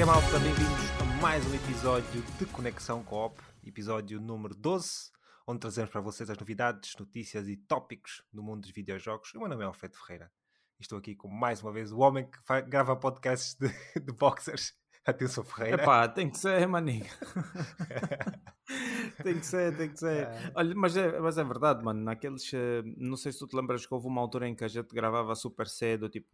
que 0.00 0.02
é 0.02 0.06
malta? 0.06 0.38
Bem-vindos 0.38 0.90
a 0.98 1.04
mais 1.20 1.46
um 1.46 1.54
episódio 1.54 2.22
de 2.38 2.46
Conexão 2.46 3.04
Coop, 3.04 3.38
episódio 3.62 4.18
número 4.18 4.54
12, 4.54 5.10
onde 5.46 5.60
trazemos 5.60 5.90
para 5.90 6.00
vocês 6.00 6.30
as 6.30 6.38
novidades, 6.38 6.96
notícias 6.98 7.46
e 7.48 7.56
tópicos 7.58 8.24
do 8.32 8.42
mundo 8.42 8.62
dos 8.62 8.70
videojogos. 8.70 9.34
O 9.34 9.40
meu 9.40 9.48
nome 9.50 9.62
é 9.62 9.66
Alfredo 9.66 9.98
Ferreira 9.98 10.32
e 10.78 10.82
estou 10.82 10.96
aqui 10.96 11.14
com 11.14 11.28
mais 11.28 11.62
uma 11.62 11.70
vez 11.70 11.92
o 11.92 11.98
homem 11.98 12.26
que 12.26 12.62
grava 12.62 12.96
podcasts 12.96 13.54
de, 13.56 13.68
de 14.00 14.10
boxers, 14.10 14.72
Atenção 15.04 15.44
Ferreira. 15.44 15.82
Epá, 15.82 16.08
tem 16.08 16.30
que 16.30 16.38
ser, 16.38 16.66
maninho. 16.66 17.04
tem 19.22 19.38
que 19.38 19.44
ser, 19.44 19.76
tem 19.76 19.90
que 19.90 19.98
ser. 19.98 20.28
É. 20.28 20.52
Olha, 20.54 20.74
mas 20.74 20.96
é, 20.96 21.20
mas 21.20 21.36
é 21.36 21.44
verdade, 21.44 21.84
mano. 21.84 22.02
Naqueles. 22.02 22.50
Eh, 22.54 22.82
não 22.96 23.18
sei 23.18 23.32
se 23.32 23.38
tu 23.38 23.46
te 23.46 23.54
lembras 23.54 23.84
que 23.84 23.92
houve 23.92 24.06
uma 24.06 24.22
altura 24.22 24.48
em 24.48 24.54
que 24.54 24.64
a 24.64 24.68
gente 24.68 24.94
gravava 24.94 25.34
super 25.34 25.66
cedo, 25.66 26.08
tipo 26.08 26.26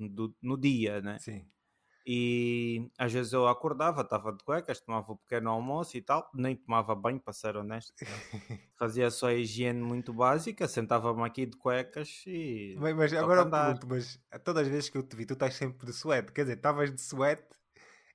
no 0.42 0.56
dia, 0.56 1.00
né? 1.00 1.18
Sim. 1.18 1.44
E 2.08 2.88
às 2.96 3.12
vezes 3.12 3.32
eu 3.32 3.48
acordava, 3.48 4.02
estava 4.02 4.32
de 4.32 4.44
cuecas, 4.44 4.80
tomava 4.80 5.12
um 5.12 5.16
pequeno 5.16 5.50
almoço 5.50 5.96
e 5.96 6.00
tal, 6.00 6.30
nem 6.32 6.54
tomava 6.54 6.94
banho, 6.94 7.18
para 7.18 7.32
ser 7.32 7.56
honesto. 7.56 7.94
Fazia 8.78 9.10
só 9.10 9.26
a 9.28 9.34
higiene 9.34 9.80
muito 9.82 10.12
básica, 10.14 10.68
sentava-me 10.68 11.24
aqui 11.24 11.46
de 11.46 11.56
cuecas 11.56 12.22
e. 12.26 12.76
Mas, 12.78 12.94
mas 12.94 13.12
agora 13.12 13.40
eu 13.40 13.50
pergunto, 13.50 13.88
mas 13.88 14.20
todas 14.44 14.62
as 14.62 14.68
vezes 14.68 14.88
que 14.88 14.96
eu 14.96 15.02
te 15.02 15.16
vi, 15.16 15.26
tu 15.26 15.34
estás 15.34 15.56
sempre 15.56 15.84
de 15.86 15.92
suéte, 15.92 16.30
quer 16.30 16.42
dizer, 16.42 16.56
estavas 16.56 16.94
de 16.94 17.00
suéte 17.00 17.56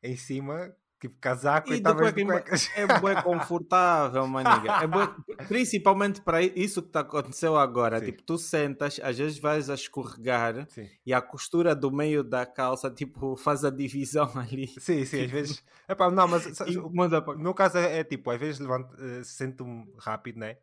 em 0.01 0.15
cima 0.15 0.73
Tipo 1.01 1.15
casaco 1.19 1.73
e, 1.73 1.77
estavas 1.77 2.13
de 2.13 2.23
cuecas. 2.23 2.69
É 2.75 2.85
bem 2.85 3.19
confortável, 3.23 4.27
maniga. 4.27 4.83
É 4.83 4.85
bué, 4.85 5.09
principalmente 5.49 6.21
para 6.21 6.43
isso 6.43 6.83
que 6.83 6.89
tá, 6.89 6.99
aconteceu 6.99 7.57
agora. 7.57 7.99
Sim. 7.99 8.05
Tipo, 8.05 8.21
tu 8.21 8.37
sentas, 8.37 8.99
às 9.01 9.17
vezes 9.17 9.39
vais 9.39 9.67
a 9.71 9.73
escorregar 9.73 10.67
sim. 10.69 10.87
e 11.03 11.11
a 11.11 11.19
costura 11.19 11.73
do 11.73 11.91
meio 11.91 12.23
da 12.23 12.45
calça, 12.45 12.91
tipo, 12.91 13.35
faz 13.35 13.65
a 13.65 13.71
divisão 13.71 14.29
ali. 14.37 14.67
Sim, 14.79 15.03
sim, 15.03 15.25
às 15.25 15.31
vezes. 15.31 15.63
Epá, 15.89 16.11
não, 16.11 16.27
mas 16.27 16.45
e, 16.67 16.77
o 16.77 16.91
meu 17.35 17.53
caso 17.55 17.79
é, 17.79 18.01
é, 18.01 18.03
tipo, 18.03 18.29
às 18.29 18.39
vezes 18.39 18.59
levanto, 18.59 18.93
uh, 18.93 19.25
sento-me 19.25 19.91
rápido, 19.97 20.37
né? 20.37 20.57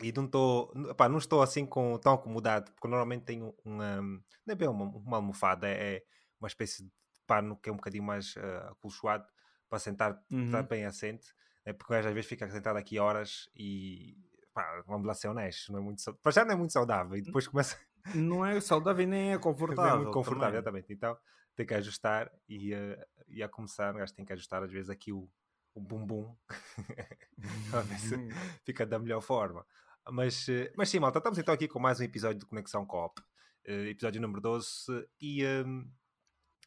E 0.00 0.12
não 0.12 0.24
estou, 0.24 0.72
não 0.74 1.18
estou 1.18 1.42
assim 1.42 1.66
com, 1.66 1.98
tão 1.98 2.14
acomodado, 2.14 2.72
porque 2.72 2.88
normalmente 2.88 3.24
tenho 3.24 3.54
uma, 3.62 4.00
não 4.00 4.22
é 4.48 4.54
bem 4.54 4.68
uma, 4.68 4.86
uma 4.86 5.16
almofada, 5.18 5.68
é, 5.68 5.96
é 5.96 6.02
uma 6.40 6.48
espécie 6.48 6.84
de 6.84 6.90
pano 7.26 7.54
que 7.58 7.68
é 7.68 7.72
um 7.72 7.76
bocadinho 7.76 8.04
mais 8.04 8.34
uh, 8.36 8.70
acolchoado 8.70 9.26
para 9.68 9.78
sentar 9.78 10.22
uhum. 10.30 10.62
bem 10.68 10.84
assente, 10.84 11.34
né? 11.64 11.72
porque 11.72 11.94
às 11.94 12.04
vezes 12.04 12.26
fica 12.26 12.48
sentado 12.50 12.76
aqui 12.76 12.98
horas 12.98 13.48
e 13.54 14.16
pá, 14.52 14.82
vamos 14.86 15.06
lá 15.06 15.14
ser 15.14 15.28
honestos, 15.28 15.68
não 15.68 15.80
é 15.80 15.82
muito, 15.82 16.14
para 16.22 16.32
já 16.32 16.44
não 16.44 16.52
é 16.52 16.56
muito 16.56 16.72
saudável 16.72 17.16
e 17.16 17.22
depois 17.22 17.46
começa. 17.46 17.78
Não 18.14 18.46
é 18.46 18.60
saudável 18.60 19.02
e 19.02 19.06
nem 19.06 19.32
é 19.32 19.38
confortável. 19.38 19.84
Não 19.84 19.90
é 19.90 20.02
muito 20.04 20.12
confortável, 20.12 20.62
também. 20.62 20.80
exatamente. 20.80 20.92
Então 20.92 21.18
tem 21.56 21.66
que 21.66 21.74
ajustar 21.74 22.30
e, 22.48 22.72
uh, 22.72 23.04
e 23.26 23.42
a 23.42 23.48
começar, 23.48 23.92
o 23.92 23.98
gajo 23.98 24.14
tem 24.14 24.24
que 24.24 24.32
ajustar 24.32 24.62
às 24.62 24.70
vezes 24.70 24.88
aqui 24.88 25.10
o, 25.10 25.28
o 25.74 25.80
bumbum 25.80 26.32
ver 27.88 27.98
se 27.98 28.14
uhum. 28.14 28.28
fica 28.64 28.86
da 28.86 29.00
melhor 29.00 29.20
forma. 29.20 29.66
Mas, 30.08 30.46
uh, 30.46 30.70
mas 30.76 30.88
sim, 30.88 31.00
malta, 31.00 31.18
estamos 31.18 31.36
então 31.36 31.52
aqui 31.52 31.66
com 31.66 31.80
mais 31.80 31.98
um 31.98 32.04
episódio 32.04 32.38
de 32.38 32.46
Conexão 32.46 32.86
Coop, 32.86 33.20
uh, 33.20 33.70
episódio 33.88 34.20
número 34.20 34.40
12, 34.40 35.08
e 35.20 35.42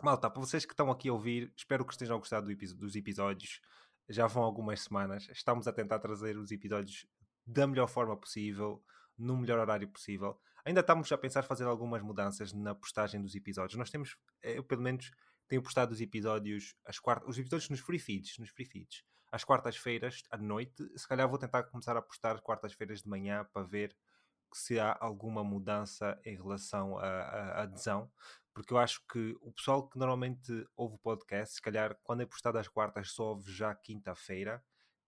Malta, 0.02 0.30
para 0.30 0.39
vocês 0.39 0.66
que 0.66 0.72
estão 0.72 0.89
aqui 0.89 1.09
a 1.09 1.14
ouvir, 1.14 1.52
espero 1.58 1.83
que 1.83 1.92
estejam 1.92 2.16
a 2.16 2.19
gostar 2.19 2.39
do 2.39 2.55
dos 2.55 2.95
episódios. 2.95 3.59
Já 4.08 4.28
vão 4.28 4.44
algumas 4.44 4.80
semanas. 4.80 5.28
Estamos 5.30 5.67
a 5.67 5.73
tentar 5.73 6.00
trazer 6.00 6.38
os 6.38 6.52
episódios 6.52 7.05
da 7.45 7.67
melhor 7.67 7.88
forma 7.88 8.16
possível, 8.16 8.81
no 9.17 9.36
melhor 9.36 9.59
horário 9.59 9.89
possível. 9.89 10.39
Ainda 10.64 10.80
estamos 10.80 11.11
a 11.11 11.17
pensar 11.17 11.44
fazer 11.44 11.66
algumas 11.66 12.02
mudanças 12.02 12.53
na 12.53 12.73
postagem 12.73 13.22
dos 13.22 13.36
episódios. 13.36 13.77
Nós 13.77 13.89
temos, 13.89 14.15
eh, 14.42 14.58
eu 14.58 14.64
pelo 14.64 14.82
menos 14.82 15.11
tenho 15.49 15.61
postado 15.61 15.92
os 15.92 15.99
episódios, 15.99 16.73
as 16.86 16.98
quartas, 16.98 17.27
os 17.27 17.38
episódios 17.38 17.70
nos 17.70 17.82
free 17.82 17.99
feeds, 17.99 18.38
nos 18.38 18.52
free 18.52 18.65
feeds, 18.65 19.04
às 19.30 19.43
quartas-feiras 19.43 20.23
à 20.32 20.38
noite. 20.38 20.82
Se 20.98 21.05
calhar 21.05 21.27
vou 21.27 21.38
tentar 21.38 21.64
começar 21.64 21.98
a 21.98 22.02
postar 22.02 22.39
quartas-feiras 22.39 23.02
de 23.02 23.09
manhã 23.09 23.45
para 23.52 23.64
ver 23.64 23.93
se 24.54 24.80
há 24.80 24.98
alguma 24.99 25.43
mudança 25.43 26.20
em 26.26 26.36
relação 26.36 26.98
à 26.98 27.61
adesão 27.61 28.10
porque 28.60 28.73
eu 28.73 28.77
acho 28.77 29.02
que 29.08 29.37
o 29.42 29.54
pessoal 29.54 29.87
que 29.87 29.98
normalmente 29.98 30.67
ouve 30.76 30.95
o 30.95 30.99
podcast, 30.99 31.55
se 31.55 31.61
calhar 31.61 31.98
quando 32.04 32.23
é 32.23 32.26
postado 32.26 32.58
às 32.58 32.67
quartas, 32.67 33.11
só 33.11 33.30
ouve 33.30 33.49
já 33.49 33.73
quinta-feira. 33.73 34.61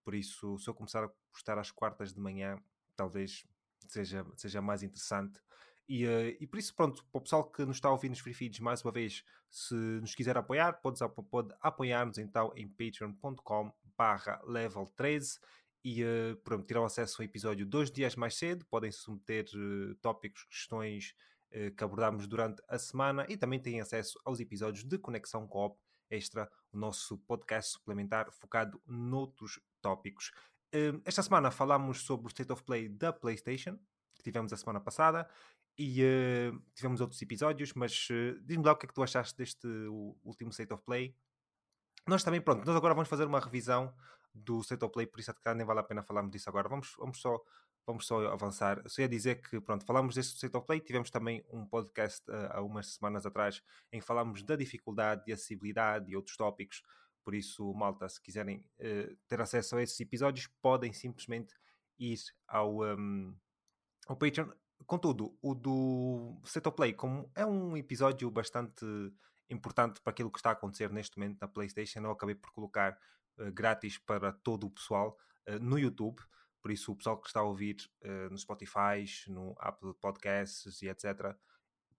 Por 0.06 0.16
isso, 0.16 0.58
se 0.58 0.70
eu 0.70 0.74
começar 0.74 1.04
a 1.04 1.10
postar 1.34 1.58
às 1.60 1.70
quartas 1.70 2.14
de 2.14 2.20
manhã, 2.22 2.58
talvez 2.96 3.46
seja, 3.90 4.26
seja 4.38 4.62
mais 4.62 4.84
interessante. 4.84 5.38
E, 5.86 6.06
uh, 6.06 6.38
e 6.40 6.48
por 6.48 6.60
isso, 6.60 6.74
pronto, 6.74 7.04
para 7.12 7.20
o 7.20 7.22
pessoal 7.22 7.52
que 7.52 7.66
nos 7.66 7.76
está 7.76 7.90
a 7.90 7.92
ouvir 7.92 8.08
nos 8.08 8.20
free 8.20 8.34
feeds, 8.34 8.62
mais 8.62 8.86
uma 8.86 8.92
vez, 8.94 9.22
se 9.50 9.76
nos 9.76 10.16
quiser 10.16 10.38
apoiar, 10.38 10.80
pode, 10.82 11.00
pode 11.30 11.54
apoiar-nos 11.60 12.18
então 12.18 12.54
em 12.56 12.70
patreon.com 12.70 13.74
barra 13.98 14.42
level 14.46 14.86
13 14.96 15.40
e 15.84 16.04
uh, 16.04 16.36
pronto, 16.44 16.66
terão 16.66 16.86
acesso 16.86 17.22
ao 17.22 17.26
episódio 17.26 17.66
dois 17.66 17.92
dias 17.92 18.16
mais 18.16 18.36
cedo, 18.36 18.66
podem 18.66 18.92
submeter 18.92 19.46
uh, 19.56 19.96
tópicos, 19.96 20.44
questões 20.46 21.16
eh, 21.54 21.70
que 21.70 21.84
abordámos 21.84 22.28
durante 22.28 22.64
a 22.70 22.80
semana 22.80 23.26
e 23.28 23.36
também 23.36 23.60
têm 23.60 23.82
acesso 23.82 24.18
aos 24.24 24.40
episódios 24.40 24.86
de 24.86 24.98
Conexão 24.98 25.46
Coop 25.46 25.78
Extra, 26.10 26.50
o 26.72 26.78
nosso 26.78 27.18
podcast 27.20 27.74
suplementar 27.74 28.32
focado 28.32 28.82
noutros 28.88 29.60
tópicos. 29.82 30.32
Eh, 30.72 30.94
esta 31.04 31.22
semana 31.22 31.52
falámos 31.52 32.04
sobre 32.04 32.28
o 32.28 32.30
State 32.30 32.54
of 32.54 32.64
Play 32.64 32.88
da 32.88 33.12
PlayStation, 33.12 33.78
que 34.16 34.24
tivemos 34.24 34.54
a 34.54 34.58
semana 34.58 34.80
passada, 34.80 35.28
e 35.78 36.04
uh, 36.04 36.62
tivemos 36.74 37.02
outros 37.02 37.22
episódios, 37.22 37.74
mas 37.74 38.08
uh, 38.10 38.40
diz-me 38.42 38.64
lá 38.64 38.74
o 38.74 38.76
que 38.78 38.86
é 38.86 38.88
que 38.88 38.94
tu 38.94 39.02
achaste 39.02 39.38
deste 39.38 39.68
último 40.24 40.52
State 40.52 40.72
of 40.72 40.84
Play. 40.84 41.16
Nós 42.08 42.24
também, 42.24 42.40
pronto, 42.40 42.66
nós 42.66 42.76
agora 42.76 42.94
vamos 42.94 43.10
fazer 43.10 43.26
uma 43.26 43.40
revisão 43.40 43.94
do 44.34 44.62
State 44.62 44.84
of 44.84 44.94
Play, 44.94 45.08
por 45.08 45.20
isso 45.20 45.32
é 45.32 45.54
nem 45.54 45.66
vale 45.66 45.80
a 45.80 45.84
pena 45.84 46.04
falarmos 46.04 46.32
disso 46.32 46.50
agora. 46.50 46.70
Vamos, 46.70 46.96
vamos 46.98 47.22
só 47.22 47.42
vamos 47.86 48.06
só 48.06 48.28
avançar. 48.28 48.82
Só 48.88 49.02
ia 49.02 49.10
dizer 49.10 49.42
que, 49.42 49.60
pronto, 49.60 49.86
falámos 49.86 50.16
deste 50.16 50.36
State 50.36 50.56
of 50.56 50.66
Play, 50.66 50.80
tivemos 50.80 51.10
também 51.10 51.44
um 51.50 51.66
podcast 51.66 52.30
uh, 52.30 52.50
há 52.52 52.62
umas 52.62 52.94
semanas 52.94 53.26
atrás 53.26 53.62
em 53.92 54.00
que 54.00 54.06
falámos 54.06 54.44
da 54.44 54.56
dificuldade, 54.56 55.26
de 55.26 55.34
acessibilidade 55.34 56.12
e 56.12 56.16
outros 56.16 56.38
tópicos. 56.38 56.82
Por 57.24 57.36
isso, 57.36 57.74
malta, 57.74 58.08
se 58.10 58.22
quiserem 58.22 58.66
uh, 58.80 59.16
ter 59.28 59.42
acesso 59.42 59.76
a 59.76 59.84
esses 59.84 60.00
episódios, 60.00 60.48
podem 60.62 60.94
simplesmente 60.94 61.54
ir 62.00 62.20
ao, 62.48 62.84
um, 62.84 63.36
ao 64.08 64.16
Patreon. 64.16 64.50
Contudo, 64.86 65.38
o 65.42 65.54
do 65.54 66.42
State 66.44 66.68
of 66.68 66.76
Play, 66.76 66.94
como 66.94 67.32
é 67.36 67.46
um 67.46 67.78
episódio 67.78 68.30
bastante 68.32 68.86
importante 69.50 70.02
para 70.02 70.12
aquilo 70.12 70.32
que 70.32 70.40
está 70.40 70.50
a 70.50 70.54
acontecer 70.54 70.90
neste 70.92 71.18
momento 71.18 71.40
na 71.40 71.48
PlayStation, 71.48 72.00
eu 72.00 72.12
acabei 72.12 72.36
por 72.36 72.52
colocar 72.52 72.98
grátis 73.54 73.98
para 73.98 74.32
todo 74.32 74.68
o 74.68 74.72
pessoal 74.72 75.18
no 75.60 75.78
YouTube. 75.80 76.22
Por 76.62 76.72
isso, 76.72 76.92
o 76.92 76.96
pessoal 76.96 77.20
que 77.20 77.28
está 77.28 77.40
a 77.40 77.44
ouvir 77.44 77.78
uh, 78.04 78.30
no 78.30 78.38
Spotify, 78.38 79.04
no 79.28 79.56
Apple 79.58 79.94
Podcasts 79.96 80.82
e 80.82 80.90
etc., 80.90 81.36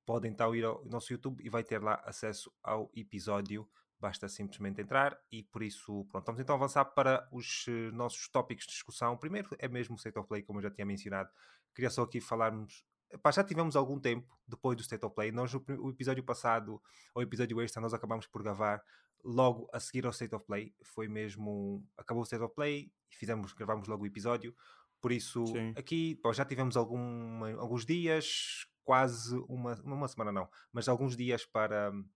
pode 0.06 0.28
então 0.28 0.54
ir 0.54 0.64
ao 0.64 0.84
nosso 0.84 1.12
YouTube 1.12 1.44
e 1.44 1.48
vai 1.48 1.64
ter 1.64 1.82
lá 1.82 2.00
acesso 2.04 2.52
ao 2.62 2.90
episódio. 2.94 3.68
Basta 3.98 4.28
simplesmente 4.28 4.80
entrar 4.80 5.16
e 5.30 5.44
por 5.44 5.62
isso, 5.62 6.04
pronto, 6.06 6.26
vamos 6.26 6.40
então 6.40 6.56
avançar 6.56 6.84
para 6.84 7.28
os 7.30 7.66
nossos 7.92 8.28
tópicos 8.28 8.66
de 8.66 8.72
discussão. 8.72 9.16
Primeiro 9.16 9.50
é 9.58 9.68
mesmo 9.68 9.94
o 9.94 9.96
State 9.96 10.18
of 10.18 10.28
Play, 10.28 10.42
como 10.42 10.58
eu 10.58 10.64
já 10.64 10.70
tinha 10.70 10.84
mencionado. 10.84 11.30
Queria 11.74 11.90
só 11.90 12.02
aqui 12.02 12.20
falarmos 12.20 12.84
Pá, 13.20 13.30
já 13.30 13.44
tivemos 13.44 13.76
algum 13.76 14.00
tempo 14.00 14.26
depois 14.48 14.76
do 14.76 14.80
State 14.80 15.04
of 15.04 15.14
Play. 15.14 15.30
Nós, 15.30 15.52
o, 15.52 15.90
episódio 15.90 16.24
passado, 16.24 16.80
o 17.14 17.20
episódio 17.20 17.60
extra, 17.60 17.80
nós 17.82 17.92
acabamos 17.92 18.26
por 18.26 18.42
gravar 18.42 18.82
logo 19.24 19.68
a 19.72 19.80
seguir 19.80 20.04
ao 20.04 20.12
State 20.12 20.34
of 20.34 20.44
Play. 20.44 20.74
Foi 20.82 21.08
mesmo. 21.08 21.86
Acabou 21.96 22.22
o 22.22 22.24
State 22.24 22.42
of 22.42 22.54
Play 22.54 22.92
e 23.10 23.16
fizemos, 23.16 23.52
gravamos 23.52 23.88
logo 23.88 24.04
o 24.04 24.06
episódio. 24.06 24.54
Por 25.00 25.10
isso, 25.10 25.46
Sim. 25.46 25.74
aqui 25.76 26.14
pô, 26.16 26.32
já 26.32 26.44
tivemos 26.44 26.76
algum, 26.76 27.44
alguns 27.58 27.84
dias, 27.84 28.66
quase 28.84 29.36
uma, 29.48 29.74
uma 29.82 30.06
semana 30.06 30.30
não, 30.30 30.48
mas 30.72 30.88
alguns 30.88 31.16
dias 31.16 31.44
para 31.44 31.90
hum, 31.90 32.08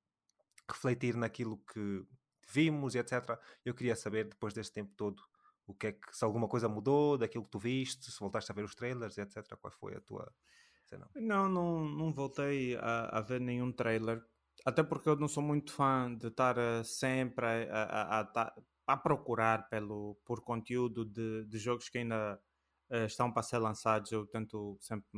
refletir 0.70 1.17
naquilo 1.17 1.58
que 1.73 2.06
vimos 2.49 2.94
e 2.94 2.99
etc. 2.99 3.38
Eu 3.64 3.75
queria 3.75 3.97
saber, 3.97 4.29
depois 4.29 4.55
deste 4.55 4.73
tempo 4.73 4.93
todo, 4.97 5.20
o 5.67 5.75
que 5.75 5.88
é 5.88 5.93
que, 5.93 6.17
se 6.17 6.25
alguma 6.25 6.47
coisa 6.47 6.69
mudou 6.69 7.19
daquilo 7.19 7.44
que 7.44 7.50
tu 7.50 7.59
viste, 7.59 8.11
se 8.11 8.20
voltaste 8.20 8.52
a 8.52 8.55
ver 8.55 8.64
os 8.64 8.75
trailers, 8.75 9.19
etc. 9.19 9.44
Qual 9.61 9.73
foi 9.73 9.97
a 9.97 10.00
tua. 10.00 10.32
Não. 10.93 11.09
não, 11.17 11.49
não, 11.49 11.85
não 11.85 12.12
voltei 12.12 12.76
a, 12.76 13.19
a 13.19 13.20
ver 13.20 13.41
nenhum 13.41 13.73
trailer 13.73 14.25
até 14.64 14.82
porque 14.82 15.08
eu 15.08 15.17
não 15.17 15.29
sou 15.29 15.43
muito 15.43 15.73
fã 15.73 16.14
de 16.14 16.29
estar 16.29 16.56
uh, 16.58 16.85
sempre 16.85 17.47
a, 17.47 17.82
a, 17.82 18.20
a, 18.20 18.55
a, 18.87 18.97
procurar 18.97 19.69
pelo, 19.69 20.17
por 20.25 20.43
conteúdo 20.43 21.05
de, 21.05 21.44
de 21.44 21.58
jogos 21.58 21.88
que 21.88 21.99
ainda 21.99 22.41
uh, 22.91 23.06
estão 23.06 23.32
para 23.32 23.43
ser 23.43 23.58
lançados. 23.58 24.11
Eu 24.11 24.26
tento 24.26 24.76
sempre 24.81 25.08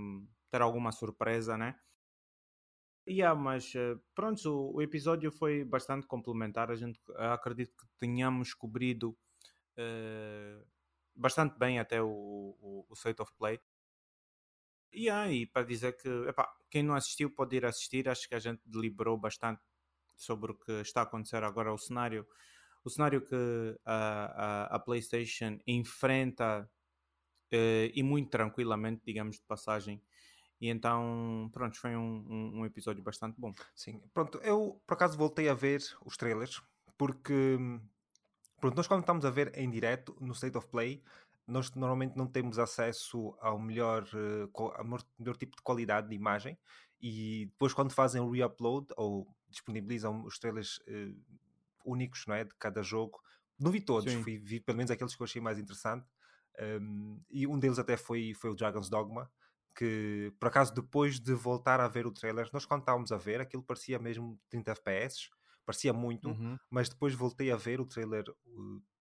ter 0.51 0.63
alguma 0.63 0.93
surpresa, 0.93 1.57
né? 1.57 1.79
Yeah, 3.09 3.39
mas 3.39 3.75
uh, 3.75 3.99
pronto, 4.15 4.51
o, 4.51 4.77
o, 4.77 4.83
episódio 4.83 5.33
foi 5.33 5.65
bastante 5.65 6.07
complementar. 6.07 6.71
A 6.71 6.77
gente 6.77 7.01
acredito 7.17 7.75
que 7.75 7.87
tenhamos 7.99 8.53
cobrido 8.53 9.17
uh, 9.79 10.67
bastante 11.15 11.59
bem 11.59 11.79
até 11.79 12.03
o, 12.03 12.09
o, 12.09 12.87
o 12.89 12.95
State 12.95 13.23
of 13.23 13.33
Play. 13.39 13.59
E 14.93 15.11
aí, 15.11 15.47
para 15.47 15.67
dizer 15.67 15.97
que 15.97 16.09
epá, 16.29 16.49
quem 16.71 16.83
não 16.83 16.95
assistiu 16.95 17.31
pode 17.31 17.57
ir 17.57 17.65
assistir. 17.65 18.09
Acho 18.09 18.29
que 18.29 18.35
a 18.35 18.39
gente 18.39 18.61
deliberou 18.67 19.17
bastante 19.17 19.61
sobre 20.17 20.53
o 20.53 20.55
que 20.55 20.73
está 20.81 21.01
a 21.01 21.05
acontecer 21.05 21.43
agora. 21.43 21.73
O 21.73 21.79
cenário, 21.79 22.27
o 22.85 22.91
cenário 22.91 23.25
que 23.25 23.37
a, 23.85 24.67
a, 24.71 24.77
a 24.77 24.79
PlayStation 24.79 25.59
enfrenta 25.67 26.69
uh, 27.53 27.91
e 27.95 28.03
muito 28.03 28.31
tranquilamente, 28.31 29.03
digamos, 29.05 29.37
de 29.37 29.45
passagem. 29.45 30.03
E 30.61 30.69
então, 30.69 31.49
pronto, 31.53 31.79
foi 31.79 31.95
um, 31.95 32.27
um, 32.29 32.61
um, 32.61 32.67
episódio 32.67 33.03
bastante 33.03 33.41
bom. 33.41 33.53
Sim, 33.75 34.03
pronto, 34.13 34.39
eu 34.39 34.83
por 34.87 34.95
acaso 34.95 35.17
voltei 35.17 35.49
a 35.49 35.55
ver 35.55 35.81
os 36.05 36.17
trailers, 36.17 36.61
porque 36.97 37.57
pronto, 38.61 38.77
nós 38.77 38.89
quando 38.89 39.03
estamos 39.03 39.25
a 39.25 39.31
ver 39.31 39.57
em 39.57 39.71
direto 39.71 40.17
no 40.21 40.33
State 40.33 40.59
of 40.59 40.67
Play, 40.67 41.01
nós 41.49 41.73
normalmente 41.75 42.17
não 42.17 42.27
temos 42.27 42.59
acesso 42.59 43.35
ao 43.41 43.59
melhor, 43.59 44.05
uh, 44.05 44.73
ao 44.77 44.85
melhor 45.19 45.37
tipo 45.37 45.57
de 45.57 45.63
qualidade 45.63 46.09
de 46.09 46.15
imagem 46.15 46.59
e 47.01 47.47
depois 47.47 47.73
quando 47.73 47.93
fazem 47.93 48.21
o 48.21 48.31
re-upload 48.31 48.89
ou 48.97 49.27
disponibilizam 49.49 50.25
os 50.25 50.39
trailers 50.39 50.79
uh, 50.79 51.17
únicos 51.85 52.27
não 52.27 52.35
é, 52.35 52.45
de 52.45 52.55
cada 52.59 52.83
jogo, 52.83 53.19
não 53.59 53.71
vi 53.71 53.81
todos, 53.81 54.13
fui, 54.23 54.39
vi 54.39 54.61
pelo 54.61 54.77
menos 54.77 54.91
aqueles 54.91 55.17
que 55.17 55.23
eu 55.23 55.25
achei 55.25 55.41
mais 55.41 55.59
interessante 55.59 56.07
um, 56.81 57.21
e 57.31 57.47
um 57.47 57.59
deles 57.59 57.79
até 57.79 57.97
foi, 57.97 58.35
foi 58.35 58.51
o 58.51 58.55
Dragon's 58.55 58.91
Dogma, 58.91 59.31
que 59.77 60.33
por 60.39 60.49
acaso 60.49 60.75
depois 60.75 61.21
de 61.21 61.33
voltar 61.33 61.81
a 61.81 61.89
ver 61.89 62.07
o 62.07 62.13
trailer, 62.13 62.49
nós 62.53 62.67
quando 62.67 62.81
estávamos 62.81 63.13
a 63.13 63.17
ver, 63.17 63.41
aquilo 63.41 63.63
parecia 63.63 63.99
mesmo 63.99 64.39
30 64.51 64.73
FPS, 64.73 65.31
parecia 65.65 65.93
muito, 65.93 66.31
uhum. 66.31 66.59
mas 66.69 66.89
depois 66.89 67.15
voltei 67.15 67.53
a 67.53 67.57
ver 67.57 67.81
o 67.81 67.87
trailer 67.87 68.25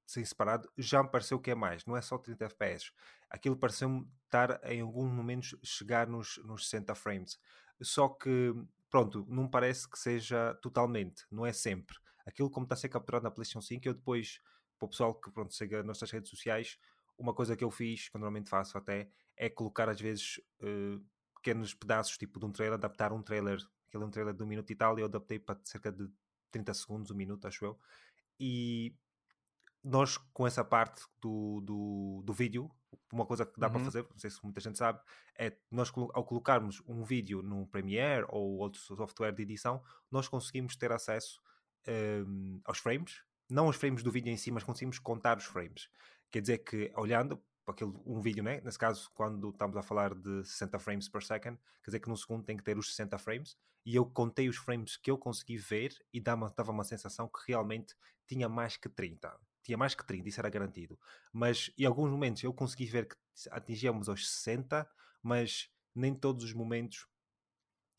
sem 0.07 0.23
separado, 0.23 0.71
já 0.77 1.03
me 1.03 1.09
pareceu 1.09 1.37
que 1.37 1.51
é 1.51 1.55
mais, 1.55 1.85
não 1.85 1.95
é 1.95 2.01
só 2.01 2.17
30 2.17 2.45
FPS. 2.45 2.93
Aquilo 3.29 3.57
pareceu-me 3.57 4.07
estar 4.23 4.59
em 4.63 4.79
alguns 4.79 5.11
momentos 5.11 5.53
chegar 5.61 6.07
nos, 6.07 6.37
nos 6.45 6.69
60 6.69 6.95
frames. 6.95 7.37
Só 7.81 8.07
que, 8.07 8.55
pronto, 8.89 9.25
não 9.29 9.49
parece 9.49 9.87
que 9.87 9.99
seja 9.99 10.57
totalmente, 10.61 11.25
não 11.29 11.45
é 11.45 11.51
sempre. 11.51 11.97
Aquilo 12.25 12.49
como 12.49 12.63
está 12.63 12.73
a 12.73 12.77
ser 12.77 12.87
capturado 12.87 13.25
na 13.25 13.31
PlayStation 13.31 13.61
5, 13.61 13.85
eu 13.85 13.93
depois, 13.93 14.39
para 14.79 14.85
o 14.85 14.89
pessoal 14.89 15.13
que 15.13 15.29
pronto, 15.29 15.53
siga 15.53 15.77
nas 15.79 15.87
nossas 15.87 16.09
redes 16.09 16.29
sociais, 16.29 16.79
uma 17.17 17.33
coisa 17.33 17.57
que 17.57 17.63
eu 17.63 17.69
fiz, 17.69 18.07
que 18.07 18.15
normalmente 18.15 18.49
faço 18.49 18.77
até, 18.77 19.09
é 19.35 19.49
colocar 19.49 19.89
às 19.89 19.99
vezes 19.99 20.39
uh, 20.61 21.03
pequenos 21.35 21.73
pedaços 21.73 22.17
tipo 22.17 22.39
de 22.39 22.45
um 22.45 22.51
trailer, 22.51 22.75
adaptar 22.75 23.11
um 23.11 23.21
trailer, 23.21 23.59
aquele 23.89 24.03
é 24.03 24.07
um 24.07 24.11
trailer 24.11 24.33
de 24.33 24.41
um 24.41 24.47
minuto 24.47 24.71
e 24.71 24.75
tal, 24.75 24.97
e 24.97 25.01
eu 25.01 25.05
adaptei 25.05 25.37
para 25.37 25.59
cerca 25.65 25.91
de 25.91 26.09
30 26.49 26.73
segundos, 26.73 27.11
um 27.11 27.15
minuto, 27.15 27.45
acho 27.45 27.65
eu. 27.65 27.79
E 28.39 28.95
nós, 29.87 30.17
com 30.33 30.45
essa 30.45 30.63
parte 30.63 31.05
do, 31.21 31.61
do, 31.61 32.21
do 32.23 32.33
vídeo, 32.33 32.69
uma 33.11 33.25
coisa 33.25 33.45
que 33.45 33.59
dá 33.59 33.67
uhum. 33.67 33.73
para 33.73 33.83
fazer, 33.85 34.05
não 34.09 34.17
sei 34.17 34.29
se 34.29 34.43
muita 34.43 34.59
gente 34.59 34.77
sabe, 34.77 34.99
é 35.37 35.53
nós 35.71 35.91
ao 36.13 36.23
colocarmos 36.25 36.81
um 36.87 37.03
vídeo 37.03 37.41
no 37.41 37.65
Premiere 37.67 38.25
ou 38.29 38.57
outro 38.57 38.79
software 38.81 39.31
de 39.31 39.43
edição, 39.43 39.81
nós 40.11 40.27
conseguimos 40.27 40.75
ter 40.75 40.91
acesso 40.91 41.41
um, 42.27 42.59
aos 42.65 42.79
frames, 42.79 43.23
não 43.49 43.67
aos 43.67 43.77
frames 43.77 44.03
do 44.03 44.11
vídeo 44.11 44.31
em 44.31 44.37
si, 44.37 44.51
mas 44.51 44.63
conseguimos 44.63 44.99
contar 44.99 45.37
os 45.37 45.45
frames. 45.45 45.89
Quer 46.29 46.41
dizer 46.41 46.57
que, 46.59 46.91
olhando 46.95 47.41
para 47.63 47.73
aquele, 47.73 47.93
um 48.05 48.19
vídeo, 48.19 48.43
né? 48.43 48.59
nesse 48.61 48.77
caso, 48.77 49.09
quando 49.13 49.49
estamos 49.49 49.77
a 49.77 49.81
falar 49.81 50.13
de 50.13 50.43
60 50.43 50.79
frames 50.79 51.07
per 51.07 51.23
second, 51.23 51.57
quer 51.81 51.91
dizer 51.91 51.99
que 52.01 52.09
no 52.09 52.17
segundo 52.17 52.43
tem 52.43 52.57
que 52.57 52.63
ter 52.63 52.77
os 52.77 52.89
60 52.89 53.17
frames, 53.17 53.57
e 53.85 53.95
eu 53.95 54.05
contei 54.05 54.49
os 54.49 54.57
frames 54.57 54.97
que 54.97 55.09
eu 55.09 55.17
consegui 55.17 55.55
ver 55.55 55.95
e 56.13 56.19
dava, 56.19 56.53
dava 56.55 56.73
uma 56.73 56.83
sensação 56.83 57.29
que 57.29 57.39
realmente 57.47 57.95
tinha 58.27 58.49
mais 58.49 58.75
que 58.75 58.89
30. 58.89 59.33
Tinha 59.67 59.77
mais 59.77 59.93
que 59.93 60.05
30, 60.05 60.29
isso 60.29 60.39
era 60.39 60.49
garantido. 60.49 60.97
Mas 61.33 61.69
em 61.77 61.83
alguns 61.83 62.09
momentos 62.09 62.41
eu 62.41 62.53
consegui 62.53 62.85
ver 62.85 63.05
que 63.05 63.17
atingíamos 63.51 64.07
aos 64.07 64.25
60, 64.25 64.89
mas 65.21 65.69
nem 65.93 66.15
todos 66.15 66.45
os 66.45 66.53
momentos 66.53 67.05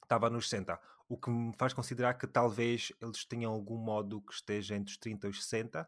estava 0.03 0.31
nos 0.31 0.49
60. 0.49 0.81
O 1.07 1.19
que 1.19 1.29
me 1.29 1.55
faz 1.59 1.75
considerar 1.75 2.15
que 2.15 2.27
talvez 2.27 2.91
eles 3.03 3.23
tenham 3.27 3.53
algum 3.53 3.77
modo 3.77 4.23
que 4.23 4.33
esteja 4.33 4.77
entre 4.77 4.93
os 4.93 4.97
30 4.97 5.27
e 5.27 5.31
os 5.31 5.45
60, 5.45 5.87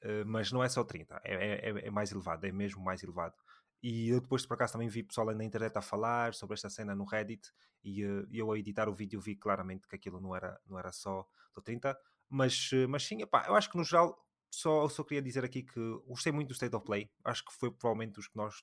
eh, 0.00 0.24
mas 0.24 0.50
não 0.50 0.64
é 0.64 0.68
só 0.70 0.82
30, 0.82 1.20
é, 1.22 1.34
é, 1.34 1.70
é, 1.70 1.86
é, 1.88 1.90
mais 1.90 2.10
elevado, 2.10 2.46
é 2.46 2.50
mesmo 2.50 2.82
mais 2.82 3.02
elevado. 3.02 3.34
E 3.82 4.08
eu 4.08 4.22
depois, 4.22 4.46
por 4.46 4.54
acaso, 4.54 4.72
também 4.72 4.88
vi 4.88 5.02
pessoal 5.02 5.26
na 5.34 5.44
internet 5.44 5.76
a 5.76 5.82
falar 5.82 6.32
sobre 6.32 6.54
esta 6.54 6.70
cena 6.70 6.94
no 6.94 7.04
Reddit 7.04 7.52
e 7.84 8.02
uh, 8.02 8.26
eu 8.32 8.50
a 8.50 8.58
editar 8.58 8.88
o 8.88 8.94
vídeo 8.94 9.20
vi 9.20 9.36
claramente 9.36 9.86
que 9.86 9.94
aquilo 9.94 10.22
não 10.22 10.34
era, 10.34 10.58
não 10.66 10.78
era 10.78 10.90
só 10.90 11.28
do 11.54 11.60
30, 11.60 11.94
mas, 12.30 12.72
uh, 12.72 12.88
mas 12.88 13.04
sim, 13.04 13.20
epá, 13.20 13.44
eu 13.46 13.54
acho 13.54 13.70
que 13.70 13.76
no 13.76 13.84
geral 13.84 14.18
só, 14.50 14.88
só 14.88 15.04
queria 15.04 15.22
dizer 15.22 15.44
aqui 15.44 15.62
que 15.62 15.80
gostei 16.06 16.32
muito 16.32 16.48
do 16.48 16.54
State 16.54 16.74
of 16.74 16.84
Play, 16.84 17.10
acho 17.24 17.44
que 17.44 17.52
foi 17.52 17.70
provavelmente 17.70 18.18
os 18.18 18.28
que 18.28 18.36
nós 18.36 18.62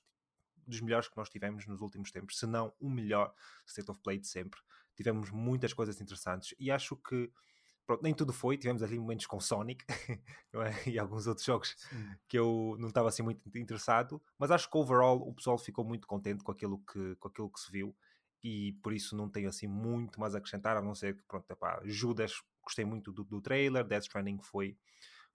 dos 0.66 0.80
melhores 0.80 1.08
que 1.08 1.16
nós 1.16 1.28
tivemos 1.28 1.66
nos 1.66 1.80
últimos 1.80 2.10
tempos, 2.10 2.38
se 2.38 2.46
não 2.46 2.74
o 2.80 2.90
melhor 2.90 3.32
State 3.66 3.90
of 3.90 4.00
Play 4.02 4.18
de 4.18 4.26
sempre. 4.26 4.60
Tivemos 4.96 5.30
muitas 5.30 5.72
coisas 5.72 6.00
interessantes 6.00 6.54
e 6.58 6.70
acho 6.70 6.96
que 6.96 7.30
pronto, 7.86 8.02
nem 8.02 8.12
tudo 8.12 8.32
foi, 8.32 8.58
tivemos 8.58 8.82
ali 8.82 8.98
momentos 8.98 9.26
com 9.26 9.38
Sonic 9.38 9.84
é? 10.54 10.90
e 10.90 10.98
alguns 10.98 11.26
outros 11.26 11.46
jogos 11.46 11.76
Sim. 11.78 12.16
que 12.28 12.36
eu 12.36 12.76
não 12.80 12.88
estava 12.88 13.08
assim 13.08 13.22
muito 13.22 13.40
interessado, 13.56 14.20
mas 14.38 14.50
acho 14.50 14.68
que 14.68 14.76
overall 14.76 15.18
o 15.18 15.32
pessoal 15.32 15.56
ficou 15.56 15.84
muito 15.84 16.06
contente 16.06 16.42
com 16.42 16.50
aquilo 16.50 16.78
que, 16.80 17.14
com 17.16 17.28
aquilo 17.28 17.50
que 17.50 17.60
se 17.60 17.70
viu 17.70 17.96
e 18.42 18.72
por 18.82 18.92
isso 18.92 19.16
não 19.16 19.30
tenho 19.30 19.48
assim 19.48 19.66
muito 19.66 20.18
mais 20.18 20.34
a 20.34 20.38
acrescentar, 20.38 20.76
a 20.76 20.82
não 20.82 20.94
ser 20.94 21.16
que, 21.16 21.22
pronto, 21.24 21.48
epá, 21.50 21.80
Judas, 21.84 22.34
gostei 22.62 22.84
muito 22.84 23.12
do, 23.12 23.24
do 23.24 23.40
trailer, 23.40 23.84
Death 23.84 24.04
Stranding 24.04 24.40
foi, 24.42 24.76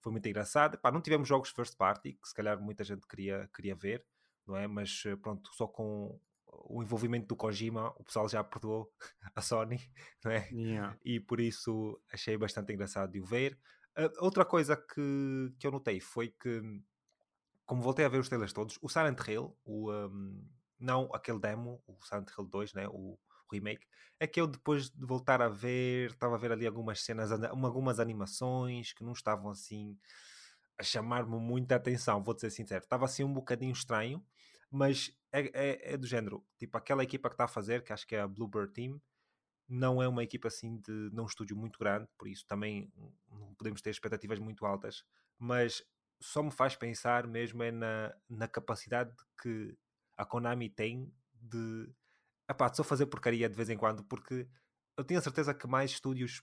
foi 0.02 0.12
muito 0.12 0.28
engraçado, 0.28 0.74
epá, 0.74 0.90
não 0.90 1.00
tivemos 1.00 1.28
jogos 1.28 1.50
first 1.50 1.76
party, 1.76 2.14
que 2.14 2.28
se 2.28 2.34
calhar 2.34 2.60
muita 2.60 2.82
gente 2.84 3.06
queria, 3.06 3.48
queria 3.54 3.74
ver, 3.74 4.04
não 4.46 4.56
é? 4.56 4.66
Mas 4.66 5.04
pronto, 5.22 5.48
só 5.54 5.66
com 5.66 6.18
o 6.52 6.82
envolvimento 6.82 7.26
do 7.28 7.36
Kojima, 7.36 7.92
o 7.96 8.04
pessoal 8.04 8.28
já 8.28 8.42
perdoou 8.42 8.92
a 9.34 9.40
Sony, 9.40 9.80
não 10.24 10.30
é? 10.30 10.48
Yeah. 10.50 10.98
E 11.04 11.20
por 11.20 11.40
isso 11.40 12.00
achei 12.12 12.36
bastante 12.36 12.72
engraçado 12.72 13.12
de 13.12 13.20
o 13.20 13.24
ver. 13.24 13.58
Uh, 13.96 14.24
outra 14.24 14.44
coisa 14.44 14.76
que, 14.76 15.54
que 15.58 15.66
eu 15.66 15.70
notei 15.70 16.00
foi 16.00 16.28
que, 16.28 16.60
como 17.64 17.82
voltei 17.82 18.04
a 18.04 18.08
ver 18.08 18.18
os 18.18 18.28
trailers 18.28 18.52
todos, 18.52 18.78
o 18.82 18.88
Silent 18.88 19.20
Hill, 19.26 19.56
o, 19.64 19.92
um, 19.92 20.44
não 20.78 21.08
aquele 21.14 21.38
demo, 21.38 21.82
o 21.86 21.96
Silent 22.04 22.28
Hill 22.36 22.46
2, 22.46 22.74
né? 22.74 22.88
o 22.88 23.18
remake, 23.52 23.86
é 24.18 24.26
que 24.26 24.40
eu 24.40 24.46
depois 24.46 24.90
de 24.90 25.04
voltar 25.04 25.42
a 25.42 25.48
ver, 25.48 26.10
estava 26.10 26.34
a 26.34 26.38
ver 26.38 26.52
ali 26.52 26.66
algumas 26.66 27.02
cenas, 27.02 27.30
algumas 27.32 27.98
animações 27.98 28.92
que 28.92 29.04
não 29.04 29.12
estavam 29.12 29.50
assim 29.50 29.98
a 30.78 30.82
chamar-me 30.82 31.38
muita 31.38 31.76
atenção, 31.76 32.22
vou 32.22 32.38
ser 32.38 32.50
sincero. 32.50 32.82
Estava 32.82 33.04
assim 33.04 33.24
um 33.24 33.32
bocadinho 33.32 33.72
estranho, 33.72 34.24
mas 34.70 35.14
é, 35.32 35.40
é, 35.52 35.94
é, 35.94 35.96
do 35.96 36.06
género, 36.06 36.44
tipo, 36.58 36.76
aquela 36.76 37.02
equipa 37.02 37.28
que 37.28 37.34
está 37.34 37.44
a 37.44 37.48
fazer, 37.48 37.82
que 37.82 37.92
acho 37.92 38.06
que 38.06 38.14
é 38.14 38.20
a 38.20 38.28
Bluebird 38.28 38.72
Team, 38.72 39.00
não 39.68 40.02
é 40.02 40.08
uma 40.08 40.22
equipa 40.22 40.48
assim 40.48 40.78
de 40.80 41.10
não 41.12 41.24
um 41.24 41.26
estúdio 41.26 41.56
muito 41.56 41.78
grande, 41.78 42.08
por 42.18 42.28
isso 42.28 42.44
também 42.46 42.92
não 43.30 43.54
podemos 43.54 43.80
ter 43.80 43.90
expectativas 43.90 44.38
muito 44.38 44.66
altas, 44.66 45.04
mas 45.38 45.82
só 46.20 46.42
me 46.42 46.50
faz 46.50 46.76
pensar 46.76 47.26
mesmo 47.26 47.62
é 47.62 47.70
na, 47.70 48.14
na 48.28 48.46
capacidade 48.46 49.12
que 49.40 49.76
a 50.16 50.24
Konami 50.24 50.68
tem 50.68 51.12
de, 51.34 51.90
epá, 52.52 52.72
só 52.72 52.84
fazer 52.84 53.06
porcaria 53.06 53.48
de 53.48 53.56
vez 53.56 53.68
em 53.68 53.76
quando, 53.76 54.04
porque 54.04 54.48
eu 54.96 55.04
tenho 55.04 55.18
a 55.18 55.22
certeza 55.22 55.52
que 55.54 55.66
mais 55.66 55.90
estúdios, 55.90 56.42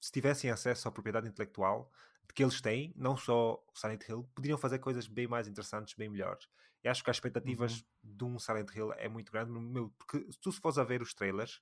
se 0.00 0.10
tivessem 0.10 0.50
acesso 0.50 0.88
à 0.88 0.92
propriedade 0.92 1.28
intelectual, 1.28 1.92
que 2.34 2.42
eles 2.42 2.60
têm, 2.60 2.92
não 2.96 3.16
só 3.16 3.54
o 3.54 3.78
Silent 3.78 4.08
Hill, 4.08 4.24
poderiam 4.34 4.58
fazer 4.58 4.78
coisas 4.78 5.06
bem 5.06 5.26
mais 5.26 5.46
interessantes, 5.46 5.94
bem 5.94 6.08
melhores. 6.08 6.48
E 6.82 6.88
acho 6.88 7.04
que 7.04 7.10
as 7.10 7.16
expectativas 7.16 7.80
uhum. 8.02 8.16
de 8.16 8.24
um 8.24 8.38
Silent 8.38 8.74
Hill 8.74 8.92
é 8.94 9.08
muito 9.08 9.30
grande, 9.30 9.52
meu, 9.52 9.90
porque 9.90 10.18
se 10.32 10.38
tu 10.40 10.50
se 10.50 10.60
fores 10.60 10.78
a 10.78 10.84
ver 10.84 11.02
os 11.02 11.14
trailers, 11.14 11.60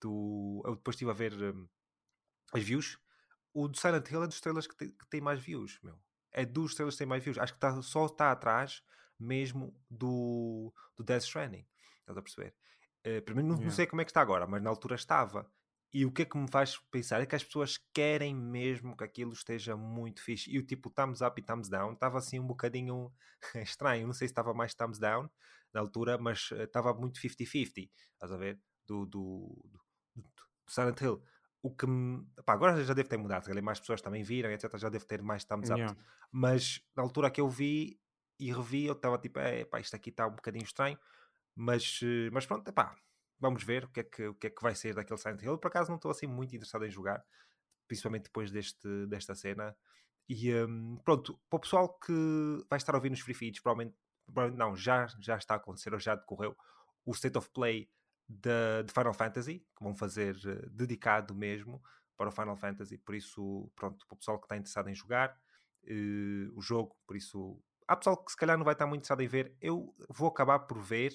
do, 0.00 0.62
eu 0.64 0.76
depois 0.76 0.94
estive 0.94 1.10
a 1.10 1.14
ver 1.14 1.32
um, 1.32 1.68
as 2.52 2.62
views, 2.62 2.98
o 3.52 3.68
do 3.68 3.76
Silent 3.76 4.08
Hill 4.10 4.22
é 4.22 4.26
dos 4.26 4.40
trailers 4.40 4.66
que 4.66 4.76
tem, 4.76 4.90
que 4.90 5.06
tem 5.08 5.20
mais 5.20 5.40
views, 5.40 5.78
meu. 5.82 5.98
É 6.30 6.44
dos 6.44 6.74
trailers 6.74 6.94
que 6.94 6.98
tem 6.98 7.06
mais 7.06 7.24
views. 7.24 7.38
Acho 7.38 7.54
que 7.54 7.60
tá, 7.60 7.80
só 7.82 8.06
está 8.06 8.30
atrás 8.30 8.82
mesmo 9.18 9.74
do, 9.90 10.72
do 10.94 11.02
Death 11.02 11.22
Stranding. 11.22 11.66
Estás 12.00 12.18
a 12.18 12.22
perceber? 12.22 12.54
Uh, 13.06 13.22
primeiro, 13.22 13.48
não, 13.48 13.54
yeah. 13.54 13.66
não 13.66 13.70
sei 13.70 13.86
como 13.86 14.02
é 14.02 14.04
que 14.04 14.10
está 14.10 14.20
agora, 14.20 14.46
mas 14.46 14.60
na 14.60 14.68
altura 14.68 14.96
estava. 14.96 15.48
E 15.92 16.04
o 16.04 16.12
que 16.12 16.22
é 16.22 16.24
que 16.24 16.36
me 16.36 16.50
faz 16.50 16.76
pensar 16.90 17.22
é 17.22 17.26
que 17.26 17.34
as 17.34 17.44
pessoas 17.44 17.78
querem 17.94 18.34
mesmo 18.34 18.96
que 18.96 19.04
aquilo 19.04 19.32
esteja 19.32 19.76
muito 19.76 20.22
fixe. 20.22 20.50
E 20.50 20.58
o 20.58 20.66
tipo 20.66 20.90
thumbs 20.90 21.22
up 21.22 21.40
e 21.40 21.44
thumbs 21.44 21.68
down 21.68 21.92
estava 21.92 22.18
assim 22.18 22.38
um 22.38 22.46
bocadinho 22.46 23.10
estranho. 23.62 24.06
Não 24.06 24.12
sei 24.12 24.28
se 24.28 24.32
estava 24.32 24.52
mais 24.52 24.74
thumbs 24.74 24.98
down 24.98 25.30
na 25.72 25.80
altura, 25.80 26.18
mas 26.18 26.50
eh, 26.52 26.64
estava 26.64 26.92
muito 26.92 27.18
50-50. 27.20 27.88
Estás 28.12 28.32
a 28.32 28.36
ver? 28.36 28.60
Do, 28.86 29.06
do, 29.06 29.70
do, 30.14 30.22
do, 30.22 30.42
Silent 30.68 31.00
Hill. 31.00 31.22
O 31.62 31.74
que 31.74 31.86
me... 31.86 32.26
Pá, 32.44 32.52
agora 32.52 32.84
já 32.84 32.92
deve 32.92 33.08
ter 33.08 33.16
mudado. 33.16 33.48
Mais 33.62 33.80
pessoas 33.80 34.02
também 34.02 34.22
viram, 34.22 34.50
etc. 34.50 34.76
Já 34.76 34.88
deve 34.88 35.06
ter 35.06 35.22
mais 35.22 35.44
thumbs 35.44 35.70
up. 35.70 35.78
Yeah. 35.78 35.96
Mas 36.30 36.82
na 36.94 37.02
altura 37.02 37.30
que 37.30 37.40
eu 37.40 37.48
vi 37.48 37.98
e 38.38 38.52
revi, 38.52 38.84
eu 38.84 38.92
estava 38.92 39.16
tipo, 39.16 39.38
é, 39.38 39.64
pá, 39.64 39.80
isto 39.80 39.96
aqui 39.96 40.10
está 40.10 40.26
um 40.26 40.34
bocadinho 40.34 40.64
estranho. 40.64 40.98
Mas, 41.56 42.00
eh, 42.02 42.30
mas 42.32 42.46
pronto, 42.46 42.68
é 42.68 42.72
pá, 42.72 42.94
vamos 43.40 43.64
ver 43.64 43.84
o 43.84 43.88
que, 43.88 44.00
é 44.00 44.04
que, 44.04 44.26
o 44.28 44.34
que 44.34 44.46
é 44.48 44.50
que 44.50 44.62
vai 44.62 44.74
ser 44.74 44.94
daquele 44.94 45.18
Silent 45.18 45.42
Hill. 45.42 45.58
Por 45.58 45.68
acaso 45.68 45.88
não 45.88 45.96
estou 45.96 46.10
assim 46.10 46.26
muito 46.26 46.54
interessado 46.54 46.84
em 46.84 46.90
jogar, 46.90 47.24
principalmente 47.88 48.24
depois 48.24 48.50
deste, 48.50 49.06
desta 49.06 49.34
cena. 49.34 49.74
E 50.28 50.52
um, 50.54 50.96
pronto, 51.04 51.40
para 51.48 51.56
o 51.56 51.60
pessoal 51.60 51.98
que 51.98 52.12
vai 52.68 52.76
estar 52.76 52.92
a 52.94 52.96
ouvir 52.96 53.10
nos 53.10 53.20
free 53.20 53.34
feeds, 53.34 53.60
provavelmente, 53.60 53.96
provavelmente 54.26 54.58
não, 54.58 54.76
já, 54.76 55.06
já 55.20 55.36
está 55.36 55.54
a 55.54 55.56
acontecer 55.56 55.94
ou 55.94 56.00
já 56.00 56.14
decorreu 56.14 56.56
o 57.04 57.12
State 57.12 57.38
of 57.38 57.48
Play 57.50 57.88
de, 58.28 58.82
de 58.84 58.92
Final 58.92 59.14
Fantasy, 59.14 59.60
que 59.60 59.84
vão 59.84 59.94
fazer 59.94 60.36
uh, 60.36 60.68
dedicado 60.70 61.34
mesmo 61.34 61.80
para 62.16 62.28
o 62.28 62.32
Final 62.32 62.56
Fantasy. 62.56 62.98
Por 62.98 63.14
isso, 63.14 63.70
pronto, 63.76 64.04
para 64.06 64.14
o 64.14 64.18
pessoal 64.18 64.38
que 64.38 64.46
está 64.46 64.56
interessado 64.56 64.88
em 64.88 64.94
jogar, 64.94 65.30
uh, 65.84 66.58
o 66.58 66.60
jogo, 66.60 66.96
por 67.06 67.16
isso 67.16 67.62
há 67.86 67.96
pessoal 67.96 68.16
que 68.16 68.32
se 68.32 68.36
calhar 68.36 68.58
não 68.58 68.64
vai 68.64 68.74
estar 68.74 68.86
muito 68.86 69.00
interessado 69.00 69.22
em 69.22 69.28
ver. 69.28 69.56
Eu 69.60 69.94
vou 70.08 70.28
acabar 70.28 70.60
por 70.60 70.80
ver, 70.80 71.14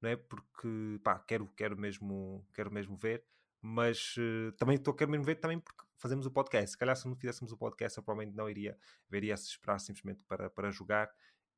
não 0.00 0.10
é? 0.10 0.16
Porque 0.16 1.00
pá, 1.02 1.18
quero, 1.18 1.46
quero, 1.56 1.76
mesmo, 1.76 2.46
quero 2.54 2.70
mesmo 2.70 2.96
ver, 2.96 3.24
mas 3.60 4.16
uh, 4.16 4.52
também 4.52 4.76
estou 4.76 4.94
quero 4.94 5.10
mesmo 5.10 5.24
ver 5.24 5.36
também 5.36 5.58
porque 5.58 5.84
fazemos 5.98 6.26
o 6.26 6.30
podcast. 6.30 6.70
Se 6.70 6.78
calhar 6.78 6.96
se 6.96 7.06
não 7.06 7.14
fizéssemos 7.14 7.52
o 7.52 7.56
podcast, 7.56 7.98
eu 7.98 8.02
provavelmente 8.02 8.36
não 8.36 8.48
iria 8.48 8.76
ver, 9.08 9.24
ia 9.24 9.36
se 9.36 9.48
esperar 9.48 9.78
simplesmente 9.78 10.24
para, 10.24 10.48
para 10.50 10.70
jogar. 10.70 11.10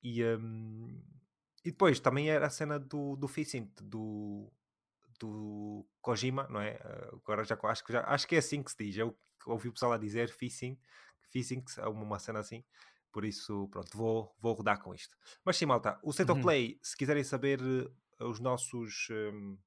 E, 0.02 0.24
um, 0.24 1.00
e 1.64 1.70
depois 1.70 2.00
também 2.00 2.28
era 2.28 2.46
a 2.46 2.50
cena 2.50 2.78
do, 2.78 3.16
do 3.16 3.28
Fishing, 3.28 3.72
do, 3.80 4.52
do 5.20 5.86
Kojima, 6.00 6.48
não 6.48 6.60
é? 6.60 6.74
Uh, 6.74 7.16
agora 7.24 7.44
já 7.44 7.56
acho 7.62 7.84
que, 7.84 7.92
já, 7.92 8.04
acho 8.06 8.26
que 8.26 8.34
é 8.34 8.38
assim 8.38 8.62
que 8.62 8.70
se 8.72 8.76
diz. 8.84 8.96
Eu 8.96 9.16
ouvi 9.46 9.68
o 9.68 9.72
pessoal 9.72 9.92
a 9.92 9.98
dizer 9.98 10.28
Fishing, 10.28 10.76
Fishing, 11.30 11.64
é 11.78 11.86
uma 11.86 12.18
cena 12.18 12.40
assim. 12.40 12.64
Por 13.12 13.24
isso, 13.24 13.68
pronto, 13.68 13.96
vou, 13.96 14.34
vou 14.40 14.54
rodar 14.54 14.80
com 14.82 14.94
isto. 14.94 15.14
Mas 15.44 15.56
sim, 15.56 15.66
malta, 15.66 16.00
o 16.02 16.10
State 16.10 16.30
uhum. 16.30 16.38
of 16.38 16.44
Play, 16.44 16.78
se 16.82 16.96
quiserem 16.96 17.22
saber 17.22 17.60
uh, 17.60 17.94
os 18.24 18.40
nossos. 18.40 19.08
Um, 19.10 19.58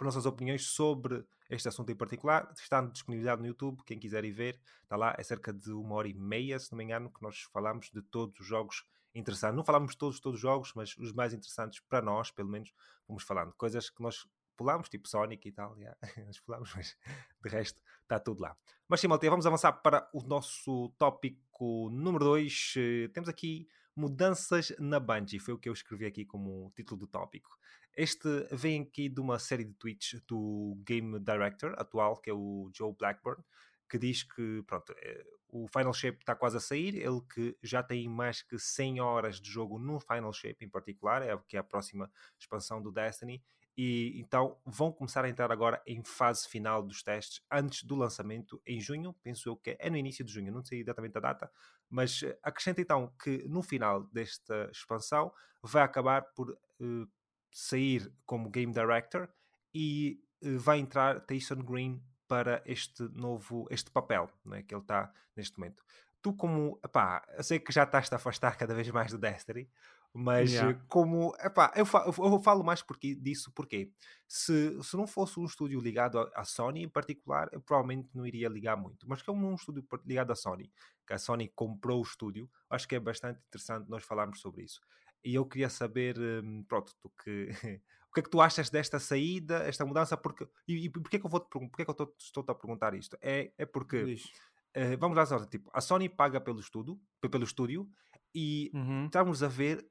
as 0.00 0.04
nossas 0.04 0.26
opiniões 0.26 0.70
sobre 0.70 1.26
este 1.50 1.66
assunto 1.66 1.90
em 1.90 1.96
particular, 1.96 2.52
está 2.56 2.80
disponibilizado 2.82 3.42
no 3.42 3.48
YouTube, 3.48 3.82
quem 3.84 3.98
quiser 3.98 4.24
ir 4.24 4.30
ver, 4.30 4.60
está 4.82 4.96
lá, 4.96 5.14
é 5.18 5.22
cerca 5.22 5.52
de 5.52 5.72
uma 5.72 5.94
hora 5.96 6.06
e 6.06 6.14
meia, 6.14 6.58
se 6.58 6.70
não 6.70 6.76
me 6.76 6.84
engano, 6.84 7.10
que 7.10 7.22
nós 7.22 7.40
falamos 7.52 7.90
de 7.90 8.02
todos 8.02 8.38
os 8.38 8.46
jogos 8.46 8.84
interessantes. 9.14 9.56
Não 9.56 9.64
falamos 9.64 9.92
de 9.92 9.98
todos, 9.98 10.20
todos 10.20 10.36
os 10.36 10.42
jogos, 10.42 10.72
mas 10.74 10.96
os 10.98 11.12
mais 11.12 11.32
interessantes 11.32 11.80
para 11.80 12.02
nós, 12.02 12.30
pelo 12.30 12.48
menos, 12.48 12.72
vamos 13.06 13.22
falando. 13.22 13.52
Coisas 13.54 13.90
que 13.90 14.02
nós 14.02 14.28
pulamos, 14.56 14.88
tipo 14.88 15.08
Sonic 15.08 15.48
e 15.48 15.52
tal, 15.52 15.76
yeah. 15.78 15.96
nós 16.26 16.40
mas 16.74 16.96
de 17.42 17.48
resto 17.48 17.80
está 18.02 18.18
tudo 18.18 18.42
lá. 18.42 18.56
Mas 18.86 19.00
sim, 19.00 19.08
Malta, 19.08 19.28
vamos 19.30 19.46
avançar 19.46 19.72
para 19.72 20.08
o 20.12 20.22
nosso 20.22 20.90
tópico 20.98 21.88
número 21.90 22.24
2. 22.24 22.74
Eh, 22.76 23.08
temos 23.08 23.28
aqui 23.28 23.68
mudanças 23.98 24.72
na 24.78 25.00
Bungie, 25.00 25.40
foi 25.40 25.54
o 25.54 25.58
que 25.58 25.68
eu 25.68 25.72
escrevi 25.72 26.06
aqui 26.06 26.24
como 26.24 26.72
título 26.76 27.00
do 27.00 27.06
tópico. 27.08 27.58
Este 27.96 28.46
vem 28.52 28.82
aqui 28.82 29.08
de 29.08 29.20
uma 29.20 29.40
série 29.40 29.64
de 29.64 29.74
tweets 29.74 30.22
do 30.26 30.80
Game 30.86 31.18
Director 31.18 31.74
atual, 31.76 32.16
que 32.16 32.30
é 32.30 32.32
o 32.32 32.70
Joe 32.72 32.94
Blackburn, 32.96 33.42
que 33.90 33.98
diz 33.98 34.22
que 34.22 34.62
pronto, 34.68 34.94
eh, 34.98 35.26
o 35.48 35.66
Final 35.66 35.92
Shape 35.92 36.18
está 36.18 36.36
quase 36.36 36.58
a 36.58 36.60
sair, 36.60 36.94
ele 36.94 37.20
que 37.34 37.56
já 37.60 37.82
tem 37.82 38.08
mais 38.08 38.40
que 38.40 38.56
100 38.56 39.00
horas 39.00 39.40
de 39.40 39.50
jogo 39.50 39.80
no 39.80 39.98
Final 39.98 40.32
Shape 40.32 40.64
em 40.64 40.68
particular, 40.68 41.22
é, 41.22 41.36
que 41.48 41.56
é 41.56 41.60
a 41.60 41.64
próxima 41.64 42.08
expansão 42.38 42.80
do 42.80 42.92
Destiny, 42.92 43.42
e 43.78 44.20
então 44.20 44.58
vão 44.66 44.90
começar 44.90 45.24
a 45.24 45.28
entrar 45.28 45.52
agora 45.52 45.80
em 45.86 46.02
fase 46.02 46.48
final 46.48 46.82
dos 46.82 47.00
testes 47.00 47.40
antes 47.48 47.84
do 47.84 47.94
lançamento 47.94 48.60
em 48.66 48.80
junho, 48.80 49.14
penso 49.22 49.48
eu 49.48 49.56
que 49.56 49.76
é 49.78 49.88
no 49.88 49.96
início 49.96 50.24
de 50.24 50.32
junho, 50.32 50.52
não 50.52 50.64
sei 50.64 50.80
exatamente 50.80 51.16
a 51.16 51.20
data, 51.20 51.48
mas 51.88 52.24
eh, 52.24 52.36
acrescenta 52.42 52.80
então 52.80 53.14
que 53.22 53.46
no 53.46 53.62
final 53.62 54.02
desta 54.02 54.68
expansão 54.72 55.32
vai 55.62 55.84
acabar 55.84 56.22
por 56.34 56.50
uh, 56.50 57.08
sair 57.52 58.12
como 58.26 58.50
Game 58.50 58.72
Director 58.72 59.28
e 59.72 60.20
uh, 60.42 60.58
vai 60.58 60.80
entrar 60.80 61.20
Tyson 61.20 61.62
Green 61.62 62.02
para 62.26 62.60
este 62.66 63.04
novo, 63.14 63.68
este 63.70 63.92
papel 63.92 64.28
né, 64.44 64.64
que 64.64 64.74
ele 64.74 64.82
está 64.82 65.12
neste 65.36 65.56
momento. 65.56 65.84
Tu 66.20 66.34
como, 66.34 66.80
epá, 66.84 67.24
eu 67.36 67.44
sei 67.44 67.60
que 67.60 67.72
já 67.72 67.84
estás 67.84 68.12
a 68.12 68.16
afastar 68.16 68.56
cada 68.56 68.74
vez 68.74 68.90
mais 68.90 69.12
do 69.12 69.18
Destiny, 69.18 69.70
mas 70.12 70.52
yeah. 70.52 70.72
Eh, 70.72 70.80
como, 70.88 71.34
epá, 71.38 71.72
eu, 71.76 71.86
falo, 71.86 72.12
eu 72.18 72.40
falo 72.40 72.64
mais 72.64 72.82
porque, 72.82 73.14
disso 73.14 73.52
porque 73.54 73.90
se, 74.26 74.82
se 74.82 74.96
não 74.96 75.06
fosse 75.06 75.38
um 75.38 75.44
estúdio 75.44 75.80
ligado 75.80 76.18
à 76.34 76.44
Sony 76.44 76.82
em 76.82 76.88
particular, 76.88 77.48
eu 77.52 77.60
provavelmente 77.60 78.08
não 78.14 78.26
iria 78.26 78.48
ligar 78.48 78.76
muito. 78.76 79.08
Mas 79.08 79.22
como 79.22 79.46
um 79.46 79.54
estúdio 79.54 79.86
ligado 80.04 80.32
à 80.32 80.34
Sony, 80.34 80.70
que 81.06 81.12
a 81.12 81.18
Sony 81.18 81.48
comprou 81.54 82.00
o 82.00 82.02
estúdio, 82.02 82.50
acho 82.68 82.88
que 82.88 82.96
é 82.96 83.00
bastante 83.00 83.40
interessante 83.46 83.88
nós 83.88 84.02
falarmos 84.02 84.40
sobre 84.40 84.64
isso. 84.64 84.80
E 85.24 85.34
eu 85.34 85.44
queria 85.44 85.68
saber, 85.68 86.18
hum, 86.18 86.64
pronto, 86.66 86.92
que, 87.22 87.48
o 88.10 88.14
que 88.14 88.20
é 88.20 88.22
que 88.22 88.30
tu 88.30 88.40
achas 88.40 88.70
desta 88.70 88.98
saída, 88.98 89.58
esta 89.68 89.84
mudança? 89.84 90.16
Porque, 90.16 90.48
e, 90.66 90.86
e 90.86 90.90
porquê 90.90 91.18
que 91.18 91.26
eu, 91.26 91.30
vou 91.30 91.40
-te, 91.40 91.48
porquê 91.48 91.84
que 91.84 91.90
eu 91.90 92.14
estou-te 92.18 92.50
a 92.50 92.54
perguntar 92.54 92.94
isto? 92.94 93.16
É, 93.20 93.52
é 93.58 93.66
porque, 93.66 94.02
uh, 94.04 94.98
vamos 94.98 95.16
lá, 95.16 95.46
tipo, 95.46 95.70
a 95.72 95.80
Sony 95.80 96.08
paga 96.08 96.40
pelo, 96.40 96.60
estudo, 96.60 97.00
pelo 97.20 97.44
estúdio 97.44 97.88
e 98.34 98.70
uhum. 98.74 99.06
estamos 99.06 99.42
a 99.42 99.48
ver, 99.48 99.86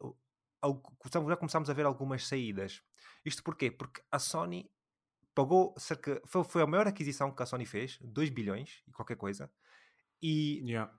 já 1.27 1.35
começamos 1.37 1.69
a 1.69 1.73
ver 1.73 1.85
algumas 1.85 2.27
saídas. 2.27 2.81
Isto 3.25 3.43
porquê? 3.43 3.71
Porque 3.71 4.01
a 4.11 4.19
Sony 4.19 4.69
pagou 5.33 5.75
cerca, 5.77 6.21
foi, 6.25 6.43
foi 6.43 6.61
a 6.63 6.67
maior 6.67 6.87
aquisição 6.87 7.31
que 7.31 7.43
a 7.43 7.45
Sony 7.45 7.65
fez, 7.65 7.99
2 8.01 8.29
bilhões 8.29 8.81
e 8.87 8.91
qualquer 8.91 9.17
coisa, 9.17 9.51
e 10.21 10.61
yeah. 10.65 10.91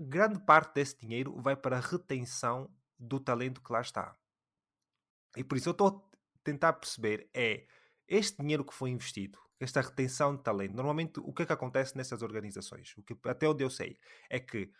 grande 0.00 0.40
parte 0.40 0.74
desse 0.74 0.98
dinheiro 0.98 1.38
vai 1.42 1.54
para 1.54 1.76
a 1.76 1.80
retenção 1.80 2.70
do 2.98 3.20
talento 3.20 3.62
que 3.62 3.72
lá 3.72 3.80
está. 3.80 4.16
E 5.36 5.44
por 5.44 5.58
isso 5.58 5.68
eu 5.68 5.72
estou 5.72 5.88
a 5.88 6.16
tentar 6.42 6.72
perceber 6.74 7.28
é 7.34 7.66
este 8.08 8.40
dinheiro 8.40 8.64
que 8.64 8.72
foi 8.72 8.88
investido, 8.90 9.38
esta 9.60 9.82
retenção 9.82 10.34
de 10.36 10.42
talento, 10.42 10.74
normalmente 10.74 11.20
o 11.20 11.32
que 11.32 11.42
é 11.42 11.46
que 11.46 11.52
acontece 11.52 11.96
nessas 11.96 12.22
organizações? 12.22 12.94
O 12.96 13.02
que 13.02 13.14
até 13.28 13.46
onde 13.46 13.62
eu 13.62 13.68
sei 13.68 13.98
é 14.30 14.40
que 14.40 14.72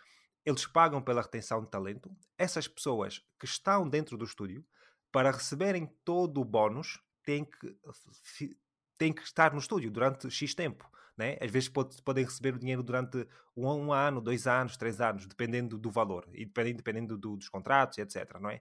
eles 0.47 0.65
pagam 0.65 1.03
pela 1.03 1.21
retenção 1.21 1.61
de 1.61 1.69
talento. 1.69 2.09
Essas 2.39 2.69
pessoas 2.69 3.21
que 3.39 3.45
estão 3.45 3.89
dentro 3.89 4.17
do 4.17 4.25
estúdio, 4.25 4.65
para 5.11 5.33
receberem 5.33 5.87
todo 6.05 6.41
o 6.41 6.45
bónus, 6.45 7.01
têm 7.25 7.45
que, 7.45 7.77
têm 8.97 9.13
que 9.13 9.23
estar 9.23 9.53
no 9.53 9.59
estúdio 9.59 9.91
durante 9.91 10.31
X 10.31 10.55
tempo. 10.55 10.89
Né? 11.17 11.37
Às 11.41 11.51
vezes 11.51 11.69
pode, 11.69 12.01
podem 12.03 12.25
receber 12.25 12.55
o 12.55 12.59
dinheiro 12.59 12.83
durante 12.83 13.27
um, 13.57 13.69
um, 13.69 13.93
ano, 13.93 14.21
dois 14.21 14.47
anos, 14.47 14.77
três 14.77 15.01
anos, 15.01 15.27
dependendo 15.27 15.77
do 15.77 15.91
valor 15.91 16.29
e 16.33 16.45
dependendo, 16.45 16.77
dependendo 16.77 17.19
do, 17.19 17.37
dos 17.37 17.49
contratos, 17.49 17.99
etc. 17.99 18.39
Não 18.39 18.51
é? 18.51 18.61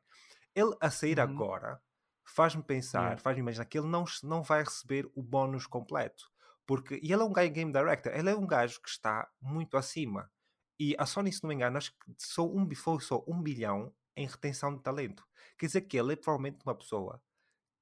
Ele 0.55 0.75
a 0.81 0.89
sair 0.89 1.19
uhum. 1.19 1.25
agora 1.25 1.81
faz-me 2.23 2.63
pensar, 2.63 3.01
yeah. 3.01 3.21
faz-me 3.21 3.41
imaginar 3.41 3.65
que 3.65 3.77
ele 3.77 3.87
não, 3.87 4.05
não 4.23 4.41
vai 4.41 4.63
receber 4.63 5.07
o 5.13 5.21
bónus 5.21 5.67
completo. 5.67 6.31
Porque, 6.65 6.99
e 7.03 7.13
ele 7.13 7.21
é 7.21 7.25
um 7.25 7.33
game 7.33 7.71
director, 7.71 8.11
ele 8.11 8.29
é 8.29 8.35
um 8.35 8.47
gajo 8.47 8.81
que 8.81 8.89
está 8.89 9.29
muito 9.39 9.77
acima. 9.77 10.31
E 10.79 10.95
a 10.97 11.05
Sony, 11.05 11.31
se 11.31 11.43
não 11.43 11.49
me 11.49 11.55
engano, 11.55 11.77
acho 11.77 11.91
que 11.91 12.13
só 12.17 12.45
um, 12.45 12.69
foi 12.75 12.99
só 12.99 13.23
um 13.27 13.41
bilhão 13.41 13.93
em 14.15 14.27
retenção 14.27 14.75
de 14.75 14.81
talento. 14.81 15.25
Quer 15.57 15.67
dizer 15.67 15.81
que 15.81 15.97
ele 15.97 16.13
é 16.13 16.15
provavelmente 16.15 16.59
uma 16.65 16.75
pessoa 16.75 17.21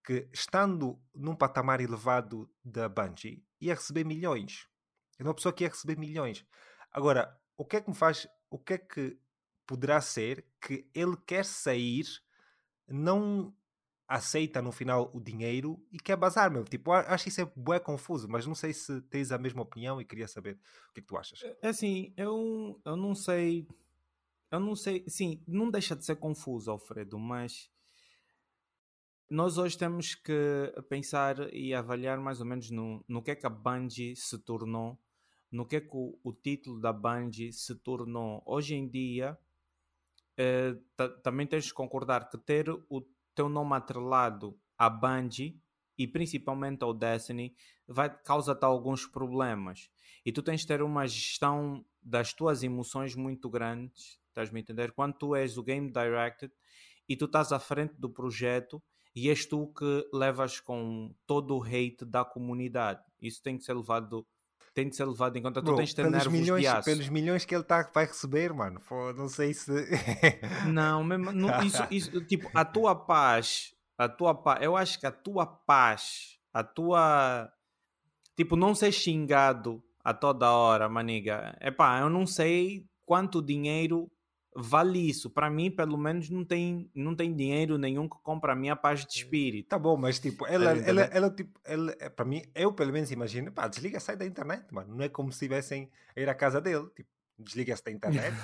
que, 0.04 0.28
estando 0.32 1.02
num 1.14 1.36
patamar 1.36 1.82
elevado 1.82 2.50
da 2.64 2.90
Bungie, 2.90 3.44
ia 3.60 3.74
receber 3.74 4.04
milhões. 4.04 4.68
É 5.18 5.24
uma 5.24 5.34
pessoa 5.34 5.54
que 5.54 5.64
ia 5.64 5.70
receber 5.70 5.98
milhões. 5.98 6.46
Agora, 6.92 7.40
o 7.58 7.66
que 7.66 7.78
é 7.78 7.82
que 7.82 7.90
me 7.90 7.96
faz. 7.96 8.28
O 8.50 8.60
que 8.60 8.74
é 8.74 8.78
que 8.78 9.18
poderá 9.66 10.00
ser 10.02 10.46
que 10.62 10.88
ele 10.94 11.18
quer 11.26 11.44
sair, 11.44 12.06
não 12.88 13.56
aceita 14.14 14.62
no 14.62 14.72
final 14.72 15.10
o 15.12 15.20
dinheiro 15.20 15.84
e 15.92 15.98
quer 15.98 16.16
bazar, 16.16 16.52
meu. 16.52 16.64
Tipo, 16.64 16.92
acho 16.92 17.30
isso 17.30 17.42
é 17.42 17.52
bué 17.56 17.80
confuso, 17.80 18.28
mas 18.30 18.46
não 18.46 18.54
sei 18.54 18.72
se 18.72 19.02
tens 19.02 19.32
a 19.32 19.40
mesma 19.40 19.64
opinião 19.64 20.00
e 20.00 20.06
queria 20.06 20.28
saber 20.28 20.60
o 20.90 20.94
que 20.94 21.00
é 21.00 21.02
que 21.02 21.08
tu 21.08 21.18
achas. 21.18 21.42
É, 21.42 21.58
é 21.64 21.68
assim, 21.70 22.14
eu, 22.16 22.80
eu 22.86 22.96
não 22.96 23.16
sei. 23.16 23.68
Eu 24.52 24.60
não 24.60 24.76
sei. 24.76 25.04
Sim, 25.08 25.42
não 25.48 25.72
deixa 25.72 25.96
de 25.96 26.06
ser 26.06 26.18
confuso, 26.18 26.70
Alfredo, 26.70 27.18
mas 27.18 27.72
nós 29.28 29.58
hoje 29.58 29.76
temos 29.76 30.14
que 30.14 30.72
pensar 30.88 31.52
e 31.52 31.74
avaliar 31.74 32.20
mais 32.20 32.40
ou 32.40 32.46
menos 32.46 32.70
no, 32.70 33.04
no 33.08 33.24
que 33.24 33.32
é 33.32 33.36
que 33.36 33.48
a 33.48 33.50
Bungie 33.50 34.16
se 34.16 34.38
tornou, 34.38 34.96
no 35.52 35.66
que 35.66 35.78
é 35.78 35.82
que 35.82 35.96
o, 35.96 36.20
o 36.24 36.32
título 36.32 36.80
da 36.80 36.94
Bungie 36.94 37.52
se 37.52 37.74
tornou. 37.74 38.44
Hoje 38.46 38.76
em 38.76 38.88
dia, 38.88 39.36
eh, 40.38 40.76
também 41.24 41.48
tens 41.48 41.66
de 41.66 41.74
concordar 41.74 42.30
que 42.30 42.38
ter 42.38 42.70
o 42.70 43.02
teu 43.34 43.50
nome 43.50 43.76
atrelado 43.76 44.58
à 44.78 44.90
Bungie 44.90 45.62
e 45.98 46.08
principalmente 46.08 46.84
ao 46.84 46.94
Destiny 46.94 47.56
vai 47.88 48.10
causar-te 48.10 48.64
alguns 48.64 49.06
problemas. 49.06 49.90
E 50.26 50.32
tu 50.32 50.42
tens 50.42 50.62
de 50.62 50.68
ter 50.68 50.82
uma 50.82 51.06
gestão 51.06 51.86
das 52.02 52.34
tuas 52.34 52.64
emoções 52.64 53.16
muito 53.16 53.50
grandes, 53.50 54.20
estás-me 54.28 54.60
a 54.60 54.62
entender? 54.62 54.92
Quando 54.92 55.14
tu 55.14 55.36
és 55.36 55.58
o 55.58 55.64
Game 55.64 55.92
Directed 55.92 56.52
e 57.08 57.16
tu 57.16 57.26
estás 57.26 57.52
à 57.52 57.60
frente 57.60 57.96
do 57.98 58.10
projeto 58.10 58.82
e 59.16 59.30
és 59.30 59.46
tu 59.46 59.68
que 59.68 60.10
levas 60.12 60.60
com 60.60 61.14
todo 61.28 61.56
o 61.56 61.64
hate 61.64 62.04
da 62.06 62.26
comunidade. 62.26 63.04
Isso 63.22 63.42
tem 63.44 63.58
que 63.58 63.64
ser 63.64 63.74
levado 63.74 64.26
tem 64.74 64.90
de 64.90 64.96
ser 64.96 65.06
levado 65.06 65.38
em 65.38 65.42
conta. 65.42 65.62
Bro, 65.62 65.74
tu 65.74 65.78
tens 65.78 65.90
de 65.90 65.96
ter 65.96 66.10
pelos 66.10 66.28
milhões. 66.28 66.66
Pelos 66.84 67.10
milhões 67.10 67.46
que 67.46 67.54
ele 67.54 67.64
tá, 67.64 67.90
vai 67.94 68.06
receber, 68.06 68.54
mano. 68.54 68.82
não 69.16 69.30
sei 69.30 69.54
se. 69.54 69.72
não, 70.72 71.04
mesmo, 71.04 71.32
não, 71.32 71.64
isso, 71.64 71.84
isso, 71.92 72.26
tipo, 72.26 72.50
a 72.54 72.66
tua 72.66 72.96
paz, 72.96 73.74
a 73.98 74.10
tua 74.10 74.34
paz, 74.34 74.62
eu 74.62 74.76
acho 74.76 75.00
que 75.00 75.06
a 75.06 75.12
tua 75.12 75.46
paz, 75.46 76.40
a 76.54 76.64
tua. 76.64 77.52
Tipo, 78.36 78.56
não 78.56 78.74
ser 78.74 78.92
xingado 78.92 79.84
a 80.04 80.14
toda 80.14 80.52
hora, 80.52 80.90
maniga. 80.90 81.56
Epá, 81.62 82.00
eu 82.00 82.10
não 82.10 82.26
sei 82.26 82.86
quanto 83.06 83.42
dinheiro 83.42 84.12
vale 84.56 85.00
isso. 85.10 85.30
Para 85.30 85.50
mim, 85.50 85.72
pelo 85.72 85.98
menos, 85.98 86.30
não 86.30 86.44
tem, 86.44 86.90
não 86.94 87.16
tem 87.16 87.36
dinheiro 87.36 87.78
nenhum 87.78 88.08
que 88.08 88.18
compre 88.24 88.52
a 88.52 88.56
minha 88.56 88.76
paz 88.76 89.02
de 89.02 89.06
hum. 89.06 89.24
espírito. 89.24 89.70
Tá 89.70 89.80
bom, 89.80 89.98
mas 89.98 90.20
tipo, 90.20 90.46
ela, 90.46 90.72
ela, 90.72 90.82
ela, 90.82 91.02
ela 91.02 91.30
tipo, 91.30 91.60
ela, 91.64 91.96
eh, 92.00 92.10
para 92.10 92.26
mim, 92.26 92.42
eu 92.54 92.74
pelo 92.74 92.92
menos 92.92 93.12
imagino, 93.12 93.52
pá, 93.52 93.68
desliga, 93.68 94.00
sai 94.00 94.16
da 94.16 94.26
internet, 94.26 94.74
mano. 94.74 94.96
Não 94.96 95.04
é 95.04 95.10
como 95.10 95.32
se 95.32 95.38
estivessem 95.38 95.90
a 96.16 96.20
ir 96.20 96.30
à 96.30 96.36
casa 96.36 96.62
dele. 96.62 96.88
Tipo, 96.96 97.10
desliga-se 97.38 97.84
da 97.84 97.92
internet. 97.92 98.36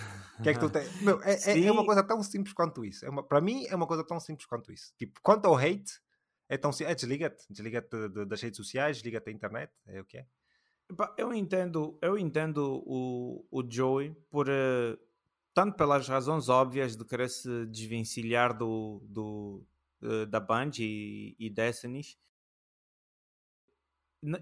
que 0.41 0.49
é 0.49 0.53
que 0.53 0.59
tu 0.59 0.69
tens? 0.71 1.01
Meu, 1.01 1.21
é, 1.23 1.33
é, 1.45 1.65
é, 1.65 1.71
uma 1.71 1.85
coisa 1.85 2.03
tão 2.03 2.21
simples 2.23 2.53
quanto 2.53 2.83
isso. 2.83 3.05
É 3.05 3.09
uma, 3.09 3.23
para 3.23 3.41
mim, 3.41 3.65
é 3.67 3.75
uma 3.75 3.87
coisa 3.87 4.03
tão 4.03 4.19
simples 4.19 4.45
quanto 4.45 4.71
isso. 4.71 4.93
Tipo, 4.97 5.19
quanto 5.21 5.45
ao 5.45 5.55
hate, 5.55 6.01
é 6.47 6.57
tão 6.57 6.71
simples. 6.71 6.91
É, 6.91 6.95
desliga-te. 6.95 7.45
Desliga-te 7.49 7.89
de, 7.89 8.09
de, 8.09 8.25
das 8.25 8.41
redes 8.41 8.57
sociais, 8.57 8.97
desliga-te 8.97 9.25
da 9.25 9.31
internet. 9.31 9.71
É 9.87 10.01
o 10.01 10.05
que 10.05 10.17
é. 10.17 10.25
Eu 11.17 11.31
entendo, 11.33 11.99
eu 12.01 12.17
entendo 12.17 12.83
o, 12.85 13.45
o 13.51 13.63
Joey 13.69 14.15
por. 14.29 14.49
Uh, 14.49 14.97
tanto 15.59 15.75
pelas 15.75 16.07
razões 16.07 16.47
óbvias 16.47 16.95
de 16.95 17.03
querer 17.03 17.27
se 17.27 17.65
desvencilhar 17.65 18.57
do, 18.57 19.05
do, 19.09 19.67
uh, 20.01 20.25
da 20.25 20.39
Band 20.39 20.71
e, 20.79 21.35
e 21.37 21.49
Destiny 21.49 22.01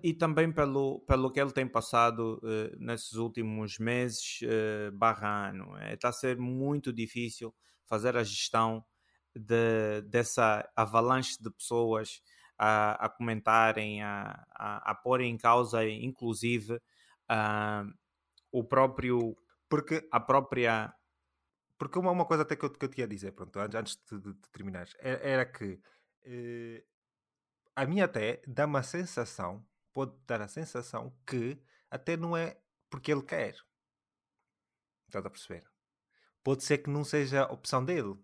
e 0.04 0.14
também 0.14 0.52
pelo, 0.52 1.00
pelo 1.08 1.32
que 1.32 1.40
ele 1.40 1.52
tem 1.52 1.68
passado 1.68 2.40
uh, 2.44 2.78
nesses 2.78 3.14
últimos 3.14 3.80
meses 3.80 4.42
uh, 4.44 4.92
barra 4.92 5.50
ano. 5.50 5.76
Está 5.92 6.10
é, 6.10 6.12
a 6.12 6.14
ser 6.14 6.38
muito 6.38 6.94
difícil 6.94 7.52
fazer 7.88 8.16
a 8.16 8.24
gestão 8.24 8.86
de, 9.36 10.04
dessa 10.04 10.70
avalanche 10.76 11.36
de 11.42 11.50
pessoas 11.50 12.22
a, 12.60 13.08
a 13.08 13.10
comentarem, 13.10 14.04
a, 14.04 14.46
a, 14.52 14.92
a 14.92 14.94
pôr 14.94 15.22
em 15.22 15.36
causa, 15.36 15.84
inclusive, 15.84 16.76
uh, 16.76 17.92
o 18.52 18.64
próprio. 18.64 19.36
Porque 19.68 20.08
a 20.12 20.20
própria. 20.20 20.94
Porque 21.78 22.00
uma, 22.00 22.12
uma 22.12 22.26
coisa 22.26 22.44
até 22.44 22.56
que 22.56 22.66
eu, 22.66 22.70
que 22.72 22.84
eu 22.84 22.90
te 22.90 23.00
ia 23.00 23.08
dizer, 23.08 23.32
pronto, 23.34 23.58
antes 23.60 23.98
de, 24.10 24.20
de, 24.20 24.34
de 24.34 24.50
terminares, 24.50 24.96
era, 25.00 25.20
era 25.28 25.46
que 25.46 25.80
eh, 26.24 26.84
a 27.76 27.86
mim 27.86 28.02
até 28.02 28.42
dá 28.48 28.66
uma 28.66 28.82
sensação, 28.82 29.66
pode 29.94 30.14
dar 30.26 30.42
a 30.42 30.48
sensação 30.48 31.16
que 31.26 31.62
até 31.90 32.18
não 32.18 32.36
é 32.36 32.60
porque 32.90 33.12
ele 33.12 33.22
quer. 33.22 33.56
Estás 35.08 35.26
a 35.26 35.30
perceber? 35.30 35.64
Pode 36.44 36.64
ser 36.64 36.80
que 36.80 36.90
não 36.90 37.04
seja 37.04 37.44
a 37.44 37.52
opção 37.52 37.84
dele. 37.86 38.16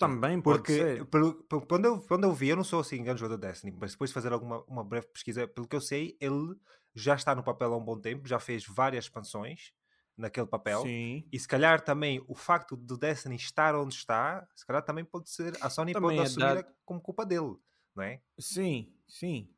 Também 0.00 0.40
pode 0.40 0.58
Porque, 0.58 0.72
ser. 0.72 1.06
Pelo, 1.06 1.44
pelo, 1.44 1.66
quando, 1.66 1.84
eu, 1.84 2.00
quando 2.00 2.24
eu 2.24 2.32
vi, 2.32 2.48
eu 2.48 2.56
não 2.56 2.64
sou 2.64 2.80
assim 2.80 3.02
grande 3.02 3.20
jogador 3.20 3.40
de 3.40 3.46
Destiny, 3.46 3.76
mas 3.78 3.92
depois 3.92 4.10
de 4.10 4.14
fazer 4.14 4.32
alguma 4.32 4.64
uma 4.64 4.82
breve 4.82 5.06
pesquisa, 5.08 5.46
pelo 5.46 5.68
que 5.68 5.76
eu 5.76 5.80
sei, 5.80 6.16
ele 6.20 6.56
já 6.94 7.14
está 7.14 7.34
no 7.34 7.44
papel 7.44 7.72
há 7.72 7.76
um 7.76 7.84
bom 7.84 8.00
tempo, 8.00 8.26
já 8.26 8.40
fez 8.40 8.64
várias 8.66 9.04
expansões 9.04 9.72
naquele 10.18 10.46
papel. 10.46 10.82
Sim. 10.82 11.24
E 11.32 11.38
se 11.38 11.46
calhar 11.46 11.80
também 11.80 12.22
o 12.26 12.34
facto 12.34 12.76
do 12.76 12.98
Destiny 12.98 13.36
estar 13.36 13.74
onde 13.76 13.94
está, 13.94 14.46
se 14.54 14.66
calhar 14.66 14.82
também 14.82 15.04
pode 15.04 15.30
ser, 15.30 15.56
a 15.60 15.70
Sony 15.70 15.92
também 15.92 16.10
pode 16.10 16.20
é 16.20 16.22
assumir 16.22 16.62
dar... 16.62 16.74
como 16.84 17.00
culpa 17.00 17.24
dele, 17.24 17.56
não 17.94 18.02
é? 18.02 18.20
Sim, 18.38 18.92
sim. 19.06 19.48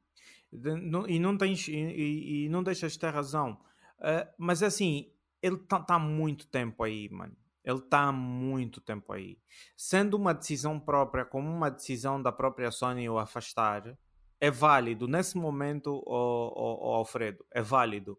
E 0.52 1.18
não 1.18 1.38
tens 1.38 1.66
e, 1.68 2.44
e, 2.44 2.48
não 2.48 2.62
deixas 2.62 2.92
de 2.92 2.98
ter 2.98 3.08
razão. 3.08 3.52
Uh, 3.98 4.28
mas 4.36 4.62
assim, 4.62 5.10
ele 5.40 5.56
está 5.56 5.80
tá 5.80 5.98
muito 5.98 6.46
tempo 6.46 6.82
aí, 6.82 7.08
mano. 7.08 7.36
Ele 7.64 7.78
está 7.78 8.04
há 8.04 8.12
muito 8.12 8.80
tempo 8.80 9.12
aí. 9.12 9.38
Sendo 9.76 10.16
uma 10.16 10.34
decisão 10.34 10.80
própria, 10.80 11.24
como 11.24 11.48
uma 11.48 11.70
decisão 11.70 12.20
da 12.20 12.32
própria 12.32 12.70
Sony 12.70 13.08
o 13.08 13.18
afastar, 13.18 13.96
é 14.40 14.50
válido. 14.50 15.06
Nesse 15.06 15.36
momento, 15.36 16.02
o, 16.06 16.12
o, 16.12 16.90
o 16.90 16.94
Alfredo, 16.94 17.44
é 17.52 17.62
válido. 17.62 18.18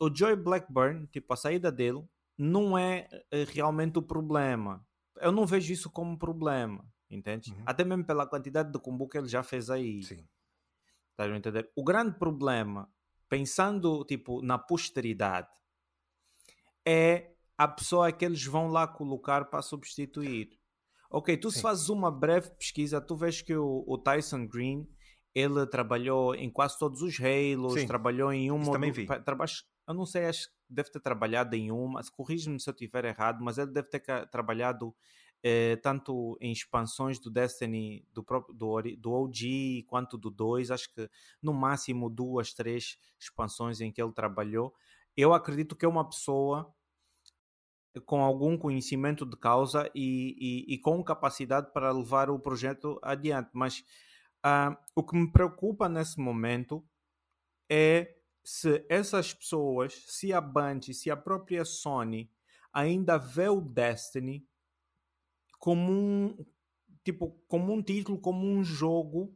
O 0.00 0.12
Joy 0.12 0.34
Blackburn, 0.34 1.06
tipo, 1.08 1.32
a 1.32 1.36
saída 1.36 1.70
dele, 1.70 2.02
não 2.36 2.76
é 2.76 3.06
eh, 3.30 3.44
realmente 3.44 3.98
o 3.98 4.02
problema. 4.02 4.84
Eu 5.16 5.30
não 5.30 5.46
vejo 5.46 5.72
isso 5.72 5.90
como 5.90 6.18
problema, 6.18 6.90
entende? 7.10 7.52
Uhum. 7.52 7.62
Até 7.66 7.84
mesmo 7.84 8.04
pela 8.04 8.26
quantidade 8.26 8.72
de 8.72 8.78
combo 8.78 9.06
que 9.06 9.18
ele 9.18 9.28
já 9.28 9.42
fez 9.42 9.68
aí. 9.68 10.02
Sim. 10.02 10.26
Estás 11.10 11.30
a 11.30 11.36
entender? 11.36 11.70
O 11.76 11.84
grande 11.84 12.18
problema, 12.18 12.90
pensando, 13.28 14.02
tipo, 14.06 14.40
na 14.40 14.58
posteridade, 14.58 15.50
é 16.86 17.34
a 17.58 17.68
pessoa 17.68 18.10
que 18.10 18.24
eles 18.24 18.42
vão 18.46 18.68
lá 18.68 18.88
colocar 18.88 19.44
para 19.50 19.60
substituir. 19.60 20.58
Ok, 21.10 21.36
tu 21.36 21.50
Sim. 21.50 21.56
se 21.56 21.62
fazes 21.62 21.90
uma 21.90 22.10
breve 22.10 22.50
pesquisa, 22.52 23.02
tu 23.02 23.16
vês 23.16 23.42
que 23.42 23.54
o, 23.54 23.84
o, 23.86 23.98
Tyson 23.98 24.46
Green 24.46 24.88
ele 25.34 25.66
trabalhou 25.66 26.34
em 26.34 26.48
quase 26.48 26.78
todos 26.78 27.02
os 27.02 27.18
Halos, 27.20 27.80
Sim. 27.80 27.86
trabalhou 27.86 28.32
em 28.32 28.50
uma. 28.50 28.62
Isso 28.62 28.72
também 28.72 28.90
vi. 28.90 29.06
Traba, 29.06 29.44
eu 29.90 29.94
não 29.94 30.06
sei, 30.06 30.26
acho 30.26 30.48
que 30.48 30.54
deve 30.68 30.90
ter 30.90 31.00
trabalhado 31.00 31.56
em 31.56 31.70
uma. 31.72 32.00
Corrige-me 32.16 32.60
se 32.60 32.70
eu 32.70 32.72
estiver 32.72 33.04
errado, 33.04 33.42
mas 33.42 33.58
ele 33.58 33.72
deve 33.72 33.88
ter 33.88 34.00
trabalhado 34.28 34.94
eh, 35.42 35.76
tanto 35.76 36.38
em 36.40 36.52
expansões 36.52 37.18
do 37.18 37.28
Destiny 37.28 38.06
do, 38.12 38.22
próprio, 38.22 38.54
do, 38.54 38.80
do 38.98 39.12
OG 39.12 39.84
quanto 39.88 40.16
do 40.16 40.30
2. 40.30 40.70
Acho 40.70 40.94
que 40.94 41.10
no 41.42 41.52
máximo 41.52 42.08
duas, 42.08 42.54
três 42.54 42.98
expansões 43.18 43.80
em 43.80 43.90
que 43.90 44.00
ele 44.00 44.12
trabalhou. 44.12 44.72
Eu 45.16 45.34
acredito 45.34 45.74
que 45.74 45.84
é 45.84 45.88
uma 45.88 46.08
pessoa 46.08 46.72
com 48.06 48.22
algum 48.22 48.56
conhecimento 48.56 49.26
de 49.26 49.36
causa 49.36 49.90
e, 49.92 50.36
e, 50.68 50.74
e, 50.74 50.78
com 50.78 51.02
capacidade 51.02 51.72
para 51.72 51.90
levar 51.90 52.30
o 52.30 52.38
projeto 52.38 53.00
adiante. 53.02 53.50
Mas 53.52 53.80
uh, 54.46 54.76
o 54.94 55.02
que 55.02 55.16
me 55.16 55.32
preocupa 55.32 55.88
nesse 55.88 56.20
momento 56.20 56.84
é 57.68 58.19
se 58.50 58.84
essas 58.88 59.32
pessoas, 59.32 59.94
se 60.08 60.32
a 60.32 60.40
Bungie, 60.40 60.92
se 60.92 61.08
a 61.08 61.16
própria 61.16 61.64
Sony 61.64 62.28
ainda 62.72 63.16
vê 63.16 63.48
o 63.48 63.60
Destiny 63.60 64.44
como 65.60 65.92
um 65.92 66.46
tipo 67.04 67.30
como 67.46 67.72
um 67.72 67.80
título, 67.80 68.18
como 68.18 68.44
um 68.44 68.64
jogo 68.64 69.32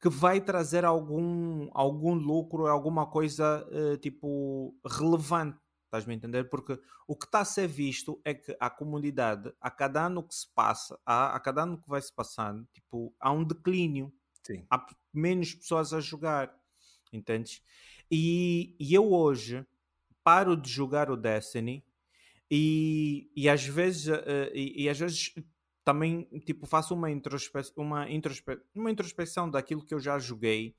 que 0.00 0.08
vai 0.08 0.40
trazer 0.40 0.86
algum 0.86 1.68
algum 1.74 2.14
lucro, 2.14 2.66
alguma 2.66 3.06
coisa 3.06 3.68
uh, 3.70 3.98
tipo 3.98 4.74
relevante 4.86 5.58
Estás-me 5.84 6.14
a 6.14 6.16
entender? 6.16 6.44
Porque 6.48 6.80
o 7.04 7.16
que 7.16 7.26
está 7.26 7.40
a 7.40 7.44
ser 7.44 7.66
visto 7.66 8.20
é 8.24 8.32
que 8.32 8.56
a 8.60 8.70
comunidade, 8.70 9.52
a 9.60 9.68
cada 9.72 10.06
ano 10.06 10.22
que 10.22 10.32
se 10.32 10.46
passa, 10.54 10.96
a, 11.04 11.34
a 11.34 11.40
cada 11.40 11.64
ano 11.64 11.82
que 11.82 11.88
vai 11.88 12.00
se 12.00 12.14
passando, 12.14 12.64
tipo, 12.72 13.12
há 13.18 13.32
um 13.32 13.42
declínio. 13.42 14.12
Sim. 14.46 14.64
Há 14.70 14.86
menos 15.12 15.52
pessoas 15.52 15.92
a 15.92 16.00
jogar. 16.00 16.56
Entendes? 17.12 17.60
E, 18.10 18.76
e 18.78 18.94
eu 18.94 19.12
hoje 19.12 19.64
paro 20.24 20.56
de 20.56 20.68
jogar 20.68 21.10
o 21.10 21.16
Destiny 21.16 21.84
e, 22.50 23.30
e 23.36 23.48
às 23.48 23.64
vezes 23.64 24.08
uh, 24.08 24.50
e, 24.52 24.84
e, 24.84 24.88
às 24.88 24.98
vezes 24.98 25.34
também 25.84 26.24
tipo 26.44 26.66
faço 26.66 26.94
uma 26.94 27.10
introspecção 27.10 27.84
uma, 27.84 28.10
introspe 28.10 28.60
uma 28.74 28.90
introspecção 28.90 29.48
daquilo 29.48 29.84
que 29.84 29.94
eu 29.94 30.00
já 30.00 30.18
joguei 30.18 30.74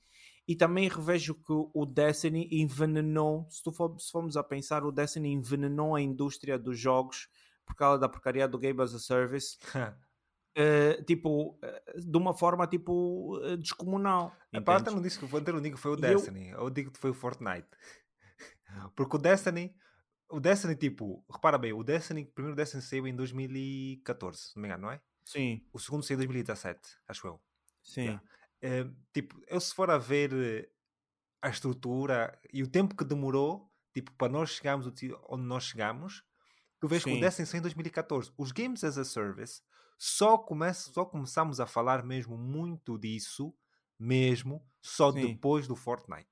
e 0.48 0.56
também 0.56 0.90
revejo 0.90 1.36
que 1.36 1.54
o 1.74 1.86
Destiny 1.86 2.50
envenenou, 2.52 3.48
se, 3.50 3.64
tu 3.64 3.72
for, 3.72 3.98
se 4.00 4.12
formos 4.12 4.36
a 4.36 4.44
pensar, 4.44 4.84
o 4.84 4.92
Destiny 4.92 5.30
envenenou 5.30 5.96
a 5.96 6.02
indústria 6.02 6.58
dos 6.58 6.78
jogos 6.78 7.30
por 7.66 7.76
causa 7.76 8.00
da 8.00 8.10
porcaria 8.10 8.48
do 8.48 8.60
Game 8.60 8.82
as 8.82 8.94
a 8.94 9.00
Service. 9.00 9.58
Uh, 10.58 11.02
tipo, 11.06 11.58
uh, 11.64 12.02
de 12.02 12.18
uma 12.18 12.34
forma 12.34 12.68
tipo 12.68 13.38
uh, 13.38 13.58
descomunal. 13.58 14.36
Epá, 14.52 14.78
até 14.78 14.92
não 14.92 15.02
disse 15.02 15.18
que 15.18 15.26
foi, 15.26 15.42
não 15.42 15.62
digo 15.62 15.78
que 15.78 15.82
foi 15.82 15.92
o 15.92 15.96
Destiny, 15.96 16.50
eu... 16.50 16.60
eu 16.60 16.70
digo 16.70 16.92
que 16.92 17.00
foi 17.00 17.12
o 17.12 17.14
Fortnite. 17.14 17.68
Porque 18.96 19.16
o 19.16 19.20
Destiny, 19.20 19.74
o 20.30 20.40
Destiny, 20.40 20.76
tipo, 20.76 21.24
repara 21.32 21.58
bem, 21.58 21.72
o 21.72 21.84
Destiny, 21.84 22.24
o 22.24 22.32
primeiro 22.34 22.56
Destiny 22.56 22.82
saiu 22.82 23.08
em 23.08 23.16
2014, 23.16 24.38
se 24.38 24.56
não 24.56 24.62
me 24.62 24.68
engano, 24.68 24.84
não 24.84 24.92
é? 24.92 25.02
Sim. 25.24 25.66
O 25.72 25.80
segundo 25.80 26.04
saiu 26.04 26.16
em 26.16 26.18
2017, 26.18 26.80
acho 27.08 27.28
eu. 27.28 27.42
Sim. 27.82 28.02
Yeah. 28.02 28.24
Eh, 28.62 28.88
tipo, 29.14 29.42
eu 29.48 29.60
se 29.60 29.74
for 29.74 29.90
a 29.90 29.98
ver 29.98 30.32
eh, 30.34 30.70
a 31.42 31.50
estrutura 31.50 32.40
e 32.54 32.62
o 32.62 32.68
tempo 32.68 32.96
que 32.96 33.04
demorou, 33.04 33.72
tipo, 33.94 34.12
para 34.14 34.32
nós 34.32 34.52
chegarmos 34.52 34.88
onde 35.28 35.44
nós 35.44 35.64
chegamos, 35.64 36.24
tu 36.80 36.88
vês 36.88 37.02
Sim. 37.02 37.12
que 37.12 37.18
o 37.18 37.22
Destiny 37.22 37.48
saiu 37.48 37.60
em 37.60 37.64
2014. 37.64 38.32
Os 38.38 38.52
Games 38.52 38.84
as 38.84 38.98
a 38.98 39.04
Service 39.06 39.62
só, 40.04 40.36
começa, 40.36 40.92
só 40.92 41.06
começamos 41.06 41.60
a 41.60 41.68
falar 41.68 42.04
mesmo 42.04 42.36
muito 42.36 42.98
disso, 42.98 43.54
mesmo, 44.00 44.66
só 44.82 45.12
Sim. 45.12 45.28
depois 45.28 45.68
do 45.68 45.76
Fortnite. 45.76 46.26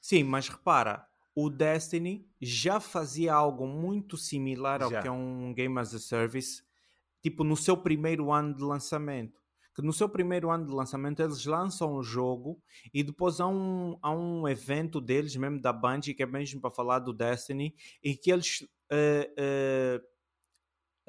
Sim, 0.00 0.24
mas 0.24 0.48
repara, 0.48 1.06
o 1.32 1.48
Destiny 1.48 2.28
já 2.40 2.80
fazia 2.80 3.32
algo 3.32 3.64
muito 3.64 4.16
similar 4.16 4.82
ao 4.82 4.90
já. 4.90 5.02
que 5.02 5.06
é 5.06 5.10
um 5.10 5.54
Game 5.54 5.78
as 5.78 5.94
a 5.94 6.00
Service, 6.00 6.64
tipo 7.22 7.44
no 7.44 7.56
seu 7.56 7.76
primeiro 7.76 8.32
ano 8.32 8.56
de 8.56 8.64
lançamento 8.64 9.40
que 9.72 9.82
no 9.82 9.92
seu 9.92 10.08
primeiro 10.08 10.50
ano 10.50 10.66
de 10.66 10.72
lançamento 10.72 11.22
eles 11.22 11.44
lançam 11.44 11.94
o 11.94 12.02
jogo 12.02 12.60
e 12.92 13.04
depois 13.04 13.38
há 13.38 13.46
um, 13.46 13.96
há 14.02 14.10
um 14.10 14.48
evento 14.48 15.00
deles, 15.00 15.36
mesmo 15.36 15.60
da 15.60 15.72
Bungie, 15.72 16.12
que 16.12 16.24
é 16.24 16.26
mesmo 16.26 16.60
para 16.60 16.72
falar 16.72 16.98
do 16.98 17.12
Destiny, 17.12 17.72
e 18.02 18.16
que 18.16 18.32
eles. 18.32 18.62
Uh, 18.90 19.30
uh, 19.38 20.04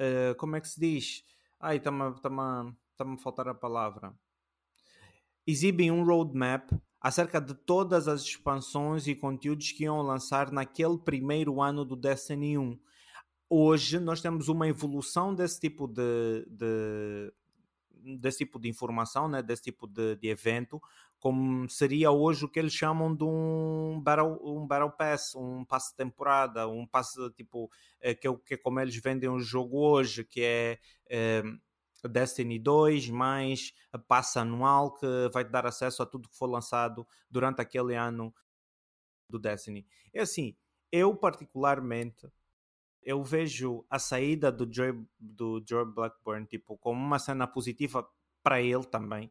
uh, 0.00 0.34
como 0.36 0.54
é 0.54 0.60
que 0.60 0.68
se 0.68 0.78
diz? 0.78 1.24
Ai, 1.64 1.76
está-me 1.76 2.12
tá 2.20 2.28
tá 2.96 3.04
a 3.04 3.16
faltar 3.18 3.46
a 3.46 3.54
palavra. 3.54 4.12
Exibem 5.46 5.92
um 5.92 6.04
roadmap 6.04 6.72
acerca 7.00 7.40
de 7.40 7.54
todas 7.54 8.08
as 8.08 8.22
expansões 8.22 9.06
e 9.06 9.14
conteúdos 9.14 9.70
que 9.70 9.84
iam 9.84 10.02
lançar 10.02 10.50
naquele 10.50 10.98
primeiro 10.98 11.62
ano 11.62 11.84
do 11.84 11.94
Destiny 11.94 12.58
1. 12.58 12.76
Hoje 13.48 14.00
nós 14.00 14.20
temos 14.20 14.48
uma 14.48 14.66
evolução 14.66 15.32
desse 15.32 15.60
tipo 15.60 15.86
de, 15.86 16.44
de 16.50 17.32
desse 18.18 18.38
tipo 18.38 18.58
de 18.58 18.68
informação, 18.68 19.28
né, 19.28 19.42
desse 19.42 19.62
tipo 19.62 19.86
de, 19.86 20.16
de 20.16 20.28
evento, 20.28 20.80
como 21.18 21.68
seria 21.68 22.10
hoje 22.10 22.44
o 22.44 22.48
que 22.48 22.58
eles 22.58 22.72
chamam 22.72 23.14
de 23.14 23.24
um 23.24 24.00
Battle, 24.02 24.38
um 24.42 24.66
battle 24.66 24.90
Pass, 24.90 25.34
um 25.34 25.64
passe 25.64 25.90
de 25.90 25.96
temporada, 25.96 26.68
um 26.68 26.86
passe 26.86 27.18
tipo, 27.32 27.70
é, 28.00 28.14
que, 28.14 28.26
é, 28.26 28.36
que 28.36 28.54
é 28.54 28.56
como 28.56 28.80
eles 28.80 28.96
vendem 28.96 29.28
o 29.30 29.38
jogo 29.38 29.78
hoje, 29.78 30.24
que 30.24 30.42
é, 30.42 30.78
é 31.08 31.42
Destiny 32.08 32.58
2 32.58 33.10
mais 33.10 33.72
passe 34.08 34.38
anual 34.38 34.92
que 34.92 35.06
vai 35.32 35.44
te 35.44 35.50
dar 35.50 35.66
acesso 35.66 36.02
a 36.02 36.06
tudo 36.06 36.28
que 36.28 36.36
for 36.36 36.48
lançado 36.48 37.06
durante 37.30 37.60
aquele 37.60 37.94
ano 37.94 38.34
do 39.28 39.38
Destiny. 39.38 39.86
É 40.12 40.22
assim, 40.22 40.56
eu 40.90 41.14
particularmente 41.16 42.28
eu 43.04 43.22
vejo 43.22 43.84
a 43.90 43.98
saída 43.98 44.50
do 44.50 44.72
Joy, 44.72 45.04
do 45.18 45.62
Joy 45.66 45.84
Blackburn 45.84 46.46
tipo, 46.46 46.76
como 46.78 47.00
uma 47.00 47.18
cena 47.18 47.46
positiva 47.46 48.08
para 48.42 48.60
ele 48.60 48.84
também. 48.84 49.30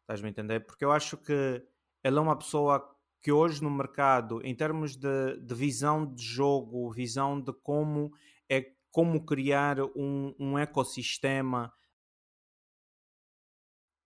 Estás-me 0.00 0.28
a 0.28 0.30
entender? 0.30 0.60
Porque 0.60 0.84
eu 0.84 0.92
acho 0.92 1.16
que 1.16 1.62
ele 2.02 2.18
é 2.18 2.20
uma 2.20 2.36
pessoa 2.36 2.96
que 3.20 3.30
hoje 3.30 3.62
no 3.62 3.70
mercado, 3.70 4.40
em 4.44 4.54
termos 4.54 4.96
de, 4.96 5.36
de 5.40 5.54
visão 5.54 6.12
de 6.12 6.24
jogo, 6.24 6.90
visão 6.90 7.40
de 7.40 7.52
como 7.52 8.12
é 8.48 8.72
como 8.90 9.24
criar 9.24 9.80
um, 9.96 10.34
um 10.38 10.58
ecossistema 10.58 11.72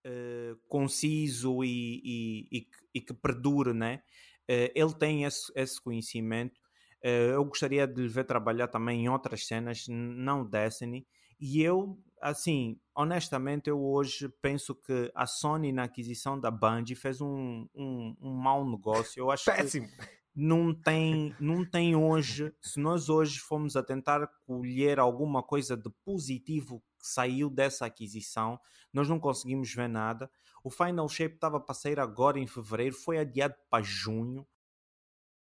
uh, 0.05 0.55
conciso 0.67 1.63
e, 1.63 2.01
e, 2.03 2.59
e, 2.59 2.67
e, 2.93 3.01
que 3.01 3.13
perdure, 3.13 3.73
né? 3.73 4.01
Uh, 4.49 4.71
ele 4.73 4.93
tem 4.93 5.25
esse, 5.25 5.51
esse 5.55 5.81
conhecimento 5.81 6.66
eu 7.03 7.45
gostaria 7.45 7.87
de 7.87 8.01
lhe 8.01 8.07
ver 8.07 8.25
trabalhar 8.25 8.67
também 8.67 9.05
em 9.05 9.09
outras 9.09 9.45
cenas, 9.45 9.85
não 9.87 10.45
Destiny. 10.45 11.05
E 11.39 11.61
eu, 11.61 11.97
assim, 12.21 12.79
honestamente, 12.95 13.69
eu 13.69 13.79
hoje 13.79 14.27
penso 14.41 14.73
que 14.73 15.11
a 15.13 15.27
Sony 15.27 15.71
na 15.71 15.83
aquisição 15.83 16.39
da 16.39 16.49
Bungie 16.49 16.95
fez 16.95 17.21
um, 17.21 17.67
um, 17.75 18.15
um 18.19 18.33
mau 18.33 18.67
negócio. 18.67 19.19
Eu 19.21 19.29
acho 19.31 19.45
Péssimo. 19.45 19.87
não 20.35 20.73
tem, 20.73 21.35
não 21.39 21.63
tem 21.63 21.95
hoje, 21.95 22.51
se 22.61 22.79
nós 22.79 23.09
hoje 23.09 23.39
formos 23.39 23.75
a 23.75 23.83
tentar 23.83 24.27
colher 24.45 24.99
alguma 24.99 25.43
coisa 25.43 25.77
de 25.77 25.89
positivo 26.03 26.81
que 26.99 27.07
saiu 27.07 27.49
dessa 27.49 27.85
aquisição, 27.85 28.59
nós 28.91 29.07
não 29.07 29.19
conseguimos 29.19 29.71
ver 29.73 29.87
nada. 29.87 30.29
O 30.63 30.71
Final 30.71 31.07
Shape 31.07 31.35
estava 31.35 31.59
para 31.59 31.75
sair 31.75 31.99
agora 31.99 32.39
em 32.39 32.47
fevereiro, 32.47 32.95
foi 32.95 33.19
adiado 33.19 33.53
para 33.69 33.83
junho 33.83 34.45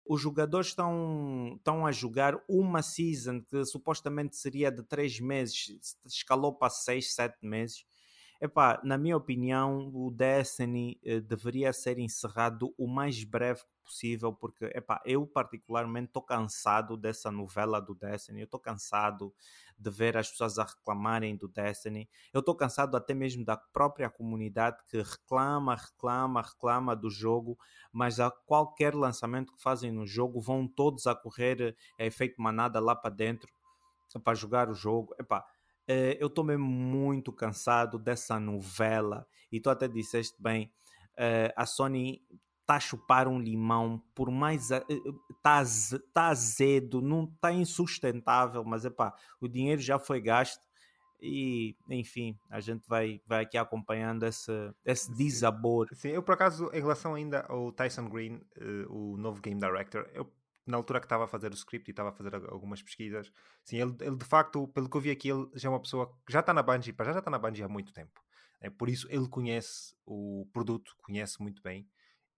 os 0.04 0.20
jogadores 0.20 0.68
estão, 0.68 1.54
estão 1.56 1.86
a 1.86 1.92
jogar 1.92 2.36
uma 2.48 2.82
season 2.82 3.40
que 3.40 3.64
supostamente 3.64 4.36
seria 4.36 4.70
de 4.70 4.82
3 4.82 5.20
meses, 5.20 5.96
escalou 6.04 6.54
para 6.54 6.70
6, 6.70 7.14
7 7.14 7.36
meses. 7.42 7.86
Epá, 8.44 8.80
na 8.82 8.98
minha 8.98 9.16
opinião, 9.16 9.88
o 9.94 10.10
Destiny 10.10 10.98
eh, 11.04 11.20
deveria 11.20 11.72
ser 11.72 12.00
encerrado 12.00 12.74
o 12.76 12.88
mais 12.88 13.22
breve 13.22 13.62
possível, 13.84 14.32
porque 14.32 14.64
epá, 14.74 15.00
eu 15.04 15.24
particularmente 15.24 16.08
estou 16.08 16.22
cansado 16.22 16.96
dessa 16.96 17.30
novela 17.30 17.80
do 17.80 17.94
Destiny, 17.94 18.40
eu 18.40 18.46
estou 18.46 18.58
cansado 18.58 19.32
de 19.78 19.88
ver 19.90 20.16
as 20.16 20.28
pessoas 20.28 20.58
a 20.58 20.64
reclamarem 20.64 21.36
do 21.36 21.46
Destiny, 21.46 22.10
eu 22.34 22.40
estou 22.40 22.56
cansado 22.56 22.96
até 22.96 23.14
mesmo 23.14 23.44
da 23.44 23.56
própria 23.56 24.10
comunidade 24.10 24.76
que 24.88 25.00
reclama, 25.00 25.76
reclama, 25.76 26.42
reclama 26.42 26.96
do 26.96 27.08
jogo, 27.08 27.56
mas 27.92 28.18
a 28.18 28.28
qualquer 28.28 28.92
lançamento 28.92 29.52
que 29.52 29.62
fazem 29.62 29.92
no 29.92 30.04
jogo 30.04 30.40
vão 30.40 30.66
todos 30.66 31.06
a 31.06 31.14
correr 31.14 31.76
é 31.96 32.06
efeito 32.06 32.42
manada 32.42 32.80
lá 32.80 32.96
para 32.96 33.14
dentro 33.14 33.48
para 34.20 34.34
jogar 34.34 34.68
o 34.68 34.74
jogo. 34.74 35.14
Epá, 35.18 35.44
eh, 35.86 36.16
eu 36.20 36.28
estou 36.28 36.44
mesmo 36.44 36.64
muito 36.64 37.32
cansado 37.32 37.98
dessa 37.98 38.38
novela. 38.38 39.26
E 39.50 39.60
tu 39.60 39.70
até 39.70 39.88
disseste 39.88 40.40
bem, 40.40 40.72
eh, 41.16 41.52
a 41.56 41.66
Sony 41.66 42.22
está 42.60 42.76
a 42.76 42.80
chupar 42.80 43.28
um 43.28 43.38
limão, 43.38 44.02
por 44.14 44.30
mais 44.30 44.70
está 44.70 45.62
tá 46.12 46.28
azedo, 46.28 47.02
não 47.02 47.24
está 47.24 47.52
insustentável, 47.52 48.64
mas 48.64 48.84
epá, 48.84 49.14
o 49.40 49.48
dinheiro 49.48 49.80
já 49.80 49.98
foi 49.98 50.20
gasto 50.20 50.62
e 51.20 51.76
enfim, 51.88 52.36
a 52.50 52.60
gente 52.60 52.84
vai, 52.88 53.20
vai 53.26 53.44
aqui 53.44 53.56
acompanhando 53.56 54.24
esse, 54.24 54.52
esse 54.84 55.12
desabor. 55.14 55.88
Sim, 55.92 56.08
eu 56.08 56.22
por 56.22 56.32
acaso, 56.32 56.68
em 56.72 56.80
relação 56.80 57.14
ainda 57.14 57.46
ao 57.48 57.70
Tyson 57.70 58.08
Green, 58.08 58.40
uh, 58.60 58.92
o 58.92 59.16
novo 59.16 59.40
Game 59.40 59.60
Director, 59.60 60.08
eu 60.14 60.28
na 60.66 60.76
altura 60.76 61.00
que 61.00 61.06
estava 61.06 61.24
a 61.24 61.28
fazer 61.28 61.50
o 61.50 61.54
script 61.54 61.90
e 61.90 61.92
estava 61.92 62.10
a 62.10 62.12
fazer 62.12 62.34
algumas 62.34 62.82
pesquisas, 62.82 63.32
sim, 63.64 63.78
ele, 63.78 63.96
ele, 64.00 64.16
de 64.16 64.24
facto, 64.24 64.68
pelo 64.68 64.88
que 64.88 64.96
eu 64.96 65.00
vi 65.00 65.10
aqui, 65.10 65.28
ele 65.28 65.48
já 65.54 65.68
é 65.68 65.70
uma 65.70 65.80
pessoa 65.80 66.06
que 66.26 66.32
já 66.32 66.40
está 66.40 66.54
na 66.54 66.62
Bungie, 66.62 66.94
já, 66.96 67.18
está 67.18 67.30
na 67.30 67.38
Bungie 67.38 67.62
há 67.62 67.68
muito 67.68 67.92
tempo. 67.92 68.20
É, 68.60 68.70
por 68.70 68.88
isso 68.88 69.08
ele 69.10 69.28
conhece 69.28 69.94
o 70.06 70.48
produto, 70.52 70.94
conhece 71.02 71.42
muito 71.42 71.60
bem 71.62 71.88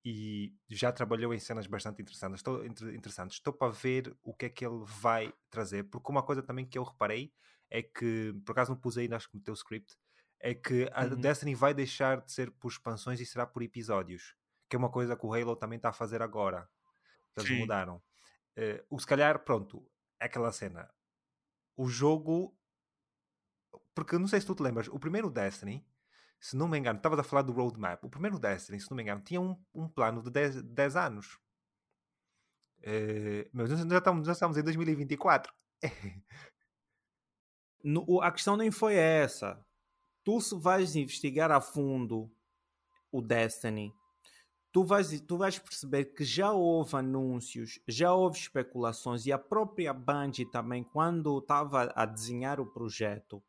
e 0.05 0.55
já 0.69 0.91
trabalhou 0.91 1.33
em 1.35 1.39
cenas 1.39 1.67
bastante 1.67 2.03
interessantes. 2.03 2.41
Estou, 2.41 2.65
interessantes. 2.65 3.37
Estou 3.37 3.53
para 3.53 3.73
ver 3.73 4.15
o 4.23 4.35
que 4.35 4.47
é 4.47 4.49
que 4.49 4.65
ele 4.65 4.85
vai 4.87 5.33
trazer, 5.51 5.85
porque 5.85 6.11
uma 6.11 6.23
coisa 6.23 6.43
também 6.43 6.67
que 6.67 6.79
eu 6.79 6.83
reparei 6.83 7.33
é 7.71 7.83
que, 7.83 8.35
por 8.45 8.53
acaso 8.53 8.71
não 8.71 8.79
pus 8.79 8.99
aí, 8.99 9.13
acho 9.13 9.29
que 9.31 9.37
no 9.37 9.43
teu 9.43 9.55
script, 9.55 9.97
é 10.41 10.55
que 10.55 10.89
a 10.93 11.05
uhum. 11.05 11.17
Destiny 11.17 11.55
vai 11.55 11.73
deixar 11.73 12.21
de 12.21 12.31
ser 12.31 12.51
por 12.51 12.69
expansões 12.71 13.19
e 13.19 13.27
será 13.27 13.47
por 13.47 13.63
episódios, 13.63 14.35
que 14.69 14.77
é 14.77 14.79
uma 14.79 14.91
coisa 14.91 15.17
que 15.17 15.25
o 15.25 15.33
Halo 15.33 15.57
também 15.57 15.79
está 15.79 15.89
a 15.89 15.93
fazer 15.93 16.21
agora. 16.21 16.69
Eles 17.37 17.49
Sim. 17.49 17.59
mudaram. 17.61 18.03
Uh, 18.57 18.85
o 18.89 18.99
se 18.99 19.07
calhar, 19.07 19.39
pronto, 19.45 19.85
é 20.21 20.27
aquela 20.27 20.53
cena. 20.53 20.89
O 21.77 21.89
jogo. 21.89 22.57
Porque 23.95 24.19
não 24.19 24.27
sei 24.27 24.41
se 24.41 24.47
tu 24.47 24.55
te 24.55 24.63
lembras, 24.63 24.89
o 24.89 24.99
primeiro 24.99 25.31
Destiny, 25.31 25.87
se 26.41 26.57
não 26.57 26.69
me 26.69 26.79
engano, 26.79 26.97
estavas 26.97 27.19
a 27.19 27.23
falar 27.23 27.43
do 27.43 27.53
roadmap. 27.53 28.05
O 28.05 28.11
primeiro 28.11 28.39
Destiny, 28.39 28.81
se 28.81 28.91
não 28.91 28.97
me 28.97 29.03
engano, 29.03 29.23
tinha 29.23 29.41
um, 29.41 29.57
um 29.73 29.89
plano 29.89 30.23
de 30.23 30.31
10, 30.31 30.63
10 30.63 30.97
anos. 30.97 31.39
Uh, 32.81 33.49
mas 33.53 33.71
já 33.71 33.99
estamos, 33.99 34.27
já 34.27 34.33
estamos 34.33 34.57
em 34.57 34.63
2024. 34.63 35.53
no, 37.83 38.21
a 38.21 38.31
questão 38.31 38.57
nem 38.57 38.71
foi 38.71 38.95
essa. 38.97 39.65
Tu 40.23 40.41
se 40.41 40.59
vais 40.59 40.97
investigar 40.97 41.51
a 41.51 41.61
fundo 41.61 42.31
o 43.11 43.23
Destiny 43.23 43.95
tu 44.75 44.83
vais, 44.83 45.21
tu 45.21 45.37
vais 45.37 45.57
perceber 45.57 46.07
que 46.07 46.25
já 46.25 46.51
houve 46.51 46.97
anúncios, 46.97 47.79
já 47.87 48.13
houve 48.13 48.41
especulações 48.41 49.25
e 49.25 49.31
a 49.31 49.39
própria 49.39 49.95
Bungie 49.95 50.51
também, 50.51 50.83
quando 50.83 51.39
estava 51.39 51.93
a 51.95 52.05
desenhar 52.05 52.59
o 52.59 52.67
projeto, 52.67 53.41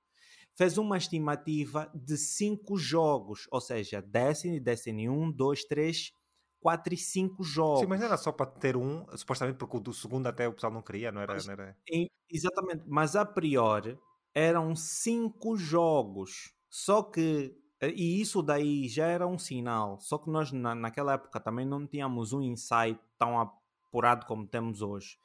fez 0.54 0.78
uma 0.78 1.00
estimativa 1.00 1.90
de 1.96 2.16
cinco 2.16 2.78
jogos, 2.78 3.48
ou 3.50 3.60
seja, 3.60 4.04
Destiny, 4.04 4.60
Destiny 4.60 5.10
1, 5.10 5.32
2, 5.32 5.66
3, 5.66 6.14
4 6.60 6.94
e 6.94 6.98
5 6.98 7.44
jogos. 7.44 7.80
Sim, 7.80 7.88
mas 7.88 8.00
não 8.00 8.06
era 8.06 8.18
só 8.18 8.32
para 8.32 8.46
ter 8.46 8.78
um, 8.78 9.04
supostamente 9.18 9.58
porque 9.58 9.78
o 9.78 9.80
do 9.80 9.94
segundo 9.94 10.28
até 10.28 10.48
o 10.48 10.54
pessoal 10.54 10.72
não 10.72 10.84
queria, 10.84 11.12
não 11.12 11.22
era? 11.22 11.34
Mas, 11.34 11.48
não 11.48 11.54
era... 11.54 11.76
Exatamente, 12.30 12.84
mas 12.86 13.16
a 13.16 13.26
priori 13.26 13.98
eram 14.32 14.76
cinco 14.76 15.58
jogos, 15.58 16.54
só 16.70 17.02
que 17.02 17.58
e 17.82 18.22
isso 18.22 18.42
daí 18.42 18.88
já 18.88 19.08
era 19.08 19.28
um 19.28 19.38
sinal. 19.38 20.00
Só 20.00 20.18
que 20.18 20.30
nós, 20.30 20.52
na, 20.52 20.74
naquela 20.74 21.14
época, 21.14 21.40
também 21.40 21.66
não 21.66 21.86
tínhamos 21.86 22.34
um 22.34 22.42
insight 22.42 23.00
tão 23.18 23.40
apurado 23.40 24.26
como 24.26 24.48
temos 24.48 24.82
hoje. 24.82 25.18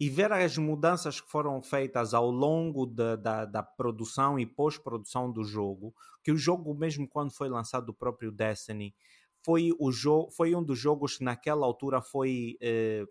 E 0.00 0.08
ver 0.08 0.32
as 0.32 0.56
mudanças 0.56 1.20
que 1.20 1.28
foram 1.28 1.60
feitas 1.60 2.14
ao 2.14 2.30
longo 2.30 2.86
da, 2.86 3.16
da, 3.16 3.44
da 3.44 3.62
produção 3.62 4.38
e 4.38 4.46
pós-produção 4.46 5.30
do 5.32 5.42
jogo, 5.42 5.92
que 6.22 6.30
o 6.30 6.36
jogo, 6.36 6.72
mesmo 6.74 7.08
quando 7.08 7.32
foi 7.32 7.48
lançado 7.48 7.88
o 7.88 7.94
próprio 7.94 8.30
Destiny, 8.30 8.94
foi, 9.42 9.72
o 9.78 9.90
foi 10.30 10.54
um 10.54 10.62
dos 10.62 10.78
jogos 10.78 11.16
que 11.16 11.24
naquela 11.24 11.66
altura 11.66 12.00
foi, 12.00 12.56
eh, 12.60 13.04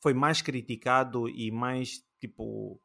foi 0.00 0.14
mais 0.14 0.40
criticado 0.40 1.28
e 1.28 1.50
mais 1.50 2.04
tipo. 2.18 2.80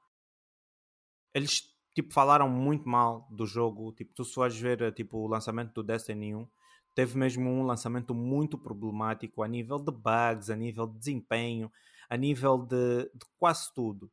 Eles 1.34 1.75
tipo, 1.96 2.14
falaram 2.14 2.50
muito 2.50 2.88
mal 2.88 3.26
do 3.32 3.46
jogo. 3.46 3.94
Tipo, 3.94 4.14
tu 4.14 4.26
se 4.26 4.36
vais 4.36 4.56
ver 4.60 4.94
tipo, 4.94 5.18
o 5.18 5.28
lançamento 5.28 5.74
do 5.74 5.84
Destiny 5.84 6.36
1, 6.36 6.48
teve 6.94 7.18
mesmo 7.18 7.50
um 7.50 7.64
lançamento 7.64 8.14
muito 8.14 8.58
problemático 8.58 9.42
a 9.42 9.48
nível 9.48 9.80
de 9.80 9.92
bugs, 9.92 10.50
a 10.50 10.56
nível 10.56 10.86
de 10.86 11.00
desempenho, 11.00 11.72
a 12.10 12.18
nível 12.18 12.58
de, 12.58 13.04
de 13.06 13.26
quase 13.40 13.74
tudo. 13.74 14.12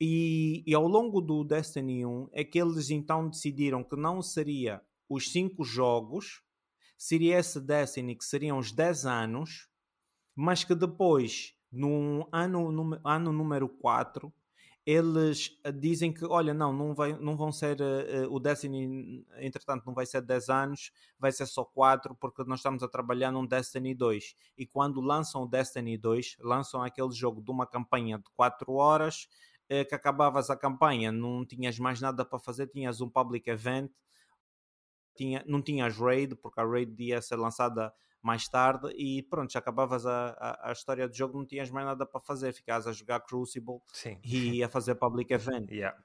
E, 0.00 0.62
e, 0.64 0.72
ao 0.74 0.86
longo 0.86 1.20
do 1.20 1.42
Destiny 1.42 2.06
1 2.06 2.28
é 2.32 2.44
que 2.44 2.58
eles 2.60 2.88
então 2.88 3.28
decidiram 3.28 3.82
que 3.82 3.96
não 3.96 4.22
seria 4.22 4.80
os 5.08 5.32
5 5.32 5.64
jogos, 5.64 6.40
seria 6.96 7.38
esse 7.38 7.60
Destiny 7.60 8.14
que 8.14 8.24
seriam 8.24 8.58
os 8.58 8.70
10 8.70 9.06
anos, 9.06 9.68
mas 10.36 10.62
que 10.62 10.74
depois, 10.76 11.52
no 11.72 12.28
ano, 12.30 13.00
ano 13.04 13.32
número 13.32 13.68
4, 13.68 14.32
eles 14.90 15.60
eh, 15.64 15.70
dizem 15.70 16.10
que, 16.10 16.24
olha, 16.24 16.54
não, 16.54 16.72
não, 16.72 16.94
vai, 16.94 17.12
não 17.12 17.36
vão 17.36 17.52
ser, 17.52 17.76
uh, 17.78 18.34
o 18.34 18.40
Destiny, 18.40 19.22
entretanto, 19.36 19.84
não 19.84 19.92
vai 19.92 20.06
ser 20.06 20.22
10 20.22 20.48
anos, 20.48 20.90
vai 21.18 21.30
ser 21.30 21.44
só 21.44 21.62
4, 21.62 22.14
porque 22.14 22.42
nós 22.44 22.60
estamos 22.60 22.82
a 22.82 22.88
trabalhar 22.88 23.30
num 23.30 23.44
Destiny 23.44 23.94
2. 23.94 24.34
E 24.56 24.66
quando 24.66 25.02
lançam 25.02 25.42
o 25.42 25.46
Destiny 25.46 25.98
2, 25.98 26.38
lançam 26.40 26.82
aquele 26.82 27.12
jogo 27.12 27.42
de 27.42 27.50
uma 27.50 27.66
campanha 27.66 28.16
de 28.16 28.30
4 28.34 28.72
horas, 28.72 29.28
uh, 29.70 29.86
que 29.86 29.94
acabavas 29.94 30.48
a 30.48 30.56
campanha, 30.56 31.12
não 31.12 31.44
tinhas 31.44 31.78
mais 31.78 32.00
nada 32.00 32.24
para 32.24 32.38
fazer, 32.38 32.68
tinhas 32.68 33.02
um 33.02 33.10
public 33.10 33.50
event, 33.50 33.90
tinha, 35.14 35.44
não 35.46 35.60
tinhas 35.60 35.98
Raid, 35.98 36.34
porque 36.34 36.60
a 36.60 36.64
Raid 36.64 36.94
ia 36.98 37.20
ser 37.20 37.36
lançada 37.36 37.92
mais 38.22 38.48
tarde 38.48 38.88
e 38.96 39.22
pronto, 39.22 39.52
já 39.52 39.58
acabavas 39.58 40.04
a, 40.04 40.30
a, 40.30 40.70
a, 40.70 40.72
história 40.72 41.08
do 41.08 41.14
jogo, 41.14 41.38
não 41.38 41.46
tinhas 41.46 41.70
mais 41.70 41.86
nada 41.86 42.04
para 42.04 42.20
fazer, 42.20 42.52
ficavas 42.52 42.86
a 42.86 42.92
jogar 42.92 43.20
Crucible 43.20 43.80
Sim. 43.92 44.18
e 44.24 44.62
a 44.62 44.68
fazer 44.68 44.94
public 44.94 45.32
event. 45.32 45.68
Yeah. 45.78 45.96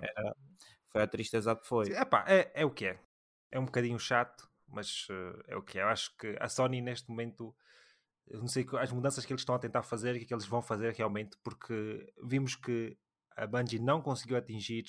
Era, 0.00 0.34
foi 0.88 1.02
a 1.02 1.06
tristeza 1.06 1.54
que 1.54 1.66
foi. 1.66 1.88
Epá, 1.92 2.24
é, 2.26 2.50
é 2.54 2.64
o 2.64 2.70
que 2.70 2.86
é. 2.86 2.98
É 3.50 3.58
um 3.58 3.66
bocadinho 3.66 3.98
chato, 3.98 4.48
mas 4.66 5.06
uh, 5.10 5.42
é 5.46 5.54
o 5.54 5.62
que 5.62 5.78
é. 5.78 5.82
Eu 5.82 5.88
acho 5.88 6.16
que 6.16 6.34
a 6.40 6.48
Sony 6.48 6.80
neste 6.80 7.10
momento, 7.10 7.54
não 8.30 8.48
sei 8.48 8.66
as 8.80 8.90
mudanças 8.90 9.26
que 9.26 9.32
eles 9.32 9.42
estão 9.42 9.54
a 9.54 9.58
tentar 9.58 9.82
fazer, 9.82 10.14
o 10.14 10.18
que, 10.18 10.24
é 10.24 10.26
que 10.26 10.32
eles 10.32 10.46
vão 10.46 10.62
fazer 10.62 10.94
realmente, 10.94 11.36
porque 11.44 12.10
vimos 12.24 12.56
que 12.56 12.96
a 13.36 13.46
Bungie 13.46 13.78
não 13.78 14.00
conseguiu 14.00 14.38
atingir 14.38 14.84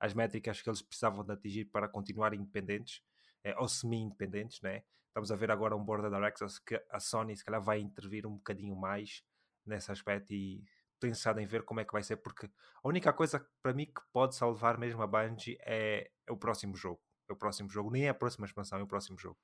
as 0.00 0.14
métricas 0.14 0.62
que 0.62 0.68
eles 0.68 0.82
precisavam 0.82 1.24
de 1.24 1.32
atingir 1.32 1.66
para 1.66 1.88
continuar 1.88 2.32
independentes, 2.32 3.02
é, 3.44 3.54
ou 3.58 3.68
semi-independentes, 3.68 4.60
né? 4.62 4.82
Estamos 5.16 5.32
a 5.32 5.36
ver 5.36 5.50
agora 5.50 5.74
um 5.74 5.82
board 5.82 6.04
of 6.04 6.14
directors 6.14 6.58
que 6.58 6.78
a 6.90 7.00
Sony 7.00 7.34
se 7.34 7.42
calhar 7.42 7.62
vai 7.62 7.80
intervir 7.80 8.26
um 8.26 8.34
bocadinho 8.34 8.76
mais 8.76 9.24
nesse 9.64 9.90
aspecto 9.90 10.34
e 10.34 10.62
interessado 10.98 11.40
em 11.40 11.46
ver 11.46 11.62
como 11.62 11.80
é 11.80 11.86
que 11.86 11.92
vai 11.94 12.02
ser, 12.02 12.16
porque 12.16 12.50
a 12.84 12.86
única 12.86 13.14
coisa 13.14 13.42
para 13.62 13.72
mim 13.72 13.86
que 13.86 14.02
pode 14.12 14.36
salvar 14.36 14.76
mesmo 14.76 15.00
a 15.00 15.06
Bungie 15.06 15.56
é, 15.62 16.10
é 16.26 16.30
o 16.30 16.36
próximo 16.36 16.76
jogo. 16.76 17.00
É 17.30 17.32
o 17.32 17.36
próximo 17.36 17.70
jogo, 17.70 17.90
nem 17.90 18.04
é 18.04 18.08
a 18.10 18.14
próxima 18.14 18.44
expansão, 18.44 18.78
é 18.78 18.82
o 18.82 18.86
próximo 18.86 19.18
jogo. 19.18 19.38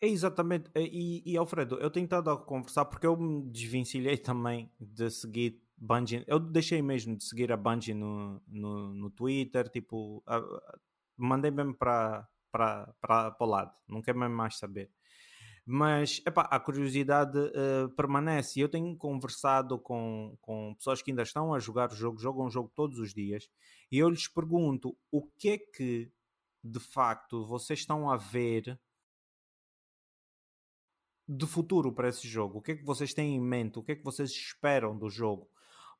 É 0.00 0.08
exatamente, 0.08 0.68
e, 0.74 1.22
e 1.24 1.36
Alfredo, 1.36 1.76
eu 1.78 1.92
tenho 1.92 2.06
estado 2.06 2.30
a 2.32 2.36
conversar 2.36 2.84
porque 2.86 3.06
eu 3.06 3.16
me 3.16 3.48
desvencilhei 3.52 4.18
também 4.18 4.68
de 4.80 5.12
seguir 5.12 5.62
Bungie. 5.78 6.24
Eu 6.26 6.40
deixei 6.40 6.82
mesmo 6.82 7.16
de 7.16 7.22
seguir 7.22 7.52
a 7.52 7.56
Bungie 7.56 7.94
no, 7.94 8.42
no, 8.48 8.92
no 8.92 9.10
Twitter, 9.10 9.68
tipo, 9.68 10.24
a, 10.26 10.38
a, 10.38 10.78
mandei 11.16 11.52
mesmo 11.52 11.72
para 11.76 12.28
o 13.38 13.46
lado, 13.46 13.72
não 13.86 14.02
quero 14.02 14.18
mesmo 14.18 14.34
mais 14.34 14.56
saber. 14.56 14.90
Mas 15.66 16.20
epá, 16.26 16.42
a 16.42 16.60
curiosidade 16.60 17.38
uh, 17.38 17.88
permanece. 17.96 18.60
Eu 18.60 18.68
tenho 18.68 18.94
conversado 18.96 19.78
com, 19.78 20.36
com 20.40 20.74
pessoas 20.74 21.00
que 21.00 21.10
ainda 21.10 21.22
estão 21.22 21.54
a 21.54 21.58
jogar 21.58 21.90
o 21.90 21.94
jogo, 21.94 22.18
jogam 22.18 22.46
o 22.46 22.50
jogo 22.50 22.70
todos 22.74 22.98
os 22.98 23.14
dias, 23.14 23.48
e 23.90 23.98
eu 23.98 24.10
lhes 24.10 24.28
pergunto 24.28 24.96
o 25.10 25.22
que 25.22 25.50
é 25.50 25.58
que 25.58 26.12
de 26.62 26.80
facto 26.80 27.46
vocês 27.46 27.80
estão 27.80 28.10
a 28.10 28.16
ver 28.16 28.78
de 31.26 31.46
futuro 31.46 31.92
para 31.92 32.10
esse 32.10 32.28
jogo? 32.28 32.58
O 32.58 32.62
que 32.62 32.72
é 32.72 32.76
que 32.76 32.84
vocês 32.84 33.14
têm 33.14 33.36
em 33.36 33.40
mente? 33.40 33.78
O 33.78 33.82
que 33.82 33.92
é 33.92 33.96
que 33.96 34.04
vocês 34.04 34.30
esperam 34.30 34.98
do 34.98 35.08
jogo? 35.08 35.48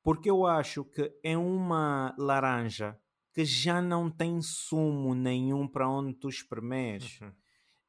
Porque 0.03 0.29
eu 0.31 0.45
acho 0.45 0.85
que 0.85 1.11
é 1.23 1.39
uma 1.39 2.15
laranja 2.19 3.01
que 3.33 3.47
já 3.47 3.81
não 3.81 4.11
tem 4.11 4.43
sumo 4.43 5.15
nenhum 5.15 5.67
para 5.67 5.89
onde 5.89 6.13
tu 6.13 6.29
espremes. 6.29 7.19
Uhum 7.23 7.33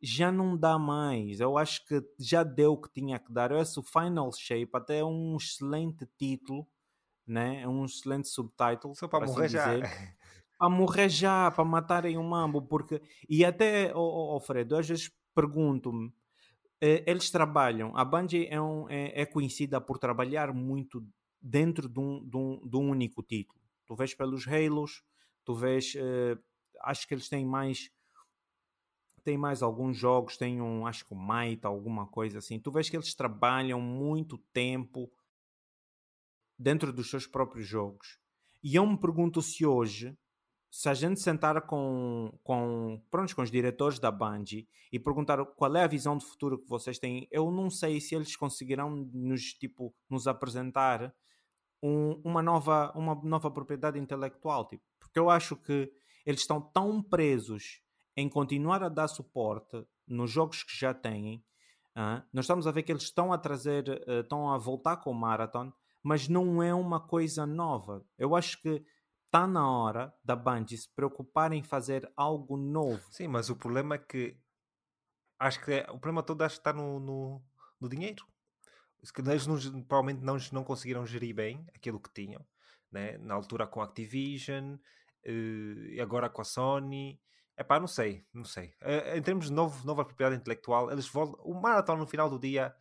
já 0.05 0.31
não 0.31 0.55
dá 0.55 0.77
mais. 0.77 1.39
Eu 1.39 1.57
acho 1.57 1.83
que 1.85 2.03
já 2.19 2.43
deu 2.43 2.73
o 2.73 2.77
que 2.77 2.91
tinha 2.93 3.17
que 3.17 3.33
dar. 3.33 3.51
Esse 3.51 3.79
o 3.79 3.83
Final 3.83 4.31
Shape 4.31 4.69
até 4.73 4.99
é 4.99 5.03
um 5.03 5.35
excelente 5.35 6.07
título, 6.17 6.67
né? 7.25 7.61
é 7.61 7.67
um 7.67 7.85
excelente 7.85 8.27
subtitle. 8.27 8.93
Só 8.93 9.07
para 9.07 9.25
morrer 9.25 9.45
assim 9.45 9.55
já. 9.55 9.65
Para 10.57 10.69
morrer 10.69 11.09
já, 11.09 11.51
para 11.51 11.65
matarem 11.65 12.17
o 12.17 12.23
mambo. 12.23 12.61
Porque... 12.61 13.01
E 13.27 13.43
até, 13.43 13.91
oh, 13.93 14.37
oh, 14.37 14.39
Fredo, 14.39 14.77
às 14.77 14.87
vezes 14.87 15.11
pergunto-me, 15.33 16.13
eh, 16.79 17.03
eles 17.05 17.29
trabalham, 17.29 17.91
a 17.97 18.05
Bungie 18.05 18.47
é, 18.47 18.61
um, 18.61 18.89
é, 18.89 19.21
é, 19.21 19.25
conhecida 19.25 19.81
por 19.81 19.97
trabalhar 19.99 20.53
muito 20.53 21.05
dentro 21.41 21.89
de 21.89 21.99
um, 21.99 22.25
de 22.25 22.37
um, 22.37 22.61
de 22.65 22.77
um 22.77 22.89
único 22.89 23.21
título. 23.21 23.59
Tu 23.85 23.93
vês 23.97 24.13
pelos 24.13 24.47
Halos, 24.47 25.03
tu 25.43 25.53
vês, 25.53 25.93
eh, 25.97 26.37
acho 26.83 27.05
que 27.05 27.13
eles 27.13 27.27
têm 27.27 27.45
mais 27.45 27.91
tem 29.25 29.37
mais 29.39 29.63
alguns 29.63 29.97
jogos, 29.97 30.37
tem 30.37 30.61
um, 30.61 30.85
acho 30.85 31.03
que 31.03 31.13
o 31.13 31.17
Might, 31.17 31.65
alguma 31.65 32.05
coisa 32.05 32.37
assim. 32.37 32.59
Tu 32.59 32.71
vês 32.71 32.87
que 32.87 32.95
eles 32.95 33.15
trabalham 33.15 33.81
muito 33.81 34.37
tempo 34.53 35.11
dentro 36.57 36.93
dos 36.93 37.09
seus 37.09 37.25
próprios 37.25 37.65
jogos. 37.65 38.19
E 38.63 38.75
eu 38.75 38.85
me 38.85 38.95
pergunto 38.95 39.41
se 39.41 39.65
hoje, 39.65 40.15
se 40.69 40.87
a 40.87 40.93
gente 40.93 41.19
sentar 41.19 41.59
com, 41.63 42.37
com, 42.43 43.01
pronto, 43.09 43.35
com 43.35 43.41
os 43.41 43.49
diretores 43.49 43.97
da 43.97 44.11
Bungie 44.11 44.67
e 44.91 44.99
perguntar 44.99 45.43
qual 45.43 45.75
é 45.75 45.83
a 45.83 45.87
visão 45.87 46.15
de 46.15 46.23
futuro 46.23 46.59
que 46.59 46.69
vocês 46.69 46.99
têm, 46.99 47.27
eu 47.31 47.49
não 47.51 47.71
sei 47.71 47.99
se 47.99 48.13
eles 48.13 48.35
conseguirão 48.35 49.09
nos, 49.11 49.53
tipo, 49.53 49.91
nos 50.07 50.27
apresentar 50.27 51.11
um, 51.81 52.21
uma, 52.23 52.43
nova, 52.43 52.91
uma 52.95 53.15
nova 53.15 53.49
propriedade 53.49 53.97
intelectual. 53.97 54.67
Tipo, 54.67 54.83
porque 54.99 55.17
eu 55.17 55.31
acho 55.31 55.55
que 55.55 55.91
eles 56.23 56.41
estão 56.41 56.61
tão 56.61 57.01
presos 57.01 57.83
em 58.15 58.29
continuar 58.29 58.83
a 58.83 58.89
dar 58.89 59.07
suporte 59.07 59.85
nos 60.07 60.31
jogos 60.31 60.63
que 60.63 60.75
já 60.75 60.93
têm. 60.93 61.43
Uh, 61.95 62.21
nós 62.31 62.45
estamos 62.45 62.67
a 62.67 62.71
ver 62.71 62.83
que 62.83 62.91
eles 62.91 63.03
estão 63.03 63.33
a 63.33 63.37
trazer, 63.37 63.89
uh, 64.07 64.21
estão 64.21 64.51
a 64.51 64.57
voltar 64.57 64.97
com 64.97 65.11
o 65.11 65.15
Marathon, 65.15 65.71
mas 66.03 66.27
não 66.27 66.61
é 66.61 66.73
uma 66.73 66.99
coisa 66.99 67.45
nova. 67.45 68.05
Eu 68.17 68.35
acho 68.35 68.61
que 68.61 68.85
está 69.25 69.47
na 69.47 69.69
hora 69.69 70.13
da 70.23 70.35
Bungie 70.35 70.77
se 70.77 70.89
preocupar 70.89 71.51
em 71.51 71.63
fazer 71.63 72.09
algo 72.15 72.55
novo. 72.55 73.01
Sim, 73.11 73.27
mas 73.27 73.49
o 73.49 73.55
problema 73.55 73.95
é 73.95 73.97
que 73.97 74.37
acho 75.39 75.63
que 75.63 75.73
é, 75.73 75.81
o 75.89 75.99
problema 75.99 76.23
todo 76.23 76.41
acho 76.41 76.55
que 76.55 76.61
está 76.61 76.71
no, 76.71 76.99
no, 76.99 77.41
no 77.79 77.89
dinheiro. 77.89 78.25
Eles 79.27 79.45
não, 79.45 79.57
provavelmente 79.83 80.23
não, 80.23 80.37
não 80.51 80.63
conseguiram 80.63 81.05
gerir 81.05 81.35
bem 81.35 81.65
aquilo 81.75 81.99
que 81.99 82.11
tinham, 82.11 82.43
né? 82.91 83.17
na 83.19 83.35
altura 83.35 83.67
com 83.67 83.81
a 83.81 83.85
Activision, 83.85 84.75
uh, 84.75 85.87
e 85.89 85.99
agora 86.01 86.29
com 86.29 86.41
a 86.41 86.45
Sony 86.45 87.19
é 87.57 87.63
pá, 87.63 87.79
não 87.79 87.87
sei, 87.87 88.25
não 88.33 88.43
sei. 88.43 88.73
Uh, 88.81 89.17
em 89.17 89.21
termos 89.21 89.45
de 89.45 89.53
novo, 89.53 89.85
nova 89.85 90.03
propriedade 90.03 90.39
intelectual, 90.39 90.91
eles 90.91 91.07
voltam. 91.07 91.39
O 91.45 91.53
Marathon 91.53 91.95
no 91.95 92.05
final 92.05 92.29
do 92.29 92.37
dia, 92.37 92.75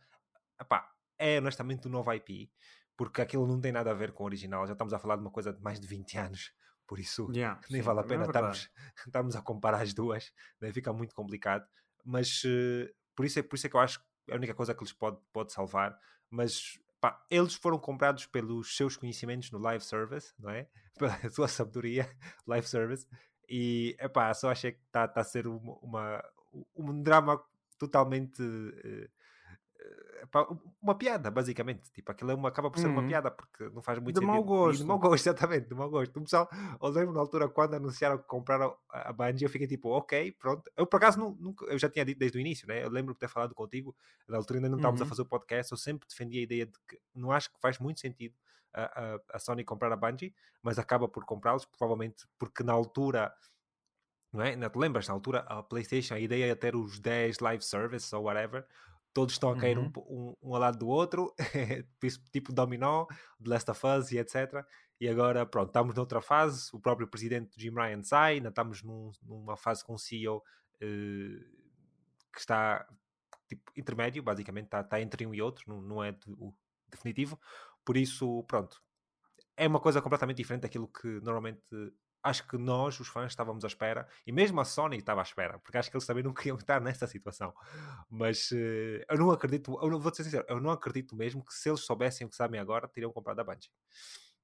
epá, 0.59 0.89
é 1.17 1.37
honestamente 1.37 1.87
um 1.87 1.91
novo 1.91 2.11
IP, 2.13 2.51
porque 2.97 3.21
aquilo 3.21 3.47
não 3.47 3.59
tem 3.59 3.71
nada 3.71 3.91
a 3.91 3.93
ver 3.93 4.11
com 4.11 4.23
o 4.23 4.25
original. 4.25 4.67
Já 4.67 4.73
estamos 4.73 4.93
a 4.93 4.99
falar 4.99 5.15
de 5.15 5.21
uma 5.21 5.31
coisa 5.31 5.53
de 5.53 5.61
mais 5.61 5.79
de 5.79 5.87
20 5.87 6.17
anos, 6.17 6.53
por 6.85 6.99
isso 6.99 7.31
yeah, 7.31 7.59
nem 7.71 7.81
sim, 7.81 7.85
vale 7.85 7.99
a 8.01 8.03
pena 8.03 8.23
é 8.23 8.27
estarmos, 8.27 8.69
estarmos 9.05 9.35
a 9.35 9.41
comparar 9.41 9.81
as 9.81 9.93
duas, 9.93 10.31
né? 10.59 10.71
fica 10.73 10.91
muito 10.91 11.15
complicado. 11.15 11.65
Mas 12.03 12.43
uh, 12.43 12.87
por, 13.15 13.25
isso 13.25 13.39
é, 13.39 13.43
por 13.43 13.55
isso 13.55 13.67
é 13.67 13.69
que 13.69 13.75
eu 13.75 13.79
acho 13.79 13.99
que 13.99 14.05
é 14.29 14.33
a 14.33 14.37
única 14.37 14.53
coisa 14.53 14.73
que 14.73 14.83
eles 14.83 14.93
pode, 14.93 15.17
pode 15.31 15.53
salvar. 15.53 15.97
Mas 16.29 16.77
pá, 16.99 17.25
eles 17.29 17.55
foram 17.55 17.79
comprados 17.79 18.25
pelos 18.25 18.75
seus 18.75 18.97
conhecimentos 18.97 19.51
no 19.51 19.59
live 19.59 19.83
service, 19.83 20.33
não 20.37 20.49
é? 20.49 20.67
Pela 20.97 21.29
sua 21.29 21.47
sabedoria, 21.47 22.09
live 22.47 22.67
service. 22.67 23.05
E 23.49 23.95
epá, 23.99 24.33
só 24.33 24.51
achei 24.51 24.71
que 24.73 24.79
está 24.85 25.07
tá 25.07 25.21
a 25.21 25.23
ser 25.23 25.47
uma, 25.47 25.73
uma, 25.81 26.25
um 26.75 27.01
drama 27.01 27.41
totalmente 27.77 28.41
uh, 28.41 29.09
epá, 30.23 30.47
uma 30.81 30.95
piada, 30.95 31.29
basicamente. 31.31 31.91
Tipo, 31.91 32.11
aquilo 32.11 32.31
é 32.31 32.33
uma, 32.33 32.49
acaba 32.49 32.69
por 32.69 32.79
ser 32.79 32.87
uhum. 32.87 32.93
uma 32.93 33.07
piada 33.07 33.31
porque 33.31 33.69
não 33.69 33.81
faz 33.81 33.99
muito 33.99 34.15
de 34.15 34.19
sentido. 34.19 34.33
Mau 34.33 34.43
gosto. 34.43 34.79
E 34.79 34.81
de 34.81 34.87
mau 34.87 34.99
gosto, 34.99 35.27
exatamente, 35.27 35.67
de 35.67 35.75
mau 35.75 35.89
gosto. 35.89 36.17
O 36.17 36.23
pessoal, 36.23 36.49
eu 36.81 36.89
lembro 36.89 37.13
na 37.13 37.19
altura 37.19 37.47
quando 37.47 37.75
anunciaram 37.75 38.17
que 38.17 38.25
compraram 38.25 38.75
a 38.89 39.13
Bungie, 39.13 39.43
eu 39.43 39.49
fiquei 39.49 39.67
tipo, 39.67 39.89
ok, 39.89 40.31
pronto. 40.33 40.69
Eu 40.75 40.85
por 40.85 40.97
acaso 40.97 41.19
não, 41.19 41.31
nunca, 41.39 41.65
eu 41.65 41.77
já 41.77 41.89
tinha 41.89 42.05
dito 42.05 42.19
desde 42.19 42.37
o 42.37 42.41
início, 42.41 42.67
né? 42.67 42.83
Eu 42.83 42.89
lembro 42.89 43.13
de 43.13 43.19
ter 43.19 43.27
falado 43.27 43.53
contigo, 43.53 43.95
na 44.27 44.37
altura 44.37 44.59
ainda 44.59 44.69
não 44.69 44.77
estávamos 44.77 45.01
uhum. 45.01 45.07
a 45.07 45.09
fazer 45.09 45.21
o 45.21 45.25
podcast, 45.25 45.71
eu 45.71 45.77
sempre 45.77 46.07
defendi 46.07 46.39
a 46.39 46.41
ideia 46.41 46.65
de 46.65 46.73
que 46.87 46.99
não 47.13 47.31
acho 47.31 47.51
que 47.51 47.59
faz 47.59 47.79
muito 47.79 47.99
sentido 47.99 48.35
a, 48.83 49.19
a, 49.33 49.39
Sony 49.39 49.63
comprar 49.63 49.91
a 49.91 49.95
Bungie, 49.95 50.35
mas 50.61 50.77
acaba 50.77 51.07
por 51.07 51.25
comprá-los, 51.25 51.65
provavelmente 51.65 52.25
porque 52.37 52.63
na 52.63 52.73
altura 52.73 53.33
não 54.35 54.43
é? 54.43 54.55
Não 54.55 54.69
te 54.69 54.77
lembras, 54.77 55.07
na 55.07 55.13
altura 55.13 55.39
a 55.47 55.63
PlayStation, 55.63 56.15
a 56.15 56.19
ideia 56.19 56.51
é 56.51 56.55
ter 56.55 56.75
os 56.75 56.99
10 56.99 57.39
live 57.39 57.63
services 57.63 58.11
ou 58.11 58.23
whatever, 58.23 58.67
todos 59.13 59.35
estão 59.35 59.49
a 59.49 59.57
cair 59.57 59.77
uhum. 59.77 59.89
um, 59.95 60.01
um, 60.01 60.35
um, 60.43 60.53
ao 60.53 60.59
lado 60.59 60.77
do 60.77 60.87
outro, 60.89 61.33
tipo 62.33 62.51
dominó, 62.51 63.05
The 63.41 63.49
Last 63.49 63.71
of 63.71 63.87
Us 63.87 64.11
e 64.11 64.17
etc. 64.17 64.65
E 64.99 65.07
agora, 65.07 65.45
pronto, 65.45 65.69
estamos 65.69 65.95
noutra 65.95 66.21
fase, 66.21 66.69
o 66.73 66.79
próprio 66.79 67.07
presidente 67.07 67.53
Jim 67.57 67.71
Ryan 67.71 68.03
sai, 68.03 68.35
ainda 68.35 68.49
estamos 68.49 68.83
num, 68.83 69.11
numa 69.23 69.55
fase 69.55 69.85
com 69.85 69.93
um 69.93 69.97
CEO 69.97 70.37
uh, 70.37 71.45
que 72.33 72.39
está 72.39 72.85
tipo 73.47 73.71
intermédio, 73.77 74.21
basicamente 74.21 74.65
está, 74.65 74.81
está 74.81 74.99
entre 74.99 75.25
um 75.25 75.33
e 75.33 75.41
outro, 75.41 75.63
não, 75.67 75.81
não 75.81 76.03
é 76.03 76.13
o 76.37 76.53
definitivo. 76.89 77.39
Por 77.85 77.95
isso, 77.97 78.43
pronto, 78.43 78.81
é 79.55 79.67
uma 79.67 79.79
coisa 79.79 80.01
completamente 80.01 80.37
diferente 80.37 80.63
daquilo 80.63 80.87
que 80.87 81.07
normalmente 81.21 81.61
acho 82.25 82.47
que 82.47 82.57
nós, 82.57 82.99
os 82.99 83.07
fãs, 83.07 83.31
estávamos 83.31 83.63
à 83.63 83.67
espera, 83.67 84.07
e 84.25 84.31
mesmo 84.31 84.59
a 84.59 84.65
Sony 84.65 84.97
estava 84.97 85.21
à 85.21 85.23
espera, 85.23 85.59
porque 85.59 85.77
acho 85.77 85.91
que 85.91 85.95
eles 85.95 86.07
também 86.07 86.23
não 86.23 86.33
queriam 86.33 86.57
estar 86.57 86.81
nessa 86.81 87.05
situação. 87.05 87.53
Mas 88.09 88.49
uh, 88.51 89.05
eu 89.07 89.17
não 89.17 89.29
acredito, 89.29 89.77
eu 89.79 89.89
não, 89.91 89.99
vou 89.99 90.13
ser 90.13 90.23
sincero, 90.23 90.43
eu 90.49 90.59
não 90.59 90.71
acredito 90.71 91.15
mesmo 91.15 91.45
que 91.45 91.53
se 91.53 91.69
eles 91.69 91.81
soubessem 91.81 92.25
o 92.25 92.29
que 92.29 92.35
sabem 92.35 92.59
agora, 92.59 92.87
teriam 92.87 93.11
comprado 93.13 93.39
a 93.41 93.43
Bungie. 93.43 93.69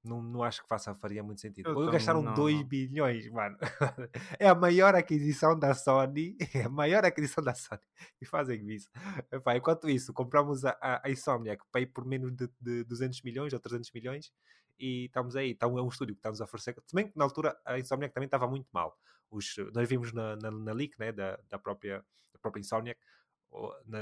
Não, 0.04 0.22
não 0.22 0.44
acho 0.44 0.64
que 0.64 0.68
faça, 0.68 0.96
faria 0.96 1.22
muito 1.22 1.42
sentido. 1.42 1.70
Eu 1.70 1.78
Ou 1.78 1.92
gastaram 1.92 2.34
2 2.34 2.64
bilhões, 2.64 3.30
mano. 3.30 3.56
é 4.40 4.48
a 4.48 4.56
maior 4.56 4.96
aquisição 4.96 5.58
da 5.58 5.74
Sony. 5.76 6.36
É 6.56 6.64
a 6.64 6.70
maior 6.70 7.06
aquisição 7.06 7.44
da 7.44 7.54
Sony. 7.54 7.82
E 8.20 8.26
fazem 8.26 8.68
isso. 8.72 8.90
Epá, 9.32 9.56
enquanto 9.56 9.88
isso, 9.88 10.12
compramos 10.12 10.66
a, 10.66 10.76
a, 10.82 11.08
a 11.08 11.12
Insomniac 11.12 11.64
ir 11.78 11.86
por 11.88 12.04
menos 12.04 12.32
de, 12.34 12.50
de 12.60 12.84
200 12.86 13.22
milhões 13.22 13.54
ou 13.54 13.60
300 13.60 13.92
milhões 13.92 14.34
e 14.80 15.06
estamos 15.06 15.36
aí. 15.36 15.52
Então 15.52 15.78
é 15.78 15.82
um 15.82 15.88
estúdio 15.88 16.16
que 16.16 16.20
estamos 16.20 16.42
a 16.42 16.46
oferecer. 16.46 16.74
Também 16.82 17.08
que 17.08 17.18
na 17.18 17.24
altura 17.24 17.56
a 17.64 17.78
Insomniac 17.78 18.14
também 18.14 18.26
estava 18.26 18.48
muito 18.48 18.68
mal. 18.72 18.98
os, 19.30 19.56
nós 19.74 19.88
vimos 19.88 20.12
na, 20.14 20.36
na, 20.38 20.50
na 20.50 20.74
leak 20.74 21.00
né, 21.00 21.12
da, 21.12 21.40
da, 21.48 21.60
própria, 21.60 22.04
da 22.34 22.40
própria 22.40 22.60
Insomniac 22.60 23.00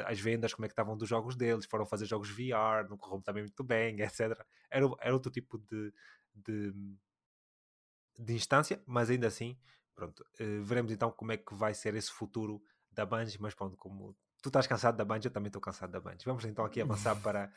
as 0.05 0.19
vendas, 0.19 0.53
como 0.53 0.65
é 0.65 0.67
que 0.67 0.73
estavam 0.73 0.97
dos 0.97 1.09
jogos 1.09 1.35
deles, 1.35 1.65
foram 1.65 1.85
fazer 1.85 2.05
jogos 2.05 2.29
VR, 2.29 2.87
não 2.89 2.97
correu 2.97 3.21
também 3.21 3.43
muito 3.43 3.63
bem, 3.63 3.99
etc. 4.01 4.39
Era, 4.69 4.85
era 5.01 5.13
outro 5.13 5.31
tipo 5.31 5.57
de, 5.57 5.93
de, 6.33 6.73
de 8.17 8.33
instância, 8.33 8.81
mas 8.85 9.09
ainda 9.09 9.27
assim, 9.27 9.57
pronto, 9.95 10.23
uh, 10.39 10.63
veremos 10.63 10.91
então 10.91 11.11
como 11.11 11.31
é 11.31 11.37
que 11.37 11.53
vai 11.53 11.73
ser 11.73 11.95
esse 11.95 12.11
futuro 12.11 12.61
da 12.91 13.05
Bungie, 13.05 13.39
mas 13.39 13.53
pronto, 13.53 13.75
como 13.77 14.15
tu 14.41 14.49
estás 14.49 14.67
cansado 14.67 14.97
da 14.97 15.05
Bungie, 15.05 15.27
eu 15.27 15.31
também 15.31 15.47
estou 15.47 15.61
cansado 15.61 15.91
da 15.91 15.99
Bungie. 15.99 16.25
Vamos 16.25 16.45
então 16.45 16.65
aqui 16.65 16.81
avançar 16.81 17.15
para 17.21 17.51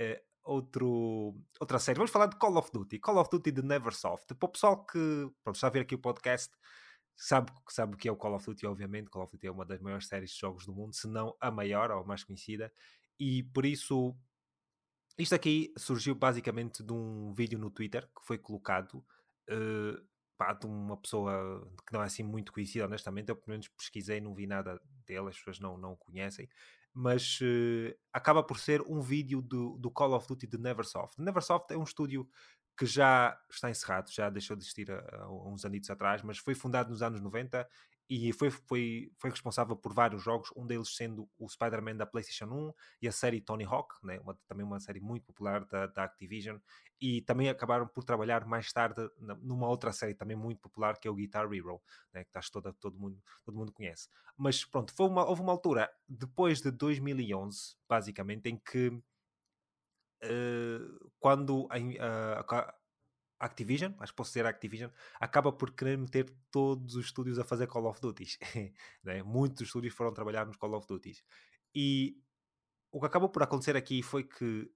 uh, 0.00 0.28
outro, 0.44 1.34
outra 1.60 1.78
série. 1.78 1.96
Vamos 1.96 2.10
falar 2.10 2.26
de 2.26 2.36
Call 2.36 2.56
of 2.56 2.70
Duty, 2.72 2.98
Call 2.98 3.18
of 3.18 3.30
Duty 3.30 3.52
de 3.52 3.62
Neversoft. 3.62 4.34
Para 4.34 4.46
o 4.46 4.52
pessoal 4.52 4.84
que 4.84 5.30
pronto, 5.42 5.56
está 5.56 5.66
a 5.66 5.70
ver 5.70 5.80
aqui 5.80 5.94
o 5.94 5.98
podcast, 5.98 6.54
sabe, 7.18 7.52
sabe 7.68 7.96
que 7.96 8.08
é 8.08 8.12
o 8.12 8.16
Call 8.16 8.34
of 8.34 8.46
Duty, 8.46 8.66
obviamente. 8.66 9.10
Call 9.10 9.24
of 9.24 9.32
Duty 9.32 9.48
é 9.48 9.50
uma 9.50 9.66
das 9.66 9.80
maiores 9.80 10.06
séries 10.06 10.30
de 10.30 10.38
jogos 10.38 10.64
do 10.64 10.72
mundo, 10.72 10.94
se 10.94 11.08
não 11.08 11.36
a 11.40 11.50
maior 11.50 11.90
ou 11.90 12.00
a 12.00 12.04
mais 12.04 12.22
conhecida, 12.22 12.72
e 13.18 13.42
por 13.42 13.66
isso 13.66 14.16
isto 15.18 15.34
aqui 15.34 15.72
surgiu 15.76 16.14
basicamente 16.14 16.80
de 16.80 16.92
um 16.92 17.34
vídeo 17.34 17.58
no 17.58 17.70
Twitter 17.70 18.06
que 18.06 18.24
foi 18.24 18.38
colocado 18.38 19.04
uh, 19.50 20.06
pá, 20.36 20.52
de 20.52 20.64
uma 20.64 20.96
pessoa 20.96 21.68
que 21.84 21.92
não 21.92 22.02
é 22.02 22.06
assim 22.06 22.22
muito 22.22 22.52
conhecida, 22.52 22.86
honestamente. 22.86 23.28
Eu 23.28 23.34
pelo 23.34 23.50
menos 23.50 23.66
pesquisei, 23.66 24.20
não 24.20 24.32
vi 24.32 24.46
nada 24.46 24.80
dele, 25.04 25.28
as 25.28 25.36
pessoas 25.36 25.58
não, 25.58 25.76
não 25.76 25.94
o 25.94 25.96
conhecem. 25.96 26.48
Mas 26.94 27.40
uh, 27.40 27.92
acaba 28.12 28.44
por 28.44 28.60
ser 28.60 28.80
um 28.82 29.00
vídeo 29.00 29.42
do, 29.42 29.76
do 29.78 29.90
Call 29.90 30.14
of 30.14 30.28
Duty 30.28 30.46
de 30.46 30.56
Neversoft. 30.58 31.20
Neversoft 31.20 31.72
é 31.72 31.76
um 31.76 31.82
estúdio 31.82 32.28
que 32.78 32.86
já 32.86 33.36
está 33.50 33.68
encerrado, 33.68 34.08
já 34.10 34.30
deixou 34.30 34.56
de 34.56 34.62
existir 34.62 34.90
há, 34.90 35.24
há 35.24 35.48
uns 35.48 35.64
anos 35.64 35.90
atrás, 35.90 36.22
mas 36.22 36.38
foi 36.38 36.54
fundado 36.54 36.90
nos 36.90 37.02
anos 37.02 37.20
90 37.20 37.68
e 38.08 38.32
foi, 38.32 38.50
foi, 38.50 39.12
foi 39.18 39.30
responsável 39.30 39.76
por 39.76 39.92
vários 39.92 40.22
jogos, 40.22 40.50
um 40.56 40.66
deles 40.66 40.96
sendo 40.96 41.28
o 41.38 41.46
Spider-Man 41.46 41.96
da 41.96 42.06
PlayStation 42.06 42.46
1 42.46 42.72
e 43.02 43.08
a 43.08 43.12
série 43.12 43.40
Tony 43.40 43.64
Hawk, 43.64 43.94
né? 44.02 44.18
uma, 44.20 44.34
também 44.46 44.64
uma 44.64 44.80
série 44.80 45.00
muito 45.00 45.26
popular 45.26 45.64
da, 45.66 45.88
da, 45.88 46.04
Activision, 46.04 46.56
e 46.98 47.20
também 47.22 47.50
acabaram 47.50 47.86
por 47.86 48.04
trabalhar 48.04 48.46
mais 48.46 48.72
tarde 48.72 49.10
numa 49.42 49.68
outra 49.68 49.92
série 49.92 50.14
também 50.14 50.36
muito 50.36 50.60
popular 50.60 50.98
que 50.98 51.06
é 51.06 51.10
o 51.10 51.14
Guitar 51.14 51.52
Hero, 51.52 51.82
né? 52.14 52.24
que 52.24 52.38
acho 52.38 52.50
toda, 52.50 52.72
todo, 52.72 52.98
mundo, 52.98 53.20
todo 53.44 53.58
mundo 53.58 53.72
conhece. 53.72 54.08
Mas 54.36 54.64
pronto, 54.64 54.94
foi 54.94 55.06
uma, 55.06 55.26
houve 55.26 55.42
uma 55.42 55.52
altura, 55.52 55.90
depois 56.08 56.62
de 56.62 56.70
2011, 56.70 57.76
basicamente, 57.86 58.48
em 58.48 58.56
que 58.56 59.02
uh, 60.24 61.10
quando 61.18 61.68
a, 61.70 62.40
a, 62.40 62.74
Activision, 63.40 63.92
acho 64.00 64.12
que 64.12 64.16
posso 64.16 64.32
ser 64.32 64.46
Activision, 64.46 64.90
acaba 65.20 65.52
por 65.52 65.72
querer 65.72 65.96
meter 65.96 66.28
todos 66.50 66.96
os 66.96 67.06
estúdios 67.06 67.38
a 67.38 67.44
fazer 67.44 67.68
Call 67.68 67.86
of 67.86 68.00
Duty. 68.00 68.26
né? 69.02 69.22
Muitos 69.22 69.62
estúdios 69.62 69.94
foram 69.94 70.12
trabalhar 70.12 70.44
nos 70.44 70.56
Call 70.56 70.74
of 70.74 70.86
Duty. 70.86 71.24
E 71.74 72.20
o 72.90 72.98
que 72.98 73.06
acabou 73.06 73.28
por 73.28 73.42
acontecer 73.42 73.76
aqui 73.76 74.02
foi 74.02 74.24
que 74.24 74.70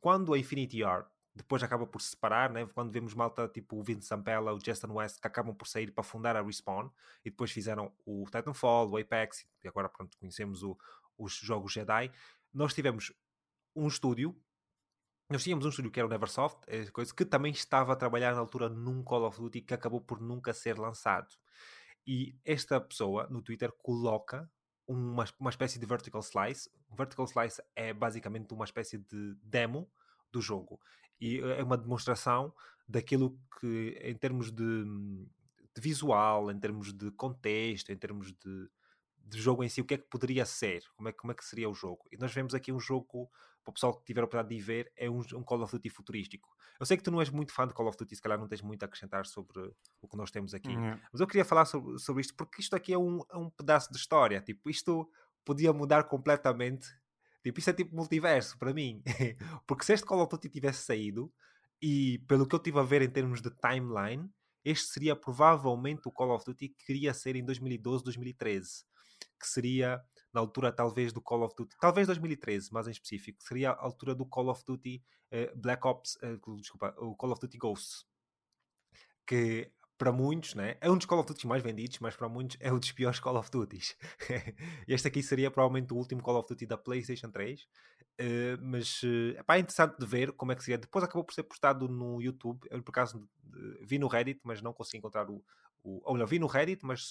quando 0.00 0.32
a 0.32 0.38
Infinity 0.38 0.82
Art 0.82 1.08
depois 1.34 1.62
acaba 1.62 1.86
por 1.86 2.00
se 2.00 2.10
separar, 2.10 2.50
né? 2.50 2.66
quando 2.72 2.90
vemos 2.90 3.12
malta 3.12 3.46
tipo 3.46 3.78
o 3.78 3.82
Vince 3.82 4.08
Zampella, 4.08 4.54
o 4.54 4.58
Justin 4.58 4.92
West, 4.92 5.20
que 5.20 5.26
acabam 5.26 5.54
por 5.54 5.68
sair 5.68 5.92
para 5.92 6.02
fundar 6.02 6.34
a 6.34 6.40
Respawn, 6.40 6.88
e 7.22 7.30
depois 7.30 7.52
fizeram 7.52 7.92
o 8.06 8.24
Titanfall, 8.24 8.88
o 8.88 8.96
Apex, 8.96 9.46
e 9.62 9.68
agora 9.68 9.86
pronto, 9.90 10.16
conhecemos 10.16 10.62
o, 10.62 10.78
os 11.18 11.34
jogos 11.34 11.72
Jedi, 11.72 12.10
nós 12.54 12.72
tivemos 12.72 13.12
um 13.74 13.86
estúdio 13.86 14.34
nós 15.28 15.42
tínhamos 15.42 15.66
um 15.66 15.68
estúdio 15.68 15.90
que 15.90 15.98
era 15.98 16.06
o 16.06 16.10
Neversoft, 16.10 16.60
é 16.68 16.86
coisa 16.86 17.12
que 17.14 17.24
também 17.24 17.50
estava 17.50 17.92
a 17.92 17.96
trabalhar 17.96 18.32
na 18.32 18.40
altura 18.40 18.68
num 18.68 19.02
Call 19.02 19.26
of 19.26 19.38
Duty 19.40 19.60
que 19.60 19.74
acabou 19.74 20.00
por 20.00 20.20
nunca 20.20 20.52
ser 20.52 20.78
lançado. 20.78 21.34
E 22.06 22.38
esta 22.44 22.80
pessoa 22.80 23.26
no 23.28 23.42
Twitter 23.42 23.72
coloca 23.82 24.48
uma, 24.86 25.24
uma 25.40 25.50
espécie 25.50 25.78
de 25.78 25.86
vertical 25.86 26.20
slice. 26.20 26.70
vertical 26.96 27.26
slice 27.26 27.60
é 27.74 27.92
basicamente 27.92 28.54
uma 28.54 28.64
espécie 28.64 28.98
de 28.98 29.34
demo 29.42 29.90
do 30.32 30.40
jogo. 30.40 30.80
E 31.20 31.40
é 31.40 31.62
uma 31.64 31.76
demonstração 31.76 32.54
daquilo 32.86 33.36
que, 33.58 33.98
em 34.00 34.14
termos 34.14 34.52
de, 34.52 34.84
de 34.84 35.80
visual, 35.80 36.52
em 36.52 36.60
termos 36.60 36.92
de 36.92 37.10
contexto, 37.12 37.90
em 37.90 37.96
termos 37.96 38.32
de, 38.32 38.70
de 39.26 39.40
jogo 39.40 39.64
em 39.64 39.68
si, 39.68 39.80
o 39.80 39.84
que 39.84 39.94
é 39.94 39.98
que 39.98 40.08
poderia 40.08 40.46
ser, 40.46 40.82
como 40.94 41.08
é, 41.08 41.12
como 41.12 41.32
é 41.32 41.34
que 41.34 41.44
seria 41.44 41.68
o 41.68 41.74
jogo. 41.74 42.04
E 42.12 42.16
nós 42.16 42.32
vemos 42.32 42.54
aqui 42.54 42.72
um 42.72 42.78
jogo 42.78 43.28
para 43.64 43.70
o 43.70 43.74
pessoal 43.74 43.98
que 43.98 44.04
tiver 44.04 44.20
a 44.20 44.24
oportunidade 44.24 44.54
de 44.54 44.62
ver, 44.62 44.92
é 44.96 45.10
um, 45.10 45.18
um, 45.18 45.42
Call 45.42 45.60
of 45.62 45.72
Duty 45.72 45.90
futurístico. 45.90 46.48
Eu 46.78 46.86
sei 46.86 46.96
que 46.96 47.02
tu 47.02 47.10
não 47.10 47.20
és 47.20 47.30
muito 47.30 47.52
fã 47.52 47.66
de 47.66 47.74
Call 47.74 47.88
of 47.88 47.98
Duty, 47.98 48.14
se 48.14 48.22
calhar 48.22 48.38
não 48.38 48.46
tens 48.46 48.62
muito 48.62 48.82
a 48.84 48.86
acrescentar 48.86 49.26
sobre 49.26 49.60
o 50.00 50.06
que 50.06 50.16
nós 50.16 50.30
temos 50.30 50.54
aqui, 50.54 50.68
uhum. 50.68 50.96
mas 51.12 51.20
eu 51.20 51.26
queria 51.26 51.44
falar 51.44 51.64
sobre, 51.64 51.98
sobre 51.98 52.20
isto 52.20 52.34
porque 52.36 52.60
isto 52.60 52.76
aqui 52.76 52.92
é 52.92 52.98
um, 52.98 53.20
é 53.28 53.36
um 53.36 53.50
pedaço 53.50 53.90
de 53.90 53.98
história. 53.98 54.40
Tipo, 54.40 54.70
isto 54.70 55.10
podia 55.44 55.72
mudar 55.72 56.04
completamente. 56.04 56.86
Tipo, 57.42 57.58
isto 57.58 57.70
é 57.70 57.72
tipo 57.72 57.96
multiverso 57.96 58.56
para 58.56 58.72
mim. 58.72 59.02
porque 59.66 59.84
se 59.84 59.94
este 59.94 60.06
Call 60.06 60.20
of 60.20 60.30
Duty 60.30 60.48
tivesse 60.48 60.84
saído, 60.84 61.32
e 61.82 62.18
pelo 62.28 62.46
que 62.46 62.54
eu 62.54 62.58
estive 62.58 62.78
a 62.78 62.82
ver 62.82 63.02
em 63.02 63.10
termos 63.10 63.42
de 63.42 63.50
timeline, 63.50 64.30
este 64.64 64.88
seria 64.88 65.14
provavelmente 65.16 66.02
o 66.06 66.12
Call 66.12 66.34
of 66.34 66.44
Duty 66.44 66.68
que 66.68 66.86
queria 66.86 67.12
ser 67.12 67.36
em 67.36 67.44
2012, 67.44 68.04
2013. 68.04 68.84
Que 69.38 69.46
seria 69.46 70.02
na 70.36 70.40
altura 70.40 70.70
talvez 70.70 71.12
do 71.14 71.20
Call 71.22 71.42
of 71.44 71.54
Duty, 71.56 71.74
talvez 71.80 72.06
2013, 72.06 72.68
mas 72.70 72.86
em 72.86 72.90
específico, 72.90 73.42
seria 73.42 73.70
a 73.70 73.82
altura 73.82 74.14
do 74.14 74.26
Call 74.26 74.50
of 74.50 74.62
Duty 74.66 75.02
uh, 75.32 75.58
Black 75.58 75.86
Ops, 75.86 76.16
uh, 76.16 76.56
desculpa, 76.56 76.94
o 76.98 77.16
Call 77.16 77.32
of 77.32 77.40
Duty 77.40 77.56
Ghosts, 77.56 78.06
que 79.26 79.72
para 79.96 80.12
muitos 80.12 80.54
né, 80.54 80.76
é 80.82 80.90
um 80.90 80.96
dos 80.96 81.06
Call 81.06 81.20
of 81.20 81.28
Duty 81.28 81.46
mais 81.46 81.62
vendidos, 81.62 81.98
mas 82.00 82.14
para 82.14 82.28
muitos 82.28 82.58
é 82.60 82.70
um 82.70 82.78
dos 82.78 82.92
piores 82.92 83.18
Call 83.18 83.36
of 83.36 83.50
Duties. 83.50 83.96
este 84.86 85.08
aqui 85.08 85.22
seria 85.22 85.50
provavelmente 85.50 85.94
o 85.94 85.96
último 85.96 86.22
Call 86.22 86.36
of 86.36 86.48
Duty 86.48 86.66
da 86.66 86.76
PlayStation 86.76 87.30
3, 87.30 87.62
uh, 87.62 87.66
eh, 88.18 88.56
mas 88.60 89.02
uh, 89.02 89.42
é 89.48 89.58
interessante 89.58 89.98
de 89.98 90.04
ver 90.04 90.32
como 90.32 90.52
é 90.52 90.54
que 90.54 90.62
seria. 90.62 90.76
Depois 90.76 91.02
acabou 91.02 91.24
por 91.24 91.32
ser 91.32 91.44
postado 91.44 91.88
no 91.88 92.20
YouTube, 92.20 92.60
eu 92.70 92.82
por 92.82 92.90
acaso 92.90 93.26
vi 93.80 93.98
no 93.98 94.06
Reddit, 94.06 94.40
mas 94.44 94.60
não 94.60 94.74
consegui 94.74 94.98
encontrar 94.98 95.30
o. 95.30 95.42
o 95.82 96.02
ou 96.04 96.12
melhor, 96.12 96.26
vi 96.26 96.38
no 96.38 96.46
Reddit, 96.46 96.84
mas 96.84 97.10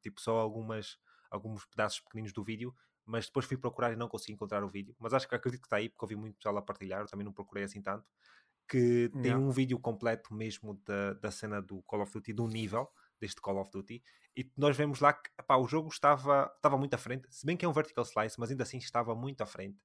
tipo 0.00 0.20
só 0.20 0.38
algumas 0.38 0.96
alguns 1.30 1.64
pedaços 1.66 2.00
pequeninos 2.00 2.32
do 2.32 2.42
vídeo, 2.42 2.74
mas 3.04 3.26
depois 3.26 3.46
fui 3.46 3.56
procurar 3.56 3.92
e 3.92 3.96
não 3.96 4.08
consegui 4.08 4.32
encontrar 4.32 4.62
o 4.62 4.68
vídeo. 4.68 4.94
Mas 4.98 5.14
acho 5.14 5.28
que 5.28 5.34
acredito 5.34 5.62
que 5.62 5.66
está 5.66 5.76
aí, 5.76 5.88
porque 5.88 6.04
ouvi 6.04 6.16
muito 6.16 6.36
pessoal 6.36 6.56
a 6.58 6.62
partilhar, 6.62 7.00
eu 7.00 7.06
também 7.06 7.24
não 7.24 7.32
procurei 7.32 7.64
assim 7.64 7.80
tanto. 7.80 8.06
Que 8.68 9.10
tem 9.22 9.34
um 9.34 9.50
vídeo 9.50 9.78
completo 9.78 10.34
mesmo 10.34 10.74
da, 10.84 11.14
da 11.14 11.30
cena 11.30 11.62
do 11.62 11.80
Call 11.82 12.02
of 12.02 12.12
Duty, 12.12 12.34
do 12.34 12.46
nível 12.46 12.86
deste 13.18 13.40
Call 13.40 13.58
of 13.58 13.70
Duty, 13.70 14.02
e 14.36 14.52
nós 14.56 14.76
vemos 14.76 15.00
lá 15.00 15.12
que 15.12 15.30
epá, 15.36 15.56
o 15.56 15.66
jogo 15.66 15.88
estava, 15.88 16.52
estava 16.54 16.76
muito 16.78 16.94
à 16.94 16.98
frente, 16.98 17.26
se 17.28 17.44
bem 17.44 17.56
que 17.56 17.64
é 17.64 17.68
um 17.68 17.72
vertical 17.72 18.04
slice, 18.04 18.38
mas 18.38 18.50
ainda 18.50 18.62
assim 18.62 18.78
estava 18.78 19.12
muito 19.12 19.40
à 19.40 19.46
frente. 19.46 19.76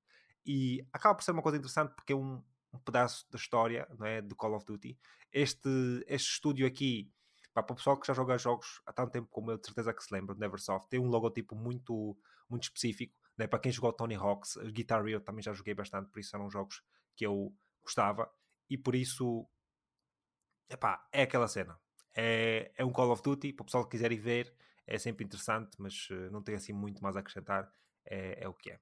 E 0.45 0.86
acaba 0.93 1.15
por 1.15 1.23
ser 1.23 1.32
uma 1.32 1.41
coisa 1.41 1.58
interessante 1.58 1.91
porque 1.95 2.13
é 2.13 2.15
um, 2.15 2.43
um 2.71 2.77
pedaço 2.79 3.25
da 3.32 3.38
história 3.38 3.88
não 3.97 4.06
é, 4.06 4.21
do 4.21 4.36
Call 4.36 4.53
of 4.53 4.63
Duty. 4.63 4.95
Este, 5.32 5.69
este 6.08 6.34
estúdio 6.34 6.67
aqui 6.67 7.12
Para 7.53 7.71
o 7.71 7.75
pessoal 7.75 7.99
que 7.99 8.07
já 8.07 8.13
joga 8.13 8.37
jogos 8.37 8.81
há 8.85 8.91
tanto 8.91 9.11
tempo 9.11 9.27
como 9.29 9.51
eu, 9.51 9.57
de 9.57 9.65
certeza 9.65 9.93
que 9.93 10.03
se 10.03 10.13
lembra, 10.13 10.35
Neversoft, 10.35 10.89
tem 10.89 10.99
um 10.99 11.07
logotipo 11.07 11.55
muito, 11.55 12.17
muito 12.49 12.63
específico. 12.63 13.15
Né? 13.37 13.47
Para 13.47 13.59
quem 13.59 13.71
jogou 13.71 13.93
Tony 13.93 14.15
Hawk's, 14.15 14.57
Guitar 14.71 15.05
Hero 15.07 15.21
também 15.21 15.43
já 15.43 15.53
joguei 15.53 15.73
bastante, 15.73 16.09
por 16.09 16.19
isso 16.19 16.35
eram 16.35 16.49
jogos 16.49 16.81
que 17.15 17.25
eu 17.25 17.53
gostava. 17.83 18.31
E 18.69 18.77
por 18.77 18.95
isso, 18.95 19.47
epá, 20.69 21.07
é 21.11 21.23
aquela 21.23 21.47
cena. 21.47 21.79
É, 22.15 22.71
é 22.77 22.85
um 22.85 22.91
Call 22.91 23.11
of 23.11 23.21
Duty, 23.21 23.53
para 23.53 23.63
o 23.63 23.65
pessoal 23.65 23.83
que 23.85 23.91
quiser 23.91 24.11
ir 24.11 24.19
ver, 24.19 24.55
é 24.85 24.97
sempre 24.97 25.25
interessante, 25.25 25.75
mas 25.79 26.09
uh, 26.09 26.31
não 26.31 26.41
tem 26.41 26.55
assim 26.55 26.73
muito 26.73 27.01
mais 27.01 27.15
a 27.15 27.19
acrescentar, 27.19 27.71
é, 28.05 28.43
é 28.43 28.47
o 28.47 28.53
que 28.53 28.71
é. 28.71 28.79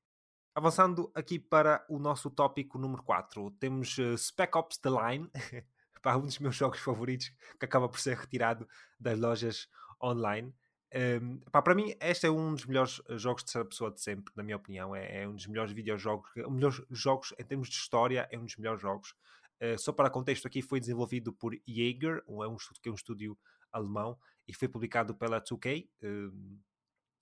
Avançando 0.53 1.09
aqui 1.15 1.39
para 1.39 1.85
o 1.89 1.97
nosso 1.97 2.29
tópico 2.29 2.77
número 2.77 3.03
4, 3.03 3.51
temos 3.51 3.97
uh, 3.97 4.17
Spec 4.17 4.57
Ops 4.57 4.77
The 4.77 4.89
Line, 4.89 5.31
pá, 6.01 6.15
um 6.15 6.21
dos 6.21 6.39
meus 6.39 6.55
jogos 6.55 6.79
favoritos 6.79 7.31
que 7.59 7.65
acaba 7.65 7.87
por 7.87 7.99
ser 7.99 8.17
retirado 8.17 8.67
das 8.99 9.19
lojas 9.19 9.67
online. 10.01 10.53
Um, 10.93 11.39
pá, 11.51 11.61
para 11.61 11.73
mim, 11.73 11.95
este 12.01 12.27
é 12.27 12.31
um 12.31 12.53
dos 12.53 12.65
melhores 12.65 13.01
eh, 13.07 13.17
jogos 13.17 13.43
de 13.43 13.45
terceira 13.45 13.67
pessoa 13.67 13.91
de 13.91 14.01
sempre, 14.01 14.33
na 14.35 14.43
minha 14.43 14.57
opinião. 14.57 14.93
É, 14.93 15.23
é 15.23 15.27
um 15.27 15.35
dos 15.35 15.47
melhores 15.47 15.71
videojogos, 15.71 16.29
um 16.45 16.51
melhores 16.51 16.81
jogos 16.89 17.33
em 17.39 17.45
termos 17.45 17.69
de 17.69 17.75
história, 17.75 18.27
é 18.29 18.37
um 18.37 18.43
dos 18.43 18.57
melhores 18.57 18.81
jogos. 18.81 19.15
Uh, 19.61 19.77
só 19.77 19.93
para 19.93 20.09
contexto, 20.09 20.47
aqui 20.47 20.61
foi 20.61 20.79
desenvolvido 20.79 21.31
por 21.31 21.55
Jaeger, 21.67 22.23
é 22.27 22.47
um, 22.47 22.57
que 22.81 22.89
é 22.89 22.91
um 22.91 22.95
estúdio 22.95 23.37
alemão, 23.71 24.17
e 24.47 24.53
foi 24.53 24.67
publicado 24.67 25.15
pela 25.15 25.39
2K. 25.39 25.87
Um, 26.03 26.59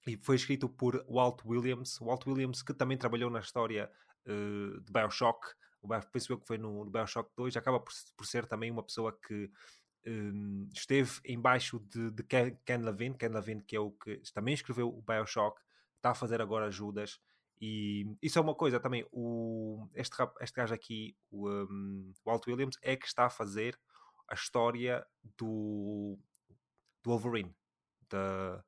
e 0.07 0.17
foi 0.17 0.37
escrito 0.37 0.67
por 0.67 1.05
Walt 1.07 1.41
Williams. 1.45 1.99
Walt 1.99 2.25
Williams, 2.25 2.63
que 2.63 2.73
também 2.73 2.97
trabalhou 2.97 3.29
na 3.29 3.39
história 3.39 3.91
uh, 4.25 4.81
de 4.81 4.91
Bioshock, 4.91 5.45
o 5.81 5.87
penso 6.11 6.33
eu 6.33 6.39
que 6.39 6.47
foi 6.47 6.57
no, 6.57 6.85
no 6.85 6.91
Bioshock 6.91 7.31
2, 7.35 7.55
acaba 7.57 7.79
por, 7.79 7.93
por 8.15 8.25
ser 8.25 8.45
também 8.45 8.71
uma 8.71 8.83
pessoa 8.83 9.17
que 9.25 9.49
um, 10.05 10.69
esteve 10.73 11.19
embaixo 11.25 11.79
de, 11.79 12.11
de 12.11 12.23
Ken, 12.23 12.77
Levine, 12.77 13.15
Ken 13.17 13.29
Levine 13.29 13.63
que 13.63 13.75
é 13.75 13.79
o 13.79 13.91
que 13.91 14.21
também 14.33 14.53
escreveu 14.53 14.89
o 14.89 15.01
Bioshock, 15.01 15.59
está 15.97 16.11
a 16.11 16.15
fazer 16.15 16.41
agora 16.41 16.65
ajudas 16.65 17.19
e 17.61 18.05
isso 18.21 18.39
é 18.39 18.41
uma 18.41 18.55
coisa 18.55 18.79
também, 18.79 19.05
o, 19.11 19.85
este, 19.93 20.15
este 20.39 20.55
gajo 20.55 20.73
aqui, 20.73 21.15
o, 21.29 21.49
um, 21.49 22.13
Walt 22.25 22.47
Williams, 22.47 22.77
é 22.81 22.95
que 22.95 23.05
está 23.05 23.25
a 23.25 23.29
fazer 23.29 23.77
a 24.29 24.33
história 24.33 25.05
do, 25.37 26.17
do 27.03 27.09
Wolverine, 27.09 27.53
da 28.09 28.63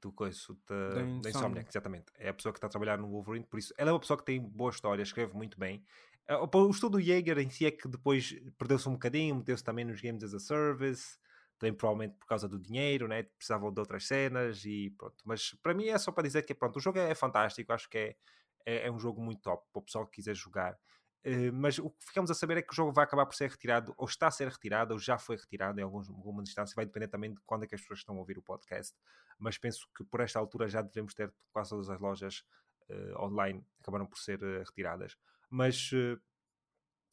do 0.00 0.12
coisa 0.12 0.56
da, 0.66 0.90
da 1.22 1.30
Insomniac, 1.30 1.68
exatamente. 1.68 2.12
É 2.14 2.28
a 2.28 2.34
pessoa 2.34 2.52
que 2.52 2.58
está 2.58 2.68
a 2.68 2.70
trabalhar 2.70 2.96
no 2.96 3.08
Wolverine, 3.08 3.44
por 3.44 3.58
isso 3.58 3.74
ela 3.76 3.90
é 3.90 3.92
uma 3.92 4.00
pessoa 4.00 4.16
que 4.16 4.24
tem 4.24 4.40
boa 4.40 4.70
história, 4.70 5.02
escreve 5.02 5.34
muito 5.34 5.58
bem. 5.58 5.84
Eh, 6.30 6.36
o 6.36 6.70
estudo 6.70 6.98
do 6.98 7.00
Jaeger 7.00 7.38
em 7.38 7.50
si 7.50 7.66
é 7.66 7.72
que 7.72 7.88
depois 7.88 8.32
perdeu-se 8.56 8.88
um 8.88 8.92
bocadinho, 8.92 9.34
meteu-se 9.34 9.64
também 9.64 9.84
nos 9.84 10.00
Games 10.00 10.22
as 10.22 10.32
a 10.32 10.38
Service, 10.38 11.18
também 11.58 11.74
provavelmente 11.74 12.16
por 12.16 12.26
causa 12.26 12.48
do 12.48 12.58
dinheiro, 12.58 13.08
né? 13.08 13.24
precisavam 13.24 13.72
de 13.72 13.80
outras 13.80 14.06
cenas 14.06 14.64
e 14.64 14.90
pronto. 14.96 15.16
Mas 15.24 15.52
para 15.60 15.74
mim 15.74 15.88
é 15.88 15.98
só 15.98 16.12
para 16.12 16.22
dizer 16.22 16.42
que 16.42 16.54
pronto, 16.54 16.76
o 16.76 16.80
jogo 16.80 16.98
é, 16.98 17.10
é 17.10 17.14
fantástico, 17.16 17.72
acho 17.72 17.90
que 17.90 17.98
é, 17.98 18.16
é, 18.64 18.86
é, 18.86 18.90
um 18.92 18.98
jogo 18.98 19.20
muito 19.20 19.42
top 19.42 19.66
para 19.72 19.80
o 19.80 19.82
pessoal 19.82 20.06
que 20.06 20.12
quiser 20.12 20.36
jogar. 20.36 20.78
Uh, 21.26 21.52
mas 21.52 21.78
o 21.78 21.90
que 21.90 22.06
ficamos 22.06 22.30
a 22.30 22.34
saber 22.34 22.56
é 22.58 22.62
que 22.62 22.72
o 22.72 22.74
jogo 22.76 22.92
vai 22.92 23.04
acabar 23.04 23.26
por 23.26 23.34
ser 23.34 23.50
retirado, 23.50 23.92
ou 23.98 24.06
está 24.06 24.28
a 24.28 24.30
ser 24.30 24.48
retirado, 24.48 24.94
ou 24.94 24.98
já 24.98 25.18
foi 25.18 25.36
retirado 25.36 25.78
em 25.78 25.82
alguns, 25.82 26.08
alguma 26.08 26.42
distância, 26.42 26.74
vai 26.74 26.86
depender 26.86 27.08
também 27.08 27.34
de 27.34 27.40
quando 27.44 27.64
é 27.64 27.66
que 27.66 27.74
as 27.74 27.80
pessoas 27.82 27.98
estão 27.98 28.16
a 28.16 28.18
ouvir 28.20 28.38
o 28.38 28.42
podcast. 28.42 28.96
Mas 29.38 29.58
penso 29.58 29.86
que 29.94 30.04
por 30.04 30.20
esta 30.20 30.38
altura 30.38 30.68
já 30.68 30.80
devemos 30.80 31.12
ter 31.12 31.30
quase 31.52 31.70
todas 31.70 31.90
as 31.90 32.00
lojas 32.00 32.42
uh, 32.88 33.22
online 33.22 33.62
acabaram 33.80 34.06
por 34.06 34.18
ser 34.18 34.42
uh, 34.42 34.62
retiradas. 34.64 35.16
Mas 35.50 35.90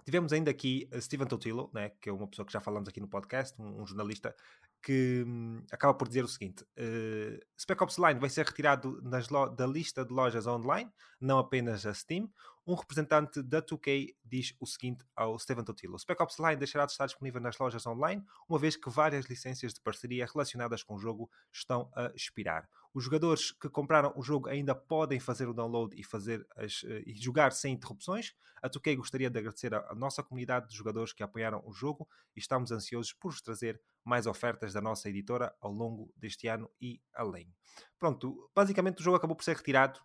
tivemos 0.05 0.31
ainda 0.31 0.49
aqui 0.51 0.89
Steven 1.01 1.27
Totilo, 1.27 1.69
né, 1.73 1.89
que 2.01 2.09
é 2.09 2.13
uma 2.13 2.27
pessoa 2.27 2.45
que 2.45 2.53
já 2.53 2.61
falamos 2.61 2.88
aqui 2.88 3.01
no 3.01 3.09
podcast, 3.09 3.59
um, 3.61 3.81
um 3.81 3.85
jornalista 3.85 4.33
que 4.81 5.23
hum, 5.27 5.61
acaba 5.69 5.93
por 5.93 6.07
dizer 6.07 6.23
o 6.23 6.27
seguinte: 6.27 6.63
uh, 6.63 7.39
Spec 7.59 7.83
Ops 7.83 7.97
Line 7.97 8.19
vai 8.19 8.29
ser 8.29 8.45
retirado 8.45 9.01
da 9.01 9.67
lista 9.67 10.05
de 10.05 10.13
lojas 10.13 10.47
online, 10.47 10.89
não 11.19 11.39
apenas 11.39 11.85
a 11.85 11.93
Steam. 11.93 12.31
Um 12.65 12.73
representante 12.73 13.41
da 13.41 13.61
2K 13.61 14.13
diz 14.25 14.53
o 14.59 14.65
seguinte 14.65 15.05
ao 15.15 15.38
Steven 15.39 15.63
Totilo: 15.63 15.99
Spec 15.99 16.21
Ops 16.21 16.38
Line 16.39 16.55
deixará 16.55 16.85
de 16.85 16.93
estar 16.93 17.05
disponível 17.05 17.41
nas 17.41 17.57
lojas 17.57 17.85
online, 17.85 18.23
uma 18.47 18.59
vez 18.59 18.75
que 18.75 18.89
várias 18.89 19.25
licenças 19.25 19.73
de 19.73 19.81
parceria 19.81 20.25
relacionadas 20.25 20.83
com 20.83 20.95
o 20.95 20.99
jogo 20.99 21.29
estão 21.51 21.91
a 21.95 22.11
expirar. 22.15 22.69
Os 22.98 23.04
jogadores 23.04 23.52
que 23.52 23.70
compraram 23.70 24.12
o 24.16 24.24
jogo 24.24 24.50
ainda 24.50 24.74
podem 24.74 25.20
fazer 25.20 25.48
o 25.48 25.54
download 25.54 25.95
e, 25.95 26.04
fazer 26.04 26.43
as, 26.56 26.82
uh, 26.82 27.04
e 27.06 27.14
jogar 27.14 27.52
sem 27.52 27.76
interrupções. 27.76 28.34
A 28.60 28.68
2K 28.68 28.95
gostaria 28.95 29.30
de 29.30 29.38
agradecer 29.38 29.72
a 29.72 29.93
nossa 29.93 30.24
comunidade 30.24 30.68
de 30.68 30.76
jogadores 30.76 31.14
que 31.14 31.22
apoiaram 31.22 31.62
o 31.64 31.72
jogo 31.72 32.10
e 32.36 32.39
estamos 32.39 32.72
ansiosos 32.72 33.14
por 33.14 33.32
vos 33.32 33.39
trazer 33.39 33.80
mais 34.04 34.26
ofertas 34.26 34.74
da 34.74 34.82
nossa 34.82 35.08
editora 35.10 35.56
ao 35.62 35.72
longo 35.72 36.12
deste 36.18 36.48
ano 36.48 36.72
e 36.82 37.00
além. 37.14 37.54
Pronto, 38.00 38.50
basicamente 38.56 39.00
o 39.00 39.04
jogo 39.04 39.18
acabou 39.18 39.36
por 39.36 39.43
ser 39.43 39.58
retirado, 39.58 40.00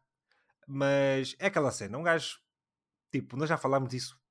mas 0.68 1.34
é 1.38 1.47
aquela 1.47 1.70
cena, 1.70 1.97
um 1.97 2.03
gajo, 2.03 2.40
tipo, 3.11 3.38
nós 3.38 3.49
já 3.49 3.57
falámos 3.57 3.88
disso 3.88 4.21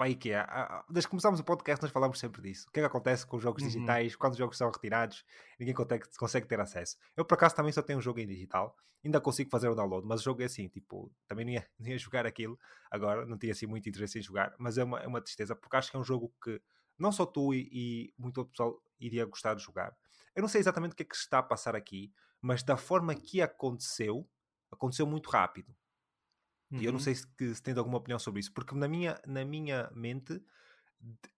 para 0.00 0.06
a 0.06 0.10
IKEA. 0.10 0.46
Desde 0.88 1.06
que 1.06 1.10
começámos 1.10 1.40
o 1.40 1.44
podcast, 1.44 1.82
nós 1.82 1.92
falamos 1.92 2.18
sempre 2.18 2.40
disso. 2.40 2.66
O 2.68 2.72
que 2.72 2.80
é 2.80 2.82
que 2.82 2.86
acontece 2.86 3.26
com 3.26 3.36
os 3.36 3.42
jogos 3.42 3.62
uhum. 3.62 3.68
digitais, 3.68 4.16
quando 4.16 4.32
os 4.32 4.38
jogos 4.38 4.56
são 4.56 4.70
retirados, 4.70 5.22
ninguém 5.58 5.74
consegue, 5.74 6.08
consegue, 6.16 6.46
ter 6.46 6.58
acesso. 6.58 6.96
Eu, 7.14 7.22
por 7.22 7.34
acaso, 7.34 7.54
também 7.54 7.70
só 7.70 7.82
tenho 7.82 7.98
um 7.98 8.02
jogo 8.02 8.18
em 8.18 8.26
digital, 8.26 8.74
ainda 9.04 9.20
consigo 9.20 9.50
fazer 9.50 9.68
o 9.68 9.74
download, 9.74 10.06
mas 10.06 10.22
o 10.22 10.24
jogo 10.24 10.40
é 10.40 10.46
assim, 10.46 10.68
tipo, 10.68 11.12
também 11.28 11.44
não 11.44 11.52
ia, 11.52 11.68
não 11.78 11.86
ia 11.86 11.98
jogar 11.98 12.24
aquilo 12.24 12.58
agora, 12.90 13.26
não 13.26 13.36
tinha 13.36 13.52
assim 13.52 13.66
muito 13.66 13.86
interesse 13.90 14.18
em 14.18 14.22
jogar, 14.22 14.54
mas 14.58 14.78
é 14.78 14.84
uma, 14.84 15.00
é 15.00 15.06
uma 15.06 15.20
tristeza, 15.20 15.54
porque 15.54 15.76
acho 15.76 15.90
que 15.90 15.98
é 15.98 16.00
um 16.00 16.04
jogo 16.04 16.32
que 16.42 16.62
não 16.98 17.12
só 17.12 17.26
tu 17.26 17.52
e, 17.52 17.68
e 17.70 18.14
muito 18.16 18.38
outro 18.38 18.52
pessoal 18.52 18.82
iria 18.98 19.26
gostar 19.26 19.52
de 19.52 19.62
jogar. 19.62 19.94
Eu 20.34 20.40
não 20.40 20.48
sei 20.48 20.62
exatamente 20.62 20.92
o 20.92 20.96
que 20.96 21.02
é 21.02 21.06
que 21.06 21.16
se 21.16 21.24
está 21.24 21.40
a 21.40 21.42
passar 21.42 21.76
aqui, 21.76 22.10
mas 22.40 22.62
da 22.62 22.78
forma 22.78 23.14
que 23.14 23.42
aconteceu, 23.42 24.26
aconteceu 24.72 25.06
muito 25.06 25.28
rápido. 25.28 25.76
Uhum. 26.70 26.80
E 26.80 26.84
eu 26.84 26.92
não 26.92 26.98
uhum. 26.98 27.04
sei 27.04 27.14
se, 27.14 27.26
se 27.54 27.62
tens 27.62 27.76
alguma 27.76 27.98
opinião 27.98 28.18
sobre 28.18 28.40
isso, 28.40 28.52
porque 28.52 28.74
na 28.74 28.86
minha, 28.88 29.20
na 29.26 29.44
minha 29.44 29.90
mente 29.94 30.40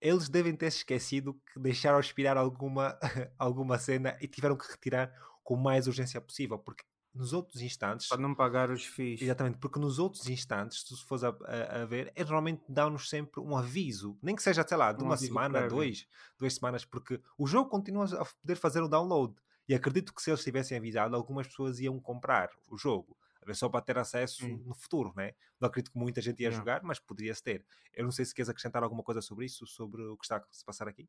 eles 0.00 0.28
devem 0.28 0.54
ter 0.56 0.66
esquecido 0.66 1.40
que 1.52 1.60
deixaram 1.60 2.00
expirar 2.00 2.36
alguma, 2.36 2.98
alguma 3.38 3.78
cena 3.78 4.16
e 4.20 4.26
tiveram 4.26 4.56
que 4.56 4.70
retirar 4.70 5.12
com 5.42 5.56
mais 5.56 5.86
urgência 5.86 6.20
possível, 6.20 6.58
porque 6.58 6.84
nos 7.14 7.32
outros 7.32 7.60
instantes. 7.60 8.08
Para 8.08 8.20
não 8.20 8.34
pagar 8.34 8.70
os 8.70 8.84
FIIs. 8.84 9.20
Exatamente, 9.22 9.58
porque 9.58 9.78
nos 9.78 9.98
outros 9.98 10.28
instantes, 10.28 10.82
se 10.86 11.04
fores 11.04 11.22
a, 11.22 11.28
a, 11.28 11.82
a 11.82 11.84
ver, 11.84 12.10
é 12.14 12.22
normalmente 12.22 12.62
dá-nos 12.68 13.08
sempre 13.08 13.40
um 13.40 13.56
aviso, 13.56 14.18
nem 14.22 14.34
que 14.34 14.42
seja, 14.42 14.66
sei 14.66 14.76
lá, 14.76 14.92
de 14.92 15.02
um 15.02 15.06
uma 15.06 15.16
semana, 15.16 15.58
prévio. 15.60 15.76
dois, 15.76 16.06
duas 16.38 16.54
semanas, 16.54 16.84
porque 16.84 17.20
o 17.36 17.46
jogo 17.46 17.68
continua 17.68 18.06
a 18.18 18.24
poder 18.24 18.56
fazer 18.56 18.80
o 18.80 18.88
download. 18.88 19.34
E 19.68 19.74
acredito 19.74 20.12
que 20.12 20.20
se 20.20 20.30
eles 20.30 20.42
tivessem 20.42 20.76
avisado, 20.76 21.14
algumas 21.14 21.46
pessoas 21.46 21.78
iam 21.78 22.00
comprar 22.00 22.50
o 22.68 22.76
jogo. 22.76 23.16
Só 23.52 23.68
para 23.68 23.80
ter 23.80 23.98
acesso 23.98 24.46
hum. 24.46 24.62
no 24.66 24.74
futuro, 24.74 25.12
né? 25.16 25.32
Não 25.60 25.68
acredito 25.68 25.92
que 25.92 25.98
muita 25.98 26.20
gente 26.20 26.42
ia 26.42 26.50
não. 26.50 26.56
jogar, 26.56 26.82
mas 26.82 26.98
poderia-se 26.98 27.42
ter. 27.42 27.64
Eu 27.92 28.04
não 28.04 28.12
sei 28.12 28.24
se 28.24 28.34
queres 28.34 28.48
acrescentar 28.48 28.82
alguma 28.82 29.02
coisa 29.02 29.20
sobre 29.20 29.46
isso, 29.46 29.66
sobre 29.66 30.02
o 30.02 30.16
que 30.16 30.24
está 30.24 30.36
a 30.36 30.44
se 30.50 30.64
passar 30.64 30.88
aqui. 30.88 31.08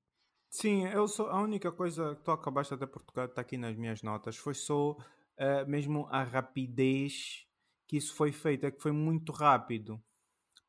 Sim, 0.50 0.86
eu 0.88 1.08
sou, 1.08 1.28
a 1.30 1.42
única 1.42 1.72
coisa 1.72 2.16
que 2.16 2.24
tu 2.24 2.32
acabaste 2.32 2.74
até 2.74 2.86
por 2.86 3.02
tocar, 3.02 3.26
está 3.26 3.42
aqui 3.42 3.58
nas 3.58 3.76
minhas 3.76 4.04
notas, 4.04 4.38
foi 4.38 4.54
só 4.54 4.92
uh, 4.92 5.68
mesmo 5.68 6.08
a 6.12 6.24
rapidez 6.24 7.48
que 7.88 7.98
isso 7.98 8.14
foi 8.16 8.32
feito, 8.32 8.66
é 8.66 8.72
que 8.72 8.82
foi 8.82 8.92
muito 8.92 9.32
rápido. 9.32 10.02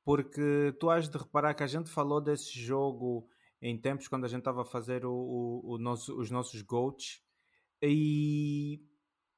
Porque 0.02 0.74
tu 0.78 0.90
has 0.90 1.08
de 1.08 1.16
reparar 1.16 1.54
que 1.54 1.62
a 1.62 1.66
gente 1.66 1.90
falou 1.90 2.20
desse 2.20 2.58
jogo 2.58 3.28
em 3.60 3.78
tempos 3.78 4.08
quando 4.08 4.24
a 4.24 4.28
gente 4.28 4.40
estava 4.40 4.62
a 4.62 4.66
fazer 4.66 5.06
o, 5.06 5.12
o, 5.12 5.74
o 5.74 5.78
nosso, 5.78 6.18
os 6.18 6.30
nossos 6.30 6.60
GOATs 6.60 7.22
e 7.82 8.82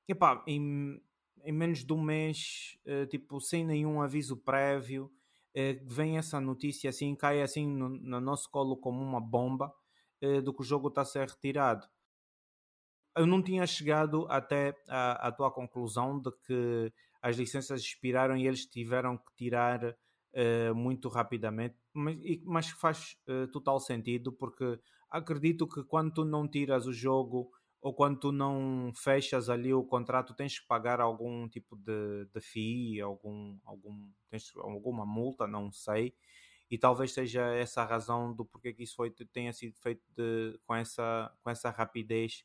epá, 0.08 0.42
em, 0.46 1.00
em 1.46 1.52
menos 1.52 1.84
de 1.84 1.92
um 1.92 2.02
mês, 2.02 2.76
uh, 2.84 3.06
tipo, 3.06 3.40
sem 3.40 3.64
nenhum 3.64 4.02
aviso 4.02 4.36
prévio, 4.36 5.04
uh, 5.04 5.86
vem 5.86 6.18
essa 6.18 6.40
notícia 6.40 6.90
assim, 6.90 7.14
cai 7.14 7.40
assim 7.40 7.68
no, 7.68 7.88
no 7.88 8.20
nosso 8.20 8.50
colo 8.50 8.76
como 8.76 9.00
uma 9.00 9.20
bomba 9.20 9.72
uh, 10.22 10.42
do 10.42 10.52
que 10.52 10.62
o 10.62 10.64
jogo 10.64 10.88
está 10.88 11.02
a 11.02 11.04
ser 11.04 11.28
retirado. 11.28 11.86
Eu 13.16 13.26
não 13.26 13.40
tinha 13.40 13.64
chegado 13.64 14.26
até 14.28 14.74
à, 14.88 15.32
tua 15.32 15.50
conclusão 15.50 16.20
de 16.20 16.30
que 16.44 16.92
as 17.22 17.36
licenças 17.36 17.80
expiraram 17.80 18.36
e 18.36 18.46
eles 18.46 18.66
tiveram 18.66 19.16
que 19.16 19.34
tirar 19.34 19.96
muito 20.74 21.08
rapidamente, 21.08 21.74
mas, 21.94 22.18
mas 22.44 22.68
faz 22.68 23.16
total 23.50 23.80
sentido 23.80 24.30
porque 24.30 24.78
acredito 25.08 25.66
que 25.66 25.82
quando 25.84 26.12
tu 26.12 26.24
não 26.26 26.46
tiras 26.46 26.84
o 26.84 26.92
jogo 26.92 27.50
ou 27.80 27.94
quando 27.94 28.18
tu 28.18 28.32
não 28.32 28.92
fechas 28.94 29.48
ali 29.48 29.72
o 29.72 29.84
contrato, 29.84 30.34
tens 30.34 30.58
que 30.58 30.66
pagar 30.66 31.00
algum 31.00 31.48
tipo 31.48 31.76
de, 31.76 32.26
de 32.32 32.40
FII, 32.40 33.00
algum, 33.00 33.58
algum, 33.64 34.10
tens 34.30 34.52
alguma 34.56 35.06
multa, 35.06 35.46
não 35.46 35.70
sei. 35.70 36.14
E 36.70 36.76
talvez 36.76 37.12
seja 37.12 37.42
essa 37.54 37.82
a 37.82 37.86
razão 37.86 38.34
do 38.34 38.44
porquê 38.44 38.72
que 38.72 38.82
isso 38.82 38.96
foi, 38.96 39.10
tenha 39.10 39.52
sido 39.52 39.76
feito 39.78 40.02
de, 40.16 40.58
com, 40.66 40.74
essa, 40.74 41.32
com 41.42 41.50
essa 41.50 41.70
rapidez 41.70 42.44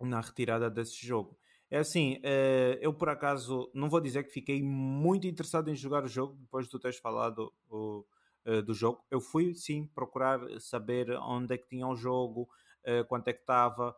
na 0.00 0.20
retirada 0.20 0.70
desse 0.70 1.06
jogo. 1.06 1.38
É 1.70 1.78
assim, 1.78 2.20
eh, 2.22 2.78
eu 2.80 2.94
por 2.94 3.08
acaso 3.08 3.70
não 3.74 3.88
vou 3.88 4.00
dizer 4.00 4.22
que 4.24 4.30
fiquei 4.30 4.62
muito 4.62 5.26
interessado 5.26 5.68
em 5.68 5.74
jogar 5.74 6.04
o 6.04 6.08
jogo 6.08 6.34
depois 6.34 6.66
de 6.66 6.70
tu 6.70 6.78
teres 6.78 6.98
falado 6.98 7.52
eh, 8.44 8.62
do 8.62 8.72
jogo. 8.72 9.04
Eu 9.10 9.20
fui 9.20 9.54
sim 9.54 9.86
procurar 9.88 10.40
saber 10.60 11.10
onde 11.22 11.54
é 11.54 11.58
que 11.58 11.66
tinha 11.66 11.86
o 11.88 11.96
jogo, 11.96 12.48
eh, 12.86 13.04
quanto 13.04 13.28
é 13.28 13.32
que 13.32 13.40
estava, 13.40 13.94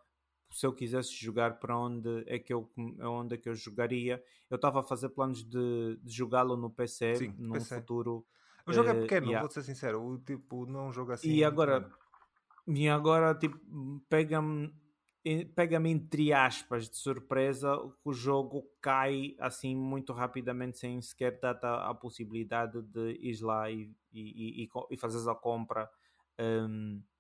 se 0.51 0.67
eu 0.67 0.73
quisesse 0.73 1.15
jogar 1.15 1.59
para 1.59 1.79
onde 1.79 2.25
é 2.27 2.39
que 2.39 2.53
eu, 2.53 2.71
onde 3.03 3.35
é 3.35 3.39
que 3.39 3.49
eu 3.49 3.55
jogaria. 3.55 4.23
Eu 4.51 4.57
estava 4.57 4.81
a 4.81 4.83
fazer 4.83 5.11
planos 5.11 5.45
de, 5.45 5.99
de 6.03 6.11
jogá-lo 6.11 6.57
no 6.57 6.71
PC 6.71 7.17
sim, 7.17 7.35
num 7.39 7.53
PC. 7.53 7.77
futuro. 7.77 8.27
O 8.67 8.73
jogo 8.73 8.91
é 8.91 8.95
pequeno, 8.95 9.27
yeah. 9.27 9.41
vou 9.41 9.51
ser 9.51 9.63
sincero, 9.63 10.03
o 10.03 10.19
tipo 10.19 10.67
não 10.67 10.89
é 10.89 10.93
jogo 10.93 11.13
assim. 11.13 11.31
E 11.31 11.43
agora, 11.43 11.91
e 12.67 12.89
agora 12.89 13.35
tipo, 13.35 13.59
pega-me 14.09 14.73
pega-me 15.55 15.91
entre 15.91 16.33
aspas 16.33 16.89
de 16.89 16.97
surpresa 16.97 17.77
que 18.03 18.09
o 18.09 18.13
jogo 18.13 18.65
cai 18.81 19.35
assim 19.39 19.77
muito 19.77 20.13
rapidamente 20.13 20.79
sem 20.79 21.01
sequer 21.03 21.39
dar 21.39 21.59
a, 21.63 21.91
a 21.91 21.95
possibilidade 21.95 22.81
de 22.83 23.13
ir 23.21 23.41
lá 23.43 23.71
e, 23.71 23.93
e, 24.13 24.65
e, 24.65 24.69
e 24.91 24.97
fazeres 24.97 25.27
a 25.27 25.35
compra 25.35 25.91
um, 26.39 27.03
eh, 27.03 27.18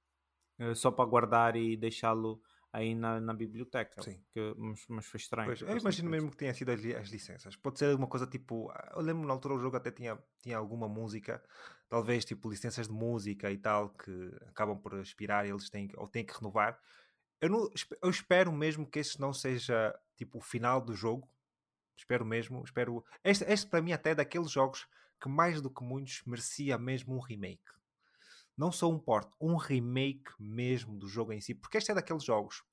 só 0.75 0.91
para 0.91 1.05
guardar 1.05 1.57
e 1.57 1.77
deixá-lo 1.77 2.41
aí 2.73 2.95
na, 2.95 3.21
na 3.21 3.33
biblioteca. 3.33 4.03
Sim. 4.03 4.21
Que, 4.33 4.55
mas, 4.57 4.85
mas 4.89 5.07
foi 5.07 5.19
estranho. 5.19 5.47
Pois, 5.47 5.63
eu 5.63 5.77
imagino 5.77 6.11
mesmo 6.11 6.31
que 6.31 6.37
tenha 6.37 6.55
sido 6.55 6.71
as, 6.71 6.85
as, 6.85 7.09
licenças. 7.09 7.57
Pode 7.57 7.79
ser 7.79 7.91
alguma 7.91 8.09
coisa 8.09 8.27
tipo. 8.27 8.73
Eu 8.95 9.03
lembro 9.03 9.27
na 9.27 9.33
altura 9.33 9.55
o 9.55 9.61
jogo 9.61 9.77
até 9.77 9.91
tinha, 9.91 10.19
tinha 10.43 10.57
alguma 10.57 10.89
música, 10.89 11.43
talvez 11.89 12.25
tipo 12.25 12.51
licenças 12.51 12.89
de 12.89 12.93
música 12.93 13.51
e 13.51 13.59
tal, 13.59 13.91
que 13.91 14.31
acabam 14.49 14.79
por 14.79 14.95
expirar 15.01 15.47
e 15.47 15.51
eles 15.51 15.71
têm, 15.71 15.91
ou 15.97 16.07
têm 16.07 16.25
que 16.25 16.35
renovar 16.35 16.79
eu, 17.41 17.49
não, 17.49 17.71
eu 18.03 18.11
espero 18.11 18.53
mesmo 18.53 18.87
que 18.87 18.99
este 18.99 19.21
não 19.21 19.33
seja 19.33 19.95
tipo 20.17 20.39
o 20.39 20.43
final 20.43 20.81
do 20.81 20.95
jogo. 20.95 21.29
Espero 21.97 22.25
mesmo. 22.25 22.63
Espero. 22.65 23.05
Este, 23.23 23.45
este 23.45 23.67
para 23.69 23.83
mim 23.83 23.93
até 23.93 24.11
é 24.11 24.15
daqueles 24.15 24.51
jogos 24.51 24.87
que 25.21 25.29
mais 25.29 25.61
do 25.61 25.71
que 25.71 25.83
muitos 25.83 26.23
merecia 26.27 26.77
mesmo 26.79 27.17
um 27.17 27.21
remake. 27.21 27.63
Não 28.59 28.73
só 28.73 28.91
um 28.91 28.99
port, 28.99 29.33
um 29.41 29.55
remake 29.57 30.33
mesmo 30.39 30.99
do 30.99 31.07
jogo 31.07 31.33
em 31.33 31.41
si. 31.41 31.55
Porque 31.55 31.79
este 31.79 31.93
é 31.93 31.95
daqueles 31.95 32.25
jogos. 32.25 32.65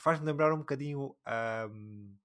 Faz-me 0.00 0.24
lembrar 0.24 0.54
um 0.54 0.58
bocadinho 0.58 1.14
um, 1.70 2.16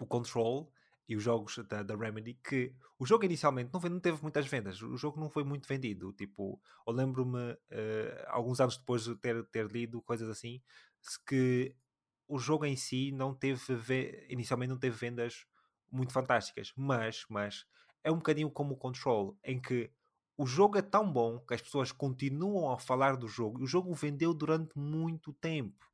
o 0.00 0.06
Control 0.06 0.72
e 1.06 1.14
os 1.14 1.22
jogos 1.22 1.58
da, 1.68 1.82
da, 1.82 1.94
Remedy 1.94 2.38
que 2.42 2.74
o 2.98 3.04
jogo 3.04 3.24
inicialmente 3.24 3.70
não, 3.72 3.80
não, 3.80 4.00
teve 4.00 4.22
muitas 4.22 4.46
vendas, 4.46 4.80
o 4.80 4.96
jogo 4.96 5.20
não 5.20 5.28
foi 5.28 5.44
muito 5.44 5.68
vendido. 5.68 6.12
Tipo, 6.12 6.58
eu 6.86 6.92
lembro-me 6.92 7.52
uh, 7.52 8.24
alguns 8.28 8.60
anos 8.60 8.78
depois 8.78 9.04
de 9.04 9.14
ter, 9.16 9.44
ter 9.48 9.66
lido 9.70 10.00
coisas 10.00 10.28
assim, 10.30 10.62
que 11.26 11.76
o 12.26 12.38
jogo 12.38 12.64
em 12.64 12.76
si 12.76 13.12
não 13.12 13.34
teve, 13.34 14.26
inicialmente 14.30 14.70
não 14.70 14.78
teve 14.78 14.96
vendas 14.96 15.44
muito 15.90 16.12
fantásticas, 16.12 16.72
mas, 16.74 17.26
mas 17.28 17.66
é 18.02 18.10
um 18.10 18.16
bocadinho 18.16 18.50
como 18.50 18.74
o 18.74 18.78
Control, 18.78 19.38
em 19.44 19.60
que 19.60 19.92
o 20.36 20.46
jogo 20.46 20.78
é 20.78 20.82
tão 20.82 21.10
bom 21.10 21.38
que 21.40 21.54
as 21.54 21.62
pessoas 21.62 21.92
continuam 21.92 22.70
a 22.70 22.78
falar 22.78 23.16
do 23.16 23.28
jogo 23.28 23.60
e 23.60 23.64
o 23.64 23.66
jogo 23.66 23.92
vendeu 23.94 24.32
durante 24.32 24.76
muito 24.78 25.32
tempo. 25.34 25.86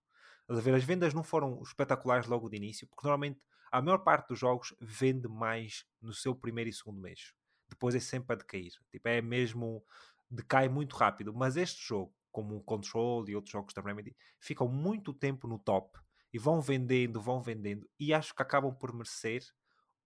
as 0.48 0.84
vendas 0.84 1.12
não 1.12 1.22
foram 1.22 1.62
espetaculares 1.62 2.26
logo 2.26 2.48
de 2.48 2.56
início, 2.56 2.86
porque 2.86 3.06
normalmente 3.06 3.40
a 3.70 3.82
maior 3.82 3.98
parte 3.98 4.28
dos 4.28 4.38
jogos 4.38 4.74
vende 4.80 5.28
mais 5.28 5.84
no 6.00 6.12
seu 6.14 6.34
primeiro 6.34 6.70
e 6.70 6.72
segundo 6.72 7.00
mês. 7.00 7.34
Depois 7.68 7.94
é 7.94 8.00
sempre 8.00 8.32
a 8.32 8.36
decair. 8.36 8.72
Tipo, 8.90 9.08
é 9.08 9.20
mesmo. 9.20 9.84
decai 10.30 10.68
muito 10.68 10.96
rápido. 10.96 11.34
Mas 11.34 11.56
este 11.56 11.86
jogo, 11.86 12.14
como 12.32 12.56
o 12.56 12.62
Control 12.62 13.28
e 13.28 13.36
outros 13.36 13.52
jogos 13.52 13.74
da 13.74 13.82
Remedy, 13.82 14.16
ficam 14.40 14.68
muito 14.68 15.12
tempo 15.12 15.46
no 15.46 15.58
top 15.58 15.98
e 16.32 16.38
vão 16.38 16.60
vendendo, 16.60 17.20
vão 17.20 17.40
vendendo, 17.40 17.88
e 17.98 18.12
acho 18.12 18.34
que 18.34 18.42
acabam 18.42 18.74
por 18.74 18.92
merecer 18.92 19.42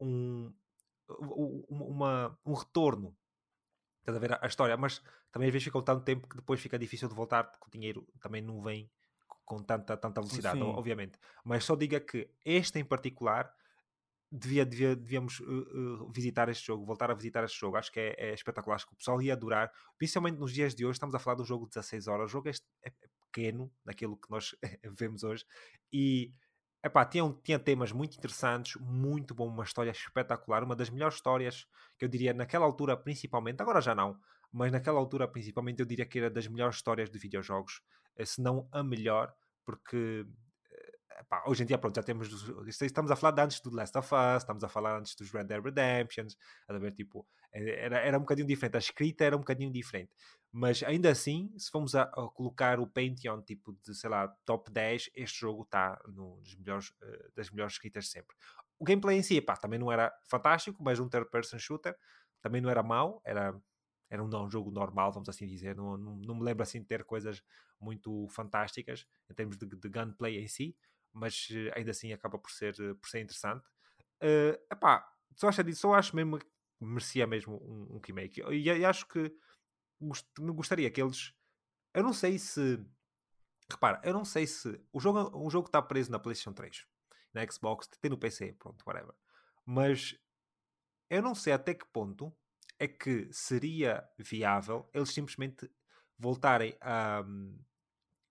um, 0.00 0.52
uma, 1.68 2.38
um 2.44 2.54
retorno. 2.54 3.16
Estás 4.02 4.16
a 4.16 4.18
ver 4.18 4.36
a 4.40 4.46
história, 4.46 4.76
mas 4.76 5.00
também 5.30 5.46
às 5.48 5.52
vezes 5.52 5.64
ficam 5.64 5.80
tanto 5.80 6.04
tempo 6.04 6.28
que 6.28 6.36
depois 6.36 6.60
fica 6.60 6.76
difícil 6.76 7.08
de 7.08 7.14
voltar 7.14 7.44
porque 7.44 7.68
o 7.68 7.70
dinheiro 7.70 8.04
também 8.20 8.42
não 8.42 8.60
vem 8.60 8.90
com 9.44 9.62
tanta, 9.62 9.96
tanta 9.96 10.20
velocidade, 10.20 10.58
Sim. 10.58 10.64
obviamente. 10.64 11.18
Mas 11.44 11.64
só 11.64 11.76
diga 11.76 12.00
que 12.00 12.28
este 12.44 12.80
em 12.80 12.84
particular 12.84 13.54
devia, 14.30 14.66
devia, 14.66 14.96
devíamos 14.96 15.38
uh, 15.40 15.44
uh, 15.44 16.10
visitar 16.10 16.48
este 16.48 16.66
jogo, 16.66 16.84
voltar 16.84 17.12
a 17.12 17.14
visitar 17.14 17.44
este 17.44 17.60
jogo. 17.60 17.76
Acho 17.76 17.92
que 17.92 18.00
é, 18.00 18.14
é, 18.18 18.34
espetacular, 18.34 18.74
acho 18.74 18.86
que 18.88 18.94
o 18.94 18.96
pessoal 18.96 19.22
ia 19.22 19.34
adorar, 19.34 19.70
principalmente 19.96 20.38
nos 20.38 20.52
dias 20.52 20.74
de 20.74 20.84
hoje. 20.84 20.96
Estamos 20.96 21.14
a 21.14 21.18
falar 21.20 21.36
de 21.36 21.42
um 21.42 21.46
jogo 21.46 21.66
de 21.66 21.74
16 21.74 22.08
horas, 22.08 22.26
o 22.26 22.32
jogo 22.32 22.48
é, 22.48 22.52
é 22.84 22.92
pequeno 23.26 23.70
naquilo 23.84 24.16
que 24.16 24.30
nós 24.30 24.56
vemos 24.98 25.22
hoje 25.22 25.44
e 25.92 26.32
epá, 26.84 27.04
tinha, 27.04 27.24
tinha 27.42 27.58
temas 27.58 27.92
muito 27.92 28.16
interessantes, 28.16 28.76
muito 28.80 29.34
bom, 29.34 29.48
uma 29.48 29.64
história 29.64 29.90
espetacular, 29.90 30.64
uma 30.64 30.76
das 30.76 30.90
melhores 30.90 31.16
histórias 31.16 31.66
que 31.98 32.04
eu 32.04 32.08
diria 32.08 32.34
naquela 32.34 32.64
altura, 32.64 32.96
principalmente, 32.96 33.60
agora 33.60 33.80
já 33.80 33.94
não, 33.94 34.18
mas 34.52 34.72
naquela 34.72 34.98
altura, 34.98 35.28
principalmente, 35.28 35.80
eu 35.80 35.86
diria 35.86 36.06
que 36.06 36.18
era 36.18 36.30
das 36.30 36.46
melhores 36.48 36.76
histórias 36.76 37.10
de 37.10 37.18
videojogos, 37.18 37.80
eh, 38.16 38.24
se 38.24 38.42
não 38.42 38.68
a 38.72 38.82
melhor, 38.82 39.32
porque 39.64 40.26
Hoje 41.46 41.62
em 41.62 41.66
dia, 41.66 41.78
pronto, 41.78 41.96
já 41.96 42.02
temos. 42.02 42.28
Estamos 42.80 43.10
a 43.10 43.16
falar 43.16 43.32
de 43.32 43.40
antes 43.42 43.60
do 43.60 43.74
Last 43.74 43.96
of 43.96 44.14
Us, 44.14 44.42
estamos 44.42 44.62
a 44.62 44.68
falar 44.68 44.98
antes 44.98 45.14
dos 45.14 45.30
Red 45.30 45.44
Dead 45.44 45.62
Redemptions, 45.62 46.36
a 46.68 46.78
ver, 46.78 46.92
tipo, 46.92 47.26
era, 47.52 47.98
era 47.98 48.16
um 48.16 48.20
bocadinho 48.20 48.46
diferente, 48.46 48.76
a 48.76 48.78
escrita 48.78 49.24
era 49.24 49.36
um 49.36 49.40
bocadinho 49.40 49.72
diferente, 49.72 50.10
mas 50.50 50.82
ainda 50.82 51.10
assim, 51.10 51.52
se 51.58 51.70
formos 51.70 51.94
a, 51.94 52.02
a 52.02 52.28
colocar 52.28 52.80
o 52.80 52.86
Pantheon, 52.86 53.40
tipo, 53.42 53.72
de 53.84 53.94
sei 53.94 54.10
lá, 54.10 54.28
top 54.44 54.70
10, 54.70 55.10
este 55.14 55.40
jogo 55.40 55.62
está 55.62 56.00
nos 56.06 56.54
melhores, 56.56 56.90
uh, 56.90 57.32
das 57.34 57.50
melhores 57.50 57.74
escritas 57.74 58.08
sempre. 58.08 58.36
O 58.78 58.84
gameplay 58.84 59.18
em 59.18 59.22
si, 59.22 59.40
também 59.60 59.78
não 59.78 59.90
era 59.90 60.12
fantástico, 60.28 60.82
mas 60.82 60.98
um 60.98 61.08
third-person 61.08 61.58
shooter 61.58 61.96
também 62.40 62.60
não 62.60 62.70
era 62.70 62.82
mau, 62.82 63.20
era 63.24 63.54
era 64.12 64.22
um, 64.22 64.28
um 64.28 64.50
jogo 64.50 64.70
normal, 64.70 65.10
vamos 65.10 65.30
assim 65.30 65.46
dizer. 65.46 65.74
Não, 65.74 65.96
não, 65.96 66.16
não, 66.16 66.34
me 66.34 66.42
lembro 66.42 66.62
assim 66.62 66.80
de 66.80 66.84
ter 66.84 67.02
coisas 67.02 67.42
muito 67.80 68.28
fantásticas 68.28 69.06
em 69.30 69.32
termos 69.32 69.56
de, 69.56 69.64
de 69.64 69.88
gunplay 69.88 70.38
em 70.38 70.46
si, 70.46 70.76
mas 71.12 71.48
eh, 71.50 71.72
ainda 71.76 71.90
assim 71.90 72.12
acaba 72.12 72.38
por 72.38 72.50
ser, 72.50 72.74
eh, 72.80 72.94
por 72.94 73.08
ser 73.08 73.20
interessante. 73.20 73.66
Uh, 74.22 74.54
epá, 74.70 75.06
só 75.36 75.48
acho, 75.48 75.74
só 75.74 75.94
acho 75.94 76.14
mesmo 76.14 76.38
que 76.38 76.46
merecia 76.80 77.26
mesmo 77.26 77.56
um, 77.56 77.96
um 77.96 78.00
remake. 78.04 78.42
E, 78.50 78.68
e 78.68 78.84
acho 78.84 79.06
que 79.08 79.34
gost, 80.00 80.26
gostaria 80.38 80.90
que 80.90 81.00
eles. 81.00 81.34
Eu 81.94 82.02
não 82.02 82.12
sei 82.12 82.38
se. 82.38 82.84
Repara, 83.70 84.00
eu 84.04 84.12
não 84.12 84.24
sei 84.24 84.46
se. 84.46 84.80
O 84.92 85.00
jogo, 85.00 85.30
o 85.38 85.50
jogo 85.50 85.66
está 85.66 85.80
preso 85.80 86.10
na 86.10 86.18
PlayStation 86.18 86.52
3, 86.52 86.86
na 87.32 87.46
Xbox, 87.50 87.86
tem 88.00 88.10
no 88.10 88.18
PC, 88.18 88.54
pronto, 88.58 88.82
whatever. 88.86 89.14
Mas 89.64 90.18
eu 91.08 91.22
não 91.22 91.34
sei 91.34 91.52
até 91.52 91.74
que 91.74 91.86
ponto 91.86 92.34
é 92.78 92.88
que 92.88 93.28
seria 93.32 94.08
viável 94.18 94.88
eles 94.92 95.10
simplesmente 95.10 95.70
voltarem 96.18 96.76
a. 96.80 97.22
Um, 97.26 97.58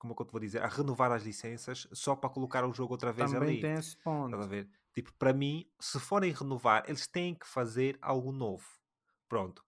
como 0.02 0.14
é 0.14 0.16
que 0.16 0.22
eu 0.24 0.26
te 0.26 0.32
vou 0.32 0.42
dizer, 0.42 0.64
a 0.64 0.68
renovar 0.68 1.12
as 1.12 1.22
licenças 1.22 1.88
só 1.94 2.16
para 2.16 2.28
colocar 2.28 2.66
o 2.66 2.74
jogo 2.74 2.94
outra 2.94 3.14
vez 3.14 3.32
Também 3.32 3.50
ali. 3.50 3.62
tem 3.62 3.74
esse 3.74 3.96
ponto. 3.98 4.34
Estás 4.34 4.46
a 4.46 4.50
ver? 4.50 4.68
Tipo, 4.96 5.14
para 5.14 5.32
mim, 5.32 5.70
se 5.80 6.00
forem 6.00 6.34
renovar, 6.34 6.84
eles 6.88 7.06
têm 7.06 7.36
que 7.36 7.48
fazer 7.48 8.00
algo 8.02 8.32
novo. 8.32 8.66
Pronto. 9.30 9.64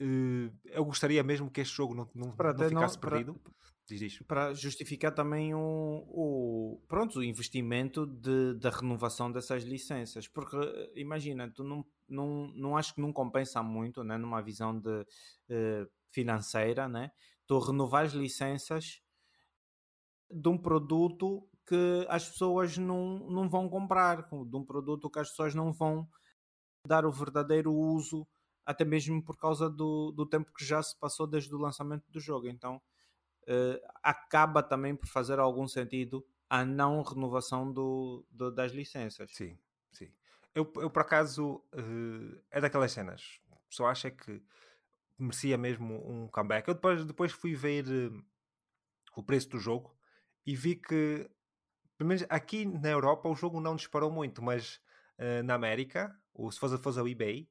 Uh, 0.00 0.54
eu 0.66 0.84
gostaria 0.84 1.20
mesmo 1.24 1.50
que 1.50 1.60
este 1.60 1.74
jogo 1.76 1.94
não, 1.94 2.08
não, 2.14 2.28
não 2.28 2.68
ficasse 2.68 2.94
não, 2.94 3.00
perdido. 3.00 3.34
Para, 3.34 3.52
diz, 3.88 3.98
diz. 3.98 4.22
para 4.22 4.54
justificar 4.54 5.12
também 5.12 5.52
o, 5.52 5.58
o, 5.58 6.82
pronto, 6.86 7.18
o 7.18 7.24
investimento 7.24 8.06
de, 8.06 8.54
da 8.54 8.70
renovação 8.70 9.32
dessas 9.32 9.64
licenças. 9.64 10.28
Porque, 10.28 10.56
imagina, 10.94 11.50
tu 11.50 11.64
não, 11.64 11.84
não, 12.08 12.46
não 12.54 12.76
acho 12.76 12.94
que 12.94 13.00
não 13.00 13.12
compensa 13.12 13.64
muito, 13.64 14.04
né, 14.04 14.16
numa 14.16 14.40
visão 14.40 14.78
de, 14.78 15.00
uh, 15.00 15.90
financeira, 16.12 16.88
né? 16.88 17.10
Tu 17.48 17.58
renovar 17.58 18.04
as 18.04 18.12
licenças 18.12 19.02
de 20.30 20.48
um 20.48 20.58
produto 20.58 21.48
que 21.66 22.06
as 22.08 22.28
pessoas 22.28 22.78
não, 22.78 23.18
não 23.28 23.48
vão 23.48 23.68
comprar, 23.68 24.22
de 24.22 24.56
um 24.56 24.64
produto 24.64 25.10
que 25.10 25.18
as 25.18 25.30
pessoas 25.30 25.54
não 25.54 25.72
vão 25.72 26.08
dar 26.86 27.04
o 27.04 27.10
verdadeiro 27.10 27.74
uso, 27.74 28.26
até 28.64 28.84
mesmo 28.84 29.22
por 29.22 29.36
causa 29.36 29.68
do, 29.68 30.12
do 30.12 30.24
tempo 30.24 30.52
que 30.52 30.64
já 30.64 30.82
se 30.82 30.96
passou 30.98 31.26
desde 31.26 31.54
o 31.54 31.58
lançamento 31.58 32.10
do 32.10 32.20
jogo. 32.20 32.46
Então 32.46 32.76
uh, 32.76 33.88
acaba 34.02 34.62
também 34.62 34.94
por 34.94 35.08
fazer 35.08 35.38
algum 35.38 35.66
sentido 35.66 36.24
a 36.48 36.64
não 36.64 37.02
renovação 37.02 37.72
do, 37.72 38.24
do 38.30 38.52
das 38.52 38.72
licenças. 38.72 39.30
Sim, 39.34 39.58
sim. 39.90 40.12
Eu, 40.54 40.72
eu 40.76 40.88
por 40.88 41.02
acaso 41.02 41.56
uh, 41.74 42.40
é 42.50 42.60
daquelas 42.60 42.92
cenas, 42.92 43.40
só 43.68 43.86
acho 43.86 44.06
é 44.06 44.10
que 44.12 44.40
merecia 45.18 45.58
mesmo 45.58 45.94
um 46.08 46.28
comeback. 46.28 46.68
Eu 46.68 46.74
depois, 46.74 47.04
depois 47.04 47.32
fui 47.32 47.54
ver 47.56 47.86
uh, 47.88 48.24
o 49.16 49.22
preço 49.22 49.48
do 49.48 49.58
jogo 49.58 49.95
e 50.46 50.54
vi 50.54 50.76
que, 50.76 51.28
pelo 51.98 52.08
menos 52.08 52.24
aqui 52.28 52.64
na 52.64 52.88
Europa, 52.88 53.28
o 53.28 53.34
jogo 53.34 53.60
não 53.60 53.74
disparou 53.74 54.10
muito, 54.10 54.42
mas 54.42 54.80
uh, 55.18 55.42
na 55.42 55.54
América, 55.54 56.16
ou 56.32 56.50
se 56.52 56.58
fosse, 56.58 56.78
fosse 56.78 56.98
ao 56.98 57.08
eBay, 57.08 57.48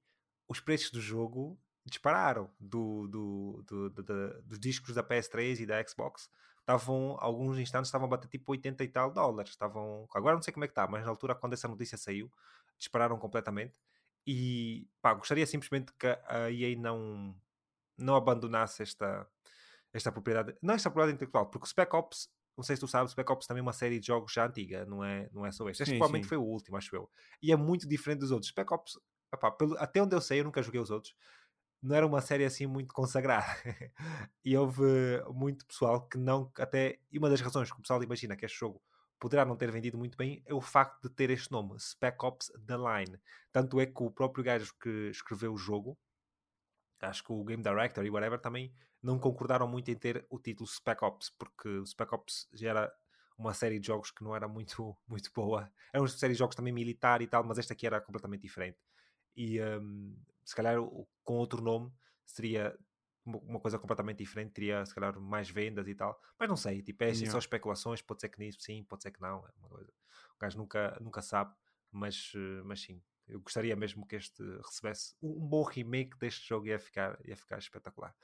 os 0.48 0.60
preços 0.60 0.92
do 0.92 1.02
jogo 1.02 1.60
dispararam 1.86 2.50
do, 2.60 3.08
do, 3.08 3.64
do, 3.68 3.90
do, 3.90 4.42
dos 4.44 4.60
discos 4.60 4.96
da 4.96 5.04
PS3 5.04 5.60
e 5.60 5.66
da 5.66 5.86
Xbox. 5.86 6.30
Estavam, 6.60 7.16
alguns 7.20 7.60
instantes, 7.60 7.90
estavam 7.90 8.08
a 8.08 8.10
bater 8.10 8.28
tipo 8.28 8.52
80 8.52 8.84
e 8.84 8.88
tal 8.88 9.12
dólares. 9.12 9.52
Estavam, 9.52 10.08
agora 10.14 10.36
não 10.36 10.42
sei 10.42 10.54
como 10.54 10.64
é 10.64 10.68
que 10.68 10.72
está, 10.72 10.88
mas 10.88 11.04
na 11.04 11.10
altura, 11.10 11.36
quando 11.36 11.54
essa 11.54 11.68
notícia 11.68 11.98
saiu, 11.98 12.32
dispararam 12.78 13.20
completamente. 13.20 13.80
E 14.26 14.88
pá, 15.02 15.14
gostaria 15.14 15.46
simplesmente 15.46 15.94
que 15.94 16.08
a 16.08 16.50
EA 16.50 16.76
não, 16.76 17.36
não 17.96 18.16
abandonasse 18.16 18.82
esta, 18.82 19.28
esta 19.94 20.12
propriedade, 20.12 20.56
não 20.62 20.74
esta 20.74 20.90
propriedade 20.90 21.16
intelectual, 21.16 21.46
porque 21.46 21.66
o 21.66 21.70
Spec 21.70 21.94
Ops 21.96 22.30
não 22.58 22.64
sei 22.64 22.76
se 22.76 22.80
tu 22.80 22.88
sabes, 22.88 23.12
Spec 23.12 23.30
Ops 23.32 23.48
também 23.48 23.60
é 23.60 23.64
uma 23.64 23.74
série 23.74 24.00
de 24.00 24.08
jogos 24.08 24.32
já 24.32 24.46
antiga, 24.48 24.86
não 24.86 25.04
é, 25.04 25.30
não 25.34 25.46
é 25.46 25.52
só 25.52 25.68
este. 25.70 25.84
Este 25.84 25.92
sim, 25.92 25.98
provavelmente 25.98 26.24
sim. 26.24 26.30
foi 26.30 26.38
o 26.38 26.44
último, 26.44 26.78
acho 26.78 26.96
eu. 26.96 27.10
E 27.42 27.52
é 27.52 27.56
muito 27.56 27.88
diferente 27.88 28.20
dos 28.20 28.32
outros. 28.32 28.50
Spec 28.50 28.72
Ops, 28.74 28.98
opá, 29.34 29.52
pelo, 29.52 29.78
até 29.78 30.02
onde 30.02 30.16
eu 30.16 30.22
sei, 30.22 30.40
eu 30.40 30.46
nunca 30.46 30.64
joguei 30.64 30.80
os 30.80 30.90
outros, 30.90 31.14
não 31.82 31.96
era 31.96 32.06
uma 32.06 32.22
série 32.22 32.46
assim 32.46 32.66
muito 32.66 32.94
consagrada. 32.94 33.46
e 34.44 34.58
houve 34.58 34.84
muito 35.34 35.66
pessoal 35.66 36.08
que 36.08 36.18
não, 36.18 36.52
até, 36.58 37.00
e 37.12 37.20
uma 37.20 37.30
das 37.30 37.42
razões 37.42 37.72
que 37.72 37.78
o 37.78 37.82
pessoal 37.82 38.02
imagina 38.02 38.36
que 38.36 38.46
este 38.46 38.58
jogo 38.58 38.82
poderá 39.20 39.46
não 39.46 39.56
ter 39.56 39.72
vendido 39.72 39.98
muito 39.98 40.18
bem 40.18 40.44
é 40.46 40.54
o 40.54 40.62
facto 40.62 41.08
de 41.08 41.14
ter 41.14 41.30
este 41.30 41.52
nome, 41.52 41.80
Spec 41.80 42.24
Ops 42.24 42.52
The 42.66 42.78
Line. 42.78 43.20
Tanto 43.52 43.80
é 43.80 43.86
que 43.86 44.04
o 44.04 44.12
próprio 44.12 44.44
gajo 44.44 44.74
que 44.80 45.10
escreveu 45.10 45.54
o 45.54 45.58
jogo, 45.58 45.98
acho 47.02 47.24
que 47.24 47.32
o 47.32 47.44
Game 47.44 47.62
Director 47.62 48.06
e 48.06 48.10
whatever 48.10 48.40
também 48.40 48.74
não 49.06 49.20
concordaram 49.20 49.68
muito 49.68 49.92
em 49.92 49.96
ter 49.96 50.26
o 50.32 50.40
título 50.40 50.68
Spec 50.68 51.04
Ops, 51.06 51.30
porque 51.38 51.70
o 51.70 51.86
Spec 51.86 52.12
Ops 52.12 52.50
já 52.52 52.72
era 52.72 52.94
uma 53.38 53.54
série 53.54 53.80
de 53.80 53.86
jogos 53.86 54.10
que 54.10 54.24
não 54.24 54.36
era 54.36 54.48
muito, 54.48 54.98
muito 55.08 55.32
boa. 55.34 55.72
Era 55.94 56.02
uma 56.02 56.08
série 56.08 56.34
de 56.34 56.40
jogos 56.40 56.56
também 56.56 56.74
militar 56.74 57.22
e 57.22 57.28
tal, 57.28 57.44
mas 57.44 57.60
esta 57.60 57.74
aqui 57.74 57.86
era 57.86 58.02
completamente 58.02 58.42
diferente. 58.42 58.80
E 59.36 59.62
um, 59.62 60.18
se 60.44 60.56
calhar 60.56 60.78
com 61.24 61.36
outro 61.36 61.62
nome 61.62 61.92
seria 62.26 62.76
uma 63.26 63.60
coisa 63.60 63.78
completamente 63.78 64.20
diferente, 64.20 64.54
teria 64.54 64.86
se 64.86 64.94
calhar 64.94 65.20
mais 65.20 65.50
vendas 65.50 65.88
e 65.88 65.96
tal, 65.96 66.20
mas 66.40 66.48
não 66.48 66.56
sei, 66.56 66.84
tipo, 66.84 67.04
é 67.04 67.10
assim, 67.10 67.26
só 67.26 67.40
especulações, 67.40 68.00
pode 68.00 68.22
ser 68.22 68.30
que 68.30 68.38
nisso 68.38 68.62
sim, 68.62 68.84
pode 68.84 69.02
ser 69.02 69.10
que 69.10 69.20
não, 69.20 69.48
é 69.48 69.52
uma 69.58 69.68
coisa. 69.68 69.92
o 70.36 70.40
gajo 70.40 70.60
nunca, 70.60 70.96
nunca 71.02 71.24
sabe, 71.24 71.52
mas, 71.92 72.34
mas 72.64 72.82
sim, 72.82 73.02
eu 73.28 73.42
gostaria 73.42 73.76
mesmo 73.76 74.06
que 74.06 74.16
este 74.16 74.44
recebesse 74.64 75.16
um 75.24 75.48
bom 75.48 75.64
remake 75.64 76.16
deste 76.20 76.48
jogo 76.48 76.68
ia 76.68 76.78
ficar, 76.78 77.18
ia 77.26 77.36
ficar 77.36 77.58
espetacular 77.58 78.16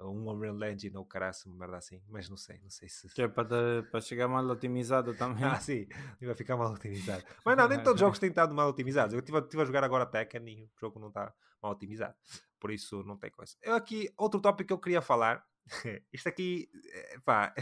um 0.00 0.30
Unreal 0.30 0.62
Engine 0.64 0.96
ou 0.96 1.04
caraça, 1.04 1.48
uma 1.48 1.56
merda 1.58 1.78
assim, 1.78 2.02
mas 2.08 2.28
não 2.28 2.36
sei, 2.36 2.60
não 2.62 2.70
sei 2.70 2.88
se. 2.88 3.08
Que 3.14 3.22
é 3.22 3.28
para, 3.28 3.82
para 3.90 4.00
chegar 4.00 4.28
mal 4.28 4.44
otimizado 4.46 5.14
também. 5.14 5.44
ah, 5.44 5.58
sim, 5.58 5.86
vai 6.20 6.34
ficar 6.34 6.56
mal 6.56 6.72
otimizado. 6.72 7.24
Mas 7.44 7.56
não, 7.56 7.68
nem 7.68 7.78
todos 7.78 7.94
os 7.94 8.00
jogos 8.00 8.18
têm 8.20 8.28
estado 8.28 8.54
mal 8.54 8.68
otimizados. 8.68 9.14
Eu 9.14 9.20
estive, 9.20 9.38
estive 9.38 9.62
a 9.62 9.66
jogar 9.66 9.84
agora 9.84 10.04
Tekken 10.06 10.48
e 10.48 10.64
o 10.64 10.70
jogo 10.78 10.98
não 11.00 11.08
está 11.08 11.32
mal 11.62 11.72
otimizado, 11.72 12.14
por 12.60 12.70
isso 12.70 13.02
não 13.04 13.16
tem 13.16 13.30
coisa. 13.30 13.56
Eu 13.62 13.74
aqui, 13.74 14.12
outro 14.16 14.40
tópico 14.40 14.68
que 14.68 14.72
eu 14.72 14.78
queria 14.78 15.00
falar, 15.00 15.42
isto 16.12 16.28
aqui, 16.28 16.68
eh, 16.92 17.18
pá, 17.24 17.54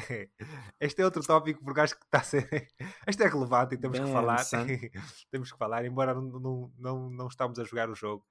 este 0.80 1.01
é 1.01 1.05
outro 1.05 1.22
tópico 1.22 1.62
porque 1.64 1.80
acho 1.80 1.97
que 1.99 2.05
está 2.05 2.18
a 2.18 2.24
ser. 2.24 2.68
Este 3.07 3.22
é 3.22 3.28
relevante 3.28 3.76
e 3.76 3.78
temos 3.78 3.99
Bem, 3.99 4.07
que 4.07 4.12
falar. 4.12 4.45
temos 5.30 5.53
que 5.53 5.59
falar, 5.59 5.85
embora 5.85 6.14
não, 6.14 6.22
não, 6.22 6.72
não, 6.76 7.11
não 7.11 7.26
estamos 7.28 7.59
a 7.59 7.64
jogar 7.64 7.89
o 7.89 7.95
jogo. 7.95 8.26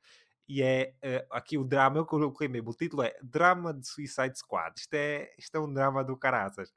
E 0.47 0.61
é 0.61 0.93
uh, 1.03 1.35
aqui 1.35 1.57
o 1.57 1.63
drama, 1.63 1.97
eu 1.97 2.05
coloquei 2.05 2.47
mesmo, 2.47 2.71
o 2.71 2.73
título 2.73 3.03
é 3.03 3.15
Drama 3.23 3.73
de 3.73 3.87
Suicide 3.87 4.37
Squad. 4.37 4.73
Isto 4.77 4.93
é, 4.93 5.33
isto 5.37 5.55
é 5.55 5.59
um 5.59 5.73
drama 5.73 6.03
do 6.03 6.17
caraças. 6.17 6.73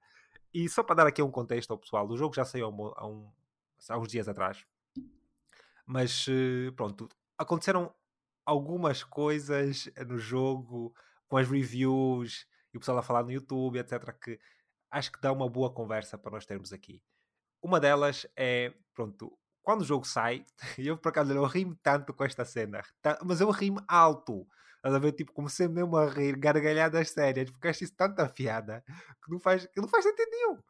E 0.55 0.69
só 0.69 0.83
para 0.83 0.97
dar 0.97 1.07
aqui 1.07 1.21
um 1.23 1.31
contexto 1.31 1.71
ao 1.73 1.79
pessoal, 1.79 2.09
o 2.09 2.17
jogo 2.17 2.35
já 2.35 2.45
saiu 2.45 2.67
há, 2.67 3.07
um, 3.07 3.31
há 3.89 3.99
uns 3.99 4.09
dias 4.09 4.29
atrás. 4.29 4.65
Mas 5.85 6.27
uh, 6.29 6.73
pronto, 6.75 7.09
aconteceram 7.37 7.93
algumas 8.45 9.03
coisas 9.03 9.91
no 10.07 10.19
jogo, 10.19 10.95
com 11.29 11.37
as 11.37 11.49
reviews 11.49 12.47
e 12.73 12.77
o 12.77 12.81
pessoal 12.81 12.99
a 12.99 13.03
falar 13.03 13.25
no 13.25 13.33
YouTube, 13.33 13.79
etc., 13.79 14.13
que 14.19 14.39
acho 14.91 15.11
que 15.11 15.21
dá 15.21 15.33
uma 15.33 15.49
boa 15.49 15.73
conversa 15.73 16.17
para 16.17 16.31
nós 16.31 16.47
termos 16.47 16.73
aqui. 16.73 17.03
Uma 17.61 17.81
delas 17.81 18.27
é, 18.37 18.73
pronto, 18.95 19.37
quando 19.67 19.81
o 19.81 19.85
jogo 19.85 20.07
sai, 20.07 20.47
eu 20.79 20.97
por 20.97 21.09
acaso 21.09 21.33
eu 21.33 21.45
ri-me 21.45 21.75
tanto 21.83 22.15
com 22.15 22.23
esta 22.23 22.45
cena, 22.45 22.81
mas 23.25 23.41
eu 23.41 23.51
ri-me 23.51 23.81
alto. 23.89 24.47
Estás 24.77 24.95
a 24.95 24.99
ver? 25.01 25.11
Tipo, 25.11 25.33
comecei 25.33 25.67
mesmo 25.67 25.97
a 25.97 26.09
rir, 26.09 26.37
gargalhadas 26.37 27.11
sérias, 27.11 27.51
porque 27.51 27.67
acho 27.67 27.83
isso 27.83 27.97
tanta 27.97 28.29
fiada 28.29 28.85
que 29.25 29.29
não 29.29 29.41
faz, 29.41 29.67
que 29.67 29.81
não 29.81 29.89
faz 29.89 30.05
sentido 30.05 30.31
nenhum. 30.31 30.63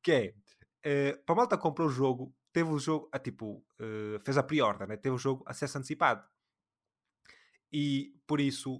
Que 0.00 0.36
é, 0.84 1.12
uh, 1.12 1.24
para 1.24 1.34
a 1.34 1.36
malta 1.36 1.58
comprou 1.58 1.88
o 1.88 1.90
jogo, 1.90 2.32
teve 2.52 2.70
o 2.70 2.78
jogo, 2.78 3.08
ah, 3.10 3.18
tipo, 3.18 3.56
uh, 3.80 4.20
fez 4.24 4.38
a 4.38 4.42
pre-order, 4.44 4.86
né? 4.86 4.96
teve 4.96 5.16
o 5.16 5.18
jogo 5.18 5.42
acesso 5.48 5.76
antecipado. 5.76 6.24
E 7.72 8.14
por 8.24 8.40
isso, 8.40 8.76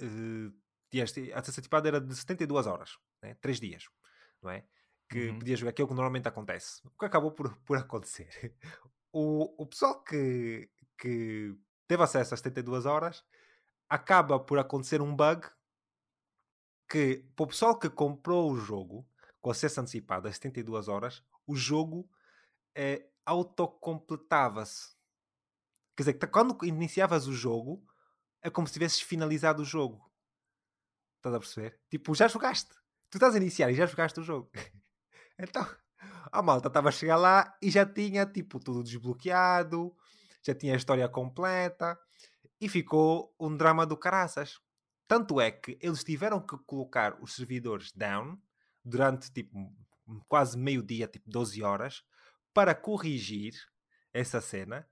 uh, 0.00 0.98
a 0.98 1.02
acesso 1.02 1.60
antecipado 1.60 1.86
era 1.86 2.00
de 2.00 2.16
72 2.16 2.66
horas, 2.66 2.96
né? 3.22 3.36
3 3.42 3.60
dias, 3.60 3.84
não 4.40 4.50
é? 4.50 4.64
Que 5.10 5.28
uhum. 5.28 5.38
podia 5.40 5.56
jogar 5.56 5.70
aquilo 5.72 5.88
que 5.88 5.94
normalmente 5.94 6.28
acontece. 6.28 6.80
O 6.86 6.98
que 6.98 7.04
acabou 7.04 7.32
por, 7.32 7.54
por 7.66 7.76
acontecer? 7.76 8.56
O, 9.12 9.62
o 9.62 9.66
pessoal 9.66 10.02
que, 10.02 10.70
que 10.98 11.56
teve 11.88 12.02
acesso 12.02 12.34
às 12.34 12.40
72 12.40 12.86
horas 12.86 13.24
acaba 13.88 14.38
por 14.38 14.58
acontecer 14.58 15.02
um 15.02 15.14
bug 15.14 15.48
que, 16.88 17.24
para 17.34 17.44
o 17.44 17.46
pessoal 17.48 17.78
que 17.78 17.90
comprou 17.90 18.50
o 18.52 18.56
jogo 18.56 19.08
com 19.40 19.50
acesso 19.50 19.80
antecipado 19.80 20.28
às 20.28 20.34
72 20.34 20.88
horas, 20.88 21.24
o 21.46 21.56
jogo 21.56 22.08
é, 22.74 23.08
autocompletava-se. 23.24 24.94
Quer 25.96 26.02
dizer, 26.02 26.30
quando 26.30 26.64
iniciavas 26.64 27.26
o 27.26 27.32
jogo, 27.32 27.84
é 28.42 28.50
como 28.50 28.66
se 28.66 28.72
tivesses 28.72 29.00
finalizado 29.00 29.62
o 29.62 29.64
jogo. 29.64 30.10
Estás 31.16 31.34
a 31.34 31.38
perceber? 31.38 31.80
Tipo, 31.90 32.14
já 32.14 32.28
jogaste. 32.28 32.74
Tu 33.10 33.16
estás 33.16 33.34
a 33.34 33.38
iniciar 33.38 33.70
e 33.70 33.74
já 33.74 33.86
jogaste 33.86 34.20
o 34.20 34.22
jogo. 34.22 34.50
então, 35.38 35.66
a 36.32 36.42
malta 36.42 36.68
estava 36.68 36.88
a 36.88 36.92
chegar 36.92 37.16
lá 37.16 37.56
e 37.60 37.70
já 37.70 37.84
tinha, 37.86 38.26
tipo, 38.26 38.58
tudo 38.58 38.82
desbloqueado, 38.82 39.94
já 40.42 40.54
tinha 40.54 40.74
a 40.74 40.76
história 40.76 41.08
completa 41.08 41.98
e 42.60 42.68
ficou 42.68 43.34
um 43.38 43.56
drama 43.56 43.86
do 43.86 43.96
caraças. 43.96 44.58
Tanto 45.08 45.40
é 45.40 45.50
que 45.50 45.78
eles 45.80 46.04
tiveram 46.04 46.40
que 46.40 46.56
colocar 46.66 47.20
os 47.20 47.34
servidores 47.34 47.92
down 47.92 48.38
durante, 48.84 49.30
tipo, 49.32 49.72
quase 50.28 50.56
meio 50.56 50.82
dia, 50.82 51.06
tipo 51.08 51.28
12 51.28 51.62
horas, 51.62 52.02
para 52.54 52.74
corrigir 52.74 53.54
essa 54.12 54.40
cena 54.40 54.88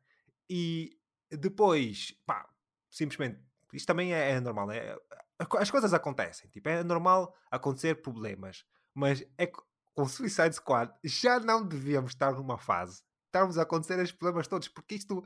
e 0.49 0.99
depois, 1.31 2.15
pá, 2.25 2.49
simplesmente, 2.91 3.41
isto 3.73 3.87
também 3.87 4.15
é, 4.15 4.31
é 4.31 4.41
normal, 4.41 4.71
é, 4.71 4.97
as 5.39 5.71
coisas 5.71 5.93
acontecem, 5.93 6.49
tipo, 6.51 6.69
é 6.69 6.83
normal 6.83 7.35
acontecer 7.51 7.97
problemas, 7.97 8.65
mas 8.95 9.25
é 9.37 9.51
com 9.99 10.07
Suicide 10.07 10.55
Squad 10.55 10.93
já 11.03 11.41
não 11.41 11.67
devíamos 11.67 12.13
estar 12.13 12.31
numa 12.31 12.57
fase, 12.57 13.03
estarmos 13.27 13.59
a 13.59 13.63
acontecer 13.63 13.99
estes 13.99 14.17
problemas 14.17 14.47
todos, 14.47 14.69
porque 14.69 14.95
isto 14.95 15.25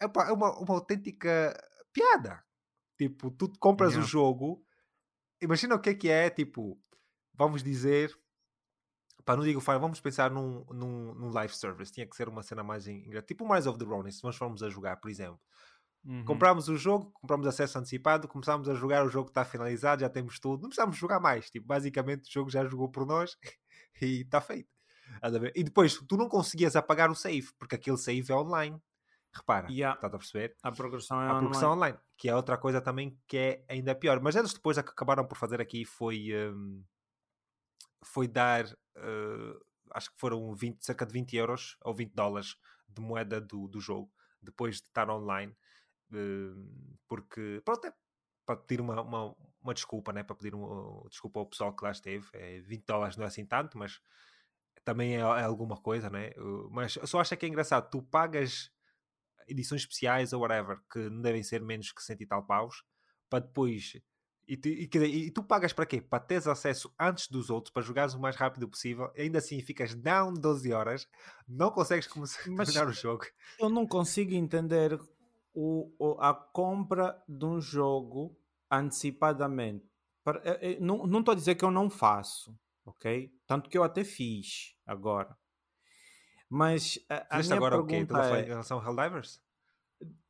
é, 0.00 0.06
uma, 0.32 0.58
uma 0.58 0.74
autêntica 0.74 1.56
piada. 1.92 2.44
Tipo, 2.98 3.30
tu 3.30 3.48
compras 3.60 3.92
yeah. 3.92 4.04
o 4.04 4.08
jogo, 4.08 4.66
imagina 5.40 5.76
o 5.76 5.78
que 5.78 5.90
é 5.90 5.94
que 5.94 6.08
é, 6.08 6.28
tipo, 6.28 6.76
vamos 7.34 7.62
dizer, 7.62 8.12
Pá, 9.24 9.36
não 9.36 9.44
digo 9.44 9.60
Fire, 9.60 9.78
vamos 9.78 10.00
pensar 10.00 10.28
num, 10.28 10.64
num, 10.72 11.14
num 11.14 11.30
live 11.30 11.54
service. 11.54 11.92
Tinha 11.92 12.06
que 12.06 12.16
ser 12.16 12.28
uma 12.28 12.42
cena 12.42 12.64
mais 12.64 12.88
engraçada. 12.88 13.26
Tipo 13.26 13.44
o 13.44 13.54
Rise 13.54 13.68
of 13.68 13.78
the 13.78 13.84
Ronin, 13.84 14.10
se 14.10 14.24
nós 14.24 14.34
formos 14.34 14.60
a 14.60 14.68
jogar, 14.68 14.96
por 14.96 15.08
exemplo. 15.08 15.38
Uhum. 16.04 16.24
Compramos 16.24 16.68
o 16.68 16.76
jogo, 16.76 17.12
compramos 17.12 17.46
acesso 17.46 17.78
antecipado, 17.78 18.26
começamos 18.26 18.68
a 18.68 18.74
jogar, 18.74 19.04
o 19.04 19.08
jogo 19.08 19.28
está 19.28 19.44
finalizado, 19.44 20.00
já 20.00 20.08
temos 20.08 20.40
tudo. 20.40 20.62
Não 20.62 20.68
precisamos 20.70 20.96
jogar 20.96 21.20
mais. 21.20 21.48
Tipo, 21.48 21.68
basicamente 21.68 22.28
o 22.28 22.32
jogo 22.32 22.50
já 22.50 22.64
jogou 22.64 22.88
por 22.88 23.06
nós 23.06 23.36
e 24.00 24.22
está 24.22 24.40
feito. 24.40 24.68
E 25.54 25.64
depois 25.64 25.94
tu 26.08 26.16
não 26.16 26.28
conseguias 26.28 26.76
apagar 26.76 27.10
o 27.10 27.14
save, 27.14 27.52
porque 27.58 27.74
aquele 27.74 27.96
save 27.96 28.30
é 28.30 28.34
online. 28.34 28.80
Repara, 29.32 29.70
yeah. 29.70 29.94
estás 29.94 30.12
a 30.12 30.18
perceber? 30.18 30.56
A 30.62 30.72
progressão 30.72 31.22
é 31.22 31.28
a 31.28 31.38
progressão 31.38 31.72
online. 31.72 31.92
online. 31.92 31.98
Que 32.16 32.28
é 32.28 32.34
outra 32.34 32.56
coisa 32.56 32.80
também 32.80 33.16
que 33.28 33.36
é 33.36 33.64
ainda 33.68 33.94
pior. 33.94 34.20
Mas 34.20 34.34
eles 34.34 34.52
depois 34.52 34.76
a 34.78 34.82
que 34.82 34.90
acabaram 34.90 35.26
por 35.26 35.36
fazer 35.36 35.60
aqui 35.60 35.84
foi. 35.84 36.30
Um, 36.34 36.82
foi 38.02 38.26
dar, 38.26 38.64
uh, 38.64 39.64
acho 39.92 40.10
que 40.10 40.18
foram 40.18 40.54
20, 40.54 40.84
cerca 40.84 41.04
de 41.04 41.12
20 41.12 41.36
euros 41.36 41.76
ou 41.82 41.94
20 41.94 42.14
dólares 42.14 42.56
de 42.88 43.00
moeda 43.00 43.40
do, 43.40 43.68
do 43.68 43.80
jogo, 43.80 44.10
depois 44.42 44.76
de 44.76 44.88
estar 44.88 45.08
online, 45.10 45.54
uh, 46.12 46.96
porque, 47.06 47.60
pronto, 47.64 47.86
é 47.86 47.92
para 48.46 48.56
pedir 48.56 48.80
uma, 48.80 49.00
uma, 49.02 49.36
uma 49.62 49.74
desculpa, 49.74 50.12
né? 50.12 50.22
para 50.22 50.36
pedir 50.36 50.54
uma, 50.54 51.08
desculpa 51.08 51.40
ao 51.40 51.46
pessoal 51.46 51.74
que 51.74 51.84
lá 51.84 51.90
esteve, 51.90 52.26
é, 52.32 52.60
20 52.60 52.84
dólares 52.84 53.16
não 53.16 53.24
é 53.24 53.28
assim 53.28 53.44
tanto, 53.44 53.76
mas 53.78 54.00
também 54.84 55.16
é, 55.16 55.20
é 55.20 55.42
alguma 55.42 55.76
coisa, 55.76 56.08
né? 56.08 56.32
Mas 56.70 56.96
eu 56.96 57.06
só 57.06 57.20
acho 57.20 57.36
que 57.36 57.46
é 57.46 57.48
engraçado, 57.48 57.90
tu 57.90 58.02
pagas 58.02 58.70
edições 59.46 59.82
especiais 59.82 60.32
ou 60.32 60.40
whatever, 60.40 60.80
que 60.90 60.98
não 61.10 61.20
devem 61.20 61.42
ser 61.42 61.60
menos 61.60 61.92
que 61.92 62.02
cento 62.02 62.22
e 62.22 62.26
tal 62.26 62.44
paus, 62.44 62.84
para 63.28 63.40
depois 63.40 64.00
e 64.50 64.56
tu, 64.56 64.68
e, 64.68 65.26
e 65.26 65.30
tu 65.30 65.44
pagas 65.44 65.72
para 65.72 65.86
quê? 65.86 66.00
Para 66.00 66.18
teres 66.18 66.48
acesso 66.48 66.92
antes 66.98 67.28
dos 67.28 67.50
outros, 67.50 67.72
para 67.72 67.82
jogares 67.82 68.14
o 68.14 68.18
mais 68.18 68.34
rápido 68.34 68.68
possível, 68.68 69.08
ainda 69.16 69.38
assim 69.38 69.60
ficas 69.60 69.94
down 69.94 70.34
12 70.34 70.72
horas, 70.72 71.08
não 71.46 71.70
consegues 71.70 72.08
começar 72.08 72.40
o 72.88 72.92
jogo. 72.92 73.26
Eu 73.60 73.68
não 73.68 73.86
consigo 73.86 74.34
entender 74.34 74.98
o, 75.54 76.16
a 76.18 76.34
compra 76.34 77.22
de 77.28 77.44
um 77.44 77.60
jogo 77.60 78.36
antecipadamente. 78.70 79.84
Eh, 80.44 80.72
eh, 80.72 80.78
não 80.80 81.18
estou 81.18 81.32
a 81.32 81.34
dizer 81.34 81.54
que 81.54 81.64
eu 81.64 81.70
não 81.70 81.90
faço, 81.90 82.56
ok? 82.84 83.32
Tanto 83.46 83.68
que 83.68 83.76
eu 83.76 83.82
até 83.82 84.04
fiz 84.04 84.74
agora. 84.86 85.36
Mas 86.48 86.98
a, 87.08 87.38
a 87.38 87.42
minha 87.42 87.56
agora 87.56 87.76
pergunta 87.76 88.14
o 88.14 88.30
quê? 88.30 88.36
É... 88.36 88.42
Em 88.42 88.48
relação 88.48 88.78
a 88.78 88.84
Helldivers? 88.84 89.40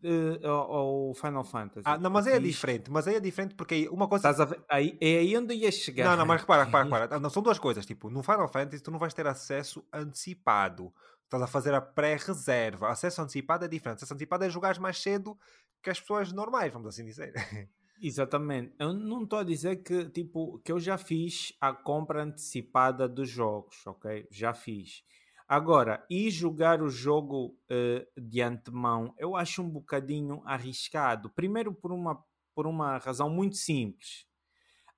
uh, 0.03 1.15
Final 1.15 1.45
Fantasy. 1.45 1.85
Ah, 1.85 1.99
não, 1.99 2.11
mas 2.11 2.27
aí 2.27 2.35
é 2.35 2.39
diferente. 2.39 2.91
Mas 2.91 3.07
aí 3.07 3.17
é 3.17 3.21
diferente 3.21 3.55
porque 3.55 3.89
uma 3.89 4.09
coisa. 4.09 4.31
aí, 4.69 4.97
é 5.01 5.19
aí 5.19 5.37
onde 5.37 5.55
ia 5.55 5.71
chegar. 5.71 6.05
Não, 6.05 6.17
não, 6.17 6.27
mas 6.27 6.41
repara, 6.41 6.65
repara, 6.65 6.85
repara. 6.85 7.21
Não, 7.21 7.31
são 7.31 7.43
duas 7.43 7.59
coisas. 7.59 7.87
Tipo, 7.87 8.11
no 8.11 8.23
Final 8.23 8.49
Fantasy 8.49 8.83
tu 8.83 8.91
não 8.91 8.99
vais 8.99 9.15
ter 9.15 9.27
acesso 9.27 9.85
antecipado. 9.93 10.93
Estás 11.25 11.43
a 11.43 11.47
fazer 11.47 11.75
a 11.75 11.81
pré-reserva. 11.81 12.91
Acesso 12.91 13.23
antecipado 13.23 13.65
é 13.65 13.69
diferente. 13.69 13.99
Acesso 13.99 14.15
antecipado 14.15 14.45
é 14.45 14.51
jogar 14.51 14.79
mais 14.81 15.01
cedo 15.01 15.39
que 15.83 15.91
as 15.91 16.01
pessoas 16.01 16.33
normais, 16.33 16.73
vamos 16.73 16.89
assim 16.89 17.05
dizer. 17.05 17.33
Exatamente. 18.03 18.75
Eu 18.79 18.95
não 18.95 19.25
estou 19.25 19.41
a 19.41 19.45
dizer 19.45 19.83
que, 19.83 20.09
tipo, 20.09 20.59
que 20.61 20.73
eu 20.73 20.81
já 20.81 20.97
fiz 20.97 21.53
a 21.61 21.73
compra 21.73 22.23
antecipada 22.23 23.07
dos 23.07 23.29
jogos, 23.29 23.87
ok? 23.87 24.27
Já 24.31 24.55
fiz. 24.55 25.05
Agora, 25.47 26.07
e 26.09 26.31
jogar 26.31 26.81
o 26.81 26.89
jogo 26.89 27.59
uh, 27.71 28.21
de 28.21 28.41
antemão, 28.41 29.15
eu 29.19 29.37
acho 29.37 29.63
um 29.63 29.69
bocadinho 29.69 30.41
arriscado. 30.47 31.29
Primeiro, 31.29 31.75
por 31.75 31.93
uma, 31.93 32.25
por 32.55 32.67
uma 32.67 32.97
razão 32.97 33.29
muito 33.29 33.57
simples. 33.57 34.27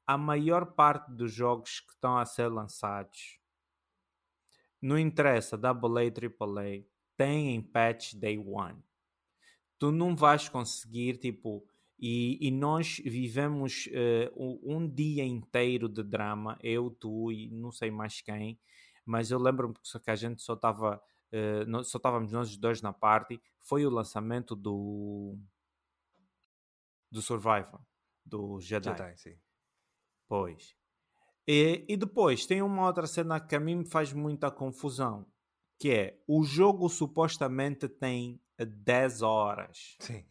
A 0.07 0.17
maior 0.17 0.75
parte 0.75 1.11
dos 1.11 1.33
jogos 1.33 1.81
que 1.81 1.93
estão 1.93 2.19
a 2.19 2.25
ser 2.25 2.49
lançados, 2.49 3.41
não 4.81 4.99
interessa, 4.99 5.57
AA, 5.57 5.73
AAA, 5.73 6.85
tem 7.17 7.55
em 7.55 7.63
patch 7.63 8.15
day 8.15 8.39
one. 8.39 8.81
Tu 9.79 9.91
não 9.91 10.15
vais 10.15 10.49
conseguir, 10.49 11.17
tipo, 11.17 11.67
e, 12.05 12.37
e 12.49 12.51
nós 12.51 13.01
vivemos 13.05 13.87
uh, 13.87 14.61
um 14.65 14.89
dia 14.89 15.25
inteiro 15.25 15.89
de 15.89 16.03
drama, 16.03 16.59
eu, 16.61 16.91
tu 16.91 17.31
e 17.31 17.49
não 17.53 17.71
sei 17.71 17.93
mais 17.93 18.21
quem, 18.21 18.59
mas 19.07 19.31
eu 19.31 19.39
lembro-me 19.39 19.75
que 19.75 20.11
a 20.11 20.17
gente 20.17 20.43
só 20.43 20.55
estava 20.55 21.01
uh, 21.33 21.85
só 21.85 21.99
estávamos 21.99 22.33
nós 22.33 22.57
dois 22.57 22.83
na 22.83 22.93
party 22.93 23.41
foi 23.61 23.87
o 23.87 23.91
lançamento 23.91 24.57
do 24.57 25.39
do 27.09 27.23
Survivor 27.23 27.81
do 28.27 28.59
Jedi, 28.61 28.91
Jedi 28.91 29.17
sim. 29.17 29.39
pois 30.27 30.75
e, 31.47 31.85
e 31.89 31.97
depois 31.97 32.47
tem 32.47 32.63
uma 32.63 32.87
outra 32.87 33.07
cena 33.07 33.41
que 33.41 33.55
a 33.55 33.61
mim 33.61 33.77
me 33.77 33.87
faz 33.87 34.13
muita 34.13 34.51
confusão 34.51 35.25
que 35.79 35.91
é 35.91 36.21
o 36.27 36.43
jogo 36.43 36.89
supostamente 36.89 37.89
tem 37.89 38.41
10 38.59 39.23
horas 39.23 39.97
sim. 40.01 40.25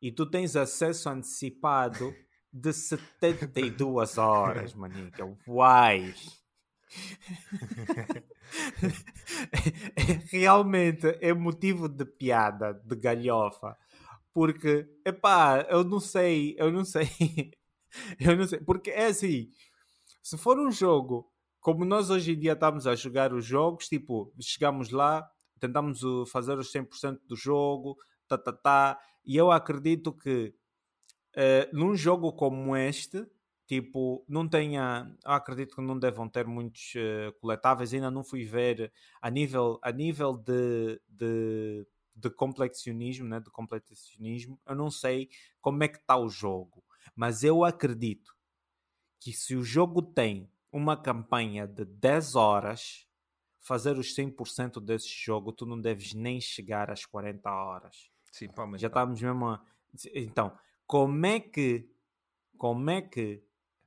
E 0.00 0.12
tu 0.12 0.26
tens 0.26 0.56
acesso 0.56 1.08
antecipado 1.08 2.14
de 2.52 2.72
72 2.72 4.18
horas, 4.18 4.74
manica. 4.74 5.24
Uai! 5.46 6.14
Realmente 10.30 11.18
é 11.20 11.34
motivo 11.34 11.88
de 11.88 12.04
piada, 12.04 12.74
de 12.74 12.96
galhofa. 12.96 13.76
Porque, 14.32 14.88
epá, 15.04 15.66
eu 15.68 15.82
não 15.82 16.00
sei, 16.00 16.54
eu 16.58 16.70
não 16.70 16.84
sei. 16.84 17.10
eu 18.20 18.36
não 18.36 18.46
sei. 18.46 18.60
Porque 18.60 18.90
é 18.90 19.06
assim, 19.06 19.50
se 20.22 20.36
for 20.36 20.58
um 20.58 20.70
jogo 20.70 21.32
como 21.66 21.84
nós 21.84 22.10
hoje 22.10 22.30
em 22.30 22.38
dia 22.38 22.52
estamos 22.52 22.86
a 22.86 22.94
jogar 22.94 23.32
os 23.32 23.44
jogos, 23.44 23.88
tipo, 23.88 24.32
chegamos 24.38 24.90
lá, 24.90 25.28
tentamos 25.58 26.00
fazer 26.30 26.56
os 26.56 26.72
100% 26.72 27.18
do 27.26 27.34
jogo, 27.34 27.98
tá, 28.28 28.38
tá, 28.38 28.52
tá, 28.52 29.00
e 29.24 29.36
eu 29.36 29.50
acredito 29.50 30.12
que 30.12 30.54
uh, 31.36 31.76
num 31.76 31.94
jogo 31.96 32.32
como 32.32 32.76
este, 32.76 33.26
tipo, 33.66 34.24
não 34.28 34.48
tenha, 34.48 35.12
acredito 35.24 35.76
que 35.76 35.82
não 35.82 35.98
devam 35.98 36.28
ter 36.28 36.46
muitos 36.46 36.94
uh, 36.94 37.32
coletáveis, 37.40 37.92
ainda 37.92 38.10
não 38.10 38.22
fui 38.24 38.44
ver 38.44 38.92
a 39.20 39.30
nível, 39.30 39.78
a 39.82 39.90
nível 39.90 40.36
de, 40.36 41.00
de, 41.08 41.86
de 42.14 42.30
complexionismo, 42.30 43.28
né, 43.28 43.40
de 43.40 43.50
complexionismo, 43.50 44.60
eu 44.66 44.74
não 44.74 44.90
sei 44.90 45.28
como 45.60 45.82
é 45.82 45.88
que 45.88 45.98
está 45.98 46.16
o 46.16 46.28
jogo, 46.28 46.84
mas 47.14 47.42
eu 47.42 47.64
acredito 47.64 48.34
que 49.20 49.32
se 49.32 49.56
o 49.56 49.64
jogo 49.64 50.02
tem 50.02 50.50
uma 50.70 50.96
campanha 50.96 51.66
de 51.66 51.84
10 51.84 52.34
horas, 52.34 53.06
fazer 53.58 53.98
os 53.98 54.14
100% 54.14 54.80
desse 54.80 55.08
jogo, 55.08 55.52
tu 55.52 55.66
não 55.66 55.80
deves 55.80 56.14
nem 56.14 56.40
chegar 56.40 56.90
às 56.90 57.04
40 57.04 57.50
horas. 57.50 58.10
Sim, 58.36 58.48
pá, 58.48 58.68
Já 58.76 58.88
estamos 58.88 59.22
mesmo 59.22 59.46
a... 59.46 59.64
Então, 60.14 60.52
como 60.86 61.24
é 61.24 61.40
que... 61.40 61.90
Como 62.58 62.90
é 62.90 63.00
que... 63.00 63.42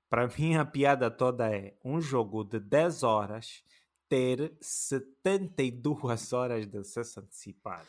Para 0.10 0.28
mim 0.36 0.56
a 0.56 0.66
piada 0.66 1.12
toda 1.12 1.56
é 1.56 1.78
um 1.86 2.02
jogo 2.02 2.44
de 2.44 2.60
10 2.60 3.04
horas 3.04 3.64
ter 4.08 4.58
72 4.60 6.34
horas 6.34 6.66
de 6.66 6.80
acesso 6.80 7.20
antecipado. 7.20 7.88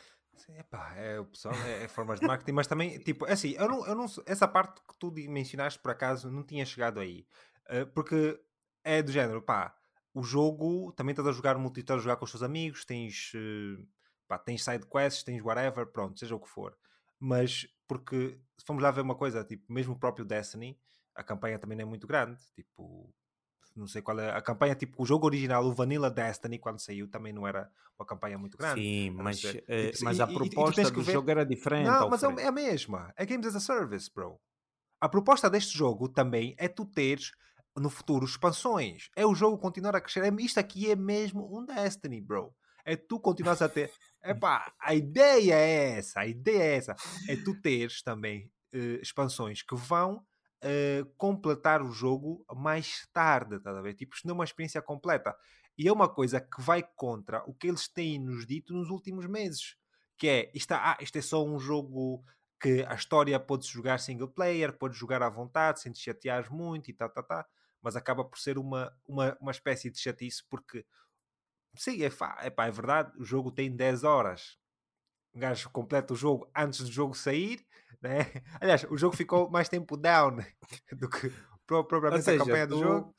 Epá, 0.55 0.93
é 0.95 1.19
o 1.19 1.25
pessoal, 1.25 1.55
é, 1.65 1.83
é 1.83 1.87
formas 1.87 2.19
de 2.19 2.27
marketing, 2.27 2.51
mas 2.51 2.67
também, 2.67 2.99
tipo, 2.99 3.25
é 3.25 3.33
assim, 3.33 3.53
eu 3.57 3.67
não, 3.67 3.87
eu 3.87 3.95
não, 3.95 4.05
essa 4.25 4.47
parte 4.47 4.81
que 4.81 4.95
tu 4.99 5.11
mencionaste 5.29 5.79
por 5.79 5.91
acaso 5.91 6.29
não 6.29 6.43
tinha 6.43 6.65
chegado 6.65 6.99
aí, 6.99 7.25
uh, 7.69 7.85
porque 7.93 8.39
é 8.83 9.01
do 9.01 9.11
género, 9.11 9.41
pá, 9.41 9.73
o 10.13 10.23
jogo 10.23 10.91
também 10.93 11.13
estás 11.13 11.27
a 11.27 11.31
jogar 11.31 11.57
multiplayer, 11.57 11.99
a 11.99 12.03
jogar 12.03 12.15
com 12.17 12.25
os 12.25 12.31
teus 12.31 12.43
amigos, 12.43 12.83
tens, 12.83 13.31
uh, 13.33 13.87
pá, 14.31 14.37
tens 14.37 14.63
side 14.63 14.85
quests, 14.85 15.23
tens 15.23 15.43
whatever, 15.43 15.85
pronto, 15.87 16.17
seja 16.17 16.33
o 16.33 16.39
que 16.39 16.47
for. 16.47 16.73
Mas, 17.19 17.67
porque, 17.85 18.39
se 18.57 18.65
formos 18.65 18.81
lá 18.81 18.89
ver 18.89 19.01
uma 19.01 19.15
coisa, 19.15 19.43
tipo, 19.43 19.71
mesmo 19.71 19.93
o 19.93 19.99
próprio 19.99 20.23
Destiny, 20.23 20.79
a 21.13 21.21
campanha 21.21 21.59
também 21.59 21.77
não 21.77 21.83
é 21.83 21.85
muito 21.85 22.07
grande, 22.07 22.39
tipo, 22.55 23.13
não 23.75 23.87
sei 23.87 24.01
qual 24.01 24.17
é 24.21 24.31
a 24.31 24.41
campanha, 24.41 24.73
tipo, 24.73 25.03
o 25.03 25.05
jogo 25.05 25.25
original, 25.25 25.65
o 25.65 25.73
Vanilla 25.73 26.09
Destiny, 26.09 26.57
quando 26.57 26.79
saiu, 26.79 27.09
também 27.09 27.33
não 27.33 27.45
era 27.45 27.69
uma 27.99 28.05
campanha 28.05 28.37
muito 28.37 28.57
grande. 28.57 28.79
Sim, 28.79 29.11
mas, 29.11 29.41
tipo, 29.41 29.65
mas 30.03 30.21
a 30.21 30.27
proposta 30.27 30.89
do 30.89 31.01
ver... 31.01 31.11
jogo 31.11 31.29
era 31.29 31.45
diferente. 31.45 31.87
Não, 31.87 32.09
mas 32.09 32.23
é 32.23 32.47
a 32.47 32.51
mesma. 32.53 33.13
É 33.17 33.25
Games 33.25 33.47
as 33.47 33.57
a 33.57 33.59
Service, 33.59 34.09
bro. 34.13 34.39
A 35.01 35.09
proposta 35.09 35.49
deste 35.49 35.77
jogo 35.77 36.07
também 36.07 36.55
é 36.57 36.69
tu 36.69 36.85
teres 36.85 37.33
no 37.75 37.89
futuro 37.89 38.23
expansões. 38.23 39.09
É 39.13 39.25
o 39.25 39.35
jogo 39.35 39.57
continuar 39.57 39.93
a 39.93 39.99
crescer. 39.99 40.23
É, 40.23 40.41
isto 40.41 40.57
aqui 40.57 40.89
é 40.89 40.95
mesmo 40.95 41.53
um 41.53 41.65
Destiny, 41.65 42.21
bro. 42.21 42.55
É 42.85 42.95
tu 42.95 43.19
continuas 43.19 43.61
a 43.61 43.69
ter. 43.69 43.91
Epá, 44.23 44.73
a 44.79 44.93
ideia 44.93 45.55
é 45.55 45.97
essa. 45.97 46.21
A 46.21 46.27
ideia 46.27 46.63
é 46.63 46.75
essa. 46.75 46.95
É 47.27 47.35
tu 47.35 47.59
teres 47.61 48.01
também 48.01 48.51
uh, 48.73 49.01
expansões 49.01 49.61
que 49.61 49.75
vão 49.75 50.17
uh, 50.17 51.05
completar 51.17 51.81
o 51.81 51.91
jogo 51.91 52.45
mais 52.55 53.07
tarde, 53.11 53.59
tá 53.59 53.71
a 53.71 53.81
ver? 53.81 53.93
Tipo, 53.95 54.15
isto 54.15 54.27
não 54.27 54.33
é 54.33 54.37
uma 54.39 54.43
experiência 54.43 54.81
completa. 54.81 55.35
E 55.77 55.87
é 55.87 55.91
uma 55.91 56.07
coisa 56.07 56.39
que 56.39 56.61
vai 56.61 56.83
contra 56.95 57.43
o 57.49 57.53
que 57.53 57.67
eles 57.67 57.87
têm 57.87 58.19
nos 58.19 58.45
dito 58.45 58.73
nos 58.73 58.89
últimos 58.89 59.25
meses. 59.25 59.75
Que 60.17 60.27
é, 60.27 60.51
isto, 60.53 60.71
ah, 60.73 60.97
isto 61.01 61.17
é 61.17 61.21
só 61.21 61.43
um 61.43 61.57
jogo 61.57 62.23
que 62.61 62.85
a 62.87 62.93
história 62.93 63.39
pode 63.39 63.67
jogar 63.67 63.99
single 63.99 64.27
player, 64.27 64.77
pode 64.77 64.95
jogar 64.95 65.23
à 65.23 65.29
vontade, 65.29 65.81
sem 65.81 65.91
te 65.91 65.99
chatear 65.99 66.53
muito 66.53 66.91
e 66.91 66.93
tal, 66.93 67.09
tal, 67.09 67.23
tal 67.23 67.45
mas 67.81 67.95
acaba 67.95 68.23
por 68.23 68.37
ser 68.37 68.57
uma, 68.57 68.93
uma, 69.07 69.35
uma 69.41 69.51
espécie 69.51 69.89
de 69.89 69.99
chatice 69.99 70.43
porque 70.47 70.85
sim, 71.75 72.03
é, 72.03 72.09
pá, 72.09 72.37
é, 72.41 72.49
pá, 72.49 72.67
é 72.67 72.71
verdade, 72.71 73.11
o 73.17 73.23
jogo 73.23 73.51
tem 73.51 73.75
10 73.75 74.03
horas. 74.03 74.57
Um 75.33 75.39
gajo 75.39 75.69
completa 75.69 76.13
o 76.13 76.15
jogo 76.15 76.49
antes 76.55 76.81
do 76.81 76.91
jogo 76.91 77.15
sair, 77.15 77.65
né? 78.01 78.19
Aliás, 78.61 78.83
o 78.89 78.97
jogo 78.97 79.15
ficou 79.15 79.49
mais 79.49 79.69
tempo 79.69 79.95
down 79.95 80.37
do 80.97 81.09
que 81.09 81.31
propriamente 81.65 82.25
seja, 82.25 82.41
a 82.41 82.45
campanha 82.45 82.67
do 82.67 82.75
tu, 82.75 82.83
jogo. 82.83 83.15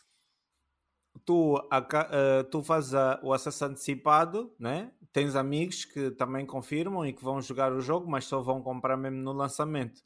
Tu, 1.25 1.57
uh, 1.57 2.45
tu 2.51 2.63
fazes 2.63 2.95
a, 2.95 3.21
o 3.23 3.33
acesso 3.33 3.65
antecipado, 3.65 4.55
né? 4.59 4.93
Tens 5.13 5.37
amigos 5.37 5.85
que 5.85 6.11
também 6.11 6.45
confirmam 6.45 7.07
e 7.07 7.13
que 7.13 7.23
vão 7.23 7.41
jogar 7.41 7.73
o 7.73 7.81
jogo, 7.81 8.11
mas 8.11 8.25
só 8.25 8.41
vão 8.43 8.63
comprar 8.63 8.97
mesmo 8.97 9.19
no 9.19 9.33
lançamento 9.33 10.03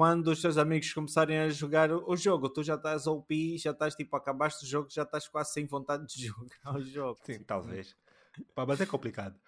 quando 0.00 0.28
os 0.28 0.40
teus 0.40 0.56
amigos 0.56 0.94
começarem 0.94 1.38
a 1.40 1.50
jogar 1.50 1.92
o 1.92 2.16
jogo, 2.16 2.48
tu 2.48 2.62
já 2.62 2.74
estás 2.74 3.06
OP, 3.06 3.58
já 3.58 3.72
estás 3.72 3.94
tipo, 3.94 4.16
acabaste 4.16 4.64
o 4.64 4.66
jogo, 4.66 4.88
já 4.88 5.02
estás 5.02 5.28
quase 5.28 5.52
sem 5.52 5.66
vontade 5.66 6.06
de 6.06 6.24
jogar 6.26 6.74
o 6.74 6.80
jogo. 6.80 7.20
Sim, 7.22 7.34
tipo. 7.34 7.44
talvez. 7.44 7.94
Mas 8.56 8.80
é 8.80 8.86
complicado. 8.86 9.38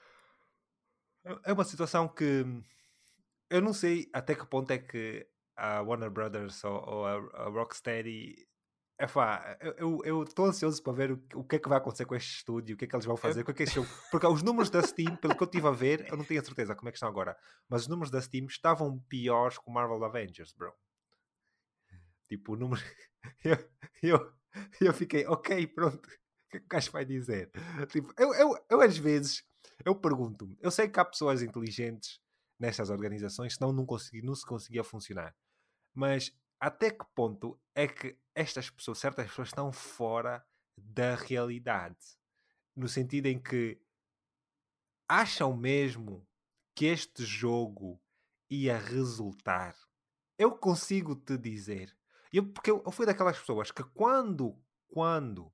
É 1.42 1.54
uma 1.54 1.64
situação 1.64 2.06
que 2.06 2.44
eu 3.48 3.62
não 3.62 3.72
sei 3.72 4.10
até 4.12 4.34
que 4.34 4.44
ponto 4.44 4.70
é 4.72 4.76
que 4.76 5.26
a 5.56 5.80
Warner 5.80 6.10
Brothers 6.10 6.62
ou, 6.64 7.06
a 7.06 7.48
Rocksteady 7.48 8.46
é 8.98 9.06
pá, 9.06 9.58
eu 9.78 10.22
estou 10.22 10.46
ansioso 10.46 10.82
para 10.82 10.92
ver 10.92 11.12
o, 11.12 11.22
o, 11.34 11.44
que 11.44 11.56
é 11.56 11.58
que 11.58 11.68
vai 11.68 11.78
acontecer 11.78 12.04
com 12.04 12.14
este 12.14 12.36
estúdio, 12.36 12.74
o 12.74 12.78
que 12.78 12.84
é 12.84 12.88
que 12.88 12.94
eles 12.94 13.06
vão 13.06 13.16
fazer, 13.16 13.44
é 13.46 13.62
este 13.62 13.74
jogo. 13.74 13.88
Porque 14.10 14.26
os 14.26 14.42
números 14.42 14.70
da 14.70 14.82
Steam, 14.82 15.16
pelo 15.16 15.36
que 15.36 15.42
eu 15.42 15.46
estive 15.46 15.66
a 15.66 15.72
ver, 15.72 16.06
eu 16.08 16.16
não 16.16 16.24
tenho 16.24 16.40
a 16.40 16.44
certeza 16.44 16.74
como 16.74 16.88
é 16.88 16.92
que 16.92 16.96
estão 16.96 17.08
agora, 17.08 17.36
mas 17.68 17.82
os 17.82 17.88
números 17.88 18.10
da 18.10 18.20
Steam 18.20 18.46
estavam 18.46 18.98
piores 19.08 19.58
que 19.58 19.64
o 19.66 19.72
Marvel 19.72 20.04
Avengers, 20.04 20.52
bro. 20.52 20.72
Tipo, 22.28 22.52
o 22.52 22.56
número. 22.56 22.82
Eu, 23.44 23.56
eu, 24.02 24.32
eu 24.80 24.92
fiquei, 24.92 25.24
ok, 25.26 25.64
pronto, 25.68 26.04
o 26.04 26.50
que 26.50 26.56
é 26.56 26.58
que 26.58 26.66
o 26.66 26.68
gajo 26.68 26.90
vai 26.90 27.04
dizer? 27.04 27.52
Tipo, 27.88 28.12
eu, 28.18 28.34
eu, 28.34 28.66
eu 28.68 28.80
às 28.80 28.98
vezes, 28.98 29.44
eu 29.84 29.94
pergunto-me, 29.94 30.58
eu 30.60 30.72
sei 30.72 30.88
que 30.88 30.98
há 30.98 31.04
pessoas 31.04 31.40
inteligentes 31.40 32.20
nestas 32.58 32.90
organizações, 32.90 33.54
senão 33.54 33.72
não, 33.72 33.86
consegui, 33.86 34.22
não 34.22 34.34
se 34.34 34.44
conseguia 34.44 34.82
funcionar. 34.82 35.32
Mas 35.94 36.32
até 36.62 36.92
que 36.92 37.04
ponto 37.12 37.60
é 37.74 37.88
que 37.88 38.16
estas 38.36 38.70
pessoas, 38.70 38.98
certas 38.98 39.26
pessoas, 39.26 39.48
estão 39.48 39.72
fora 39.72 40.46
da 40.78 41.16
realidade? 41.16 42.16
No 42.76 42.88
sentido 42.88 43.26
em 43.26 43.42
que 43.42 43.82
acham 45.08 45.56
mesmo 45.56 46.24
que 46.72 46.86
este 46.86 47.24
jogo 47.24 48.00
ia 48.48 48.78
resultar? 48.78 49.76
Eu 50.38 50.56
consigo 50.56 51.16
te 51.16 51.36
dizer. 51.36 51.98
Eu, 52.32 52.46
porque 52.46 52.70
eu, 52.70 52.92
fui 52.92 53.06
daquelas 53.06 53.40
pessoas 53.40 53.72
que 53.72 53.82
quando, 53.82 54.56
quando 54.86 55.52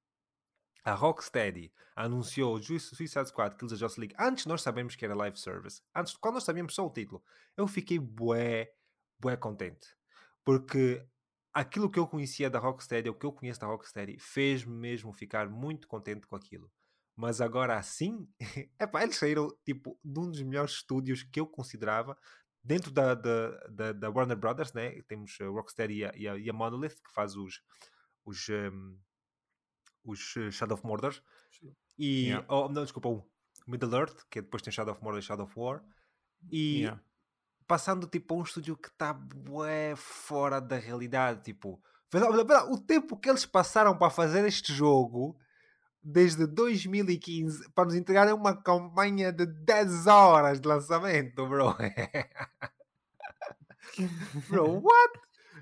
a 0.85 0.93
Rocksteady 0.93 1.73
anunciou 1.97 2.57
o 2.57 2.63
Suicide 2.63 3.29
Squad 3.29 3.57
Kills 3.57 3.75
the 3.75 3.79
Justice 3.79 3.99
League, 3.99 4.15
antes 4.19 4.45
nós 4.45 4.61
sabemos 4.61 4.95
que 4.95 5.07
era 5.07 5.15
live 5.15 5.39
service, 5.39 5.81
antes, 5.95 6.15
quando 6.19 6.35
nós 6.35 6.45
sabíamos 6.45 6.75
só 6.75 6.87
o 6.87 6.93
título, 6.93 7.25
eu 7.57 7.67
fiquei 7.67 7.99
bué, 7.99 8.75
bué 9.19 9.39
contente 9.39 9.98
porque 10.49 11.07
aquilo 11.53 11.91
que 11.91 11.99
eu 11.99 12.09
conhecia 12.09 12.49
da 12.49 12.59
Rocksteady, 12.59 13.11
o 13.11 13.15
que 13.15 13.27
eu 13.27 13.33
conheço 13.33 13.61
da 13.61 13.67
Rocksteady, 13.67 14.19
fez-me 14.19 14.73
mesmo 14.73 15.13
ficar 15.13 15.47
muito 15.47 15.87
contente 15.87 16.27
com 16.27 16.35
aquilo. 16.35 16.73
Mas 17.15 17.43
agora 17.43 17.77
assim, 17.77 18.27
eles 19.03 19.17
saíram 19.17 19.55
tipo 19.63 20.01
de 20.03 20.19
um 20.19 20.31
dos 20.31 20.41
melhores 20.41 20.71
estúdios 20.71 21.23
que 21.23 21.39
eu 21.39 21.47
considerava 21.47 22.17
dentro 22.65 22.91
da, 22.91 23.15
da, 23.15 23.51
da, 23.69 23.93
da 23.93 24.09
Warner 24.09 24.39
Brothers, 24.39 24.73
né? 24.73 25.03
Temos 25.03 25.37
a 25.39 25.45
Rocksteady 25.45 25.99
e 25.99 26.05
a, 26.07 26.13
e 26.17 26.29
a, 26.29 26.39
e 26.39 26.49
a 26.49 26.53
Monolith 26.55 26.95
que 26.95 27.13
faz 27.13 27.37
os 27.37 27.61
os, 28.25 28.49
um, 28.49 28.99
os 30.03 30.35
eh, 30.35 30.51
Shadow 30.51 30.79
of 30.79 30.87
Mordor 30.87 31.15
e 31.99 32.29
yeah. 32.29 32.47
oh, 32.49 32.71
não, 32.71 32.85
desculpa, 32.85 33.11
o 33.11 33.31
Middle 33.67 33.95
Earth, 33.95 34.23
que 34.31 34.41
depois 34.41 34.63
tem 34.63 34.73
Shadow 34.73 34.95
of 34.95 35.03
Mordor 35.03 35.21
e 35.21 35.23
Shadow 35.23 35.45
of 35.45 35.53
War 35.59 35.85
e 36.51 36.85
yeah 36.85 37.08
passando 37.69 38.07
tipo 38.07 38.35
a 38.35 38.39
um 38.39 38.43
estúdio 38.43 38.77
que 38.77 38.89
está 38.89 39.13
bué 39.13 39.95
fora 39.95 40.61
da 40.61 40.77
realidade. 40.77 41.45
Tipo, 41.45 41.81
o 42.71 42.79
tempo 42.79 43.17
que 43.17 43.29
eles 43.29 43.45
passaram 43.45 43.97
para 43.97 44.11
fazer 44.11 44.45
este 44.47 44.73
jogo 44.73 45.39
desde 46.03 46.47
2015 46.47 47.71
para 47.73 47.85
nos 47.85 47.95
entregarem 47.95 48.33
uma 48.33 48.57
campanha 48.57 49.31
de 49.31 49.45
10 49.45 50.07
horas 50.07 50.61
de 50.61 50.67
lançamento, 50.67 51.47
bro. 51.47 51.77
bro, 54.49 54.81
what? 54.83 55.21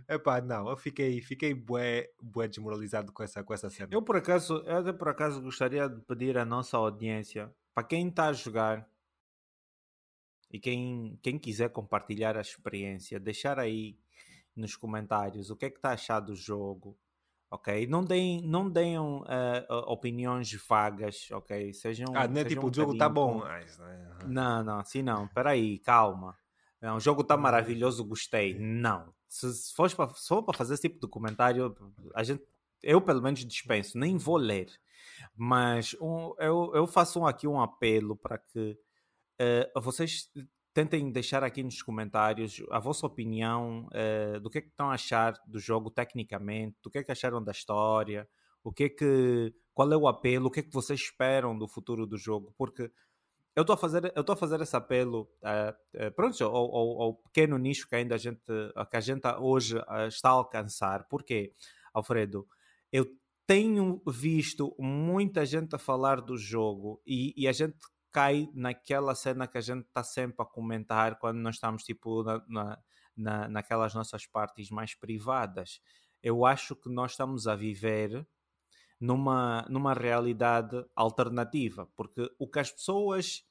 Epá, 0.09 0.41
não, 0.41 0.71
eu 0.71 0.77
fiquei, 0.77 1.21
fiquei 1.21 1.53
bué, 1.53 2.09
bué 2.23 2.47
desmoralizado 2.47 3.13
com 3.13 3.25
essa, 3.25 3.43
com 3.43 3.53
essa 3.53 3.69
cena. 3.69 3.89
Eu 3.91 4.03
por 4.03 4.17
acaso, 4.17 4.63
eu 4.65 4.77
até 4.77 4.93
por 4.93 5.09
acaso 5.09 5.43
gostaria 5.43 5.89
de 5.89 6.01
pedir 6.03 6.39
à 6.39 6.45
nossa 6.45 6.77
audiência, 6.77 7.53
para 7.75 7.83
quem 7.83 8.09
está 8.09 8.29
a 8.29 8.33
jogar, 8.33 8.89
e 10.51 10.59
quem, 10.59 11.19
quem 11.23 11.39
quiser 11.39 11.71
compartilhar 11.71 12.37
a 12.37 12.41
experiência, 12.41 13.19
deixar 13.19 13.59
aí 13.59 13.99
nos 14.55 14.77
comentários 14.77 15.51
o 15.51 15.57
que 15.57 15.67
é 15.67 15.71
que 15.71 15.77
está 15.77 15.91
a 15.91 15.95
achar 15.95 16.21
do 16.21 16.35
jogo, 16.35 16.97
ok? 17.51 17.87
Não 17.87 18.05
deem, 18.05 18.41
não 18.43 18.71
deem 18.71 18.99
uh, 18.99 19.25
opiniões 19.87 20.53
vagas, 20.67 21.29
ok? 21.31 21.73
Sejam. 21.73 22.09
Ah, 22.15 22.27
não 22.27 22.41
é 22.41 22.45
tipo, 22.45 22.67
um 22.67 22.71
o 22.71 22.75
jogo 22.75 22.93
está 22.93 23.09
bom. 23.09 23.41
Com... 23.41 24.29
Não, 24.29 24.65
não, 24.65 24.79
assim 24.79 25.03
não. 25.03 25.29
Peraí, 25.29 25.79
calma. 25.81 26.37
Não, 26.81 26.97
o 26.97 27.01
jogo 27.01 27.23
está 27.23 27.37
maravilhoso, 27.37 28.05
gostei. 28.05 28.59
Não. 28.59 29.13
Se, 29.29 29.53
se, 29.53 29.75
for 29.75 29.91
para, 29.95 30.57
fazer 30.57 30.75
esse 30.75 30.89
tipo 30.89 31.01
de 31.05 31.11
comentário, 31.11 31.75
a 32.15 32.23
gente, 32.23 32.43
eu 32.83 33.01
pelo 33.01 33.23
menos 33.23 33.45
dispenso, 33.45 33.99
nem 33.99 34.17
vou 34.17 34.37
ler. 34.37 34.69
Mas 35.35 35.95
um, 36.01 36.35
eu, 36.39 36.73
eu 36.75 36.87
faço 36.87 37.21
um, 37.21 37.27
aqui 37.27 37.47
um 37.47 37.61
apelo 37.61 38.17
para 38.17 38.39
que 38.39 38.79
uh, 39.41 39.81
vocês 39.81 40.31
tentem 40.73 41.11
deixar 41.11 41.43
aqui 41.43 41.63
nos 41.63 41.83
comentários 41.83 42.63
a 42.71 42.79
vossa 42.79 43.07
opinião 43.07 43.89
uh, 43.89 44.41
do 44.41 44.51
que 44.51 44.59
é 44.59 44.61
que 44.61 44.69
estão 44.69 44.91
a 44.91 44.95
achar 44.95 45.35
do 45.47 45.59
jogo 45.59 45.91
tecnicamente, 45.91 46.77
do 46.83 46.91
que 46.91 46.99
é 46.99 47.03
que 47.03 47.13
acharam 47.13 47.43
da 47.43 47.53
história, 47.53 48.29
o 48.63 48.73
que 48.73 48.85
é 48.85 48.89
que, 48.89 49.55
qual 49.73 49.91
é 49.93 49.97
o 49.97 50.09
apelo, 50.09 50.47
o 50.47 50.51
que 50.51 50.61
é 50.61 50.63
que 50.63 50.73
vocês 50.73 51.01
esperam 51.01 51.57
do 51.57 51.67
futuro 51.67 52.07
do 52.07 52.19
jogo, 52.19 52.53
porque 52.59 52.91
eu 53.57 53.63
estou 53.63 53.73
a 53.73 53.77
fazer 53.79 54.13
eu 54.15 54.21
estou 54.21 54.35
a 54.35 54.37
fazer 54.37 54.61
esse 54.61 54.77
apelo 54.77 55.23
uh, 55.43 56.07
uh, 56.07 56.13
pronto 56.13 56.45
ao, 56.45 56.55
ao, 56.55 57.03
ao, 57.03 57.15
pequeno 57.15 57.57
nicho 57.57 57.89
que 57.89 57.97
ainda 57.97 58.15
a 58.15 58.19
gente 58.19 58.43
que 58.91 58.97
a 58.97 59.01
gente 59.01 59.27
hoje 59.39 59.79
uh, 59.79 60.07
está 60.09 60.29
a 60.29 60.33
alcançar. 60.33 61.09
Porque 61.09 61.55
Alfredo 61.95 62.47
eu 62.93 63.07
tenho 63.47 64.03
visto 64.07 64.77
muita 64.79 65.47
gente 65.47 65.75
a 65.75 65.79
falar 65.79 66.21
do 66.21 66.37
jogo 66.37 67.01
e, 67.07 67.33
e 67.35 67.49
a 67.49 67.53
gente 67.53 67.79
cai 68.13 68.49
naquela 68.55 69.15
cena 69.15 69.47
que 69.47 69.59
a 69.59 69.61
gente 69.61 69.87
está 69.87 70.03
sempre 70.03 70.43
a 70.43 70.47
comentar 70.47 71.19
quando 71.19 71.39
nós 71.39 71.57
estamos 71.57 71.83
tipo 71.83 72.23
na, 72.23 72.43
na, 72.49 72.79
na, 73.17 73.49
naquelas 73.49 73.95
nossas 73.95 74.27
partes 74.27 74.71
mais 74.71 74.95
privadas. 74.95 75.81
Eu 76.23 76.45
acho 76.45 76.75
que 76.75 76.89
nós 76.89 77.13
estamos 77.13 77.47
a 77.47 77.55
viver 77.55 78.27
numa, 79.01 79.67
numa 79.69 79.93
realidade 79.93 80.85
alternativa, 80.95 81.89
porque 81.95 82.31
o 82.39 82.49
que 82.49 82.59
as 82.59 82.71
pessoas 82.71 83.45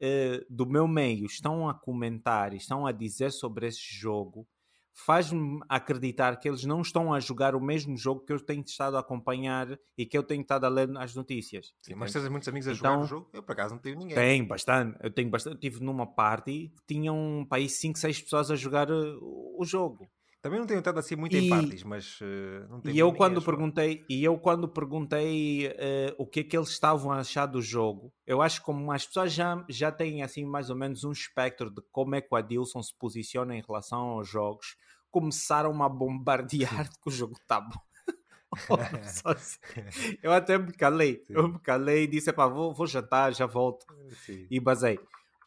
eh, 0.00 0.44
do 0.48 0.66
meu 0.66 0.86
meio 0.86 1.26
estão 1.26 1.68
a 1.68 1.74
comentar 1.74 2.52
e 2.52 2.56
estão 2.56 2.86
a 2.86 2.92
dizer 2.92 3.32
sobre 3.32 3.66
esse 3.66 3.94
jogo 3.94 4.46
faz-me 4.94 5.60
acreditar 5.68 6.36
que 6.36 6.48
eles 6.48 6.64
não 6.64 6.80
estão 6.80 7.12
a 7.12 7.20
jogar 7.20 7.54
o 7.54 7.60
mesmo 7.60 7.96
jogo 7.96 8.24
que 8.24 8.32
eu 8.32 8.40
tenho 8.40 8.62
estado 8.62 8.96
a 8.96 9.00
acompanhar 9.00 9.78
e 9.96 10.06
que 10.06 10.16
eu 10.16 10.22
tenho 10.22 10.42
estado 10.42 10.64
a 10.64 10.68
ler 10.68 10.88
nas 10.88 11.14
notícias. 11.14 11.72
Sim, 11.80 11.94
mas 11.94 12.12
tens 12.12 12.28
muitos 12.28 12.48
amigos 12.48 12.68
a 12.68 12.72
então, 12.72 12.92
jogar 12.92 13.04
o 13.04 13.06
jogo? 13.06 13.30
Eu 13.32 13.42
por 13.42 13.52
acaso 13.52 13.74
não 13.74 13.80
tenho 13.80 13.98
ninguém. 13.98 14.14
Tem, 14.14 14.46
bastante. 14.46 14.98
Eu 15.02 15.10
tenho 15.10 15.30
bastante. 15.30 15.54
Eu 15.54 15.60
tive 15.60 15.80
numa 15.82 16.06
party 16.06 16.72
que 16.76 16.94
tinham 16.94 17.46
para 17.48 17.58
aí 17.58 17.68
5, 17.68 17.98
6 17.98 18.22
pessoas 18.22 18.50
a 18.50 18.56
jogar 18.56 18.90
uh, 18.90 19.56
o 19.58 19.64
jogo. 19.64 20.10
Também 20.42 20.58
não 20.58 20.66
tenho 20.66 20.78
estado 20.78 20.98
assim 20.98 21.16
muito 21.16 21.36
e, 21.36 21.46
em 21.46 21.48
partes, 21.50 21.82
mas 21.82 22.18
uh, 22.20 22.66
não 22.70 22.80
tenho 22.80 22.96
e 22.96 22.98
eu 22.98 23.12
quando 23.12 23.42
perguntei 23.42 24.04
E 24.08 24.24
eu 24.24 24.38
quando 24.38 24.66
perguntei 24.66 25.68
uh, 25.68 26.14
o 26.16 26.26
que 26.26 26.40
é 26.40 26.44
que 26.44 26.56
eles 26.56 26.70
estavam 26.70 27.12
a 27.12 27.18
achar 27.18 27.44
do 27.44 27.60
jogo, 27.60 28.10
eu 28.26 28.40
acho 28.40 28.60
que 28.60 28.66
como 28.66 28.90
as 28.90 29.06
pessoas 29.06 29.32
já, 29.32 29.62
já 29.68 29.92
têm 29.92 30.22
assim 30.22 30.46
mais 30.46 30.70
ou 30.70 30.76
menos 30.76 31.04
um 31.04 31.12
espectro 31.12 31.70
de 31.70 31.82
como 31.92 32.14
é 32.14 32.22
que 32.22 32.28
o 32.30 32.36
Adilson 32.36 32.82
se 32.82 32.94
posiciona 32.94 33.54
em 33.54 33.60
relação 33.60 34.00
aos 34.00 34.28
jogos, 34.28 34.76
começaram 35.10 35.82
a 35.82 35.88
bombardear 35.88 36.88
que 37.02 37.08
o 37.08 37.10
jogo 37.10 37.34
está 37.34 37.60
bom. 37.60 37.80
eu 40.22 40.32
até 40.32 40.58
me 40.58 40.72
calei, 40.72 41.22
eu 41.28 41.48
me 41.48 41.58
calei 41.60 42.04
e 42.04 42.06
disse: 42.06 42.32
vou, 42.32 42.74
vou 42.74 42.86
jantar, 42.86 43.32
já 43.32 43.46
volto. 43.46 43.86
Sim. 44.24 44.46
E 44.50 44.58
basei 44.58 44.98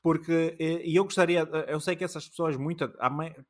porque 0.04 0.56
e 0.60 0.98
eu 0.98 1.06
gostaria, 1.06 1.48
eu 1.68 1.80
sei 1.80 1.96
que 1.96 2.04
essas 2.04 2.28
pessoas, 2.28 2.58
muito, 2.58 2.86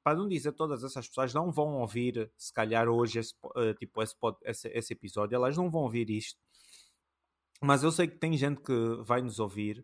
para 0.04 0.16
não 0.16 0.28
dizer 0.28 0.52
todas 0.52 0.84
essas 0.84 1.08
pessoas, 1.08 1.34
não 1.34 1.52
vão 1.52 1.80
ouvir, 1.80 2.32
se 2.38 2.54
calhar 2.54 2.88
hoje, 2.88 3.18
esse, 3.18 3.34
eh, 3.58 3.74
tipo, 3.74 4.04
esse, 4.04 4.16
esse, 4.44 4.68
esse 4.70 4.94
episódio, 4.94 5.36
elas 5.36 5.58
não 5.58 5.72
vão 5.72 5.82
ouvir 5.82 6.12
isto, 6.12 6.40
mas 7.60 7.82
eu 7.82 7.92
sei 7.92 8.08
que 8.08 8.20
tem 8.20 8.38
gente 8.38 8.62
que 8.62 8.74
vai 9.04 9.22
nos 9.24 9.40
ouvir. 9.40 9.84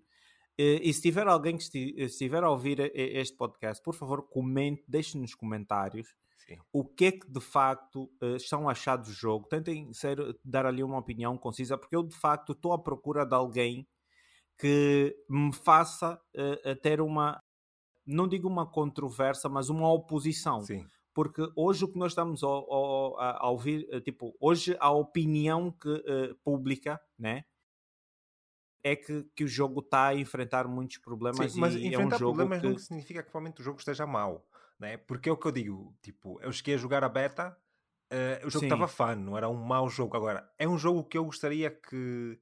E 0.58 0.94
se 0.94 1.02
tiver 1.02 1.26
alguém 1.26 1.58
que 1.58 1.64
estiver 2.04 2.44
a 2.44 2.52
ouvir 2.52 2.92
este 2.94 3.36
podcast, 3.38 3.82
por 3.82 3.96
favor, 3.96 4.28
comente, 4.28 4.84
deixe 4.86 5.18
nos 5.18 5.34
comentários 5.34 6.14
Sim. 6.46 6.58
o 6.74 6.84
que 6.84 7.06
é 7.06 7.12
que 7.14 7.32
de 7.32 7.40
facto 7.40 8.12
eh, 8.22 8.36
estão 8.36 8.68
a 8.68 8.74
achar 8.74 8.98
do 8.98 9.10
jogo. 9.10 9.48
Tentem 9.48 9.92
ser, 9.94 10.18
dar 10.44 10.66
ali 10.66 10.84
uma 10.84 11.00
opinião 11.00 11.38
concisa, 11.38 11.78
porque 11.78 11.96
eu 11.96 12.04
de 12.04 12.16
facto 12.16 12.52
estou 12.52 12.74
à 12.74 12.78
procura 12.78 13.26
de 13.26 13.34
alguém 13.34 13.88
que 14.60 15.16
me 15.30 15.54
faça 15.54 16.22
uh, 16.36 16.76
ter 16.82 17.00
uma, 17.00 17.42
não 18.06 18.28
digo 18.28 18.46
uma 18.48 18.70
controvérsia, 18.70 19.50
mas 19.50 19.70
uma 19.70 19.90
oposição. 19.92 20.62
Sim. 20.62 20.86
Porque 21.14 21.50
hoje 21.56 21.86
o 21.86 21.88
que 21.88 21.98
nós 21.98 22.12
estamos 22.12 22.44
a, 22.44 22.48
a, 22.48 23.46
a 23.46 23.50
ouvir, 23.50 23.88
eh, 23.90 24.00
tipo, 24.00 24.36
hoje 24.40 24.78
a 24.80 24.92
opinião 24.92 25.72
que, 25.72 25.90
uh, 25.90 26.36
pública, 26.44 27.02
né? 27.18 27.46
É 28.84 28.96
que, 28.96 29.24
que 29.36 29.44
o 29.44 29.48
jogo 29.48 29.80
está 29.80 30.08
a 30.08 30.16
enfrentar 30.16 30.68
muitos 30.68 30.98
problemas. 30.98 31.52
Sim, 31.52 31.60
mas 31.60 31.76
e 31.76 31.88
enfrentar 31.88 32.16
é 32.16 32.18
um 32.18 32.20
problemas 32.20 32.62
que... 32.62 32.70
não 32.70 32.78
significa 32.78 33.24
que 33.24 33.30
provavelmente 33.30 33.62
o 33.62 33.64
jogo 33.64 33.80
esteja 33.80 34.06
mau, 34.06 34.46
né? 34.78 34.98
Porque 34.98 35.30
é 35.30 35.32
o 35.32 35.38
que 35.38 35.48
eu 35.48 35.52
digo, 35.52 35.94
tipo, 36.02 36.40
eu 36.42 36.52
cheguei 36.52 36.76
a 36.76 36.78
jogar 36.78 37.04
a 37.04 37.10
beta, 37.10 37.58
uh, 38.14 38.48
o 38.48 38.50
jogo 38.50 38.66
estava 38.66 38.88
fun, 38.88 39.16
não 39.16 39.38
era 39.38 39.50
um 39.50 39.62
mau 39.62 39.90
jogo. 39.90 40.16
Agora, 40.16 40.50
é 40.58 40.68
um 40.68 40.78
jogo 40.78 41.04
que 41.04 41.18
eu 41.18 41.26
gostaria 41.26 41.72
que. 41.72 42.40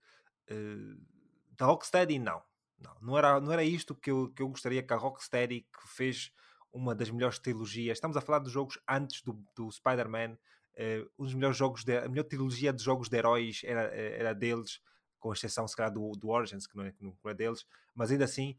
Uh, 0.52 1.17
da 1.58 1.66
Rocksteady, 1.66 2.20
não. 2.20 2.42
Não, 2.80 2.96
não 3.02 3.18
era, 3.18 3.42
não 3.42 3.52
era 3.52 3.64
isto 3.64 3.96
que 3.96 4.12
eu, 4.12 4.32
que 4.32 4.42
eu 4.42 4.50
gostaria 4.50 4.84
que 4.84 4.94
a 4.94 4.98
Rocksteady, 4.98 5.62
que 5.62 5.88
fez 5.88 6.32
uma 6.72 6.94
das 6.94 7.10
melhores 7.10 7.40
trilogias, 7.40 7.98
estamos 7.98 8.16
a 8.16 8.22
falar 8.22 8.40
dos 8.40 8.52
jogos 8.52 8.80
antes 8.88 9.22
do, 9.24 9.34
do 9.56 9.72
Spider-Man, 9.72 10.34
uh, 10.34 11.10
um 11.18 11.26
dos 11.26 11.34
melhores 11.34 11.58
jogos, 11.58 11.84
de, 11.84 11.98
a 11.98 12.08
melhor 12.08 12.24
trilogia 12.24 12.72
de 12.72 12.84
jogos 12.84 13.10
de 13.10 13.18
heróis 13.18 13.62
era, 13.64 13.82
era 13.94 14.34
deles, 14.34 14.80
com 15.20 15.34
exceção, 15.34 15.68
se 15.68 15.76
calhar, 15.76 15.92
do, 15.92 16.12
do 16.12 16.30
Origins, 16.30 16.68
que 16.68 16.78
não 16.78 16.84
é, 16.84 16.92
que 16.92 17.04
não 17.04 17.16
é 17.26 17.34
deles, 17.34 17.66
mas 17.96 18.12
ainda 18.12 18.26
assim, 18.26 18.56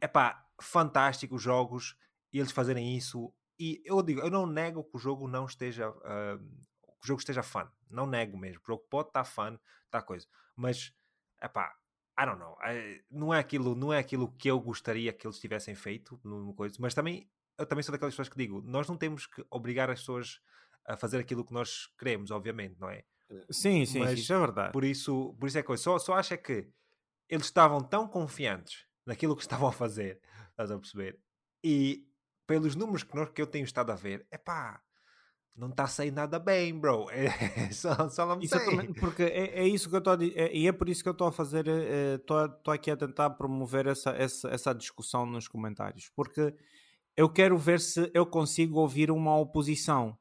é 0.00 0.06
pá, 0.06 0.46
fantástico 0.60 1.34
os 1.34 1.42
jogos, 1.42 1.96
e 2.32 2.38
eles 2.38 2.52
fazerem 2.52 2.96
isso, 2.96 3.32
e 3.58 3.82
eu 3.84 4.00
digo, 4.02 4.20
eu 4.20 4.30
não 4.30 4.46
nego 4.46 4.84
que 4.84 4.96
o 4.96 5.00
jogo 5.00 5.26
não 5.26 5.46
esteja, 5.46 5.90
uh, 5.90 6.38
que 6.38 7.04
o 7.04 7.06
jogo 7.06 7.18
esteja 7.18 7.42
fã, 7.42 7.68
não 7.90 8.06
nego 8.06 8.38
mesmo, 8.38 8.60
o 8.62 8.66
jogo 8.66 8.84
pode 8.88 9.08
estar 9.08 9.24
fã, 9.24 9.58
está 9.86 10.00
coisa, 10.00 10.26
mas, 10.54 10.92
é 11.40 11.48
pá, 11.48 11.74
I 12.18 12.24
don't 12.24 12.38
know. 12.38 12.56
não, 13.10 13.34
é 13.34 13.38
aquilo, 13.38 13.74
não 13.74 13.92
é 13.92 13.98
aquilo 13.98 14.32
que 14.32 14.50
eu 14.50 14.58
gostaria 14.60 15.12
que 15.12 15.26
eles 15.26 15.38
tivessem 15.38 15.74
feito, 15.74 16.18
coisa, 16.56 16.76
mas 16.80 16.94
também 16.94 17.28
eu 17.58 17.66
também 17.66 17.82
sou 17.82 17.92
daquelas 17.92 18.14
pessoas 18.14 18.28
que 18.28 18.36
digo, 18.36 18.60
nós 18.62 18.88
não 18.88 18.96
temos 18.96 19.26
que 19.26 19.44
obrigar 19.50 19.90
as 19.90 20.00
pessoas 20.00 20.40
a 20.84 20.96
fazer 20.96 21.18
aquilo 21.18 21.44
que 21.44 21.52
nós 21.52 21.88
queremos, 21.98 22.30
obviamente, 22.30 22.78
não 22.78 22.88
é? 22.88 23.04
Sim, 23.50 23.84
sim, 23.84 24.00
mas, 24.00 24.18
isso 24.18 24.32
é 24.32 24.38
verdade. 24.38 24.72
Por 24.72 24.84
isso, 24.84 25.34
por 25.38 25.46
isso 25.48 25.58
é 25.58 25.62
que 25.62 25.76
só, 25.76 25.98
só 25.98 26.14
acho 26.14 26.34
é 26.34 26.36
que 26.36 26.68
eles 27.28 27.46
estavam 27.46 27.80
tão 27.80 28.06
confiantes 28.06 28.86
naquilo 29.04 29.34
que 29.34 29.42
estavam 29.42 29.68
a 29.68 29.72
fazer, 29.72 30.20
estás 30.50 30.70
a 30.70 30.78
perceber? 30.78 31.18
E 31.64 32.06
pelos 32.46 32.76
números 32.76 33.02
que, 33.02 33.16
nós, 33.16 33.30
que 33.30 33.42
eu 33.42 33.46
tenho 33.46 33.64
estado 33.64 33.90
a 33.90 33.96
ver, 33.96 34.26
é 34.30 34.38
pá, 34.38 34.80
não 35.56 35.68
está 35.68 35.84
a 35.84 35.88
sair 35.88 36.10
nada 36.10 36.38
bem, 36.38 36.78
bro. 36.78 37.06
É, 37.10 37.70
só, 37.72 38.08
só 38.08 38.26
não 38.26 38.36
me 38.36 38.46
sei. 38.46 38.60
Porque 39.00 39.22
é, 39.22 39.60
é, 39.60 39.66
isso 39.66 39.88
que 39.88 39.94
eu 39.94 39.98
estou 39.98 40.12
a 40.12 40.16
é, 40.16 40.54
e 40.54 40.68
é 40.68 40.72
por 40.72 40.88
isso 40.88 41.02
que 41.02 41.08
eu 41.08 41.12
estou 41.12 41.26
a 41.26 41.32
fazer, 41.32 41.66
estou 41.66 42.38
é, 42.40 42.76
aqui 42.76 42.90
a 42.90 42.96
tentar 42.96 43.30
promover 43.30 43.86
essa, 43.86 44.10
essa, 44.10 44.48
essa 44.48 44.74
discussão 44.74 45.24
nos 45.24 45.48
comentários, 45.48 46.10
porque 46.14 46.54
eu 47.16 47.28
quero 47.30 47.56
ver 47.56 47.80
se 47.80 48.10
eu 48.12 48.26
consigo 48.26 48.78
ouvir 48.78 49.10
uma 49.10 49.36
oposição. 49.38 50.16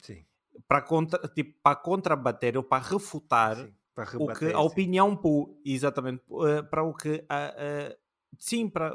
Sim. 0.00 0.24
Para, 0.66 0.80
contra, 0.80 1.28
tipo, 1.28 1.54
para 1.62 1.76
contrabater 1.76 2.56
ou 2.56 2.62
para 2.62 2.82
refutar 2.82 3.56
sim, 3.56 3.74
para 3.94 4.04
rebater, 4.04 4.48
o 4.48 4.50
que 4.50 4.56
a 4.56 4.60
opinião 4.60 5.14
pu, 5.14 5.60
exatamente 5.64 6.22
eh, 6.46 6.62
para 6.62 6.82
o 6.82 6.94
que 6.94 7.24
a, 7.28 7.48
a, 7.48 7.96
sim 8.38 8.68
para, 8.68 8.92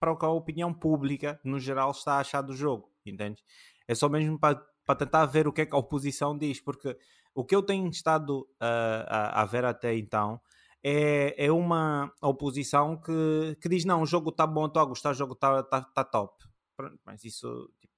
para 0.00 0.12
o 0.12 0.16
que 0.16 0.24
a 0.24 0.30
opinião 0.30 0.72
pública 0.72 1.38
no 1.44 1.60
geral 1.60 1.90
está 1.90 2.14
a 2.14 2.20
achar 2.20 2.42
do 2.42 2.54
jogo, 2.54 2.90
entende? 3.06 3.44
É 3.86 3.94
só 3.94 4.08
mesmo 4.08 4.38
para 4.38 4.60
para 4.88 5.00
tentar 5.00 5.26
ver 5.26 5.46
o 5.46 5.52
que 5.52 5.60
é 5.60 5.66
que 5.66 5.74
a 5.74 5.78
oposição 5.78 6.36
diz, 6.36 6.62
porque 6.62 6.96
o 7.34 7.44
que 7.44 7.54
eu 7.54 7.62
tenho 7.62 7.86
estado 7.90 8.40
uh, 8.40 9.04
a, 9.06 9.42
a, 9.42 9.44
ver 9.44 9.62
até 9.66 9.94
então 9.94 10.40
é, 10.82 11.34
é 11.36 11.52
uma 11.52 12.10
oposição 12.22 12.98
que, 12.98 13.54
que 13.60 13.68
diz: 13.68 13.84
não, 13.84 14.00
o 14.00 14.06
jogo 14.06 14.30
está 14.30 14.46
bom, 14.46 14.64
estou 14.64 14.80
a 14.80 14.86
gostar, 14.86 15.10
o 15.10 15.14
jogo 15.14 15.34
está 15.34 15.62
tá, 15.62 15.82
tá 15.82 16.04
top. 16.04 16.42
Pronto, 16.74 16.98
mas 17.04 17.22
isso 17.22 17.70
tipo, 17.78 17.92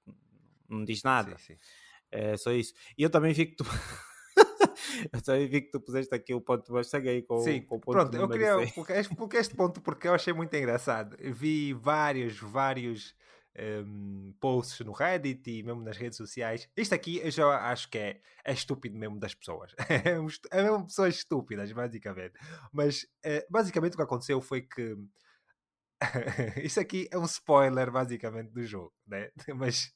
não 0.68 0.84
diz 0.84 1.04
nada. 1.04 1.38
Sim, 1.38 1.54
sim. 1.54 1.60
É 2.10 2.36
só 2.36 2.50
isso. 2.50 2.74
E 2.98 3.04
eu 3.04 3.10
também 3.10 3.32
vi 3.32 3.46
que 3.46 3.54
tu. 3.54 3.64
eu 5.12 5.22
também 5.22 5.46
vi 5.46 5.60
que 5.60 5.70
tu 5.70 5.80
puseste 5.80 6.12
aqui 6.12 6.34
o 6.34 6.40
ponto, 6.40 6.72
mas 6.72 6.88
segue 6.88 7.08
aí 7.08 7.22
com, 7.22 7.38
Sim, 7.38 7.62
com 7.62 7.76
o 7.76 7.80
ponto 7.80 7.94
Pronto, 7.94 8.16
eu 8.16 8.28
queria. 8.28 8.56
Porque 9.16 9.36
este 9.36 9.54
ponto, 9.54 9.80
porque 9.80 10.08
eu 10.08 10.14
achei 10.14 10.32
muito 10.32 10.52
engraçado. 10.56 11.16
Vi 11.20 11.72
vários, 11.72 12.36
vários 12.40 13.14
um, 13.58 14.34
posts 14.40 14.84
no 14.86 14.92
Reddit 14.92 15.50
e 15.50 15.62
mesmo 15.62 15.82
nas 15.82 15.96
redes 15.96 16.16
sociais. 16.16 16.68
Isto 16.76 16.94
aqui 16.94 17.18
eu 17.18 17.30
já 17.30 17.70
acho 17.70 17.88
que 17.90 17.98
é, 17.98 18.20
é 18.44 18.52
estúpido 18.52 18.96
mesmo 18.96 19.18
das 19.18 19.34
pessoas. 19.34 19.74
é 20.50 20.62
mesmo 20.62 20.86
pessoas 20.86 21.16
estúpidas, 21.16 21.70
basicamente. 21.72 22.34
Mas 22.72 23.04
uh, 23.24 23.44
basicamente 23.50 23.94
o 23.94 23.96
que 23.96 24.02
aconteceu 24.02 24.40
foi 24.40 24.62
que 24.62 24.96
isso 26.62 26.80
aqui 26.80 27.08
é 27.10 27.18
um 27.18 27.24
spoiler 27.24 27.90
basicamente 27.90 28.50
do 28.52 28.64
jogo, 28.64 28.94
né? 29.06 29.30
Mas 29.54 29.92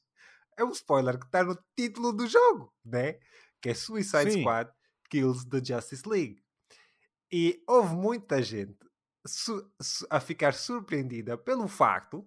é 0.57 0.63
um 0.63 0.71
spoiler 0.71 1.17
que 1.17 1.25
está 1.25 1.43
no 1.43 1.57
título 1.77 2.11
do 2.13 2.27
jogo, 2.27 2.73
né? 2.83 3.19
Que 3.61 3.69
é 3.69 3.73
Suicide 3.73 4.31
Sim. 4.31 4.41
Squad 4.41 4.69
Kills 5.09 5.47
the 5.49 5.63
Justice 5.63 6.07
League. 6.07 6.43
E 7.31 7.63
houve 7.67 7.95
muita 7.95 8.41
gente 8.41 8.77
a 10.09 10.19
ficar 10.19 10.53
surpreendida 10.53 11.35
pelo 11.35 11.67
facto 11.67 12.25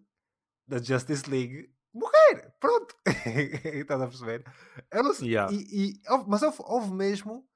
da 0.68 0.78
Justice 0.78 1.28
League 1.28 1.70
morrer. 1.92 2.52
Pronto. 2.60 2.94
Estás 3.64 4.00
a 4.00 4.06
perceber? 4.06 4.44
Não, 4.92 5.12
yeah. 5.22 5.52
e, 5.52 5.92
e, 5.92 6.00
mas 6.26 6.42
houve, 6.42 6.58
houve, 6.60 6.92
mesmo 6.92 7.46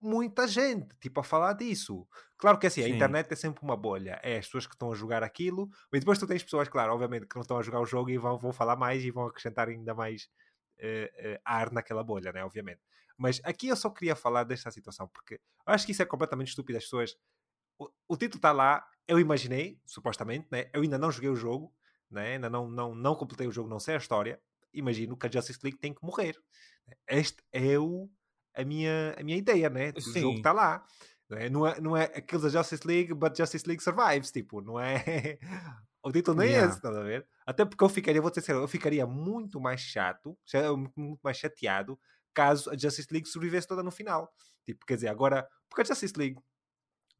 muita 0.00 0.48
gente 0.48 0.96
tipo 0.98 1.20
a 1.20 1.22
falar 1.22 1.52
disso. 1.52 2.06
Claro 2.36 2.58
que 2.58 2.66
assim, 2.66 2.82
Sim. 2.82 2.92
a 2.92 2.94
internet 2.96 3.32
é 3.32 3.36
sempre 3.36 3.62
uma 3.62 3.76
bolha. 3.76 4.18
É 4.22 4.38
as 4.38 4.46
pessoas 4.46 4.66
que 4.66 4.74
estão 4.74 4.90
a 4.90 4.94
jogar 4.94 5.22
aquilo, 5.22 5.68
e 5.92 6.00
depois 6.00 6.18
tu 6.18 6.26
tens 6.26 6.42
pessoas, 6.42 6.68
claro, 6.68 6.92
obviamente, 6.92 7.26
que 7.26 7.36
não 7.36 7.42
estão 7.42 7.58
a 7.58 7.62
jogar 7.62 7.80
o 7.80 7.86
jogo 7.86 8.10
e 8.10 8.18
vão, 8.18 8.38
vão 8.38 8.52
falar 8.52 8.76
mais 8.76 9.04
e 9.04 9.10
vão 9.10 9.26
acrescentar 9.26 9.68
ainda 9.68 9.94
mais 9.94 10.28
uh, 10.80 11.34
uh, 11.34 11.40
ar 11.44 11.70
naquela 11.70 12.02
bolha, 12.02 12.32
né? 12.32 12.44
Obviamente. 12.44 12.80
Mas 13.16 13.40
aqui 13.44 13.68
eu 13.68 13.76
só 13.76 13.90
queria 13.90 14.16
falar 14.16 14.42
desta 14.44 14.70
situação, 14.70 15.06
porque 15.06 15.34
eu 15.34 15.72
acho 15.72 15.86
que 15.86 15.92
isso 15.92 16.02
é 16.02 16.06
completamente 16.06 16.48
estúpido. 16.48 16.78
As 16.78 16.84
pessoas. 16.84 17.14
O, 17.78 17.88
o 18.08 18.16
título 18.16 18.38
está 18.38 18.52
lá, 18.52 18.84
eu 19.06 19.20
imaginei, 19.20 19.80
supostamente, 19.86 20.46
né? 20.50 20.68
eu 20.72 20.82
ainda 20.82 20.98
não 20.98 21.10
joguei 21.10 21.30
o 21.30 21.36
jogo, 21.36 21.72
né? 22.12 22.34
ainda 22.34 22.50
não, 22.50 22.68
não, 22.68 22.94
não 22.94 23.14
completei 23.14 23.46
o 23.46 23.52
jogo, 23.52 23.68
não 23.68 23.80
sei 23.80 23.94
a 23.94 23.98
história. 23.98 24.40
Imagino 24.72 25.16
que 25.16 25.26
a 25.26 25.30
Justice 25.30 25.60
League 25.62 25.78
tem 25.78 25.92
que 25.92 26.04
morrer. 26.04 26.36
Este 27.08 27.42
é 27.52 27.78
o, 27.78 28.10
a, 28.54 28.64
minha, 28.64 29.14
a 29.18 29.22
minha 29.22 29.36
ideia, 29.36 29.68
né? 29.68 29.92
Do 29.92 30.00
Sim. 30.00 30.20
jogo 30.20 30.32
que 30.34 30.40
está 30.40 30.52
lá. 30.52 30.84
Não 31.28 31.38
é, 31.38 31.50
não 31.50 31.66
é, 31.66 31.80
não 31.80 31.96
é 31.96 32.04
aqueles 32.04 32.42
da 32.42 32.48
Justice 32.48 32.86
League, 32.86 33.14
but 33.14 33.36
Justice 33.36 33.66
League 33.66 33.82
Survives, 33.82 34.30
tipo, 34.30 34.60
não 34.60 34.78
é. 34.78 35.38
o 36.02 36.12
título 36.12 36.38
nem 36.38 36.48
yeah. 36.48 36.66
é 36.66 36.68
esse, 36.68 36.78
estás 36.78 36.96
a 36.96 37.02
ver? 37.02 37.26
Até 37.46 37.64
porque 37.64 37.82
eu 37.82 37.88
ficaria, 37.88 38.20
vou 38.20 38.30
dizer 38.30 38.52
eu 38.52 38.68
ficaria 38.68 39.06
muito 39.06 39.60
mais 39.60 39.80
chato, 39.80 40.36
muito 40.96 41.20
mais 41.22 41.36
chateado 41.36 41.98
caso 42.34 42.70
a 42.70 42.76
Justice 42.76 43.08
League 43.10 43.28
sobrevivesse 43.28 43.68
toda 43.68 43.82
no 43.82 43.90
final. 43.90 44.32
Tipo, 44.64 44.84
quer 44.86 44.94
dizer, 44.94 45.08
agora, 45.08 45.48
porque 45.68 45.82
a 45.82 45.84
Justice 45.84 46.14
League, 46.16 46.38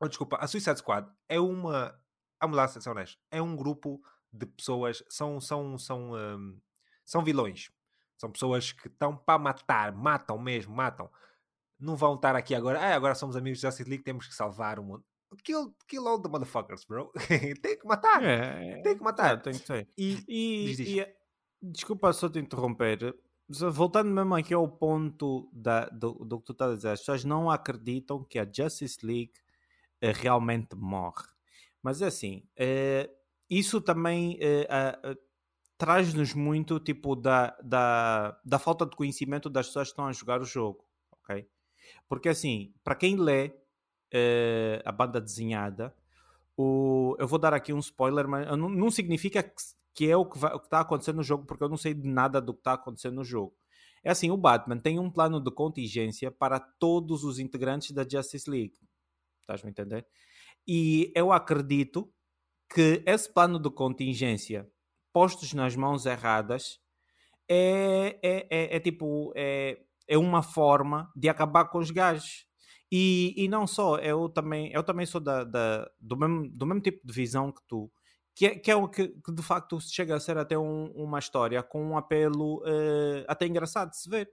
oh, 0.01 0.09
desculpa, 0.09 0.37
a 0.37 0.47
Suicide 0.47 0.79
Squad 0.79 1.09
é 1.29 1.39
uma, 1.39 1.99
vamos 2.41 2.57
lá 2.57 2.69
ser 2.69 2.89
honesto, 2.89 3.19
é 3.31 3.41
um 3.41 3.57
grupo 3.57 4.01
de 4.33 4.47
pessoas, 4.47 5.03
são, 5.09 5.41
são, 5.41 5.77
são, 5.79 6.13
um, 6.13 6.59
são 7.05 7.23
vilões. 7.23 7.71
São 8.17 8.31
pessoas 8.31 8.73
que 8.73 8.89
estão 8.89 9.17
para 9.17 9.39
matar, 9.39 9.93
matam 9.93 10.39
mesmo, 10.39 10.75
matam. 10.75 11.11
Não 11.79 11.97
vão 11.97 12.15
estar 12.15 12.37
aqui 12.37 12.55
agora, 12.55 12.81
ah, 12.81 12.95
agora 12.95 13.15
somos 13.15 13.37
amigos 13.37 13.59
de 13.59 13.67
Justice 13.67 13.89
League, 13.89 14.05
temos 14.05 14.27
que 14.27 14.35
salvar 14.35 14.79
o 14.79 14.85
mundo. 14.85 15.05
Kill, 15.43 15.75
kill 15.89 16.07
all 16.07 16.21
the 16.21 16.29
motherfuckers, 16.29 16.85
bro. 16.85 17.11
tem 17.63 17.79
que 17.79 17.87
matar. 17.87 18.23
É, 18.23 18.83
tem 18.83 18.97
que 18.97 19.03
matar. 19.03 19.35
É, 19.35 19.37
tem 19.39 19.53
que 19.55 19.67
ser. 19.67 19.89
E, 19.97 20.25
e, 20.29 20.67
diz, 20.67 20.77
diz. 20.77 20.89
e, 20.89 21.17
desculpa 21.63 22.13
só 22.13 22.29
te 22.29 22.39
interromper 22.39 23.15
voltando 23.71 24.11
mesmo 24.11 24.35
aqui 24.35 24.55
ao 24.55 24.69
ponto 24.69 25.49
da, 25.53 25.87
do, 25.87 26.13
do 26.25 26.39
que 26.39 26.47
tu 26.47 26.53
estás 26.53 26.73
a 26.73 26.77
dizer, 26.77 26.89
as 26.91 27.01
pessoas 27.01 27.25
não 27.25 27.51
acreditam 27.51 28.25
que 28.25 28.39
a 28.39 28.51
Justice 28.51 29.05
League 29.05 29.33
uh, 30.03 30.13
realmente 30.15 30.75
morre. 30.77 31.27
Mas 31.83 32.01
é 32.01 32.07
assim, 32.07 32.45
uh, 32.59 33.22
isso 33.59 33.81
também 33.81 34.39
uh, 34.39 35.17
traz-nos 35.77 36.35
muito 36.35 36.79
tipo 36.81 37.15
da, 37.17 37.57
da, 37.63 38.39
da 38.45 38.59
falta 38.59 38.87
de 38.87 38.97
conhecimento 38.97 39.51
das 39.51 39.67
pessoas 39.67 39.89
que 39.89 39.93
estão 39.93 40.07
a 40.07 40.13
jogar 40.13 40.41
o 40.41 40.45
jogo, 40.45 40.85
ok? 41.11 41.49
Porque 42.09 42.29
assim, 42.29 42.73
para 42.85 42.95
quem 42.95 43.17
lê 43.17 43.53
a 44.85 44.93
banda 44.93 45.21
desenhada, 45.21 45.95
o, 46.57 47.17
eu 47.19 47.27
vou 47.27 47.39
dar 47.39 47.55
aqui 47.55 47.73
um 47.73 47.79
spoiler, 47.79 48.29
mas 48.29 48.47
não, 48.47 48.69
não 48.69 48.91
significa 48.91 49.43
que 49.43 49.63
que 49.95 50.09
é 50.11 50.17
o 50.17 50.25
que 50.25 50.39
está 50.39 50.81
acontecendo 50.81 51.17
no 51.17 51.23
jogo, 51.23 51.45
porque 51.45 51.63
eu 51.63 51.69
não 51.69 51.77
sei 51.77 51.95
de 51.95 52.09
nada 52.09 52.41
do 52.41 52.55
que 52.55 52.61
está 52.61 52.75
acontecendo 52.75 53.17
no 53.17 53.25
jogo. 53.25 53.55
É 54.03 54.11
assim, 54.11 54.31
o 54.31 54.37
Batman 54.37 54.79
tem 54.79 54.99
um 54.99 55.11
plano 55.11 55.41
de 55.41 55.51
contingência 55.51 56.31
para 56.31 56.59
todos 56.59 57.25
os 57.25 57.39
integrantes 57.39 57.93
da 57.93 58.07
Justice 58.09 58.51
League. 58.51 58.79
Estás-me 59.41 59.69
a 59.69 59.71
entender? 59.71 60.07
E 60.67 61.13
eu 61.15 61.31
acredito 61.31 62.13
que 62.73 63.03
esse 63.07 63.33
plano 63.33 63.59
de 63.59 63.71
contingência, 63.71 64.69
postos 65.13 65.53
nas 65.53 65.77
mãos 65.77 66.07
erradas, 66.07 66.79
é, 67.49 68.19
é, 68.23 68.47
é, 68.51 68.77
é 68.77 68.81
tipo, 68.81 69.33
é, 69.37 69.79
é 70.09 70.19
uma 70.19 70.43
forma 70.43 71.11
de 71.15 71.29
acabar 71.29 71.67
com 71.67 71.79
os 71.79 71.91
gajos. 71.91 72.47
E, 72.91 73.35
e 73.37 73.49
não 73.49 73.67
só, 73.67 73.97
eu 73.99 74.29
também, 74.29 74.71
eu 74.73 74.83
também 74.83 75.07
sou 75.07 75.21
da, 75.21 75.45
da, 75.45 75.91
do, 75.99 76.17
mesmo, 76.17 76.51
do 76.51 76.67
mesmo 76.67 76.81
tipo 76.83 77.07
de 77.07 77.13
visão 77.13 77.51
que 77.51 77.63
tu 77.67 77.91
que 78.35 78.47
é, 78.47 78.59
que 78.59 78.71
é 78.71 78.77
o 78.77 78.89
que, 78.89 79.09
que, 79.09 79.33
de 79.33 79.43
facto 79.43 79.79
chega 79.81 80.17
a 80.17 80.21
ser 80.21 80.39
até 80.39 80.59
um, 80.59 80.91
uma 80.93 81.19
história 81.19 81.63
com 81.63 81.85
um 81.85 81.99
apelo 81.99 82.63
uh, 82.63 83.25
até 83.29 83.47
engraçado 83.47 83.91
de 83.91 83.99
se 83.99 84.09
ver. 84.09 84.31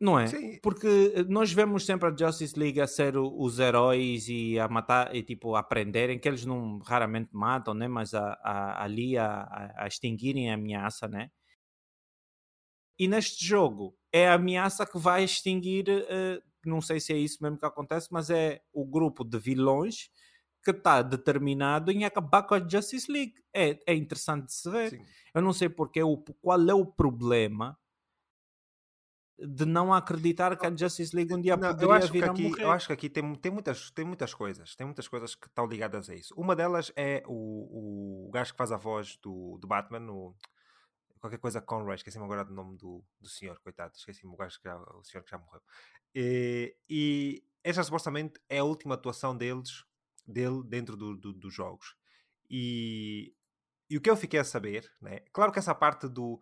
Não 0.00 0.18
é? 0.18 0.28
Sim. 0.28 0.58
Porque 0.62 1.12
eh, 1.14 1.24
nós 1.24 1.52
vemos 1.52 1.84
sempre 1.84 2.08
a 2.08 2.16
Justice 2.16 2.58
League 2.58 2.80
a 2.80 2.86
ser 2.86 3.16
os 3.16 3.58
heróis 3.58 4.28
e 4.28 4.58
a 4.58 4.68
matar 4.68 5.14
e 5.14 5.22
tipo 5.22 5.56
a 5.56 5.60
aprenderem, 5.60 6.18
que 6.18 6.28
eles 6.28 6.44
não 6.44 6.78
raramente 6.78 7.30
matam, 7.32 7.74
né? 7.74 7.88
mas 7.88 8.14
a, 8.14 8.38
a, 8.42 8.84
ali 8.84 9.18
a, 9.18 9.74
a 9.76 9.86
extinguirem 9.88 10.50
a 10.50 10.54
ameaça, 10.54 11.08
né? 11.08 11.30
E 12.98 13.06
neste 13.08 13.44
jogo 13.44 13.96
é 14.12 14.28
a 14.28 14.34
ameaça 14.34 14.84
que 14.86 14.98
vai 14.98 15.22
extinguir, 15.22 15.88
uh, 15.88 16.42
não 16.64 16.80
sei 16.80 16.98
se 16.98 17.12
é 17.12 17.16
isso 17.16 17.38
mesmo 17.40 17.58
que 17.58 17.66
acontece, 17.66 18.08
mas 18.10 18.28
é 18.28 18.60
o 18.72 18.84
grupo 18.84 19.24
de 19.24 19.38
vilões 19.38 20.10
que 20.64 20.72
está 20.72 21.02
determinado 21.02 21.90
em 21.92 22.04
acabar 22.04 22.42
com 22.42 22.54
a 22.54 22.68
Justice 22.68 23.10
League. 23.10 23.34
É, 23.54 23.78
é 23.86 23.94
interessante 23.94 24.46
de 24.46 24.52
se 24.52 24.68
ver. 24.68 24.90
Sim. 24.90 25.04
Eu 25.32 25.42
não 25.42 25.52
sei 25.52 25.68
porque 25.68 26.02
o, 26.02 26.16
qual 26.40 26.60
é 26.68 26.74
o 26.74 26.84
problema 26.84 27.78
de 29.38 29.64
não 29.64 29.94
acreditar 29.94 30.56
que 30.56 30.66
a 30.66 30.76
Justice 30.76 31.14
League 31.14 31.32
um 31.32 31.40
dia 31.40 31.56
não, 31.56 31.68
poderia 31.68 31.86
eu 31.86 31.92
acho 31.92 32.12
vir 32.12 32.22
que 32.24 32.28
aqui, 32.28 32.42
morrer. 32.42 32.62
Eu 32.62 32.70
acho 32.72 32.86
que 32.88 32.92
aqui 32.92 33.08
tem, 33.08 33.34
tem, 33.36 33.52
muitas, 33.52 33.90
tem 33.90 34.04
muitas 34.04 34.34
coisas. 34.34 34.74
Tem 34.74 34.84
muitas 34.84 35.06
coisas 35.06 35.34
que 35.34 35.46
estão 35.46 35.66
ligadas 35.66 36.10
a 36.10 36.14
isso. 36.14 36.34
Uma 36.36 36.56
delas 36.56 36.92
é 36.96 37.22
o, 37.26 38.26
o 38.26 38.30
gajo 38.30 38.52
que 38.52 38.58
faz 38.58 38.72
a 38.72 38.76
voz 38.76 39.16
do, 39.18 39.56
do 39.58 39.68
Batman, 39.68 40.10
o, 40.10 40.34
qualquer 41.20 41.38
coisa 41.38 41.60
Conroy, 41.60 41.94
esqueci-me 41.94 42.24
agora 42.24 42.44
do 42.44 42.54
nome 42.54 42.76
do, 42.76 43.04
do 43.20 43.28
senhor, 43.28 43.58
coitado, 43.60 43.92
esqueci-me 43.96 44.32
o 44.32 44.36
gajo 44.36 44.58
que 44.58 44.68
já, 44.68 44.76
o 44.76 45.04
senhor 45.04 45.22
que 45.22 45.30
já 45.30 45.38
morreu. 45.38 45.62
E, 46.14 46.76
e 46.88 47.44
esta 47.62 47.82
supostamente 47.82 48.40
é 48.48 48.58
a 48.58 48.64
última 48.64 48.94
atuação 48.94 49.36
deles 49.36 49.84
dele 50.26 50.62
dentro 50.64 50.96
do, 50.96 51.16
do, 51.16 51.32
dos 51.32 51.54
jogos. 51.54 51.96
E, 52.50 53.34
e 53.88 53.96
o 53.96 54.00
que 54.00 54.10
eu 54.10 54.16
fiquei 54.16 54.40
a 54.40 54.44
saber, 54.44 54.90
né? 55.00 55.20
claro 55.32 55.52
que 55.52 55.58
essa 55.58 55.74
parte 55.74 56.08
do, 56.08 56.40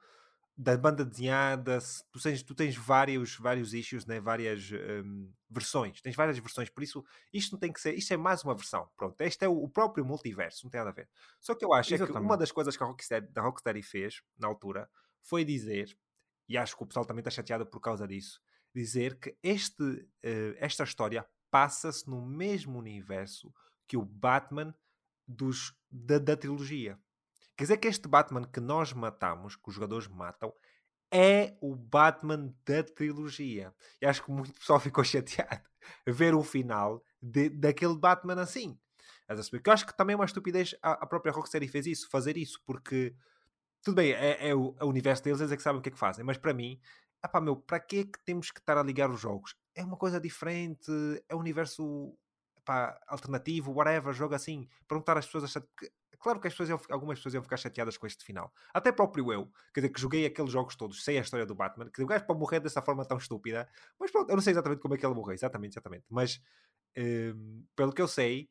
da 0.57 0.77
banda 0.77 1.05
desenhada, 1.05 1.79
tu 2.11 2.19
tens, 2.19 2.43
tu 2.43 2.55
tens 2.55 2.75
vários, 2.75 3.37
vários 3.37 3.75
issues, 3.75 4.07
né? 4.07 4.19
várias 4.21 4.71
um, 4.73 5.31
versões, 5.51 6.01
tens 6.01 6.17
várias 6.17 6.39
versões, 6.39 6.71
por 6.71 6.83
isso 6.83 7.05
isto 7.31 7.53
não 7.53 7.59
tem 7.59 7.71
que 7.71 7.81
ser, 7.81 7.95
isto 7.95 8.15
é 8.15 8.17
mais 8.17 8.43
uma 8.43 8.55
versão, 8.55 8.89
pronto, 8.97 9.21
este 9.21 9.45
é 9.45 9.49
o, 9.49 9.65
o 9.65 9.69
próprio 9.69 10.05
multiverso, 10.05 10.65
não 10.65 10.71
tem 10.71 10.79
nada 10.79 10.91
a 10.91 10.95
ver. 10.95 11.09
Só 11.41 11.55
que 11.55 11.63
eu 11.63 11.75
acho 11.75 11.95
é 11.95 11.99
que 11.99 12.11
uma 12.13 12.39
das 12.39 12.51
coisas 12.51 12.75
que 12.75 12.83
a 12.83 12.87
Rocksteady, 12.87 13.29
a 13.37 13.43
Rocksteady 13.43 13.83
fez, 13.83 14.23
na 14.39 14.49
altura, 14.49 14.89
foi 15.21 15.45
dizer, 15.45 15.95
e 16.49 16.57
acho 16.57 16.75
que 16.75 16.83
o 16.83 16.87
pessoal 16.87 17.05
também 17.05 17.21
está 17.21 17.31
chateado 17.31 17.67
por 17.67 17.81
causa 17.81 18.09
disso, 18.09 18.41
dizer 18.75 19.19
que 19.19 19.37
este, 19.43 19.83
uh, 19.83 20.57
esta 20.57 20.85
história 20.85 21.27
passa-se 21.51 22.09
no 22.09 22.25
mesmo 22.25 22.79
universo 22.79 23.53
que 23.87 23.97
o 23.97 24.05
Batman 24.05 24.75
dos, 25.27 25.75
da, 25.91 26.19
da 26.19 26.37
trilogia. 26.37 26.99
Quer 27.57 27.65
dizer 27.65 27.77
que 27.79 27.89
este 27.89 28.07
Batman 28.07 28.45
que 28.45 28.61
nós 28.61 28.93
matamos, 28.93 29.57
que 29.57 29.69
os 29.69 29.75
jogadores 29.75 30.07
matam, 30.09 30.53
é 31.11 31.57
o 31.61 31.75
Batman 31.75 32.55
da 32.67 32.83
trilogia. 32.83 33.73
E 34.01 34.07
acho 34.07 34.23
que 34.23 34.31
muito 34.31 34.53
pessoal 34.59 34.81
ficou 34.81 35.03
chateado 35.03 35.63
ver 36.07 36.35
o 36.35 36.43
final 36.43 37.03
de, 37.23 37.49
daquele 37.49 37.97
Batman 37.97 38.41
assim. 38.41 38.79
Porque 39.51 39.69
eu 39.69 39.73
acho 39.73 39.87
que 39.87 39.97
também 39.97 40.15
é 40.15 40.17
uma 40.17 40.25
estupidez 40.25 40.75
a, 40.83 40.93
a 40.93 41.07
própria 41.07 41.33
Rocksteady 41.33 41.67
fez 41.67 41.87
isso, 41.87 42.09
fazer 42.09 42.37
isso, 42.37 42.61
porque 42.65 43.15
tudo 43.83 43.97
bem, 43.97 44.13
é, 44.13 44.49
é, 44.49 44.55
o, 44.55 44.75
é 44.79 44.85
o, 44.85 44.89
universo 44.89 45.23
deles, 45.23 45.41
eles 45.41 45.53
é 45.53 45.57
que 45.57 45.63
sabem 45.63 45.79
o 45.79 45.83
que 45.83 45.89
é 45.89 45.93
que 45.93 45.99
fazem, 45.99 46.25
mas 46.25 46.37
para 46.37 46.53
mim, 46.53 46.81
epá, 47.25 47.41
meu, 47.41 47.57
para 47.57 47.81
que 47.81 48.01
é 48.01 48.05
que 48.05 48.19
temos 48.25 48.51
que 48.51 48.61
estar 48.61 48.79
a 48.79 48.83
ligar 48.83 49.11
os 49.11 49.21
jogos? 49.21 49.57
É 49.75 49.85
uma 49.85 49.97
coisa 49.97 50.21
diferente, 50.21 50.91
é 51.29 51.35
um 51.35 51.41
universo 51.41 52.17
pá, 52.65 52.99
alternativo, 53.07 53.73
whatever, 53.73 54.13
jogo 54.13 54.35
assim, 54.35 54.69
perguntar 54.89 55.17
às 55.17 55.27
pessoas. 55.27 55.55
Claro 56.19 56.41
que 56.41 56.49
as 56.49 56.53
pessoas 56.53 56.69
iam, 56.69 56.81
algumas 56.91 57.19
pessoas 57.19 57.35
iam 57.35 57.43
ficar 57.43 57.57
chateadas 57.57 57.97
com 57.97 58.07
este 58.07 58.25
final. 58.25 58.53
Até 58.73 58.93
próprio 58.93 59.33
eu, 59.33 59.47
quer 59.73 59.81
dizer, 59.81 59.93
que 59.93 60.01
joguei 60.01 60.27
aqueles 60.27 60.53
jogos 60.53 60.77
todos, 60.77 61.05
sei 61.05 61.19
a 61.19 61.21
história 61.21 61.47
do 61.47 61.55
Batman, 61.55 61.91
que 61.91 62.03
o 62.03 62.07
gajo 62.07 62.25
para 62.27 62.35
morrer 62.35 62.61
dessa 62.61 62.83
forma 62.83 63.05
tão 63.05 63.19
estúpida, 63.19 63.69
mas 63.99 64.11
pronto, 64.11 64.31
eu 64.31 64.37
não 64.37 64.43
sei 64.43 64.53
exatamente 64.53 64.81
como 64.81 64.95
é 64.95 64.99
que 64.99 65.07
ele 65.07 65.15
morreu, 65.15 65.35
exatamente, 65.35 65.73
exatamente. 65.73 66.05
Mas 66.11 66.41
um, 66.97 67.65
pelo 67.75 67.93
que 67.93 68.03
eu 68.03 68.09
sei, 68.09 68.49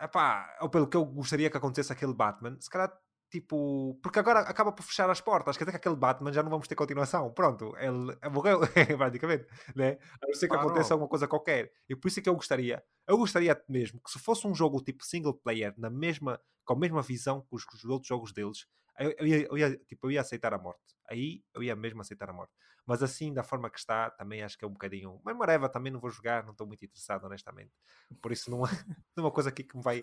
epá, 0.00 0.56
ou 0.60 0.68
pelo 0.70 0.88
que 0.88 0.96
eu 0.96 1.04
gostaria 1.04 1.50
que 1.50 1.56
acontecesse 1.56 1.92
aquele 1.92 2.14
Batman, 2.14 2.56
se 2.60 2.70
calhar 2.70 2.92
tipo, 3.32 3.98
porque 4.02 4.18
agora 4.18 4.40
acaba 4.40 4.70
por 4.70 4.82
fechar 4.82 5.08
as 5.08 5.18
portas, 5.18 5.56
quer 5.56 5.64
dizer 5.64 5.72
que 5.72 5.88
aquele 5.88 5.96
Batman 5.96 6.30
já 6.30 6.42
não 6.42 6.50
vamos 6.50 6.68
ter 6.68 6.74
continuação, 6.74 7.32
pronto, 7.32 7.74
ele 7.78 8.14
morreu, 8.30 8.60
praticamente, 8.98 9.46
né? 9.74 9.96
A 10.22 10.26
não 10.26 10.34
ser 10.34 10.48
que 10.48 10.54
aconteça 10.54 10.92
alguma 10.92 11.08
coisa 11.08 11.26
qualquer, 11.26 11.72
e 11.88 11.96
por 11.96 12.08
isso 12.08 12.20
é 12.20 12.22
que 12.22 12.28
eu 12.28 12.34
gostaria, 12.34 12.84
eu 13.08 13.16
gostaria 13.16 13.58
mesmo 13.66 14.02
que 14.02 14.10
se 14.10 14.18
fosse 14.18 14.46
um 14.46 14.54
jogo 14.54 14.82
tipo 14.84 15.02
single 15.02 15.32
player, 15.32 15.72
na 15.78 15.88
mesma, 15.88 16.38
com 16.62 16.74
a 16.74 16.78
mesma 16.78 17.00
visão 17.00 17.40
que 17.40 17.56
os, 17.56 17.64
os 17.72 17.84
outros 17.86 18.08
jogos 18.08 18.34
deles, 18.34 18.66
Eu, 18.98 19.14
eu, 19.18 19.26
ia, 19.26 19.46
eu, 19.46 19.58
ia, 19.58 19.76
tipo, 19.88 20.06
eu 20.06 20.10
ia 20.10 20.20
aceitar 20.20 20.52
a 20.52 20.58
morte. 20.58 20.94
Aí 21.08 21.42
eu 21.54 21.62
ia 21.62 21.74
mesmo 21.74 22.02
aceitar 22.02 22.28
a 22.28 22.32
morte. 22.32 22.52
Mas 22.86 23.02
assim, 23.02 23.32
da 23.32 23.42
forma 23.42 23.70
que 23.70 23.78
está, 23.78 24.10
também 24.10 24.42
acho 24.42 24.58
que 24.58 24.64
é 24.64 24.68
um 24.68 24.72
bocadinho. 24.72 25.18
Mas 25.24 25.34
Mareva 25.34 25.68
também 25.68 25.90
não 25.90 25.98
vou 25.98 26.10
jogar, 26.10 26.44
não 26.44 26.52
estou 26.52 26.66
muito 26.66 26.84
interessado, 26.84 27.24
honestamente. 27.24 27.72
Por 28.20 28.30
isso 28.32 28.50
não 28.50 28.66
é, 28.66 28.70
não 29.16 29.24
é 29.24 29.26
uma 29.26 29.30
coisa 29.30 29.48
aqui 29.48 29.64
que 29.64 29.76
me 29.76 29.82
vai 29.82 30.02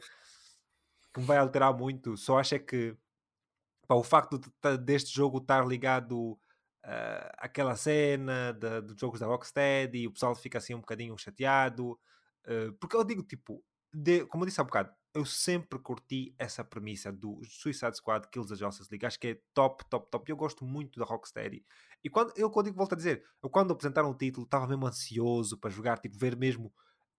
que 1.13 1.19
me 1.19 1.25
vai 1.25 1.37
alterar 1.37 1.73
muito. 1.73 2.17
Só 2.17 2.39
acho 2.39 2.55
é 2.55 2.59
que 2.59 2.97
pá, 3.89 3.95
o 3.95 4.03
facto 4.03 4.37
de, 4.37 4.77
deste 4.77 5.11
jogo 5.11 5.39
estar 5.39 5.65
ligado 5.67 6.33
uh, 6.85 7.29
àquela 7.39 7.75
cena 7.75 8.53
de, 8.53 8.81
dos 8.81 8.99
jogos 8.99 9.19
da 9.19 9.25
Rocksteady, 9.25 10.07
o 10.07 10.11
pessoal 10.11 10.35
fica 10.35 10.59
assim 10.59 10.75
um 10.75 10.79
bocadinho 10.79 11.17
chateado. 11.17 11.99
Uh, 12.45 12.71
porque 12.79 12.95
eu 12.95 13.03
digo, 13.03 13.23
tipo, 13.23 13.63
de, 13.91 14.25
como 14.27 14.43
eu 14.43 14.47
disse 14.47 14.61
há 14.61 14.63
bocado, 14.63 14.93
eu 15.11 15.25
sempre 15.25 15.79
curti 15.79 16.35
essa 16.37 16.63
premissa 16.63 17.11
do 17.11 17.41
Suicide 17.43 17.97
Squad 17.97 18.27
Kills 18.31 18.53
the 18.53 18.55
Justice 18.55 18.87
League. 18.91 19.07
Acho 19.07 19.19
que 19.19 19.27
é 19.29 19.41
top, 19.55 19.83
top, 19.89 20.07
top. 20.11 20.31
Eu 20.31 20.37
gosto 20.37 20.63
muito 20.63 20.99
da 20.99 21.05
Rocksteady. 21.05 21.65
E 22.03 22.09
quando 22.11 22.31
eu, 22.37 22.51
quando 22.51 22.67
digo, 22.67 22.77
volto 22.77 22.93
a 22.93 22.95
dizer, 22.95 23.25
eu 23.41 23.49
quando 23.49 23.73
apresentaram 23.73 24.11
o 24.11 24.15
título 24.15 24.45
estava 24.45 24.67
mesmo 24.67 24.85
ansioso 24.85 25.57
para 25.57 25.71
jogar, 25.71 25.97
tipo, 25.97 26.17
ver 26.17 26.37
mesmo 26.37 26.71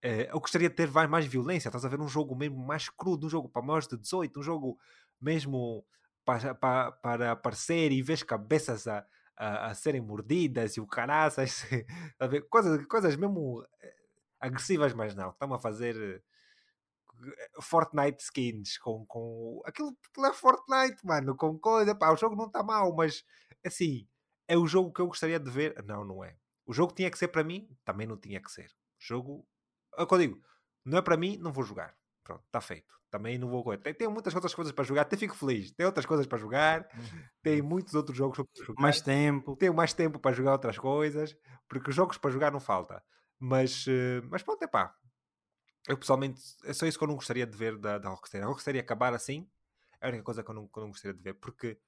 Uh, 0.03 0.25
eu 0.33 0.41
gostaria 0.41 0.71
de 0.71 0.75
ter 0.75 0.91
mais, 0.91 1.11
mais 1.11 1.27
violência. 1.27 1.68
Estás 1.68 1.85
a 1.85 1.89
ver 1.89 2.01
um 2.01 2.09
jogo 2.09 2.35
mesmo 2.35 2.57
mais 2.57 2.89
crudo, 2.89 3.27
um 3.27 3.29
jogo 3.29 3.51
para 3.51 3.61
maiores 3.61 3.87
de 3.87 3.99
18, 3.99 4.41
um 4.41 4.43
jogo 4.43 4.79
mesmo 5.21 5.85
para, 6.25 6.55
para, 6.55 6.93
para 6.93 7.33
aparecer 7.33 7.93
e 7.93 8.03
vês 8.03 8.23
cabeças 8.23 8.87
a, 8.87 9.07
a, 9.37 9.66
a 9.68 9.75
serem 9.75 10.01
mordidas 10.01 10.77
e 10.77 10.81
o 10.81 10.87
caraças, 10.87 11.64
coisas, 12.51 12.85
coisas 12.87 13.16
mesmo 13.16 13.66
eh, 13.83 13.95
agressivas, 14.39 14.93
mas 14.93 15.14
não. 15.14 15.31
Estão 15.31 15.53
a 15.55 15.59
fazer 15.59 15.97
eh, 15.97 17.61
Fortnite 17.61 18.23
skins 18.23 18.79
com, 18.79 19.05
com 19.07 19.62
aquilo, 19.64 19.97
aquilo 20.11 20.27
é 20.27 20.33
Fortnite, 20.33 21.05
mano, 21.05 21.37
com 21.37 21.59
coisa. 21.59 21.95
Pá, 21.95 22.12
o 22.12 22.16
jogo 22.16 22.37
não 22.37 22.47
está 22.47 22.62
mal, 22.62 22.95
mas 22.95 23.25
assim 23.64 24.07
é 24.47 24.57
o 24.57 24.66
jogo 24.66 24.93
que 24.93 25.01
eu 25.01 25.07
gostaria 25.07 25.39
de 25.39 25.51
ver. 25.51 25.83
Não, 25.85 26.05
não 26.05 26.25
é. 26.25 26.37
O 26.66 26.73
jogo 26.73 26.95
tinha 26.95 27.11
que 27.11 27.18
ser 27.18 27.29
para 27.29 27.45
mim, 27.45 27.68
também 27.85 28.07
não 28.07 28.16
tinha 28.16 28.41
que 28.43 28.51
ser. 28.51 28.66
O 28.66 29.03
jogo 29.03 29.49
é 29.97 30.05
que 30.05 30.14
eu 30.14 30.18
digo, 30.18 30.43
não 30.85 30.99
é 30.99 31.03
para 31.03 31.16
mim, 31.16 31.37
não 31.39 31.53
vou 31.53 31.64
jogar. 31.64 31.97
Pronto, 32.23 32.45
está 32.45 32.61
feito. 32.61 32.99
Também 33.11 33.39
não 33.39 33.49
vou. 33.49 33.77
Tem, 33.77 33.93
tem 33.93 34.09
muitas 34.09 34.35
outras 34.35 34.55
coisas 34.55 34.73
para 34.73 34.85
jogar, 34.85 35.03
até 35.03 35.17
fico 35.17 35.35
feliz. 35.35 35.73
Tem 35.73 35.85
outras 35.85 36.07
coisas 36.07 36.27
para 36.27 36.39
jogar, 36.39 36.89
tem 37.43 37.61
muitos 37.61 37.95
outros 37.95 38.17
jogos 38.17 38.39
para 38.39 38.65
jogar. 38.65 38.81
Mais 38.81 39.01
tempo. 39.01 39.57
Tenho 39.57 39.75
mais 39.75 39.93
tempo 39.93 40.19
para 40.19 40.33
jogar 40.33 40.53
outras 40.53 40.79
coisas, 40.79 41.37
porque 41.69 41.91
jogos 41.91 42.19
para 42.19 42.31
jogar 42.31 42.53
não 42.53 42.61
falta. 42.61 43.03
Mas, 43.39 43.87
uh, 43.87 44.23
mas 44.31 44.43
pronto, 44.43 44.63
é 44.63 44.67
pá. 44.67 44.95
Eu 45.89 45.97
pessoalmente, 45.97 46.41
é 46.65 46.73
só 46.73 46.87
isso 46.87 46.99
que 46.99 47.05
eu 47.05 47.09
não 47.09 47.17
gostaria 47.17 47.47
de 47.47 47.57
ver 47.57 47.77
da, 47.79 47.99
da 47.99 48.11
Rocksteady. 48.11 48.45
A 48.45 48.49
Rocksteady 48.49 48.79
acabar 48.79 49.13
assim 49.15 49.51
é 50.01 50.07
a 50.07 50.09
única 50.09 50.23
coisa 50.25 50.43
que 50.43 50.51
eu 50.51 50.55
não, 50.55 50.69
que 50.69 50.79
eu 50.79 50.83
não 50.83 50.91
gostaria 50.91 51.15
de 51.15 51.23
ver, 51.23 51.35
porque 51.35 51.79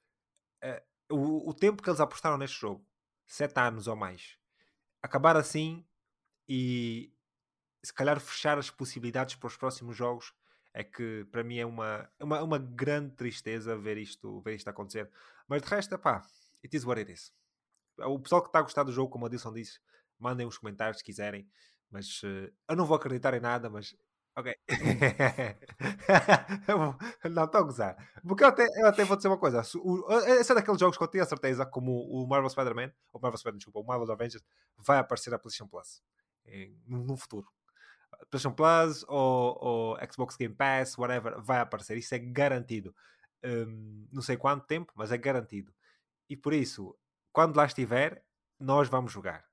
uh, 0.64 1.14
o, 1.14 1.50
o 1.50 1.54
tempo 1.54 1.82
que 1.82 1.88
eles 1.88 2.00
apostaram 2.00 2.36
neste 2.36 2.60
jogo, 2.60 2.84
sete 3.26 3.58
anos 3.60 3.86
ou 3.86 3.94
mais, 3.94 4.36
acabar 5.02 5.36
assim 5.36 5.86
e, 6.48 7.12
se 7.82 7.92
calhar 7.92 8.18
fechar 8.20 8.58
as 8.58 8.70
possibilidades 8.70 9.34
para 9.34 9.46
os 9.46 9.56
próximos 9.56 9.96
jogos 9.96 10.32
é 10.74 10.82
que 10.82 11.26
para 11.30 11.44
mim 11.44 11.58
é 11.58 11.66
uma, 11.66 12.08
uma, 12.20 12.42
uma 12.42 12.58
grande 12.58 13.14
tristeza 13.14 13.76
ver 13.76 13.98
isto, 13.98 14.40
ver 14.40 14.54
isto 14.54 14.68
acontecer. 14.68 15.10
Mas 15.46 15.62
de 15.62 15.68
resto, 15.68 15.98
pá, 15.98 16.22
it 16.64 16.76
is 16.76 16.84
what 16.84 17.00
it 17.00 17.12
is. 17.12 17.32
O 17.98 18.18
pessoal 18.18 18.42
que 18.42 18.48
está 18.48 18.60
a 18.60 18.62
gostar 18.62 18.84
do 18.84 18.92
jogo, 18.92 19.10
como 19.10 19.26
a 19.26 19.28
Dilson 19.28 19.52
disse, 19.52 19.78
mandem 20.18 20.46
os 20.46 20.56
comentários 20.56 20.98
se 20.98 21.04
quiserem. 21.04 21.46
Mas 21.90 22.22
uh, 22.22 22.50
eu 22.68 22.76
não 22.76 22.86
vou 22.86 22.96
acreditar 22.96 23.34
em 23.34 23.40
nada, 23.40 23.68
mas 23.68 23.94
ok. 24.34 24.56
não, 27.30 27.44
estou 27.44 27.60
a 27.60 27.64
gozar. 27.64 28.10
Porque 28.26 28.42
eu 28.42 28.48
até, 28.48 28.64
eu 28.80 28.86
até 28.86 29.04
vou 29.04 29.16
dizer 29.16 29.28
uma 29.28 29.38
coisa: 29.38 29.60
o, 29.76 30.10
esse 30.40 30.52
é 30.52 30.54
daqueles 30.54 30.80
jogos 30.80 30.96
que 30.96 31.04
eu 31.04 31.08
tenho 31.08 31.24
a 31.24 31.26
certeza, 31.26 31.66
como 31.66 31.92
o 31.92 32.26
Marvel 32.26 32.48
Spider-Man, 32.48 32.92
ou 33.12 33.20
Marvel 33.20 33.36
Spider-Man, 33.36 33.58
desculpa, 33.58 33.80
o 33.80 33.84
Marvel 33.84 34.10
Avengers, 34.10 34.42
vai 34.78 34.98
aparecer 34.98 35.30
na 35.30 35.38
PlayStation 35.38 35.68
Plus 35.68 36.02
em, 36.46 36.80
no, 36.86 37.04
no 37.04 37.16
futuro. 37.16 37.46
PlayStation 38.30 38.52
Plus 38.52 39.04
ou, 39.08 39.58
ou, 39.60 39.98
Xbox 40.10 40.36
Game 40.36 40.54
Pass, 40.54 40.96
whatever, 40.96 41.40
vai 41.40 41.60
aparecer. 41.60 41.96
Isso 41.96 42.14
é 42.14 42.18
garantido. 42.18 42.94
Um, 43.44 44.06
não 44.12 44.22
sei 44.22 44.36
quanto 44.36 44.66
tempo, 44.66 44.92
mas 44.96 45.12
é 45.12 45.18
garantido. 45.18 45.72
E 46.28 46.36
por 46.36 46.52
isso, 46.52 46.96
quando 47.32 47.56
lá 47.56 47.66
estiver, 47.66 48.24
nós 48.58 48.88
vamos 48.88 49.12
jogar. 49.12 49.44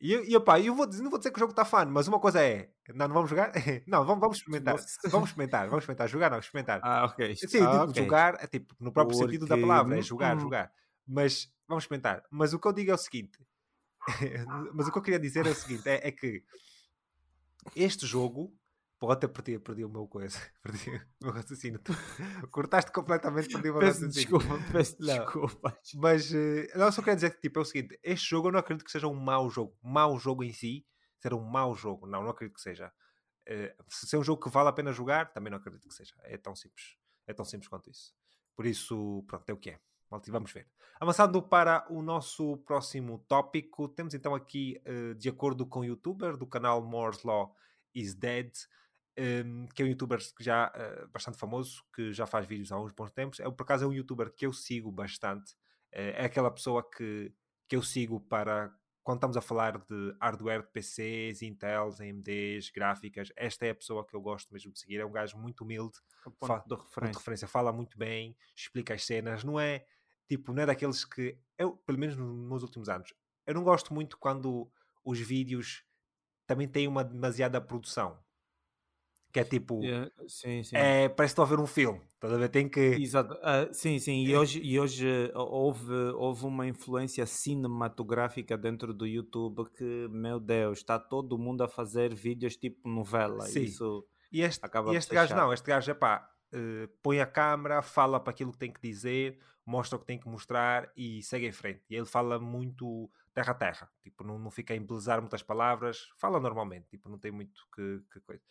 E, 0.00 0.14
e 0.14 0.36
opa, 0.36 0.58
eu 0.58 0.74
vou 0.74 0.86
dizer, 0.86 1.02
não 1.02 1.10
vou 1.10 1.18
dizer 1.18 1.30
que 1.30 1.36
o 1.36 1.40
jogo 1.40 1.52
está 1.52 1.64
fã, 1.64 1.84
mas 1.84 2.08
uma 2.08 2.18
coisa 2.18 2.42
é: 2.42 2.70
não, 2.88 3.06
não 3.06 3.14
vamos 3.14 3.28
jogar? 3.28 3.52
não, 3.86 4.04
vamos, 4.04 4.20
vamos 4.20 4.36
experimentar. 4.38 4.76
Vamos 5.10 5.28
experimentar, 5.28 5.68
vamos 5.68 5.82
experimentar. 5.82 6.08
Jogar, 6.08 6.30
não, 6.30 6.38
experimentar. 6.38 6.80
Ah, 6.82 7.04
ok. 7.04 7.36
Sim, 7.36 7.62
ah, 7.62 7.84
okay. 7.84 8.02
jogar 8.02 8.42
é 8.42 8.46
tipo, 8.46 8.74
no 8.80 8.92
próprio 8.92 9.16
Porque... 9.16 9.32
sentido 9.32 9.46
da 9.46 9.58
palavra, 9.58 9.98
é 9.98 10.02
jogar, 10.02 10.36
hum. 10.36 10.40
jogar. 10.40 10.72
Mas 11.06 11.52
vamos 11.68 11.84
experimentar. 11.84 12.22
Mas 12.30 12.54
o 12.54 12.58
que 12.58 12.66
eu 12.66 12.72
digo 12.72 12.90
é 12.90 12.94
o 12.94 12.98
seguinte: 12.98 13.38
mas 14.72 14.88
o 14.88 14.92
que 14.92 14.98
eu 14.98 15.02
queria 15.02 15.20
dizer 15.20 15.46
é 15.46 15.50
o 15.50 15.54
seguinte: 15.54 15.86
é, 15.86 16.08
é 16.08 16.12
que 16.12 16.42
este 17.74 18.06
jogo. 18.06 18.56
Pode 18.98 19.14
até 19.14 19.28
perdi, 19.28 19.58
perdi 19.58 19.82
o 19.82 19.88
meu 19.88 20.06
coisa. 20.06 20.38
Perdi 20.62 20.90
o 20.90 21.24
meu 21.24 21.32
raciocínio. 21.32 21.80
Cortaste 22.50 22.92
completamente, 22.92 23.48
perdi 23.48 23.70
o 23.70 23.72
meu 23.72 23.80
peço 23.80 24.02
raciocínio. 24.02 24.38
Desculpa, 24.38 24.72
peço 24.72 24.98
desculpa. 24.98 25.78
Mas 25.94 26.30
uh, 26.30 26.78
não, 26.78 26.92
só 26.92 27.00
quero 27.00 27.16
dizer 27.16 27.34
que 27.34 27.40
tipo, 27.40 27.58
é 27.58 27.62
o 27.62 27.64
seguinte: 27.64 27.98
este 28.02 28.28
jogo 28.28 28.48
eu 28.48 28.52
não 28.52 28.58
acredito 28.58 28.84
que 28.84 28.90
seja 28.90 29.08
um 29.08 29.14
mau 29.14 29.48
jogo. 29.48 29.74
Mau 29.82 30.18
jogo 30.18 30.44
em 30.44 30.52
si, 30.52 30.86
ser 31.18 31.32
um 31.32 31.42
mau 31.42 31.74
jogo. 31.74 32.06
Não, 32.06 32.22
não 32.22 32.28
acredito 32.28 32.56
que 32.56 32.60
seja. 32.60 32.92
Uh, 33.48 33.84
se 33.88 34.14
é 34.14 34.18
um 34.18 34.22
jogo 34.22 34.42
que 34.42 34.50
vale 34.50 34.68
a 34.68 34.72
pena 34.72 34.92
jogar, 34.92 35.32
também 35.32 35.50
não 35.50 35.56
acredito 35.56 35.88
que 35.88 35.94
seja. 35.94 36.14
É 36.24 36.36
tão 36.36 36.54
simples. 36.54 36.98
É 37.26 37.32
tão 37.32 37.44
simples 37.46 37.68
quanto 37.68 37.90
isso. 37.90 38.12
Por 38.54 38.66
isso, 38.66 39.24
pronto, 39.26 39.48
é 39.48 39.52
o 39.54 39.56
que 39.56 39.70
é. 39.70 39.80
Vamos 40.10 40.52
ver. 40.52 40.66
Avançando 40.98 41.40
para 41.40 41.86
o 41.88 42.02
nosso 42.02 42.56
próximo 42.58 43.18
tópico, 43.28 43.88
temos 43.88 44.12
então 44.12 44.34
aqui, 44.34 44.82
uh, 44.86 45.14
de 45.14 45.28
acordo 45.28 45.64
com 45.64 45.80
o 45.80 45.84
youtuber 45.84 46.36
do 46.36 46.46
canal 46.46 46.82
Moore's 46.82 47.22
Law 47.22 47.54
is 47.94 48.14
Dead, 48.14 48.52
ehm, 49.16 49.66
que 49.74 49.82
é 49.82 49.84
um 49.84 49.88
youtuber 49.88 50.18
que 50.36 50.42
já 50.42 50.68
uh, 50.68 51.08
bastante 51.08 51.38
famoso, 51.38 51.84
que 51.94 52.12
já 52.12 52.26
faz 52.26 52.46
vídeos 52.46 52.72
há 52.72 52.78
uns 52.78 52.92
bons 52.92 53.10
tempos. 53.12 53.40
É, 53.40 53.44
por 53.50 53.62
acaso 53.62 53.84
é 53.84 53.88
um 53.88 53.92
youtuber 53.92 54.32
que 54.32 54.46
eu 54.46 54.52
sigo 54.52 54.90
bastante. 54.90 55.52
Uh, 55.92 56.14
é 56.16 56.24
aquela 56.24 56.50
pessoa 56.50 56.88
que, 56.88 57.32
que 57.68 57.76
eu 57.76 57.82
sigo 57.82 58.20
para 58.20 58.74
quando 59.02 59.18
estamos 59.18 59.36
a 59.36 59.40
falar 59.40 59.78
de 59.78 60.16
hardware 60.20 60.62
de 60.62 60.68
PCs, 60.68 61.42
Intels, 61.42 62.00
AMDs, 62.00 62.70
gráficas. 62.70 63.32
Esta 63.34 63.66
é 63.66 63.70
a 63.70 63.74
pessoa 63.74 64.06
que 64.06 64.14
eu 64.14 64.20
gosto 64.20 64.52
mesmo 64.52 64.72
de 64.72 64.78
seguir. 64.78 65.00
É 65.00 65.06
um 65.06 65.10
gajo 65.10 65.38
muito 65.38 65.62
humilde, 65.62 65.98
ponto 66.38 66.68
de 66.68 66.74
referência. 66.74 67.12
de 67.12 67.18
referência, 67.18 67.48
fala 67.48 67.72
muito 67.72 67.96
bem, 67.96 68.36
explica 68.54 68.94
as 68.94 69.04
cenas. 69.04 69.42
Não 69.42 69.58
é 69.58 69.86
Tipo, 70.30 70.52
não 70.52 70.62
é 70.62 70.66
daqueles 70.66 71.04
que. 71.04 71.36
Eu, 71.58 71.72
pelo 71.72 71.98
menos 71.98 72.14
nos 72.16 72.48
meus 72.48 72.62
últimos 72.62 72.88
anos, 72.88 73.12
eu 73.44 73.52
não 73.52 73.64
gosto 73.64 73.92
muito 73.92 74.16
quando 74.16 74.70
os 75.04 75.18
vídeos 75.18 75.82
também 76.46 76.68
têm 76.68 76.86
uma 76.86 77.02
demasiada 77.02 77.60
produção. 77.60 78.16
Que 79.32 79.40
é 79.40 79.44
tipo. 79.44 79.82
Yeah, 79.82 80.08
sim, 80.28 80.62
sim. 80.62 80.76
É, 80.76 81.08
parece 81.08 81.34
que 81.34 81.40
estou 81.40 81.44
a 81.44 81.48
ver 81.48 81.58
um 81.58 81.66
filme. 81.66 82.00
Estás 82.14 82.32
a 82.32 82.36
ver? 82.36 82.48
Tem 82.48 82.68
que. 82.68 82.80
Exato. 82.80 83.34
Uh, 83.34 83.74
sim, 83.74 83.98
sim. 83.98 84.24
E 84.24 84.36
hoje, 84.36 84.60
e 84.62 84.78
hoje 84.78 85.32
houve, 85.34 85.92
houve 86.14 86.46
uma 86.46 86.64
influência 86.68 87.26
cinematográfica 87.26 88.56
dentro 88.56 88.94
do 88.94 89.04
YouTube 89.04 89.68
que, 89.76 90.06
meu 90.12 90.38
Deus, 90.38 90.78
está 90.78 90.96
todo 90.96 91.36
mundo 91.36 91.64
a 91.64 91.68
fazer 91.68 92.14
vídeos 92.14 92.54
tipo 92.54 92.88
novela. 92.88 93.46
Sim. 93.46 93.62
Isso 93.62 94.06
e 94.30 94.42
este, 94.42 94.64
e 94.92 94.94
este 94.94 95.12
gajo 95.12 95.34
não. 95.34 95.52
Este 95.52 95.66
gajo 95.66 95.90
é 95.90 95.94
pá. 95.94 96.30
Uh, 96.52 96.86
põe 97.02 97.20
a 97.20 97.26
câmera, 97.26 97.82
fala 97.82 98.20
para 98.20 98.30
aquilo 98.30 98.52
que 98.52 98.58
tem 98.58 98.72
que 98.72 98.80
dizer, 98.80 99.40
mostra 99.66 99.96
o 99.96 100.00
que 100.00 100.06
tem 100.06 100.18
que 100.18 100.28
mostrar 100.28 100.90
e 100.96 101.22
segue 101.22 101.46
em 101.46 101.52
frente. 101.52 101.82
E 101.88 101.94
ele 101.94 102.06
fala 102.06 102.38
muito 102.38 103.10
terra 103.32 103.52
a 103.52 103.54
terra, 103.54 103.90
tipo, 104.02 104.24
não, 104.24 104.38
não 104.38 104.50
fica 104.50 104.74
a 104.74 104.76
embelezar 104.76 105.20
muitas 105.20 105.42
palavras, 105.42 106.08
fala 106.16 106.40
normalmente, 106.40 106.88
tipo, 106.88 107.08
não 107.08 107.18
tem 107.18 107.30
muito 107.30 107.66
que, 107.74 108.02
que 108.12 108.20
coisa. 108.20 108.42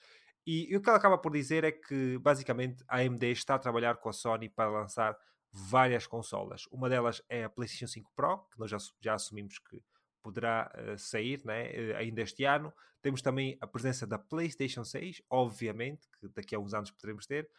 E, 0.48 0.72
e, 0.72 0.76
o 0.76 0.82
que 0.82 0.90
ele 0.90 0.98
acaba 0.98 1.18
por 1.18 1.34
dizer 1.34 1.64
é 1.64 1.72
que, 1.72 2.18
basicamente, 2.18 2.84
a 2.88 2.98
AMD 2.98 3.24
está 3.32 3.56
a 3.56 3.60
trabalhar 3.60 3.98
com 3.98 4.10
a 4.10 4.14
Sony 4.14 4.50
para 4.50 4.70
lançar 4.70 5.18
várias 5.52 6.08
consolas. 6.08 6.66
Uma 6.72 6.90
delas 6.90 7.22
é 7.30 7.44
a 7.44 7.50
PlayStation 7.50 7.88
5 7.88 8.12
Pro, 8.16 8.40
que 8.52 8.60
nós 8.60 8.72
já, 8.72 8.78
já 9.02 9.14
assumimos 9.14 9.60
que 9.60 9.82
poderá 10.24 10.72
uh, 10.76 10.98
sair 10.98 11.42
né, 11.46 11.70
uh, 11.70 11.98
ainda 11.98 12.22
este 12.22 12.46
ano. 12.46 12.74
Temos 13.02 13.22
também 13.22 13.58
a 13.62 13.68
presença 13.68 14.08
da 14.08 14.18
PlayStation 14.18 14.84
6, 14.84 15.22
obviamente, 15.30 16.08
que 16.20 16.28
daqui 16.30 16.56
a 16.56 16.60
uns 16.60 16.74
anos 16.74 16.92
poderemos 16.92 17.26
ter 17.26 17.50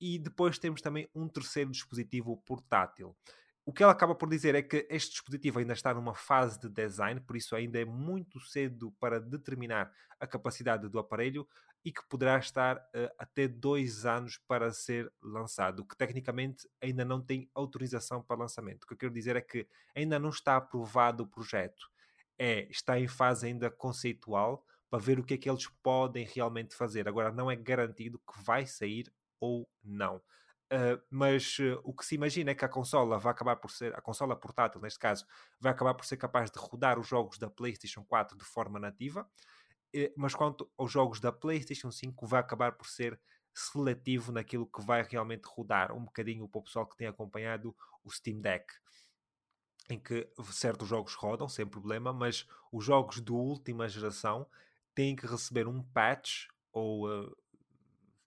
e 0.00 0.18
depois 0.18 0.58
temos 0.58 0.80
também 0.80 1.08
um 1.14 1.28
terceiro 1.28 1.70
dispositivo 1.70 2.36
portátil. 2.46 3.16
O 3.64 3.72
que 3.72 3.82
ela 3.82 3.92
acaba 3.92 4.14
por 4.14 4.30
dizer 4.30 4.54
é 4.54 4.62
que 4.62 4.86
este 4.88 5.10
dispositivo 5.10 5.58
ainda 5.58 5.74
está 5.74 5.92
numa 5.92 6.14
fase 6.14 6.58
de 6.58 6.70
design, 6.70 7.20
por 7.20 7.36
isso 7.36 7.54
ainda 7.54 7.78
é 7.78 7.84
muito 7.84 8.40
cedo 8.40 8.90
para 8.98 9.20
determinar 9.20 9.92
a 10.18 10.26
capacidade 10.26 10.88
do 10.88 10.98
aparelho 10.98 11.46
e 11.84 11.92
que 11.92 12.00
poderá 12.08 12.38
estar 12.38 12.76
uh, 12.76 13.14
até 13.18 13.46
dois 13.46 14.06
anos 14.06 14.38
para 14.48 14.72
ser 14.72 15.12
lançado, 15.22 15.84
que 15.84 15.96
tecnicamente 15.96 16.68
ainda 16.80 17.04
não 17.04 17.20
tem 17.20 17.50
autorização 17.54 18.22
para 18.22 18.40
lançamento. 18.40 18.84
O 18.84 18.86
que 18.86 18.94
eu 18.94 18.98
quero 18.98 19.12
dizer 19.12 19.36
é 19.36 19.40
que 19.40 19.66
ainda 19.94 20.18
não 20.18 20.30
está 20.30 20.56
aprovado 20.56 21.24
o 21.24 21.26
projeto, 21.26 21.90
é, 22.38 22.66
está 22.70 22.98
em 22.98 23.06
fase 23.06 23.46
ainda 23.46 23.70
conceitual 23.70 24.64
para 24.90 24.98
ver 24.98 25.18
o 25.18 25.24
que 25.24 25.34
é 25.34 25.36
que 25.36 25.48
eles 25.48 25.66
podem 25.82 26.24
realmente 26.24 26.74
fazer. 26.74 27.06
Agora, 27.06 27.30
não 27.30 27.50
é 27.50 27.56
garantido 27.56 28.18
que 28.18 28.42
vai 28.42 28.66
sair 28.66 29.12
ou 29.40 29.68
não. 29.82 30.22
Uh, 30.70 31.00
mas 31.08 31.58
uh, 31.60 31.80
o 31.82 31.94
que 31.94 32.04
se 32.04 32.14
imagina 32.14 32.50
é 32.50 32.54
que 32.54 32.64
a 32.64 32.68
consola 32.68 33.18
vai 33.18 33.32
acabar 33.32 33.56
por 33.56 33.70
ser, 33.70 33.96
a 33.96 34.02
consola 34.02 34.36
portátil 34.36 34.80
neste 34.82 34.98
caso, 34.98 35.26
vai 35.58 35.72
acabar 35.72 35.94
por 35.94 36.04
ser 36.04 36.18
capaz 36.18 36.50
de 36.50 36.58
rodar 36.58 36.98
os 36.98 37.08
jogos 37.08 37.38
da 37.38 37.48
PlayStation 37.48 38.04
4 38.04 38.36
de 38.36 38.44
forma 38.44 38.78
nativa, 38.78 39.22
uh, 39.22 40.12
mas 40.14 40.34
quanto 40.34 40.70
aos 40.76 40.92
jogos 40.92 41.20
da 41.20 41.32
PlayStation 41.32 41.90
5 41.90 42.26
vai 42.26 42.40
acabar 42.40 42.72
por 42.72 42.86
ser 42.86 43.18
seletivo 43.54 44.30
naquilo 44.30 44.66
que 44.66 44.82
vai 44.82 45.02
realmente 45.02 45.46
rodar, 45.46 45.90
um 45.90 46.04
bocadinho 46.04 46.46
para 46.46 46.58
o 46.58 46.64
pessoal 46.64 46.86
que 46.86 46.96
tem 46.98 47.06
acompanhado 47.06 47.74
o 48.04 48.10
Steam 48.10 48.38
Deck, 48.40 48.66
em 49.88 49.98
que 49.98 50.30
certos 50.52 50.86
jogos 50.86 51.14
rodam 51.14 51.48
sem 51.48 51.66
problema, 51.66 52.12
mas 52.12 52.46
os 52.70 52.84
jogos 52.84 53.22
de 53.22 53.32
última 53.32 53.88
geração 53.88 54.46
têm 54.94 55.16
que 55.16 55.26
receber 55.26 55.66
um 55.66 55.82
patch 55.82 56.46
ou 56.70 57.08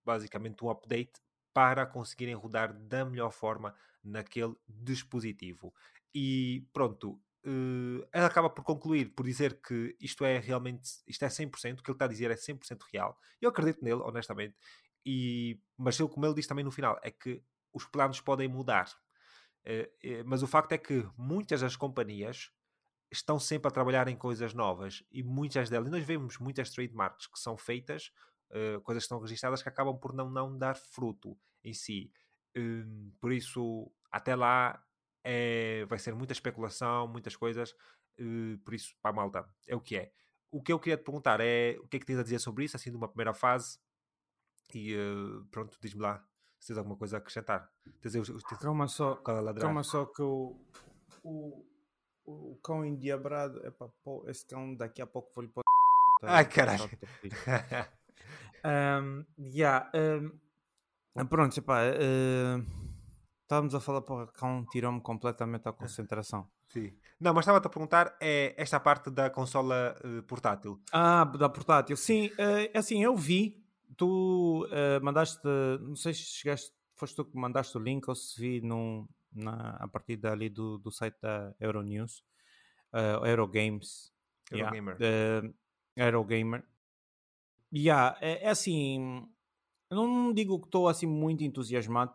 basicamente 0.05 0.63
um 0.63 0.69
update 0.69 1.13
para 1.53 1.85
conseguirem 1.85 2.33
rodar 2.33 2.73
da 2.73 3.03
melhor 3.05 3.31
forma 3.31 3.75
naquele 4.03 4.55
dispositivo. 4.67 5.73
E 6.13 6.67
pronto, 6.73 7.19
uh, 7.45 8.07
ela 8.11 8.27
acaba 8.27 8.49
por 8.49 8.63
concluir 8.63 9.13
por 9.13 9.25
dizer 9.25 9.61
que 9.61 9.95
isto 9.99 10.25
é 10.25 10.39
realmente, 10.39 10.89
isto 11.07 11.23
é 11.23 11.27
100%, 11.27 11.79
o 11.79 11.83
que 11.83 11.91
ele 11.91 11.95
está 11.95 12.05
a 12.05 12.07
dizer 12.07 12.31
é 12.31 12.35
100% 12.35 12.81
real. 12.91 13.17
Eu 13.41 13.49
acredito 13.49 13.83
nele, 13.83 14.01
honestamente, 14.01 14.55
e, 15.05 15.59
mas 15.77 15.99
ele, 15.99 16.09
como 16.09 16.25
ele 16.25 16.35
diz 16.35 16.47
também 16.47 16.63
no 16.63 16.71
final, 16.71 16.99
é 17.03 17.11
que 17.11 17.43
os 17.73 17.85
planos 17.85 18.21
podem 18.21 18.47
mudar. 18.47 18.89
Uh, 19.65 19.83
uh, 19.83 20.23
mas 20.25 20.41
o 20.41 20.47
facto 20.47 20.71
é 20.71 20.77
que 20.77 21.07
muitas 21.17 21.61
das 21.61 21.75
companhias 21.75 22.51
estão 23.11 23.37
sempre 23.39 23.67
a 23.67 23.71
trabalhar 23.71 24.07
em 24.07 24.15
coisas 24.15 24.53
novas 24.53 25.03
e 25.11 25.21
muitas 25.21 25.69
delas, 25.69 25.91
nós 25.91 26.03
vemos 26.03 26.37
muitas 26.39 26.69
trademarks 26.71 27.27
que 27.27 27.37
são 27.37 27.57
feitas 27.57 28.11
uh, 28.51 28.81
coisas 28.81 29.03
que 29.03 29.05
estão 29.05 29.19
registadas 29.19 29.61
que 29.61 29.69
acabam 29.69 29.97
por 29.97 30.13
não, 30.13 30.29
não 30.29 30.57
dar 30.57 30.75
fruto 30.75 31.37
em 31.63 31.73
si. 31.73 32.11
Uh, 32.57 33.11
por 33.19 33.31
isso, 33.31 33.91
até 34.11 34.35
lá 34.35 34.83
é, 35.23 35.85
vai 35.85 35.99
ser 35.99 36.13
muita 36.13 36.33
especulação, 36.33 37.07
muitas 37.07 37.35
coisas. 37.35 37.71
Uh, 38.19 38.57
por 38.63 38.73
isso, 38.73 38.95
para 39.01 39.11
a 39.11 39.13
malta, 39.13 39.49
é 39.67 39.75
o 39.75 39.81
que 39.81 39.97
é. 39.97 40.11
O 40.51 40.61
que 40.61 40.73
eu 40.73 40.79
queria 40.79 40.97
te 40.97 41.03
perguntar 41.03 41.39
é 41.39 41.77
o 41.79 41.87
que 41.87 41.97
é 41.97 41.99
que 41.99 42.05
tens 42.05 42.19
a 42.19 42.23
dizer 42.23 42.39
sobre 42.39 42.65
isso, 42.65 42.75
assim, 42.75 42.91
de 42.91 42.97
uma 42.97 43.07
primeira 43.07 43.33
fase. 43.33 43.79
E 44.73 44.95
uh, 44.95 45.45
pronto, 45.45 45.77
diz-me 45.81 46.01
lá 46.01 46.25
se 46.59 46.67
tens 46.67 46.77
alguma 46.77 46.95
coisa 46.95 47.17
a 47.17 47.19
acrescentar. 47.19 47.69
Tens, 48.01 48.13
tens, 48.13 48.43
calma 48.59 48.87
só, 48.87 49.15
calma 49.15 49.83
só 49.83 50.05
que 50.05 50.21
o, 50.21 50.55
o, 51.23 51.65
o 52.23 52.59
cão 52.63 52.85
endiabrado, 52.85 53.65
epá, 53.65 53.89
pô, 54.03 54.23
esse 54.27 54.45
cão 54.45 54.75
daqui 54.75 55.01
a 55.01 55.07
pouco 55.07 55.31
vou-lhe 55.33 55.49
pôr. 55.49 55.63
Ai 56.23 56.45
caralho! 56.49 56.89
Um, 58.63 59.25
yeah, 59.37 59.89
um, 61.15 61.25
pronto, 61.25 61.57
epá, 61.57 61.81
uh, 61.81 62.65
estávamos 63.41 63.73
a 63.75 63.79
falar 63.79 64.01
para 64.01 64.23
o 64.23 64.27
cão 64.27 64.65
tirou-me 64.71 65.01
completamente 65.01 65.67
a 65.67 65.73
concentração. 65.73 66.47
Sim. 66.69 66.93
Não, 67.19 67.33
mas 67.33 67.43
estava-te 67.43 67.67
a 67.67 67.69
perguntar 67.69 68.15
é 68.19 68.55
esta 68.57 68.79
parte 68.79 69.11
da 69.11 69.29
consola 69.29 69.95
uh, 70.03 70.23
portátil. 70.23 70.81
Ah, 70.91 71.25
da 71.25 71.49
portátil. 71.49 71.97
Sim, 71.97 72.27
uh, 72.27 72.77
assim, 72.77 73.03
eu 73.03 73.15
vi. 73.15 73.61
Tu 73.97 74.65
uh, 74.65 75.03
mandaste, 75.03 75.45
não 75.81 75.95
sei 75.95 76.13
se 76.13 76.21
chegaste, 76.21 76.71
foste 76.95 77.15
tu 77.15 77.25
que 77.25 77.37
mandaste 77.37 77.77
o 77.77 77.79
link 77.79 78.07
ou 78.07 78.15
se 78.15 78.39
vi 78.39 78.61
num, 78.61 79.07
na, 79.31 79.77
a 79.79 79.87
partir 79.87 80.17
dali 80.17 80.49
do, 80.49 80.77
do 80.77 80.89
site 80.91 81.17
da 81.21 81.53
Euronews, 81.59 82.23
uh, 82.93 83.23
Eurogames. 83.25 84.11
Eurogamer. 84.49 84.97
Yeah, 84.99 85.53
Eurogamer. 85.95 86.63
Yeah, 87.73 88.17
é, 88.21 88.45
é 88.45 88.49
assim, 88.49 89.25
eu 89.89 89.97
não 89.97 90.33
digo 90.33 90.59
que 90.59 90.67
estou 90.67 90.87
assim 90.87 91.05
muito 91.05 91.43
entusiasmado 91.43 92.13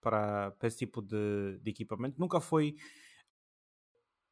para, 0.00 0.50
para 0.52 0.68
esse 0.68 0.78
tipo 0.78 1.02
de, 1.02 1.58
de, 1.62 1.70
equipamento. 1.70 2.20
Nunca 2.20 2.40
foi, 2.40 2.76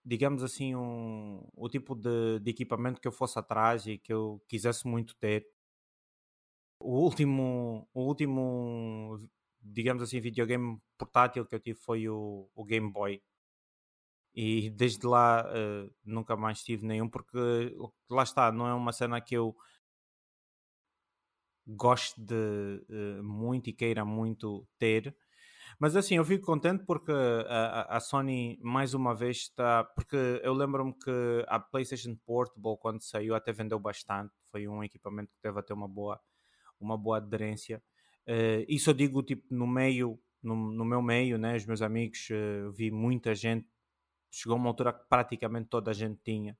digamos 0.04 0.42
assim, 0.42 0.74
um, 0.74 1.46
o 1.54 1.68
tipo 1.68 1.94
de, 1.94 2.40
de, 2.40 2.50
equipamento 2.50 3.00
que 3.00 3.08
eu 3.08 3.12
fosse 3.12 3.38
atrás 3.38 3.86
e 3.86 3.98
que 3.98 4.12
eu 4.12 4.42
quisesse 4.48 4.86
muito 4.86 5.16
ter. 5.16 5.46
O 6.78 6.98
último, 7.00 7.88
o 7.94 8.02
último, 8.02 9.18
digamos 9.60 10.02
assim, 10.02 10.20
videogame 10.20 10.78
portátil 10.98 11.46
que 11.46 11.54
eu 11.54 11.60
tive 11.60 11.78
foi 11.78 12.08
o, 12.08 12.48
o 12.54 12.64
Game 12.64 12.90
Boy. 12.90 13.22
E 14.34 14.70
desde 14.70 15.06
lá 15.06 15.46
uh, 15.46 15.94
nunca 16.04 16.36
mais 16.36 16.62
tive 16.64 16.86
nenhum, 16.86 17.08
porque 17.08 17.38
lá 18.10 18.22
está, 18.22 18.50
não 18.50 18.66
é 18.66 18.74
uma 18.74 18.92
cena 18.92 19.20
que 19.20 19.34
eu 19.34 19.56
goste 21.66 22.20
de 22.20 22.34
uh, 22.34 23.22
muito 23.22 23.70
e 23.70 23.72
queira 23.72 24.04
muito 24.04 24.66
ter. 24.78 25.14
Mas 25.78 25.96
assim, 25.96 26.16
eu 26.16 26.24
fico 26.24 26.44
contente 26.44 26.84
porque 26.84 27.12
a, 27.48 27.96
a 27.96 28.00
Sony 28.00 28.58
mais 28.62 28.94
uma 28.94 29.14
vez 29.14 29.38
está. 29.38 29.84
Porque 29.84 30.40
eu 30.42 30.52
lembro-me 30.52 30.92
que 30.92 31.44
a 31.48 31.58
PlayStation 31.58 32.16
Portable, 32.24 32.76
quando 32.78 33.02
saiu, 33.02 33.34
até 33.34 33.52
vendeu 33.52 33.78
bastante. 33.78 34.32
Foi 34.50 34.68
um 34.68 34.84
equipamento 34.84 35.32
que 35.32 35.40
teve 35.40 35.58
até 35.58 35.72
uma 35.74 35.88
boa, 35.88 36.20
uma 36.78 36.96
boa 36.96 37.16
aderência. 37.16 37.82
Uh, 38.28 38.64
isso 38.68 38.90
eu 38.90 38.94
digo 38.94 39.22
tipo 39.22 39.42
no 39.50 39.66
meio, 39.66 40.20
no, 40.42 40.54
no 40.54 40.84
meu 40.84 41.02
meio, 41.02 41.38
né? 41.38 41.56
Os 41.56 41.66
meus 41.66 41.82
amigos, 41.82 42.28
uh, 42.30 42.70
vi 42.72 42.90
muita 42.90 43.34
gente. 43.34 43.66
Chegou 44.30 44.56
uma 44.56 44.68
altura 44.68 44.92
que 44.92 45.04
praticamente 45.08 45.68
toda 45.68 45.90
a 45.90 45.94
gente 45.94 46.20
tinha. 46.22 46.56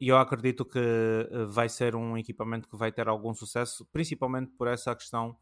E 0.00 0.08
eu 0.08 0.16
acredito 0.16 0.64
que 0.64 0.78
eh, 0.78 1.44
vai 1.46 1.68
ser 1.68 1.94
um 1.94 2.16
equipamento 2.18 2.68
que 2.68 2.76
vai 2.76 2.90
ter 2.90 3.08
algum 3.08 3.32
sucesso, 3.34 3.86
principalmente 3.92 4.50
por 4.52 4.66
essa 4.66 4.94
questão 4.94 5.36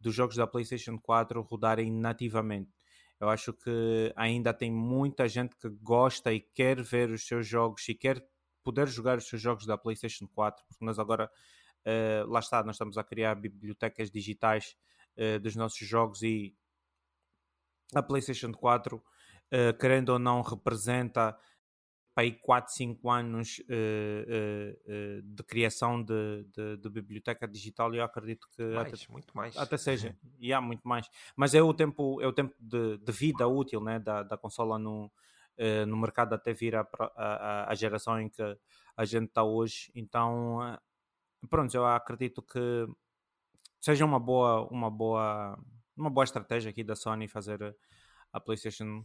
dos 0.00 0.14
jogos 0.14 0.36
da 0.36 0.46
PlayStation 0.46 0.98
4 0.98 1.42
rodarem 1.42 1.92
nativamente. 1.92 2.70
Eu 3.18 3.28
acho 3.28 3.52
que 3.52 4.12
ainda 4.14 4.52
tem 4.52 4.70
muita 4.70 5.26
gente 5.28 5.56
que 5.56 5.68
gosta 5.68 6.32
e 6.32 6.40
quer 6.40 6.82
ver 6.82 7.10
os 7.10 7.26
seus 7.26 7.46
jogos 7.46 7.88
e 7.88 7.94
quer 7.94 8.22
poder 8.62 8.88
jogar 8.88 9.16
os 9.18 9.28
seus 9.28 9.40
jogos 9.40 9.64
da 9.64 9.78
PlayStation 9.78 10.26
4, 10.26 10.64
porque 10.68 10.84
nós 10.84 10.98
agora, 10.98 11.30
uh, 11.86 12.30
lá 12.30 12.40
está, 12.40 12.62
nós 12.62 12.74
estamos 12.74 12.98
a 12.98 13.04
criar 13.04 13.34
bibliotecas 13.36 14.10
digitais 14.10 14.76
uh, 15.16 15.38
dos 15.40 15.56
nossos 15.56 15.86
jogos 15.86 16.22
e 16.22 16.54
a 17.94 18.02
PlayStation 18.02 18.52
4, 18.52 18.96
uh, 18.96 19.78
querendo 19.78 20.10
ou 20.10 20.18
não, 20.18 20.42
representa 20.42 21.38
para 22.16 22.24
aí 22.24 22.32
4, 22.32 22.72
5 22.72 23.10
anos 23.10 23.58
uh, 23.58 23.62
uh, 23.68 25.18
uh, 25.18 25.22
de 25.22 25.42
criação 25.42 26.02
de, 26.02 26.44
de, 26.44 26.78
de, 26.78 26.88
biblioteca 26.88 27.46
digital 27.46 27.94
e 27.94 27.98
eu 27.98 28.04
acredito 28.04 28.48
que 28.56 28.62
mais, 28.62 28.94
até, 28.94 29.12
muito 29.12 29.36
mais. 29.36 29.56
até 29.58 29.76
seja, 29.76 30.16
e 30.40 30.50
há 30.50 30.58
muito 30.58 30.88
mais, 30.88 31.10
mas 31.36 31.54
é 31.54 31.60
o 31.60 31.74
tempo, 31.74 32.18
é 32.22 32.26
o 32.26 32.32
tempo 32.32 32.54
de, 32.58 32.96
de 32.96 33.12
vida 33.12 33.46
útil 33.46 33.82
né, 33.82 33.98
da, 33.98 34.22
da 34.22 34.38
consola 34.38 34.78
no, 34.78 35.12
no 35.86 35.96
mercado 35.98 36.32
até 36.34 36.54
vir 36.54 36.74
a, 36.76 36.88
a, 37.16 37.70
a, 37.70 37.74
geração 37.74 38.18
em 38.18 38.30
que 38.30 38.42
a 38.96 39.04
gente 39.04 39.26
está 39.26 39.44
hoje, 39.44 39.92
então 39.94 40.58
pronto, 41.50 41.74
eu 41.74 41.84
acredito 41.84 42.40
que 42.40 42.86
seja 43.78 44.06
uma 44.06 44.18
boa, 44.18 44.66
uma 44.68 44.90
boa, 44.90 45.62
uma 45.94 46.08
boa 46.08 46.24
estratégia 46.24 46.70
aqui 46.70 46.82
da 46.82 46.96
Sony 46.96 47.28
fazer 47.28 47.76
a 48.32 48.40
PlayStation 48.40 49.04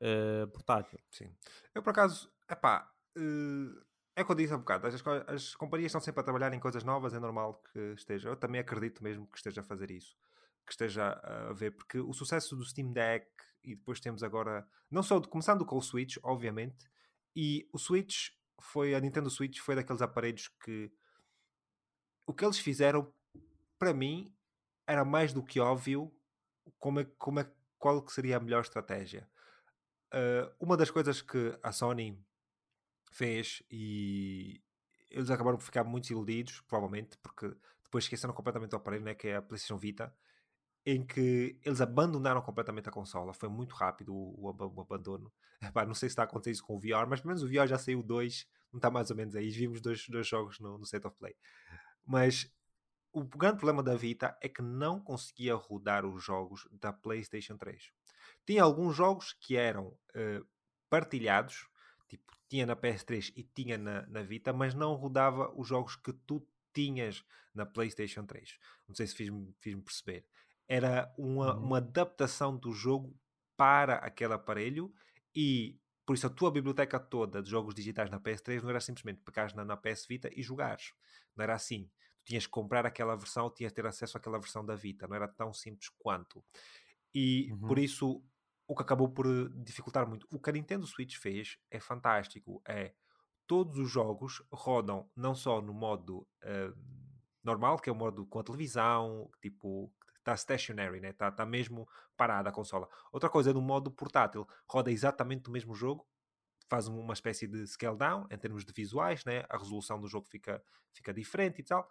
uh, 0.00 0.46
portátil. 0.52 1.00
Sim. 1.10 1.34
Eu, 1.74 1.82
por 1.82 1.90
acaso, 1.90 2.33
epá, 2.50 2.90
uh, 3.16 3.84
é 4.16 4.22
o 4.22 4.24
que 4.24 4.32
eu 4.32 4.36
disse 4.36 4.52
há 4.52 4.56
um 4.56 4.60
bocado. 4.60 4.86
As, 4.86 5.02
as 5.28 5.54
companhias 5.54 5.90
estão 5.90 6.00
sempre 6.00 6.20
a 6.20 6.24
trabalhar 6.24 6.52
em 6.52 6.60
coisas 6.60 6.84
novas, 6.84 7.14
é 7.14 7.18
normal 7.18 7.62
que 7.72 7.78
esteja. 7.94 8.28
Eu 8.28 8.36
também 8.36 8.60
acredito 8.60 9.02
mesmo 9.02 9.26
que 9.26 9.38
esteja 9.38 9.60
a 9.60 9.64
fazer 9.64 9.90
isso. 9.90 10.16
Que 10.64 10.72
esteja 10.72 11.20
a 11.22 11.52
ver, 11.52 11.72
porque 11.72 11.98
o 11.98 12.12
sucesso 12.12 12.56
do 12.56 12.64
Steam 12.64 12.92
Deck 12.92 13.26
e 13.64 13.74
depois 13.74 13.98
temos 13.98 14.22
agora, 14.22 14.66
não 14.90 15.02
só 15.02 15.18
de, 15.18 15.26
começando 15.26 15.64
com 15.64 15.76
o 15.76 15.82
Switch, 15.82 16.16
obviamente, 16.22 16.86
e 17.34 17.68
o 17.72 17.78
Switch 17.78 18.28
foi, 18.60 18.94
a 18.94 19.00
Nintendo 19.00 19.30
Switch 19.30 19.58
foi 19.58 19.74
daqueles 19.74 20.02
aparelhos 20.02 20.48
que 20.62 20.92
o 22.26 22.32
que 22.32 22.44
eles 22.44 22.58
fizeram, 22.58 23.12
para 23.78 23.92
mim, 23.92 24.32
era 24.86 25.04
mais 25.04 25.32
do 25.32 25.42
que 25.42 25.58
óbvio 25.58 26.14
como 26.78 27.00
é, 27.00 27.04
como 27.18 27.40
é, 27.40 27.50
qual 27.78 28.02
que 28.02 28.12
seria 28.12 28.36
a 28.36 28.40
melhor 28.40 28.62
estratégia. 28.62 29.28
Uh, 30.12 30.54
uma 30.60 30.76
das 30.76 30.90
coisas 30.90 31.20
que 31.20 31.58
a 31.62 31.72
Sony 31.72 32.22
fez 33.14 33.62
e 33.70 34.60
eles 35.08 35.30
acabaram 35.30 35.56
por 35.56 35.64
ficar 35.64 35.84
muito 35.84 36.10
iludidos, 36.10 36.60
provavelmente, 36.62 37.16
porque 37.18 37.54
depois 37.84 38.04
esqueceram 38.04 38.34
completamente 38.34 38.74
o 38.74 38.76
aparelho, 38.76 39.04
né, 39.04 39.14
que 39.14 39.28
é 39.28 39.36
a 39.36 39.42
PlayStation 39.42 39.76
Vita, 39.76 40.12
em 40.84 41.06
que 41.06 41.58
eles 41.64 41.80
abandonaram 41.80 42.42
completamente 42.42 42.88
a 42.88 42.92
consola. 42.92 43.32
Foi 43.32 43.48
muito 43.48 43.72
rápido 43.74 44.12
o, 44.12 44.50
o, 44.50 44.74
o 44.76 44.80
abandono. 44.80 45.32
Epá, 45.62 45.86
não 45.86 45.94
sei 45.94 46.08
se 46.08 46.12
está 46.12 46.22
a 46.22 46.24
acontecer 46.24 46.50
isso 46.50 46.64
com 46.64 46.76
o 46.76 46.80
VR, 46.80 47.06
mas 47.08 47.20
pelo 47.20 47.28
menos 47.28 47.42
o 47.42 47.48
VR 47.48 47.68
já 47.68 47.78
saiu 47.78 48.02
dois, 48.02 48.48
não 48.72 48.78
está 48.78 48.90
mais 48.90 49.10
ou 49.10 49.16
menos 49.16 49.36
aí. 49.36 49.48
Vimos 49.48 49.80
dois, 49.80 50.08
dois 50.08 50.26
jogos 50.26 50.58
no, 50.58 50.76
no 50.76 50.84
State 50.84 51.06
of 51.06 51.16
Play. 51.16 51.36
Mas 52.04 52.52
o 53.12 53.22
grande 53.22 53.58
problema 53.58 53.82
da 53.82 53.94
Vita 53.94 54.36
é 54.42 54.48
que 54.48 54.60
não 54.60 55.00
conseguia 55.00 55.54
rodar 55.54 56.04
os 56.04 56.22
jogos 56.22 56.66
da 56.72 56.92
PlayStation 56.92 57.56
3. 57.56 57.92
Tinha 58.44 58.64
alguns 58.64 58.96
jogos 58.96 59.32
que 59.32 59.56
eram 59.56 59.86
uh, 59.86 60.44
partilhados, 60.90 61.68
tipo, 62.08 62.36
tinha 62.54 62.66
na 62.66 62.76
PS3 62.76 63.32
e 63.36 63.42
tinha 63.42 63.76
na, 63.78 64.06
na 64.06 64.22
Vita, 64.22 64.52
mas 64.52 64.74
não 64.74 64.94
rodava 64.94 65.52
os 65.56 65.66
jogos 65.68 65.96
que 65.96 66.12
tu 66.12 66.46
tinhas 66.72 67.24
na 67.54 67.66
PlayStation 67.66 68.24
3. 68.26 68.58
Não 68.88 68.94
sei 68.94 69.06
se 69.06 69.14
fiz-me 69.14 69.54
fiz 69.60 69.74
perceber. 69.76 70.26
era 70.68 71.12
uma, 71.18 71.56
Uhum. 71.56 71.64
uma 71.64 71.78
adaptação 71.78 72.56
do 72.56 72.72
jogo 72.72 73.18
para 73.56 73.96
aquele 73.96 74.32
aparelho 74.34 74.92
e 75.34 75.78
por 76.06 76.14
isso 76.14 76.26
a 76.26 76.30
tua 76.30 76.50
biblioteca 76.50 76.98
toda 77.00 77.42
de 77.42 77.48
jogos 77.50 77.74
digitais 77.74 78.10
na 78.10 78.20
PS3 78.20 78.62
não 78.62 78.70
era 78.70 78.80
simplesmente 78.80 79.20
pegares 79.22 79.54
na, 79.54 79.64
na 79.64 79.76
PS 79.76 80.06
Vita 80.08 80.28
e 80.32 80.42
jogares. 80.42 80.92
Não 81.36 81.42
era 81.42 81.54
assim. 81.54 81.90
Tu 82.24 82.28
tinhas 82.28 82.46
que 82.46 82.52
comprar 82.52 82.86
aquela 82.86 83.16
versão, 83.16 83.50
tinhas 83.50 83.72
que 83.72 83.76
ter 83.80 83.86
acesso 83.86 84.16
àquela 84.16 84.38
versão 84.38 84.64
da 84.64 84.74
Vita. 84.74 85.06
Não 85.08 85.16
era 85.16 85.28
tão 85.28 85.52
simples 85.52 85.88
quanto. 85.98 86.44
E 87.14 87.52
Uhum. 87.52 87.58
por 87.66 87.78
isso 87.78 88.22
o 88.66 88.74
que 88.74 88.82
acabou 88.82 89.08
por 89.08 89.26
eh, 89.26 89.48
dificultar 89.64 90.08
muito. 90.08 90.26
O 90.30 90.38
que 90.40 90.50
a 90.50 90.52
Nintendo 90.52 90.86
Switch 90.86 91.16
fez 91.16 91.58
é 91.70 91.80
fantástico. 91.80 92.62
É 92.66 92.92
todos 93.46 93.78
os 93.78 93.90
jogos 93.90 94.42
rodam 94.50 95.08
não 95.14 95.34
só 95.34 95.60
no 95.60 95.74
modo 95.74 96.26
eh, 96.42 96.72
normal, 97.42 97.78
que 97.78 97.90
é 97.90 97.92
o 97.92 97.96
modo 97.96 98.26
com 98.26 98.38
a 98.38 98.44
televisão, 98.44 99.30
tipo, 99.42 99.92
está 100.18 100.34
stationary, 100.36 101.00
né? 101.00 101.10
Está 101.10 101.30
tá 101.30 101.44
mesmo 101.44 101.86
parada 102.16 102.48
a 102.48 102.52
consola. 102.52 102.88
Outra 103.12 103.28
coisa 103.28 103.50
é 103.50 103.52
no 103.52 103.60
modo 103.60 103.90
portátil, 103.90 104.48
roda 104.68 104.90
exatamente 104.90 105.48
o 105.48 105.52
mesmo 105.52 105.74
jogo, 105.74 106.06
faz 106.68 106.88
uma 106.88 107.12
espécie 107.12 107.46
de 107.46 107.66
scale 107.66 107.96
down 107.96 108.26
em 108.30 108.38
termos 108.38 108.64
de 108.64 108.72
visuais, 108.72 109.24
né? 109.24 109.44
A 109.48 109.58
resolução 109.58 110.00
do 110.00 110.08
jogo 110.08 110.26
fica, 110.26 110.62
fica 110.92 111.12
diferente 111.12 111.60
e 111.60 111.64
tal. 111.64 111.88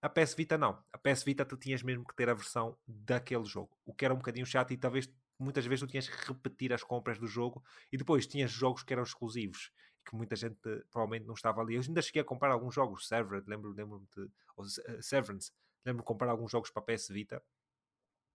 A 0.00 0.08
PS 0.08 0.34
Vita 0.34 0.56
não. 0.56 0.82
A 0.92 0.98
PS 0.98 1.22
Vita 1.24 1.44
tu 1.44 1.56
tinhas 1.56 1.82
mesmo 1.82 2.06
que 2.06 2.14
ter 2.14 2.28
a 2.28 2.34
versão 2.34 2.78
daquele 2.86 3.44
jogo, 3.44 3.76
o 3.84 3.92
que 3.92 4.04
era 4.04 4.14
um 4.14 4.18
bocadinho 4.18 4.46
chato 4.46 4.72
e 4.72 4.76
talvez 4.76 5.12
muitas 5.38 5.64
vezes 5.66 5.80
tu 5.80 5.90
tinhas 5.90 6.08
que 6.08 6.26
repetir 6.26 6.72
as 6.72 6.82
compras 6.82 7.18
do 7.18 7.26
jogo 7.26 7.62
e 7.92 7.96
depois 7.96 8.26
tinhas 8.26 8.50
jogos 8.50 8.82
que 8.82 8.92
eram 8.92 9.02
exclusivos 9.02 9.70
que 10.08 10.16
muita 10.16 10.34
gente 10.34 10.56
provavelmente 10.90 11.26
não 11.26 11.34
estava 11.34 11.60
ali. 11.60 11.74
Eu 11.74 11.82
ainda 11.82 12.00
cheguei 12.00 12.22
a 12.22 12.24
comprar 12.24 12.50
alguns 12.50 12.74
jogos, 12.74 13.06
Severed, 13.06 13.46
lembro-me 13.46 13.76
lembro 13.76 14.08
de 14.16 14.30
ou, 14.56 14.64
uh, 14.64 15.02
Severance, 15.02 15.52
lembro-me 15.84 16.02
de 16.02 16.06
comprar 16.06 16.30
alguns 16.30 16.50
jogos 16.50 16.70
para 16.70 16.82
a 16.82 16.96
PS 16.96 17.08
Vita 17.08 17.42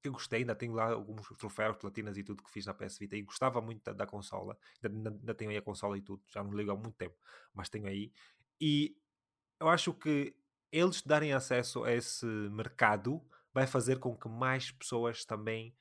que 0.02 0.10
eu 0.10 0.14
gostei, 0.14 0.40
ainda 0.40 0.54
tenho 0.54 0.74
lá 0.74 0.92
alguns 0.92 1.26
troféus, 1.38 1.78
platinas 1.78 2.18
e 2.18 2.24
tudo 2.24 2.44
que 2.44 2.52
fiz 2.52 2.66
na 2.66 2.74
PS 2.74 3.00
Vita 3.00 3.16
e 3.16 3.22
gostava 3.22 3.62
muito 3.62 3.82
da, 3.86 3.94
da 3.94 4.06
consola, 4.06 4.58
ainda, 4.84 5.10
ainda 5.10 5.34
tenho 5.34 5.50
aí 5.50 5.56
a 5.56 5.62
consola 5.62 5.98
e 5.98 6.02
tudo, 6.02 6.22
já 6.28 6.44
não 6.44 6.52
ligo 6.52 6.72
há 6.72 6.76
muito 6.76 6.92
tempo, 6.92 7.16
mas 7.54 7.70
tenho 7.70 7.88
aí. 7.88 8.12
E 8.60 8.98
eu 9.62 9.70
acho 9.70 9.94
que 9.94 10.36
eles 10.70 11.02
darem 11.02 11.32
acesso 11.32 11.86
a 11.86 11.94
esse 11.94 12.26
mercado 12.26 13.24
vai 13.54 13.66
fazer 13.66 14.00
com 14.00 14.14
que 14.14 14.28
mais 14.28 14.72
pessoas 14.72 15.24
também 15.24 15.74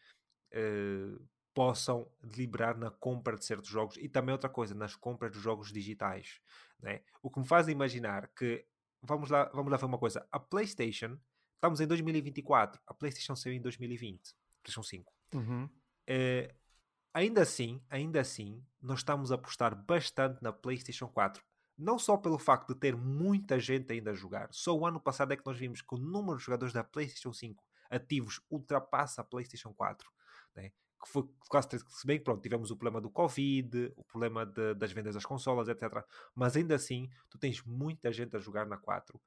uh, 0.54 1.28
possam 1.54 2.10
deliberar 2.22 2.76
na 2.76 2.90
compra 2.90 3.36
de 3.36 3.44
certos 3.44 3.68
jogos 3.68 3.96
e 3.98 4.08
também 4.08 4.32
outra 4.32 4.48
coisa, 4.48 4.74
nas 4.74 4.96
compras 4.96 5.32
dos 5.32 5.42
jogos 5.42 5.72
digitais. 5.72 6.40
Né? 6.80 7.02
O 7.22 7.30
que 7.30 7.40
me 7.40 7.46
faz 7.46 7.68
imaginar 7.68 8.28
que, 8.28 8.64
vamos 9.02 9.30
lá, 9.30 9.50
vamos 9.52 9.70
lá 9.70 9.76
ver 9.76 9.86
uma 9.86 9.98
coisa, 9.98 10.26
a 10.30 10.40
PlayStation, 10.40 11.18
estamos 11.54 11.80
em 11.80 11.86
2024, 11.86 12.80
a 12.86 12.94
PlayStation 12.94 13.36
saiu 13.36 13.54
em 13.54 13.60
2020, 13.60 14.34
PlayStation 14.62 14.82
5. 14.82 15.12
Uhum. 15.34 15.64
Uh, 15.64 16.54
ainda 17.12 17.42
assim, 17.42 17.82
ainda 17.88 18.20
assim, 18.20 18.64
nós 18.80 19.00
estamos 19.00 19.30
a 19.30 19.34
apostar 19.34 19.74
bastante 19.74 20.42
na 20.42 20.52
PlayStation 20.52 21.08
4. 21.08 21.42
Não 21.78 21.98
só 21.98 22.16
pelo 22.16 22.38
facto 22.38 22.74
de 22.74 22.80
ter 22.80 22.96
muita 22.96 23.58
gente 23.58 23.92
ainda 23.92 24.10
a 24.10 24.14
jogar, 24.14 24.48
só 24.52 24.76
o 24.76 24.86
ano 24.86 25.00
passado 25.00 25.32
é 25.32 25.36
que 25.36 25.46
nós 25.46 25.58
vimos 25.58 25.82
que 25.82 25.94
o 25.94 25.98
número 25.98 26.38
de 26.38 26.44
jogadores 26.44 26.72
da 26.72 26.84
PlayStation 26.84 27.32
5 27.32 27.62
ativos 27.90 28.40
ultrapassa 28.50 29.20
a 29.20 29.24
PlayStation 29.24 29.72
4. 29.72 30.10
Né? 30.54 30.70
Que 31.02 31.08
foi 31.08 31.28
quase 31.48 31.78
se 31.78 32.06
bem 32.06 32.18
que 32.18 32.24
pronto, 32.24 32.42
tivemos 32.42 32.70
o 32.70 32.76
problema 32.76 33.00
do 33.00 33.10
Covid, 33.10 33.92
o 33.96 34.04
problema 34.04 34.46
de, 34.46 34.74
das 34.74 34.92
vendas 34.92 35.14
das 35.14 35.24
consolas, 35.24 35.68
etc. 35.68 36.04
Mas 36.34 36.56
ainda 36.56 36.74
assim, 36.74 37.10
tu 37.28 37.38
tens 37.38 37.62
muita 37.64 38.12
gente 38.12 38.36
a 38.36 38.38
jogar 38.38 38.66
na 38.66 38.76
4 38.76 39.20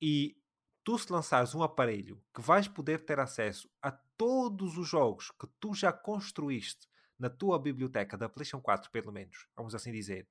e 0.00 0.36
tu 0.84 0.98
se 0.98 1.12
lançares 1.12 1.54
um 1.54 1.62
aparelho 1.62 2.22
que 2.34 2.40
vais 2.40 2.66
poder 2.66 3.04
ter 3.04 3.20
acesso 3.20 3.68
a 3.82 3.90
todos 3.90 4.78
os 4.78 4.88
jogos 4.88 5.30
que 5.30 5.46
tu 5.60 5.74
já 5.74 5.92
construíste 5.92 6.88
na 7.18 7.28
tua 7.28 7.58
biblioteca 7.58 8.16
da 8.16 8.28
PlayStation 8.28 8.62
4, 8.62 8.90
pelo 8.90 9.12
menos, 9.12 9.48
vamos 9.56 9.74
assim 9.74 9.92
dizer, 9.92 10.26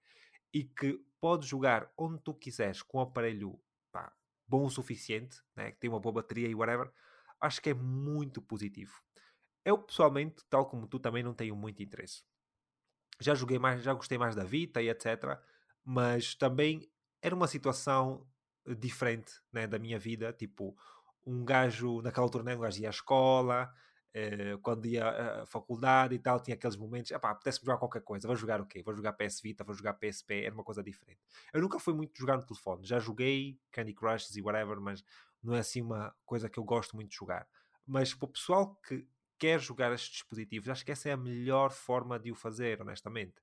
e 0.54 0.64
que 0.64 1.00
podes 1.20 1.48
jogar 1.48 1.92
onde 1.98 2.20
tu 2.24 2.34
quiseres 2.34 2.82
com 2.82 2.98
um 2.98 3.02
aparelho 3.02 3.60
pá, 3.92 4.12
bom 4.48 4.66
o 4.66 4.70
suficiente, 4.70 5.42
né, 5.56 5.72
que 5.72 5.80
tem 5.80 5.90
uma 5.90 6.00
boa 6.00 6.14
bateria 6.14 6.48
e 6.48 6.56
whatever, 6.56 6.92
acho 7.40 7.62
que 7.62 7.70
é 7.70 7.74
muito 7.74 8.42
positivo. 8.42 8.94
Eu, 9.68 9.78
pessoalmente, 9.78 10.46
tal 10.50 10.66
como 10.66 10.88
tu, 10.88 10.98
também 10.98 11.22
não 11.22 11.34
tenho 11.34 11.54
muito 11.54 11.84
interesse. 11.84 12.24
Já 13.20 13.36
joguei 13.36 13.60
mais, 13.60 13.84
já 13.84 13.94
gostei 13.94 14.18
mais 14.18 14.34
da 14.34 14.46
Vita 14.46 14.82
e 14.82 14.88
etc. 14.88 15.38
Mas 15.84 16.36
também 16.36 16.90
era 17.22 17.36
uma 17.36 17.50
situação 17.50 18.26
diferente 18.66 19.34
né, 19.52 19.68
da 19.68 19.78
minha 19.78 20.00
vida. 20.00 20.32
Tipo, 20.32 20.74
um 21.26 21.44
gajo, 21.44 22.02
naquela 22.02 22.26
altura, 22.26 22.46
né, 22.46 22.56
um 22.56 22.62
gajo 22.62 22.80
ia 22.80 22.88
à 22.88 22.92
escola, 22.92 23.70
eh, 24.14 24.58
quando 24.62 24.86
ia 24.86 25.42
à 25.42 25.46
faculdade 25.46 26.16
e 26.16 26.20
tal, 26.20 26.40
tinha 26.40 26.56
aqueles 26.56 26.78
momentos, 26.78 27.12
epá, 27.12 27.32
apetece-me 27.32 27.66
jogar 27.66 27.78
qualquer 27.78 28.04
coisa, 28.04 28.26
vou 28.26 28.38
jogar 28.38 28.62
o 28.62 28.66
quê? 28.66 28.82
Vou 28.82 28.96
jogar 28.96 29.12
PS 29.14 29.42
Vita, 29.42 29.66
vou 29.66 29.76
jogar 29.76 29.96
PSP, 29.96 30.46
era 30.46 30.54
uma 30.54 30.64
coisa 30.64 30.82
diferente. 30.82 31.20
Eu 31.52 31.60
nunca 31.60 31.78
fui 31.78 31.94
muito 31.94 32.18
jogar 32.18 32.38
no 32.38 32.46
telefone, 32.46 32.86
já 32.86 33.00
joguei 33.00 33.60
Candy 33.70 33.94
Crush 33.94 34.34
e 34.34 34.42
whatever, 34.42 34.80
mas 34.80 35.04
não 35.44 35.54
é 35.56 35.60
assim 35.60 35.82
uma 35.82 36.16
coisa 36.26 36.50
que 36.50 36.58
eu 36.58 36.64
gosto 36.64 36.96
muito 36.96 37.10
de 37.10 37.18
jogar. 37.18 37.46
Mas 37.86 38.14
para 38.14 38.28
o 38.28 38.32
pessoal 38.32 38.74
que 38.88 39.06
quer 39.38 39.60
jogar 39.60 39.94
estes 39.94 40.12
dispositivos, 40.12 40.70
acho 40.70 40.86
que 40.86 40.92
essa 40.92 41.10
é 41.10 41.14
a 41.14 41.18
melhor 41.18 41.72
forma 41.72 42.20
de 42.20 42.32
o 42.32 42.36
fazer, 42.36 42.82
honestamente. 42.82 43.36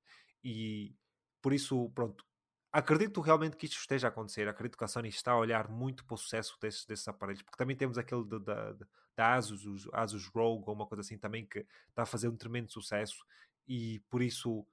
E 0.42 0.94
por 1.40 1.52
isso, 1.52 1.90
pronto, 1.90 2.24
acredito 2.72 3.20
realmente 3.20 3.56
que 3.56 3.66
isto 3.66 3.78
esteja 3.78 4.08
a 4.08 4.10
acontecer. 4.10 4.48
Acredito 4.48 4.76
que 4.76 4.84
a 4.84 4.88
Sony 4.88 5.08
está 5.08 5.32
a 5.32 5.38
olhar 5.38 5.68
muito 5.68 6.04
para 6.04 6.14
o 6.14 6.18
sucesso 6.18 6.58
desses, 6.60 6.84
desses 6.84 7.06
aparelhos, 7.06 7.42
porque 7.42 7.56
também 7.56 7.76
temos 7.76 7.96
aquele 7.96 8.24
da, 8.24 8.74
da 9.16 9.34
Asus, 9.34 9.64
os 9.64 9.88
Asus 9.92 10.26
Rogue 10.26 10.64
ou 10.66 10.74
uma 10.74 10.86
coisa 10.86 11.00
assim 11.00 11.16
também 11.16 11.46
que 11.46 11.66
está 11.88 12.02
a 12.02 12.06
fazer 12.06 12.28
um 12.28 12.36
tremendo 12.36 12.72
sucesso 12.72 13.24
e 13.66 14.00
por 14.10 14.22
isso 14.22 14.66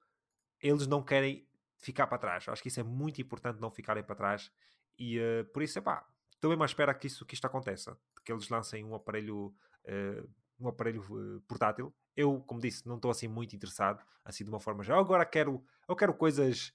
eles 0.60 0.86
não 0.86 1.02
querem 1.02 1.46
ficar 1.78 2.06
para 2.06 2.18
trás. 2.18 2.48
Acho 2.48 2.62
que 2.62 2.68
isso 2.68 2.80
é 2.80 2.84
muito 2.84 3.20
importante 3.20 3.60
não 3.60 3.70
ficarem 3.70 4.02
para 4.02 4.14
trás 4.14 4.50
e 4.98 5.18
uh, 5.18 5.44
por 5.52 5.62
isso, 5.62 5.78
é 5.78 5.82
pá, 5.82 6.06
estou 6.30 6.50
mesmo 6.50 6.62
à 6.62 6.66
espera 6.66 6.94
que, 6.94 7.06
isso, 7.06 7.24
que 7.24 7.34
isto 7.34 7.44
aconteça, 7.44 7.96
que 8.24 8.32
eles 8.32 8.48
lancem 8.48 8.84
um 8.84 8.94
aparelho 8.94 9.54
uh, 9.84 10.28
um 10.62 10.68
aparelho 10.68 11.02
uh, 11.02 11.40
portátil. 11.42 11.94
Eu, 12.16 12.40
como 12.42 12.60
disse, 12.60 12.86
não 12.86 12.96
estou 12.96 13.10
assim 13.10 13.28
muito 13.28 13.56
interessado, 13.56 14.04
assim 14.24 14.44
de 14.44 14.50
uma 14.50 14.60
forma 14.60 14.82
já. 14.82 14.96
Agora 14.98 15.24
quero, 15.24 15.64
eu 15.88 15.96
quero 15.96 16.14
coisas 16.14 16.72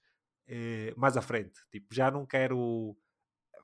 uh, 0.47 0.99
mais 0.99 1.15
à 1.15 1.21
frente. 1.21 1.61
Tipo, 1.71 1.93
já 1.93 2.11
não 2.11 2.25
quero 2.25 2.97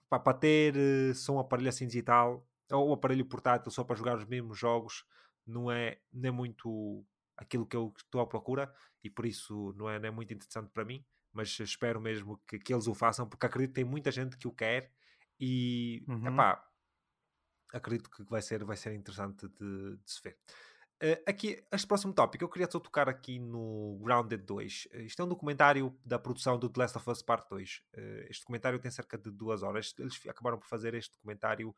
pá, 0.09 0.19
para 0.19 0.37
ter 0.37 0.75
uh, 0.75 1.15
só 1.15 1.33
um 1.33 1.39
aparelho 1.39 1.69
assim 1.69 1.87
digital 1.87 2.47
ou 2.71 2.89
um 2.89 2.93
aparelho 2.93 3.25
portátil 3.25 3.71
só 3.71 3.83
para 3.83 3.95
jogar 3.95 4.17
os 4.17 4.25
mesmos 4.25 4.57
jogos. 4.57 5.05
Não 5.45 5.69
é, 5.71 5.99
não 6.11 6.29
é 6.29 6.31
muito 6.31 7.05
aquilo 7.35 7.65
que 7.65 7.75
eu 7.75 7.93
estou 7.97 8.21
à 8.21 8.27
procura 8.27 8.73
e 9.03 9.09
por 9.09 9.25
isso 9.25 9.73
não 9.75 9.89
é, 9.89 9.99
não 9.99 10.07
é 10.07 10.11
muito 10.11 10.33
interessante 10.33 10.69
para 10.71 10.85
mim. 10.85 11.03
Mas 11.31 11.59
espero 11.59 11.99
mesmo 11.99 12.39
que, 12.47 12.59
que 12.59 12.73
eles 12.73 12.87
o 12.87 12.93
façam, 12.93 13.27
porque 13.27 13.45
acredito 13.45 13.71
que 13.71 13.81
tem 13.81 13.83
muita 13.83 14.11
gente 14.11 14.37
que 14.37 14.47
o 14.47 14.51
quer 14.51 14.91
e 15.39 16.03
Uhum. 16.07 16.27
epá, 16.27 16.63
acredito 17.73 18.09
que 18.09 18.23
vai 18.23 18.41
ser, 18.41 18.63
vai 18.63 18.77
ser 18.77 18.93
interessante 18.93 19.47
de, 19.47 19.97
de 19.97 20.11
se 20.11 20.21
ver. 20.21 20.37
Uh, 21.03 21.19
aqui, 21.27 21.61
este 21.69 21.85
próximo 21.85 22.13
tópico, 22.13 22.45
eu 22.45 22.47
queria 22.47 22.69
só 22.71 22.79
tocar 22.79 23.09
aqui 23.09 23.37
no 23.37 23.99
Grounded 24.01 24.43
2. 24.43 24.87
Uh, 24.93 24.97
isto 25.01 25.21
é 25.21 25.25
um 25.25 25.27
documentário 25.27 25.93
da 26.05 26.17
produção 26.17 26.57
do 26.57 26.69
The 26.69 26.79
Last 26.79 26.97
of 26.97 27.09
Us 27.09 27.21
Part 27.21 27.45
2. 27.49 27.83
Uh, 27.93 27.99
este 28.29 28.43
documentário 28.43 28.79
tem 28.79 28.89
cerca 28.89 29.17
de 29.17 29.29
duas 29.29 29.63
horas. 29.63 29.93
Eles 29.99 30.17
acabaram 30.29 30.57
por 30.57 30.67
fazer 30.67 30.93
este 30.93 31.11
documentário 31.15 31.75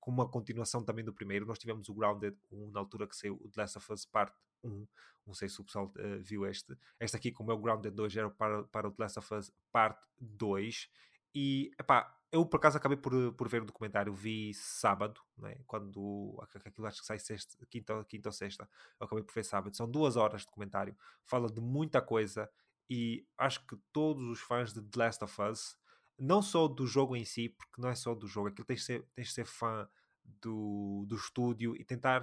com 0.00 0.10
uma 0.10 0.26
continuação 0.26 0.82
também 0.82 1.04
do 1.04 1.12
primeiro. 1.12 1.44
Nós 1.44 1.58
tivemos 1.58 1.88
o 1.90 1.94
Grounded 1.94 2.34
1 2.50 2.70
na 2.70 2.80
altura 2.80 3.06
que 3.06 3.14
saiu 3.14 3.34
o 3.34 3.50
The 3.50 3.60
Last 3.60 3.76
of 3.76 3.92
Us 3.92 4.06
Part 4.06 4.34
1. 4.64 4.86
Não 5.26 5.34
sei 5.34 5.50
se 5.50 5.60
o 5.60 5.64
pessoal 5.64 5.92
viu 6.22 6.46
este. 6.46 6.74
Este 6.98 7.16
aqui, 7.16 7.30
como 7.30 7.52
é 7.52 7.54
o 7.54 7.60
Grounded 7.60 7.94
2, 7.94 8.16
era 8.16 8.30
para, 8.30 8.64
para 8.64 8.88
o 8.88 8.90
The 8.90 9.02
Last 9.02 9.18
of 9.18 9.34
Us 9.34 9.52
Part 9.70 10.00
2. 10.18 10.88
E, 11.34 11.70
epá, 11.78 12.18
eu 12.30 12.46
por 12.46 12.56
acaso 12.56 12.78
acabei 12.78 12.96
por, 12.96 13.32
por 13.34 13.48
ver 13.48 13.62
o 13.62 13.66
documentário, 13.66 14.12
vi 14.14 14.54
sábado, 14.54 15.20
né? 15.36 15.56
quando 15.66 16.38
aquilo 16.64 16.86
acho 16.86 17.00
que 17.00 17.06
sai 17.06 17.18
sexta, 17.18 17.56
quinta, 17.66 18.04
quinta 18.04 18.28
ou 18.28 18.32
sexta, 18.32 18.68
eu 18.98 19.04
acabei 19.04 19.22
por 19.22 19.34
ver 19.34 19.44
sábado. 19.44 19.76
São 19.76 19.90
duas 19.90 20.16
horas 20.16 20.40
de 20.40 20.46
documentário, 20.46 20.96
fala 21.24 21.50
de 21.50 21.60
muita 21.60 22.00
coisa 22.00 22.50
e 22.88 23.26
acho 23.36 23.66
que 23.66 23.76
todos 23.92 24.24
os 24.24 24.40
fãs 24.40 24.72
de 24.72 24.82
The 24.82 24.98
Last 24.98 25.24
of 25.24 25.42
Us, 25.42 25.76
não 26.18 26.42
só 26.42 26.68
do 26.68 26.86
jogo 26.86 27.16
em 27.16 27.24
si, 27.24 27.48
porque 27.50 27.80
não 27.80 27.88
é 27.88 27.94
só 27.94 28.14
do 28.14 28.26
jogo, 28.26 28.48
aquilo 28.48 28.66
tens 28.66 28.80
de 28.80 28.86
ser, 28.86 29.08
tens 29.14 29.28
de 29.28 29.34
ser 29.34 29.46
fã 29.46 29.88
do, 30.24 31.04
do 31.06 31.16
estúdio 31.16 31.76
e 31.76 31.84
tentar. 31.84 32.22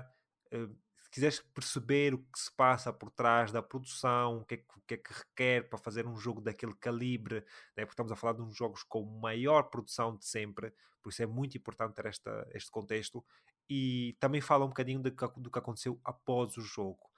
Uh, 0.53 0.75
se 1.09 1.11
quiseres 1.11 1.39
perceber 1.39 2.13
o 2.13 2.19
que 2.19 2.37
se 2.37 2.51
passa 2.55 2.93
por 2.93 3.09
trás 3.09 3.51
da 3.51 3.63
produção, 3.63 4.37
o 4.37 4.45
que 4.45 4.53
é 4.53 4.57
que, 4.57 4.65
que, 4.87 4.93
é 4.93 4.97
que 4.97 5.13
requer 5.13 5.67
para 5.67 5.79
fazer 5.79 6.05
um 6.05 6.15
jogo 6.15 6.39
daquele 6.39 6.75
calibre, 6.75 7.37
né? 7.75 7.83
porque 7.83 7.93
estamos 7.93 8.11
a 8.11 8.15
falar 8.15 8.33
de 8.33 8.43
uns 8.43 8.55
jogos 8.55 8.83
com 8.83 9.03
maior 9.03 9.63
produção 9.63 10.15
de 10.15 10.25
sempre, 10.25 10.71
por 11.01 11.09
isso 11.09 11.23
é 11.23 11.25
muito 11.25 11.57
importante 11.57 11.95
ter 11.95 12.05
esta, 12.05 12.47
este 12.53 12.69
contexto. 12.69 13.25
E 13.67 14.15
também 14.19 14.39
fala 14.39 14.65
um 14.65 14.69
bocadinho 14.69 15.01
do 15.01 15.11
que, 15.11 15.27
do 15.37 15.49
que 15.49 15.59
aconteceu 15.59 15.99
após 16.03 16.57
o 16.57 16.61
jogo. 16.61 17.09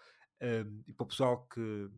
Um, 0.41 0.84
e 0.88 0.93
para 0.93 1.03
o 1.03 1.07
pessoal 1.07 1.45
que 1.47 1.89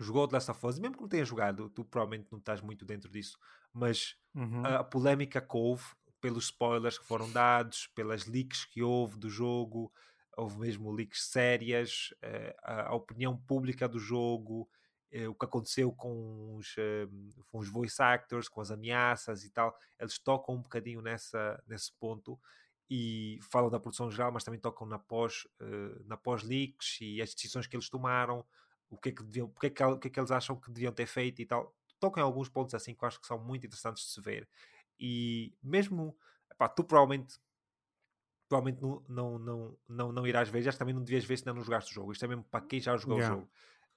jogou 0.00 0.26
The 0.26 0.36
Last 0.36 0.50
of 0.50 0.66
Us, 0.66 0.78
mesmo 0.78 0.96
que 0.96 1.02
não 1.02 1.08
tenha 1.08 1.24
jogado, 1.24 1.70
tu 1.70 1.84
provavelmente 1.84 2.28
não 2.32 2.38
estás 2.38 2.60
muito 2.60 2.84
dentro 2.84 3.10
disso, 3.10 3.38
mas 3.72 4.16
uhum. 4.34 4.64
a, 4.64 4.76
a 4.80 4.84
polémica 4.84 5.40
que 5.40 5.56
houve 5.56 5.84
pelos 6.20 6.46
spoilers 6.46 6.98
que 6.98 7.06
foram 7.06 7.30
dados, 7.30 7.86
pelas 7.94 8.26
leaks 8.26 8.64
que 8.64 8.82
houve 8.82 9.18
do 9.18 9.30
jogo, 9.30 9.92
houve 10.36 10.58
mesmo 10.58 10.92
leaks 10.92 11.24
sérias, 11.30 12.14
uh, 12.22 12.54
a, 12.62 12.88
a, 12.88 12.94
opinião 12.94 13.36
pública 13.36 13.88
do 13.88 13.98
jogo, 13.98 14.68
uh, 15.14 15.30
o 15.30 15.34
que 15.34 15.44
aconteceu 15.46 15.90
com 15.90 16.56
os, 16.56 16.76
uh, 16.76 17.44
com 17.46 17.58
os 17.58 17.68
voice 17.68 18.00
actors, 18.02 18.48
com 18.48 18.60
as 18.60 18.70
ameaças 18.70 19.44
e 19.44 19.50
tal, 19.50 19.74
eles 19.98 20.18
tocam 20.18 20.56
um 20.56 20.62
bocadinho 20.62 21.00
nessa, 21.00 21.62
nesse 21.66 21.90
ponto 21.94 22.38
e 22.88 23.40
falam 23.50 23.70
da 23.70 23.80
produção 23.80 24.10
geral, 24.10 24.30
mas 24.30 24.44
também 24.44 24.60
tocam 24.60 24.86
na 24.86 24.96
pós, 24.96 25.44
na 26.04 26.16
pós 26.16 26.44
leaks 26.44 27.00
e 27.00 27.20
as 27.20 27.34
decisões 27.34 27.66
que 27.66 27.74
eles 27.74 27.88
tomaram, 27.88 28.46
o 28.88 28.96
que 28.96 29.08
é 29.08 29.12
que, 29.12 29.24
deviam, 29.24 29.52
é 29.60 29.70
que, 29.70 29.82
o 29.82 29.98
que, 29.98 30.06
é 30.06 30.10
que 30.10 30.20
eles 30.20 30.30
acham 30.30 30.54
que 30.54 30.70
deviam 30.70 30.92
ter 30.92 31.06
feito 31.06 31.42
e 31.42 31.46
tal. 31.46 31.74
Tocam 31.98 32.22
alguns 32.22 32.48
pontos 32.48 32.74
assim 32.74 32.94
que 32.94 33.02
eu 33.02 33.08
acho 33.08 33.20
que 33.20 33.26
são 33.26 33.40
muito 33.40 33.66
interessantes 33.66 34.04
de 34.04 34.10
se 34.12 34.20
ver. 34.20 34.48
E 35.00 35.52
mesmo, 35.60 36.16
epá, 36.48 36.68
tu 36.68 36.84
provavelmente 36.84 37.40
provavelmente 38.48 38.82
não, 38.82 39.02
não, 39.08 39.38
não, 39.38 39.78
não, 39.88 40.12
não 40.12 40.26
irás 40.26 40.48
ver, 40.48 40.62
já 40.62 40.72
também 40.72 40.94
não 40.94 41.02
devias 41.02 41.24
ver 41.24 41.36
se 41.36 41.42
ainda 41.42 41.54
não 41.58 41.64
jogaste 41.64 41.90
o 41.90 41.94
jogo. 41.94 42.12
Isto 42.12 42.24
é 42.24 42.28
mesmo 42.28 42.44
para 42.44 42.64
quem 42.64 42.80
já 42.80 42.96
jogou 42.96 43.18
yeah. 43.18 43.34
o 43.34 43.40
jogo, 43.40 43.50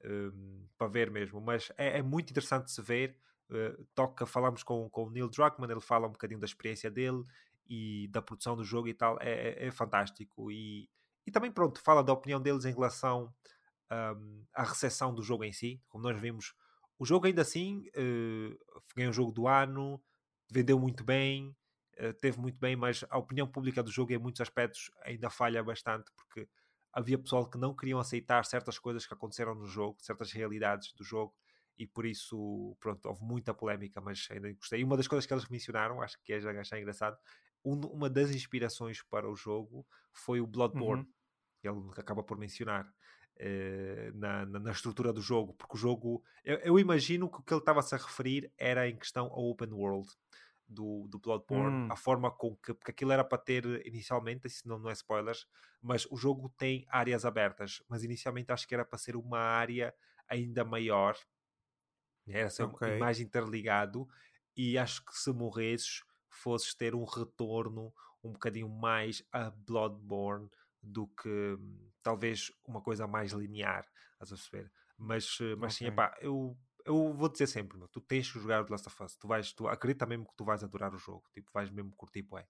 um, 0.06 0.68
para 0.78 0.88
ver 0.88 1.12
mesmo. 1.12 1.40
Mas 1.40 1.72
é, 1.78 2.00
é, 2.00 2.02
muito 2.02 2.32
interessante 2.32 2.72
se 2.72 2.82
ver. 2.82 3.16
Uh, 3.50 3.84
toca, 3.96 4.28
falamos 4.28 4.62
com, 4.62 4.88
com 4.90 5.06
o 5.06 5.10
Neil 5.10 5.28
Druckmann, 5.28 5.72
ele 5.72 5.82
fala 5.82 6.08
um 6.08 6.12
bocadinho 6.12 6.40
da 6.40 6.46
experiência 6.46 6.92
dele 6.92 7.24
e 7.68 8.08
da 8.12 8.22
produção 8.22 8.56
do 8.56 8.64
jogo 8.64 8.88
e 8.88 8.94
tal. 8.94 9.18
É, 9.22 9.50
é, 9.50 9.68
é 9.68 9.72
fantástico. 9.72 10.52
E, 10.52 10.90
e 11.26 11.32
também, 11.32 11.52
pronto, 11.52 11.80
fala 11.82 12.04
da 12.04 12.14
opinião 12.14 12.42
deles 12.42 12.66
em 12.66 12.74
relação 12.74 13.34
um, 13.92 14.44
à 14.54 14.64
recepção 14.64 15.14
do 15.14 15.22
jogo 15.22 15.44
em 15.44 15.52
si. 15.52 15.82
Como 15.90 16.04
nós 16.04 16.20
vimos, 16.20 16.54
o 16.98 17.06
jogo 17.06 17.28
ainda 17.28 17.42
assim 17.42 17.88
uh, 17.90 18.82
foi 18.88 19.08
um 19.08 19.14
jogo 19.14 19.32
do 19.32 19.48
ano, 19.48 20.02
vendeu 20.50 20.80
muito 20.80 21.04
bem. 21.04 21.56
Eh, 22.00 22.14
teve 22.14 22.40
muito 22.40 22.58
bem, 22.58 22.78
mas 22.78 23.04
a 23.10 23.18
opinião 23.18 23.46
pública 23.46 23.84
do 23.84 23.92
jogo 23.92 24.14
em 24.14 24.18
muitos 24.18 24.40
aspectos 24.40 24.90
ainda 25.04 25.30
falha 25.30 25.62
bastante 25.62 26.10
porque 26.16 26.48
havia 26.94 27.20
pessoal 27.20 27.48
que 27.48 27.58
não 27.58 27.76
queriam 27.76 28.00
aceitar 28.00 28.46
certas 28.46 28.80
coisas 28.80 29.06
que 29.06 29.14
aconteceram 29.14 29.54
no 29.54 29.66
jogo, 29.66 29.98
certas 30.00 30.32
realidades 30.32 30.94
do 30.94 31.04
jogo 31.04 31.36
e 31.78 31.86
por 31.86 32.06
isso, 32.06 32.76
pronto, 32.80 33.06
houve 33.06 33.22
muita 33.22 33.54
polémica, 33.54 34.00
mas 34.00 34.28
ainda 34.32 34.52
gostei. 34.54 34.80
E 34.80 34.84
uma 34.86 34.96
das 34.96 35.10
coisas 35.10 35.26
que 35.26 35.34
eles 35.34 35.48
mencionaram, 35.50 36.02
acho 36.02 36.18
que 36.24 36.32
é 36.32 36.40
já 36.40 36.52
achar 36.52 36.80
engraçado, 36.80 37.18
um, 37.66 37.78
uma 37.88 38.10
das 38.10 38.32
inspirações 38.32 39.02
para 39.04 39.30
o 39.30 39.36
jogo 39.36 39.86
foi 40.14 40.40
o 40.40 40.48
Bloodborne, 40.48 41.04
uhum. 41.66 41.82
ele 41.90 42.00
acaba 42.00 42.24
por 42.24 42.38
mencionar. 42.38 42.90
Eh, 43.42 44.12
na, 44.16 44.46
na, 44.46 44.60
na, 44.60 44.72
estrutura 44.72 45.14
do 45.14 45.22
jogo, 45.22 45.54
porque 45.54 45.78
o 45.78 45.80
jogo 45.80 46.22
eu, 46.44 46.58
eu 46.58 46.78
imagino 46.78 47.32
que 47.32 47.38
o 47.38 47.42
que 47.42 47.54
ele 47.54 47.62
estava-se 47.62 47.96
a 47.96 47.98
referir 47.98 48.52
era 48.58 48.90
em 48.90 48.98
questão 48.98 49.28
ao 49.28 49.50
open 49.50 49.72
world, 49.72 50.10
do, 50.70 51.08
do 51.08 51.20
Bloodborne, 51.20 51.88
hum. 51.88 51.92
a 51.92 51.96
forma 51.96 52.30
com 52.32 52.56
que. 52.56 52.74
Porque 52.74 52.92
aquilo 52.92 53.12
era 53.12 53.24
para 53.24 53.38
ter 53.38 53.66
inicialmente, 53.86 54.48
isso 54.48 54.68
não, 54.68 54.78
não 54.78 54.90
é 54.90 54.94
spoilers, 54.94 55.48
mas 55.82 56.06
o 56.12 56.16
jogo 56.16 56.50
tem 56.58 56.86
áreas 56.90 57.26
abertas, 57.26 57.82
mas 57.90 58.04
inicialmente 58.04 58.52
acho 58.52 58.68
que 58.68 58.76
era 58.76 58.86
para 58.86 59.00
ser 59.00 59.16
uma 59.16 59.40
área 59.40 59.94
ainda 60.28 60.64
maior, 60.64 61.18
era 62.28 62.50
ser 62.50 62.64
okay. 62.64 63.00
mais 63.00 63.20
interligado, 63.20 64.08
e 64.56 64.78
acho 64.78 65.04
que 65.04 65.18
se 65.18 65.32
morresses 65.32 66.04
fosses 66.30 66.76
ter 66.76 66.94
um 66.94 67.04
retorno 67.04 67.92
um 68.24 68.34
bocadinho 68.34 68.70
mais 68.70 69.24
a 69.32 69.50
Bloodborne 69.50 70.50
do 70.82 71.08
que 71.08 71.30
hum, 71.30 71.90
talvez 72.04 72.52
uma 72.66 72.82
coisa 72.82 73.08
mais 73.08 73.32
linear, 73.32 73.88
a 74.20 74.26
perceber? 74.26 74.72
Mas, 74.98 75.38
eh, 75.42 75.56
mas 75.56 75.76
okay. 75.76 75.88
sim, 75.88 75.94
epá, 75.94 76.16
eu 76.22 76.58
eu 76.86 77.14
vou 77.14 77.30
dizer 77.30 77.48
sempre, 77.48 77.78
meu, 77.78 77.88
tu 77.88 78.02
tens 78.02 78.32
que 78.32 78.40
jogar 78.40 78.62
o 78.62 78.66
The 78.66 78.72
Last 78.72 78.88
of 78.88 79.04
Us. 79.04 79.16
Tu 79.16 79.28
vais, 79.28 79.54
tu 79.54 79.68
acredita 79.68 80.06
mesmo 80.06 80.26
que 80.26 80.36
tu 80.36 80.44
vais 80.44 80.64
adorar 80.64 80.94
o 80.94 80.98
jogo, 80.98 81.24
tipo, 81.34 81.50
vais 81.54 81.70
mesmo 81.70 81.92
curtir, 81.96 82.26
é. 82.38 82.46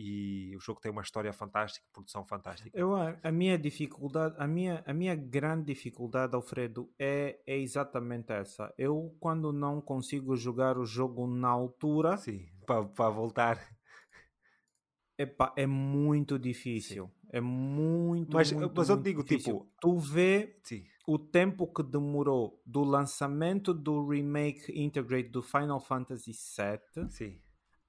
E 0.00 0.54
o 0.56 0.60
jogo 0.60 0.80
tem 0.80 0.92
uma 0.92 1.02
história 1.02 1.32
fantástica, 1.32 1.84
produção 1.92 2.24
fantástica. 2.24 2.70
Eu, 2.72 2.94
a 2.94 3.32
minha 3.32 3.58
dificuldade, 3.58 4.36
a 4.38 4.46
minha, 4.46 4.84
a 4.86 4.94
minha 4.94 5.16
grande 5.16 5.64
dificuldade, 5.64 6.36
Alfredo, 6.36 6.88
é, 6.96 7.40
é 7.44 7.58
exatamente 7.58 8.32
essa. 8.32 8.72
Eu, 8.78 9.16
quando 9.18 9.52
não 9.52 9.80
consigo 9.80 10.36
jogar 10.36 10.78
o 10.78 10.84
jogo 10.84 11.26
na 11.26 11.48
altura. 11.48 12.16
Sim, 12.16 12.46
para 12.64 13.10
voltar. 13.10 13.58
Epá, 15.18 15.52
é 15.56 15.66
muito 15.66 16.38
difícil. 16.38 17.06
Sim. 17.06 17.12
É 17.30 17.40
muito, 17.40 18.34
mas, 18.34 18.52
muito, 18.52 18.72
mas 18.76 18.88
eu 18.88 18.94
muito 18.94 19.04
digo, 19.04 19.24
difícil. 19.24 19.54
tipo... 19.54 19.72
Tu 19.80 19.98
vê 19.98 20.60
Sim 20.62 20.86
o 21.08 21.18
tempo 21.18 21.66
que 21.66 21.82
demorou 21.82 22.60
do 22.66 22.84
lançamento 22.84 23.72
do 23.72 24.06
remake 24.06 24.70
integrate 24.78 25.30
do 25.30 25.40
Final 25.40 25.80
Fantasy 25.80 26.32
VII 26.32 27.08
Sim. 27.08 27.40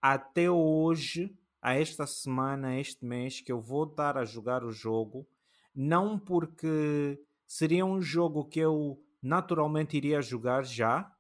até 0.02 0.50
hoje, 0.50 1.38
a 1.62 1.76
esta 1.76 2.08
semana, 2.08 2.70
a 2.70 2.80
este 2.80 3.04
mês, 3.06 3.42
que 3.42 3.52
eu 3.52 3.60
vou 3.60 3.86
dar 3.86 4.18
a 4.18 4.24
jogar 4.24 4.64
o 4.64 4.72
jogo, 4.72 5.28
não 5.76 6.18
porque 6.18 7.22
seria 7.46 7.86
um 7.86 8.02
jogo 8.02 8.46
que 8.46 8.62
eu 8.62 9.04
naturalmente 9.22 9.98
iria 9.98 10.22
jogar 10.22 10.64
já, 10.64 11.14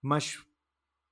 mas 0.00 0.46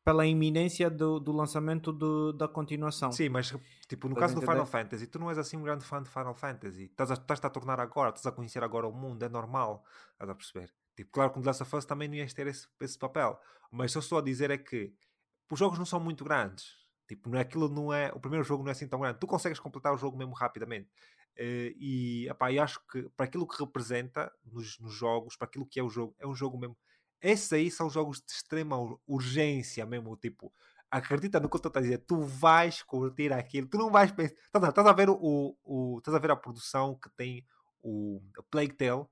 pela 0.05 0.27
iminência 0.27 0.89
do, 0.89 1.21
do 1.21 1.33
lançamento 1.33 1.93
do, 1.93 2.33
da 2.33 2.49
continuação. 2.49 3.13
Sim, 3.13 3.29
mas 3.29 3.55
tipo, 3.87 4.09
no 4.09 4.15
caso 4.15 4.35
do 4.35 4.41
Final 4.41 4.67
Fantasy, 4.67 5.07
tu 5.07 5.19
não 5.19 5.29
és 5.29 5.39
assim 5.39 5.57
um 5.57 5.63
grande 5.63 5.85
fã 5.85 6.03
de 6.03 6.09
Final 6.09 6.35
Fantasy. 6.35 6.85
Estás 6.85 7.11
a, 7.11 7.15
estás 7.15 7.45
a 7.45 7.51
tornar 7.51 7.81
agora, 7.81 8.11
estás 8.11 8.27
a 8.27 8.33
conhecer 8.33 8.63
agora 8.65 8.87
o 8.89 8.93
mundo, 8.93 9.23
é 9.23 9.29
normal. 9.29 9.85
Estás 10.13 10.31
a 10.31 10.35
perceber? 10.35 10.73
Tipo, 10.97 11.11
claro 11.13 11.31
que 11.31 11.39
no 11.39 11.43
The 11.43 11.49
Last 11.49 11.63
of 11.63 11.77
Us 11.77 11.85
também 11.85 12.09
não 12.09 12.15
ias 12.15 12.33
ter 12.33 12.47
esse, 12.47 12.67
esse 12.81 12.99
papel. 12.99 13.39
Mas 13.71 13.91
o 13.91 13.95
que 13.95 13.99
eu 13.99 14.01
estou 14.01 14.19
a 14.19 14.23
dizer 14.23 14.51
é 14.51 14.59
que 14.59 14.93
os 15.51 15.59
jogos 15.59 15.79
não 15.79 15.87
são 15.87 16.01
muito 16.01 16.25
grandes. 16.25 16.81
Tipo, 17.07 17.29
não 17.29 17.39
é, 17.39 17.43
aquilo 17.43 17.69
não 17.69 17.93
é, 17.93 18.13
o 18.15 18.21
primeiro 18.21 18.45
jogo 18.45 18.63
não 18.63 18.69
é 18.69 18.73
assim 18.73 18.87
tão 18.87 19.01
grande. 19.01 19.19
Tu 19.19 19.27
consegues 19.27 19.59
completar 19.59 19.93
o 19.93 19.99
jogo 19.99 20.17
mesmo 20.17 20.33
rapidamente. 20.33 20.89
Uh, 21.37 21.73
e 21.77 22.29
epá, 22.29 22.53
eu 22.53 22.63
acho 22.63 22.81
que 22.87 23.09
para 23.17 23.27
aquilo 23.27 23.47
que 23.47 23.59
representa 23.59 24.33
nos, 24.45 24.79
nos, 24.79 24.93
jogos, 24.95 25.37
para 25.37 25.47
aquilo 25.47 25.67
que 25.67 25.81
é 25.81 25.83
o 25.83 25.89
jogo, 25.89 26.15
é 26.19 26.27
um 26.27 26.35
jogo 26.35 26.59
mesmo 26.59 26.77
esses 27.21 27.53
aí 27.53 27.71
são 27.71 27.91
jogos 27.91 28.21
de 28.21 28.33
extrema 28.33 28.77
urgência 29.07 29.85
mesmo, 29.85 30.17
tipo, 30.17 30.53
acredita 30.91 31.39
no 31.39 31.49
que 31.49 31.57
eu 31.57 31.59
estou 31.59 31.73
a 31.75 31.81
dizer, 31.81 31.99
tu 31.99 32.23
vais 32.23 32.83
curtir 32.83 33.33
aquilo, 33.33 33.69
tu 33.69 33.79
não 33.79 33.91
vais 33.91 34.11
pensar, 34.11 34.35
estás, 34.35 34.69
estás 34.69 34.87
a 34.87 34.93
ver 34.93 35.09
o, 35.09 35.57
o, 35.63 35.99
estás 35.99 36.15
a 36.15 36.19
ver 36.19 36.31
a 36.31 36.37
produção 36.37 36.97
que 36.97 37.09
tem 37.11 37.47
o 37.83 38.21
Plague 38.51 38.75
Tale, 38.75 39.07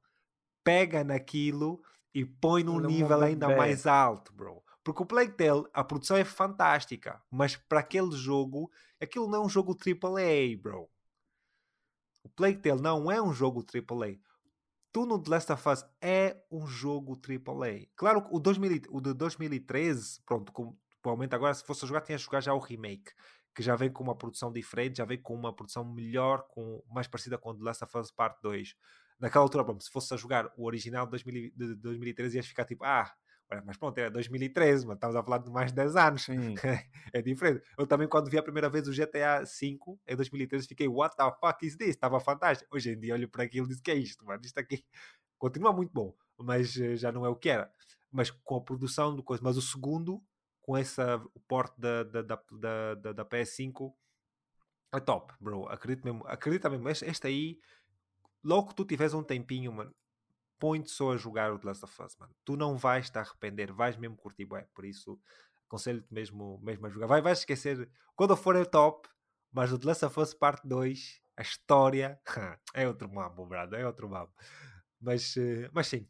pega 0.64 1.04
naquilo 1.04 1.82
e 2.12 2.24
põe 2.24 2.64
num 2.64 2.80
nível 2.80 3.22
ainda 3.22 3.54
mais 3.56 3.86
alto, 3.86 4.32
bro. 4.32 4.62
Porque 4.82 5.02
o 5.02 5.06
Plague 5.06 5.32
Tale, 5.32 5.64
a 5.72 5.84
produção 5.84 6.16
é 6.16 6.24
fantástica, 6.24 7.22
mas 7.30 7.56
para 7.56 7.80
aquele 7.80 8.12
jogo, 8.12 8.70
aquilo 9.00 9.28
não 9.28 9.42
é 9.42 9.46
um 9.46 9.48
jogo 9.48 9.76
AAA, 9.76 10.56
bro. 10.60 10.88
O 12.24 12.28
Plague 12.30 12.60
Tale 12.60 12.80
não 12.80 13.10
é 13.10 13.22
um 13.22 13.32
jogo 13.32 13.64
AAA 13.64 14.18
tu 14.92 15.06
no 15.06 15.22
The 15.22 15.30
Last 15.30 15.52
of 15.52 15.68
Us 15.68 15.84
é 16.00 16.36
um 16.50 16.66
jogo 16.66 17.16
AAA. 17.16 17.86
Claro 17.96 18.22
que 18.22 18.28
o, 18.32 18.38
2000, 18.38 18.82
o 18.90 19.00
de 19.00 19.14
2013, 19.14 20.20
pronto, 20.24 20.52
com, 20.52 20.76
provavelmente 21.02 21.34
agora 21.34 21.54
se 21.54 21.64
fosse 21.64 21.86
jogar, 21.86 22.00
tinha 22.00 22.18
jogar 22.18 22.40
já 22.40 22.54
o 22.54 22.58
remake, 22.58 23.12
que 23.54 23.62
já 23.62 23.74
vem 23.76 23.90
com 23.90 24.02
uma 24.02 24.16
produção 24.16 24.52
diferente, 24.52 24.98
já 24.98 25.04
vem 25.04 25.20
com 25.20 25.34
uma 25.34 25.54
produção 25.54 25.84
melhor, 25.84 26.46
com, 26.48 26.82
mais 26.90 27.06
parecida 27.06 27.36
com 27.36 27.54
The 27.54 27.64
Last 27.64 27.84
of 27.84 27.98
Us 27.98 28.10
Part 28.10 28.38
2. 28.42 28.74
Naquela 29.18 29.44
altura, 29.44 29.64
pronto, 29.64 29.82
se 29.82 29.90
fosse 29.90 30.14
a 30.14 30.16
jogar 30.16 30.50
o 30.56 30.64
original 30.64 31.04
de, 31.06 31.10
2000, 31.10 31.50
de 31.56 31.74
2013, 31.74 32.36
ias 32.36 32.46
ficar 32.46 32.64
tipo, 32.64 32.84
ah, 32.84 33.12
mas 33.64 33.76
pronto, 33.78 33.96
era 33.96 34.10
2013, 34.10 34.86
mas 34.86 34.96
estamos 34.96 35.16
a 35.16 35.22
falar 35.22 35.38
de 35.38 35.50
mais 35.50 35.70
de 35.70 35.76
10 35.76 35.96
anos. 35.96 36.26
é 37.12 37.22
diferente. 37.22 37.64
Eu 37.78 37.86
também, 37.86 38.06
quando 38.06 38.30
vi 38.30 38.36
a 38.38 38.42
primeira 38.42 38.68
vez 38.68 38.86
o 38.86 38.92
GTA 38.92 39.42
V 39.42 39.78
em 40.06 40.16
2013, 40.16 40.68
fiquei, 40.68 40.86
what 40.86 41.16
the 41.16 41.24
fuck 41.40 41.66
is 41.66 41.76
this? 41.76 41.90
Estava 41.90 42.20
fantástico. 42.20 42.74
Hoje 42.74 42.92
em 42.92 43.00
dia 43.00 43.14
olho 43.14 43.28
para 43.28 43.44
aquilo 43.44 43.66
e 43.66 43.70
disse, 43.70 43.82
que 43.82 43.90
é 43.90 43.94
isto, 43.94 44.24
mano? 44.26 44.42
Isto 44.44 44.58
aqui 44.58 44.84
continua 45.38 45.72
muito 45.72 45.92
bom, 45.92 46.14
mas 46.36 46.76
uh, 46.76 46.96
já 46.96 47.10
não 47.10 47.24
é 47.24 47.28
o 47.28 47.36
que 47.36 47.48
era. 47.48 47.72
Mas 48.12 48.30
com 48.30 48.56
a 48.56 48.60
produção 48.60 49.16
do 49.16 49.22
coisa. 49.22 49.42
Mas 49.42 49.56
o 49.56 49.62
segundo, 49.62 50.22
com 50.60 50.76
essa, 50.76 51.16
o 51.34 51.40
porte 51.40 51.80
da, 51.80 52.04
da, 52.04 52.22
da, 52.22 52.94
da, 52.94 53.12
da 53.12 53.24
PS5, 53.24 53.92
é 54.92 55.00
top, 55.00 55.32
bro. 55.40 55.66
Acredito 55.68 56.04
mesmo, 56.04 56.26
acredita 56.26 56.68
mesmo. 56.68 56.88
Este, 56.88 57.06
este 57.06 57.26
aí, 57.26 57.58
logo 58.44 58.68
que 58.68 58.74
tu 58.74 58.84
tiveres 58.84 59.14
um 59.14 59.22
tempinho, 59.22 59.72
mano, 59.72 59.94
põe-te 60.58 60.90
só 60.90 61.12
a 61.12 61.16
jogar 61.16 61.52
o 61.52 61.58
The 61.58 61.68
Last 61.68 61.84
of 61.84 62.02
Us, 62.02 62.16
mano. 62.16 62.34
Tu 62.44 62.56
não 62.56 62.76
vais 62.76 63.08
te 63.10 63.18
arrepender, 63.18 63.72
vais 63.72 63.96
mesmo 63.96 64.16
curtir, 64.16 64.44
bué. 64.44 64.66
Por 64.74 64.84
isso, 64.84 65.18
aconselho-te 65.66 66.12
mesmo, 66.12 66.60
mesmo 66.62 66.86
a 66.86 66.90
jogar. 66.90 67.06
Vai, 67.06 67.22
vais 67.22 67.38
esquecer, 67.40 67.88
quando 68.16 68.36
for 68.36 68.56
é 68.56 68.64
top, 68.64 69.08
mas 69.52 69.72
o 69.72 69.78
The 69.78 69.86
Last 69.86 70.04
of 70.04 70.20
Us 70.20 70.34
Parte 70.34 70.66
2, 70.66 71.20
a 71.36 71.42
história, 71.42 72.20
é 72.74 72.86
outro 72.86 73.08
mambo, 73.12 73.46
brado, 73.46 73.76
é 73.76 73.86
outro 73.86 74.08
mambo. 74.08 74.32
Mas, 75.00 75.36
eh, 75.36 75.70
mas 75.72 75.86
sim. 75.86 76.08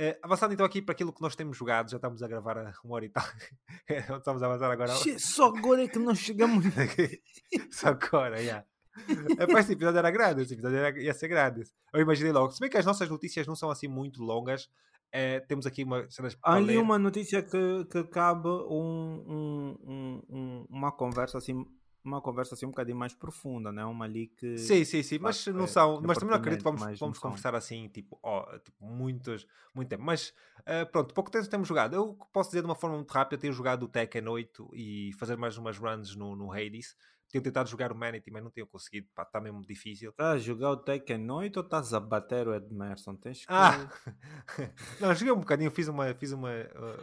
Uh, 0.00 0.18
avançando 0.24 0.52
então 0.52 0.66
aqui 0.66 0.82
para 0.82 0.92
aquilo 0.92 1.12
que 1.12 1.22
nós 1.22 1.36
temos 1.36 1.56
jogado, 1.56 1.88
já 1.88 1.98
estamos 1.98 2.20
a 2.20 2.26
gravar 2.26 2.58
a 2.58 2.74
uma 2.82 2.96
hora 2.96 3.04
e 3.04 3.08
tal. 3.08 3.24
estamos 4.18 4.42
a 4.42 4.46
avançar 4.46 4.68
agora. 4.68 4.92
Só 5.18 5.56
agora 5.56 5.84
é 5.84 5.88
que 5.88 6.00
nós 6.00 6.18
chegamos. 6.18 6.64
Só 7.70 7.90
agora, 7.90 8.36
já. 8.38 8.42
Yeah. 8.42 8.66
É, 9.38 9.60
esse 9.60 9.72
episódio 9.72 9.98
era 9.98 10.10
grande, 10.10 10.42
esse 10.42 10.54
episódio 10.54 10.78
era, 10.78 11.02
ia 11.02 11.12
ser 11.12 11.28
grande. 11.28 11.64
Eu 11.92 12.00
imaginei 12.00 12.32
logo. 12.32 12.52
Se 12.52 12.60
bem 12.60 12.70
que 12.70 12.78
as 12.78 12.86
nossas 12.86 13.08
notícias 13.08 13.46
não 13.46 13.56
são 13.56 13.70
assim 13.70 13.88
muito 13.88 14.22
longas, 14.22 14.68
é, 15.10 15.40
temos 15.40 15.66
aqui 15.66 15.84
uma 15.84 16.06
Há 16.42 16.54
ali 16.54 16.76
uma 16.76 16.98
notícia 16.98 17.42
que, 17.42 17.84
que 17.90 18.04
cabe 18.04 18.48
um, 18.48 19.76
um, 19.86 20.22
um, 20.28 20.66
uma 20.68 20.90
conversa 20.92 21.38
assim 21.38 21.64
uma 22.04 22.20
conversa 22.20 22.54
assim 22.54 22.66
um 22.66 22.70
bocadinho 22.70 22.98
mais 22.98 23.14
profunda, 23.14 23.72
né? 23.72 23.84
Uma 23.84 24.04
ali 24.04 24.26
que. 24.26 24.58
Sim, 24.58 24.84
sim, 24.84 25.02
sim, 25.02 25.18
mas 25.18 25.46
não 25.46 25.66
são. 25.66 26.00
Mas 26.02 26.18
também 26.18 26.32
não 26.32 26.38
acredito 26.38 26.62
que 26.62 26.70
vamos, 26.70 26.98
vamos 26.98 27.18
conversar 27.18 27.54
assim, 27.54 27.88
tipo, 27.88 28.18
oh, 28.22 28.44
tipo 28.58 28.84
muitos, 28.84 29.46
muito 29.74 29.88
tempo. 29.88 30.02
Mas 30.02 30.34
uh, 30.60 30.90
pronto, 30.92 31.14
pouco 31.14 31.30
tempo 31.30 31.48
temos 31.48 31.66
jogado. 31.66 31.94
Eu 31.94 32.18
posso 32.30 32.50
dizer 32.50 32.60
de 32.60 32.66
uma 32.66 32.74
forma 32.74 32.96
muito 32.96 33.10
rápida, 33.10 33.40
tenho 33.40 33.54
jogado 33.54 33.84
o 33.84 33.88
Tekken 33.88 34.28
8 34.28 34.70
e 34.74 35.12
fazer 35.14 35.36
mais 35.36 35.56
umas 35.56 35.78
runs 35.78 36.14
no, 36.14 36.36
no 36.36 36.52
Hades. 36.52 36.94
Tenho 37.34 37.42
tentado 37.42 37.68
jogar 37.68 37.90
o 37.90 37.96
Manity, 37.96 38.30
mas 38.30 38.44
não 38.44 38.50
tenho 38.52 38.64
conseguido. 38.64 39.08
Pá, 39.12 39.24
está 39.24 39.40
mesmo 39.40 39.60
difícil. 39.66 40.10
Estás 40.10 40.36
a 40.36 40.38
jogar 40.38 40.70
o 40.70 40.76
Tekken 40.76 41.28
8 41.28 41.56
ou 41.56 41.64
estás 41.64 41.92
a 41.92 41.98
bater 41.98 42.46
o 42.46 42.54
Edmerson? 42.54 43.16
Tens 43.16 43.44
que... 43.44 43.52
Ah! 43.52 43.90
não, 45.00 45.12
joguei 45.12 45.32
um 45.32 45.40
bocadinho, 45.40 45.68
fiz, 45.72 45.88
uma, 45.88 46.14
fiz 46.14 46.30
uma, 46.30 46.52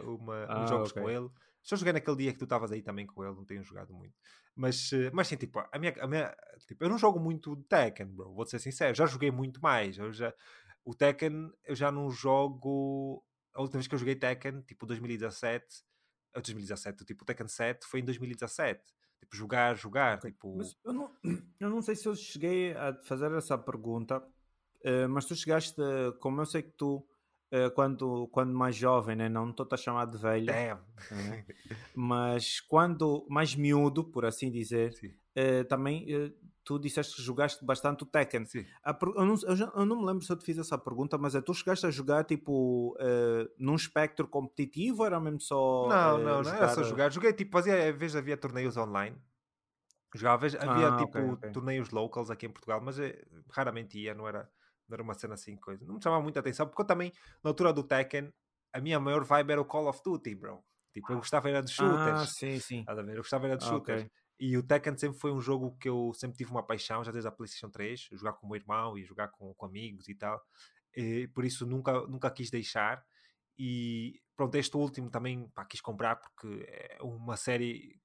uma, 0.02 0.46
ah, 0.48 0.64
uns 0.64 0.70
jogos 0.70 0.90
okay. 0.90 1.02
com 1.02 1.10
ele. 1.10 1.28
Só 1.62 1.76
joguei 1.76 1.92
naquele 1.92 2.16
dia 2.16 2.32
que 2.32 2.38
tu 2.38 2.44
estavas 2.44 2.72
aí 2.72 2.80
também 2.80 3.06
com 3.06 3.22
ele, 3.22 3.34
não 3.34 3.44
tenho 3.44 3.62
jogado 3.62 3.92
muito. 3.92 4.14
Mas, 4.56 4.88
mas 5.12 5.28
sim, 5.28 5.36
tipo, 5.36 5.58
a 5.70 5.78
minha, 5.78 5.94
a 6.00 6.06
minha, 6.06 6.34
tipo, 6.66 6.82
eu 6.82 6.88
não 6.88 6.96
jogo 6.96 7.20
muito 7.20 7.54
Tekken, 7.64 8.06
bro, 8.06 8.32
vou 8.32 8.46
ser 8.46 8.58
sincero. 8.58 8.94
Já 8.94 9.04
joguei 9.04 9.30
muito 9.30 9.60
mais. 9.60 9.98
Eu 9.98 10.10
já, 10.14 10.32
o 10.82 10.94
Tekken, 10.94 11.52
eu 11.66 11.74
já 11.74 11.92
não 11.92 12.10
jogo. 12.10 13.22
A 13.52 13.60
última 13.60 13.80
vez 13.80 13.86
que 13.86 13.94
eu 13.94 13.98
joguei 13.98 14.16
Tekken, 14.16 14.62
tipo 14.62 14.86
2017, 14.86 15.66
2017, 16.32 17.04
tipo 17.04 17.22
o 17.22 17.26
Tekken 17.26 17.48
7 17.48 17.86
foi 17.86 18.00
em 18.00 18.04
2017 18.04 18.80
Tipo, 19.32 19.36
jogar, 19.36 19.76
jogar. 19.76 20.18
Okay. 20.18 20.30
Tipo... 20.30 20.56
Mas 20.56 20.76
eu 20.84 20.92
não, 20.92 21.10
eu 21.58 21.70
não 21.70 21.82
sei 21.82 21.96
se 21.96 22.06
eu 22.06 22.14
cheguei 22.14 22.72
a 22.74 22.94
fazer 23.02 23.32
essa 23.32 23.56
pergunta, 23.56 24.18
uh, 24.18 25.08
mas 25.08 25.24
tu 25.24 25.34
chegaste, 25.34 25.74
como 26.20 26.40
eu 26.40 26.46
sei 26.46 26.62
que 26.62 26.72
tu, 26.72 26.96
uh, 27.52 27.70
quando, 27.74 28.28
quando 28.28 28.52
mais 28.52 28.76
jovem, 28.76 29.16
né? 29.16 29.28
não 29.28 29.50
estou 29.50 29.66
a 29.70 29.76
chamar 29.76 30.06
de 30.06 30.18
velho, 30.18 30.46
né? 30.46 30.78
mas 31.94 32.60
quando 32.60 33.26
mais 33.28 33.54
miúdo, 33.54 34.04
por 34.04 34.24
assim 34.24 34.50
dizer, 34.50 34.92
uh, 35.36 35.64
também 35.64 36.06
tu 36.64 36.78
disseste 36.78 37.16
que 37.16 37.22
jogaste 37.22 37.64
bastante 37.64 38.04
o 38.04 38.06
Tekken. 38.06 38.46
Sim. 38.46 38.64
Eu, 38.84 39.24
não, 39.24 39.34
eu, 39.42 39.56
já, 39.56 39.72
eu, 39.74 39.84
não, 39.84 40.00
me 40.00 40.06
lembro 40.06 40.24
se 40.24 40.32
eu 40.32 40.36
te 40.36 40.44
fiz 40.44 40.58
essa 40.58 40.78
pergunta, 40.78 41.18
mas 41.18 41.34
é 41.34 41.40
tu 41.40 41.52
chegaste 41.52 41.86
a 41.86 41.90
jogar 41.90 42.24
tipo 42.24 42.96
uh, 43.00 43.48
num 43.58 43.74
espectro 43.74 44.28
competitivo 44.28 45.00
ou 45.00 45.06
era 45.06 45.20
mesmo 45.20 45.40
só. 45.40 45.88
Não, 45.88 46.16
uh, 46.16 46.18
não, 46.18 46.42
não 46.42 46.52
era 46.52 46.68
só 46.68 46.82
jogar. 46.82 47.10
Joguei 47.10 47.32
tipo, 47.32 47.52
fazia, 47.52 47.90
às 47.90 47.96
vezes 47.96 48.16
havia 48.16 48.36
torneios 48.36 48.76
online. 48.76 49.16
Jogava, 50.14 50.46
havia 50.46 50.88
ah, 50.88 50.96
tipo 50.98 51.18
okay, 51.18 51.30
okay. 51.30 51.52
torneios 51.52 51.90
locals 51.90 52.30
aqui 52.30 52.46
em 52.46 52.50
Portugal, 52.50 52.82
mas 52.82 52.98
eh, 52.98 53.24
raramente 53.50 53.98
ia, 53.98 54.14
não 54.14 54.28
era, 54.28 54.46
não 54.86 54.94
era 54.94 55.02
uma 55.02 55.14
cena 55.14 55.34
assim, 55.34 55.56
coisa. 55.56 55.86
Não 55.86 55.94
me 55.94 56.02
chamava 56.02 56.22
muita 56.22 56.40
atenção, 56.40 56.66
porque 56.66 56.82
eu 56.82 56.86
também, 56.86 57.10
na 57.42 57.48
altura 57.48 57.72
do 57.72 57.82
Tekken, 57.82 58.30
a 58.74 58.80
minha 58.80 59.00
maior 59.00 59.24
vibe 59.24 59.52
era 59.52 59.60
o 59.60 59.64
Call 59.64 59.88
of 59.88 60.02
Duty, 60.04 60.34
bro. 60.34 60.62
Tipo, 60.92 61.12
eu 61.12 61.16
gostava 61.16 61.48
era 61.48 61.62
de 61.62 61.70
shooters. 61.70 62.20
Ah, 62.20 62.26
sim, 62.26 62.58
sim. 62.58 62.84
Eu 62.86 63.16
gostava 63.16 63.46
era 63.46 63.56
de 63.56 63.64
ah, 63.64 63.68
shooters. 63.68 64.02
Okay. 64.02 64.12
E 64.38 64.56
o 64.56 64.62
Tekken 64.62 64.96
sempre 64.96 65.18
foi 65.18 65.32
um 65.32 65.40
jogo 65.40 65.76
que 65.78 65.88
eu 65.88 66.12
sempre 66.14 66.36
tive 66.36 66.50
uma 66.50 66.62
paixão, 66.62 67.04
já 67.04 67.12
desde 67.12 67.28
a 67.28 67.32
PlayStation 67.32 67.70
3, 67.70 68.08
jogar 68.12 68.32
com 68.32 68.46
o 68.46 68.50
meu 68.50 68.56
irmão 68.56 68.98
e 68.98 69.04
jogar 69.04 69.28
com, 69.28 69.54
com 69.54 69.66
amigos 69.66 70.08
e 70.08 70.14
tal. 70.14 70.42
E, 70.96 71.28
por 71.28 71.44
isso 71.44 71.66
nunca, 71.66 72.06
nunca 72.06 72.30
quis 72.30 72.50
deixar. 72.50 73.04
E 73.58 74.20
pronto, 74.36 74.54
este 74.56 74.76
último 74.76 75.10
também 75.10 75.48
pá, 75.50 75.64
quis 75.64 75.80
comprar 75.80 76.16
porque 76.16 76.66
é 76.68 76.98
uma 77.02 77.36
série. 77.36 78.00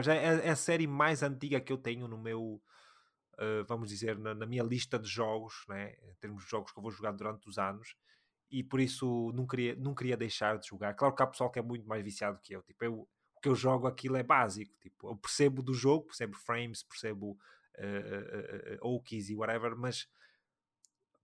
Já 0.00 0.14
é, 0.14 0.46
é 0.46 0.50
a 0.50 0.56
série 0.56 0.86
mais 0.86 1.22
antiga 1.22 1.60
que 1.60 1.72
eu 1.72 1.78
tenho 1.78 2.08
no 2.08 2.18
meu. 2.18 2.62
Uh, 3.40 3.64
vamos 3.68 3.88
dizer, 3.88 4.18
na, 4.18 4.34
na, 4.34 4.46
minha 4.46 4.64
lista 4.64 4.98
de 4.98 5.08
jogos, 5.08 5.64
né? 5.68 5.94
em 6.02 6.14
termos 6.16 6.42
de 6.42 6.50
jogos 6.50 6.72
que 6.72 6.78
eu 6.78 6.82
vou 6.82 6.90
jogar 6.90 7.12
durante 7.12 7.48
os 7.48 7.56
anos, 7.56 7.94
e 8.50 8.64
por 8.64 8.80
isso 8.80 9.30
não 9.32 9.46
queria, 9.46 9.76
não 9.76 9.94
queria 9.94 10.16
deixar 10.16 10.58
de 10.58 10.66
jogar. 10.66 10.94
Claro 10.94 11.14
que 11.14 11.22
há 11.22 11.26
pessoal 11.26 11.48
que 11.48 11.60
é 11.60 11.62
muito 11.62 11.86
mais 11.86 12.02
viciado 12.02 12.40
que 12.42 12.54
eu, 12.54 12.62
tipo, 12.62 12.84
eu, 12.84 13.08
que 13.40 13.48
eu 13.48 13.54
jogo 13.54 13.86
aquilo 13.86 14.16
é 14.16 14.22
básico. 14.22 14.74
Tipo, 14.80 15.10
eu 15.10 15.16
percebo 15.16 15.62
do 15.62 15.74
jogo, 15.74 16.06
percebo 16.06 16.36
frames, 16.36 16.82
percebo 16.82 17.38
uh, 17.78 18.84
uh, 18.84 18.88
uh, 18.88 19.02
e 19.10 19.34
whatever, 19.34 19.76
mas 19.76 20.08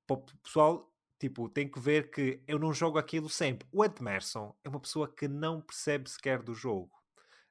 para 0.06 0.16
o 0.16 0.24
pessoal, 0.42 0.92
tipo, 1.18 1.48
tem 1.48 1.68
que 1.68 1.80
ver 1.80 2.10
que 2.10 2.42
eu 2.46 2.58
não 2.58 2.72
jogo 2.72 2.98
aquilo 2.98 3.28
sempre. 3.28 3.66
O 3.72 3.84
Edmerson 3.84 4.54
é 4.62 4.68
uma 4.68 4.80
pessoa 4.80 5.12
que 5.12 5.26
não 5.28 5.60
percebe 5.60 6.08
sequer 6.08 6.42
do 6.42 6.54
jogo. 6.54 6.92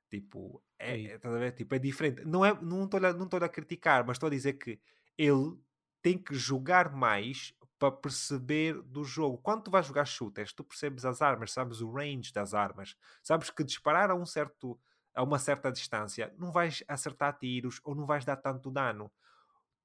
Tipo, 0.10 0.64
é, 0.78 1.18
é? 1.20 1.52
Tipo, 1.52 1.76
é 1.76 1.80
diferente. 1.80 2.24
Não 2.24 2.46
estou 2.46 3.00
não 3.00 3.28
não 3.28 3.28
a 3.42 3.50
criticar, 3.50 4.06
mas 4.06 4.16
estou 4.16 4.28
a 4.28 4.32
dizer 4.32 4.54
que 4.54 4.80
ele 5.18 5.58
tem 6.02 6.18
que 6.18 6.36
jogar 6.36 6.96
mais 6.96 7.54
para 7.84 7.92
perceber 7.92 8.82
do 8.82 9.04
jogo. 9.04 9.38
Quando 9.40 9.64
tu 9.64 9.72
vais 9.72 9.86
jogar 9.86 10.06
shooters, 10.06 10.54
tu 10.54 10.64
percebes 10.64 11.04
as 11.04 11.22
armas, 11.22 11.52
sabes 11.52 11.82
o 11.82 11.92
range 11.92 12.32
das 12.32 12.54
armas, 12.54 12.96
sabes 13.22 13.50
que 13.50 13.62
disparar 13.62 14.10
a 14.10 14.16
um 14.16 14.26
certo 14.26 14.80
a 15.14 15.22
uma 15.22 15.38
certa 15.38 15.70
distância, 15.70 16.34
não 16.40 16.50
vais 16.50 16.82
acertar 16.88 17.38
tiros 17.38 17.82
ou 17.84 17.94
não 17.94 18.06
vais 18.06 18.24
dar 18.24 18.38
tanto 18.38 18.72
dano. 18.72 19.12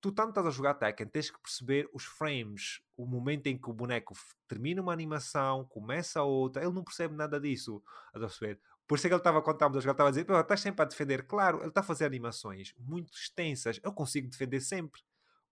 Tu 0.00 0.12
tanto 0.12 0.28
estás 0.28 0.46
a 0.46 0.50
jogar 0.50 0.74
Tekken, 0.74 1.08
tens 1.08 1.28
que 1.28 1.40
perceber 1.40 1.90
os 1.92 2.04
frames, 2.04 2.80
o 2.96 3.04
momento 3.04 3.48
em 3.48 3.58
que 3.58 3.68
o 3.68 3.72
boneco 3.72 4.14
termina 4.46 4.80
uma 4.80 4.92
animação, 4.92 5.64
começa 5.64 6.22
outra, 6.22 6.62
ele 6.62 6.72
não 6.72 6.84
percebe 6.84 7.16
nada 7.16 7.40
disso. 7.40 7.82
A 8.14 8.20
perceber? 8.20 8.60
Por 8.86 8.96
isso 8.96 9.08
é 9.08 9.10
que 9.10 9.14
ele 9.14 9.20
estava 9.20 9.40
a 9.40 9.42
contar, 9.42 9.68
mas 9.68 9.84
ele 9.84 9.90
estava 9.90 10.08
a 10.08 10.12
dizer: 10.12 10.24
estás 10.30 10.60
sempre 10.60 10.82
a 10.82 10.84
defender. 10.84 11.26
Claro, 11.26 11.58
ele 11.58 11.68
está 11.68 11.80
a 11.80 11.84
fazer 11.84 12.04
animações 12.06 12.72
muito 12.78 13.12
extensas. 13.12 13.80
Eu 13.82 13.92
consigo 13.92 14.30
defender 14.30 14.60
sempre 14.60 15.02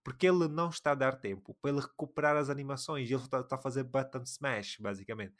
porque 0.07 0.29
ele 0.29 0.47
não 0.47 0.69
está 0.69 0.93
a 0.93 0.95
dar 0.95 1.17
tempo 1.17 1.53
para 1.61 1.73
ele 1.73 1.81
recuperar 1.81 2.37
as 2.37 2.49
animações 2.49 3.11
ele 3.11 3.21
está, 3.21 3.41
está 3.41 3.57
a 3.57 3.59
fazer 3.59 3.83
button 3.83 4.23
smash, 4.23 4.77
basicamente. 4.79 5.35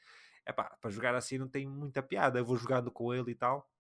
Epá, 0.45 0.77
para 0.81 0.91
jogar 0.91 1.15
assim 1.15 1.39
não 1.39 1.47
tem 1.47 1.65
muita 1.69 2.03
piada. 2.03 2.41
Eu 2.41 2.45
vou 2.45 2.57
jogando 2.57 2.91
com 2.91 3.15
ele 3.15 3.31
e 3.31 3.35
tal, 3.37 3.71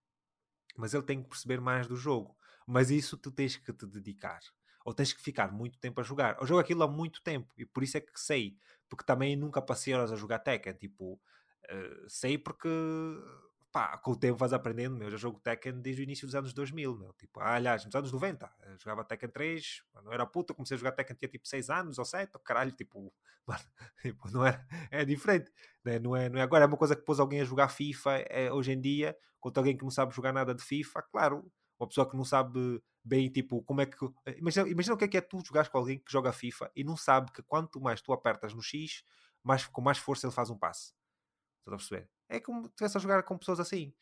mas 0.76 0.94
ele 0.94 1.02
tem 1.02 1.20
que 1.20 1.28
perceber 1.28 1.60
mais 1.60 1.88
do 1.88 1.96
jogo. 1.96 2.38
Mas 2.64 2.88
isso 2.88 3.16
tu 3.16 3.32
tens 3.32 3.56
que 3.56 3.72
te 3.72 3.84
dedicar. 3.84 4.38
Ou 4.84 4.94
tens 4.94 5.12
que 5.12 5.20
ficar 5.20 5.50
muito 5.50 5.76
tempo 5.80 6.00
a 6.00 6.04
jogar. 6.04 6.36
Eu 6.40 6.46
jogo 6.46 6.60
aquilo 6.60 6.84
há 6.84 6.88
muito 6.88 7.20
tempo 7.20 7.52
e 7.58 7.66
por 7.66 7.82
isso 7.82 7.96
é 7.96 8.00
que 8.00 8.20
sei. 8.20 8.56
Porque 8.88 9.04
também 9.04 9.34
nunca 9.34 9.60
passei 9.60 9.92
horas 9.92 10.12
a 10.12 10.16
jogar 10.16 10.38
Tekken. 10.38 10.74
Tipo, 10.74 11.14
uh, 11.14 12.08
sei 12.08 12.38
porque 12.38 12.68
pá, 13.76 13.98
com 13.98 14.12
o 14.12 14.16
tempo 14.16 14.38
vais 14.38 14.54
aprendendo, 14.54 14.96
meu, 14.96 15.08
eu 15.08 15.10
já 15.10 15.18
jogo 15.18 15.38
Tekken 15.38 15.82
desde 15.82 16.00
o 16.00 16.04
início 16.04 16.26
dos 16.26 16.34
anos 16.34 16.54
2000, 16.54 16.96
meu, 16.96 17.12
tipo, 17.12 17.40
ah, 17.40 17.56
aliás, 17.56 17.84
nos 17.84 17.94
anos 17.94 18.10
90, 18.10 18.50
eu 18.68 18.78
jogava 18.78 19.04
Tekken 19.04 19.28
3, 19.28 19.82
não 20.02 20.10
era 20.14 20.24
puta, 20.24 20.54
comecei 20.54 20.76
a 20.76 20.78
jogar 20.78 20.92
Tekken 20.92 21.14
tinha 21.14 21.28
tipo 21.28 21.46
6 21.46 21.68
anos 21.68 21.98
ou 21.98 22.04
7, 22.06 22.32
caralho, 22.42 22.72
tipo, 22.72 23.12
mano, 23.46 23.60
tipo, 24.00 24.30
não 24.30 24.46
é, 24.46 24.66
é 24.90 25.04
diferente, 25.04 25.52
né? 25.84 25.98
não, 25.98 26.16
é, 26.16 26.26
não 26.30 26.38
é 26.38 26.42
agora, 26.42 26.64
é 26.64 26.66
uma 26.66 26.78
coisa 26.78 26.96
que 26.96 27.02
pôs 27.02 27.20
alguém 27.20 27.42
a 27.42 27.44
jogar 27.44 27.68
FIFA 27.68 28.12
é, 28.30 28.50
hoje 28.50 28.72
em 28.72 28.80
dia, 28.80 29.14
contra 29.38 29.60
alguém 29.60 29.76
que 29.76 29.84
não 29.84 29.90
sabe 29.90 30.14
jogar 30.14 30.32
nada 30.32 30.54
de 30.54 30.62
FIFA, 30.62 31.02
claro, 31.02 31.52
uma 31.78 31.86
pessoa 31.86 32.08
que 32.08 32.16
não 32.16 32.24
sabe 32.24 32.82
bem, 33.04 33.28
tipo, 33.28 33.62
como 33.62 33.82
é 33.82 33.84
que. 33.84 33.94
Imagina, 34.38 34.70
imagina 34.70 34.94
o 34.94 34.96
que 34.96 35.04
é 35.04 35.08
que 35.08 35.18
é 35.18 35.20
tu 35.20 35.42
jogares 35.44 35.68
com 35.68 35.76
alguém 35.76 35.98
que 35.98 36.10
joga 36.10 36.32
FIFA 36.32 36.70
e 36.74 36.82
não 36.82 36.96
sabe 36.96 37.30
que 37.30 37.42
quanto 37.42 37.78
mais 37.78 38.00
tu 38.00 38.14
apertas 38.14 38.54
no 38.54 38.62
X, 38.62 39.04
mais, 39.44 39.66
com 39.66 39.82
mais 39.82 39.98
força 39.98 40.26
ele 40.26 40.34
faz 40.34 40.48
um 40.48 40.56
passe. 40.56 40.94
Estás 41.66 41.74
a 41.74 41.76
perceber? 41.76 42.10
É 42.28 42.40
como 42.40 42.62
tu 42.62 42.68
estivesse 42.70 42.96
a 42.96 43.00
jogar 43.00 43.22
com 43.24 43.36
pessoas 43.36 43.58
assim. 43.58 43.92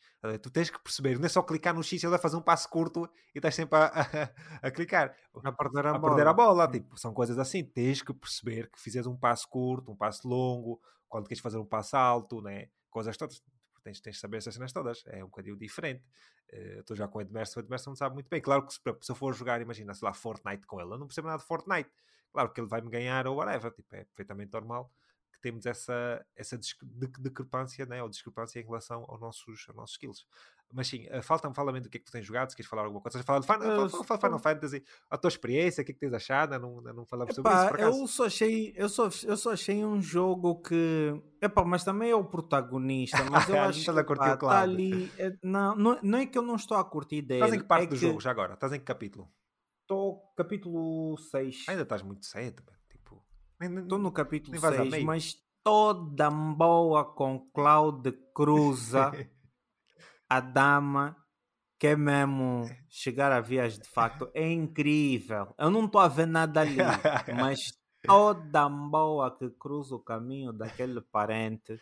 Tu 0.41 0.51
tens 0.51 0.69
que 0.69 0.79
perceber, 0.79 1.17
não 1.17 1.25
é 1.25 1.29
só 1.29 1.41
clicar 1.41 1.73
no 1.73 1.83
X, 1.83 2.03
ele 2.03 2.11
vai 2.11 2.19
fazer 2.19 2.37
um 2.37 2.41
passo 2.41 2.69
curto 2.69 3.09
e 3.33 3.39
estás 3.39 3.55
sempre 3.55 3.77
a, 3.77 3.85
a, 3.85 4.67
a 4.67 4.71
clicar. 4.71 5.15
A 5.43 5.51
perder 5.51 5.87
a, 5.87 5.91
a 5.91 5.97
bola. 5.97 6.15
Perder 6.15 6.29
a 6.29 6.33
bola. 6.33 6.71
Tipo, 6.71 6.97
são 6.97 7.13
coisas 7.13 7.39
assim. 7.39 7.63
Tens 7.63 8.03
que 8.03 8.13
perceber 8.13 8.69
que 8.69 8.79
fizes 8.79 9.07
um 9.07 9.17
passo 9.17 9.47
curto, 9.49 9.91
um 9.91 9.95
passo 9.95 10.27
longo, 10.27 10.79
quando 11.09 11.27
queres 11.27 11.41
fazer 11.41 11.57
um 11.57 11.65
passo 11.65 11.97
alto, 11.97 12.41
né? 12.41 12.67
coisas 12.89 13.17
todas. 13.17 13.41
Tens, 13.83 13.99
tens 13.99 14.15
de 14.15 14.19
saber 14.19 14.37
essas 14.37 14.53
cenas 14.53 14.71
todas. 14.71 15.03
É 15.07 15.23
um 15.23 15.27
bocadinho 15.27 15.57
diferente. 15.57 16.03
Eh, 16.51 16.79
estou 16.79 16.95
já 16.95 17.07
com 17.07 17.19
o 17.19 17.21
Edmerson, 17.21 17.59
o 17.59 17.63
Edmerson 17.63 17.91
não 17.91 17.95
sabe 17.95 18.13
muito 18.15 18.29
bem. 18.29 18.41
Claro 18.41 18.65
que 18.65 18.73
se, 18.73 18.79
se 19.01 19.11
eu 19.11 19.15
for 19.15 19.33
jogar, 19.33 19.61
imagina, 19.61 19.93
sei 19.93 20.07
lá, 20.07 20.13
Fortnite 20.13 20.65
com 20.65 20.79
ele, 20.79 20.91
eu 20.91 20.97
não 20.97 21.07
percebo 21.07 21.27
nada 21.27 21.39
de 21.39 21.47
Fortnite. 21.47 21.89
Claro 22.31 22.51
que 22.51 22.59
ele 22.59 22.67
vai 22.67 22.81
me 22.81 22.89
ganhar 22.89 23.27
ou 23.27 23.37
whatever. 23.37 23.71
Tipo, 23.71 23.95
é 23.95 24.03
perfeitamente 24.05 24.53
normal 24.53 24.91
temos 25.39 25.65
essa, 25.65 26.25
essa 26.35 26.57
discrepância, 26.57 27.85
né? 27.85 28.01
ou 28.01 28.09
discrepância 28.09 28.59
em 28.59 28.63
relação 28.63 29.05
aos 29.07 29.19
nossos, 29.19 29.65
aos 29.67 29.75
nossos 29.75 29.95
skills. 29.95 30.25
Mas 30.73 30.87
sim, 30.87 31.07
uh, 31.07 31.21
falta-me 31.21 31.53
falar 31.53 31.71
do 31.79 31.89
que 31.89 31.97
é 31.97 31.99
que 31.99 32.05
tu 32.05 32.11
tens 32.11 32.25
jogado, 32.25 32.49
se 32.49 32.55
queres 32.55 32.69
falar 32.69 32.83
alguma 32.83 33.01
coisa. 33.01 33.23
Falar 33.23 33.39
de 33.39 33.45
Final, 33.45 33.85
uh, 33.85 34.03
fala, 34.03 34.19
Final 34.19 34.39
Fantasy, 34.39 34.83
a 35.09 35.17
tua 35.17 35.27
experiência, 35.27 35.81
o 35.81 35.85
que 35.85 35.91
é 35.91 35.93
que 35.93 35.99
tens 35.99 36.13
achado? 36.13 36.59
Não, 36.59 36.81
não 36.81 37.05
falamos 37.05 37.37
epá, 37.37 37.67
sobre 37.67 37.81
isso, 37.81 37.91
Eu 38.01 38.07
só, 38.07 38.25
achei, 38.25 38.73
eu, 38.75 38.89
só, 38.89 39.09
eu 39.23 39.37
só 39.37 39.53
achei 39.53 39.85
um 39.85 40.01
jogo 40.01 40.61
que... 40.61 41.13
Epá, 41.41 41.63
mas 41.63 41.83
também 41.83 42.09
é 42.09 42.15
o 42.15 42.25
protagonista, 42.25 43.23
mas 43.29 43.47
eu 43.47 43.59
acho 43.61 43.85
que 43.85 44.15
pá, 44.15 44.37
tá 44.37 44.61
ali... 44.61 45.11
É, 45.17 45.37
não, 45.43 45.75
não, 45.75 45.99
não 46.01 46.17
é 46.19 46.25
que 46.25 46.37
eu 46.37 46.41
não 46.41 46.55
estou 46.55 46.77
a 46.77 46.83
curtir 46.83 47.21
dele. 47.21 47.41
Estás 47.41 47.53
em 47.53 47.59
que 47.59 47.65
parte 47.65 47.83
é 47.83 47.87
do 47.87 47.95
que... 47.95 48.01
jogo 48.01 48.19
já 48.19 48.31
agora? 48.31 48.55
Estás 48.55 48.73
em 48.73 48.79
que 48.79 48.85
capítulo? 48.85 49.31
Estou 49.81 50.33
capítulo 50.35 51.15
6. 51.17 51.65
Ainda 51.69 51.83
estás 51.83 52.01
muito 52.01 52.25
cedo, 52.25 52.63
Estou 53.61 53.97
no 53.97 54.11
capítulo 54.11 54.57
6, 54.59 55.03
mas 55.03 55.35
toda 55.63 56.29
boa 56.29 57.05
com 57.05 57.49
Cláudio 57.53 58.13
Cruza, 58.33 59.11
a 60.29 60.39
dama, 60.39 61.15
que 61.79 61.87
é 61.87 61.95
mesmo 61.95 62.69
chegar 62.89 63.31
a 63.31 63.39
vias 63.39 63.79
de 63.79 63.87
facto. 63.87 64.29
É 64.33 64.49
incrível. 64.51 65.53
Eu 65.57 65.69
não 65.69 65.85
estou 65.85 66.01
a 66.01 66.07
ver 66.07 66.27
nada 66.27 66.61
ali, 66.61 66.77
mas 67.39 67.59
toda 68.01 68.69
boa 68.69 69.35
que 69.35 69.49
cruza 69.51 69.95
o 69.95 69.99
caminho 69.99 70.53
daquele 70.53 71.01
parente 71.01 71.79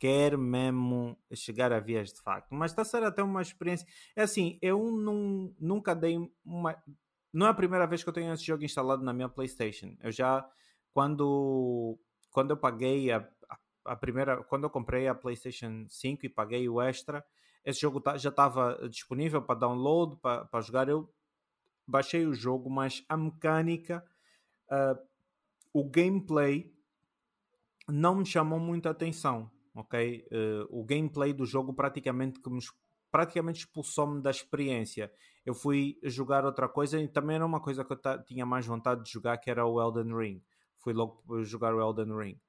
quer 0.00 0.36
mesmo 0.36 1.16
chegar 1.34 1.72
a 1.72 1.78
vias 1.78 2.12
de 2.12 2.20
facto. 2.22 2.54
Mas 2.54 2.72
está 2.72 2.82
a 2.82 2.86
ser 2.86 3.02
até 3.02 3.22
uma 3.22 3.42
experiência. 3.42 3.86
É 4.16 4.22
assim, 4.22 4.58
eu 4.62 4.90
não, 4.90 5.54
nunca 5.60 5.94
dei 5.94 6.16
uma. 6.44 6.74
Não 7.32 7.46
é 7.46 7.50
a 7.50 7.54
primeira 7.54 7.86
vez 7.86 8.02
que 8.02 8.08
eu 8.08 8.12
tenho 8.12 8.32
esse 8.32 8.44
jogo 8.44 8.64
instalado 8.64 9.04
na 9.04 9.12
minha 9.12 9.28
PlayStation. 9.28 9.94
Eu 10.00 10.10
já, 10.10 10.48
quando, 10.92 11.98
quando 12.30 12.50
eu 12.50 12.56
paguei 12.56 13.10
a, 13.10 13.26
a, 13.84 13.96
primeira. 13.96 14.42
Quando 14.44 14.64
eu 14.64 14.70
comprei 14.70 15.08
a 15.08 15.14
PlayStation 15.14 15.86
5 15.88 16.26
e 16.26 16.28
paguei 16.28 16.68
o 16.68 16.80
extra, 16.80 17.24
esse 17.64 17.80
jogo 17.80 18.00
tá, 18.00 18.16
já 18.16 18.30
estava 18.30 18.88
disponível 18.88 19.42
para 19.42 19.60
download, 19.60 20.16
para, 20.16 20.44
para 20.44 20.60
jogar. 20.60 20.88
Eu 20.88 21.12
baixei 21.86 22.26
o 22.26 22.34
jogo, 22.34 22.70
mas 22.70 23.04
a 23.08 23.16
mecânica, 23.16 24.04
uh, 24.70 24.98
o 25.72 25.84
gameplay 25.84 26.72
não 27.88 28.16
me 28.16 28.26
chamou 28.26 28.60
muita 28.60 28.90
atenção 28.90 29.50
ok? 29.74 30.26
Uh, 30.30 30.80
o 30.80 30.84
gameplay 30.84 31.32
do 31.32 31.44
jogo 31.44 31.72
praticamente 31.72 32.40
que 32.40 32.50
me, 32.50 32.60
praticamente 33.10 33.60
expulsou-me 33.60 34.20
da 34.20 34.30
experiência. 34.30 35.12
Eu 35.44 35.54
fui 35.54 35.98
jogar 36.04 36.44
outra 36.44 36.68
coisa 36.68 37.00
e 37.00 37.08
também 37.08 37.36
era 37.36 37.46
uma 37.46 37.60
coisa 37.60 37.84
que 37.84 37.92
eu 37.92 37.98
tinha 38.24 38.44
mais 38.44 38.66
vontade 38.66 39.04
de 39.04 39.10
jogar, 39.10 39.38
que 39.38 39.50
era 39.50 39.66
o 39.66 39.80
Elden 39.80 40.16
Ring. 40.16 40.42
Fui 40.80 40.92
logo 40.92 41.22
jogar 41.44 41.74
o 41.74 41.80
Elden 41.80 42.16
Ring. 42.16 42.40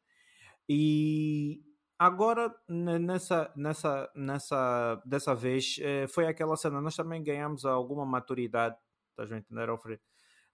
E 0.68 1.62
agora, 2.00 2.54
nessa, 2.68 3.52
nessa, 3.56 4.10
nessa, 4.16 5.02
dessa 5.06 5.36
vez, 5.36 5.78
eh, 5.82 6.08
foi 6.08 6.28
aquela 6.28 6.56
cena. 6.56 6.82
Nós 6.82 6.96
também 6.96 7.24
ganhamos 7.24 7.66
alguma 7.66 8.06
maturidade, 8.06 8.76
estás 9.12 9.32
a 9.32 9.38
entender, 9.38 9.70
Alfredo? 9.70 10.02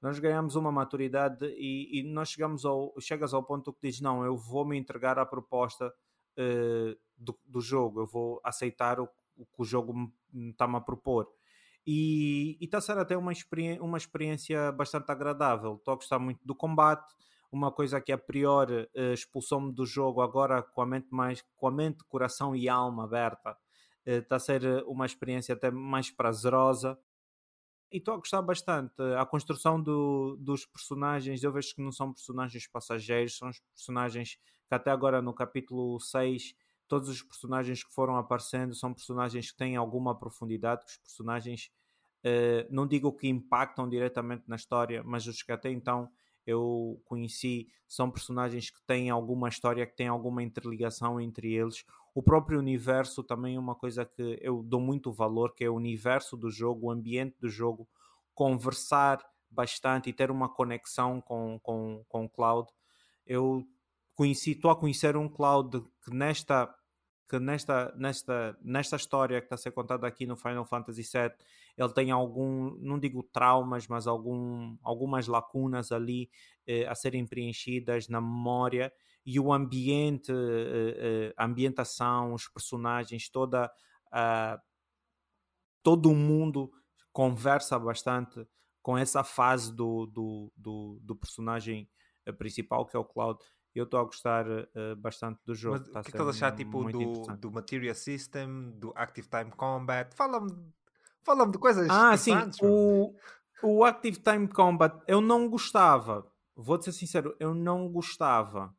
Nós 0.02 0.20
ganhamos 0.20 0.56
uma 0.56 0.72
maturidade 0.72 1.45
e, 1.58 1.99
e 1.99 2.04
nós 2.04 2.30
chegamos 2.30 2.66
ao, 2.66 2.94
chegas 2.99 3.34
ao 3.34 3.44
ponto 3.44 3.74
que 3.74 3.80
dizes, 3.88 4.02
não, 4.02 4.24
eu 4.24 4.38
vou 4.38 4.66
me 4.66 4.78
entregar 4.78 5.18
à 5.18 5.26
proposta 5.26 5.88
uh, 5.88 6.98
do, 7.18 7.38
do, 7.45 7.60
jogo, 7.60 8.02
eu 8.02 8.08
vou 8.08 8.40
aceitar 8.44 8.99
o, 8.99 9.10
o 9.36 9.45
que 9.45 9.62
o 9.62 9.66
jogo 9.66 9.94
me 10.32 10.52
está-me 10.52 10.76
a 10.76 10.82
propor. 10.82 11.28
E 11.86 12.58
está 12.62 12.78
a 12.80 12.82
ser 12.82 12.98
até 12.98 13.18
uma, 13.18 13.32
experi 13.32 13.80
uma 13.80 13.98
experiência 13.98 14.72
bastante 14.72 15.10
agradável. 15.12 15.76
Estou 15.76 15.94
a 15.94 15.95
gostar 15.95 16.20
muito 16.20 16.45
do 16.45 16.54
combate, 16.54 17.16
uma 17.52 17.72
coisa 17.72 18.02
que 18.02 18.11
a 18.11 18.18
priori 18.18 18.90
uh, 18.95 19.14
expulsou-me 19.14 19.72
do 19.72 19.86
jogo, 19.86 20.22
agora 20.22 20.61
com 20.61 20.82
a 20.82 20.86
mente 20.86 21.07
mais 21.11 21.44
com 21.56 21.68
a 21.68 21.72
mente, 21.72 22.03
coração 22.06 22.56
e 22.56 22.68
alma 22.68 23.06
aberta, 23.06 23.57
está 24.06 24.36
uh, 24.36 24.38
a 24.38 24.40
ser 24.40 24.84
uma 24.86 25.06
experiência 25.06 25.53
até 25.53 25.72
mais 25.72 26.11
prazerosa 26.11 26.98
e 27.91 27.98
estou 27.98 28.14
a 28.14 28.18
gostar 28.18 28.41
bastante. 28.41 29.02
A 29.18 29.26
construção 29.26 29.82
do, 29.82 30.36
dos 30.40 30.65
personagens, 30.65 31.41
eu 31.44 31.52
vejo 31.53 31.74
que 31.74 31.82
não 31.82 31.91
são 31.91 32.11
personagens 32.14 32.68
passageiros, 32.68 33.38
são 33.38 33.49
os 33.49 33.60
personagens 33.74 34.38
que 34.68 34.76
até 34.76 34.91
agora 34.91 35.22
no 35.22 35.34
capítulo 35.34 35.98
6, 35.99 36.53
todos 36.88 37.07
os 37.07 37.22
personagens 37.22 37.84
que 37.84 37.94
foram 37.94 38.18
aparecendo 38.18 38.76
são 38.76 38.94
personagens 38.94 39.52
que 39.52 39.57
têm 39.57 39.78
alguma 39.78 40.18
profundidade, 40.18 40.84
que 40.84 40.91
os 40.91 40.98
personagens, 40.98 41.72
não 42.69 42.86
digo 42.86 43.14
que 43.14 43.30
impactam 43.30 43.88
diretamente 43.88 44.44
na 44.48 44.57
história, 44.57 45.02
mas 45.06 45.26
os 45.26 45.41
que 45.41 45.53
até 45.53 45.72
então 45.72 46.11
eu 46.48 47.02
conheci 47.06 47.68
são 47.88 48.10
personagens 48.10 48.69
que 48.69 48.82
têm 48.84 49.10
alguma 49.10 49.49
história, 49.49 49.86
que 49.86 49.95
têm 49.95 50.07
alguma 50.07 50.41
interligação 50.41 51.19
entre 51.22 51.53
eles. 51.53 51.86
O 52.15 52.24
próprio 52.24 52.57
universo 52.57 53.24
também 53.24 53.56
é 53.56 53.60
uma 53.60 53.76
coisa 53.76 54.06
que 54.06 54.40
eu 54.41 54.64
dou 54.64 54.80
muito 54.80 55.11
valor, 55.11 55.53
que 55.53 55.64
é 55.64 55.69
o 55.69 55.76
universo 55.76 56.36
do 56.36 56.49
jogo, 56.49 56.88
o 56.88 56.91
ambiente 56.91 57.36
do 57.40 57.49
jogo, 57.49 57.88
conversar 58.34 59.24
bastante 59.49 60.10
e 60.10 60.14
ter 60.14 60.32
uma 60.32 60.49
conexão 60.49 61.22
com, 61.22 61.60
com, 61.61 62.03
com 62.07 62.26
o 62.26 62.30
cloud. 62.30 62.69
Eu 63.26 63.65
conheci, 64.15 64.52
estou 64.52 64.72
a 64.72 64.76
conhecer 64.76 65.15
um 65.15 65.30
cloud 65.30 65.84
que 66.03 66.14
nesta 66.14 66.74
que 67.30 67.40
nesta, 67.40 67.94
nesta, 67.98 68.57
nesta 68.61 68.95
história 68.95 69.41
que 69.41 69.48
está 69.48 69.56
a 69.56 69.57
ser 69.57 69.72
contada 69.72 70.07
aqui 70.07 70.26
no 70.26 70.38
Final 70.38 70.65
Fantasy 70.65 71.02
VII, 71.02 71.34
ele 71.78 71.94
tem 71.94 72.10
algum, 72.10 72.76
não 72.80 72.99
digo 72.99 73.22
traumas, 73.22 73.88
mas 73.88 74.08
algum, 74.08 74.76
algumas 74.82 75.28
lacunas 75.28 75.91
ali 75.91 76.30
eh, 76.66 76.88
a 76.88 76.95
serem 76.95 77.26
preenchidas 77.26 78.08
na 78.08 78.20
memória 78.20 78.91
e 79.24 79.40
o 79.40 79.54
ambiente, 79.54 80.32
eh, 80.32 80.98
eh, 80.98 81.34
a 81.38 81.45
ambientação, 81.45 82.34
os 82.34 82.48
personagens, 82.48 83.30
toda 83.30 83.72
a, 84.12 84.60
todo 85.84 86.10
o 86.10 86.16
mundo 86.16 86.72
conversa 87.12 87.78
bastante 87.78 88.48
com 88.82 88.98
essa 88.98 89.24
fase 89.24 89.76
do, 89.76 90.06
do, 90.08 90.52
do, 90.56 90.99
do 91.02 91.16
personagem 91.16 91.88
eh, 92.26 92.32
principal 92.32 92.86
que 92.86 92.95
é 92.95 92.99
o 92.99 93.06
Cloud 93.06 93.40
eu 93.80 93.84
estou 93.84 93.99
a 93.99 94.04
gostar 94.04 94.48
uh, 94.48 94.95
bastante 94.98 95.40
do 95.45 95.54
jogo. 95.54 95.78
Mas 95.78 95.90
tá 95.90 95.99
o 95.99 96.04
que 96.04 96.10
estás 96.10 96.28
a 96.28 96.32
achar 96.32 96.56
tipo, 96.56 96.84
do, 96.91 97.22
do 97.38 97.52
Material 97.52 97.94
System, 97.94 98.72
do 98.72 98.91
Active 98.95 99.28
Time 99.30 99.52
Combat? 99.52 100.16
Fala-me 100.16 100.74
fala 101.28 101.45
de 101.45 101.58
coisas 101.58 101.88
Ah, 101.90 102.16
sim, 102.18 102.34
o, 102.62 103.14
o 103.62 103.84
Active 103.84 104.20
Time 104.20 104.48
Combat 104.48 104.99
eu 105.08 105.22
não 105.22 105.49
gostava. 105.49 106.26
Vou-te 106.56 106.86
ser 106.86 106.94
sincero, 106.94 107.36
eu 107.40 107.54
não 107.54 107.88
gostava. 107.88 108.74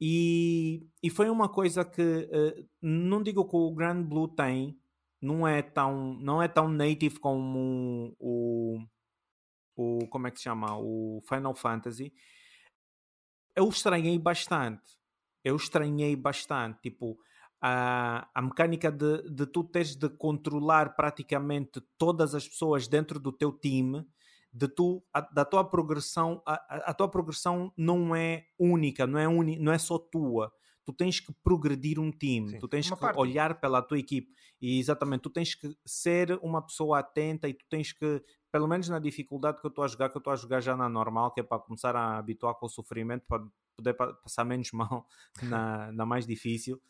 E, 0.00 0.86
e 1.02 1.10
foi 1.10 1.28
uma 1.28 1.48
coisa 1.48 1.84
que 1.84 2.02
uh, 2.02 2.68
não 2.80 3.22
digo 3.22 3.46
que 3.46 3.56
o 3.56 3.74
Grand 3.74 4.02
Blue 4.02 4.28
tem, 4.28 4.78
não 5.20 5.46
é 5.46 5.60
tão, 5.60 6.14
não 6.14 6.40
é 6.42 6.48
tão 6.48 6.68
native 6.68 7.18
como 7.18 8.14
o, 8.18 8.78
o 9.74 10.06
como 10.08 10.26
é 10.26 10.30
que 10.30 10.38
se 10.38 10.44
chama? 10.44 10.78
O 10.78 11.22
Final 11.28 11.54
Fantasy 11.54 12.12
eu 13.56 13.68
estranhei 13.70 14.18
bastante. 14.18 14.98
Eu 15.42 15.56
estranhei 15.56 16.14
bastante. 16.14 16.78
Tipo, 16.82 17.16
a, 17.60 18.28
a 18.34 18.42
mecânica 18.42 18.90
de, 18.90 19.22
de 19.30 19.46
tu 19.46 19.64
teres 19.64 19.96
de 19.96 20.08
controlar 20.08 20.94
praticamente 20.94 21.80
todas 21.98 22.34
as 22.34 22.46
pessoas 22.48 22.86
dentro 22.86 23.18
do 23.18 23.32
teu 23.32 23.52
time, 23.52 24.06
de 24.52 24.68
tu, 24.68 25.02
a, 25.12 25.20
da 25.20 25.44
tua 25.44 25.64
progressão, 25.64 26.42
a, 26.46 26.90
a, 26.90 26.94
tua 26.94 27.08
progressão 27.08 27.72
não 27.76 28.14
é 28.14 28.46
única, 28.58 29.06
não 29.06 29.18
é, 29.18 29.28
uni, 29.28 29.58
não 29.58 29.72
é 29.72 29.78
só 29.78 29.98
tua. 29.98 30.52
Tu 30.84 30.92
tens 30.92 31.18
que 31.18 31.32
progredir 31.42 31.98
um 31.98 32.12
time, 32.12 32.50
Sim, 32.50 32.58
tu 32.58 32.68
tens 32.68 32.88
que 32.88 32.96
parte. 32.96 33.18
olhar 33.18 33.60
pela 33.60 33.82
tua 33.82 33.98
equipe 33.98 34.32
e 34.60 34.78
exatamente, 34.78 35.22
tu 35.22 35.30
tens 35.30 35.54
que 35.54 35.76
ser 35.84 36.38
uma 36.42 36.62
pessoa 36.62 37.00
atenta 37.00 37.48
e 37.48 37.54
tu 37.54 37.64
tens 37.68 37.92
que 37.92 38.22
pelo 38.52 38.66
menos 38.66 38.88
na 38.88 38.98
dificuldade 38.98 39.60
que 39.60 39.66
eu 39.66 39.68
estou 39.68 39.84
a 39.84 39.88
jogar, 39.88 40.08
que 40.08 40.16
eu 40.16 40.20
estou 40.20 40.32
a 40.32 40.36
jogar 40.36 40.60
já 40.60 40.74
na 40.74 40.88
normal, 40.88 41.30
que 41.32 41.40
é 41.40 41.42
para 41.42 41.58
começar 41.58 41.94
a 41.94 42.16
habituar 42.16 42.54
com 42.54 42.64
o 42.64 42.70
sofrimento, 42.70 43.26
para 43.28 43.44
poder 43.76 43.92
passar 43.94 44.44
menos 44.44 44.70
mal 44.72 45.06
na, 45.42 45.92
na 45.92 46.06
mais 46.06 46.26
difícil. 46.26 46.80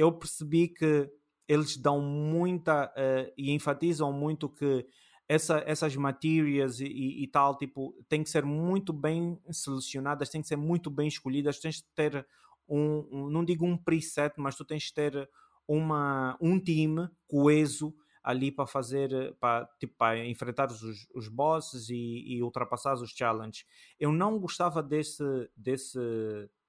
Eu 0.00 0.10
percebi 0.10 0.66
que 0.66 1.10
eles 1.46 1.76
dão 1.76 2.00
muita 2.00 2.86
uh, 2.86 3.32
e 3.36 3.50
enfatizam 3.52 4.10
muito 4.10 4.48
que 4.48 4.86
essa, 5.28 5.62
essas 5.66 5.94
materias 5.94 6.80
e, 6.80 6.86
e, 6.86 7.26
tal, 7.26 7.58
tipo, 7.58 7.94
têm 8.08 8.22
que 8.22 8.30
ser 8.30 8.42
muito 8.42 8.94
bem 8.94 9.38
selecionadas, 9.50 10.30
têm 10.30 10.40
que 10.40 10.48
ser 10.48 10.56
muito 10.56 10.90
bem 10.90 11.06
escolhidas, 11.06 11.60
tens 11.60 11.76
de 11.76 11.84
ter 11.94 12.26
um, 12.66 13.06
um 13.12 13.28
não 13.28 13.44
digo 13.44 13.66
um 13.66 13.76
preset, 13.76 14.32
mas 14.38 14.56
tu 14.56 14.64
tens 14.64 14.84
de 14.84 14.94
ter 14.94 15.28
uma, 15.68 16.34
um 16.40 16.58
time 16.58 17.06
coeso 17.28 17.94
ali 18.24 18.50
para 18.50 18.66
fazer, 18.66 19.36
para, 19.38 19.66
tipo, 19.78 19.94
para 19.98 20.26
enfrentar 20.26 20.70
os, 20.70 20.82
os 21.14 21.28
bosses 21.28 21.90
e, 21.90 22.24
e 22.26 22.42
ultrapassar 22.42 22.94
os 22.94 23.10
challenges. 23.10 23.66
Eu 23.98 24.12
não 24.12 24.38
gostava 24.38 24.82
desse, 24.82 25.22
desse, 25.54 25.98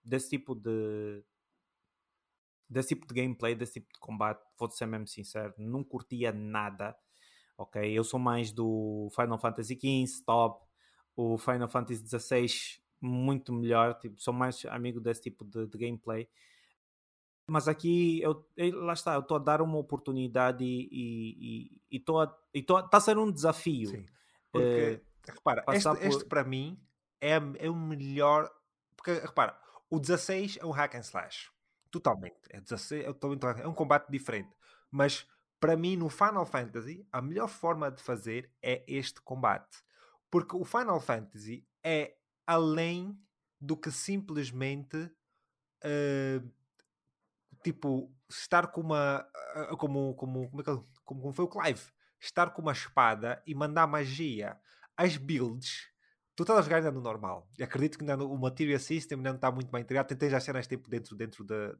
desse 0.03 0.31
tipo 0.31 0.53
de 0.53 1.23
desse 2.71 2.89
tipo 2.89 3.05
de 3.05 3.13
gameplay, 3.13 3.53
desse 3.53 3.73
tipo 3.73 3.93
de 3.93 3.99
combate, 3.99 4.41
vou 4.57 4.69
ser 4.69 4.85
mesmo 4.85 5.05
sincero, 5.05 5.53
não 5.57 5.83
curtia 5.83 6.31
nada, 6.31 6.95
ok? 7.57 7.91
Eu 7.91 8.03
sou 8.03 8.19
mais 8.19 8.51
do 8.51 9.09
Final 9.13 9.37
Fantasy 9.37 9.75
XV, 9.75 10.23
top, 10.25 10.65
o 11.15 11.37
Final 11.37 11.67
Fantasy 11.67 12.01
XVI, 12.07 12.47
muito 13.01 13.51
melhor, 13.51 13.99
tipo, 13.99 14.19
sou 14.21 14.33
mais 14.33 14.65
amigo 14.65 15.01
desse 15.01 15.23
tipo 15.23 15.43
de, 15.43 15.67
de 15.67 15.77
gameplay. 15.77 16.29
Mas 17.45 17.67
aqui, 17.67 18.21
eu, 18.21 18.45
lá 18.75 18.93
está, 18.93 19.15
eu 19.15 19.19
estou 19.19 19.35
a 19.35 19.39
dar 19.41 19.61
uma 19.61 19.77
oportunidade 19.77 20.63
e 20.63 21.69
estou 21.91 22.21
a. 22.21 22.33
Está 22.53 22.97
a 22.97 23.01
ser 23.01 23.17
um 23.17 23.29
desafio. 23.29 23.89
Sim. 23.89 24.05
Porque, 24.49 25.01
uh, 25.27 25.31
repara, 25.33 25.65
este, 25.73 25.89
por... 25.89 26.03
este, 26.03 26.25
para 26.25 26.43
mim 26.45 26.79
é, 27.19 27.33
é 27.59 27.69
o 27.69 27.75
melhor. 27.75 28.49
Porque, 28.95 29.13
repara, 29.19 29.59
o 29.89 29.99
16 29.99 30.59
é 30.61 30.65
um 30.65 30.71
hack 30.71 30.95
and 30.95 30.99
slash. 30.99 31.51
Totalmente. 31.91 32.39
É, 32.49 32.61
16, 32.61 33.05
é, 33.05 33.61
é 33.63 33.67
um 33.67 33.73
combate 33.73 34.09
diferente. 34.09 34.49
Mas 34.89 35.27
para 35.59 35.77
mim, 35.77 35.95
no 35.95 36.09
Final 36.09 36.45
Fantasy, 36.45 37.07
a 37.11 37.21
melhor 37.21 37.47
forma 37.47 37.91
de 37.91 38.01
fazer 38.01 38.51
é 38.63 38.83
este 38.87 39.21
combate. 39.21 39.83
Porque 40.29 40.55
o 40.55 40.65
Final 40.65 40.99
Fantasy 40.99 41.67
é 41.83 42.15
além 42.47 43.15
do 43.59 43.77
que 43.77 43.91
simplesmente. 43.91 44.97
Uh, 45.83 46.51
tipo, 47.63 48.11
estar 48.29 48.67
com 48.67 48.81
uma. 48.81 49.27
Como, 49.77 50.15
como, 50.15 50.49
como, 50.49 50.61
é 50.61 50.63
que, 50.63 50.71
como, 51.05 51.21
como 51.21 51.33
foi 51.33 51.45
o 51.45 51.47
Clive, 51.47 51.91
estar 52.19 52.49
com 52.51 52.61
uma 52.61 52.71
espada 52.71 53.43
e 53.45 53.53
mandar 53.53 53.85
magia. 53.85 54.59
As 54.97 55.17
builds, 55.17 55.90
tu 56.45 56.51
estás 56.51 56.59
a 56.59 56.61
jogar 56.61 56.77
ainda 56.77 56.91
no 56.91 57.01
normal. 57.01 57.47
E 57.57 57.63
acredito 57.63 57.97
que 57.97 58.03
ainda 58.03 58.17
no, 58.17 58.31
o 58.31 58.37
Material 58.37 58.79
System 58.79 59.17
ainda 59.17 59.29
não 59.29 59.35
está 59.35 59.51
muito 59.51 59.71
bem 59.71 59.81
integrado. 59.81 60.07
Tentei 60.07 60.29
já 60.29 60.39
cenas 60.39 60.67
tipo 60.67 60.89
dentro, 60.89 61.15
dentro 61.15 61.43
da, 61.43 61.73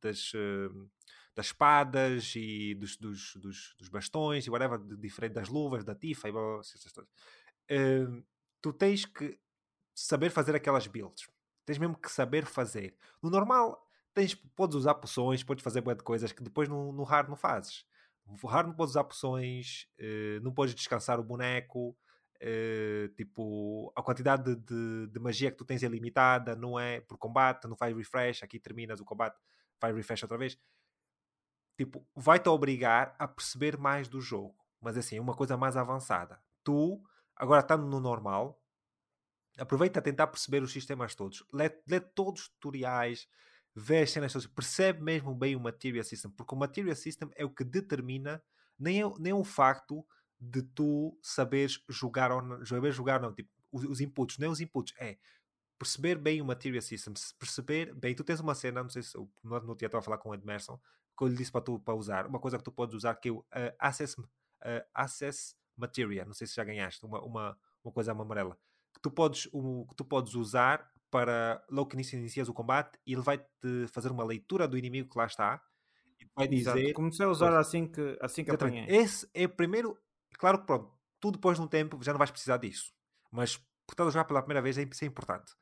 das, 0.00 0.32
uh, 0.34 0.90
das 1.34 1.46
espadas 1.46 2.34
e 2.36 2.74
dos, 2.74 2.96
dos, 2.96 3.36
dos, 3.36 3.74
dos, 3.78 3.88
bastões 3.88 4.46
e 4.46 4.50
whatever, 4.50 4.78
de, 4.78 4.96
diferente 4.96 5.32
das 5.32 5.48
luvas, 5.48 5.84
da 5.84 5.94
tifa 5.94 6.28
e 6.28 6.32
blá, 6.32 6.40
blá, 6.40 6.50
blá 6.52 6.60
essas 6.60 6.92
coisas. 6.92 7.10
Uh, 7.70 8.24
tu 8.60 8.72
tens 8.72 9.04
que 9.04 9.38
saber 9.94 10.30
fazer 10.30 10.54
aquelas 10.54 10.86
builds. 10.86 11.28
Tens 11.64 11.78
mesmo 11.78 11.96
que 11.96 12.10
saber 12.10 12.46
fazer. 12.46 12.96
No 13.22 13.30
normal, 13.30 13.86
tens, 14.14 14.34
podes 14.34 14.76
usar 14.76 14.94
poções, 14.94 15.42
podes 15.42 15.62
fazer 15.62 15.80
boas 15.80 15.96
de 15.96 16.02
coisas 16.02 16.32
que 16.32 16.42
depois 16.42 16.68
no, 16.68 16.92
no 16.92 17.02
hard 17.04 17.28
não 17.28 17.36
fazes. 17.36 17.84
No 18.26 18.48
hard 18.48 18.68
não 18.68 18.74
podes 18.74 18.92
usar 18.92 19.04
poções, 19.04 19.86
uh, 20.00 20.40
não 20.42 20.52
podes 20.52 20.74
descansar 20.74 21.20
o 21.20 21.24
boneco, 21.24 21.96
uh, 22.42 23.08
tipo, 23.14 23.92
a 23.96 24.02
quantidade 24.02 24.54
de, 24.54 24.56
de, 24.56 25.06
de, 25.12 25.20
magia 25.20 25.50
que 25.50 25.56
tu 25.56 25.64
tens 25.64 25.82
é 25.82 25.88
limitada, 25.88 26.54
não 26.54 26.78
é 26.78 27.00
por 27.00 27.18
combate, 27.18 27.66
não 27.66 27.76
faz 27.76 27.96
refresh, 27.96 28.42
aqui 28.42 28.58
terminas 28.58 29.00
o 29.00 29.04
combate, 29.04 29.36
faz 29.78 29.94
refresh 29.94 30.22
outra 30.22 30.38
vez. 30.38 30.58
Tipo, 31.76 32.04
vai-te 32.14 32.48
obrigar 32.48 33.14
a 33.18 33.28
perceber 33.28 33.78
mais 33.78 34.08
do 34.08 34.20
jogo. 34.20 34.56
Mas 34.80 34.96
assim, 34.96 35.16
é 35.16 35.20
uma 35.20 35.34
coisa 35.34 35.56
mais 35.56 35.76
avançada. 35.76 36.40
Tu, 36.64 37.00
agora 37.36 37.60
estando 37.60 37.86
no 37.86 38.00
normal, 38.00 38.60
aproveita 39.56 39.98
a 39.98 40.02
tentar 40.02 40.26
perceber 40.26 40.62
os 40.62 40.72
sistemas 40.72 41.14
todos. 41.14 41.44
Lê, 41.52 41.70
lê 41.86 42.00
todos 42.00 42.42
os 42.42 42.48
tutoriais, 42.48 43.28
vê 43.74 44.00
as 44.00 44.10
cenas 44.10 44.32
todas, 44.32 44.46
percebe 44.46 45.02
mesmo 45.02 45.34
bem 45.34 45.54
o 45.54 45.60
Material 45.60 46.04
System, 46.04 46.30
porque 46.32 46.54
o 46.54 46.58
Material 46.58 46.96
System 46.96 47.30
é 47.36 47.44
o 47.44 47.50
que 47.50 47.64
determina, 47.64 48.42
nem 48.78 49.02
é, 49.02 49.12
nem 49.18 49.32
é 49.32 49.34
o 49.34 49.44
facto 49.44 50.04
de 50.40 50.62
tu 50.62 51.18
saberes 51.22 51.82
jogar 51.88 52.30
ou 52.30 52.42
não, 52.42 52.64
saber 52.64 52.92
jogar 52.92 53.20
não, 53.20 53.32
tipo, 53.32 53.50
os, 53.72 53.84
os 53.84 54.00
inputs, 54.00 54.38
nem 54.38 54.48
os 54.48 54.60
inputs, 54.60 54.94
é 54.98 55.18
perceber 55.78 56.16
bem 56.16 56.40
o 56.40 56.44
Material 56.44 56.82
System, 56.82 57.14
perceber 57.38 57.94
bem, 57.94 58.14
tu 58.14 58.24
tens 58.24 58.40
uma 58.40 58.54
cena, 58.54 58.82
não 58.82 58.90
sei 58.90 59.02
se 59.02 59.16
no, 59.16 59.60
no 59.60 59.76
dia 59.76 59.86
estava 59.86 60.00
a 60.00 60.04
falar 60.04 60.18
com 60.18 60.30
o 60.30 60.34
Edmerson, 60.34 60.80
que 61.16 61.24
eu 61.24 61.28
lhe 61.28 61.36
disse 61.36 61.52
para 61.52 61.60
tu 61.60 61.78
para 61.78 61.94
usar, 61.94 62.26
uma 62.26 62.40
coisa 62.40 62.58
que 62.58 62.64
tu 62.64 62.72
podes 62.72 62.94
usar 62.94 63.14
que 63.14 63.28
é 63.28 63.32
o 63.32 63.38
uh, 63.38 63.44
Access, 63.78 64.20
uh, 64.20 64.26
access 64.94 65.54
Material, 65.76 66.26
não 66.26 66.34
sei 66.34 66.46
se 66.46 66.56
já 66.56 66.64
ganhaste, 66.64 67.04
uma, 67.06 67.20
uma, 67.22 67.58
uma 67.84 67.92
coisa 67.92 68.12
amarela, 68.12 68.58
que 68.92 69.00
tu 69.00 69.10
podes, 69.10 69.48
um, 69.52 69.86
que 69.86 69.94
tu 69.94 70.04
podes 70.04 70.34
usar 70.34 70.90
para 71.10 71.64
logo 71.70 71.88
que 71.88 71.96
inicias 71.96 72.48
o 72.48 72.54
combate 72.54 72.98
e 73.06 73.12
ele 73.12 73.22
vai-te 73.22 73.86
fazer 73.92 74.10
uma 74.10 74.24
leitura 74.24 74.68
do 74.68 74.76
inimigo 74.76 75.08
que 75.08 75.18
lá 75.18 75.26
está 75.26 75.62
e 76.20 76.26
vai 76.34 76.48
dizer. 76.48 76.76
Exato. 76.76 76.94
Comecei 76.94 77.26
a 77.26 77.28
usar 77.28 77.58
assim 77.58 77.86
que, 77.86 78.18
assim 78.20 78.44
que 78.44 78.50
apanhei. 78.50 78.84
Esse 78.88 79.28
é 79.32 79.44
o 79.44 79.48
primeiro. 79.48 79.96
Claro 80.36 80.60
que 80.60 80.66
pronto, 80.66 80.92
tu 81.20 81.30
depois 81.30 81.56
de 81.56 81.64
um 81.64 81.68
tempo 81.68 82.02
já 82.02 82.12
não 82.12 82.18
vais 82.18 82.30
precisar 82.30 82.56
disso, 82.58 82.92
mas 83.30 83.56
por 83.56 83.92
estás 83.92 84.08
a 84.08 84.10
jogar 84.10 84.24
pela 84.24 84.42
primeira 84.42 84.62
vez 84.62 84.76
é, 84.78 84.82
isso 84.82 85.04
é 85.04 85.06
importante. 85.06 85.52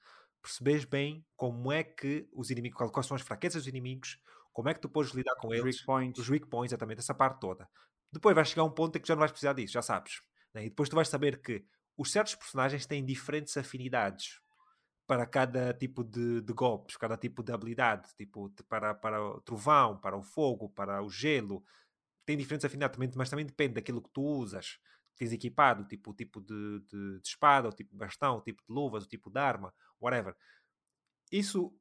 Percebes 0.42 0.84
bem 0.84 1.24
como 1.36 1.72
é 1.72 1.82
que 1.82 2.28
os 2.32 2.50
inimigos, 2.50 2.90
quais 2.90 3.06
são 3.06 3.14
as 3.14 3.22
fraquezas 3.22 3.62
dos 3.62 3.68
inimigos, 3.68 4.18
como 4.52 4.68
é 4.68 4.74
que 4.74 4.80
tu 4.80 4.88
podes 4.88 5.12
lidar 5.12 5.36
com 5.36 5.52
eles, 5.52 5.64
weak 5.64 5.84
points. 5.84 6.20
os 6.20 6.28
weak 6.28 6.46
points, 6.46 6.72
exatamente, 6.72 7.00
essa 7.00 7.14
parte 7.14 7.40
toda. 7.40 7.68
Depois 8.12 8.34
vais 8.34 8.48
chegar 8.48 8.62
a 8.62 8.66
um 8.66 8.70
ponto 8.70 8.96
em 8.96 9.00
que 9.00 9.08
já 9.08 9.14
não 9.14 9.20
vais 9.20 9.32
precisar 9.32 9.52
disso, 9.52 9.74
já 9.74 9.82
sabes. 9.82 10.22
Né? 10.54 10.66
E 10.66 10.68
depois 10.70 10.88
tu 10.88 10.96
vais 10.96 11.08
saber 11.08 11.42
que 11.42 11.64
os 11.96 12.10
certos 12.10 12.34
personagens 12.34 12.86
têm 12.86 13.04
diferentes 13.04 13.56
afinidades 13.56 14.40
para 15.06 15.24
cada 15.26 15.72
tipo 15.72 16.02
de, 16.02 16.40
de, 16.40 16.52
golpes, 16.52 16.96
cada 16.96 17.16
tipo 17.16 17.42
de 17.42 17.52
habilidade, 17.52 18.08
tipo 18.16 18.50
para, 18.68 18.94
para 18.94 19.22
o 19.22 19.40
trovão, 19.40 19.98
para 19.98 20.16
o 20.16 20.22
fogo, 20.22 20.68
para 20.68 21.02
o 21.02 21.08
gelo, 21.08 21.62
tem 22.26 22.36
diferentes 22.36 22.64
afinidades, 22.64 22.98
mas 23.16 23.30
também 23.30 23.46
depende 23.46 23.74
daquilo 23.74 24.02
que 24.02 24.10
tu 24.10 24.22
usas, 24.22 24.78
tens 25.16 25.32
equipado, 25.32 25.84
tipo, 25.84 26.10
o 26.10 26.14
tipo 26.14 26.40
de, 26.40 26.80
de, 26.80 27.20
de, 27.20 27.28
espada, 27.28 27.68
o 27.68 27.72
tipo 27.72 27.92
de 27.92 27.96
bastão, 27.96 28.38
o 28.38 28.40
tipo 28.42 28.62
de 28.66 28.72
luvas, 28.72 29.04
o 29.04 29.08
tipo 29.08 29.30
de 29.30 29.38
arma, 29.38 29.72
whatever. 30.00 30.36
Isso 31.30 31.72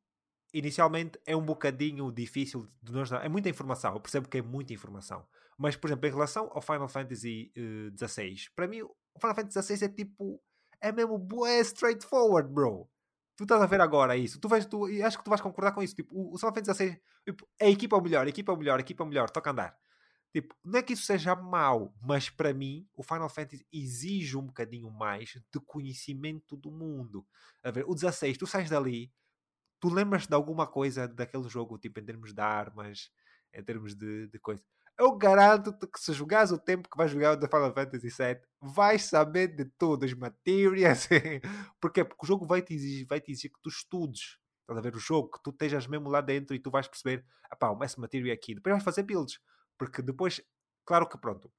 inicialmente 0.53 1.19
é 1.26 1.35
um 1.35 1.43
bocadinho 1.43 2.11
difícil 2.11 2.67
de 2.81 2.93
nós 2.93 3.09
dar. 3.09 3.26
É 3.26 3.27
muita 3.27 3.49
informação, 3.49 3.93
eu 3.93 3.99
percebo 3.99 4.30
que 4.30 4.38
é 4.38 4.41
muita 4.41 4.73
informação. 4.73 5.27
Mas, 5.57 5.76
por 5.76 5.88
exemplo, 5.88 6.07
em 6.07 6.11
relação 6.11 6.49
ao 6.53 6.61
Final 6.61 6.88
Fantasy 6.88 7.51
XVI, 7.97 8.34
uh, 8.34 8.55
para 8.55 8.67
mim, 8.67 8.81
o 8.81 9.19
Final 9.19 9.35
Fantasy 9.35 9.76
XVI 9.76 9.85
é 9.85 9.89
tipo. 9.89 10.41
É 10.81 10.91
mesmo 10.91 11.17
bué 11.17 11.61
straightforward, 11.61 12.51
bro 12.51 12.88
tu 13.35 13.43
estás 13.43 13.61
a 13.61 13.65
ver 13.65 13.81
agora 13.81 14.15
isso, 14.15 14.39
tu 14.39 14.47
vais, 14.47 14.65
tu, 14.65 14.85
acho 15.03 15.17
que 15.17 15.23
tu 15.23 15.30
vais 15.30 15.41
concordar 15.41 15.73
com 15.73 15.84
isso. 15.84 15.95
Tipo, 15.95 16.34
o 16.34 16.38
Final 16.38 16.53
Fantasy 16.53 16.85
XVI, 16.85 17.01
tipo, 17.26 17.47
a 17.61 17.67
equipa 17.67 17.95
é 17.95 17.99
o 17.99 18.01
melhor, 18.01 18.26
a 18.26 18.30
equipa 18.30 18.51
é 18.51 18.55
o 18.55 18.57
melhor, 18.57 18.77
a 18.80 18.81
equipa 18.81 19.03
é 19.03 19.05
o 19.05 19.09
melhor, 19.09 19.30
toca 19.30 19.51
andar. 19.51 19.77
Tipo, 20.36 20.53
não 20.66 20.80
é 20.80 20.84
que 20.84 20.91
isso 20.91 21.06
seja 21.06 21.34
mau, 21.34 21.95
mas 22.02 22.30
para 22.30 22.53
mim, 22.53 22.86
o 22.94 23.02
Final 23.02 23.30
Fantasy 23.30 23.66
exige 23.72 24.36
um 24.36 24.48
bocadinho 24.48 24.91
mais 24.91 25.40
de 25.49 25.62
conhecimento 25.66 26.57
do 26.57 26.70
mundo. 26.70 27.26
A 27.64 27.72
ver, 27.72 27.86
o 27.88 27.94
16, 27.94 28.38
tu 28.38 28.45
sais 28.45 28.70
dali, 28.70 29.14
tu 29.80 29.88
lembras 29.88 30.28
de 30.28 30.36
alguma 30.36 30.68
coisa 30.68 31.07
daquele 31.07 31.48
jogo, 31.48 31.78
tipo, 31.78 32.02
em 32.02 32.03
termos 32.03 32.34
de 32.34 32.41
armas, 32.41 33.10
em 33.53 33.64
termos 33.64 33.95
de, 33.95 34.28
de 34.28 34.38
coisa 34.38 34.62
eu 34.98 35.16
garanto-te 35.16 35.88
que 35.88 35.99
se 35.99 36.12
jogares 36.14 36.52
o 36.52 36.57
tempo 36.57 36.90
que 36.90 36.98
vais 36.98 37.12
jogar 37.12 37.34
o 37.34 37.40
The 37.40 37.48
Final 37.48 37.74
Fantasy 37.74 38.10
VII, 38.10 38.41
vais 38.62 39.03
saber 39.03 39.48
de 39.49 39.66
tudo, 39.78 40.06
os 40.06 40.14
materials. 40.14 41.07
Porquê? 41.82 42.03
Porque 42.03 42.26
o 42.26 42.28
jogo 42.28 42.45
vai 42.45 42.62
te 42.62 42.74
exigir, 42.74 43.06
vai 43.06 43.20
te 43.20 43.32
exigir 43.32 43.52
que 43.52 43.62
tu 43.62 43.70
estudes. 43.70 44.38
Estás 44.62 44.78
a 44.78 44.82
ver 44.82 44.95
o 44.95 44.99
jogo, 44.99 45.32
que 45.32 45.44
tu 45.44 45.52
estejas 45.52 45.86
mesmo 45.88 46.10
lá 46.10 46.22
dentro 46.22 46.56
e 46.56 46.60
tu 46.60 46.72
vais 46.72 46.88
perceber, 46.88 47.26
pá, 47.60 47.70
o 47.70 47.84
esse 47.84 47.99
material 47.99 48.30
é 48.30 48.34
aqui. 48.34 48.56
Depois 48.56 48.74
vais 48.74 48.84
fazer 48.84 49.03
builds. 49.03 49.40
Porque 49.77 50.02
depois, 50.02 50.41
claro 50.85 51.07
que 51.07 51.18
pronto, 51.18 51.52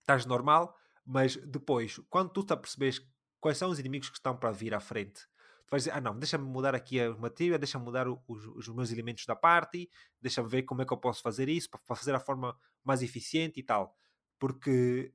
estás 0.00 0.26
normal, 0.26 0.76
mas 1.04 1.36
depois, 1.36 2.00
quando 2.08 2.30
tu 2.30 2.44
te 2.44 2.52
apercebes 2.52 3.06
quais 3.40 3.58
são 3.58 3.70
os 3.70 3.78
inimigos 3.78 4.08
que 4.08 4.16
estão 4.16 4.36
para 4.36 4.52
vir 4.52 4.74
à 4.74 4.80
frente 4.80 5.28
tu 5.66 5.70
vais 5.70 5.84
dizer, 5.84 5.92
ah 5.92 6.00
não, 6.00 6.18
deixa-me 6.18 6.44
mudar 6.44 6.74
aqui 6.74 7.00
a 7.00 7.14
matéria, 7.14 7.58
deixa-me 7.58 7.84
mudar 7.84 8.06
os, 8.08 8.46
os, 8.54 8.68
meus 8.68 8.90
elementos 8.90 9.24
da 9.26 9.34
party, 9.34 9.88
deixa-me 10.20 10.48
ver 10.48 10.62
como 10.62 10.82
é 10.82 10.84
que 10.84 10.92
eu 10.92 10.96
posso 10.96 11.22
fazer 11.22 11.48
isso 11.48 11.70
para, 11.70 11.96
fazer 11.96 12.14
a 12.14 12.20
forma 12.20 12.56
mais 12.82 13.02
eficiente 13.02 13.58
e 13.60 13.62
tal. 13.62 13.96
Porque, 14.38 15.12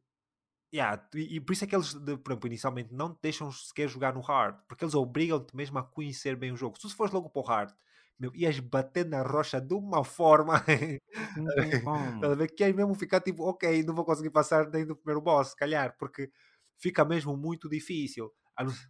yeah, 0.74 1.08
e, 1.14 1.36
e 1.36 1.40
por 1.40 1.54
isso 1.54 1.64
é 1.64 1.68
que 1.68 1.76
eles, 1.76 1.94
de, 1.94 2.18
por 2.18 2.32
exemplo, 2.32 2.48
inicialmente 2.48 2.94
não 2.94 3.14
te 3.14 3.20
deixam 3.22 3.52
sequer 3.52 3.88
jogar 3.88 4.14
no 4.14 4.22
hard, 4.22 4.60
porque 4.68 4.84
eles 4.84 4.96
obrigam-te 4.96 5.56
mesmo 5.56 5.78
a 5.78 5.84
conhecer 5.84 6.36
bem 6.36 6.52
o 6.52 6.58
jogo. 6.58 6.76
Se 6.78 6.82
tu 6.82 6.96
fores 6.96 7.14
logo 7.14 7.30
para 7.30 7.42
o 7.42 7.46
hard, 7.46 7.74
meu, 8.20 8.32
ias 8.36 8.60
bater 8.60 9.06
na 9.06 9.22
rocha 9.22 9.62
de 9.62 9.74
uma 9.74 10.04
forma 10.04 10.62
que 12.56 12.64
ias 12.64 12.76
mesmo 12.76 12.94
ficar 12.94 13.22
tipo, 13.22 13.44
ok, 13.44 13.82
não 13.84 13.96
vou 13.96 14.04
conseguir 14.04 14.30
passar 14.30 14.70
nem 14.70 14.86
do 14.86 14.96
primeiro 14.96 15.22
boss, 15.22 15.50
se 15.50 15.56
calhar, 15.56 15.96
porque 15.98 16.30
fica 16.78 17.06
mesmo 17.06 17.38
muito 17.38 17.70
difícil. 17.70 18.32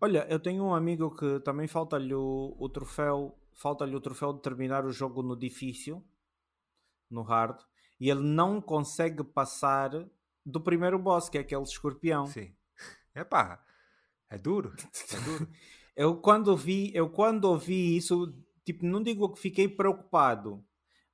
Olha, 0.01 0.25
eu 0.29 0.39
tenho 0.39 0.63
um 0.63 0.73
amigo 0.73 1.15
que 1.15 1.39
também 1.41 1.67
falta-lhe 1.67 2.13
o, 2.13 2.55
o 2.57 2.69
troféu, 2.69 3.37
falta-lhe 3.53 3.95
o 3.95 4.01
troféu 4.01 4.33
de 4.33 4.41
terminar 4.41 4.83
o 4.83 4.91
jogo 4.91 5.21
no 5.21 5.37
difícil, 5.37 6.03
no 7.09 7.21
hard, 7.21 7.59
e 7.99 8.09
ele 8.09 8.21
não 8.21 8.59
consegue 8.59 9.23
passar 9.23 9.91
do 10.43 10.59
primeiro 10.59 10.97
boss, 10.97 11.29
que 11.29 11.37
é 11.37 11.41
aquele 11.41 11.61
escorpião. 11.63 12.25
Sim. 12.25 12.53
É 13.15 13.23
pá, 13.23 13.61
é 14.29 14.37
duro, 14.37 14.73
é 14.77 15.19
duro. 15.21 15.49
eu 15.97 16.15
quando 16.21 16.55
vi, 16.55 16.91
eu 16.93 17.09
quando 17.09 17.45
ouvi 17.45 17.97
isso, 17.97 18.33
tipo, 18.73 18.85
não 18.85 19.01
digo 19.01 19.33
que 19.33 19.39
fiquei 19.39 19.67
preocupado, 19.67 20.63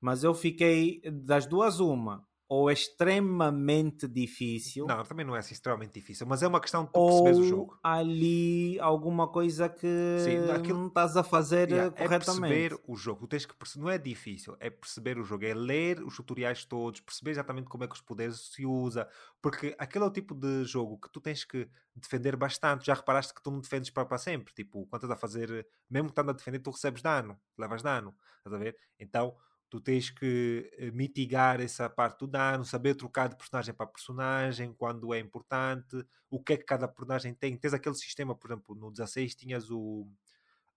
mas 0.01 0.23
eu 0.23 0.33
fiquei 0.33 1.01
das 1.09 1.45
duas 1.45 1.79
uma 1.79 2.27
ou 2.47 2.69
é 2.69 2.73
extremamente 2.73 4.07
difícil. 4.07 4.85
Não, 4.85 5.03
também 5.03 5.25
não 5.25 5.35
é 5.35 5.39
assim 5.39 5.53
extremamente 5.53 5.93
difícil, 5.93 6.27
mas 6.27 6.43
é 6.43 6.47
uma 6.47 6.59
questão 6.59 6.85
de 6.85 6.91
tu 6.91 7.05
perceberes 7.05 7.39
o 7.39 7.43
jogo. 7.43 7.79
ali 7.83 8.79
alguma 8.79 9.27
coisa 9.27 9.67
que 9.67 10.17
Sim, 10.19 10.51
aquilo... 10.51 10.79
não 10.79 10.87
estás 10.87 11.17
a 11.17 11.23
fazer 11.23 11.71
yeah, 11.71 11.89
corretamente. 11.89 12.53
É 12.53 12.69
perceber 12.69 12.83
o 12.87 12.95
jogo, 12.95 13.21
tu 13.21 13.27
tens 13.27 13.45
que 13.45 13.55
perceber, 13.55 13.83
não 13.83 13.89
é 13.89 13.97
difícil, 13.97 14.55
é 14.59 14.69
perceber 14.69 15.17
o 15.17 15.23
jogo, 15.23 15.43
é 15.43 15.53
ler 15.53 16.03
os 16.03 16.15
tutoriais 16.15 16.65
todos, 16.65 17.01
perceber 17.01 17.31
exatamente 17.31 17.67
como 17.67 17.83
é 17.83 17.87
que 17.87 17.95
os 17.95 18.01
poderes 18.01 18.39
se 18.53 18.65
usa, 18.65 19.09
porque 19.41 19.75
aquele 19.79 20.05
é 20.05 20.07
o 20.07 20.11
tipo 20.11 20.35
de 20.35 20.65
jogo 20.65 20.99
que 20.99 21.11
tu 21.11 21.19
tens 21.19 21.43
que 21.43 21.67
defender 21.95 22.35
bastante. 22.35 22.85
Já 22.85 22.93
reparaste 22.93 23.33
que 23.33 23.41
tu 23.41 23.49
não 23.49 23.59
defendes 23.59 23.89
para, 23.89 24.05
para 24.05 24.19
sempre, 24.19 24.53
tipo, 24.53 24.85
quando 24.85 25.03
estás 25.03 25.11
a 25.11 25.19
fazer, 25.19 25.67
mesmo 25.89 26.09
estando 26.09 26.29
a 26.29 26.33
defender, 26.33 26.59
tu 26.59 26.69
recebes 26.69 27.01
dano, 27.01 27.39
levas 27.57 27.81
dano, 27.81 28.15
estás 28.37 28.53
a 28.53 28.57
ver? 28.57 28.77
Então 28.99 29.35
tu 29.75 29.81
tens 29.81 30.09
que 30.09 30.71
eh, 30.77 30.89
mitigar 30.91 31.59
essa 31.59 31.89
parte 31.89 32.19
do 32.19 32.27
dano, 32.27 32.63
saber 32.63 32.95
trocar 32.95 33.27
de 33.27 33.35
personagem 33.35 33.73
para 33.73 33.85
personagem, 33.85 34.73
quando 34.73 35.13
é 35.13 35.19
importante, 35.19 36.01
o 36.29 36.41
que 36.41 36.53
é 36.53 36.57
que 36.57 36.63
cada 36.63 36.87
personagem 36.87 37.33
tem. 37.33 37.57
Tens 37.57 37.73
aquele 37.73 37.95
sistema, 37.95 38.33
por 38.33 38.51
exemplo, 38.51 38.73
no 38.73 38.89
16 38.89 39.35
tinhas 39.35 39.69
o. 39.69 40.07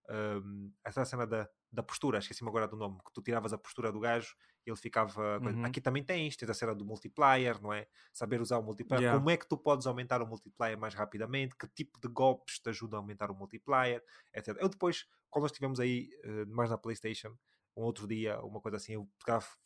Um, 0.09 0.73
essa 0.83 1.05
cena 1.05 1.25
da, 1.25 1.47
da 1.71 1.83
postura, 1.83 2.17
esqueci-me 2.17 2.49
agora 2.49 2.67
do 2.67 2.75
nome, 2.75 2.97
que 3.05 3.13
tu 3.13 3.21
tiravas 3.21 3.53
a 3.53 3.57
postura 3.59 3.89
do 3.91 4.01
gajo 4.01 4.35
e 4.65 4.69
ele 4.69 4.77
ficava. 4.77 5.39
Uhum. 5.39 5.63
Aqui 5.63 5.79
também 5.79 6.03
tens, 6.03 6.35
tens 6.35 6.49
a 6.49 6.53
cena 6.53 6.75
do 6.75 6.83
multiplier, 6.83 7.61
não 7.61 7.71
é? 7.71 7.87
Saber 8.11 8.41
usar 8.41 8.57
o 8.57 8.63
multiplier. 8.63 9.01
Yeah. 9.01 9.17
Como 9.17 9.29
é 9.29 9.37
que 9.37 9.47
tu 9.47 9.55
podes 9.55 9.87
aumentar 9.87 10.21
o 10.21 10.27
multiplier 10.27 10.75
mais 10.77 10.93
rapidamente? 10.93 11.55
Que 11.55 11.67
tipo 11.69 12.01
de 12.01 12.09
golpes 12.09 12.59
te 12.59 12.69
ajudam 12.69 12.99
a 12.99 13.01
aumentar 13.01 13.31
o 13.31 13.35
multiplier? 13.35 14.03
Etc. 14.33 14.57
Eu 14.59 14.67
depois, 14.67 15.07
quando 15.29 15.43
nós 15.43 15.51
estivemos 15.51 15.79
aí 15.79 16.09
uh, 16.25 16.53
mais 16.53 16.69
na 16.69 16.77
PlayStation, 16.77 17.37
um 17.79 17.83
outro 17.83 18.07
dia, 18.07 18.39
uma 18.41 18.59
coisa 18.59 18.77
assim, 18.77 18.93
eu 18.93 19.09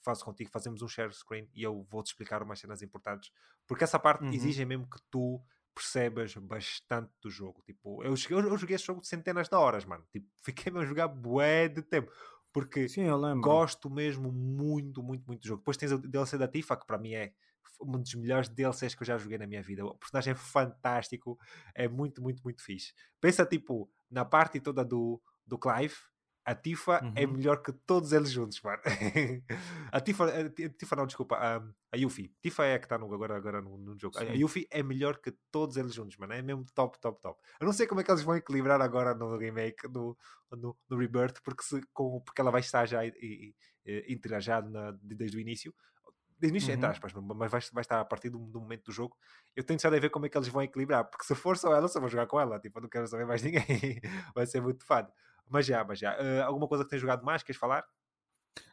faço 0.04 0.24
contigo, 0.24 0.52
fazemos 0.52 0.82
um 0.82 0.88
share 0.88 1.12
screen 1.14 1.50
e 1.54 1.64
eu 1.64 1.86
vou-te 1.90 2.08
explicar 2.08 2.44
umas 2.44 2.60
cenas 2.60 2.82
importantes, 2.82 3.32
porque 3.68 3.84
essa 3.84 3.98
parte 3.98 4.24
uhum. 4.24 4.32
exige 4.32 4.64
mesmo 4.66 4.88
que 4.88 5.00
tu 5.10 5.42
percebas 5.74 6.36
bastante 6.36 7.12
do 7.22 7.30
jogo. 7.32 7.64
Tipo, 7.66 8.04
eu, 8.04 8.14
eu, 8.30 8.40
eu 8.40 8.58
joguei 8.58 8.76
esse 8.76 8.86
jogo 8.86 9.02
de 9.02 9.08
centenas 9.08 9.50
de 9.50 9.56
horas, 9.56 9.84
mano. 9.86 10.06
Tipo, 10.12 10.28
fiquei 10.46 10.72
a 10.72 10.86
jogar 10.86 11.08
bué 11.08 11.68
de 11.68 11.82
tempo. 11.82 12.12
Porque 12.54 12.88
Sim, 12.88 13.08
gosto 13.42 13.90
mesmo 13.90 14.32
muito, 14.32 15.02
muito, 15.02 15.26
muito 15.26 15.42
do 15.42 15.48
jogo. 15.48 15.62
Depois 15.62 15.76
tens 15.76 15.92
o 15.92 15.98
DLC 15.98 16.38
da 16.38 16.48
Tifa, 16.48 16.78
que 16.78 16.86
para 16.86 17.00
mim 17.00 17.14
é 17.14 17.34
um 17.82 18.00
dos 18.00 18.14
melhores 18.14 18.48
DLCs 18.48 18.94
que 18.94 19.02
eu 19.02 19.08
já 19.08 19.18
joguei 19.18 19.40
na 19.40 19.48
minha 19.48 19.64
vida. 19.64 19.84
O 19.84 19.98
personagem 19.98 20.34
é 20.34 20.36
fantástico, 20.36 21.40
é 21.74 21.88
muito, 21.88 22.22
muito, 22.22 22.44
muito 22.44 22.64
fixe. 22.64 22.94
Pensa 23.20 23.44
tipo 23.44 23.90
na 24.08 24.24
parte 24.24 24.60
toda 24.60 24.86
do, 24.86 25.20
do 25.48 25.58
Clive, 25.58 25.96
a 26.46 26.54
Tifa 26.54 27.02
uhum. 27.04 27.14
é 27.16 27.26
melhor 27.26 27.62
que 27.62 27.72
todos 27.72 28.12
eles 28.12 28.32
juntos, 28.32 28.62
mano. 28.62 28.82
a, 29.92 30.02
Tifa, 30.02 30.26
a 30.26 30.70
Tifa 30.78 30.96
não, 30.96 31.06
desculpa, 31.06 31.36
a, 31.36 31.64
a 31.92 31.98
Yuffie. 31.98 32.34
Tifa 32.42 32.66
é 32.66 32.76
a 32.76 32.80
que 32.80 32.86
está 32.86 32.96
agora, 32.96 33.36
agora 33.36 33.62
no, 33.62 33.78
no 33.78 33.98
jogo. 33.98 34.18
Sim. 34.18 34.26
A 34.26 34.34
Yuffie 34.34 34.68
é 34.70 34.84
melhor 34.84 35.18
que 35.20 35.32
todos 35.50 35.78
eles 35.78 35.94
juntos, 35.94 36.18
mano. 36.18 36.34
É 36.34 36.42
mesmo 36.42 36.66
top, 36.74 37.00
top, 37.00 37.22
top. 37.22 37.40
Eu 37.60 37.66
não 37.66 37.74
sei 37.74 37.88
como 37.88 38.02
é 38.02 38.04
que 38.04 38.12
eles 38.12 38.24
vão 38.24 38.36
equilibrar 38.36 38.82
agora 38.82 39.14
no 39.16 39.38
remake, 39.38 39.88
no, 39.88 40.18
no, 40.52 40.78
no 40.90 40.98
Rebirth, 40.98 41.42
porque, 41.44 41.64
se, 41.64 41.82
com, 41.94 42.20
porque 42.20 42.42
ela 42.42 42.52
vai 42.52 42.62
estar 42.62 42.86
já 42.86 43.02
interajada 44.08 44.98
desde 45.02 45.38
o 45.38 45.40
início. 45.40 45.74
Desde 46.38 46.48
o 46.48 46.58
início, 46.58 46.70
uhum. 46.72 46.76
entre 46.76 46.90
aspas, 46.90 47.14
mas 47.14 47.52
vai, 47.52 47.62
vai 47.72 47.82
estar 47.82 48.02
a 48.02 48.06
partir 48.06 48.30
do, 48.30 48.40
do, 48.40 48.60
momento 48.60 48.86
do 48.86 48.92
jogo. 48.92 49.16
Eu 49.56 49.64
tenho 49.64 49.80
só 49.80 49.90
de 49.90 49.98
ver 49.98 50.10
como 50.10 50.26
é 50.26 50.30
que 50.30 50.38
eles 50.38 50.50
vão 50.50 50.62
equilibrar, 50.62 51.06
porque 51.06 51.24
se 51.24 51.36
for 51.36 51.58
só 51.58 51.74
ela, 51.74 51.88
só 51.88 52.02
vou 52.02 52.10
jogar 52.10 52.28
com 52.28 52.38
ela. 52.38 52.60
Tipo, 52.60 52.80
eu 52.80 52.82
não 52.82 52.90
quero 52.90 53.08
saber 53.08 53.26
mais 53.26 53.42
ninguém. 53.44 54.02
vai 54.36 54.46
ser 54.46 54.60
muito 54.60 54.86
fado. 54.86 55.10
Mas 55.50 55.66
já, 55.66 55.84
mas 55.84 56.00
já. 56.00 56.16
Uh, 56.16 56.44
alguma 56.44 56.68
coisa 56.68 56.84
que 56.84 56.90
tens 56.90 57.02
jogado 57.02 57.24
mais? 57.24 57.44
Queres 57.44 57.60
falar? 57.60 57.86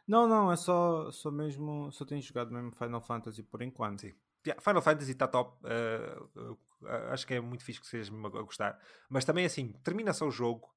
Não, 0.07 0.27
não, 0.27 0.51
é 0.51 0.55
só, 0.55 1.11
só 1.11 1.31
mesmo. 1.31 1.91
Só 1.91 2.05
tenho 2.05 2.21
jogado 2.21 2.51
mesmo 2.51 2.71
Final 2.71 3.01
Fantasy 3.01 3.43
por 3.43 3.61
enquanto. 3.61 4.01
Sim. 4.01 4.13
Yeah, 4.45 4.59
Final 4.61 4.81
Fantasy 4.81 5.11
está 5.11 5.27
top. 5.27 5.57
Uh, 5.63 6.51
uh, 6.51 6.57
acho 7.11 7.27
que 7.27 7.35
é 7.35 7.41
muito 7.41 7.63
fixe 7.63 7.79
que 7.79 7.87
sejas 7.87 8.09
mesmo 8.09 8.25
a 8.27 8.41
gostar. 8.41 8.79
Mas 9.09 9.25
também 9.25 9.45
assim, 9.45 9.73
termina 9.83 10.13
só 10.13 10.27
o 10.27 10.31
jogo, 10.31 10.73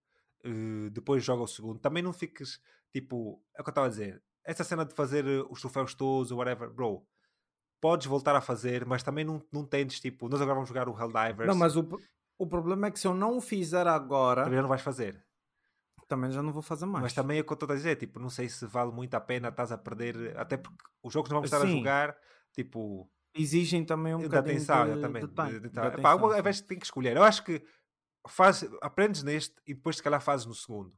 depois 0.93 1.25
joga 1.25 1.43
o 1.43 1.47
segundo. 1.47 1.79
Também 1.79 2.03
não 2.03 2.13
fiques 2.13 2.61
tipo. 2.93 3.43
É 3.57 3.63
o 3.63 3.65
que 3.65 3.71
eu 3.71 3.73
estava 3.73 3.87
a 3.87 3.91
dizer. 3.91 4.23
Essa 4.45 4.63
cena 4.63 4.85
de 4.85 4.93
fazer 4.93 5.25
os 5.49 5.61
troféus 5.61 5.95
todos 5.95 6.31
whatever, 6.31 6.69
bro. 6.71 7.07
Podes 7.81 8.07
voltar 8.07 8.37
a 8.37 8.43
fazer, 8.43 8.85
mas 8.85 9.03
também 9.03 9.25
não, 9.25 9.43
não 9.51 9.65
tens 9.65 9.99
tipo. 9.99 10.29
Nós 10.29 10.41
agora 10.41 10.55
vamos 10.55 10.69
jogar 10.69 10.89
o 10.89 10.99
Helldivers. 10.99 11.49
Não, 11.49 11.55
mas 11.55 11.77
o, 11.77 11.89
o 12.39 12.47
problema 12.47 12.89
é 12.89 12.91
que 12.91 13.01
se 13.01 13.07
eu 13.07 13.15
não 13.15 13.39
o 13.39 13.41
fizer 13.41 13.87
agora. 13.87 14.45
Também 14.45 14.61
não 14.61 14.69
vais 14.69 14.83
fazer 14.83 15.24
também 16.07 16.31
já 16.31 16.43
não 16.43 16.53
vou 16.53 16.63
fazer 16.63 16.87
mais. 16.87 17.03
Mas 17.03 17.13
também 17.13 17.39
é 17.39 17.41
o 17.41 17.45
que 17.45 17.53
eu 17.53 17.55
estou 17.55 17.71
a 17.71 17.75
dizer, 17.75 17.97
tipo, 17.97 18.19
não 18.19 18.31
sei 18.31 18.49
se 18.49 18.67
vale 18.67 18.93
muito 18.93 19.15
a 19.15 19.21
pena, 19.21 19.49
estás 19.49 19.73
a 19.73 19.79
perder, 19.79 20.37
até 20.37 20.57
porque 20.57 20.83
os 21.03 21.13
jogos 21.13 21.31
não 21.31 21.37
vamos 21.37 21.53
estar 21.53 21.65
Sim. 21.67 21.73
a 21.73 21.77
jogar, 21.77 22.17
tipo... 22.53 23.11
Exigem 23.37 23.85
também 23.85 24.15
um 24.15 24.23
bocadinho 24.23 24.57
atenção, 24.57 24.95
de, 24.95 25.01
também, 25.01 25.27
de, 25.27 25.29
de, 25.29 25.35
de, 25.35 25.71
de 25.71 25.79
atenção. 25.79 26.03
Pá, 26.03 26.37
às 26.37 26.45
vezes 26.45 26.61
tem 26.61 26.79
que 26.79 26.85
escolher. 26.85 27.17
Eu 27.17 27.25
acho 27.25 27.43
que 27.43 27.65
faz, 28.29 28.65
aprendes 28.81 29.23
neste 29.23 29.55
e 29.67 29.75
depois 29.75 29.97
se 29.97 30.03
calhar 30.03 30.21
fazes 30.21 30.47
no 30.47 30.55
segundo. 30.55 30.93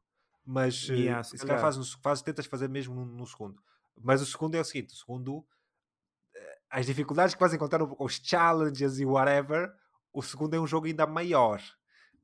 Mas 0.45 0.87
yeah, 0.87 1.23
se, 1.23 1.37
se 1.37 1.45
calhar 1.45 1.59
fazes, 1.59 1.79
no, 1.79 2.01
fazes, 2.01 2.21
tentas 2.23 2.45
fazer 2.45 2.69
mesmo 2.69 2.95
no, 2.95 3.05
no, 3.05 3.27
segundo. 3.27 3.61
Mas 3.99 4.21
o 4.21 4.25
segundo 4.25 4.55
é 4.55 4.61
o 4.61 4.63
seguinte, 4.63 4.93
o 4.93 4.95
segundo 4.95 5.45
eh, 6.33 6.59
as 6.69 6.85
dificuldades 6.85 7.33
que 7.33 7.39
vais 7.39 7.53
encontrar, 7.53 7.81
os 7.83 8.21
challenges 8.23 8.99
e 8.99 9.05
whatever, 9.05 9.69
o 10.13 10.21
segundo 10.21 10.55
é 10.55 10.59
um 10.59 10.67
jogo 10.67 10.87
ainda 10.87 11.05
maior 11.05 11.61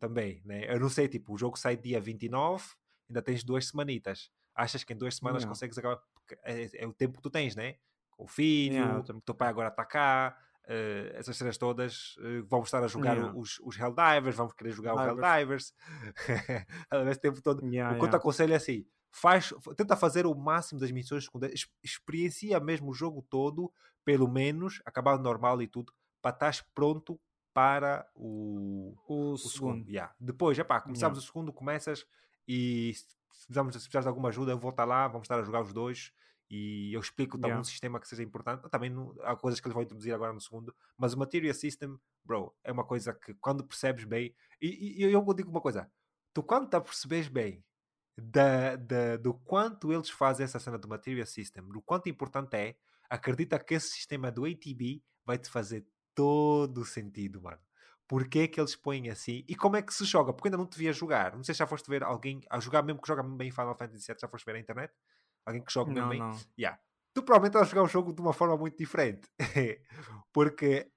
também, 0.04 0.42
né? 0.44 0.66
Eu 0.68 0.82
não 0.82 0.90
sei, 0.90 1.08
tipo, 1.08 1.34
o 1.34 1.38
jogo 1.38 1.58
sai 1.58 1.78
dia 1.78 1.98
29, 1.98 2.62
ainda 3.10 3.22
tens 3.22 3.42
duas 3.42 3.68
semanitas. 3.68 4.30
Achas 4.54 4.84
que 4.84 4.92
em 4.92 4.98
duas 4.98 5.16
semanas 5.16 5.44
não. 5.44 5.50
consegues 5.50 5.78
acabar? 5.78 6.02
É, 6.44 6.84
é, 6.84 6.86
o 6.86 6.92
tempo 6.92 7.16
que 7.16 7.24
tu 7.24 7.30
tens, 7.30 7.56
né? 7.56 7.76
Com 8.12 8.26
o 8.26 8.28
filho, 8.28 8.76
yeah. 8.76 9.04
teu 9.26 9.34
pai 9.34 9.48
agora 9.48 9.70
está 9.70 9.86
cá, 9.86 10.38
uh, 10.66 11.18
essas 11.18 11.38
cenas 11.38 11.58
todas. 11.58 12.18
Uh, 12.18 12.46
vamos 12.50 12.68
estar 12.68 12.84
a 12.84 12.88
jogar 12.88 13.16
yeah. 13.16 13.34
os, 13.34 13.60
os 13.64 13.80
Helldivers, 13.80 14.36
vamos 14.36 14.52
querer 14.52 14.72
jogar 14.72 14.92
Divers. 14.92 15.14
o 15.16 15.26
Helldivers. 15.26 15.74
Esse 17.10 17.22
tempo 17.22 17.42
todo. 17.42 17.66
Yeah, 17.66 17.96
o 17.96 18.00
que 18.00 18.06
eu 18.06 18.10
te 18.10 18.16
aconselho 18.18 18.52
é 18.52 18.58
assim: 18.58 18.86
faz, 19.10 19.54
tenta 19.78 19.96
fazer 19.96 20.26
o 20.26 20.36
máximo 20.36 20.82
das 20.82 20.92
missões 20.92 21.24
secundárias, 21.24 21.66
experiencia 21.82 22.60
mesmo 22.60 22.92
o 22.92 22.94
jogo 22.94 23.26
todo, 23.30 23.72
pelo 24.04 24.28
menos, 24.28 24.82
acabar 24.84 25.18
normal 25.18 25.62
e 25.62 25.68
tudo, 25.68 25.94
para 26.22 26.36
estar 26.36 26.66
pronto 26.76 27.18
para 27.54 28.08
o, 28.16 28.96
o, 29.08 29.34
o 29.34 29.38
segundo. 29.38 29.52
segundo. 29.52 29.90
Yeah. 29.90 30.14
Depois, 30.20 30.58
epá, 30.58 30.82
começamos 30.82 31.18
yeah. 31.18 31.20
o 31.20 31.22
segundo, 31.22 31.54
começas 31.54 32.06
e 32.48 32.94
se 32.96 33.06
precisamos, 33.30 33.74
se 33.76 33.80
precisares 33.82 34.06
de 34.06 34.10
alguma 34.10 34.30
ajuda, 34.30 34.56
volta 34.56 34.84
lá, 34.84 35.08
vamos 35.08 35.26
estar 35.26 35.40
a 35.40 35.44
jogar 35.44 35.62
os 35.62 35.74
dois 35.74 36.12
e 36.50 36.94
eu 36.94 37.00
explico 37.00 37.38
yeah. 37.38 37.54
algum 37.54 37.64
sistema 37.64 38.00
que 38.00 38.08
seja 38.08 38.24
importante. 38.24 38.68
Também 38.70 38.90
não, 38.90 39.16
há 39.22 39.36
coisas 39.36 39.60
que 39.60 39.68
eles 39.68 39.74
vão 39.74 39.84
introduzir 39.84 40.14
agora 40.14 40.34
no 40.34 40.42
segundo, 40.42 40.76
mas 40.98 41.14
o 41.14 41.20
Material 41.20 41.54
System, 41.54 41.98
bro, 42.24 42.54
é 42.64 42.72
uma 42.72 42.86
coisa 42.86 43.14
que 43.14 43.34
quando 43.36 43.64
percebes 43.64 44.06
bem, 44.06 44.36
e, 44.62 45.02
e 45.02 45.04
eu 45.04 45.34
digo 45.34 45.50
uma 45.50 45.62
coisa, 45.62 45.90
tu 46.34 46.42
quando 46.42 46.70
te 46.70 46.80
percebes 46.82 47.28
bem 47.28 47.64
da, 48.18 48.76
da, 48.76 49.18
do 49.18 49.34
quanto 49.34 49.92
eles 49.92 50.10
fazem 50.10 50.44
essa 50.44 50.60
cena 50.60 50.78
do 50.78 50.88
Material 50.88 51.26
System, 51.26 51.68
do 51.68 51.82
quanto 51.82 52.10
importante 52.10 52.56
é, 52.56 52.76
acredita 53.10 53.60
que 53.60 53.76
esse 53.76 53.90
sistema 53.90 54.32
do 54.32 54.46
ATB 54.46 55.04
vai 55.26 55.38
te 55.38 55.50
fazer 55.50 55.86
todo 56.16 56.82
o 56.82 56.86
sentido, 56.86 57.42
mano. 57.42 57.60
Porquê 58.08 58.40
é 58.40 58.48
que 58.48 58.60
eles 58.60 58.76
põem 58.76 59.10
assim? 59.10 59.44
E 59.48 59.56
como 59.56 59.76
é 59.76 59.82
que 59.82 59.94
se 59.94 60.06
joga? 60.06 60.34
Porque 60.34 60.48
ainda 60.48 60.58
não 60.58 60.68
te 60.68 60.78
via 60.78 60.94
jogar. 60.94 61.36
Não 61.36 61.44
sei 61.44 61.56
se 61.56 61.60
já 61.60 61.68
foste 61.68 61.90
ver 61.90 62.04
alguém 62.04 62.42
a 62.50 62.60
jogar, 62.60 62.84
mesmo 62.84 63.02
que 63.02 63.08
joga 63.08 63.24
bem 63.24 63.50
Final 63.50 63.76
Fantasy 63.76 64.08
VII, 64.08 64.18
já 64.20 64.28
foste 64.28 64.46
ver 64.46 64.54
na 64.54 64.60
internet? 64.60 64.94
Alguém 65.46 65.64
que 65.64 65.74
joga 65.74 65.92
não, 65.92 66.10
bem? 66.10 66.20
Não. 66.20 66.40
Yeah. 66.58 66.80
Tu 67.14 67.22
provavelmente 67.22 67.54
vais 67.54 67.70
jogar 67.70 67.84
o 67.84 67.88
jogo 67.88 68.12
de 68.12 68.22
uma 68.22 68.34
forma 68.34 68.58
muito 68.58 68.78
diferente. 68.78 69.30
Porque 70.34 70.92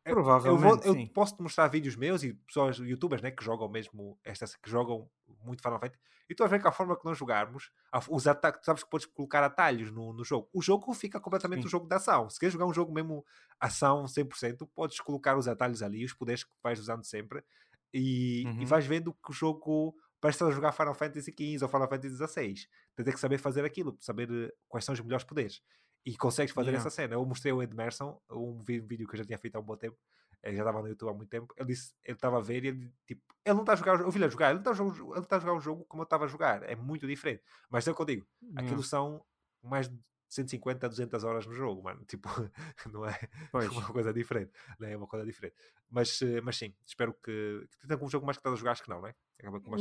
eu, 0.47 0.56
vou, 0.56 0.80
eu 0.82 1.09
posso 1.12 1.36
te 1.36 1.43
mostrar 1.43 1.68
vídeos 1.68 1.94
meus 1.94 2.22
e 2.22 2.32
pessoas, 2.32 2.78
youtubers, 2.78 3.20
né, 3.20 3.30
que 3.30 3.44
jogam 3.44 3.68
mesmo, 3.68 4.18
estas, 4.24 4.56
que 4.56 4.70
jogam 4.70 5.10
muito 5.44 5.62
Final 5.62 5.78
Fantasy, 5.78 6.01
e 6.28 6.34
tu 6.34 6.40
vais 6.40 6.51
ver 6.51 6.60
que 6.60 6.66
a 6.66 6.72
forma 6.72 6.97
que 6.97 7.05
nós 7.05 7.18
jogarmos, 7.18 7.70
os 8.09 8.26
ataques, 8.26 8.64
sabes 8.64 8.82
que 8.82 8.90
podes 8.90 9.06
colocar 9.06 9.44
atalhos 9.44 9.93
no, 9.93 10.12
no 10.12 10.24
jogo. 10.24 10.48
O 10.52 10.62
jogo 10.62 10.93
fica 10.94 11.20
completamente 11.20 11.60
Sim. 11.60 11.66
um 11.66 11.70
jogo 11.70 11.86
de 11.86 11.94
ação. 11.94 12.28
Se 12.30 12.40
queres 12.40 12.52
jogar 12.52 12.66
um 12.66 12.72
jogo 12.72 12.93
mesmo 12.93 13.24
ação 13.60 14.05
100%, 14.05 14.68
podes 14.74 15.01
colocar 15.01 15.36
os 15.36 15.47
atalhos 15.47 15.82
ali, 15.82 16.05
os 16.05 16.14
poderes 16.14 16.43
que 16.43 16.51
vais 16.62 16.80
usando 16.80 17.05
sempre, 17.05 17.44
e, 17.93 18.44
uhum. 18.47 18.62
e 18.62 18.64
vais 18.64 18.86
vendo 18.86 19.12
que 19.12 19.30
o 19.30 19.34
jogo 19.34 19.94
parece 20.20 20.36
estar 20.36 20.48
a 20.48 20.51
jogar 20.51 20.72
Final 20.72 20.94
Fantasy 20.94 21.30
XV 21.30 21.62
ou 21.62 21.68
Final 21.68 21.88
Fantasy 21.88 22.16
XVI. 22.16 22.55
Tens 22.97 23.14
que 23.14 23.20
saber 23.20 23.38
fazer 23.38 23.64
aquilo, 23.64 23.97
saber 24.01 24.28
eh, 24.30 24.52
quais 24.68 24.84
são 24.84 24.93
os 24.93 25.01
melhores 25.01 25.24
poderes. 25.24 25.62
E 26.07 26.16
consegues 26.16 26.55
fazer 26.55 26.70
yeah. 26.70 26.81
essa 26.87 26.95
cena. 26.95 27.15
Eu 27.15 27.27
mostrei 27.27 27.53
ao 27.53 27.61
Edmerson 27.61 28.19
um 28.31 28.62
vídeo 28.62 29.09
que 29.09 29.15
eu 29.15 29.19
já 29.19 29.24
tinha 29.24 29.37
feito 29.37 29.57
há 29.57 29.61
um 29.61 29.65
bom 29.65 29.77
tempo, 29.77 29.99
ele 30.41 30.57
já 30.57 30.62
estava 30.62 30.81
no 30.81 30.89
YouTube 30.89 31.11
há 31.11 31.12
muito 31.12 31.28
tempo. 31.28 31.53
Ele 31.57 31.66
disse, 31.66 31.93
ele 32.05 32.16
estava 32.16 32.39
a 32.39 32.41
ver 32.41 32.65
e 32.65 32.69
ele, 32.69 32.93
tipo, 33.05 33.23
ele 33.45 33.55
não 33.55 33.62
está 33.62 33.73
a 33.73 33.77
jogar, 33.77 34.01
eu 34.01 34.11
vi-lhe 34.11 34.24
a 34.24 34.28
jogar, 34.28 34.51
ele 34.51 34.61
está 34.61 34.70
a, 34.70 34.74
jogar, 34.74 35.16
ele 35.16 35.20
está 35.20 35.37
a 35.37 35.41
jogar 35.41 35.55
o 35.55 35.61
jogo 35.61 35.85
como 35.87 36.03
eu 36.03 36.05
estava 36.05 36.24
a 36.24 36.28
jogar, 36.28 36.62
é 36.62 36.77
muito 36.77 37.07
diferente. 37.07 37.43
Mas 37.69 37.87
é 37.89 37.91
o 37.91 37.95
que 37.95 38.01
eu 38.01 38.07
digo, 38.07 38.27
aquilo 38.55 38.83
são 38.83 39.24
mais 39.61 39.89
de 39.89 39.99
150 40.36 40.86
a 40.86 40.88
200 40.88 41.24
horas 41.24 41.46
no 41.46 41.52
jogo, 41.52 41.82
mano. 41.82 42.04
Tipo, 42.04 42.28
não 42.92 43.04
é 43.04 43.18
pois. 43.50 43.68
uma 43.68 43.86
coisa 43.86 44.12
diferente, 44.12 44.52
não 44.78 44.88
é 44.88 44.96
uma 44.96 45.06
coisa 45.06 45.24
diferente. 45.26 45.56
Mas, 45.90 46.20
eh, 46.22 46.40
mas 46.40 46.56
sim, 46.56 46.74
espero 46.84 47.12
que, 47.14 47.66
que 47.70 47.86
tenha 47.86 47.94
algum 47.94 48.08
jogo 48.08 48.26
mais 48.26 48.36
que 48.36 48.40
estás 48.40 48.54
a 48.54 48.56
jogar, 48.56 48.72
acho 48.72 48.82
que 48.82 48.90
não, 48.90 49.00
não 49.00 49.08
é? 49.08 49.14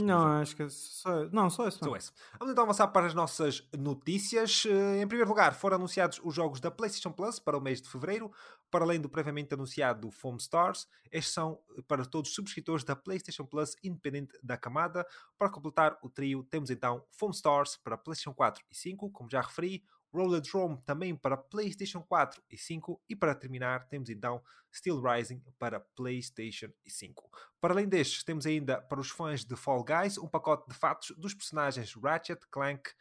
não, 0.04 0.28
acho 0.42 0.56
que 0.56 0.70
só, 0.70 1.26
não, 1.30 1.50
só 1.50 1.68
esse. 1.68 1.80
Só 1.80 1.96
esse. 1.96 2.12
Vamos 2.38 2.52
então 2.52 2.64
avançar 2.66 2.88
para 2.90 3.08
as 3.08 3.14
nossas 3.14 3.68
notícias. 3.78 4.66
Eh, 4.66 5.02
em 5.02 5.08
primeiro 5.08 5.30
lugar, 5.30 5.54
foram 5.54 5.78
anunciados 5.78 6.20
os 6.24 6.34
jogos 6.34 6.60
da 6.60 6.70
PlayStation 6.70 7.12
Plus 7.12 7.40
para 7.40 7.58
o 7.58 7.62
mês 7.62 7.82
de 7.82 7.90
fevereiro, 7.90 8.32
para 8.70 8.84
além 8.84 9.00
do 9.00 9.10
previamente 9.10 9.54
anunciado 9.54 10.12
Foam 10.12 10.36
Stars. 10.36 10.88
Estes 11.12 11.34
são 11.34 11.60
para 11.88 12.06
todos 12.06 12.30
os 12.30 12.36
subscritores 12.36 12.84
da 12.84 12.96
PlayStation 12.96 13.46
Plus, 13.46 13.76
independente 13.82 14.38
da 14.44 14.58
camada. 14.58 15.08
Para 15.38 15.50
completar 15.50 15.98
o 16.02 16.10
trio, 16.10 16.44
temos 16.44 16.70
então 16.70 17.06
Foam 17.10 17.32
Stars 17.32 17.78
para 17.78 17.98
PlayStation 17.98 18.34
4 18.34 18.64
e 18.70 18.76
5, 18.76 19.10
como 19.12 19.30
já 19.30 19.42
referi, 19.42 19.84
Rollerdrome 20.14 20.82
também 20.86 21.16
para 21.16 21.38
PlayStation 21.38 22.02
4 22.02 22.42
e 22.50 22.58
5 22.58 23.02
e 23.10 23.16
para 23.16 23.36
terminar 23.36 23.88
temos 23.88 24.10
então 24.10 24.42
Steel 24.74 25.02
Rising 25.02 25.42
para 25.58 25.80
PlayStation 25.80 26.70
5. 26.88 27.30
Para 27.60 27.74
além 27.74 27.88
destes, 27.88 28.24
temos 28.24 28.46
ainda 28.46 28.82
para 28.82 29.00
os 29.00 29.10
fãs 29.10 29.44
de 29.44 29.56
Fall 29.56 29.84
Guys 29.84 30.18
um 30.18 30.28
pacote 30.28 30.68
de 30.68 30.76
fatos 30.76 31.16
dos 31.18 31.34
personagens 31.34 31.94
Ratchet, 31.94 32.40
Clank 32.52 32.92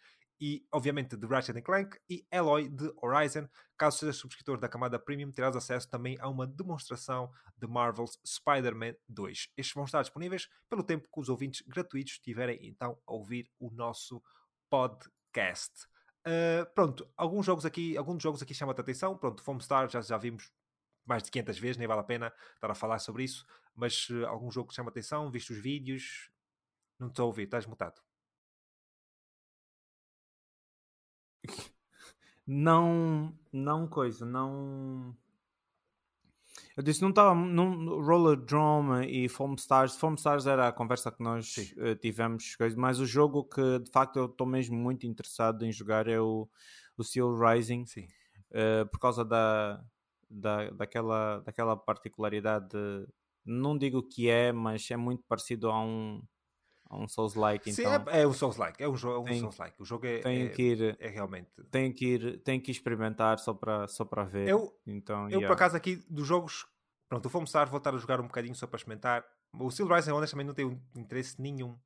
e 0.40 0.66
obviamente 0.72 1.16
de 1.16 1.26
Ratchet 1.26 1.60
Clank 1.62 1.98
e 2.08 2.26
Eloy 2.30 2.68
de 2.68 2.92
Horizon. 3.02 3.48
Caso 3.76 3.98
seja 3.98 4.12
subscritor 4.12 4.58
da 4.58 4.68
camada 4.68 4.98
Premium, 4.98 5.30
terás 5.30 5.56
acesso 5.56 5.88
também 5.88 6.16
a 6.20 6.28
uma 6.28 6.46
demonstração 6.46 7.30
de 7.56 7.66
Marvel's 7.66 8.18
Spider-Man 8.26 8.94
2. 9.08 9.48
Estes 9.56 9.74
vão 9.74 9.84
estar 9.84 10.02
disponíveis 10.02 10.48
pelo 10.68 10.82
tempo 10.82 11.08
que 11.12 11.20
os 11.20 11.28
ouvintes 11.28 11.62
gratuitos 11.66 12.18
tiverem 12.18 12.58
então 12.62 12.98
a 13.06 13.12
ouvir 13.12 13.50
o 13.58 13.70
nosso 13.70 14.22
podcast. 14.68 15.72
Uh, 16.26 16.64
pronto, 16.74 17.06
alguns 17.16 17.44
jogos 17.44 17.66
aqui, 17.66 17.96
alguns 17.96 18.22
jogos 18.22 18.42
aqui 18.42 18.54
chamam 18.54 18.74
a 18.76 18.80
atenção. 18.80 19.16
Pronto, 19.16 19.42
Foamstar 19.42 19.88
já, 19.88 20.00
já 20.00 20.16
vimos 20.16 20.50
mais 21.06 21.22
de 21.22 21.30
500 21.30 21.58
vezes, 21.58 21.76
nem 21.76 21.86
vale 21.88 22.00
a 22.00 22.04
pena 22.04 22.32
estar 22.54 22.70
a 22.70 22.74
falar 22.74 22.98
sobre 22.98 23.24
isso. 23.24 23.46
Mas 23.74 24.08
uh, 24.10 24.26
algum 24.26 24.50
jogo 24.50 24.68
que 24.68 24.74
chama 24.74 24.90
a 24.90 24.92
atenção, 24.92 25.30
visto 25.30 25.50
os 25.50 25.58
vídeos, 25.58 26.30
não 26.98 27.08
estou 27.08 27.24
a 27.24 27.26
ouvir, 27.26 27.44
estás 27.44 27.66
mutado. 27.66 28.02
Não, 32.46 33.32
não 33.52 33.86
coisa, 33.88 34.26
não. 34.26 35.16
Eu 36.76 36.82
disse, 36.82 37.02
não 37.02 37.10
estava 37.10 37.34
num 37.34 38.02
Roller 38.02 38.36
Drum 38.36 39.00
e 39.02 39.28
Foam 39.28 39.54
Stars. 39.54 39.96
Foam 39.96 40.14
Stars 40.14 40.46
era 40.46 40.66
a 40.66 40.72
conversa 40.72 41.12
que 41.12 41.22
nós 41.22 41.54
uh, 41.76 41.94
tivemos, 41.94 42.56
mas 42.76 42.98
o 42.98 43.06
jogo 43.06 43.44
que 43.44 43.78
de 43.78 43.90
facto 43.92 44.16
eu 44.16 44.26
estou 44.26 44.46
mesmo 44.46 44.76
muito 44.76 45.06
interessado 45.06 45.64
em 45.64 45.70
jogar 45.70 46.08
é 46.08 46.20
o, 46.20 46.48
o 46.96 47.04
Steel 47.04 47.36
Rising. 47.36 47.86
Sim. 47.86 48.08
Uh, 48.50 48.88
por 48.90 48.98
causa 48.98 49.24
da, 49.24 49.84
da, 50.28 50.70
daquela, 50.70 51.38
daquela 51.40 51.76
particularidade. 51.76 52.68
De, 52.70 53.06
não 53.44 53.78
digo 53.78 54.02
que 54.02 54.28
é, 54.28 54.52
mas 54.52 54.90
é 54.90 54.96
muito 54.96 55.22
parecido 55.28 55.70
a 55.70 55.80
um, 55.80 56.22
um 56.90 57.08
Souls-like. 57.08 57.72
Sim, 57.72 57.82
então, 57.82 58.04
é, 58.12 58.22
é 58.22 58.26
um 58.26 58.32
Souls-like. 58.32 58.82
É 58.82 58.88
um, 58.88 58.96
jo 58.96 59.10
é 59.10 59.18
um 59.18 59.40
Souls-like. 59.40 59.80
O 59.80 59.84
jogo 59.84 60.06
é, 60.06 60.18
tem 60.18 60.42
é, 60.42 60.48
que 60.48 60.62
ir, 60.62 60.96
é 61.00 61.08
realmente. 61.08 61.50
Tem 61.70 61.92
que 61.92 62.06
ir, 62.06 62.42
tem 62.42 62.60
que 62.60 62.70
experimentar 62.70 63.38
só 63.38 63.54
para 63.54 63.86
só 63.88 64.04
para 64.04 64.24
ver. 64.24 64.48
Eu, 64.48 64.72
então, 64.86 65.24
eu 65.24 65.40
yeah. 65.40 65.46
por 65.46 65.54
acaso, 65.54 65.76
aqui 65.76 65.96
dos 66.08 66.26
jogos. 66.26 66.66
Pronto, 67.08 67.28
vou 67.28 67.40
começar, 67.40 67.66
vou 67.66 67.78
estar 67.78 67.94
a 67.94 67.98
jogar 67.98 68.20
um 68.20 68.26
bocadinho 68.26 68.54
só 68.54 68.66
para 68.66 68.76
experimentar. 68.76 69.24
O 69.58 69.70
Steel 69.70 69.88
Rising, 69.88 70.10
honestamente, 70.10 70.46
não 70.48 70.54
tenho 70.54 70.80
interesse 70.96 71.40
nenhum. 71.40 71.76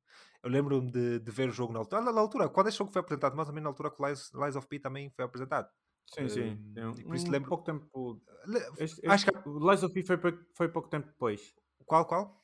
Eu 0.41 0.49
lembro-me 0.49 0.89
de, 0.89 1.19
de, 1.19 1.31
ver 1.31 1.49
o 1.49 1.51
jogo 1.51 1.73
na 1.73 1.79
altura. 1.79 2.01
Na, 2.01 2.19
altura, 2.19 2.49
quando 2.49 2.67
este 2.67 2.77
jogo 2.77 2.91
foi 2.91 3.01
apresentado, 3.01 3.35
mas 3.35 3.45
também 3.45 3.61
na 3.61 3.69
altura 3.69 3.91
que 3.91 4.01
o 4.01 4.07
Lies, 4.07 4.31
Lies 4.33 4.55
of 4.55 4.67
P 4.67 4.79
também 4.79 5.09
foi 5.09 5.25
apresentado. 5.25 5.69
Sim, 6.07 6.29
sim. 6.29 6.73
Uh, 6.77 7.03
por 7.03 7.15
isso 7.15 7.27
um 7.27 7.31
lembro... 7.31 7.49
pouco 7.49 7.63
tempo. 7.63 8.21
Este, 8.77 9.01
este, 9.01 9.07
Acho 9.07 9.25
que 9.25 9.49
Lies 9.49 9.83
of 9.83 9.93
P 9.93 10.03
foi, 10.03 10.17
foi 10.55 10.69
pouco 10.69 10.89
tempo 10.89 11.07
depois. 11.07 11.53
Qual, 11.85 12.05
qual? 12.05 12.41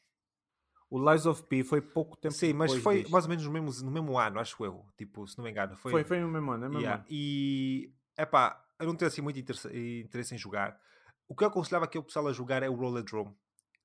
O 0.90 1.12
Lies 1.12 1.26
of 1.26 1.44
P 1.44 1.64
foi 1.64 1.82
pouco 1.82 2.16
tempo 2.16 2.34
Sim, 2.34 2.53
mas 2.53 2.74
foi 2.76 2.99
disto. 2.99 3.12
mais 3.12 3.26
ou 3.26 3.30
menos 3.30 3.45
no 3.45 3.52
mesmo, 3.52 3.86
no 3.86 3.91
mesmo 3.91 4.20
ano, 4.20 4.40
acho 4.40 4.64
eu. 4.64 4.86
Tipo, 4.95 5.28
se 5.28 5.38
não 5.38 5.44
me 5.44 5.52
engano. 5.52 5.76
Foi, 5.76 5.91
foi, 5.91 6.03
foi 6.03 6.20
no 6.20 6.28
mesmo 6.28 6.52
ano. 6.52 6.66
É 6.66 6.70
mesmo 6.70 6.82
yeah. 6.82 7.02
ano. 7.02 7.06
E, 7.10 7.91
epá, 8.18 8.64
eu 8.80 8.88
não 8.88 8.95
tenho 8.95 9.07
assim 9.07 9.22
muito 9.22 9.40
interesse, 9.40 9.68
interesse 10.02 10.36
em 10.36 10.38
jogar. 10.38 10.80
O 11.28 11.36
que 11.36 11.44
eu 11.44 11.48
aconselhava 11.48 11.88
que 11.88 11.98
o 11.98 12.03
pessoal 12.03 12.28
a 12.28 12.34
jogar 12.34 12.62
é 12.62 12.70
o 12.70 12.76
Roller 12.76 13.03
Drum. 13.03 13.34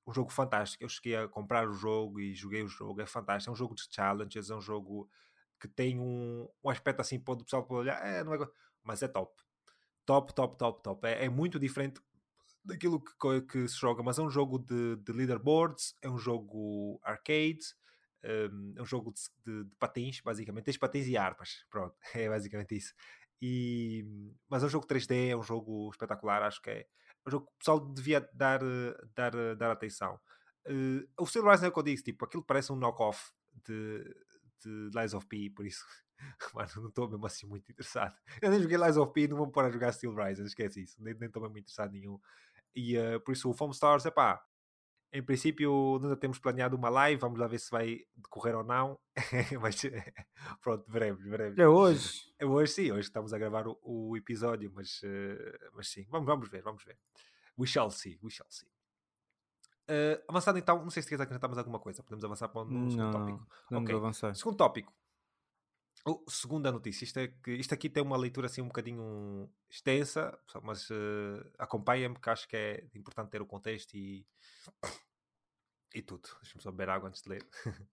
Um 0.05 0.13
jogo 0.13 0.31
fantástico. 0.31 0.83
Eu 0.83 0.89
cheguei 0.89 1.15
a 1.15 1.27
comprar 1.27 1.67
o 1.67 1.73
jogo 1.73 2.19
e 2.19 2.33
joguei 2.35 2.61
o 2.61 2.67
jogo. 2.67 3.01
É 3.01 3.05
fantástico. 3.05 3.49
É 3.49 3.53
um 3.53 3.55
jogo 3.55 3.73
de 3.73 3.87
challenges. 3.89 4.49
É 4.49 4.55
um 4.55 4.61
jogo 4.61 5.09
que 5.61 5.67
tem 5.67 5.99
um, 5.99 6.47
um 6.63 6.69
aspecto 6.69 7.01
assim, 7.01 7.19
pode 7.19 7.43
o 7.43 7.45
pessoal 7.45 7.63
pode 7.63 7.81
olhar, 7.81 8.03
é, 8.03 8.23
não 8.23 8.33
é, 8.33 8.49
mas 8.83 9.03
é 9.03 9.07
top. 9.07 9.31
Top, 10.05 10.33
top, 10.33 10.57
top, 10.57 10.81
top. 10.81 11.07
É, 11.07 11.25
é 11.25 11.29
muito 11.29 11.59
diferente 11.59 12.01
daquilo 12.63 13.01
que, 13.03 13.41
que, 13.41 13.67
se 13.67 13.77
joga, 13.77 14.03
mas 14.03 14.17
é 14.19 14.21
um 14.21 14.29
jogo 14.29 14.59
de, 14.59 14.95
de 14.97 15.11
leaderboards, 15.11 15.95
é 16.01 16.09
um 16.09 16.17
jogo 16.17 16.99
arcade, 17.03 17.59
um, 18.23 18.73
é 18.77 18.81
um 18.81 18.85
jogo 18.85 19.13
de, 19.13 19.21
de, 19.45 19.63
de, 19.65 19.75
patins, 19.77 20.21
basicamente. 20.21 20.65
Tens 20.65 20.77
patins 20.77 21.07
e 21.07 21.17
armas, 21.17 21.65
pronto, 21.69 21.95
é 22.15 22.29
basicamente 22.29 22.75
isso. 22.75 22.93
E, 23.41 24.05
mas 24.47 24.61
é 24.61 24.67
um 24.67 24.69
jogo 24.69 24.85
3D, 24.85 25.29
é 25.29 25.35
um 25.35 25.41
jogo 25.41 25.89
espetacular, 25.91 26.43
acho 26.43 26.61
que 26.61 26.69
é, 26.69 26.79
é 26.81 26.87
um 27.27 27.31
jogo 27.31 27.47
que 27.47 27.53
o 27.53 27.57
pessoal 27.57 27.79
devia 27.79 28.29
dar, 28.33 28.59
dar, 29.15 29.55
dar 29.55 29.71
atenção. 29.71 30.19
Uh, 30.67 31.07
o 31.19 31.25
Steel 31.25 31.49
Rising 31.49 31.65
é 31.65 31.67
o 31.69 31.71
que 31.71 31.79
eu 31.79 31.83
disse, 31.83 32.03
tipo, 32.03 32.23
aquilo 32.23 32.43
parece 32.43 32.71
um 32.71 32.75
knock-off 32.75 33.31
de, 33.65 34.03
de 34.63 34.89
Lies 34.95 35.15
of 35.15 35.25
P, 35.25 35.49
por 35.49 35.65
isso, 35.65 35.83
mano, 36.53 36.69
não 36.75 36.89
estou 36.89 37.09
mesmo 37.09 37.25
assim 37.25 37.47
muito 37.47 37.71
interessado. 37.71 38.15
Eu 38.39 38.51
nem 38.51 38.61
joguei 38.61 38.77
Lies 38.77 38.97
of 38.97 39.11
P, 39.11 39.27
não 39.27 39.37
vou 39.37 39.49
pôr 39.49 39.65
a 39.65 39.71
jogar 39.71 39.91
Steel 39.91 40.13
Rising, 40.13 40.43
esquece 40.43 40.83
isso, 40.83 41.01
nem 41.01 41.13
estou 41.13 41.41
mesmo 41.41 41.57
interessado 41.57 41.91
nenhum. 41.91 42.19
E 42.75 42.97
uh, 42.97 43.19
por 43.21 43.33
isso 43.33 43.49
o 43.49 43.53
Foam 43.53 43.71
Stars, 43.71 44.05
é 44.05 44.11
pá, 44.11 44.43
em 45.13 45.21
princípio 45.21 45.99
ainda 46.01 46.15
temos 46.15 46.39
planeado 46.39 46.75
uma 46.77 46.89
live, 46.89 47.19
vamos 47.19 47.37
lá 47.37 47.47
ver 47.47 47.59
se 47.59 47.69
vai 47.69 47.99
decorrer 48.15 48.55
ou 48.55 48.63
não. 48.63 48.97
mas 49.61 49.81
pronto, 50.61 50.89
veremos, 50.89 51.23
veremos. 51.23 51.59
É 51.59 51.67
hoje. 51.67 52.33
É 52.39 52.45
hoje 52.45 52.71
sim, 52.71 52.91
hoje 52.91 53.07
estamos 53.07 53.33
a 53.33 53.37
gravar 53.37 53.67
o, 53.67 53.77
o 53.83 54.17
episódio, 54.17 54.71
mas, 54.73 55.01
uh, 55.03 55.69
mas 55.73 55.89
sim, 55.89 56.05
vamos, 56.09 56.25
vamos 56.25 56.49
ver, 56.49 56.61
vamos 56.61 56.83
ver. 56.83 56.97
We 57.59 57.67
shall 57.67 57.91
see, 57.91 58.17
we 58.23 58.31
shall 58.31 58.49
see. 58.49 58.67
Uh, 59.89 60.23
avançando 60.29 60.57
então, 60.57 60.81
não 60.81 60.89
sei 60.89 61.03
se 61.03 61.09
queres 61.09 61.21
acrescentar 61.21 61.49
mais 61.49 61.57
alguma 61.57 61.79
coisa, 61.79 62.01
podemos 62.01 62.23
avançar 62.23 62.47
para 62.47 62.61
um 62.61 62.89
segundo 62.89 63.11
tópico. 63.11 63.47
Não, 63.69 63.81
okay. 63.81 63.95
avançar. 63.95 64.33
Segundo 64.33 64.55
tópico. 64.55 64.93
Oh, 66.03 66.23
segunda 66.27 66.71
notícia, 66.71 67.03
isto, 67.03 67.19
é 67.19 67.27
que, 67.27 67.51
isto 67.51 67.73
aqui 67.73 67.87
tem 67.89 68.01
uma 68.01 68.17
leitura 68.17 68.47
assim 68.47 68.61
um 68.61 68.67
bocadinho 68.67 69.47
extensa, 69.69 70.35
mas 70.63 70.89
uh, 70.89 71.45
acompanha-me, 71.59 72.15
porque 72.15 72.29
acho 72.29 72.47
que 72.47 72.57
é 72.57 72.87
importante 72.95 73.29
ter 73.29 73.41
o 73.41 73.45
contexto 73.45 73.93
e, 73.95 74.25
e 75.93 76.01
tudo. 76.01 76.27
Deixa-me 76.41 76.63
só 76.63 76.71
beber 76.71 76.89
água 76.89 77.07
antes 77.09 77.21
de 77.21 77.29
ler. 77.29 77.47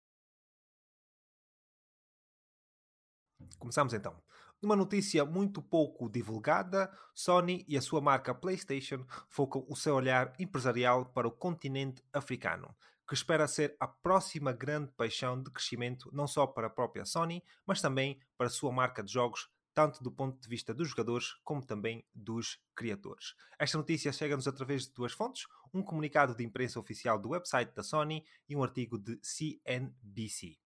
Começamos 3.59 3.93
então. 3.93 4.15
Numa 4.61 4.75
notícia 4.75 5.25
muito 5.25 5.61
pouco 5.61 6.09
divulgada, 6.09 6.91
Sony 7.13 7.65
e 7.67 7.77
a 7.77 7.81
sua 7.81 8.01
marca 8.01 8.33
PlayStation 8.33 9.05
focam 9.29 9.65
o 9.67 9.75
seu 9.75 9.95
olhar 9.95 10.33
empresarial 10.39 11.05
para 11.05 11.27
o 11.27 11.31
continente 11.31 12.03
africano, 12.13 12.73
que 13.07 13.13
espera 13.13 13.47
ser 13.47 13.75
a 13.79 13.87
próxima 13.87 14.51
grande 14.51 14.91
paixão 14.91 15.41
de 15.41 15.49
crescimento 15.49 16.09
não 16.13 16.27
só 16.27 16.45
para 16.45 16.67
a 16.67 16.69
própria 16.69 17.05
Sony, 17.05 17.43
mas 17.65 17.81
também 17.81 18.19
para 18.37 18.47
a 18.47 18.49
sua 18.49 18.71
marca 18.71 19.01
de 19.01 19.11
jogos, 19.11 19.49
tanto 19.73 20.03
do 20.03 20.11
ponto 20.11 20.41
de 20.41 20.49
vista 20.49 20.73
dos 20.73 20.89
jogadores 20.89 21.35
como 21.43 21.65
também 21.65 22.05
dos 22.13 22.59
criadores. 22.75 23.35
Esta 23.59 23.77
notícia 23.77 24.11
chega-nos 24.11 24.47
através 24.47 24.87
de 24.87 24.93
duas 24.93 25.13
fontes: 25.13 25.45
um 25.73 25.81
comunicado 25.81 26.35
de 26.35 26.43
imprensa 26.43 26.79
oficial 26.79 27.19
do 27.19 27.29
website 27.29 27.73
da 27.73 27.83
Sony 27.83 28.25
e 28.49 28.55
um 28.55 28.63
artigo 28.63 28.97
de 28.97 29.19
CNBC. 29.21 30.57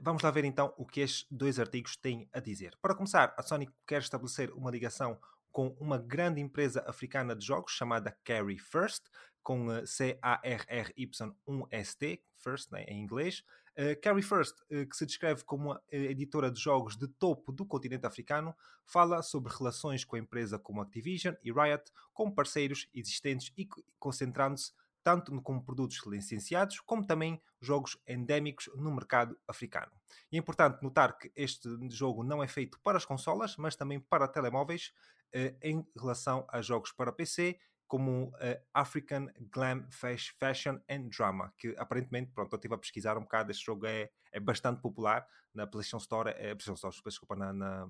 Vamos 0.00 0.22
lá 0.22 0.30
ver 0.30 0.44
então 0.44 0.72
o 0.78 0.86
que 0.86 1.00
estes 1.00 1.26
dois 1.30 1.60
artigos 1.60 1.94
têm 1.96 2.26
a 2.32 2.40
dizer. 2.40 2.74
Para 2.80 2.94
começar, 2.94 3.34
a 3.36 3.42
Sony 3.42 3.68
quer 3.86 4.00
estabelecer 4.00 4.50
uma 4.52 4.70
ligação 4.70 5.20
com 5.54 5.68
uma 5.78 5.96
grande 5.96 6.40
empresa 6.40 6.82
africana 6.84 7.36
de 7.36 7.46
jogos 7.46 7.70
chamada 7.70 8.18
Carry 8.24 8.58
First, 8.58 9.04
com 9.40 9.68
C-A-R-R-Y-1-S-T, 9.86 12.20
First 12.38 12.72
né, 12.72 12.82
em 12.88 13.00
inglês. 13.00 13.44
Uh, 13.78 13.94
Carry 14.02 14.22
First, 14.22 14.60
uh, 14.62 14.84
que 14.84 14.96
se 14.96 15.06
descreve 15.06 15.44
como 15.44 15.70
uma 15.70 15.80
editora 15.92 16.50
de 16.50 16.60
jogos 16.60 16.96
de 16.96 17.06
topo 17.06 17.52
do 17.52 17.64
continente 17.64 18.04
africano, 18.04 18.52
fala 18.84 19.22
sobre 19.22 19.54
relações 19.56 20.04
com 20.04 20.16
a 20.16 20.18
empresa 20.18 20.58
como 20.58 20.82
Activision 20.82 21.36
e 21.40 21.52
Riot, 21.52 21.84
como 22.12 22.34
parceiros 22.34 22.88
existentes 22.92 23.52
e 23.56 23.68
concentrando-se 24.00 24.72
tanto 25.04 25.40
como 25.42 25.62
produtos 25.62 26.00
licenciados, 26.06 26.80
como 26.80 27.06
também 27.06 27.40
jogos 27.60 27.96
endémicos 28.08 28.70
no 28.74 28.90
mercado 28.90 29.38
africano. 29.46 29.92
E 30.32 30.36
é 30.36 30.40
importante 30.40 30.82
notar 30.82 31.16
que 31.18 31.30
este 31.36 31.68
jogo 31.90 32.24
não 32.24 32.42
é 32.42 32.48
feito 32.48 32.80
para 32.82 32.96
as 32.96 33.04
consolas, 33.04 33.56
mas 33.56 33.76
também 33.76 34.00
para 34.00 34.26
telemóveis, 34.26 34.92
eh, 35.32 35.54
em 35.62 35.86
relação 35.96 36.46
a 36.50 36.62
jogos 36.62 36.90
para 36.90 37.12
PC, 37.12 37.58
como 37.86 38.28
uh, 38.28 38.60
African 38.72 39.28
Glam 39.52 39.86
Fashion 39.90 40.80
and 40.88 41.10
Drama, 41.16 41.52
que 41.58 41.74
aparentemente, 41.78 42.32
pronto, 42.32 42.52
eu 42.52 42.56
estive 42.56 42.74
a 42.74 42.78
pesquisar 42.78 43.18
um 43.18 43.22
bocado, 43.22 43.50
este 43.50 43.64
jogo 43.64 43.86
é, 43.86 44.10
é 44.32 44.40
bastante 44.40 44.80
popular 44.80 45.26
na 45.52 45.66
PlayStation 45.66 45.98
Store, 45.98 46.30
é, 46.30 46.54
PlayStation 46.54 46.74
Store, 46.74 46.94
desculpa, 47.04 47.36
na, 47.36 47.52
na, 47.52 47.86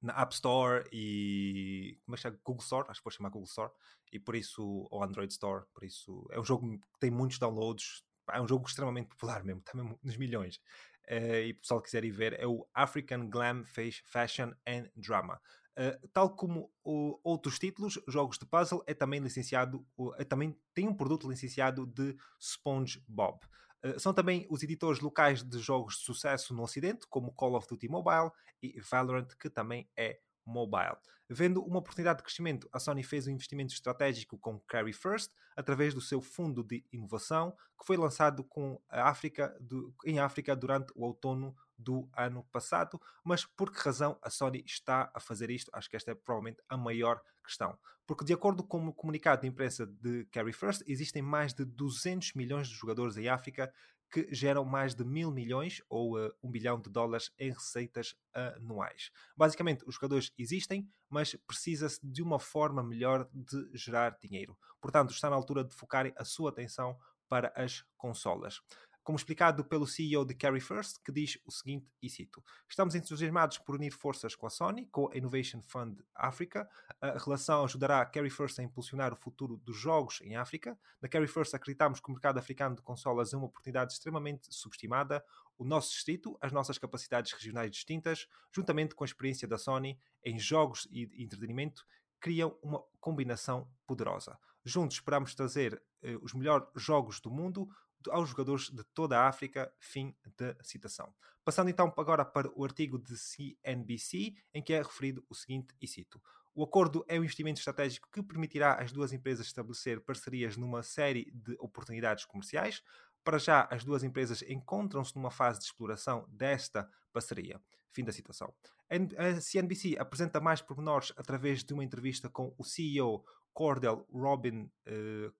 na 0.00 0.14
App 0.20 0.34
Store 0.34 0.84
e 0.92 1.98
como 2.04 2.14
é 2.14 2.16
que 2.16 2.22
chama? 2.22 2.38
Google 2.44 2.62
Store, 2.62 2.86
acho 2.88 3.00
que 3.00 3.04
pode 3.04 3.16
chamar 3.16 3.30
Google 3.30 3.48
Store, 3.48 3.70
e 4.12 4.18
por 4.18 4.34
isso, 4.34 4.86
ou 4.90 5.02
Android 5.02 5.32
Store, 5.32 5.64
por 5.72 5.84
isso 5.84 6.26
é 6.30 6.40
um 6.40 6.44
jogo 6.44 6.78
que 6.78 7.00
tem 7.00 7.10
muitos 7.10 7.38
downloads, 7.38 8.02
é 8.32 8.40
um 8.40 8.48
jogo 8.48 8.66
extremamente 8.66 9.08
popular 9.14 9.44
mesmo, 9.44 9.62
também 9.62 9.98
nos 10.02 10.16
milhões. 10.16 10.60
Uh, 11.08 11.42
e 11.46 11.50
o 11.52 11.56
pessoal 11.56 11.82
quiser 11.82 12.04
ir 12.04 12.12
ver, 12.12 12.38
é 12.38 12.46
o 12.46 12.66
African 12.72 13.28
Glam 13.28 13.64
Fashion 13.64 14.52
and 14.66 14.88
Drama. 14.96 15.40
Uh, 15.78 16.08
tal 16.12 16.34
como 16.36 16.70
o, 16.84 17.18
outros 17.24 17.58
títulos, 17.58 17.98
jogos 18.06 18.38
de 18.38 18.46
puzzle 18.46 18.82
é 18.86 18.94
também 18.94 19.20
licenciado, 19.20 19.86
é 20.18 20.24
também 20.24 20.56
tem 20.74 20.88
um 20.88 20.94
produto 20.94 21.28
licenciado 21.28 21.86
de 21.86 22.16
SpongeBob. 22.38 23.38
Uh, 23.84 23.98
são 23.98 24.12
também 24.12 24.46
os 24.50 24.62
editores 24.62 25.00
locais 25.00 25.42
de 25.42 25.58
jogos 25.58 25.96
de 25.96 26.04
sucesso 26.04 26.54
no 26.54 26.62
Ocidente, 26.62 27.06
como 27.08 27.32
Call 27.32 27.56
of 27.56 27.66
Duty 27.68 27.88
Mobile 27.88 28.30
e 28.62 28.80
Valorant, 28.80 29.28
que 29.38 29.48
também 29.48 29.88
é 29.96 30.18
mobile. 30.44 30.96
Vendo 31.28 31.62
uma 31.62 31.78
oportunidade 31.78 32.18
de 32.18 32.24
crescimento, 32.24 32.68
a 32.72 32.80
Sony 32.80 33.04
fez 33.04 33.26
um 33.26 33.30
investimento 33.30 33.72
estratégico 33.72 34.36
com 34.36 34.58
Carry 34.60 34.92
First, 34.92 35.30
através 35.56 35.94
do 35.94 36.00
seu 36.00 36.20
fundo 36.20 36.64
de 36.64 36.84
inovação, 36.92 37.52
que 37.78 37.86
foi 37.86 37.96
lançado 37.96 38.42
com 38.42 38.80
a 38.88 39.08
África 39.08 39.56
do, 39.60 39.94
em 40.04 40.18
África 40.18 40.56
durante 40.56 40.92
o 40.96 41.04
outono 41.04 41.54
do 41.80 42.08
ano 42.16 42.44
passado. 42.52 43.00
Mas 43.24 43.44
por 43.44 43.72
que 43.72 43.80
razão 43.80 44.18
a 44.22 44.30
Sony 44.30 44.62
está 44.66 45.10
a 45.14 45.20
fazer 45.20 45.50
isto? 45.50 45.70
Acho 45.74 45.88
que 45.88 45.96
esta 45.96 46.10
é 46.10 46.14
provavelmente 46.14 46.62
a 46.68 46.76
maior 46.76 47.20
questão. 47.44 47.78
Porque, 48.06 48.24
de 48.24 48.32
acordo 48.32 48.64
com 48.64 48.88
o 48.88 48.92
comunicado 48.92 49.42
de 49.42 49.48
imprensa 49.48 49.86
de 49.86 50.24
Carry 50.32 50.52
First, 50.52 50.82
existem 50.86 51.22
mais 51.22 51.54
de 51.54 51.64
200 51.64 52.34
milhões 52.34 52.68
de 52.68 52.74
jogadores 52.74 53.16
em 53.16 53.28
África 53.28 53.72
que 54.10 54.26
geram 54.34 54.64
mais 54.64 54.94
de 54.94 55.04
mil 55.04 55.30
milhões 55.30 55.80
ou 55.88 56.18
uh, 56.18 56.32
um 56.42 56.50
bilhão 56.50 56.80
de 56.80 56.90
dólares 56.90 57.30
em 57.38 57.52
receitas 57.52 58.16
anuais. 58.34 59.10
Basicamente, 59.36 59.84
os 59.86 59.94
jogadores 59.94 60.32
existem, 60.36 60.88
mas 61.08 61.36
precisa-se 61.46 62.00
de 62.02 62.20
uma 62.20 62.40
forma 62.40 62.82
melhor 62.82 63.28
de 63.32 63.70
gerar 63.74 64.18
dinheiro. 64.20 64.58
Portanto, 64.80 65.12
está 65.12 65.30
na 65.30 65.36
altura 65.36 65.62
de 65.62 65.74
focarem 65.74 66.12
a 66.16 66.24
sua 66.24 66.50
atenção 66.50 66.98
para 67.28 67.52
as 67.54 67.84
consolas. 67.96 68.60
Como 69.02 69.16
explicado 69.16 69.64
pelo 69.64 69.86
CEO 69.86 70.24
de 70.24 70.34
Carry 70.34 70.60
First, 70.60 70.98
que 71.04 71.10
diz 71.10 71.38
o 71.44 71.50
seguinte, 71.50 71.90
e 72.02 72.08
cito: 72.08 72.42
Estamos 72.68 72.94
entusiasmados 72.94 73.58
por 73.58 73.74
unir 73.74 73.92
forças 73.92 74.34
com 74.34 74.46
a 74.46 74.50
Sony, 74.50 74.86
com 74.86 75.10
a 75.10 75.16
Innovation 75.16 75.60
Fund 75.62 75.98
África. 76.14 76.68
A 77.00 77.18
relação 77.18 77.64
ajudará 77.64 78.00
a 78.00 78.06
Carry 78.06 78.30
First 78.30 78.58
a 78.58 78.62
impulsionar 78.62 79.12
o 79.12 79.16
futuro 79.16 79.56
dos 79.56 79.76
jogos 79.76 80.20
em 80.22 80.36
África. 80.36 80.78
Na 81.00 81.08
Carry 81.08 81.26
First 81.26 81.54
acreditamos 81.54 82.00
que 82.00 82.08
o 82.08 82.12
mercado 82.12 82.38
africano 82.38 82.76
de 82.76 82.82
consolas 82.82 83.32
é 83.32 83.36
uma 83.36 83.46
oportunidade 83.46 83.92
extremamente 83.92 84.52
subestimada. 84.54 85.24
O 85.58 85.64
nosso 85.64 85.90
distrito, 85.90 86.38
as 86.40 86.52
nossas 86.52 86.78
capacidades 86.78 87.32
regionais 87.32 87.70
distintas, 87.70 88.26
juntamente 88.54 88.94
com 88.94 89.04
a 89.04 89.06
experiência 89.06 89.48
da 89.48 89.58
Sony 89.58 89.98
em 90.24 90.38
jogos 90.38 90.86
e 90.90 91.22
entretenimento, 91.22 91.84
criam 92.20 92.56
uma 92.62 92.82
combinação 93.00 93.68
poderosa. 93.86 94.38
Juntos 94.64 94.96
esperamos 94.96 95.34
trazer 95.34 95.82
eh, 96.02 96.16
os 96.20 96.34
melhores 96.34 96.68
jogos 96.76 97.18
do 97.18 97.30
mundo 97.30 97.68
aos 98.08 98.30
jogadores 98.30 98.70
de 98.70 98.82
toda 98.94 99.18
a 99.18 99.28
África. 99.28 99.72
Fim 99.78 100.14
da 100.36 100.56
citação. 100.62 101.12
Passando 101.44 101.70
então 101.70 101.92
agora 101.96 102.24
para 102.24 102.50
o 102.54 102.64
artigo 102.64 102.98
de 102.98 103.16
CNBC, 103.16 104.34
em 104.54 104.62
que 104.62 104.72
é 104.72 104.82
referido 104.82 105.24
o 105.28 105.34
seguinte, 105.34 105.74
e 105.80 105.86
cito: 105.86 106.20
o 106.54 106.64
acordo 106.64 107.04
é 107.08 107.14
um 107.18 107.22
investimento 107.22 107.58
estratégico 107.58 108.08
que 108.10 108.22
permitirá 108.22 108.74
às 108.74 108.92
duas 108.92 109.12
empresas 109.12 109.46
estabelecer 109.46 110.00
parcerias 110.00 110.56
numa 110.56 110.82
série 110.82 111.30
de 111.32 111.56
oportunidades 111.58 112.24
comerciais. 112.24 112.82
Para 113.22 113.38
já, 113.38 113.68
as 113.70 113.84
duas 113.84 114.02
empresas 114.02 114.42
encontram-se 114.42 115.14
numa 115.14 115.30
fase 115.30 115.58
de 115.58 115.66
exploração 115.66 116.26
desta 116.28 116.90
parceria. 117.12 117.60
Fim 117.92 118.04
da 118.04 118.12
citação. 118.12 118.52
A 118.88 119.40
CNBC 119.40 119.96
apresenta 119.98 120.40
mais 120.40 120.60
pormenores 120.60 121.12
através 121.16 121.62
de 121.62 121.72
uma 121.72 121.84
entrevista 121.84 122.28
com 122.28 122.54
o 122.58 122.64
CEO 122.64 123.24
Cordell 123.52 124.06
Robin 124.12 124.70
uh, 124.86 125.32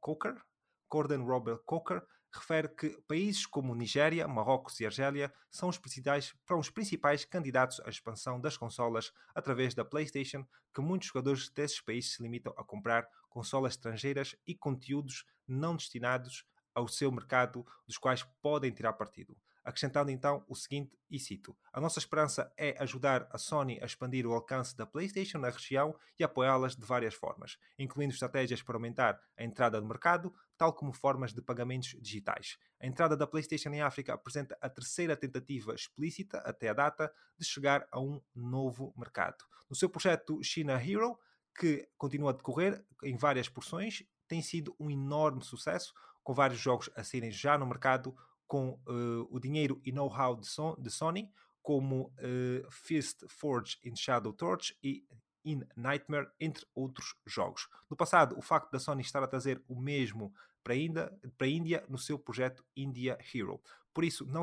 Coker, 0.00 0.42
Gordon 0.88 1.24
Robert 1.24 1.60
Coker, 1.64 2.02
refere 2.32 2.68
que 2.68 2.90
países 3.08 3.46
como 3.46 3.74
Nigéria, 3.74 4.28
Marrocos 4.28 4.78
e 4.80 4.86
Argélia 4.86 5.32
são 5.50 5.68
os 5.68 5.78
principais, 5.78 6.34
são 6.46 6.58
os 6.58 6.70
principais 6.70 7.24
candidatos 7.24 7.80
à 7.80 7.88
expansão 7.88 8.40
das 8.40 8.56
consolas 8.56 9.12
através 9.34 9.74
da 9.74 9.84
PlayStation, 9.84 10.46
que 10.74 10.80
muitos 10.80 11.08
jogadores 11.08 11.48
desses 11.48 11.80
países 11.80 12.14
se 12.14 12.22
limitam 12.22 12.52
a 12.56 12.64
comprar 12.64 13.08
consolas 13.28 13.72
estrangeiras 13.72 14.36
e 14.46 14.54
conteúdos 14.54 15.24
não 15.46 15.76
destinados 15.76 16.44
ao 16.74 16.88
seu 16.88 17.10
mercado, 17.10 17.64
dos 17.86 17.96
quais 17.96 18.22
podem 18.42 18.70
tirar 18.70 18.92
partido 18.92 19.36
acrescentando 19.66 20.12
então 20.12 20.44
o 20.48 20.54
seguinte, 20.54 20.96
e 21.10 21.18
cito: 21.18 21.56
A 21.72 21.80
nossa 21.80 21.98
esperança 21.98 22.52
é 22.56 22.76
ajudar 22.78 23.28
a 23.32 23.36
Sony 23.36 23.78
a 23.82 23.84
expandir 23.84 24.24
o 24.24 24.32
alcance 24.32 24.76
da 24.76 24.86
PlayStation 24.86 25.38
na 25.38 25.50
região 25.50 25.94
e 26.18 26.22
apoiá-las 26.22 26.76
de 26.76 26.86
várias 26.86 27.14
formas, 27.14 27.58
incluindo 27.76 28.14
estratégias 28.14 28.62
para 28.62 28.76
aumentar 28.76 29.20
a 29.36 29.42
entrada 29.42 29.80
no 29.80 29.88
mercado, 29.88 30.32
tal 30.56 30.72
como 30.72 30.92
formas 30.92 31.34
de 31.34 31.42
pagamentos 31.42 31.96
digitais. 32.00 32.56
A 32.80 32.86
entrada 32.86 33.16
da 33.16 33.26
PlayStation 33.26 33.70
em 33.70 33.82
África 33.82 34.14
apresenta 34.14 34.56
a 34.60 34.68
terceira 34.68 35.16
tentativa 35.16 35.74
explícita, 35.74 36.38
até 36.38 36.68
a 36.68 36.72
data, 36.72 37.12
de 37.36 37.44
chegar 37.44 37.86
a 37.90 38.00
um 38.00 38.20
novo 38.34 38.94
mercado. 38.96 39.44
No 39.68 39.74
seu 39.74 39.88
projeto 39.88 40.40
China 40.44 40.74
Hero, 40.74 41.18
que 41.58 41.88
continua 41.98 42.30
a 42.30 42.34
decorrer 42.34 42.84
em 43.02 43.16
várias 43.16 43.48
porções, 43.48 44.04
tem 44.28 44.42
sido 44.42 44.76
um 44.78 44.90
enorme 44.90 45.42
sucesso, 45.42 45.92
com 46.22 46.34
vários 46.34 46.60
jogos 46.60 46.90
a 46.96 47.02
serem 47.02 47.30
já 47.30 47.56
no 47.56 47.66
mercado, 47.66 48.16
com 48.46 48.80
uh, 48.86 49.26
o 49.30 49.40
dinheiro 49.40 49.80
e 49.84 49.92
know-how 49.92 50.36
de, 50.36 50.48
de, 50.78 50.90
Sony, 50.90 51.30
como 51.62 52.12
uh, 52.18 52.70
Fist 52.70 53.24
Forge 53.28 53.78
in 53.84 53.96
Shadow 53.96 54.32
Torch 54.32 54.76
e 54.82 55.04
In 55.44 55.62
Nightmare, 55.76 56.28
entre 56.40 56.66
outros 56.74 57.14
jogos. 57.24 57.68
No 57.88 57.96
passado, 57.96 58.36
o 58.36 58.42
facto 58.42 58.70
da 58.70 58.80
Sony 58.80 59.02
estar 59.02 59.22
a 59.22 59.28
trazer 59.28 59.62
o 59.68 59.80
mesmo 59.80 60.34
para 60.62 60.74
a, 60.74 60.76
Índia, 60.76 61.12
para 61.38 61.46
a 61.46 61.50
Índia 61.50 61.84
no 61.88 61.96
seu 61.96 62.18
projeto 62.18 62.64
India 62.74 63.16
Hero. 63.32 63.60
Por 63.94 64.04
isso, 64.04 64.26
não, 64.26 64.42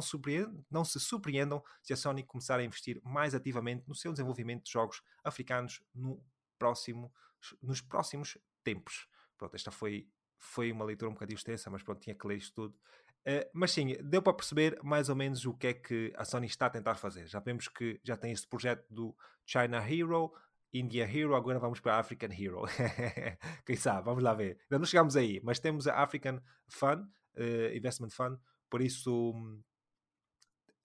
não, 0.72 0.86
se 0.86 1.00
surpreendam 1.00 1.62
se 1.82 1.94
a 1.94 1.98
Sony 1.98 2.24
começar 2.24 2.60
a 2.60 2.64
investir 2.64 3.02
mais 3.04 3.36
ativamente 3.36 3.84
no 3.88 3.94
seu 3.94 4.12
desenvolvimento 4.12 4.64
de 4.64 4.72
jogos 4.72 5.04
africanos 5.24 5.84
no 5.94 6.24
próximo, 6.58 7.14
nos 7.62 7.82
próximos 7.82 8.38
tempos. 8.64 9.06
Pronto, 9.38 9.56
esta 9.56 9.70
foi, 9.70 10.08
foi 10.38 10.72
uma 10.72 10.86
leitura 10.86 11.10
um 11.10 11.14
bocadinho 11.14 11.36
extensa, 11.36 11.70
mas 11.70 11.84
pronto, 11.84 12.00
tinha 12.00 12.16
que 12.16 12.26
ler 12.26 12.38
isto 12.38 12.54
tudo. 12.54 12.80
Uh, 13.26 13.48
mas 13.54 13.72
sim, 13.72 13.96
deu 14.04 14.22
para 14.22 14.34
perceber 14.34 14.78
mais 14.84 15.08
ou 15.08 15.16
menos 15.16 15.46
o 15.46 15.54
que 15.54 15.68
é 15.68 15.74
que 15.74 16.14
a 16.18 16.26
Sony 16.26 16.48
está 16.48 16.66
a 16.66 16.70
tentar 16.70 16.96
fazer. 16.96 17.26
Já 17.28 17.40
vemos 17.40 17.70
que 17.70 18.00
já 18.04 18.18
tem 18.18 18.34
este 18.34 18.48
projeto 18.48 18.86
do 18.90 19.16
China 19.46 19.78
Hero, 19.78 20.34
India 20.74 21.06
Hero, 21.06 21.36
agora 21.36 21.60
vamos 21.60 21.80
para 21.80 21.96
a 21.96 22.00
African 22.00 22.32
Hero. 22.32 22.64
Quem 23.66 23.76
sabe, 23.76 24.04
vamos 24.06 24.24
lá 24.24 24.34
ver. 24.34 24.60
Ainda 24.64 24.80
não 24.80 24.86
chegamos 24.86 25.16
aí, 25.16 25.40
mas 25.44 25.60
temos 25.60 25.88
a 25.88 26.02
African 26.02 26.42
Fund, 26.68 27.04
uh, 27.38 27.76
Investment 27.76 28.10
Fund, 28.10 28.38
por 28.70 28.82
isso. 28.82 29.34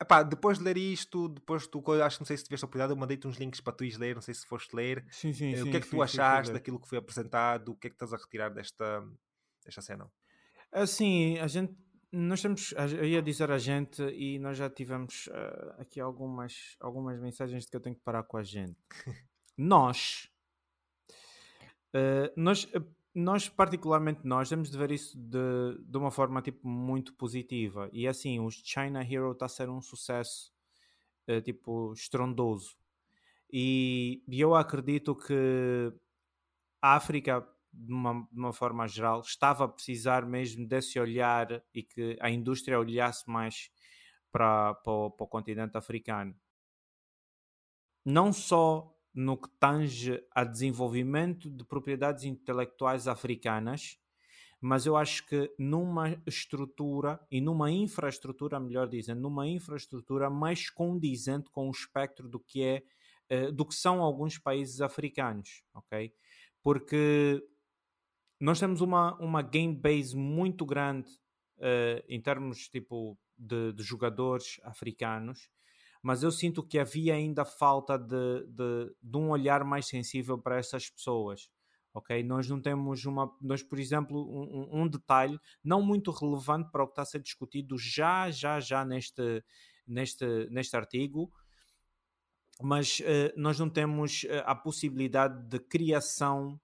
Epá, 0.01 0.23
depois 0.23 0.59
de 0.59 0.65
ler 0.65 0.77
isto, 0.77 1.29
depois 1.29 1.67
tu, 1.67 1.83
acho 2.01 2.19
que 2.19 2.23
não 2.23 2.27
sei 2.27 2.37
se 2.37 2.45
tiveste 2.45 2.65
a 2.65 2.67
oportunidade, 2.67 2.93
eu 2.93 2.97
mandei-te 2.97 3.27
uns 3.27 3.37
links 3.37 3.61
para 3.61 3.73
tu 3.73 3.83
ires 3.83 3.99
ler, 3.99 4.15
não 4.15 4.23
sei 4.23 4.35
se 4.35 4.47
foste 4.47 4.77
ler. 4.77 5.05
Sim, 5.11 5.33
sim, 5.33 5.55
uh, 5.55 5.57
sim, 5.57 5.63
o 5.63 5.71
que 5.73 5.77
é 5.79 5.81
que 5.81 5.89
sim, 5.89 5.97
tu 5.97 6.03
achaste 6.03 6.53
daquilo 6.53 6.79
que 6.79 6.89
foi 6.89 6.99
apresentado? 6.99 7.73
O 7.73 7.75
que 7.75 7.89
é 7.89 7.91
que 7.91 7.97
estás 7.97 8.13
a 8.13 8.17
retirar 8.17 8.51
desta, 8.51 9.05
desta 9.65 9.83
cena? 9.83 10.09
Assim, 10.71 11.39
a 11.39 11.47
gente 11.47 11.75
nós 12.11 12.41
temos, 12.41 12.73
eu 12.73 13.05
ia 13.05 13.21
dizer 13.21 13.51
a 13.51 13.59
gente, 13.59 14.03
e 14.03 14.39
nós 14.39 14.57
já 14.57 14.71
tivemos 14.71 15.27
uh, 15.27 15.81
aqui 15.81 16.01
algumas, 16.01 16.77
algumas 16.81 17.21
mensagens 17.21 17.65
de 17.65 17.71
que 17.71 17.77
eu 17.77 17.81
tenho 17.81 17.97
que 17.97 18.03
parar 18.03 18.23
com 18.23 18.39
a 18.39 18.43
gente. 18.43 18.77
nós, 19.57 20.31
uh, 21.95 22.33
nós, 22.35 22.67
nós, 23.15 23.49
particularmente 23.49 24.21
nós, 24.25 24.49
temos 24.49 24.71
de 24.71 24.79
ver 24.79 24.91
isso 24.91 25.19
de, 25.19 25.79
de 25.85 25.99
uma 25.99 26.11
forma 26.11 26.41
tipo, 26.41 26.67
muito 26.67 27.13
positiva. 27.13 27.91
E 27.93 28.09
assim, 28.09 28.41
o 28.41 28.51
China 28.51 29.03
Hero 29.03 29.33
está 29.33 29.45
a 29.45 29.51
ser 29.51 29.69
um 29.69 29.83
sucesso 29.83 30.51
uh, 31.29 31.43
tipo 31.43 31.93
estrondoso. 31.93 32.75
E, 33.53 34.23
e 34.27 34.41
eu 34.41 34.55
acredito 34.55 35.15
que 35.15 35.93
a 36.81 36.97
África 36.97 37.47
de 37.79 37.93
uma, 37.93 38.27
de 38.31 38.39
uma 38.39 38.53
forma 38.53 38.87
geral, 38.89 39.21
estava 39.21 39.65
a 39.65 39.69
precisar 39.69 40.27
mesmo 40.27 40.67
desse 40.67 40.99
olhar 40.99 41.63
e 41.73 41.83
que 41.83 42.17
a 42.21 42.31
indústria 42.31 42.79
olhasse 42.79 43.29
mais 43.29 43.71
para, 44.33 44.75
para, 44.75 44.93
o, 44.93 45.11
para 45.11 45.25
o 45.25 45.29
continente 45.29 45.77
africano. 45.77 46.35
Não 48.05 48.33
só 48.33 48.95
no 49.15 49.37
que 49.37 49.49
tange 49.59 50.23
a 50.35 50.45
desenvolvimento 50.45 51.51
de 51.51 51.65
propriedades 51.65 52.25
intelectuais 52.25 53.09
africanas, 53.09 53.99
mas 54.61 54.87
eu 54.87 54.97
acho 54.97 55.25
que 55.27 55.53
numa 55.59 56.21
estrutura 56.27 57.21
e 57.31 57.41
numa 57.41 57.71
infraestrutura, 57.71 58.59
melhor 58.59 58.89
dizendo, 58.89 59.21
numa 59.21 59.47
infraestrutura 59.47 60.29
mais 60.29 60.69
condizente 60.69 61.49
com 61.51 61.69
o 61.69 61.71
espectro 61.71 62.29
do 62.29 62.41
que 62.41 62.63
é 62.63 62.83
eh, 63.29 63.53
do 63.53 63.65
que 63.65 63.75
são 63.75 64.01
alguns 64.01 64.39
países 64.39 64.81
africanos, 64.81 65.63
ok? 65.75 66.13
Porque 66.63 67.43
nós 68.41 68.61
temos 68.61 68.81
uma, 68.81 69.17
uma 69.17 69.43
game 69.43 69.75
base 69.75 70.17
muito 70.17 70.65
grande 70.65 71.11
uh, 71.59 72.05
em 72.09 72.21
termos 72.21 72.69
tipo 72.69 73.19
de, 73.37 73.73
de, 73.73 73.83
jogadores 73.83 74.61
africanos, 74.63 75.51
mas 76.03 76.23
eu 76.23 76.31
sinto 76.31 76.63
que 76.63 76.79
havia 76.79 77.15
ainda 77.15 77.45
falta 77.45 77.99
de, 77.99 78.47
de, 78.47 78.95
de, 79.03 79.17
um 79.17 79.31
olhar 79.31 79.65
mais 79.65 79.87
sensível 79.87 80.39
para 80.39 80.59
essas 80.59 80.89
pessoas. 80.89 81.49
Ok, 81.93 82.23
nós 82.23 82.49
não 82.49 82.61
temos 82.61 83.05
uma, 83.07 83.35
nós 83.41 83.63
por 83.63 83.79
exemplo 83.79 84.21
um, 84.21 84.83
um 84.83 84.89
detalhe 84.89 85.39
não 85.65 85.83
muito 85.83 86.11
relevante 86.13 86.71
para 86.71 86.85
o 86.85 86.87
que 86.87 86.93
está 86.93 87.03
a 87.03 87.07
ser 87.07 87.21
discutido 87.21 87.77
já 87.77 88.31
já 88.31 88.61
já 88.61 88.85
neste 88.85 89.43
neste 89.87 90.49
neste 90.51 90.77
artigo, 90.77 91.33
mas 92.63 93.01
uh, 93.01 93.33
nós 93.37 93.59
não 93.59 93.69
temos 93.69 94.25
uh, 94.25 94.45
a 94.45 94.55
possibilidade 94.55 95.49
de 95.49 95.59
criação 95.59 96.61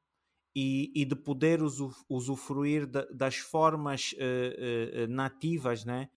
e, 0.54 0.92
e 0.94 1.04
de 1.04 1.16
poder 1.16 1.60
usufruir 2.08 2.86
de, 2.86 3.04
das 3.12 3.36
formas 3.36 4.12
uh, 4.12 5.04
uh, 5.04 5.08
nativas 5.08 5.84
né, 5.84 6.08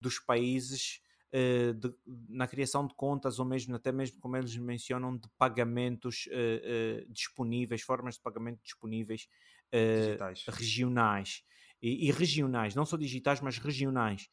dos 0.00 0.20
países 0.20 1.02
uh, 1.34 1.74
de, 1.74 1.92
na 2.28 2.46
criação 2.46 2.86
de 2.86 2.94
contas 2.94 3.40
ou 3.40 3.44
mesmo 3.44 3.74
até 3.74 3.90
mesmo 3.90 4.20
como 4.20 4.36
eles 4.36 4.56
mencionam 4.56 5.16
de 5.16 5.28
pagamentos 5.36 6.28
disponíveis, 7.08 7.82
formas 7.82 8.14
de 8.14 8.20
pagamento 8.20 8.62
disponíveis 8.62 9.26
regionais 10.48 11.42
e, 11.80 12.08
e, 12.08 12.12
regionais, 12.12 12.74
não 12.74 12.86
só 12.86 12.96
digitais 12.96 13.40
mas 13.40 13.58
regionais. 13.58 14.28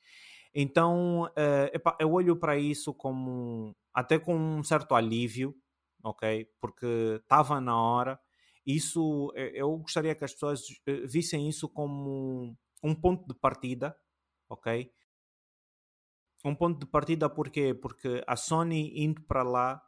Então 0.53 1.31
epá, 1.73 1.97
eu 1.99 2.11
olho 2.11 2.35
para 2.35 2.57
isso 2.57 2.93
como 2.93 3.75
até 3.93 4.19
com 4.19 4.35
um 4.35 4.63
certo 4.63 4.93
alívio, 4.93 5.55
ok? 6.03 6.47
Porque 6.59 6.85
estava 7.21 7.59
na 7.59 7.79
hora 7.79 8.19
isso, 8.75 9.31
eh, 9.35 9.51
eu 9.55 9.77
gostaria 9.77 10.15
que 10.15 10.23
as 10.23 10.33
pessoas 10.33 10.61
eh, 10.85 11.05
vissem 11.07 11.47
isso 11.49 11.67
como 11.69 12.55
um 12.83 12.95
ponto 12.95 13.27
de 13.27 13.33
partida, 13.39 13.97
ok? 14.49 14.91
Um 16.43 16.55
ponto 16.55 16.79
de 16.79 16.85
partida 16.85 17.29
porquê? 17.29 17.73
Porque 17.73 18.23
a 18.27 18.35
Sony 18.35 19.03
indo 19.03 19.21
para 19.23 19.43
lá 19.43 19.81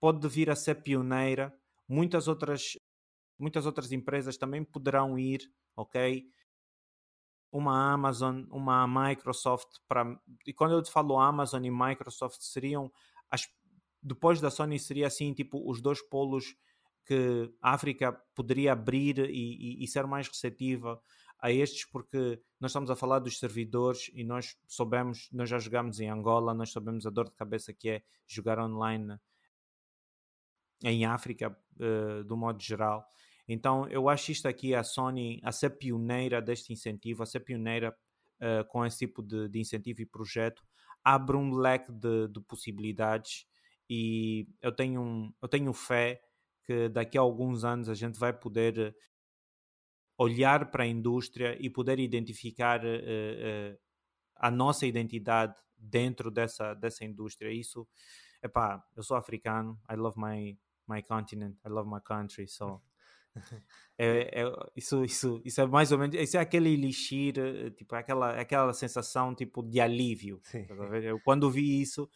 pode 0.00 0.26
vir 0.28 0.50
a 0.50 0.56
ser 0.56 0.76
pioneira, 0.82 1.54
muitas 1.88 2.26
outras 2.28 2.76
muitas 3.38 3.64
outras 3.66 3.90
empresas 3.92 4.36
também 4.36 4.62
poderão 4.64 5.18
ir, 5.18 5.40
ok? 5.76 6.30
uma 7.52 7.92
Amazon, 7.92 8.44
uma 8.50 8.86
Microsoft 8.86 9.78
para 9.88 10.04
e 10.46 10.52
quando 10.52 10.72
eu 10.72 10.82
te 10.82 10.90
falo 10.90 11.18
Amazon 11.18 11.64
e 11.64 11.70
Microsoft 11.70 12.40
seriam 12.40 12.90
as 13.30 13.48
depois 14.02 14.40
da 14.40 14.50
Sony 14.50 14.78
seria 14.78 15.08
assim 15.08 15.34
tipo 15.34 15.68
os 15.68 15.80
dois 15.80 16.00
polos 16.08 16.54
que 17.04 17.52
a 17.60 17.72
África 17.74 18.12
poderia 18.34 18.72
abrir 18.72 19.18
e, 19.18 19.80
e, 19.80 19.84
e, 19.84 19.88
ser 19.88 20.06
mais 20.06 20.28
receptiva 20.28 21.00
a 21.38 21.50
estes, 21.50 21.84
porque 21.84 22.40
nós 22.60 22.70
estamos 22.70 22.90
a 22.90 22.96
falar 22.96 23.18
dos 23.18 23.38
servidores 23.38 24.10
e 24.14 24.22
nós 24.22 24.56
soubemos, 24.66 25.28
nós 25.32 25.48
já 25.48 25.58
jogamos 25.58 25.98
em 26.00 26.08
Angola, 26.10 26.54
nós 26.54 26.70
sabemos 26.70 27.06
a 27.06 27.10
dor 27.10 27.26
de 27.26 27.34
cabeça 27.34 27.72
que 27.72 27.88
é 27.88 28.02
jogar 28.26 28.58
online 28.58 29.18
em 30.84 31.04
África, 31.04 31.56
uh, 31.78 32.24
do 32.24 32.36
modo 32.36 32.62
geral. 32.62 33.06
Então, 33.48 33.88
eu 33.88 34.08
acho 34.08 34.30
isto 34.30 34.46
aqui 34.46 34.74
a 34.74 34.84
Sony 34.84 35.40
a 35.42 35.50
ser 35.50 35.70
pioneira 35.70 36.40
deste 36.40 36.72
incentivo, 36.72 37.22
a 37.22 37.26
ser 37.26 37.40
pioneira 37.40 37.96
uh, 38.40 38.64
com 38.68 38.84
esse 38.84 38.98
tipo 38.98 39.22
de, 39.22 39.48
de, 39.48 39.58
incentivo 39.58 40.02
e 40.02 40.06
projeto, 40.06 40.62
abre 41.02 41.36
um 41.36 41.54
leque 41.54 41.90
de, 41.90 42.28
de 42.28 42.40
possibilidades 42.40 43.46
e 43.88 44.46
eu 44.62 44.70
tenho, 44.70 45.34
eu 45.42 45.48
tenho 45.48 45.72
fé 45.72 46.22
que 46.70 46.88
daqui 46.88 47.18
a 47.18 47.20
alguns 47.20 47.64
anos 47.64 47.88
a 47.88 47.94
gente 47.94 48.16
vai 48.16 48.32
poder 48.32 48.94
olhar 50.16 50.70
para 50.70 50.84
a 50.84 50.86
indústria 50.86 51.56
e 51.58 51.68
poder 51.68 51.98
identificar 51.98 52.80
uh, 52.84 52.86
uh, 52.86 53.78
a 54.36 54.52
nossa 54.52 54.86
identidade 54.86 55.52
dentro 55.76 56.30
dessa, 56.30 56.74
dessa 56.74 57.04
indústria. 57.04 57.50
Isso, 57.50 57.88
epá, 58.40 58.80
eu 58.96 59.02
sou 59.02 59.16
africano, 59.16 59.80
I 59.90 59.96
love 59.96 60.16
my, 60.16 60.56
my 60.86 61.02
continent, 61.02 61.56
I 61.66 61.68
love 61.68 61.90
my 61.90 62.00
country, 62.00 62.46
so... 62.46 62.80
É, 64.02 64.40
é, 64.40 64.44
isso, 64.74 65.04
isso, 65.04 65.42
isso 65.44 65.60
é 65.60 65.66
mais 65.66 65.92
ou 65.92 65.98
menos 65.98 66.16
isso 66.16 66.38
é 66.38 66.40
aquele 66.40 66.70
elixir 66.70 67.38
eh, 67.38 67.70
tipo 67.70 67.94
aquela, 67.94 68.40
aquela 68.40 68.72
sensação 68.72 69.34
tipo 69.34 69.62
de 69.62 69.78
alívio 69.78 70.40
tá 70.40 70.74
eu, 71.02 71.20
quando 71.20 71.50
vi 71.50 71.82
isso 71.82 72.08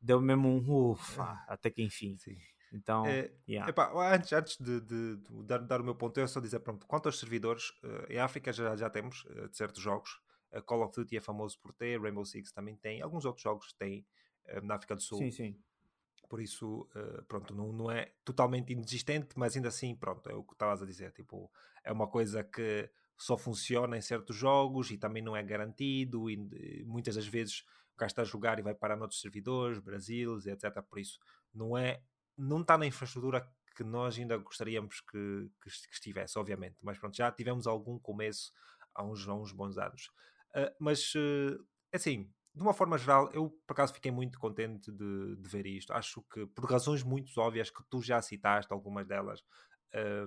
deu 0.00 0.20
mesmo 0.20 0.48
um 0.48 0.62
ufa 0.94 1.44
até 1.48 1.68
que 1.68 1.82
enfim 1.82 2.16
Sim. 2.16 2.36
Então, 2.72 3.04
é, 3.06 3.30
yeah. 3.46 3.68
epá, 3.68 3.92
antes, 4.14 4.32
antes 4.32 4.56
de, 4.56 4.80
de, 4.80 5.16
de, 5.16 5.42
dar, 5.44 5.58
dar 5.58 5.80
o 5.80 5.84
meu 5.84 5.94
ponto, 5.94 6.18
eu 6.18 6.26
só 6.26 6.40
dizer, 6.40 6.60
pronto, 6.60 6.86
quanto 6.86 7.06
aos 7.06 7.18
servidores, 7.18 7.70
uh, 7.84 8.10
em 8.10 8.18
África 8.18 8.52
já, 8.52 8.74
já 8.74 8.88
temos 8.88 9.24
uh, 9.26 9.48
de 9.48 9.56
certos 9.56 9.82
jogos. 9.82 10.20
Uh, 10.50 10.62
Call 10.62 10.82
of 10.82 10.94
Duty 10.94 11.18
é 11.18 11.20
famoso 11.20 11.58
por 11.60 11.72
ter, 11.74 12.00
Rainbow 12.00 12.24
Six 12.24 12.50
também 12.50 12.74
tem, 12.76 13.02
alguns 13.02 13.24
outros 13.26 13.42
jogos 13.42 13.72
têm 13.74 14.06
na 14.64 14.74
África 14.74 14.96
do 14.96 15.02
Sul. 15.02 15.18
Sim, 15.18 15.30
sim. 15.30 15.58
Por 16.28 16.40
isso, 16.40 16.88
pronto, 17.28 17.54
não, 17.54 17.72
não 17.72 17.90
é 17.90 18.12
totalmente 18.24 18.72
inexistente, 18.72 19.28
mas 19.36 19.54
ainda 19.54 19.68
assim, 19.68 19.94
pronto, 19.94 20.28
é 20.28 20.34
o 20.34 20.42
que 20.42 20.54
estavas 20.54 20.82
a 20.82 20.86
dizer. 20.86 21.12
Tipo, 21.12 21.48
é 21.84 21.92
uma 21.92 22.08
coisa 22.08 22.42
que 22.42 22.90
só 23.16 23.36
funciona 23.36 23.96
em 23.96 24.00
certos 24.00 24.34
jogos 24.34 24.90
e 24.90 24.98
também 24.98 25.22
não 25.22 25.36
é 25.36 25.42
garantido, 25.44 26.28
e 26.28 26.84
muitas 26.84 27.14
das 27.14 27.26
vezes 27.26 27.64
o 27.94 27.96
cara 27.96 28.08
está 28.08 28.22
a 28.22 28.24
jogar 28.24 28.58
e 28.58 28.62
vai 28.62 28.74
parar 28.74 28.96
noutros 28.96 29.20
servidores, 29.20 29.78
Brasil, 29.78 30.38
etc. 30.38 30.82
Por 30.82 30.98
isso, 30.98 31.20
não 31.54 31.78
é 31.78 32.02
não 32.36 32.60
está 32.60 32.76
na 32.78 32.86
infraestrutura 32.86 33.46
que 33.74 33.84
nós 33.84 34.18
ainda 34.18 34.36
gostaríamos 34.36 35.00
que, 35.00 35.50
que, 35.62 35.70
que, 35.70 35.94
estivesse, 35.94 36.38
obviamente, 36.38 36.76
mas 36.82 36.98
pronto, 36.98 37.16
já 37.16 37.30
tivemos 37.30 37.66
algum 37.66 37.98
começo 37.98 38.52
há 38.94 39.02
uns, 39.02 39.26
há 39.26 39.34
uns 39.34 39.52
bons 39.52 39.78
anos. 39.78 40.10
Uh, 40.54 40.74
mas, 40.78 41.14
uh, 41.14 41.66
assim, 41.92 42.30
de 42.54 42.62
uma 42.62 42.74
forma 42.74 42.98
geral, 42.98 43.30
eu 43.32 43.50
por 43.66 43.72
acaso 43.72 43.94
fiquei 43.94 44.10
muito 44.10 44.38
contente 44.38 44.92
de, 44.92 45.36
de, 45.36 45.48
ver 45.48 45.66
isto. 45.66 45.92
Acho 45.92 46.22
que, 46.30 46.46
por 46.46 46.70
razões 46.70 47.02
muito 47.02 47.32
óbvias 47.38 47.70
que 47.70 47.82
tu 47.88 48.02
já 48.02 48.20
citaste, 48.20 48.72
algumas 48.72 49.06
delas, 49.06 49.42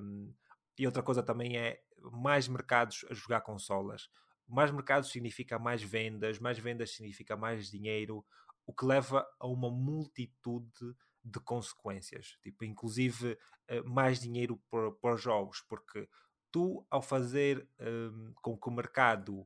um, 0.02 0.34
e 0.78 0.86
outra 0.86 1.04
coisa 1.04 1.22
também 1.22 1.58
é 1.58 1.80
mais 2.12 2.48
mercados 2.48 3.06
a 3.10 3.14
jogar 3.14 3.42
consolas. 3.42 4.10
Mais 4.48 4.72
mercados 4.72 5.12
significa 5.12 5.58
mais 5.58 5.82
vendas, 5.82 6.40
mais 6.40 6.58
vendas 6.58 6.92
significa 6.96 7.38
mais 7.38 7.70
dinheiro, 7.70 8.26
o 8.66 8.74
que 8.74 8.86
leva 8.86 9.26
a 9.40 9.48
uma 9.48 9.70
multitude 9.70 10.96
de 11.26 11.40
consequências, 11.40 12.38
tipo, 12.44 12.64
inclusive 12.64 13.34
uh, 13.34 13.90
mais 13.90 14.20
dinheiro 14.20 14.62
para, 14.70 15.16
os 15.16 15.22
jogos, 15.22 15.62
porque 15.68 16.08
tu, 16.52 16.86
ao 16.90 17.02
fazer 17.02 17.68
um, 17.80 18.32
com 18.42 18.56
que 18.56 18.70
o 18.70 18.72
mercado, 18.72 19.40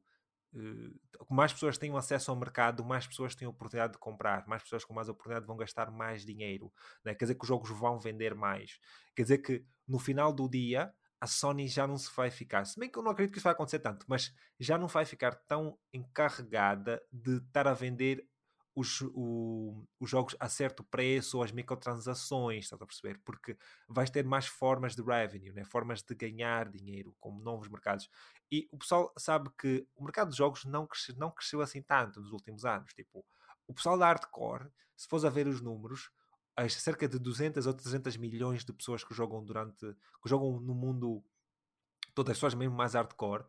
uh, 0.53 1.33
mais 1.33 1.53
pessoas 1.53 1.77
tenham 1.77 1.95
acesso 1.95 2.29
ao 2.29 2.37
mercado, 2.37 2.83
mais 2.83 3.07
pessoas 3.07 3.33
têm 3.33 3.47
oportunidade 3.47 3.93
de 3.93 3.99
comprar, 3.99 4.45
mais 4.45 4.61
pessoas 4.61 4.83
com 4.83 4.93
mais 4.93 5.07
oportunidade 5.07 5.47
vão 5.47 5.55
gastar 5.55 5.89
mais 5.89 6.25
dinheiro, 6.25 6.71
né? 7.03 7.15
quer 7.15 7.25
dizer 7.25 7.35
que 7.35 7.43
os 7.43 7.47
jogos 7.47 7.69
vão 7.69 7.97
vender 7.97 8.35
mais, 8.35 8.77
quer 9.15 9.23
dizer 9.23 9.37
que 9.37 9.65
no 9.87 9.99
final 9.99 10.33
do 10.33 10.49
dia 10.49 10.93
a 11.21 11.27
Sony 11.27 11.67
já 11.67 11.87
não 11.87 11.97
se 11.97 12.09
vai 12.15 12.29
ficar, 12.29 12.65
se 12.65 12.79
bem 12.79 12.89
que 12.89 12.97
eu 12.97 13.03
não 13.03 13.11
acredito 13.11 13.31
que 13.31 13.39
isso 13.39 13.43
vai 13.45 13.53
acontecer 13.53 13.79
tanto, 13.79 14.05
mas 14.09 14.33
já 14.59 14.77
não 14.77 14.87
vai 14.87 15.05
ficar 15.05 15.33
tão 15.47 15.77
encarregada 15.93 17.01
de 17.11 17.37
estar 17.37 17.67
a 17.67 17.73
vender 17.73 18.25
os, 18.79 19.01
o, 19.13 19.85
os 19.99 20.09
jogos 20.09 20.35
a 20.39 20.47
certo 20.47 20.83
preço 20.83 21.37
ou 21.37 21.43
as 21.43 21.51
microtransações, 21.51 22.63
estás 22.63 22.81
a 22.81 22.85
perceber? 22.85 23.19
Porque 23.25 23.57
vais 23.87 24.09
ter 24.09 24.23
mais 24.23 24.47
formas 24.47 24.95
de 24.95 25.01
revenue, 25.01 25.51
né? 25.51 25.65
formas 25.65 26.01
de 26.01 26.15
ganhar 26.15 26.69
dinheiro, 26.69 27.13
como 27.19 27.41
novos 27.41 27.67
mercados. 27.67 28.09
E 28.49 28.69
o 28.71 28.77
pessoal 28.77 29.13
sabe 29.17 29.49
que 29.57 29.85
o 29.95 30.03
mercado 30.03 30.31
de 30.31 30.37
jogos 30.37 30.63
não 30.63 30.87
cresceu, 30.87 31.15
não 31.17 31.29
cresceu 31.29 31.61
assim 31.61 31.81
tanto 31.81 32.21
nos 32.21 32.31
últimos 32.31 32.63
anos. 32.63 32.93
Tipo, 32.93 33.25
o 33.67 33.73
pessoal 33.73 33.97
da 33.97 34.05
hardcore, 34.05 34.69
se 34.95 35.07
fores 35.07 35.25
a 35.25 35.29
ver 35.29 35.47
os 35.47 35.59
números, 35.59 36.09
as 36.55 36.73
cerca 36.73 37.07
de 37.07 37.19
200 37.19 37.67
ou 37.67 37.73
300 37.73 38.15
milhões 38.15 38.63
de 38.63 38.71
pessoas 38.71 39.03
que 39.03 39.13
jogam 39.13 39.43
durante 39.43 39.85
que 40.21 40.29
jogam 40.29 40.59
no 40.59 40.73
mundo 40.73 41.23
todas 42.13 42.31
as 42.31 42.37
pessoas 42.37 42.53
mesmo 42.53 42.75
mais 42.75 42.95
hardcore 42.95 43.45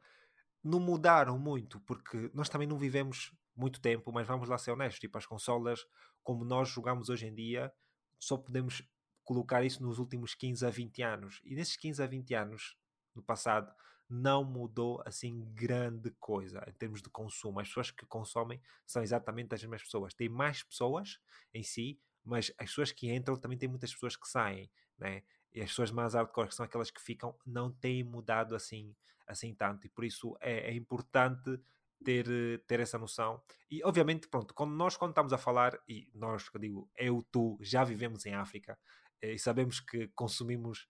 não 0.62 0.78
mudaram 0.78 1.36
muito 1.36 1.80
porque 1.80 2.30
nós 2.32 2.48
também 2.48 2.68
não 2.68 2.78
vivemos 2.78 3.32
muito 3.60 3.80
tempo, 3.80 4.10
mas 4.10 4.26
vamos 4.26 4.48
lá 4.48 4.56
ser 4.56 4.72
honestos, 4.72 4.98
tipo, 4.98 5.18
as 5.18 5.26
consolas, 5.26 5.86
como 6.22 6.44
nós 6.44 6.68
jogamos 6.68 7.08
hoje 7.08 7.26
em 7.26 7.34
dia, 7.34 7.72
só 8.18 8.36
podemos 8.36 8.82
colocar 9.22 9.62
isso 9.62 9.82
nos 9.82 9.98
últimos 9.98 10.34
15 10.34 10.66
a 10.66 10.70
20 10.70 11.02
anos. 11.02 11.40
E 11.44 11.54
nesses 11.54 11.76
15 11.76 12.02
a 12.02 12.06
20 12.06 12.34
anos, 12.34 12.76
no 13.14 13.22
passado, 13.22 13.72
não 14.08 14.42
mudou 14.42 15.00
assim 15.06 15.44
grande 15.54 16.10
coisa 16.18 16.64
em 16.66 16.72
termos 16.72 17.00
de 17.00 17.08
consumo. 17.08 17.60
As 17.60 17.68
pessoas 17.68 17.92
que 17.92 18.04
consomem 18.06 18.60
são 18.84 19.02
exatamente 19.02 19.54
as 19.54 19.62
mesmas 19.62 19.84
pessoas. 19.84 20.14
Tem 20.14 20.28
mais 20.28 20.64
pessoas 20.64 21.20
em 21.54 21.62
si, 21.62 22.00
mas 22.24 22.50
as 22.58 22.66
pessoas 22.66 22.90
que 22.90 23.12
entram 23.12 23.36
também 23.36 23.56
tem 23.56 23.68
muitas 23.68 23.92
pessoas 23.92 24.16
que 24.16 24.26
saem, 24.26 24.68
né? 24.98 25.22
E 25.52 25.60
as 25.60 25.70
pessoas 25.70 25.92
mais 25.92 26.14
hardcore, 26.14 26.48
que 26.48 26.54
são 26.54 26.64
aquelas 26.64 26.90
que 26.90 27.00
ficam, 27.00 27.36
não 27.46 27.70
têm 27.70 28.02
mudado 28.02 28.54
assim, 28.54 28.94
assim 29.26 29.54
tanto. 29.54 29.86
E 29.86 29.90
por 29.90 30.04
isso 30.04 30.36
é, 30.40 30.70
é 30.70 30.74
importante 30.74 31.60
ter, 32.04 32.26
eh, 32.28 32.58
ter 32.66 32.80
essa 32.80 32.98
noção. 32.98 33.42
E 33.70 33.82
obviamente, 33.84 34.28
pronto, 34.28 34.54
quando 34.54 34.72
nós 34.74 34.96
quando 34.96 35.10
estamos 35.10 35.32
a 35.32 35.38
falar, 35.38 35.78
e 35.88 36.10
nós, 36.14 36.48
que 36.48 36.56
eu 36.56 36.60
digo, 36.60 36.90
eu, 36.96 37.26
tu, 37.30 37.58
já 37.60 37.84
vivemos 37.84 38.26
em 38.26 38.34
África 38.34 38.78
eh, 39.22 39.34
e 39.34 39.38
sabemos 39.38 39.80
que 39.80 40.08
consumimos 40.08 40.88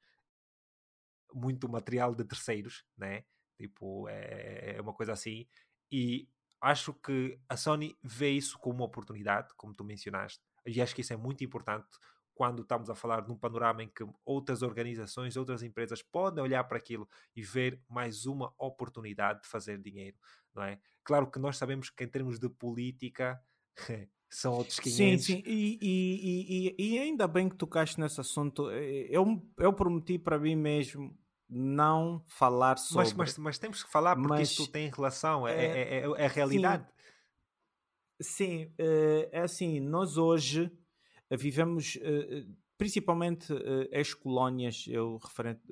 muito 1.32 1.68
material 1.68 2.14
de 2.14 2.24
terceiros, 2.24 2.84
né? 2.96 3.24
Tipo, 3.56 4.08
é, 4.08 4.76
é 4.76 4.80
uma 4.80 4.92
coisa 4.92 5.12
assim. 5.12 5.46
E 5.92 6.28
acho 6.60 6.92
que 6.94 7.38
a 7.48 7.56
Sony 7.56 7.96
vê 8.02 8.30
isso 8.30 8.58
como 8.58 8.76
uma 8.76 8.84
oportunidade, 8.86 9.54
como 9.56 9.74
tu 9.74 9.84
mencionaste, 9.84 10.42
e 10.66 10.80
acho 10.80 10.94
que 10.94 11.00
isso 11.00 11.12
é 11.12 11.16
muito 11.16 11.44
importante 11.44 11.88
quando 12.40 12.62
estamos 12.62 12.88
a 12.88 12.94
falar 12.94 13.28
num 13.28 13.36
panorama 13.36 13.82
em 13.82 13.88
que 13.90 14.02
outras 14.24 14.62
organizações, 14.62 15.36
outras 15.36 15.62
empresas 15.62 16.00
podem 16.00 16.42
olhar 16.42 16.64
para 16.64 16.78
aquilo 16.78 17.06
e 17.36 17.42
ver 17.42 17.78
mais 17.86 18.24
uma 18.24 18.50
oportunidade 18.56 19.42
de 19.42 19.46
fazer 19.46 19.76
dinheiro, 19.76 20.16
não 20.54 20.62
é? 20.62 20.80
Claro 21.04 21.30
que 21.30 21.38
nós 21.38 21.58
sabemos 21.58 21.90
que 21.90 22.02
em 22.02 22.08
termos 22.08 22.38
de 22.38 22.48
política 22.48 23.38
são 24.30 24.54
outros 24.54 24.80
500. 24.80 25.22
Sim, 25.22 25.34
sim, 25.34 25.42
e, 25.44 25.78
e, 25.82 26.74
e, 26.78 26.94
e 26.94 26.98
ainda 26.98 27.28
bem 27.28 27.46
que 27.46 27.56
tocaste 27.56 28.00
nesse 28.00 28.18
assunto. 28.18 28.70
Eh, 28.70 29.08
eu, 29.10 29.46
eu 29.58 29.74
prometi 29.74 30.18
para 30.18 30.38
mim 30.38 30.56
mesmo 30.56 31.14
não 31.46 32.24
falar 32.26 32.78
sobre. 32.78 33.04
Mas, 33.04 33.12
mas, 33.12 33.36
mas 33.36 33.58
temos 33.58 33.84
que 33.84 33.90
falar 33.90 34.16
porque 34.16 34.28
mas, 34.30 34.48
isto 34.48 34.66
tem 34.66 34.88
relação, 34.88 35.46
é, 35.46 35.52
é, 35.52 35.80
é, 35.98 36.00
é 36.16 36.24
a 36.24 36.28
realidade. 36.28 36.86
Sim, 38.18 38.64
sim 38.64 38.74
eh, 38.78 39.28
é 39.30 39.40
assim, 39.42 39.78
nós 39.78 40.16
hoje 40.16 40.72
vivemos, 41.36 41.96
eh, 41.96 42.38
eh, 42.38 42.46
principalmente 42.76 43.52
eh, 43.52 44.00
as 44.00 44.14
colónias, 44.14 44.84
eu 44.88 45.18
referente 45.18 45.62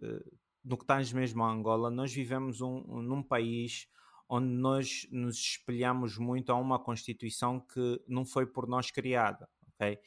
no 0.64 0.76
que 0.76 0.85
estás 0.85 1.12
mesmo 1.12 1.43
a 1.43 1.51
Angola, 1.51 1.90
nós 1.90 2.12
vivemos 2.12 2.60
um, 2.60 3.02
num 3.02 3.22
país 3.22 3.89
onde 4.28 4.48
nós 4.48 5.06
nos 5.10 5.36
espelhamos 5.39 6.18
muito 6.18 6.52
a 6.52 6.56
uma 6.56 6.78
Constituição 6.78 7.60
que 7.60 8.02
não 8.06 8.24
foi 8.24 8.47
por 8.47 8.68
nós 8.68 8.90
criada, 8.90 9.48
ok? 9.72 9.98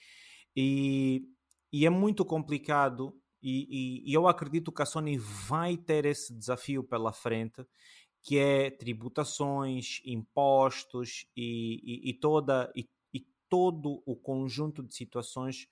E, 0.55 1.27
e 1.73 1.85
é 1.85 1.89
muito 1.89 2.23
complicado 2.23 3.17
e, 3.41 4.03
e, 4.05 4.11
e, 4.11 4.13
eu 4.13 4.27
acredito 4.27 4.71
que 4.71 4.83
a 4.83 4.85
Sony 4.85 5.17
vai 5.17 5.75
ter 5.75 6.05
esse 6.05 6.31
desafio 6.31 6.83
pela 6.83 7.11
frente, 7.11 7.65
que 8.21 8.37
é 8.37 8.69
tributações, 8.69 9.99
impostos 10.05 11.25
e, 11.35 12.07
e 12.07 12.13
toda, 12.13 12.71
todo 13.51 14.01
o 14.05 14.15
conjunto 14.15 14.81
de 14.81 14.95
situações 14.95 15.67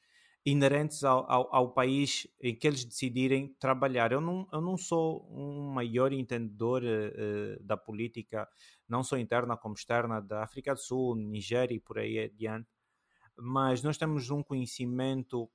inerentes 0.46 1.06
ao, 1.06 1.30
ao, 1.32 1.56
ao, 1.56 1.72
país 1.72 2.28
em 2.42 2.54
que 2.54 2.68
eles 2.68 2.84
decidirem 2.84 3.56
trabalhar. 3.58 4.12
Eu 4.12 4.20
não, 4.20 4.48
eu 4.52 4.60
não 4.60 4.78
sou 4.78 5.26
um 5.32 5.72
maior 5.72 6.12
entendedor 6.12 6.84
uh, 6.84 7.64
da 7.64 7.78
política, 7.78 8.50
não 8.88 9.02
só 9.02 9.18
interna 9.18 9.56
como 9.56 9.76
externa, 9.76 10.22
da 10.22 10.44
África 10.44 10.74
do 10.74 10.80
Sul, 10.80 11.16
Nigéria 11.16 11.74
e 11.74 11.80
por 11.80 12.00
aí 12.00 12.20
adiante, 12.20 12.68
mas 13.38 13.82
nós 13.82 13.98
temos 13.98 14.30
um 14.30 14.44
conhecimento, 14.44 15.50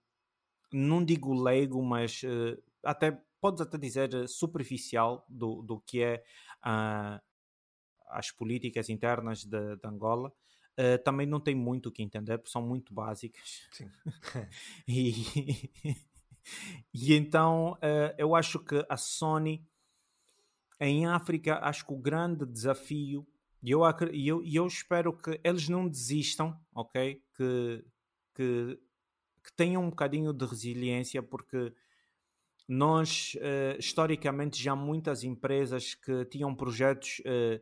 não 0.72 1.04
digo 1.04 1.34
leigo, 1.34 1.82
mas 1.82 2.22
uh, 2.22 2.62
até 2.82 3.20
podes 3.40 3.60
até 3.60 3.76
dizer 3.76 4.26
superficial 4.28 5.26
do, 5.28 5.60
do 5.60 5.78
que 5.80 6.02
é 6.02 6.24
uh, 6.64 7.20
as 8.08 8.30
políticas 8.30 8.88
internas 8.88 9.44
de, 9.44 9.76
de 9.76 9.86
Angola. 9.86 10.32
Uh, 10.78 11.02
também 11.04 11.26
não 11.26 11.38
tem 11.38 11.54
muito 11.54 11.88
o 11.88 11.92
que 11.92 12.02
entender, 12.02 12.38
porque 12.38 12.50
são 12.50 12.62
muito 12.62 12.92
básicas. 12.92 13.68
Sim. 13.70 13.88
e, 14.88 15.12
e 16.92 17.14
então 17.14 17.74
uh, 17.74 18.14
eu 18.18 18.34
acho 18.34 18.58
que 18.58 18.84
a 18.88 18.96
Sony 18.96 19.64
em 20.80 21.06
África, 21.06 21.58
acho 21.62 21.86
que 21.86 21.92
o 21.92 21.98
grande 21.98 22.44
desafio, 22.44 23.26
e 23.62 23.70
eu, 23.70 23.80
eu, 24.12 24.42
eu 24.44 24.66
espero 24.66 25.16
que 25.16 25.40
eles 25.42 25.68
não 25.68 25.88
desistam, 25.88 26.58
ok? 26.74 27.22
Que, 27.34 27.84
que, 28.34 28.78
que 29.42 29.52
tenham 29.56 29.82
um 29.82 29.90
bocadinho 29.90 30.32
de 30.32 30.44
resiliência, 30.44 31.22
porque 31.22 31.72
nós, 32.68 33.34
uh, 33.36 33.78
historicamente, 33.78 34.62
já 34.62 34.74
muitas 34.74 35.24
empresas 35.24 35.94
que 35.94 36.24
tinham 36.26 36.54
projetos 36.54 37.22
eh, 37.24 37.60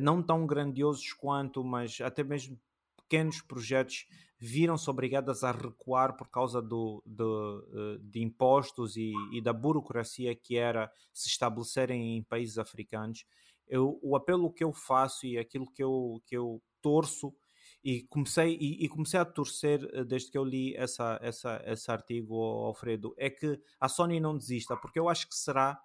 não 0.00 0.22
tão 0.22 0.46
grandiosos 0.46 1.12
quanto, 1.12 1.62
mas 1.62 2.00
até 2.00 2.24
mesmo 2.24 2.58
pequenos 2.96 3.40
projetos 3.42 4.06
viram-se 4.38 4.90
obrigadas 4.90 5.44
a 5.44 5.52
recuar 5.52 6.16
por 6.16 6.28
causa 6.28 6.60
do, 6.60 7.02
do 7.06 7.66
eh, 7.72 7.98
de 8.02 8.22
impostos 8.22 8.96
e, 8.96 9.12
e, 9.32 9.40
da 9.40 9.52
burocracia 9.52 10.34
que 10.34 10.56
era 10.56 10.90
se 11.12 11.28
estabelecerem 11.28 12.16
em 12.16 12.22
países 12.22 12.58
africanos. 12.58 13.24
Eu, 13.66 13.98
o 14.02 14.16
apelo 14.16 14.52
que 14.52 14.62
eu 14.62 14.72
faço 14.72 15.26
e 15.26 15.38
aquilo 15.38 15.70
que 15.70 15.82
eu, 15.82 16.20
que 16.26 16.36
eu 16.36 16.62
torço 16.82 17.34
e 17.82 18.02
comecei, 18.02 18.56
e, 18.60 18.84
e, 18.84 18.88
comecei 18.88 19.18
a 19.20 19.24
torcer 19.24 19.88
eh, 19.92 20.04
desde 20.04 20.30
que 20.30 20.38
eu 20.38 20.44
li 20.44 20.74
essa, 20.76 21.18
essa, 21.22 21.62
esse 21.64 21.90
artigo, 21.90 22.34
Alfredo, 22.34 23.14
é 23.16 23.30
que 23.30 23.60
a 23.80 23.88
Sony 23.88 24.20
não 24.20 24.36
desista, 24.36 24.76
porque 24.76 24.98
eu 24.98 25.08
acho 25.08 25.28
que 25.28 25.36
será 25.36 25.80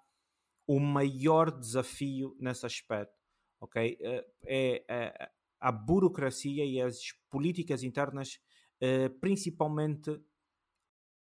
o 0.66 0.78
maior 0.78 1.50
desafio 1.50 2.36
nesse 2.38 2.66
aspecto 2.66 3.19
ok? 3.60 3.98
Eh, 4.00 4.26
é, 4.46 4.84
é, 4.88 5.30
a 5.60 5.70
burocracia 5.70 6.64
e 6.64 6.80
as 6.80 7.12
políticas 7.30 7.82
internas, 7.82 8.40
eh, 8.80 9.08
principalmente 9.08 10.18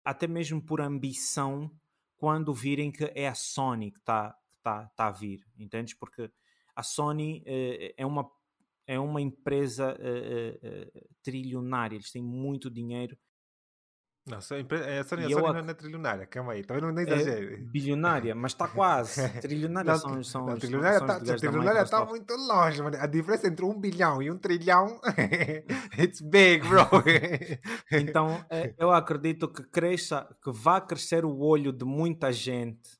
até 0.04 0.26
mesmo 0.26 0.62
por 0.62 0.80
ambição, 0.80 1.70
quando 2.16 2.52
virem 2.54 2.90
que 2.90 3.04
é 3.14 3.28
a 3.28 3.34
Sony 3.34 3.90
que 3.90 3.98
está 3.98 4.36
tá, 4.62 4.88
tá 4.96 5.08
a 5.08 5.12
vir, 5.12 5.40
entendes? 5.58 5.94
Porque 5.94 6.30
a 6.74 6.82
Sony 6.82 7.42
é 7.44 8.06
uma 8.06 8.30
é 8.86 8.98
uma 9.00 9.20
empresa 9.20 9.96
trilionária, 11.22 11.96
eles 11.96 12.12
têm 12.12 12.22
muito 12.22 12.70
dinheiro 12.70 13.18
nossa, 14.28 14.56
a 14.56 14.58
Sony, 15.04 15.24
a 15.24 15.30
Sony 15.30 15.62
não 15.62 15.70
é 15.70 15.74
trilionária, 15.74 16.26
calma 16.26 16.54
aí, 16.54 16.64
também 16.64 16.82
não 16.82 17.00
exagero. 17.00 17.54
É 17.54 17.56
bilionária, 17.58 18.34
mas 18.34 18.52
está 18.52 18.66
quase. 18.66 19.28
Trilionária 19.40 19.92
não, 19.92 19.98
são, 19.98 20.22
são, 20.24 20.46
não, 20.46 20.58
trilionária 20.58 21.00
tá, 21.00 21.20
trilionária 21.20 21.82
está 21.82 22.04
muito 22.04 22.34
longe, 22.34 22.82
mano. 22.82 22.96
A 22.98 23.06
diferença 23.06 23.46
entre 23.46 23.64
um 23.64 23.78
bilhão 23.78 24.20
e 24.20 24.28
um 24.28 24.36
trilhão, 24.36 25.00
it's 25.96 26.20
big, 26.20 26.66
bro. 26.66 26.82
então, 27.92 28.44
é, 28.50 28.74
eu 28.76 28.90
acredito 28.90 29.46
que 29.46 29.62
cresça, 29.62 30.28
que 30.42 30.50
vá 30.50 30.80
crescer 30.80 31.24
o 31.24 31.38
olho 31.38 31.72
de 31.72 31.84
muita 31.84 32.32
gente, 32.32 32.98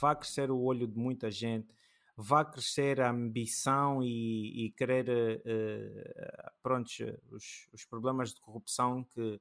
vá 0.00 0.16
crescer 0.16 0.50
o 0.50 0.58
olho 0.60 0.88
de 0.88 0.98
muita 0.98 1.30
gente, 1.30 1.68
vá 2.16 2.44
crescer 2.44 3.00
a 3.00 3.10
ambição 3.10 4.02
e, 4.02 4.66
e 4.66 4.70
querer, 4.72 5.08
uh, 5.08 6.50
pronto, 6.60 6.90
os, 7.30 7.68
os 7.72 7.84
problemas 7.84 8.30
de 8.30 8.40
corrupção 8.40 9.06
que 9.14 9.40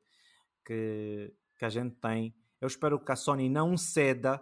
que, 0.66 1.34
que 1.58 1.66
a 1.66 1.70
gente 1.70 1.96
tem. 1.96 2.36
Eu 2.60 2.68
espero 2.68 3.00
que 3.00 3.12
a 3.12 3.16
Sony 3.16 3.50
não 3.50 3.78
ceda 3.78 4.42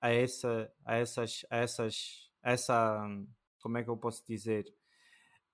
a, 0.00 0.10
essa, 0.10 0.72
a 0.84 0.96
essas, 0.96 1.44
a 1.50 1.56
essas, 1.56 2.30
a 2.42 2.52
essa, 2.52 3.08
como 3.60 3.78
é 3.78 3.84
que 3.84 3.90
eu 3.90 3.96
posso 3.96 4.24
dizer? 4.26 4.64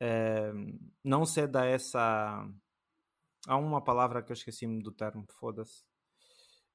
Uh, 0.01 0.79
não 1.03 1.25
ceda 1.25 1.63
a 1.63 1.67
essa. 1.67 2.47
Há 3.47 3.57
uma 3.57 3.83
palavra 3.83 4.23
que 4.23 4.33
eu 4.33 4.35
esqueci-me 4.35 4.83
do 4.83 4.93
termo, 4.93 5.27
foda-se. 5.39 5.85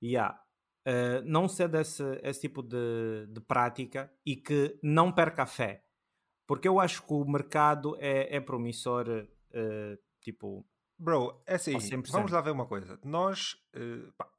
Yeah. 0.02 0.42
Uh, 0.88 1.22
não 1.26 1.48
ceda 1.48 1.82
esse, 1.82 2.04
esse 2.24 2.42
tipo 2.42 2.64
de, 2.64 3.28
de 3.28 3.42
prática 3.42 4.12
e 4.26 4.36
que 4.36 4.80
não 4.82 5.12
perca 5.12 5.44
a 5.44 5.48
fé. 5.48 5.84
Porque 6.48 6.68
eu 6.68 6.80
acho 6.80 7.06
que 7.06 7.14
o 7.14 7.26
mercado 7.26 7.96
é, 8.00 8.36
é 8.36 8.40
promissor, 8.40 9.08
uh, 9.08 9.98
tipo, 10.22 10.66
Bro, 11.00 11.42
é 11.48 11.56
assim, 11.56 11.78
vamos 12.12 12.32
lá 12.32 12.42
ver 12.42 12.52
uma 12.52 12.66
coisa. 12.66 13.00
Nós, 13.04 13.54
uh, 13.74 14.12
pá, 14.18 14.30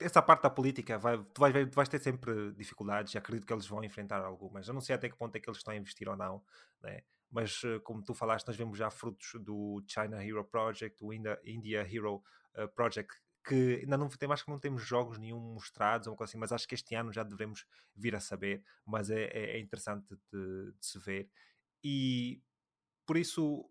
essa 0.00 0.22
parte 0.22 0.42
da 0.42 0.50
política, 0.50 0.98
vai, 0.98 1.18
tu, 1.18 1.38
vais 1.38 1.52
ver, 1.52 1.68
tu 1.68 1.74
vais 1.74 1.88
ter 1.88 2.00
sempre 2.00 2.52
dificuldades, 2.52 3.14
acredito 3.14 3.46
que 3.46 3.52
eles 3.52 3.66
vão 3.66 3.84
enfrentar 3.84 4.24
algumas. 4.24 4.66
Eu 4.66 4.74
não 4.74 4.80
sei 4.80 4.94
até 4.94 5.08
que 5.08 5.16
ponto 5.16 5.36
é 5.36 5.40
que 5.40 5.48
eles 5.48 5.58
estão 5.58 5.74
a 5.74 5.76
investir 5.76 6.08
ou 6.08 6.16
não, 6.16 6.42
né? 6.82 7.02
mas 7.30 7.62
uh, 7.62 7.78
como 7.80 8.02
tu 8.02 8.14
falaste, 8.14 8.46
nós 8.46 8.56
vemos 8.56 8.78
já 8.78 8.90
frutos 8.90 9.32
do 9.40 9.82
China 9.86 10.24
Hero 10.24 10.44
Project, 10.44 10.98
do 10.98 11.12
India, 11.12 11.86
Hero 11.86 12.22
uh, 12.56 12.68
Project, 12.74 13.14
que 13.46 13.80
ainda 13.82 13.96
não 13.96 14.08
tem 14.08 14.28
mais 14.28 14.42
que 14.42 14.50
não 14.50 14.58
temos 14.58 14.82
jogos 14.82 15.18
nenhum 15.18 15.40
mostrados 15.40 16.08
ou 16.08 16.16
assim, 16.20 16.38
mas 16.38 16.52
acho 16.52 16.66
que 16.66 16.74
este 16.74 16.94
ano 16.94 17.12
já 17.12 17.22
devemos 17.22 17.66
vir 17.94 18.14
a 18.14 18.20
saber, 18.20 18.62
mas 18.84 19.10
é, 19.10 19.24
é, 19.24 19.56
é 19.56 19.60
interessante 19.60 20.16
de, 20.32 20.72
de 20.72 20.86
se 20.86 20.98
ver. 20.98 21.28
E 21.84 22.42
por 23.06 23.16
isso 23.16 23.68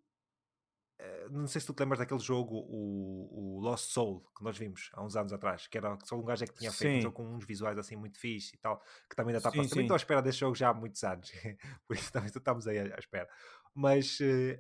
não 1.30 1.48
sei 1.48 1.62
se 1.62 1.68
tu 1.68 1.74
te 1.74 1.80
lembras 1.82 2.00
daquele 2.00 2.20
jogo, 2.20 2.56
o, 2.56 3.58
o, 3.58 3.60
Lost 3.60 3.92
Soul, 3.92 4.26
que 4.36 4.44
nós 4.44 4.58
vimos 4.58 4.90
há 4.94 5.04
uns 5.04 5.16
anos 5.16 5.32
atrás, 5.32 5.68
que 5.68 5.78
era 5.78 5.98
só 6.04 6.16
um 6.16 6.24
gajo 6.24 6.44
é 6.44 6.48
que 6.48 6.54
tinha 6.54 6.72
feito 6.72 6.94
sim. 6.94 6.98
um 7.00 7.02
jogo 7.02 7.16
com 7.16 7.36
uns 7.36 7.46
visuais 7.46 7.78
assim 7.78 7.96
muito 7.96 8.20
fixe 8.20 8.56
e 8.56 8.58
tal, 8.58 8.82
que 9.10 9.16
também 9.16 9.32
ainda 9.32 9.40
está 9.40 9.52
para 9.52 9.68
Também 9.68 9.84
estou 9.84 9.94
à 9.94 9.98
espera 9.98 10.22
desse 10.22 10.40
jogo 10.40 10.56
já 10.56 10.70
há 10.70 10.74
muitos 10.74 11.04
anos, 11.04 11.32
por 11.88 11.96
isso 11.96 12.12
também 12.12 12.30
estamos 12.30 12.68
aí 12.68 12.80
à, 12.80 12.98
espera. 12.98 13.30
Mas 13.76 14.20
uh, 14.20 14.60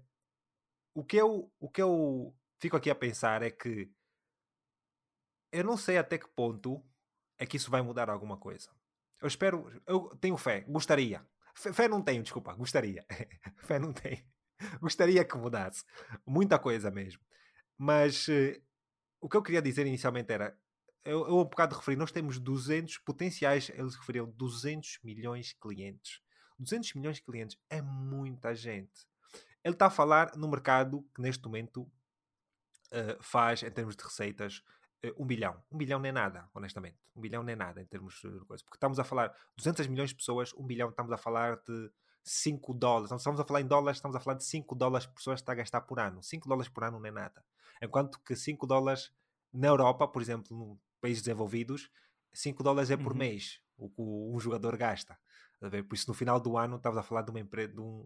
o, 0.93 1.03
que 1.03 1.17
eu, 1.17 1.51
o 1.59 1.69
que 1.69 1.81
eu 1.81 2.35
fico 2.59 2.77
aqui 2.77 2.89
a 2.89 2.95
pensar 2.95 3.41
é 3.41 3.49
que 3.49 3.91
eu 5.51 5.63
não 5.63 5.77
sei 5.77 5.97
até 5.97 6.17
que 6.17 6.27
ponto 6.27 6.85
é 7.37 7.45
que 7.45 7.57
isso 7.57 7.71
vai 7.71 7.81
mudar 7.81 8.09
alguma 8.09 8.37
coisa. 8.37 8.69
Eu 9.21 9.27
espero, 9.27 9.81
eu 9.87 10.15
tenho 10.21 10.37
fé, 10.37 10.61
gostaria. 10.61 11.25
Fé 11.55 11.87
não 11.87 12.03
tenho, 12.03 12.21
desculpa, 12.21 12.53
gostaria. 12.53 13.03
fé 13.65 13.79
não 13.79 13.91
tenho. 13.91 14.23
Gostaria 14.81 15.23
que 15.23 15.37
mudasse. 15.37 15.83
Muita 16.25 16.57
coisa 16.59 16.89
mesmo. 16.91 17.21
Mas 17.77 18.27
uh, 18.27 18.61
o 19.21 19.29
que 19.29 19.37
eu 19.37 19.43
queria 19.43 19.61
dizer 19.61 19.85
inicialmente 19.85 20.31
era. 20.31 20.57
Eu, 21.05 21.25
eu 21.25 21.37
um 21.39 21.45
bocado 21.45 21.73
referi, 21.73 21.95
nós 21.95 22.11
temos 22.11 22.37
200 22.37 22.97
potenciais, 22.97 23.71
eles 23.73 23.95
referiam 23.95 24.29
200 24.29 24.99
milhões 25.03 25.47
de 25.47 25.55
clientes. 25.55 26.21
200 26.59 26.95
milhões 26.95 27.17
de 27.17 27.23
clientes 27.23 27.57
é 27.69 27.81
muita 27.81 28.53
gente. 28.53 29.07
Ele 29.63 29.73
está 29.73 29.85
a 29.85 29.89
falar 29.89 30.35
no 30.35 30.49
mercado 30.49 31.07
que 31.15 31.21
neste 31.21 31.45
momento 31.45 31.83
uh, 31.83 33.21
faz, 33.21 33.63
em 33.63 33.71
termos 33.71 33.95
de 33.95 34.03
receitas, 34.03 34.63
uh, 35.05 35.23
um 35.23 35.25
bilhão. 35.25 35.63
Um 35.71 35.77
bilhão 35.77 35.97
não 35.97 36.09
é 36.09 36.11
nada, 36.11 36.49
honestamente. 36.53 36.97
Um 37.15 37.21
bilhão 37.21 37.41
não 37.41 37.53
é 37.53 37.55
nada 37.55 37.81
em 37.81 37.85
termos 37.85 38.15
de 38.15 38.39
coisa. 38.45 38.63
Porque 38.65 38.75
estamos 38.75 38.99
a 38.99 39.03
falar 39.05 39.33
200 39.55 39.87
milhões 39.87 40.09
de 40.09 40.15
pessoas, 40.15 40.53
um 40.55 40.65
bilhão 40.65 40.89
estamos 40.89 41.11
a 41.13 41.17
falar 41.17 41.55
de 41.57 41.89
5 42.27 42.73
dólares. 42.73 43.09
Não 43.09 43.17
estamos 43.17 43.39
a 43.39 43.45
falar 43.45 43.61
em 43.61 43.67
dólares, 43.67 43.97
estamos 43.97 44.15
a 44.15 44.19
falar 44.19 44.37
de 44.37 44.43
5 44.43 44.75
dólares 44.75 45.05
por 45.07 45.15
pessoa 45.15 45.35
que 45.35 45.41
está 45.41 45.53
a 45.53 45.55
gastar 45.55 45.81
por 45.81 45.99
ano. 45.99 46.21
5 46.21 46.47
dólares 46.47 46.69
por 46.69 46.83
ano 46.83 46.99
não 46.99 47.05
é 47.05 47.11
nada. 47.11 47.43
Enquanto 47.81 48.19
que 48.19 48.35
5 48.35 48.67
dólares 48.67 49.11
na 49.53 49.67
Europa, 49.67 50.07
por 50.07 50.21
exemplo, 50.21 50.55
em 50.55 50.79
países 50.99 51.23
desenvolvidos, 51.23 51.89
5 52.33 52.61
dólares 52.63 52.91
é 52.91 52.97
por 52.97 53.13
uhum. 53.13 53.17
mês 53.17 53.61
o 53.77 53.89
que 53.89 54.01
um 54.01 54.39
jogador 54.39 54.75
gasta. 54.77 55.17
Por 55.59 55.95
isso, 55.95 56.09
no 56.09 56.13
final 56.13 56.39
do 56.39 56.57
ano, 56.57 56.77
estamos 56.77 56.97
a 56.97 57.03
falar 57.03 57.21
de 57.21 57.31
uma 57.31 57.39
empresa 57.39 57.73
de, 57.73 57.79
um, 57.79 58.05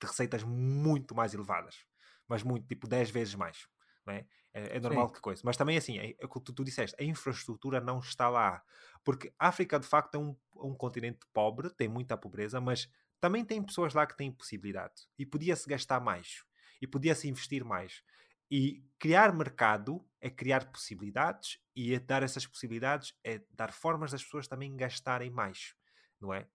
de 0.00 0.06
receitas 0.06 0.44
muito 0.44 1.14
mais 1.14 1.34
elevadas. 1.34 1.84
Mas 2.28 2.42
muito, 2.42 2.66
tipo 2.66 2.86
10 2.86 3.10
vezes 3.10 3.34
mais. 3.34 3.66
É? 4.08 4.24
É, 4.52 4.76
é 4.76 4.80
normal 4.80 5.08
Sim. 5.08 5.14
que 5.14 5.20
coisa. 5.20 5.42
Mas 5.44 5.56
também, 5.56 5.76
assim, 5.76 5.98
é, 5.98 6.14
é 6.18 6.26
o 6.26 6.28
que 6.28 6.40
tu, 6.40 6.52
tu, 6.52 6.64
disseste, 6.64 6.96
a 7.00 7.04
infraestrutura 7.04 7.80
não 7.80 7.98
está 7.98 8.28
lá. 8.28 8.62
Porque 9.04 9.32
a 9.38 9.48
África, 9.48 9.78
de 9.78 9.86
facto, 9.86 10.16
é 10.16 10.18
um, 10.18 10.36
um 10.56 10.74
continente 10.74 11.20
pobre, 11.32 11.70
tem 11.70 11.88
muita 11.88 12.16
pobreza, 12.16 12.60
mas 12.60 12.88
também 13.22 13.44
tem 13.44 13.62
pessoas 13.62 13.94
lá 13.94 14.04
que 14.04 14.16
têm 14.16 14.32
possibilidade 14.32 14.94
e 15.16 15.24
podia-se 15.24 15.68
gastar 15.68 16.00
mais 16.00 16.42
e 16.80 16.88
podia-se 16.88 17.28
investir 17.28 17.64
mais. 17.64 18.02
E 18.50 18.84
criar 18.98 19.32
mercado 19.32 20.04
é 20.20 20.28
criar 20.28 20.72
possibilidades 20.72 21.60
e 21.74 21.94
é 21.94 22.00
dar 22.00 22.24
essas 22.24 22.44
possibilidades 22.44 23.14
é 23.22 23.40
dar 23.52 23.72
formas 23.72 24.10
das 24.10 24.24
pessoas 24.24 24.48
também 24.48 24.76
gastarem 24.76 25.30
mais, 25.30 25.76
não 26.20 26.34
é? 26.34 26.48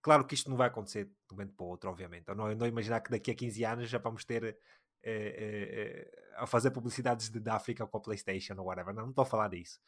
Claro 0.00 0.26
que 0.26 0.34
isto 0.34 0.48
não 0.48 0.56
vai 0.56 0.68
acontecer 0.68 1.04
de 1.04 1.10
um 1.30 1.36
momento 1.36 1.54
para 1.54 1.66
o 1.66 1.68
outro, 1.68 1.90
obviamente. 1.90 2.28
Eu 2.28 2.34
não, 2.34 2.48
eu 2.50 2.56
não 2.56 2.66
imaginar 2.66 3.02
que 3.02 3.10
daqui 3.10 3.30
a 3.30 3.34
15 3.34 3.64
anos 3.66 3.90
já 3.90 3.98
vamos 3.98 4.24
ter 4.24 4.58
é, 5.02 6.08
é, 6.10 6.18
a 6.36 6.46
fazer 6.46 6.70
publicidades 6.70 7.30
de, 7.30 7.40
da 7.40 7.54
África 7.54 7.86
com 7.86 7.96
a 7.96 8.00
PlayStation 8.00 8.54
ou 8.58 8.66
whatever. 8.66 8.94
Não 8.94 9.10
estou 9.10 9.22
a 9.22 9.26
falar 9.26 9.48
disso. 9.48 9.80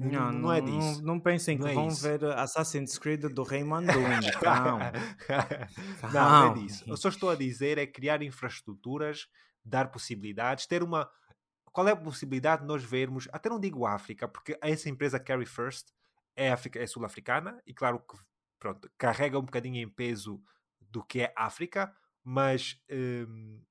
Não, 0.00 0.10
não, 0.10 0.32
não, 0.32 0.52
é 0.52 0.60
disso. 0.60 0.98
Não, 0.98 1.14
não 1.14 1.20
pensem 1.20 1.58
que 1.58 1.66
é 1.66 1.74
vão 1.74 1.90
ver 1.90 2.24
Assassin's 2.24 2.98
Creed 2.98 3.24
do 3.26 3.42
Raymond 3.42 3.86
Doom. 3.86 4.02
Não. 4.42 4.78
não, 6.12 6.30
não 6.30 6.50
é 6.50 6.54
disso. 6.54 6.84
Eu 6.86 6.96
só 6.96 7.08
estou 7.08 7.30
a 7.30 7.34
dizer 7.34 7.78
é 7.78 7.86
criar 7.86 8.22
infraestruturas, 8.22 9.28
dar 9.64 9.90
possibilidades, 9.90 10.66
ter 10.66 10.82
uma. 10.82 11.08
Qual 11.72 11.86
é 11.86 11.92
a 11.92 11.96
possibilidade 11.96 12.62
de 12.62 12.68
nós 12.68 12.82
vermos, 12.82 13.28
até 13.32 13.48
não 13.48 13.60
digo 13.60 13.86
África, 13.86 14.26
porque 14.26 14.58
essa 14.60 14.88
empresa 14.88 15.20
Carry 15.20 15.46
First 15.46 15.88
é, 16.34 16.48
é 16.48 16.86
sul-africana 16.86 17.60
e 17.66 17.74
claro 17.74 18.00
que 18.00 18.16
pronto, 18.58 18.90
carrega 18.98 19.38
um 19.38 19.44
bocadinho 19.44 19.76
em 19.76 19.88
peso 19.88 20.42
do 20.80 21.04
que 21.04 21.20
é 21.20 21.32
África, 21.36 21.94
mas 22.24 22.80
hum, 22.90 23.62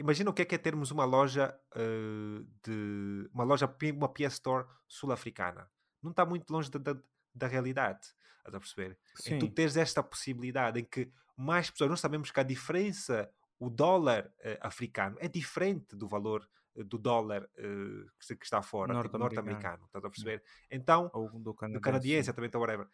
imagina 0.00 0.30
o 0.30 0.32
que 0.32 0.42
é 0.42 0.44
que 0.44 0.54
é 0.54 0.58
termos 0.58 0.90
uma 0.90 1.04
loja 1.04 1.54
uh, 1.76 2.44
de 2.64 3.30
uma 3.32 3.44
loja, 3.44 3.72
uma 3.94 4.08
PS 4.08 4.34
Store 4.34 4.66
sul-africana. 4.88 5.70
Não 6.02 6.10
está 6.10 6.24
muito 6.24 6.50
longe 6.50 6.70
da, 6.70 6.78
da, 6.78 7.00
da 7.34 7.46
realidade. 7.46 8.00
Estás 8.38 8.54
a 8.54 8.58
perceber? 8.58 8.98
Sim. 9.14 9.34
Em 9.34 9.38
tu 9.38 9.48
tens 9.48 9.76
esta 9.76 10.02
possibilidade 10.02 10.80
em 10.80 10.84
que 10.84 11.12
mais 11.36 11.70
pessoas, 11.70 11.90
nós 11.90 12.00
sabemos 12.00 12.30
que 12.30 12.40
a 12.40 12.42
diferença, 12.42 13.30
o 13.58 13.68
dólar 13.68 14.26
uh, 14.26 14.58
africano 14.62 15.16
é 15.20 15.28
diferente 15.28 15.94
do 15.94 16.08
valor 16.08 16.48
uh, 16.74 16.82
do 16.82 16.96
dólar 16.96 17.46
que, 17.54 18.36
que, 18.36 18.44
está 18.44 18.62
fora, 18.62 19.02
tipo 19.02 19.18
norte-americano. 19.18 19.74
Tipo 19.74 19.80
norte 19.80 19.86
estás 19.86 20.04
a 20.04 20.10
perceber? 20.10 20.42
Então, 20.70 21.10
Ou 21.12 21.28
do 21.38 21.54
canadiense, 21.54 21.78
do 21.78 21.82
canadiense 21.82 22.32
também, 22.32 22.50
whatever. 22.54 22.88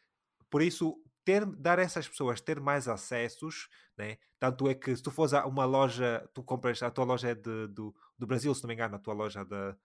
Por 0.51 0.61
isso, 0.61 1.01
ter, 1.27 1.45
dar 1.45 1.81
a 1.81 1.83
essas 1.83 2.09
pessoas 2.09 2.41
ter 2.41 2.61
mais 2.61 2.87
acessos, 2.87 3.69
né? 3.99 4.17
tanto 4.39 4.69
é 4.69 4.75
que 4.77 4.95
se 4.95 5.03
tu 5.03 5.11
fores 5.11 5.35
a 5.35 5.45
uma 5.45 5.65
loja, 5.65 6.27
tu 6.33 6.43
compras, 6.45 6.81
a 6.85 6.91
tua 6.91 7.05
loja 7.05 7.31
é 7.31 7.35
de, 7.35 7.67
do, 7.67 7.93
do 8.17 8.27
Brasil, 8.29 8.55
se 8.55 8.63
não 8.63 8.69
me 8.69 8.75
engano, 8.75 8.95
a 8.95 8.99
tua 9.01 9.13
loja 9.13 9.45
da, 9.45 9.77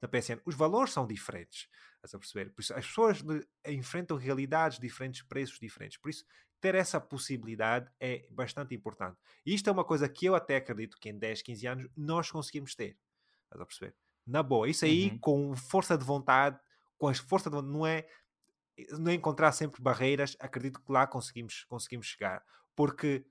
da 0.00 0.08
PSN, 0.08 0.40
os 0.46 0.54
valores 0.54 0.94
são 0.94 1.06
diferentes, 1.06 1.68
estás 1.96 2.14
a 2.14 2.18
perceber? 2.18 2.50
Por 2.54 2.62
isso, 2.62 2.72
as 2.72 2.86
pessoas 2.86 3.22
enfrentam 3.66 4.16
realidades 4.16 4.78
diferentes, 4.78 5.20
preços 5.20 5.58
diferentes, 5.60 5.98
por 5.98 6.08
isso 6.08 6.24
ter 6.62 6.74
essa 6.74 6.98
possibilidade 6.98 7.90
é 8.00 8.26
bastante 8.30 8.74
importante. 8.74 9.18
E 9.44 9.54
isto 9.54 9.68
é 9.68 9.72
uma 9.72 9.84
coisa 9.84 10.08
que 10.08 10.26
eu 10.26 10.34
até 10.34 10.56
acredito 10.56 10.96
que 10.98 11.10
em 11.10 11.18
10, 11.18 11.42
15 11.42 11.66
anos 11.66 11.88
nós 11.94 12.30
conseguimos 12.30 12.74
ter, 12.74 12.98
estás 13.44 13.60
a 13.60 13.66
perceber? 13.66 13.94
Na 14.26 14.42
boa, 14.42 14.68
isso 14.68 14.86
aí 14.86 15.10
uhum. 15.10 15.18
com 15.18 15.56
força 15.56 15.96
de 15.98 16.04
vontade, 16.04 16.58
com 16.96 17.06
a 17.08 17.14
força 17.14 17.50
de 17.50 17.56
vontade, 17.56 17.72
não 17.72 17.86
é 17.86 18.06
não 18.98 19.12
encontrar 19.12 19.52
sempre 19.52 19.82
barreiras, 19.82 20.36
acredito 20.38 20.80
que 20.80 20.92
lá 20.92 21.06
conseguimos, 21.06 21.64
conseguimos 21.64 22.06
chegar. 22.06 22.44
Porque, 22.74 23.24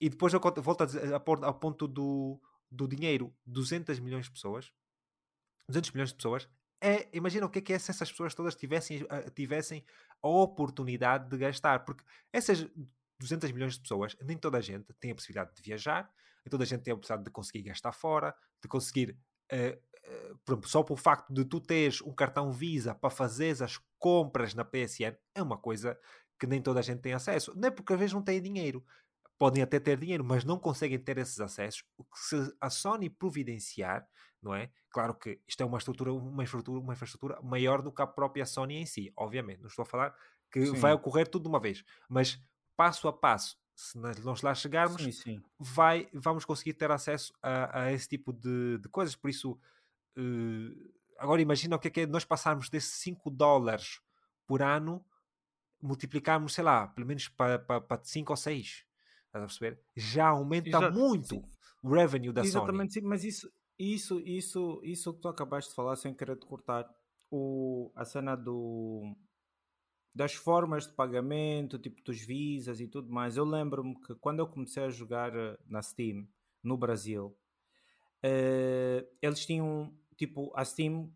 e 0.00 0.08
depois 0.08 0.32
eu 0.32 0.40
volto 0.40 0.82
a, 0.82 0.86
dizer, 0.86 1.12
ao 1.12 1.54
ponto 1.54 1.86
do, 1.86 2.40
do 2.70 2.88
dinheiro, 2.88 3.34
200 3.46 3.98
milhões 4.00 4.26
de 4.26 4.32
pessoas, 4.32 4.72
200 5.68 5.90
milhões 5.92 6.08
de 6.10 6.16
pessoas, 6.16 6.48
é, 6.80 7.08
imagina 7.12 7.44
o 7.44 7.50
que 7.50 7.58
é 7.58 7.62
que 7.62 7.72
é 7.72 7.78
se 7.78 7.90
essas 7.90 8.10
pessoas 8.10 8.34
todas 8.34 8.54
tivessem, 8.54 9.02
uh, 9.02 9.30
tivessem 9.34 9.84
a 10.22 10.28
oportunidade 10.28 11.28
de 11.28 11.36
gastar, 11.36 11.84
porque 11.84 12.02
essas 12.32 12.66
200 13.18 13.52
milhões 13.52 13.74
de 13.74 13.80
pessoas, 13.80 14.16
nem 14.22 14.36
toda 14.36 14.58
a 14.58 14.60
gente 14.62 14.86
tem 14.98 15.10
a 15.10 15.14
possibilidade 15.14 15.54
de 15.54 15.62
viajar, 15.62 16.10
nem 16.44 16.50
toda 16.50 16.64
a 16.64 16.66
gente 16.66 16.82
tem 16.82 16.92
a 16.92 16.96
possibilidade 16.96 17.24
de 17.24 17.30
conseguir 17.30 17.62
gastar 17.62 17.92
fora, 17.92 18.34
de 18.62 18.68
conseguir 18.68 19.18
por 20.44 20.52
exemplo, 20.52 20.68
só 20.68 20.82
pelo 20.82 20.96
facto 20.96 21.32
de 21.32 21.44
tu 21.44 21.60
teres 21.60 22.00
um 22.02 22.12
cartão 22.12 22.52
Visa 22.52 22.94
para 22.94 23.10
fazeres 23.10 23.62
as 23.62 23.78
compras 23.98 24.54
na 24.54 24.64
PSN 24.64 25.16
é 25.34 25.42
uma 25.42 25.58
coisa 25.58 25.98
que 26.38 26.46
nem 26.46 26.62
toda 26.62 26.80
a 26.80 26.82
gente 26.82 27.00
tem 27.00 27.12
acesso. 27.12 27.52
Não 27.54 27.68
é 27.68 27.70
porque 27.70 27.92
às 27.92 27.98
vezes 27.98 28.14
não 28.14 28.22
têm 28.22 28.40
dinheiro. 28.40 28.84
Podem 29.38 29.62
até 29.62 29.78
ter 29.78 29.98
dinheiro, 29.98 30.24
mas 30.24 30.44
não 30.44 30.58
conseguem 30.58 30.98
ter 30.98 31.18
esses 31.18 31.40
acessos. 31.40 31.84
O 31.96 32.04
que 32.04 32.18
se 32.18 32.56
a 32.60 32.70
Sony 32.70 33.08
providenciar, 33.08 34.06
não 34.42 34.54
é? 34.54 34.70
Claro 34.90 35.14
que 35.14 35.40
isto 35.46 35.62
é 35.62 35.66
uma 35.66 35.78
estrutura, 35.78 36.12
uma 36.12 36.42
infraestrutura, 36.42 36.80
uma 36.80 36.92
infraestrutura 36.92 37.40
maior 37.42 37.82
do 37.82 37.92
que 37.92 38.02
a 38.02 38.06
própria 38.06 38.44
Sony 38.44 38.76
em 38.76 38.86
si, 38.86 39.12
obviamente. 39.16 39.60
Não 39.60 39.68
estou 39.68 39.82
a 39.82 39.86
falar 39.86 40.14
que 40.50 40.66
sim. 40.66 40.72
vai 40.74 40.92
ocorrer 40.92 41.28
tudo 41.28 41.44
de 41.44 41.48
uma 41.48 41.60
vez, 41.60 41.84
mas 42.08 42.42
passo 42.76 43.06
a 43.06 43.12
passo, 43.12 43.56
se 43.80 43.98
nós 43.98 44.42
lá 44.42 44.54
chegarmos, 44.54 45.02
sim, 45.02 45.12
sim. 45.12 45.42
Vai, 45.58 46.08
vamos 46.12 46.44
conseguir 46.44 46.74
ter 46.74 46.90
acesso 46.90 47.32
a, 47.42 47.82
a 47.82 47.92
esse 47.92 48.08
tipo 48.08 48.32
de, 48.32 48.78
de 48.78 48.88
coisas. 48.88 49.16
Por 49.16 49.30
isso, 49.30 49.58
Uh, 50.16 50.92
agora 51.18 51.40
imagina 51.40 51.76
o 51.76 51.78
que 51.78 51.88
é 51.88 51.90
que 51.90 52.00
é 52.00 52.06
nós 52.06 52.24
passarmos 52.24 52.68
desses 52.68 52.94
5 53.02 53.30
dólares 53.30 54.00
por 54.46 54.62
ano, 54.62 55.04
multiplicarmos, 55.80 56.54
sei 56.54 56.64
lá, 56.64 56.88
pelo 56.88 57.06
menos 57.06 57.28
para, 57.28 57.58
para, 57.58 58.00
5 58.02 58.32
ou 58.32 58.36
6. 58.36 58.84
Estás 59.26 59.44
a 59.44 59.46
perceber? 59.46 59.80
Já 59.94 60.28
aumenta 60.28 60.68
Exato, 60.68 60.92
muito 60.92 61.28
sim. 61.28 61.44
o 61.82 61.94
revenue 61.94 62.32
da 62.32 62.42
Exatamente, 62.42 62.94
Sony. 62.94 63.02
Sim, 63.04 63.08
mas 63.08 63.24
isso, 63.24 63.52
isso, 63.78 64.20
isso, 64.20 64.80
isso 64.82 65.14
que 65.14 65.20
tu 65.20 65.28
acabaste 65.28 65.70
de 65.70 65.76
falar, 65.76 65.96
sem 65.96 66.12
querer 66.14 66.36
te 66.36 66.46
cortar, 66.46 66.88
o, 67.30 67.92
a 67.94 68.04
cena 68.04 68.34
do, 68.34 69.16
das 70.14 70.34
formas 70.34 70.86
de 70.86 70.92
pagamento, 70.92 71.78
tipo 71.78 72.02
dos 72.02 72.20
visas 72.20 72.80
e 72.80 72.88
tudo 72.88 73.10
mais. 73.10 73.36
Eu 73.36 73.44
lembro-me 73.44 73.94
que 74.00 74.14
quando 74.16 74.40
eu 74.40 74.46
comecei 74.46 74.82
a 74.82 74.90
jogar 74.90 75.34
eh, 75.36 75.58
na 75.66 75.80
Steam, 75.82 76.26
no 76.62 76.76
Brasil, 76.76 77.36
uh, 78.24 79.06
eles 79.22 79.46
tinham 79.46 79.94
tipo, 80.16 80.52
a 80.54 80.64
Steam 80.64 81.10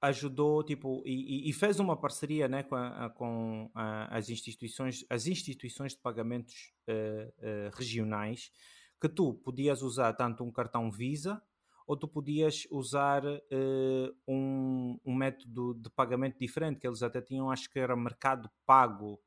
ajudou 0.00 0.62
tipo 0.64 1.02
e, 1.04 1.50
e, 1.50 1.52
fez 1.52 1.78
uma 1.78 1.96
parceria 1.96 2.48
né, 2.48 2.62
com, 2.62 2.74
a, 2.74 3.10
com 3.10 3.70
a, 3.74 4.16
as 4.16 4.30
instituições 4.30 5.04
as 5.10 5.26
instituições 5.26 5.92
de 5.92 5.98
pagamentos 6.00 6.72
uh, 6.88 7.28
uh, 7.28 7.76
regionais 7.76 8.50
que 8.98 9.08
tu 9.08 9.34
podias 9.34 9.82
usar 9.82 10.14
tanto 10.14 10.42
um 10.42 10.50
cartão 10.50 10.90
Visa 10.90 11.42
ou 11.90 11.96
tu 11.96 12.06
podias 12.06 12.68
usar 12.70 13.24
uh, 13.24 14.16
um, 14.28 14.96
um, 15.04 15.14
método 15.14 15.74
de 15.74 15.90
pagamento 15.90 16.38
diferente 16.38 16.78
que 16.78 16.86
eles 16.86 17.02
até 17.02 17.20
tinham 17.20 17.50
acho 17.50 17.68
que 17.68 17.80
era 17.80 17.96
mercado 17.96 18.48
pago 18.64 19.20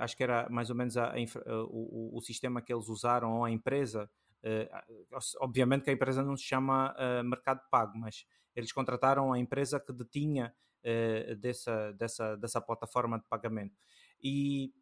acho 0.00 0.16
que 0.16 0.24
era 0.24 0.48
mais 0.50 0.70
ou 0.70 0.76
menos 0.76 0.96
a, 0.96 1.12
a, 1.12 1.16
o, 1.68 2.18
o, 2.18 2.20
sistema 2.20 2.60
que 2.60 2.74
eles 2.74 2.88
usaram 2.88 3.38
ou 3.38 3.44
a 3.44 3.50
empresa 3.50 4.10
Uh, 4.44 4.66
obviamente 5.40 5.84
que 5.84 5.90
a 5.90 5.92
empresa 5.92 6.22
não 6.22 6.36
se 6.36 6.42
chama 6.42 6.92
uh, 6.98 7.22
Mercado 7.22 7.60
Pago, 7.70 7.96
mas 7.96 8.26
eles 8.56 8.72
contrataram 8.72 9.32
a 9.32 9.38
empresa 9.38 9.78
que 9.78 9.92
detinha 9.92 10.52
uh, 10.84 11.36
dessa, 11.36 11.92
dessa, 11.92 12.36
dessa 12.36 12.60
plataforma 12.60 13.18
de 13.18 13.24
pagamento. 13.28 13.76
E 14.20 14.72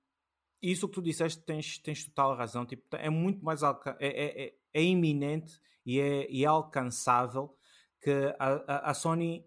isso 0.62 0.89
que 0.89 0.95
tu 0.95 1.03
disseste 1.03 1.43
tens, 1.45 1.78
tens 1.78 2.05
total 2.05 2.37
razão. 2.37 2.66
Tipo, 2.66 2.97
é 2.97 3.11
muito 3.11 3.45
mais 3.45 3.62
é, 3.62 3.69
é, 4.01 4.45
é, 4.45 4.55
é, 4.74 4.82
iminente 4.82 5.61
e 5.85 5.99
é, 5.99 6.31
e 6.31 6.45
é 6.45 6.47
alcançável 6.47 7.57
que 8.01 8.11
a, 8.39 8.65
a, 8.66 8.91
a 8.91 8.95
Sony 8.95 9.47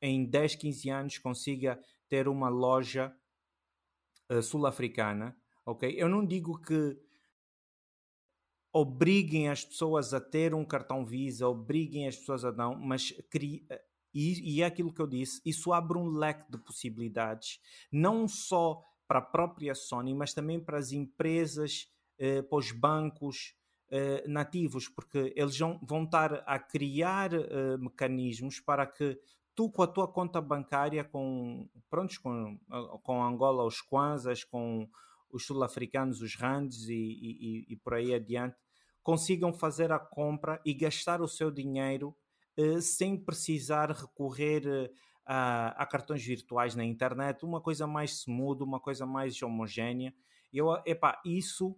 em 0.00 0.24
10, 0.24 0.54
15 0.56 0.90
anos 0.90 1.18
consiga 1.18 1.80
ter 2.08 2.28
uma 2.28 2.48
loja 2.48 3.14
sul-africana. 4.42 5.36
Ok? 5.64 5.94
Eu 5.96 6.08
não 6.08 6.24
digo 6.24 6.60
que 6.60 6.98
obriguem 8.72 9.48
as 9.48 9.64
pessoas 9.64 10.12
a 10.12 10.20
ter 10.20 10.54
um 10.54 10.64
cartão 10.64 11.04
Visa, 11.04 11.48
obriguem 11.48 12.06
as 12.06 12.16
pessoas 12.16 12.44
a 12.44 12.52
não, 12.52 12.74
mas 12.74 13.12
cri... 13.30 13.66
e, 14.14 14.56
e 14.56 14.62
é 14.62 14.66
aquilo 14.66 14.92
que 14.92 15.00
eu 15.00 15.06
disse, 15.06 15.40
isso 15.44 15.72
abre 15.72 15.98
um 15.98 16.10
leque 16.10 16.50
de 16.50 16.58
possibilidades, 16.58 17.60
não 17.90 18.28
só 18.28 18.82
para 19.08 19.18
a 19.18 19.22
própria 19.22 19.74
Sony, 19.74 20.14
mas 20.14 20.34
também 20.34 20.60
para 20.60 20.78
as 20.78 20.92
empresas, 20.92 21.90
eh, 22.18 22.42
para 22.42 22.58
os 22.58 22.70
bancos 22.70 23.54
eh, 23.90 24.22
nativos, 24.28 24.86
porque 24.88 25.32
eles 25.34 25.58
vão, 25.58 25.80
vão 25.82 26.04
estar 26.04 26.44
a 26.46 26.58
criar 26.58 27.32
eh, 27.32 27.76
mecanismos 27.78 28.60
para 28.60 28.86
que 28.86 29.18
tu 29.54 29.70
com 29.70 29.82
a 29.82 29.86
tua 29.86 30.06
conta 30.06 30.40
bancária, 30.40 31.02
com, 31.02 31.68
prontos, 31.90 32.18
com, 32.18 32.58
com 33.02 33.24
Angola 33.24 33.64
os 33.64 33.80
Kwanzas, 33.80 34.44
com 34.44 34.88
os 35.30 35.46
sul-africanos, 35.46 36.20
os 36.20 36.36
rands 36.36 36.88
e, 36.88 36.94
e, 36.94 37.66
e, 37.72 37.76
por 37.76 37.94
aí 37.94 38.14
adiante, 38.14 38.56
consigam 39.02 39.52
fazer 39.52 39.90
a 39.90 39.98
compra 39.98 40.60
e 40.64 40.74
gastar 40.74 41.20
o 41.20 41.28
seu 41.28 41.50
dinheiro 41.50 42.14
eh, 42.56 42.80
sem 42.80 43.16
precisar 43.16 43.90
recorrer 43.90 44.66
eh, 44.66 44.90
a, 45.30 45.68
a, 45.82 45.84
cartões 45.84 46.24
virtuais 46.24 46.74
na 46.74 46.82
internet, 46.82 47.44
uma 47.44 47.60
coisa 47.60 47.86
mais 47.86 48.22
smooth, 48.22 48.62
uma 48.62 48.80
coisa 48.80 49.04
mais 49.04 49.40
homogénea. 49.42 50.14
Eu, 50.50 50.68
epá, 50.86 51.20
isso 51.22 51.76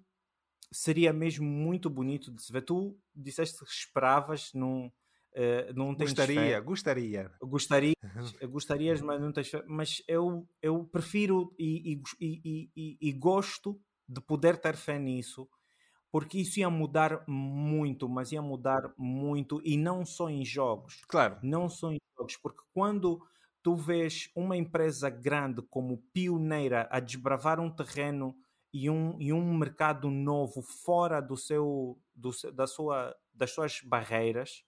seria 0.71 1.13
mesmo 1.13 1.45
muito 1.45 1.91
bonito 1.91 2.31
de 2.31 2.41
se 2.41 2.53
ver. 2.53 2.63
Tu 2.63 2.97
disseste 3.13 3.59
que 3.59 3.71
esperavas 3.71 4.53
num, 4.55 4.89
Uh, 5.33 5.73
não 5.77 5.95
gostaria, 5.95 6.41
fé. 6.41 6.61
gostaria. 6.61 7.33
Gostaria, 7.41 7.95
gostarias, 8.51 9.01
mas 9.01 9.21
não 9.21 9.33
tens 9.33 9.49
fé. 9.49 9.63
Mas 9.65 10.03
eu, 10.09 10.45
eu 10.61 10.85
prefiro 10.85 11.55
e, 11.57 12.03
e, 12.21 12.69
e, 12.77 12.99
e, 13.01 13.13
gosto 13.13 13.81
de 14.09 14.21
poder 14.21 14.57
ter 14.57 14.75
fé 14.75 14.99
nisso, 14.99 15.49
porque 16.11 16.39
isso 16.39 16.59
ia 16.59 16.69
mudar 16.69 17.23
muito, 17.29 18.09
mas 18.09 18.33
ia 18.33 18.43
mudar 18.43 18.93
muito, 18.99 19.63
e 19.65 19.77
não 19.77 20.05
só 20.05 20.29
em 20.29 20.45
jogos. 20.45 21.01
Claro. 21.07 21.39
Não 21.45 21.69
só 21.69 21.93
em 21.93 21.99
jogos, 22.19 22.37
porque 22.37 22.65
quando 22.75 23.25
tu 23.63 23.77
vês 23.77 24.31
uma 24.35 24.57
empresa 24.57 25.11
grande 25.11 25.63
como 25.63 25.99
pioneira 26.13 26.89
a 26.91 27.01
desbravar 27.01 27.61
um 27.61 27.71
terreno 27.71 28.37
e 28.73 28.89
um, 28.89 29.21
e 29.21 29.33
um 29.33 29.57
mercado 29.57 30.11
novo 30.11 30.63
fora 30.63 31.21
do 31.21 31.37
seu, 31.37 32.01
do, 32.15 32.31
da 32.53 32.67
sua 32.67 33.17
das 33.33 33.53
suas 33.53 33.81
barreiras, 33.81 34.65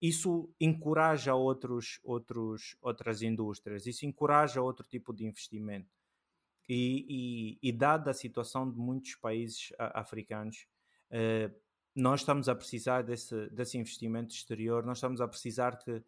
isso 0.00 0.54
encoraja 0.60 1.34
outros, 1.34 1.98
outros, 2.02 2.76
outras 2.80 3.22
indústrias, 3.22 3.86
isso 3.86 4.06
encoraja 4.06 4.62
outro 4.62 4.86
tipo 4.86 5.12
de 5.12 5.26
investimento. 5.26 5.90
E, 6.68 7.58
e, 7.60 7.68
e 7.68 7.72
dada 7.72 8.12
a 8.12 8.14
situação 8.14 8.70
de 8.70 8.78
muitos 8.78 9.16
países 9.16 9.72
africanos, 9.76 10.68
eh, 11.10 11.50
nós 11.94 12.20
estamos 12.20 12.48
a 12.48 12.54
precisar 12.54 13.02
desse, 13.02 13.50
desse 13.50 13.76
investimento 13.76 14.32
exterior, 14.32 14.86
nós 14.86 14.98
estamos 14.98 15.20
a 15.20 15.26
precisar 15.26 15.76
que 15.76 16.02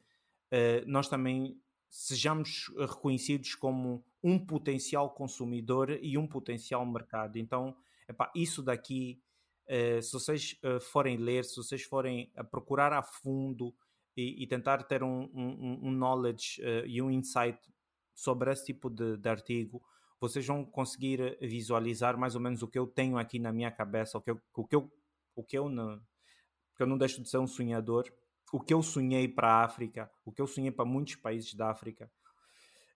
eh, 0.52 0.84
nós 0.86 1.08
também 1.08 1.58
sejamos 1.88 2.70
reconhecidos 2.78 3.54
como 3.54 4.04
um 4.22 4.38
potencial 4.38 5.08
consumidor 5.08 5.98
e 6.02 6.18
um 6.18 6.26
potencial 6.26 6.84
mercado. 6.84 7.38
Então, 7.38 7.74
epá, 8.06 8.30
isso 8.34 8.62
daqui, 8.62 9.18
eh, 9.66 10.02
se 10.02 10.12
vocês 10.12 10.58
eh, 10.62 10.78
forem 10.78 11.16
ler, 11.16 11.46
se 11.46 11.56
vocês 11.56 11.82
forem 11.82 12.30
a 12.36 12.44
procurar 12.44 12.92
a 12.92 13.02
fundo 13.02 13.74
e, 14.14 14.42
e 14.42 14.46
tentar 14.46 14.82
ter 14.82 15.02
um, 15.02 15.22
um, 15.32 15.88
um 15.88 15.90
knowledge 15.90 16.60
uh, 16.60 16.86
e 16.86 17.00
um 17.00 17.10
insight 17.10 17.58
sobre 18.14 18.52
esse 18.52 18.66
tipo 18.66 18.90
de, 18.90 19.16
de, 19.16 19.28
artigo, 19.28 19.82
vocês 20.20 20.46
vão 20.46 20.66
conseguir 20.66 21.38
visualizar 21.40 22.18
mais 22.18 22.34
ou 22.34 22.42
menos 22.42 22.62
o 22.62 22.68
que 22.68 22.78
eu 22.78 22.86
tenho 22.86 23.16
aqui 23.16 23.38
na 23.38 23.50
minha 23.50 23.70
cabeça, 23.70 24.18
o 24.18 24.20
que 24.20 24.30
eu, 24.30 24.40
o 24.54 24.66
que 24.66 24.76
eu, 24.76 24.92
o 25.34 25.42
que 25.42 25.56
eu 25.56 25.70
não, 25.70 25.98
porque 26.68 26.82
eu 26.82 26.86
não 26.86 26.98
deixo 26.98 27.22
de 27.22 27.30
ser 27.30 27.38
um 27.38 27.46
sonhador, 27.46 28.04
o 28.52 28.60
que 28.60 28.74
eu 28.74 28.82
sonhei 28.82 29.26
para 29.26 29.48
a 29.48 29.64
África, 29.64 30.10
o 30.24 30.30
que 30.30 30.42
eu 30.42 30.46
sonhei 30.46 30.70
para 30.70 30.84
muitos 30.84 31.16
países 31.16 31.54
da 31.54 31.70
África, 31.70 32.10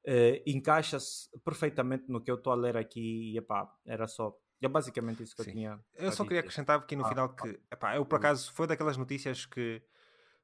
uh, 0.06 0.42
encaixa-se 0.46 1.30
perfeitamente 1.42 2.04
no 2.08 2.20
que 2.20 2.30
eu 2.30 2.34
estou 2.34 2.52
a 2.52 2.56
ler 2.56 2.76
aqui 2.76 3.32
e 3.32 3.38
epá, 3.38 3.72
era 3.86 4.06
só 4.06 4.36
é 4.62 4.68
basicamente 4.68 5.22
isso 5.22 5.36
que 5.36 5.42
Sim. 5.42 5.50
eu 5.50 5.54
tinha. 5.54 5.84
Eu 5.94 6.12
só 6.12 6.24
queria 6.24 6.40
acrescentar 6.40 6.78
aqui 6.78 6.96
no 6.96 7.04
ah, 7.04 7.08
final 7.08 7.28
que, 7.34 7.60
epá, 7.70 7.96
eu 7.96 8.06
por 8.06 8.16
acaso 8.16 8.52
foi 8.52 8.66
daquelas 8.66 8.96
notícias 8.96 9.44
que 9.44 9.82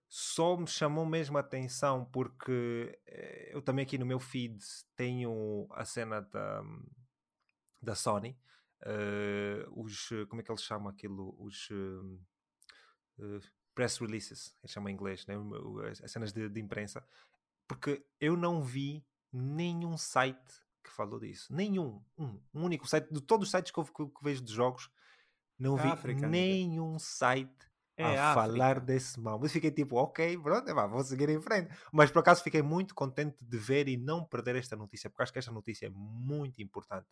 só 0.09 0.57
me 0.57 0.67
chamou 0.67 1.07
mesmo 1.07 1.39
a 1.39 1.41
atenção 1.41 2.05
porque 2.05 2.99
eh, 3.07 3.51
eu 3.53 3.63
também 3.63 3.83
aqui 3.83 3.97
no 3.97 4.05
meu 4.05 4.21
feed 4.21 4.59
tenho 4.95 5.67
a 5.71 5.85
cena 5.87 6.21
da, 6.21 6.63
da 7.81 7.95
Sony, 7.95 8.39
uh, 8.83 9.83
os, 9.83 10.11
como 10.29 10.43
é 10.43 10.45
que 10.45 10.51
eles 10.51 10.63
chamam 10.63 10.89
aquilo? 10.89 11.35
Os 11.39 11.71
uh, 11.71 12.21
press 13.75 13.99
releases, 13.99 14.55
eles 14.63 14.73
chamam 14.73 14.89
em 14.89 14.95
inglês, 14.95 15.27
né? 15.27 15.35
as 16.03 16.11
cenas 16.11 16.33
de, 16.33 16.49
de, 16.49 16.61
imprensa, 16.61 17.05
porque 17.67 18.05
eu 18.21 18.37
não 18.37 18.63
vi 18.63 19.05
nenhum 19.33 19.97
site 19.97 20.63
que 20.85 20.91
falou 20.91 21.19
disso, 21.19 21.55
nenhum, 21.55 22.03
um, 22.19 22.41
um 22.53 22.65
único 22.65 22.87
site, 22.87 23.13
de 23.13 23.21
todos 23.21 23.49
os 23.49 23.51
sites 23.51 23.73
que 23.73 23.79
eu, 23.79 23.85
que, 23.85 24.07
que 24.07 24.25
vejo 24.25 24.43
de 24.43 24.53
jogos, 24.53 24.91
não 25.59 25.77
vi 25.77 25.89
África, 25.89 26.27
nenhum 26.27 26.99
site 26.99 27.71
é, 27.97 28.19
a 28.19 28.35
falar 28.35 28.81
desse 28.81 29.21
mal. 29.21 29.39
Mas 29.39 29.53
fiquei 29.53 29.71
tipo, 29.71 29.97
ok, 29.97 30.37
pronto, 30.39 30.69
é, 30.69 30.89
vou 30.89 31.05
seguir 31.05 31.29
em 31.29 31.41
frente. 31.41 31.71
Mas 31.93 32.11
por 32.11 32.21
acaso 32.21 32.43
fiquei 32.43 32.63
muito 32.63 32.95
contente 32.95 33.45
de 33.45 33.59
ver 33.59 33.89
e 33.89 33.97
não 33.97 34.25
perder 34.25 34.57
esta 34.57 34.77
notícia, 34.77 35.09
porque 35.09 35.23
acho 35.23 35.33
que 35.33 35.39
esta 35.39 35.53
notícia 35.53 35.87
é 35.87 35.91
muito 35.91 36.61
importante. 36.63 37.07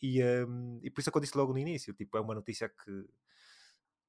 E, 0.00 0.22
um, 0.24 0.80
e 0.82 0.90
por 0.90 1.00
isso 1.00 1.10
é 1.10 1.12
que 1.12 1.18
eu 1.18 1.22
disse 1.22 1.36
logo 1.36 1.52
no 1.52 1.58
início, 1.58 1.92
tipo, 1.94 2.16
é 2.16 2.20
uma 2.20 2.34
notícia 2.34 2.68
que 2.68 3.06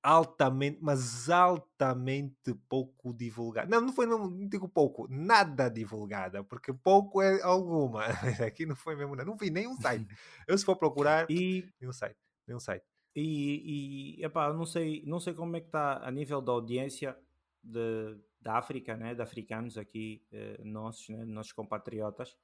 altamente, 0.03 0.79
mas 0.81 1.29
altamente 1.29 2.53
pouco 2.67 3.13
divulgada. 3.13 3.69
Não, 3.69 3.79
não 3.79 3.93
foi, 3.93 4.05
não 4.05 4.47
digo 4.49 4.67
pouco, 4.67 5.07
nada 5.09 5.69
divulgada, 5.69 6.43
porque 6.43 6.73
pouco 6.73 7.21
é 7.21 7.41
alguma. 7.41 8.03
Aqui 8.45 8.65
não 8.65 8.75
foi 8.75 8.97
mesmo, 8.97 9.15
não 9.15 9.37
vi 9.37 9.49
nenhum 9.49 9.75
site. 9.77 10.05
Eu 10.45 10.57
se 10.57 10.65
for 10.65 10.75
procurar, 10.75 11.25
e... 11.31 11.65
nenhum 11.79 11.93
site, 11.93 12.17
nenhum 12.45 12.59
site. 12.59 12.83
E, 13.15 14.17
e 14.19 14.25
epá, 14.25 14.51
não 14.51 14.65
sei, 14.65 15.03
não 15.05 15.19
sei 15.19 15.33
como 15.33 15.55
é 15.55 15.61
que 15.61 15.67
está 15.67 16.05
a 16.05 16.11
nível 16.11 16.41
da 16.41 16.51
audiência 16.51 17.17
de, 17.63 18.17
da 18.41 18.57
África, 18.57 18.97
né, 18.97 19.15
de 19.15 19.21
africanos 19.21 19.77
aqui, 19.77 20.25
eh, 20.31 20.59
nossos, 20.63 21.07
né, 21.09 21.23
nossos 21.23 21.53
compatriotas. 21.53 22.35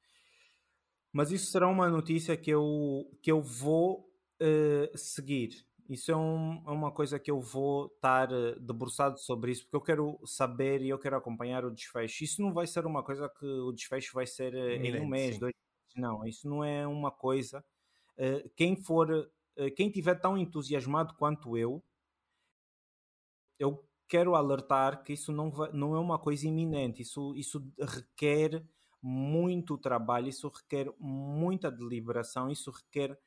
Mas 1.12 1.32
isso 1.32 1.52
será 1.52 1.68
uma 1.68 1.90
notícia 1.90 2.38
que 2.38 2.52
eu, 2.52 3.12
que 3.22 3.32
eu 3.32 3.42
vou 3.42 4.10
eh, 4.40 4.92
seguir. 4.96 5.68
Isso 5.90 6.12
é, 6.12 6.16
um, 6.16 6.64
é, 6.68 6.72
uma 6.72 6.92
coisa 6.92 7.20
que 7.20 7.32
eu 7.32 7.42
vou 7.42 7.88
estar 7.88 8.32
eh, 8.32 8.56
debruçado 8.60 9.20
sobre 9.20 9.52
isso, 9.52 9.64
porque 9.64 9.76
eu 9.76 9.82
quero 9.82 10.20
saber 10.24 10.84
e 10.84 10.90
eu 10.90 11.00
quero 11.00 11.18
acompanhar 11.18 11.66
o 11.66 11.72
desfecho. 11.72 12.24
Isso 12.24 12.42
não 12.44 12.54
vai 12.54 12.68
ser 12.68 12.86
uma 12.86 13.04
coisa 13.04 13.28
que 13.28 13.46
o 13.46 13.72
desfecho 13.72 14.14
vai 14.14 14.28
ser 14.28 14.54
eh, 14.54 14.76
em 14.76 15.02
um 15.02 15.08
mês, 15.08 15.34
sim. 15.34 15.40
dois 15.40 15.54
meses. 15.54 15.96
Não, 15.96 16.28
isso 16.28 16.48
não 16.48 16.64
é 16.64 16.86
uma 16.86 17.10
coisa. 17.10 17.66
Uh, 18.16 18.48
quem 18.56 18.76
for 18.76 19.30
eh, 19.60 19.70
quem 19.72 19.90
tiver 19.92 20.16
tão 20.16 20.38
entusiasmado 20.38 21.14
quanto 21.16 21.58
eu, 21.58 21.84
eu 23.60 23.86
quero 24.08 24.34
alertar 24.34 25.04
que 25.04 25.12
isso 25.14 25.34
não, 25.34 25.52
vai, 25.52 25.70
não 25.74 25.94
é 25.96 26.00
uma 26.00 26.18
coisa 26.18 26.48
iminente, 26.48 27.02
isso, 27.02 27.36
isso 27.36 27.62
requer 27.78 28.66
muito 29.02 29.78
trabalho, 29.78 30.30
isso 30.30 30.48
requer 30.48 30.90
muita 30.98 31.70
deliberação, 31.70 32.50
isso 32.50 32.72
requer 32.72 33.20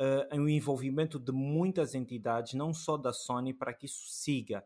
uh, 0.00 0.40
um 0.40 0.48
envolvimento 0.48 1.18
de 1.18 1.32
muitas 1.32 1.94
entidades, 1.94 2.54
não 2.54 2.72
só 2.72 2.96
da 2.96 3.12
Sony, 3.12 3.52
para 3.52 3.74
que 3.74 3.86
isso 3.86 4.08
siga. 4.08 4.64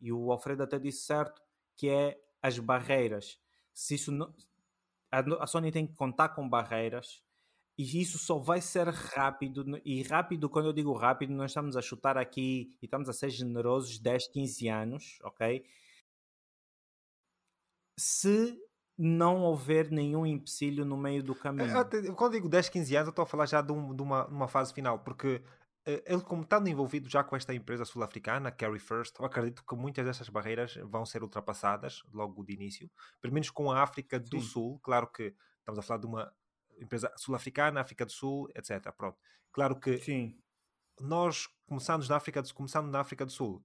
E 0.00 0.12
o 0.12 0.30
Alfredo 0.30 0.62
até 0.62 0.78
disse 0.78 1.04
certo, 1.04 1.42
que 1.76 1.88
é 1.88 2.20
as 2.42 2.58
barreiras. 2.58 3.40
Se 3.72 3.94
isso 3.94 4.12
não, 4.12 4.32
a, 5.10 5.20
a 5.42 5.46
Sony 5.46 5.72
tem 5.72 5.86
que 5.86 5.94
contar 5.94 6.30
com 6.30 6.48
barreiras 6.48 7.22
e 7.78 8.00
isso 8.00 8.18
só 8.18 8.38
vai 8.38 8.60
ser 8.60 8.88
rápido, 8.88 9.78
e 9.84 10.02
rápido, 10.02 10.48
quando 10.48 10.66
eu 10.66 10.72
digo 10.72 10.94
rápido, 10.94 11.34
nós 11.34 11.50
estamos 11.50 11.76
a 11.76 11.82
chutar 11.82 12.16
aqui 12.16 12.74
e 12.80 12.86
estamos 12.86 13.08
a 13.08 13.12
ser 13.12 13.28
generosos 13.28 13.98
10, 13.98 14.28
15 14.28 14.68
anos, 14.68 15.18
ok? 15.22 15.62
Se 17.98 18.58
não 18.98 19.42
houver 19.42 19.90
nenhum 19.90 20.24
empecilho 20.24 20.84
no 20.84 20.96
meio 20.96 21.22
do 21.22 21.34
caminho. 21.34 21.70
Quando 22.14 22.32
digo 22.32 22.48
10, 22.48 22.68
15 22.68 22.96
anos, 22.96 23.06
eu 23.08 23.10
estou 23.10 23.22
a 23.24 23.26
falar 23.26 23.46
já 23.46 23.60
de, 23.60 23.72
um, 23.72 23.94
de 23.94 24.02
uma, 24.02 24.26
uma 24.26 24.48
fase 24.48 24.72
final, 24.72 24.98
porque 25.00 25.42
eh, 25.84 26.02
ele, 26.06 26.22
como 26.22 26.42
estando 26.42 26.68
envolvido 26.68 27.08
já 27.08 27.22
com 27.22 27.36
esta 27.36 27.54
empresa 27.54 27.84
sul-africana, 27.84 28.50
Carry 28.50 28.78
First, 28.78 29.16
eu 29.18 29.24
acredito 29.24 29.64
que 29.64 29.76
muitas 29.76 30.04
dessas 30.04 30.28
barreiras 30.28 30.76
vão 30.84 31.06
ser 31.06 31.22
ultrapassadas 31.22 32.02
logo 32.12 32.42
de 32.44 32.54
início, 32.54 32.90
pelo 33.20 33.32
menos 33.32 33.50
com 33.50 33.70
a 33.70 33.82
África 33.82 34.18
do 34.18 34.40
Sim. 34.40 34.46
Sul. 34.46 34.80
Claro 34.80 35.06
que 35.06 35.34
estamos 35.58 35.78
a 35.78 35.82
falar 35.82 36.00
de 36.00 36.06
uma 36.06 36.32
empresa 36.80 37.12
sul-africana, 37.16 37.80
África 37.80 38.04
do 38.04 38.12
Sul, 38.12 38.48
etc. 38.54 38.92
Pronto. 38.96 39.18
Claro 39.52 39.78
que 39.78 39.98
Sim. 39.98 40.36
nós 41.00 41.48
começamos 41.66 42.08
na 42.08 42.16
África 42.16 42.42
do, 42.42 42.52
começando 42.52 42.88
na 42.88 43.00
África 43.00 43.24
do 43.24 43.32
Sul, 43.32 43.64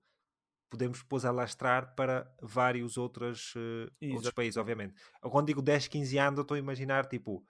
podemos 0.71 0.99
depois 0.99 1.25
alastrar 1.25 1.93
para 1.95 2.33
vários 2.41 2.97
outros, 2.97 3.53
uh, 3.55 4.13
outros 4.13 4.31
países, 4.31 4.55
obviamente. 4.55 4.95
Quando 5.21 5.47
digo 5.47 5.61
10, 5.61 5.89
15 5.89 6.17
anos, 6.17 6.37
eu 6.37 6.41
estou 6.43 6.55
a 6.55 6.59
imaginar, 6.59 7.05
tipo, 7.05 7.45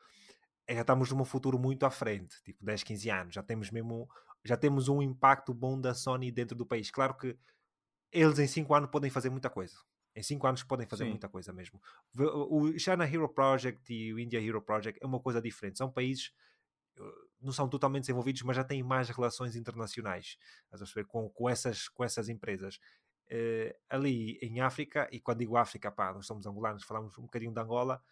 é, 0.67 0.73
já 0.73 0.81
estamos 0.81 1.11
num 1.11 1.23
futuro 1.23 1.59
muito 1.59 1.85
à 1.85 1.91
frente, 1.91 2.41
tipo 2.43 2.65
10, 2.65 2.83
15 2.83 3.09
anos, 3.11 3.33
já 3.35 3.43
temos 3.43 3.69
mesmo, 3.69 4.09
já 4.43 4.57
temos 4.57 4.89
um 4.89 5.01
impacto 5.01 5.53
bom 5.53 5.79
da 5.79 5.93
Sony 5.93 6.31
dentro 6.31 6.57
do 6.57 6.65
país. 6.65 6.89
Claro 6.89 7.15
que 7.15 7.37
eles 8.11 8.39
em 8.39 8.47
5 8.47 8.73
anos 8.73 8.89
podem 8.89 9.11
fazer 9.11 9.29
muita 9.29 9.49
coisa. 9.49 9.77
Em 10.15 10.23
5 10.23 10.47
anos 10.47 10.63
podem 10.63 10.87
fazer 10.87 11.03
Sim. 11.03 11.11
muita 11.11 11.29
coisa 11.29 11.53
mesmo. 11.53 11.79
O 12.17 12.77
China 12.77 13.05
Hero 13.05 13.29
Project 13.29 13.93
e 13.93 14.13
o 14.13 14.19
India 14.19 14.41
Hero 14.41 14.61
Project 14.61 14.99
é 15.01 15.05
uma 15.05 15.19
coisa 15.19 15.39
diferente. 15.39 15.77
São 15.77 15.91
países 15.91 16.33
eh, 16.97 17.31
não 17.41 17.51
são 17.51 17.67
totalmente 17.67 18.03
desenvolvidos, 18.03 18.43
mas 18.43 18.55
já 18.55 18.63
têm 18.63 18.83
mais 18.83 19.09
relações 19.09 19.55
internacionais 19.55 20.37
com, 21.07 21.27
com, 21.29 21.49
essas, 21.49 21.87
com 21.89 22.03
essas 22.03 22.29
empresas. 22.29 22.79
Uh, 23.31 23.73
ali 23.89 24.37
em 24.41 24.59
África, 24.59 25.07
e 25.09 25.19
quando 25.19 25.39
digo 25.39 25.55
África, 25.55 25.89
pá, 25.89 26.11
nós 26.13 26.25
somos 26.25 26.45
angolanos, 26.45 26.83
falamos 26.83 27.17
um 27.17 27.21
bocadinho 27.21 27.53
de 27.53 27.59
Angola, 27.61 28.03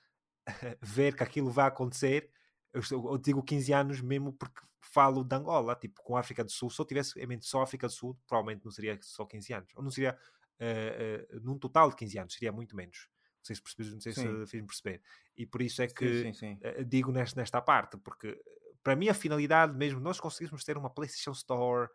ver 0.82 1.16
que 1.16 1.24
aquilo 1.24 1.52
vai 1.52 1.68
acontecer, 1.68 2.32
eu, 2.74 2.82
eu, 2.92 3.18
digo 3.18 3.44
15 3.44 3.74
anos 3.74 4.02
mesmo 4.02 4.32
porque 4.32 4.62
falo 4.80 5.24
de 5.24 5.36
Angola, 5.36 5.76
tipo 5.76 6.02
com 6.04 6.16
a 6.16 6.20
África 6.20 6.44
do 6.44 6.52
Sul, 6.52 6.70
se 6.70 6.80
eu 6.80 6.86
tivesse 6.86 7.20
em 7.20 7.28
mente 7.28 7.46
só 7.46 7.62
África 7.62 7.88
do 7.88 7.94
Sul, 7.94 8.18
provavelmente 8.28 8.64
não 8.64 8.72
seria 8.72 8.98
só 9.02 9.26
15 9.26 9.54
anos, 9.54 9.72
ou 9.76 9.84
não 9.84 9.92
seria 9.92 10.18
uh, 10.60 11.40
num 11.42 11.58
total 11.58 11.90
de 11.90 11.96
15 11.98 12.20
anos, 12.20 12.34
seria 12.34 12.52
muito 12.52 12.76
menos. 12.76 13.10
Não 13.40 13.46
sei 13.46 13.56
se 13.56 13.62
percebes, 13.62 13.94
não 13.94 14.02
sei 14.02 14.14
sim. 14.14 14.46
se 14.46 14.52
fiz-me 14.52 14.68
perceber. 14.68 15.02
E 15.36 15.46
por 15.46 15.62
isso 15.62 15.82
é 15.82 15.88
que 15.88 16.24
sim, 16.24 16.34
sim, 16.34 16.60
uh, 16.64 16.86
digo 16.86 17.12
nesta, 17.12 17.40
nesta 17.40 17.62
parte, 17.62 17.98
porque 17.98 18.40
para 18.84 18.96
mim 18.96 19.10
a 19.10 19.14
finalidade 19.14 19.76
mesmo, 19.76 20.00
nós 20.00 20.20
conseguimos 20.20 20.64
ter 20.64 20.78
uma 20.78 20.90
PlayStation 20.90 21.32
Store, 21.32 21.90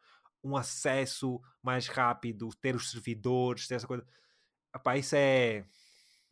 um 0.44 0.56
acesso 0.56 1.40
mais 1.62 1.88
rápido, 1.88 2.50
ter 2.60 2.76
os 2.76 2.90
servidores, 2.90 3.66
ter 3.66 3.76
essa 3.76 3.86
coisa. 3.86 4.06
Epá, 4.74 4.96
isso 4.96 5.14
é 5.16 5.64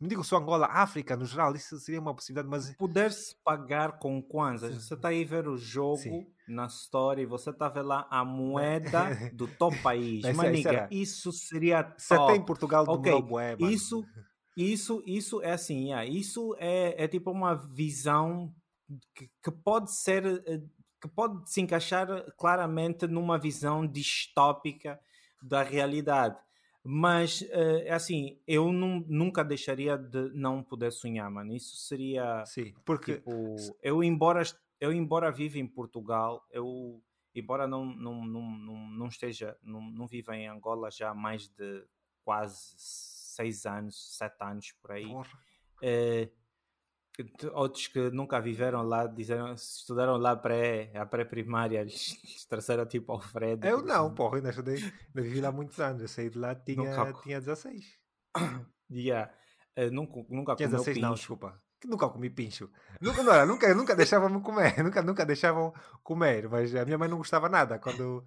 não 0.03 0.09
digo 0.09 0.21
só 0.21 0.35
Angola, 0.35 0.67
África 0.69 1.15
no 1.15 1.25
geral, 1.25 1.55
isso 1.55 1.79
seria 1.79 2.01
uma 2.01 2.13
possibilidade, 2.13 2.49
mas. 2.49 2.75
Poder-se 2.75 3.37
pagar 3.41 3.99
com 3.99 4.21
kwanzas. 4.21 4.75
Você 4.75 4.95
está 4.95 5.07
aí 5.07 5.23
ver 5.23 5.47
o 5.47 5.57
jogo 5.57 5.95
Sim. 5.95 6.27
na 6.45 6.65
história 6.65 7.21
e 7.21 7.25
você 7.25 7.51
está 7.51 7.67
a 7.67 7.69
ver 7.69 7.83
lá 7.83 8.05
a 8.09 8.25
moeda 8.25 9.05
do 9.33 9.47
top 9.47 9.77
país. 9.81 10.21
Maniga, 10.35 10.89
isso 10.91 11.31
seria 11.31 11.83
top. 11.83 12.01
Você 12.01 12.27
tem 12.27 12.41
Portugal 12.41 12.83
do 12.83 12.91
okay. 12.91 13.21
Bué, 13.21 13.55
Isso, 13.61 14.05
isso, 14.57 15.01
isso 15.05 15.41
é 15.41 15.53
assim, 15.53 15.85
yeah, 15.85 16.05
isso 16.05 16.53
é, 16.59 17.05
é 17.05 17.07
tipo 17.07 17.31
uma 17.31 17.55
visão 17.55 18.53
que, 19.15 19.29
que 19.41 19.51
pode 19.63 19.95
ser, 19.95 20.25
eh, 20.45 20.61
que 21.03 21.07
pode 21.09 21.49
se 21.51 21.59
encaixar 21.59 22.07
claramente 22.37 23.05
numa 23.07 23.37
visão 23.37 23.85
distópica 23.85 24.97
da 25.41 25.61
realidade 25.61 26.37
Mas, 26.81 27.41
uh, 27.41 27.83
é 27.83 27.91
assim, 27.91 28.39
eu 28.47 28.71
não, 28.71 29.03
nunca 29.05 29.43
deixaria 29.43 29.97
de 29.97 30.29
não 30.33 30.63
poder 30.63 30.93
sonhar, 30.93 31.29
mano. 31.29 31.53
Isso 31.53 31.75
seria. 31.75 32.45
Sim, 32.45 32.73
porque. 32.85 33.15
Tipo, 33.15 33.55
eu, 33.81 34.01
embora, 34.01 34.41
eu, 34.79 34.93
embora 34.93 35.29
viva 35.29 35.59
em 35.59 35.67
Portugal, 35.67 36.45
eu, 36.51 37.01
embora 37.35 37.67
não, 37.67 37.85
não, 37.85 38.25
não, 38.25 38.89
não, 38.89 39.07
esteja, 39.07 39.57
não, 39.61 39.81
não 39.81 40.07
viva 40.07 40.35
em 40.37 40.47
Angola 40.47 40.89
já 40.89 41.09
há 41.09 41.13
mais 41.13 41.49
de 41.49 41.85
quase 42.23 42.75
seis 42.77 43.65
anos, 43.65 44.17
sete 44.17 44.41
anos 44.41 44.71
por 44.81 44.91
aí. 44.91 45.05
Uh, 45.05 46.29
outros 47.53 47.87
que 47.87 48.09
nunca 48.09 48.39
viveram 48.39 48.81
lá, 48.81 49.05
disseram, 49.05 49.53
estudaram 49.53 50.17
lá 50.17 50.35
pré, 50.35 50.91
a 50.95 51.05
pré-primária, 51.05 51.81
eles 51.81 52.17
trouxeram 52.49 52.85
tipo 52.85 53.11
Alfredo. 53.11 53.67
Eu 53.67 53.81
não, 53.81 54.07
assim. 54.07 54.15
porra, 54.15 54.37
ainda 54.37 54.49
estudei, 54.49 54.75
ainda 54.75 55.21
vivi 55.21 55.41
lá 55.41 55.51
muitos 55.51 55.79
anos, 55.79 56.01
eu 56.01 56.07
saí 56.07 56.29
de 56.29 56.37
lá, 56.37 56.55
tinha, 56.55 57.13
tinha 57.23 57.39
16. 57.39 57.99
Yeah. 58.91 59.33
Uh, 59.75 59.89
nunca, 59.89 60.23
nunca 60.29 60.55
tinha 60.55 60.69
16 60.69 60.99
não, 60.99 61.15
desculpa 61.15 61.59
que 61.83 61.87
nunca 61.89 62.07
comi 62.07 62.29
pincho. 62.29 62.69
Nunca, 63.01 63.21
não, 63.21 63.45
nunca, 63.45 63.75
nunca 63.75 63.93
deixavam-me 63.93 64.41
comer, 64.41 64.73
nunca, 64.81 65.01
nunca 65.01 65.25
deixavam 65.25 65.73
comer, 66.01 66.47
mas 66.47 66.73
a 66.73 66.85
minha 66.85 66.97
mãe 66.97 67.09
não 67.09 67.17
gostava 67.17 67.49
nada 67.49 67.77
quando. 67.77 68.23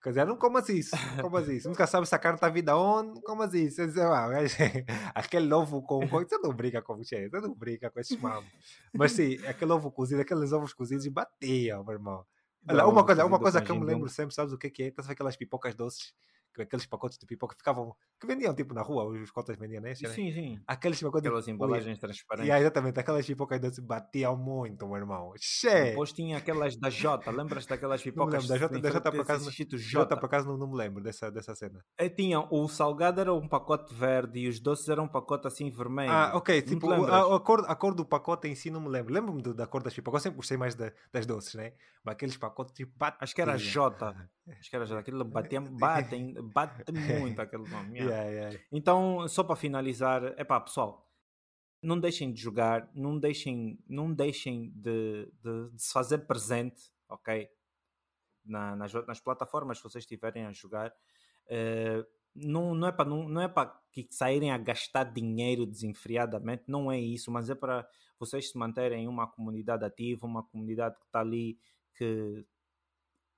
Quer 0.00 0.10
dizer, 0.10 0.24
não 0.24 0.36
comas 0.36 0.68
isso, 0.68 0.94
não 1.16 1.24
comas 1.24 1.48
isso. 1.48 1.68
Nunca 1.68 1.88
sabe 1.88 2.06
se 2.06 2.14
a 2.14 2.18
carne 2.18 2.36
está 2.36 2.48
vida 2.48 2.76
onde, 2.76 3.20
comas 3.22 3.52
isso. 3.52 3.82
Eu 3.82 4.12
ah, 4.12 4.28
aquele 5.12 5.52
ovo 5.52 5.82
com. 5.82 6.06
Você 6.06 6.38
não 6.38 6.54
brinca 6.54 6.80
com 6.80 6.96
você, 6.96 7.28
você 7.28 7.40
não 7.40 7.54
brinca 7.54 7.90
com 7.90 7.98
esses 7.98 8.16
mamos. 8.20 8.48
Mas 8.94 9.10
sim, 9.10 9.44
aquele 9.44 9.72
ovo 9.72 9.90
cozido, 9.90 10.22
aqueles 10.22 10.52
ovos 10.52 10.72
cozidos 10.72 11.06
batiam, 11.08 11.82
meu 11.82 11.94
irmão. 11.94 12.24
Olha, 12.68 12.86
uma 12.86 13.04
coisa, 13.04 13.26
uma 13.26 13.40
coisa 13.40 13.60
que 13.60 13.72
eu 13.72 13.76
me 13.76 13.84
lembro 13.84 14.08
sempre, 14.08 14.34
sabes 14.34 14.52
o 14.52 14.58
que 14.58 14.68
é 14.68 14.70
que 14.70 14.82
é? 14.84 14.86
Estás 14.86 15.10
aquelas 15.10 15.36
pipocas 15.36 15.74
doces 15.74 16.14
aqueles 16.62 16.86
pacotes 16.86 17.18
de 17.18 17.26
pipoca 17.26 17.54
que 17.54 17.60
ficavam, 17.60 17.94
que 18.20 18.26
vendiam 18.26 18.54
tipo 18.54 18.74
na 18.74 18.82
rua, 18.82 19.04
os 19.04 19.30
cotas 19.30 19.56
vendiam, 19.56 19.82
né? 19.82 19.94
Sim, 19.94 20.32
sim. 20.32 20.60
Aqueles 20.66 21.00
pacotes. 21.00 21.26
Aquelas 21.26 21.48
embalagens 21.48 21.98
transparentes. 21.98 22.46
Yeah, 22.46 22.60
exatamente, 22.60 23.00
aquelas 23.00 23.26
pipocas 23.26 23.60
doces 23.60 23.78
batiam 23.78 24.36
muito, 24.36 24.86
meu 24.86 24.96
irmão. 24.96 25.32
Che! 25.38 25.90
Depois 25.90 26.12
tinha 26.12 26.38
aquelas 26.38 26.76
da 26.76 26.90
Jota, 26.90 27.30
lembras 27.30 27.66
daquelas 27.66 28.02
pipocas? 28.02 28.34
Não 28.34 28.40
lembro, 28.40 28.48
da 28.48 28.58
Jota, 28.58 28.80
da 28.80 28.90
Jota 28.90 29.12
por 29.12 29.20
acaso, 29.20 29.50
Jota 29.78 30.16
por 30.16 30.26
acaso 30.26 30.48
não, 30.48 30.56
não 30.56 30.66
me 30.68 30.76
lembro 30.76 31.02
dessa, 31.02 31.30
dessa 31.30 31.54
cena. 31.54 31.84
É, 31.96 32.08
tinha, 32.08 32.40
o 32.50 32.68
salgado 32.68 33.20
era 33.20 33.32
um 33.32 33.48
pacote 33.48 33.94
verde 33.94 34.40
e 34.40 34.48
os 34.48 34.60
doces 34.60 34.88
eram 34.88 35.04
um 35.04 35.08
pacote 35.08 35.46
assim 35.46 35.70
vermelho. 35.70 36.10
Ah, 36.10 36.32
ok, 36.34 36.62
tipo, 36.62 36.90
a, 36.90 37.36
a, 37.36 37.40
cor, 37.40 37.64
a 37.66 37.74
cor 37.74 37.94
do 37.94 38.04
pacote 38.04 38.48
em 38.48 38.54
si 38.54 38.70
não 38.70 38.80
me 38.80 38.88
lembro. 38.88 39.12
Lembro-me 39.12 39.42
da 39.42 39.66
cor 39.66 39.82
das 39.82 39.94
pipocas, 39.94 40.20
eu 40.20 40.30
sempre 40.30 40.36
gostei 40.36 40.56
mais 40.56 40.74
da, 40.74 40.92
das 41.12 41.26
doces, 41.26 41.54
né? 41.54 41.72
Mas 42.04 42.12
aqueles 42.12 42.36
pacotes 42.36 42.74
tipo 42.74 42.92
batiam. 42.96 43.18
Acho 43.20 43.34
que 43.34 43.42
era 43.42 43.56
Jota. 43.56 44.30
Acho 44.60 44.70
que 44.70 44.76
era 44.76 44.84
Jota. 44.84 45.00
Aquilo 45.00 45.24
batia, 45.24 45.60
batem, 45.80 46.34
bate 46.48 46.90
muito 46.92 47.40
aquele 47.42 47.68
nome. 47.68 47.98
Yeah. 47.98 48.24
Yeah, 48.24 48.60
então, 48.72 49.26
só 49.28 49.42
para 49.42 49.56
finalizar, 49.56 50.34
é 50.36 50.44
pá, 50.44 50.60
pessoal, 50.60 51.08
não 51.82 51.98
deixem 51.98 52.32
de 52.32 52.40
jogar, 52.40 52.90
não 52.94 53.18
deixem, 53.18 53.78
não 53.88 54.12
deixem 54.12 54.70
de, 54.70 55.30
de, 55.42 55.70
de 55.70 55.82
se 55.82 55.92
fazer 55.92 56.18
presente, 56.18 56.90
ok? 57.08 57.48
Na, 58.44 58.74
nas, 58.76 58.92
nas 59.06 59.20
plataformas 59.20 59.78
que 59.78 59.84
vocês 59.84 60.04
estiverem 60.04 60.46
a 60.46 60.52
jogar. 60.52 60.92
Uh, 61.46 62.04
não, 62.34 62.74
não 62.74 62.88
é 62.88 62.92
para 62.92 63.08
não, 63.08 63.28
não 63.28 63.40
é 63.40 63.48
para 63.48 63.80
que 63.92 64.08
saírem 64.10 64.50
a 64.50 64.58
gastar 64.58 65.04
dinheiro 65.04 65.64
desenfreadamente, 65.64 66.64
não 66.66 66.90
é 66.90 66.98
isso, 66.98 67.30
mas 67.30 67.48
é 67.48 67.54
para 67.54 67.88
vocês 68.18 68.50
se 68.50 68.58
manterem 68.58 69.06
uma 69.06 69.26
comunidade 69.26 69.84
ativa, 69.84 70.26
uma 70.26 70.42
comunidade 70.42 70.96
que 70.98 71.06
está 71.06 71.20
ali 71.20 71.58
que 71.94 72.44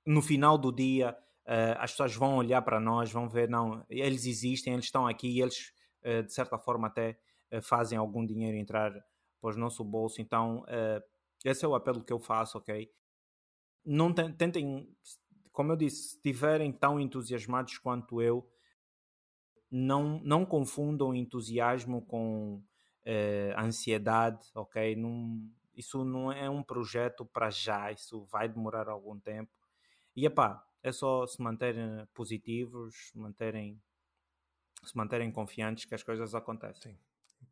no 0.05 0.21
final 0.21 0.57
do 0.57 0.71
dia 0.71 1.15
uh, 1.47 1.79
as 1.79 1.91
pessoas 1.91 2.13
vão 2.13 2.35
olhar 2.35 2.61
para 2.61 2.79
nós, 2.79 3.11
vão 3.11 3.27
ver, 3.27 3.49
não, 3.49 3.85
eles 3.89 4.25
existem, 4.25 4.73
eles 4.73 4.85
estão 4.85 5.07
aqui 5.07 5.29
e 5.29 5.41
eles, 5.41 5.73
uh, 6.03 6.23
de 6.23 6.33
certa 6.33 6.57
forma, 6.59 6.87
até 6.87 7.17
uh, 7.51 7.61
fazem 7.61 7.97
algum 7.97 8.25
dinheiro 8.25 8.57
entrar 8.57 8.91
para 9.39 9.55
o 9.55 9.57
nosso 9.57 9.83
bolso. 9.83 10.21
Então, 10.21 10.65
esse 11.45 11.63
é 11.63 11.67
o 11.67 11.75
apelo 11.75 12.03
que 12.03 12.11
eu 12.11 12.19
faço, 12.19 12.57
ok? 12.57 12.91
Não 13.85 14.11
tentem, 14.11 14.89
como 15.51 15.71
eu 15.71 15.77
disse, 15.77 16.09
se 16.09 16.15
estiverem 16.15 16.71
tão 16.71 16.99
entusiasmados 16.99 17.77
quanto 17.77 18.19
eu, 18.19 18.49
não, 19.69 20.19
não 20.23 20.43
confundam 20.43 21.13
entusiasmo 21.13 22.01
com 22.01 22.63
ansiedade, 23.55 24.43
ok? 24.55 24.95
Não, 24.95 25.39
isso 25.75 26.03
não 26.03 26.31
é 26.31 26.49
um 26.49 26.63
projeto 26.63 27.23
para 27.23 27.51
já, 27.51 27.91
isso 27.91 28.25
vai 28.25 28.49
demorar 28.49 28.89
algum 28.89 29.19
tempo. 29.19 29.51
E 30.15 30.25
epá, 30.25 30.66
é 30.83 30.91
só 30.91 31.25
se 31.25 31.41
manterem 31.41 32.07
positivos, 32.13 33.11
manterem, 33.15 33.81
se 34.83 34.95
manterem 34.95 35.31
confiantes 35.31 35.85
que 35.85 35.95
as 35.95 36.03
coisas 36.03 36.33
acontecem. 36.35 36.97
Sim. 37.25 37.45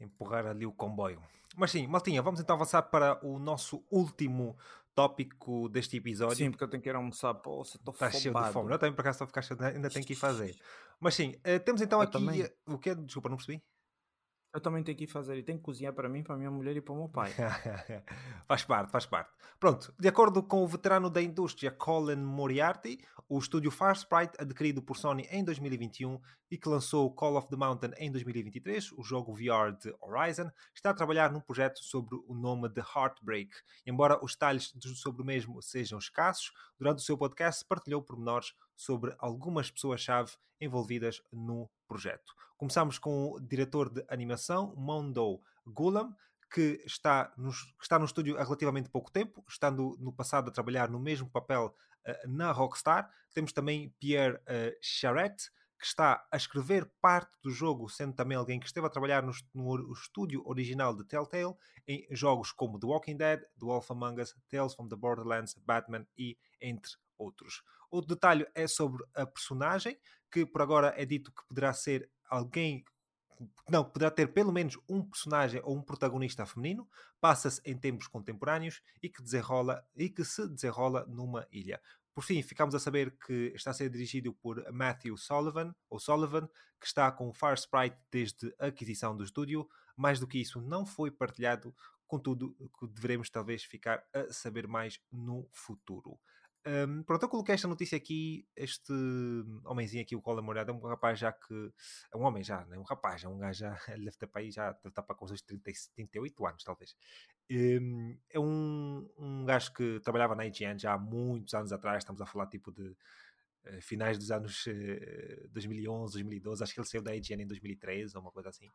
Empurrar 0.00 0.46
ali 0.46 0.66
o 0.66 0.72
comboio. 0.72 1.22
Mas 1.56 1.70
sim, 1.70 1.86
Maltinha, 1.86 2.22
vamos 2.22 2.40
então 2.40 2.56
avançar 2.56 2.82
para 2.82 3.24
o 3.24 3.38
nosso 3.38 3.84
último 3.90 4.56
tópico 4.94 5.68
deste 5.68 5.96
episódio. 5.96 6.36
Sim, 6.36 6.50
porque 6.50 6.64
eu 6.64 6.68
tenho 6.68 6.82
que 6.82 6.88
ir 6.88 6.94
almoçar. 6.94 7.34
Pô, 7.34 7.64
você 7.64 7.76
estou 7.76 7.92
Estás 7.92 8.20
cheio 8.20 8.34
de 8.34 8.52
fome. 8.52 8.72
Eu 8.72 8.78
também, 8.78 8.94
por 8.94 9.02
acaso, 9.02 9.16
estou 9.16 9.24
a 9.24 9.28
ficar 9.28 9.42
cheio, 9.42 9.62
ainda 9.62 9.90
tenho 9.90 10.04
que 10.04 10.12
ir 10.12 10.16
fazer. 10.16 10.56
Mas 11.00 11.14
sim, 11.14 11.34
uh, 11.36 11.60
temos 11.64 11.80
então 11.82 11.98
eu 11.98 12.04
aqui... 12.04 12.12
Também. 12.12 12.48
O 12.66 12.78
que 12.78 12.94
Desculpa, 12.94 13.28
não 13.28 13.36
percebi. 13.36 13.62
Eu 14.54 14.60
também 14.60 14.82
tenho 14.82 14.98
que 14.98 15.06
fazer 15.06 15.38
e 15.38 15.42
tenho 15.42 15.58
que 15.58 15.64
cozinhar 15.64 15.94
para 15.94 16.08
mim, 16.10 16.22
para 16.22 16.34
a 16.34 16.38
minha 16.38 16.50
mulher 16.50 16.76
e 16.76 16.80
para 16.80 16.92
o 16.92 16.96
meu 16.96 17.08
pai. 17.08 17.32
faz 18.46 18.64
parte, 18.64 18.90
faz 18.90 19.06
parte. 19.06 19.30
Pronto, 19.58 19.94
de 19.98 20.08
acordo 20.08 20.42
com 20.42 20.62
o 20.62 20.66
veterano 20.66 21.08
da 21.08 21.22
indústria 21.22 21.70
Colin 21.70 22.16
Moriarty, 22.16 22.98
o 23.28 23.38
estúdio 23.38 23.70
Farsprite, 23.70 24.34
adquirido 24.38 24.82
por 24.82 24.98
Sony 24.98 25.26
em 25.30 25.42
2021 25.42 26.20
e 26.50 26.58
que 26.58 26.68
lançou 26.68 27.10
Call 27.14 27.36
of 27.36 27.48
the 27.48 27.56
Mountain 27.56 27.92
em 27.96 28.12
2023, 28.12 28.92
o 28.92 29.02
jogo 29.02 29.32
VR 29.32 29.72
de 29.80 29.94
Horizon, 30.02 30.50
está 30.74 30.90
a 30.90 30.94
trabalhar 30.94 31.32
num 31.32 31.40
projeto 31.40 31.78
sobre 31.82 32.14
o 32.26 32.34
nome 32.34 32.68
de 32.68 32.80
Heartbreak. 32.80 33.50
Embora 33.86 34.22
os 34.22 34.32
detalhes 34.32 34.70
sobre 34.96 35.22
o 35.22 35.24
mesmo 35.24 35.62
sejam 35.62 35.98
escassos, 35.98 36.52
durante 36.78 36.98
o 36.98 37.02
seu 37.02 37.16
podcast 37.16 37.64
partilhou 37.64 38.02
pormenores 38.02 38.52
sobre 38.82 39.14
algumas 39.18 39.70
pessoas-chave 39.70 40.32
envolvidas 40.60 41.22
no 41.32 41.70
projeto. 41.86 42.34
Começamos 42.56 42.98
com 42.98 43.32
o 43.32 43.40
diretor 43.40 43.88
de 43.88 44.04
animação, 44.08 44.74
Mondo 44.76 45.40
Gulam, 45.66 46.14
que 46.52 46.82
está, 46.84 47.32
que 47.78 47.82
está 47.82 47.98
no 47.98 48.04
estúdio 48.04 48.38
há 48.38 48.44
relativamente 48.44 48.90
pouco 48.90 49.10
tempo, 49.10 49.44
estando 49.48 49.96
no 49.98 50.12
passado 50.12 50.48
a 50.48 50.52
trabalhar 50.52 50.90
no 50.90 50.98
mesmo 50.98 51.30
papel 51.30 51.74
uh, 52.06 52.28
na 52.28 52.52
Rockstar. 52.52 53.10
Temos 53.32 53.52
também 53.52 53.94
Pierre 53.98 54.36
uh, 54.36 54.76
Charette, 54.80 55.50
que 55.78 55.86
está 55.86 56.24
a 56.30 56.36
escrever 56.36 56.88
parte 57.00 57.36
do 57.42 57.50
jogo, 57.50 57.88
sendo 57.88 58.14
também 58.14 58.36
alguém 58.36 58.60
que 58.60 58.66
esteve 58.66 58.86
a 58.86 58.90
trabalhar 58.90 59.22
no, 59.22 59.32
no 59.54 59.92
estúdio 59.92 60.42
original 60.46 60.94
de 60.94 61.04
Telltale, 61.04 61.54
em 61.88 62.06
jogos 62.10 62.52
como 62.52 62.78
The 62.78 62.86
Walking 62.86 63.16
Dead, 63.16 63.40
The 63.40 63.64
Wolf 63.64 63.90
Among 63.90 64.20
Us, 64.20 64.36
Tales 64.48 64.74
from 64.74 64.88
the 64.88 64.96
Borderlands, 64.96 65.54
Batman 65.64 66.06
e 66.16 66.36
entre 66.60 66.92
outros. 67.22 67.62
Outro 67.90 68.14
detalhe 68.14 68.46
é 68.54 68.66
sobre 68.66 69.04
a 69.14 69.26
personagem, 69.26 69.98
que 70.30 70.46
por 70.46 70.62
agora 70.62 70.94
é 70.96 71.04
dito 71.04 71.30
que 71.32 71.46
poderá 71.46 71.72
ser 71.72 72.10
alguém 72.28 72.84
não, 73.68 73.84
poderá 73.84 74.10
ter 74.10 74.28
pelo 74.28 74.52
menos 74.52 74.78
um 74.88 75.02
personagem 75.02 75.60
ou 75.64 75.76
um 75.76 75.82
protagonista 75.82 76.46
feminino, 76.46 76.88
passa-se 77.20 77.60
em 77.64 77.76
tempos 77.76 78.06
contemporâneos 78.06 78.80
e 79.02 79.08
que, 79.08 79.22
desenrola, 79.22 79.84
e 79.96 80.08
que 80.08 80.24
se 80.24 80.48
desenrola 80.48 81.04
numa 81.06 81.46
ilha. 81.50 81.80
Por 82.14 82.22
fim, 82.22 82.42
ficamos 82.42 82.74
a 82.74 82.78
saber 82.78 83.16
que 83.18 83.52
está 83.54 83.70
a 83.70 83.74
ser 83.74 83.88
dirigido 83.88 84.34
por 84.34 84.62
Matthew 84.70 85.16
Sullivan, 85.16 85.74
ou 85.88 85.98
Sullivan, 85.98 86.46
que 86.78 86.86
está 86.86 87.10
com 87.10 87.32
Fire 87.32 87.54
Sprite 87.54 87.96
desde 88.10 88.54
a 88.58 88.66
aquisição 88.66 89.16
do 89.16 89.24
estúdio. 89.24 89.68
Mais 89.96 90.20
do 90.20 90.26
que 90.26 90.38
isso, 90.38 90.60
não 90.60 90.84
foi 90.84 91.10
partilhado, 91.10 91.74
contudo, 92.06 92.54
deveremos 92.94 93.30
talvez 93.30 93.64
ficar 93.64 94.04
a 94.12 94.30
saber 94.30 94.66
mais 94.66 95.00
no 95.10 95.48
futuro. 95.50 96.18
Um, 96.64 97.02
pronto, 97.02 97.24
eu 97.24 97.28
coloquei 97.28 97.54
esta 97.54 97.66
notícia 97.66 97.96
aqui. 97.96 98.46
Este 98.54 98.92
homenzinho 99.64 100.02
aqui, 100.02 100.14
o 100.14 100.22
Colin 100.22 100.42
Morado, 100.42 100.70
é 100.70 100.74
um 100.74 100.80
rapaz 100.80 101.18
já 101.18 101.32
que. 101.32 101.72
É 102.12 102.16
um 102.16 102.22
homem 102.22 102.42
já, 102.42 102.64
não 102.66 102.76
é 102.76 102.78
um 102.78 102.84
rapaz, 102.84 103.24
é 103.24 103.28
um 103.28 103.38
gajo 103.38 103.60
já. 103.60 103.76
Ele 103.88 104.04
deve 104.04 104.10
estar 104.10 104.26
para 104.28 104.40
aí 104.42 104.50
já, 104.50 104.72
deve 104.72 104.88
estar 104.88 105.02
para 105.02 105.16
com 105.16 105.24
os 105.24 105.42
30, 105.42 105.70
38 105.94 106.46
anos, 106.46 106.64
talvez. 106.64 106.94
Um, 107.50 108.16
é 108.30 108.38
um, 108.38 109.08
um 109.18 109.44
gajo 109.44 109.72
que 109.72 110.00
trabalhava 110.00 110.34
na 110.34 110.46
IGN 110.46 110.78
já 110.78 110.94
há 110.94 110.98
muitos 110.98 111.52
anos 111.54 111.72
atrás. 111.72 111.98
Estamos 111.98 112.20
a 112.20 112.26
falar 112.26 112.46
tipo 112.46 112.70
de 112.72 112.82
uh, 112.82 113.82
finais 113.82 114.16
dos 114.16 114.30
anos 114.30 114.64
uh, 114.66 115.48
2011, 115.50 116.14
2012. 116.14 116.62
Acho 116.62 116.74
que 116.74 116.80
ele 116.80 116.86
saiu 116.86 117.02
da 117.02 117.14
IGN 117.16 117.42
em 117.42 117.46
2013 117.46 118.16
ou 118.16 118.22
uma 118.22 118.30
coisa 118.30 118.50
assim. 118.50 118.70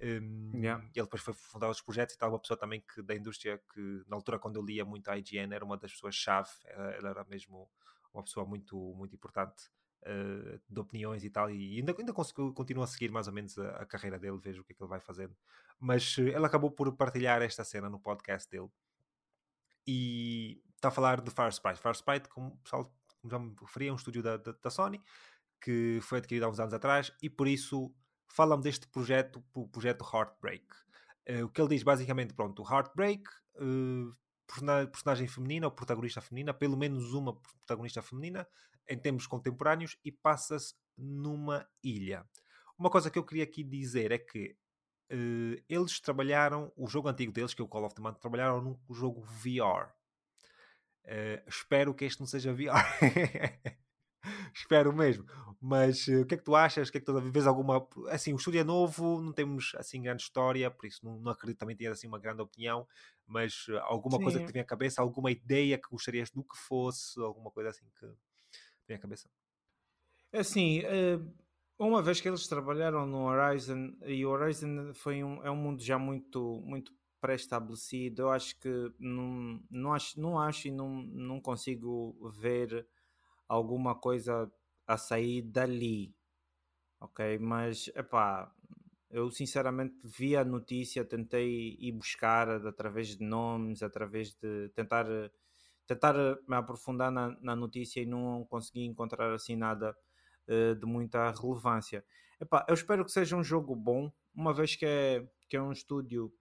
Um, 0.00 0.52
yeah. 0.54 0.82
Ele 0.94 1.04
depois 1.04 1.22
foi 1.22 1.32
fundar 1.32 1.70
os 1.70 1.80
projetos 1.80 2.14
e 2.14 2.18
tal, 2.18 2.30
uma 2.30 2.38
pessoa 2.38 2.58
também 2.58 2.82
que 2.82 3.02
da 3.02 3.14
indústria 3.14 3.60
que 3.72 4.02
na 4.06 4.16
altura 4.16 4.38
quando 4.38 4.56
eu 4.56 4.62
lia 4.62 4.84
muito 4.84 5.10
a 5.10 5.16
IGN 5.16 5.54
era 5.54 5.64
uma 5.64 5.76
das 5.76 5.92
pessoas-chave, 5.92 6.50
ele 6.98 7.06
era 7.06 7.24
mesmo 7.24 7.68
uma 8.12 8.22
pessoa 8.22 8.46
muito, 8.46 8.76
muito 8.94 9.14
importante 9.14 9.70
uh, 10.02 10.60
de 10.68 10.80
opiniões 10.80 11.24
e 11.24 11.30
tal, 11.30 11.50
e 11.50 11.78
ainda, 11.78 11.94
ainda 11.96 12.12
continua 12.12 12.84
a 12.84 12.86
seguir 12.86 13.10
mais 13.10 13.26
ou 13.26 13.32
menos 13.32 13.58
a, 13.58 13.68
a, 13.76 13.86
carreira 13.86 14.18
dele, 14.18 14.38
vejo 14.38 14.62
o 14.62 14.64
que 14.64 14.72
é 14.72 14.74
que 14.74 14.82
ele 14.82 14.88
vai 14.88 15.00
fazendo. 15.00 15.36
Mas 15.78 16.16
uh, 16.18 16.22
ele 16.22 16.44
acabou 16.46 16.70
por 16.70 16.90
partilhar 16.96 17.42
esta 17.42 17.64
cena 17.64 17.88
no 17.88 18.00
podcast 18.00 18.50
dele 18.50 18.70
e 19.86 20.62
está 20.74 20.88
a 20.88 20.90
falar 20.90 21.20
de 21.20 21.30
Farsprite. 21.30 21.80
Farsprite, 21.80 22.28
como 22.28 22.48
o 22.48 22.58
pessoal 22.58 22.92
como 23.20 23.30
já 23.30 23.38
me 23.38 23.54
referi, 23.60 23.88
é 23.88 23.92
um 23.92 23.96
estúdio 23.96 24.22
da, 24.22 24.36
da, 24.36 24.52
da 24.52 24.70
Sony 24.70 25.02
que 25.60 25.98
foi 26.02 26.18
adquirido 26.18 26.44
há 26.44 26.48
uns 26.48 26.60
anos 26.60 26.74
atrás 26.74 27.12
e 27.22 27.30
por 27.30 27.48
isso 27.48 27.92
fala-me 28.28 28.62
deste 28.62 28.86
projeto, 28.88 29.44
o 29.54 29.68
projeto 29.68 30.04
Heartbreak. 30.04 30.64
Uh, 31.28 31.44
o 31.44 31.48
que 31.48 31.60
ele 31.60 31.70
diz 31.70 31.82
basicamente, 31.82 32.34
pronto, 32.34 32.62
Heartbreak, 32.62 33.24
uh, 33.56 34.16
personagem 34.90 35.26
feminina 35.26 35.66
ou 35.66 35.72
protagonista 35.72 36.20
feminina, 36.20 36.54
pelo 36.54 36.76
menos 36.76 37.12
uma 37.12 37.34
protagonista 37.34 38.00
feminina, 38.00 38.46
em 38.88 38.96
termos 38.96 39.26
contemporâneos, 39.26 39.96
e 40.04 40.12
passa-se 40.12 40.74
numa 40.96 41.68
ilha. 41.82 42.24
Uma 42.78 42.90
coisa 42.90 43.10
que 43.10 43.18
eu 43.18 43.24
queria 43.24 43.44
aqui 43.44 43.64
dizer 43.64 44.12
é 44.12 44.18
que 44.18 44.56
uh, 45.12 45.62
eles 45.68 45.98
trabalharam, 45.98 46.72
o 46.76 46.86
jogo 46.86 47.08
antigo 47.08 47.32
deles, 47.32 47.54
que 47.54 47.60
é 47.60 47.64
o 47.64 47.68
Call 47.68 47.84
of 47.84 47.94
the 47.94 48.02
Duty, 48.02 48.20
trabalharam 48.20 48.60
num 48.60 48.94
jogo 48.94 49.22
VR. 49.22 49.92
espero 51.46 51.94
que 51.94 52.04
este 52.04 52.20
não 52.20 52.26
seja 52.26 52.52
VR. 52.52 52.84
Espero 54.54 54.92
mesmo. 54.92 55.24
Mas 55.60 56.06
uh, 56.08 56.22
o 56.22 56.26
que 56.26 56.34
é 56.34 56.38
que 56.38 56.44
tu 56.44 56.54
achas? 56.54 56.88
O 56.88 56.92
que 56.92 56.98
é 56.98 57.00
que 57.00 57.06
tu 57.06 57.20
vês 57.20 57.46
alguma. 57.46 57.86
Assim, 58.08 58.32
o 58.32 58.36
estúdio 58.36 58.60
é 58.60 58.64
novo, 58.64 59.20
não 59.20 59.32
temos 59.32 59.72
assim 59.76 60.02
grande 60.02 60.22
história, 60.22 60.70
por 60.70 60.86
isso 60.86 61.04
não, 61.04 61.18
não 61.18 61.32
acredito 61.32 61.58
também 61.58 61.76
ter 61.76 61.86
assim 61.86 62.06
uma 62.06 62.18
grande 62.18 62.42
opinião. 62.42 62.86
Mas 63.26 63.66
uh, 63.68 63.78
alguma 63.82 64.18
Sim. 64.18 64.22
coisa 64.22 64.40
que 64.40 64.46
te 64.46 64.52
vem 64.52 64.62
à 64.62 64.64
cabeça, 64.64 65.02
alguma 65.02 65.30
ideia 65.30 65.78
que 65.78 65.88
gostarias 65.90 66.30
do 66.30 66.44
que 66.44 66.56
fosse, 66.56 67.20
alguma 67.20 67.50
coisa 67.50 67.70
assim 67.70 67.86
que 67.98 68.06
vem 68.86 68.96
à 68.96 69.00
cabeça? 69.00 69.28
É 70.32 70.40
assim, 70.40 70.80
uh, 70.80 71.34
uma 71.78 72.02
vez 72.02 72.20
que 72.20 72.28
eles 72.28 72.46
trabalharam 72.46 73.06
no 73.06 73.24
Horizon, 73.24 73.96
e 74.04 74.24
o 74.24 74.30
Horizon 74.30 74.92
foi 74.94 75.22
um, 75.22 75.42
é 75.42 75.50
um 75.50 75.56
mundo 75.56 75.82
já 75.82 75.98
muito, 75.98 76.60
muito 76.64 76.92
pré-estabelecido, 77.20 78.22
eu 78.22 78.30
acho 78.30 78.58
que 78.60 78.92
não, 78.98 79.60
não, 79.70 79.92
acho, 79.92 80.20
não 80.20 80.38
acho 80.38 80.68
e 80.68 80.70
não, 80.70 81.02
não 81.02 81.40
consigo 81.40 82.16
ver 82.30 82.86
alguma 83.48 83.94
coisa 83.94 84.50
a 84.86 84.96
sair 84.96 85.42
dali, 85.42 86.14
ok? 87.00 87.38
Mas, 87.38 87.88
epá, 87.94 88.52
eu 89.10 89.30
sinceramente 89.30 89.96
vi 90.04 90.36
a 90.36 90.44
notícia, 90.44 91.04
tentei 91.04 91.76
ir 91.80 91.92
buscar 91.92 92.48
através 92.66 93.16
de 93.16 93.24
nomes, 93.24 93.82
através 93.82 94.34
de 94.34 94.68
tentar, 94.70 95.06
tentar 95.86 96.14
me 96.46 96.56
aprofundar 96.56 97.10
na, 97.10 97.36
na 97.40 97.56
notícia 97.56 98.00
e 98.00 98.06
não 98.06 98.44
consegui 98.44 98.84
encontrar 98.84 99.32
assim 99.32 99.56
nada 99.56 99.96
uh, 100.48 100.74
de 100.74 100.86
muita 100.86 101.30
relevância. 101.30 102.04
Epá, 102.40 102.66
eu 102.68 102.74
espero 102.74 103.04
que 103.04 103.12
seja 103.12 103.36
um 103.36 103.44
jogo 103.44 103.74
bom, 103.74 104.12
uma 104.34 104.52
vez 104.52 104.76
que 104.76 104.84
é, 104.84 105.26
que 105.48 105.56
é 105.56 105.62
um 105.62 105.72
estúdio 105.72 106.32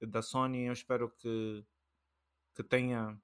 da 0.00 0.22
Sony, 0.22 0.66
eu 0.66 0.72
espero 0.72 1.10
que, 1.10 1.64
que 2.54 2.62
tenha 2.62 3.18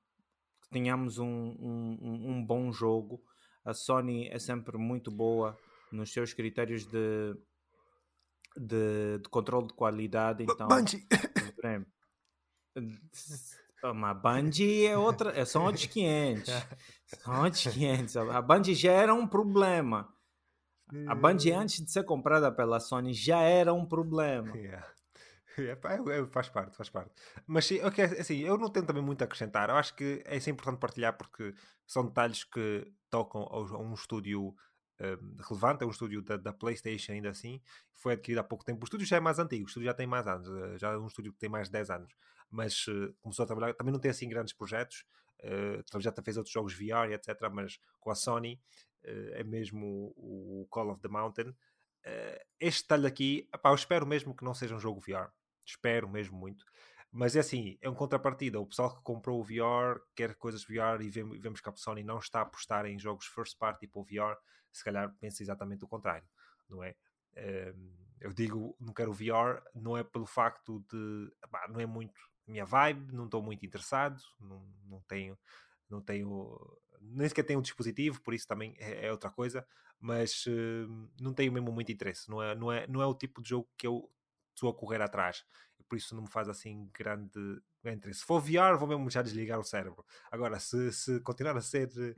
tenhamos 0.70 1.18
um, 1.18 1.26
um, 1.26 2.30
um 2.30 2.44
bom 2.44 2.72
jogo. 2.72 3.22
A 3.64 3.74
Sony 3.74 4.28
é 4.28 4.38
sempre 4.38 4.78
muito 4.78 5.10
boa 5.10 5.58
nos 5.92 6.12
seus 6.12 6.32
critérios 6.32 6.86
de, 6.86 7.34
de, 8.56 9.18
de 9.18 9.28
controle 9.28 9.66
de 9.66 9.74
qualidade. 9.74 10.44
Então, 10.44 10.68
Bungie! 10.68 11.06
A 13.82 14.14
Bungie 14.14 14.86
é 14.86 14.96
outra, 14.96 15.38
é, 15.38 15.44
são 15.44 15.64
outros 15.64 15.86
500. 15.86 16.54
São 17.06 17.44
outros 17.44 17.62
500. 17.64 18.16
A 18.16 18.42
Bungie 18.42 18.74
já 18.74 18.92
era 18.92 19.14
um 19.14 19.26
problema. 19.26 20.08
A 21.06 21.14
Bungie, 21.14 21.52
antes 21.52 21.84
de 21.84 21.90
ser 21.90 22.04
comprada 22.04 22.50
pela 22.50 22.80
Sony, 22.80 23.14
já 23.14 23.40
era 23.40 23.72
um 23.72 23.86
problema. 23.86 24.56
Yeah. 24.56 24.86
É, 25.66 25.72
é, 25.72 26.26
faz 26.26 26.48
parte, 26.48 26.76
faz 26.76 26.88
parte. 26.88 27.10
Mas 27.46 27.66
sim, 27.66 27.82
okay, 27.82 28.04
assim, 28.04 28.38
eu 28.38 28.56
não 28.58 28.70
tenho 28.70 28.86
também 28.86 29.02
muito 29.02 29.22
a 29.22 29.24
acrescentar. 29.24 29.68
Eu 29.68 29.76
acho 29.76 29.94
que 29.94 30.22
é 30.24 30.36
isso 30.36 30.50
importante 30.50 30.78
partilhar 30.78 31.16
porque 31.16 31.54
são 31.86 32.06
detalhes 32.06 32.44
que 32.44 32.90
tocam 33.10 33.42
a 33.42 33.78
um 33.78 33.94
estúdio 33.94 34.54
um, 35.00 35.36
relevante, 35.48 35.82
é 35.82 35.86
um 35.86 35.90
estúdio 35.90 36.22
da, 36.22 36.36
da, 36.36 36.52
PlayStation 36.52 37.12
ainda 37.12 37.30
assim. 37.30 37.60
Foi 37.94 38.12
adquirido 38.12 38.38
há 38.38 38.44
pouco 38.44 38.64
tempo. 38.64 38.82
O 38.82 38.84
estúdio 38.84 39.06
já 39.06 39.16
é 39.16 39.20
mais 39.20 39.38
antigo, 39.38 39.64
o 39.64 39.68
estúdio 39.68 39.86
já 39.86 39.94
tem 39.94 40.06
mais 40.06 40.26
anos, 40.26 40.48
eh, 40.48 40.78
já 40.78 40.92
é 40.92 40.98
um 40.98 41.06
estúdio 41.06 41.32
que 41.32 41.38
tem 41.38 41.48
mais 41.48 41.68
de 41.68 41.72
10 41.72 41.90
anos. 41.90 42.14
Mas 42.50 42.86
uh, 42.88 43.14
começou 43.20 43.44
a 43.44 43.46
trabalhar, 43.46 43.74
também 43.74 43.92
não 43.92 44.00
tem 44.00 44.10
assim 44.10 44.28
grandes 44.28 44.52
projetos. 44.52 45.04
Uh, 45.42 46.00
já 46.00 46.12
fez 46.22 46.36
outros 46.36 46.52
jogos 46.52 46.74
VR, 46.74 47.12
etc. 47.12 47.48
Mas 47.52 47.78
com 47.98 48.10
a 48.10 48.14
Sony 48.14 48.60
uh, 49.04 49.34
é 49.34 49.44
mesmo 49.44 50.12
o, 50.16 50.66
Call 50.70 50.90
of 50.90 51.00
the 51.00 51.08
Mountain. 51.08 51.50
Uh, 51.50 52.44
este 52.58 52.82
detalhe 52.82 53.06
aqui, 53.06 53.48
eu 53.64 53.74
espero 53.74 54.06
mesmo 54.06 54.34
que 54.34 54.44
não 54.44 54.54
seja 54.54 54.74
um 54.74 54.80
jogo 54.80 55.00
VR. 55.00 55.30
Espero 55.70 56.08
mesmo 56.08 56.36
muito. 56.38 56.64
Mas 57.12 57.34
é 57.34 57.40
assim, 57.40 57.76
é 57.80 57.88
um 57.88 57.94
contrapartida. 57.94 58.60
O 58.60 58.66
pessoal 58.66 58.94
que 58.94 59.02
comprou 59.02 59.40
o 59.40 59.44
VR 59.44 60.00
quer 60.14 60.34
coisas 60.36 60.64
VR 60.64 61.02
e 61.02 61.10
vemos 61.10 61.60
que 61.60 61.68
a 61.68 61.76
Sony 61.76 62.04
não 62.04 62.18
está 62.18 62.40
a 62.40 62.42
apostar 62.42 62.86
em 62.86 62.98
jogos 62.98 63.26
first 63.26 63.58
party 63.58 63.86
para 63.86 64.00
o 64.00 64.04
VR. 64.04 64.38
Se 64.72 64.84
calhar 64.84 65.12
pensa 65.18 65.42
exatamente 65.42 65.84
o 65.84 65.88
contrário, 65.88 66.28
não 66.68 66.82
é? 66.82 66.94
Ehm, 67.34 67.90
eu 68.20 68.32
digo, 68.32 68.76
não 68.78 68.92
quero 68.92 69.10
o 69.10 69.14
VR, 69.14 69.60
não 69.74 69.96
é 69.96 70.04
pelo 70.04 70.26
facto 70.26 70.84
de. 70.88 71.32
não 71.68 71.80
é 71.80 71.86
muito 71.86 72.20
minha 72.46 72.64
vibe, 72.64 73.12
não 73.12 73.24
estou 73.24 73.42
muito 73.42 73.66
interessado, 73.66 74.20
não, 74.38 74.64
não 74.84 75.00
tenho. 75.08 75.36
Não 75.88 76.00
tenho 76.00 76.78
nem 77.00 77.28
sequer 77.28 77.42
tenho 77.44 77.58
um 77.58 77.62
dispositivo, 77.62 78.20
por 78.20 78.34
isso 78.34 78.46
também 78.46 78.74
é, 78.78 79.06
é 79.06 79.10
outra 79.10 79.30
coisa, 79.30 79.66
mas 79.98 80.44
uh, 80.46 81.10
não 81.20 81.32
tenho 81.32 81.52
mesmo 81.52 81.72
muito 81.72 81.90
interesse. 81.90 82.28
Não 82.28 82.42
é, 82.42 82.54
não, 82.54 82.70
é, 82.70 82.86
não 82.86 83.02
é 83.02 83.06
o 83.06 83.14
tipo 83.14 83.42
de 83.42 83.48
jogo 83.48 83.68
que 83.76 83.86
eu 83.86 84.08
estou 84.60 84.70
a 84.70 84.74
correr 84.74 85.00
atrás. 85.00 85.44
Por 85.88 85.96
isso 85.96 86.14
não 86.14 86.22
me 86.22 86.30
faz 86.30 86.48
assim 86.48 86.88
grande, 86.94 87.60
interesse. 87.84 88.20
Se 88.20 88.26
for 88.26 88.40
VR, 88.40 88.76
vou 88.78 88.86
mesmo 88.86 89.10
já 89.10 89.22
desligar 89.22 89.58
o 89.58 89.64
cérebro. 89.64 90.04
Agora, 90.30 90.60
se, 90.60 90.92
se 90.92 91.20
continuar 91.20 91.56
a 91.56 91.60
ser 91.60 91.90
eh, 91.96 92.14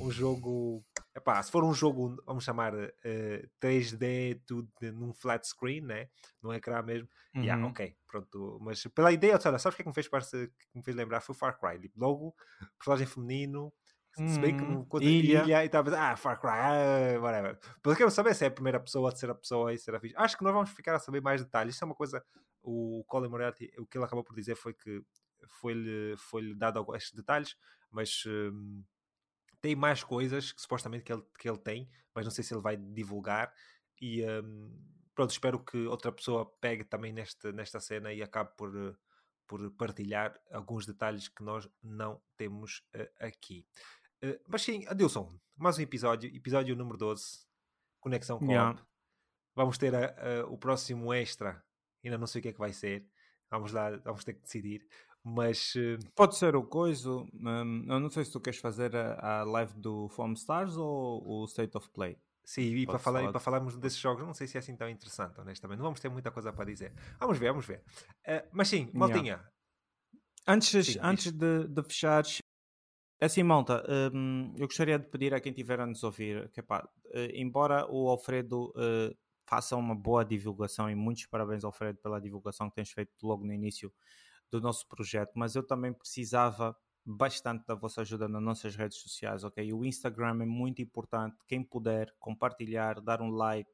um 0.00 0.10
jogo. 0.12 0.84
Epá, 1.14 1.42
se 1.42 1.50
for 1.50 1.64
um 1.64 1.72
jogo, 1.72 2.22
vamos 2.26 2.44
chamar 2.44 2.74
uh, 2.74 2.92
eh, 3.02 3.48
3D 3.60 4.42
tudo 4.46 4.70
num 4.92 5.12
flat 5.12 5.44
screen, 5.46 5.80
né? 5.80 6.08
no 6.42 6.54
ecrã 6.54 6.82
mesmo, 6.82 7.08
uhum. 7.34 7.42
yeah, 7.42 7.66
ok, 7.66 7.96
pronto. 8.06 8.58
Mas 8.60 8.86
pela 8.88 9.12
ideia, 9.12 9.32
olha, 9.44 9.58
sabes 9.58 9.74
o 9.74 9.76
que 9.76 9.82
é 9.82 9.84
que 9.84 9.88
me 9.88 9.94
fez, 9.94 10.08
parece, 10.08 10.48
que 10.48 10.78
me 10.78 10.82
fez 10.82 10.96
lembrar? 10.96 11.20
Foi 11.20 11.34
o 11.34 11.38
Far 11.38 11.58
Cry. 11.58 11.80
Tipo, 11.80 11.98
logo, 11.98 12.34
personagem 12.78 13.06
feminino, 13.06 13.72
se 14.16 14.40
bem 14.40 14.56
que 14.56 14.64
hum, 14.64 14.86
no 14.90 15.02
ilha. 15.02 15.42
ilha 15.44 15.62
e 15.62 15.66
estava 15.66 15.94
ah, 15.96 16.16
Far 16.16 16.40
Cry, 16.40 16.50
ah, 16.50 17.20
whatever. 17.20 17.58
Pelo 17.82 17.94
que 17.94 18.02
eu 18.02 18.10
saber 18.10 18.34
se 18.34 18.44
é 18.44 18.48
a 18.48 18.50
primeira 18.50 18.80
pessoa, 18.80 19.10
a 19.10 19.12
terceira 19.12 19.34
pessoa 19.34 19.74
e 19.74 19.78
ser 19.78 19.94
a 19.94 20.00
fixe. 20.00 20.14
Acho 20.16 20.38
que 20.38 20.44
nós 20.44 20.54
vamos 20.54 20.70
ficar 20.70 20.94
a 20.94 20.98
saber 20.98 21.20
mais 21.20 21.42
detalhes. 21.42 21.74
Isso 21.74 21.84
é 21.84 21.86
uma 21.86 21.94
coisa. 21.94 22.24
O 22.62 23.04
Colin 23.06 23.28
Moriarty, 23.28 23.70
o 23.78 23.86
que 23.86 23.98
ele 23.98 24.04
acabou 24.04 24.24
por 24.24 24.34
dizer 24.34 24.56
foi 24.56 24.72
que 24.72 25.02
foi-lhe 25.60 26.16
foi 26.16 26.54
dado 26.54 26.84
estes 26.94 27.12
detalhes, 27.12 27.56
mas 27.90 28.24
hum, 28.26 28.82
tem 29.60 29.76
mais 29.76 30.02
coisas 30.02 30.52
que 30.52 30.60
supostamente 30.60 31.04
que 31.04 31.12
ele, 31.12 31.22
que 31.38 31.48
ele 31.48 31.58
tem, 31.58 31.88
mas 32.14 32.24
não 32.24 32.30
sei 32.30 32.42
se 32.42 32.54
ele 32.54 32.62
vai 32.62 32.76
divulgar. 32.76 33.52
E 34.00 34.24
hum, 34.24 34.72
pronto, 35.14 35.30
espero 35.30 35.62
que 35.62 35.86
outra 35.86 36.10
pessoa 36.10 36.46
pegue 36.60 36.84
também 36.84 37.12
neste, 37.12 37.52
nesta 37.52 37.80
cena 37.80 38.12
e 38.12 38.22
acabe 38.22 38.50
por, 38.56 38.98
por 39.46 39.70
partilhar 39.72 40.38
alguns 40.50 40.86
detalhes 40.86 41.28
que 41.28 41.42
nós 41.42 41.68
não 41.82 42.20
temos 42.36 42.82
uh, 42.94 43.08
aqui. 43.20 43.66
Uh, 44.26 44.40
mas 44.48 44.62
sim, 44.62 44.84
Adilson, 44.88 45.32
mais 45.56 45.78
um 45.78 45.82
episódio, 45.82 46.34
episódio 46.34 46.74
número 46.74 46.98
12, 46.98 47.46
Conexão 48.00 48.38
com 48.38 48.46
yeah. 48.46 48.76
Vamos 49.54 49.78
ter 49.78 49.94
a, 49.94 50.06
a, 50.40 50.46
o 50.46 50.58
próximo 50.58 51.12
extra, 51.14 51.62
ainda 52.04 52.18
não 52.18 52.26
sei 52.26 52.40
o 52.40 52.42
que 52.42 52.48
é 52.48 52.52
que 52.52 52.58
vai 52.58 52.72
ser, 52.72 53.06
vamos 53.50 53.72
lá, 53.72 53.96
vamos 53.98 54.24
ter 54.24 54.34
que 54.34 54.42
decidir. 54.42 54.86
Mas 55.22 55.74
uh... 55.74 55.98
pode 56.14 56.36
ser 56.36 56.54
o 56.54 56.62
coiso. 56.62 57.26
Um, 57.34 57.84
eu 57.88 57.98
não 57.98 58.08
sei 58.08 58.24
se 58.24 58.30
tu 58.30 58.40
queres 58.40 58.60
fazer 58.60 58.94
a, 58.94 59.40
a 59.40 59.44
live 59.44 59.74
do 59.74 60.08
Foam 60.10 60.32
Stars 60.34 60.76
ou 60.76 61.22
o 61.24 61.44
State 61.46 61.76
of 61.76 61.88
Play. 61.90 62.16
Sim, 62.44 62.62
e 62.62 62.86
para, 62.86 62.98
falar, 62.98 63.28
para 63.32 63.40
falarmos 63.40 63.76
desses 63.76 63.98
jogos, 63.98 64.24
não 64.24 64.32
sei 64.32 64.46
se 64.46 64.56
é 64.56 64.60
assim 64.60 64.76
tão 64.76 64.88
interessante, 64.88 65.40
honestamente. 65.40 65.78
Não 65.78 65.84
vamos 65.86 65.98
ter 65.98 66.08
muita 66.08 66.30
coisa 66.30 66.52
para 66.52 66.64
dizer. 66.64 66.92
Vamos 67.18 67.38
ver, 67.38 67.48
vamos 67.48 67.66
ver. 67.66 67.82
Uh, 68.24 68.48
mas 68.52 68.68
sim, 68.68 68.88
Maltinha. 68.94 69.22
Yeah. 69.22 69.50
Antes, 70.46 70.86
sim, 70.86 70.98
antes 71.02 71.32
de, 71.32 71.66
de 71.66 71.82
fechares, 71.82 72.40
assim, 73.20 73.42
malta, 73.42 73.82
hum, 74.12 74.52
eu 74.56 74.66
gostaria 74.66 74.98
de 74.98 75.06
pedir 75.06 75.32
a 75.32 75.40
quem 75.40 75.50
estiver 75.50 75.80
a 75.80 75.86
nos 75.86 76.02
ouvir 76.02 76.50
que, 76.50 76.62
pá, 76.62 76.86
uh, 77.06 77.18
embora 77.34 77.86
o 77.90 78.08
Alfredo 78.08 78.72
uh, 78.76 79.16
faça 79.46 79.76
uma 79.76 79.94
boa 79.94 80.24
divulgação, 80.24 80.90
e 80.90 80.94
muitos 80.94 81.26
parabéns, 81.26 81.64
Alfredo, 81.64 81.98
pela 82.02 82.20
divulgação 82.20 82.68
que 82.68 82.76
tens 82.76 82.90
feito 82.90 83.12
logo 83.22 83.44
no 83.44 83.52
início 83.52 83.92
do 84.50 84.60
nosso 84.60 84.86
projeto, 84.86 85.32
mas 85.34 85.56
eu 85.56 85.62
também 85.66 85.92
precisava 85.92 86.76
bastante 87.04 87.64
da 87.66 87.74
vossa 87.74 88.02
ajuda 88.02 88.28
nas 88.28 88.42
nossas 88.42 88.76
redes 88.76 88.98
sociais, 88.98 89.44
ok? 89.44 89.72
O 89.72 89.84
Instagram 89.84 90.42
é 90.42 90.46
muito 90.46 90.82
importante, 90.82 91.36
quem 91.46 91.62
puder 91.62 92.12
compartilhar, 92.18 93.00
dar 93.00 93.22
um 93.22 93.30
like, 93.30 93.70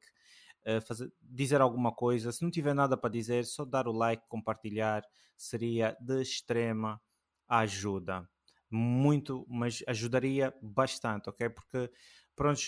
uh, 0.65 0.79
fazer, 0.81 1.11
dizer 1.21 1.59
alguma 1.59 1.91
coisa, 1.91 2.31
se 2.31 2.43
não 2.43 2.51
tiver 2.51 2.73
nada 2.73 2.95
para 2.95 3.09
dizer, 3.09 3.45
só 3.45 3.65
dar 3.65 3.87
o 3.87 3.91
like, 3.91 4.23
compartilhar, 4.29 5.03
seria 5.35 5.97
de 5.99 6.21
extrema 6.21 7.01
ajuda 7.47 8.29
muito, 8.73 9.45
mas 9.49 9.83
ajudaria 9.87 10.53
bastante, 10.61 11.29
ok? 11.29 11.49
Porque, 11.49 11.91
pronto, 12.35 12.59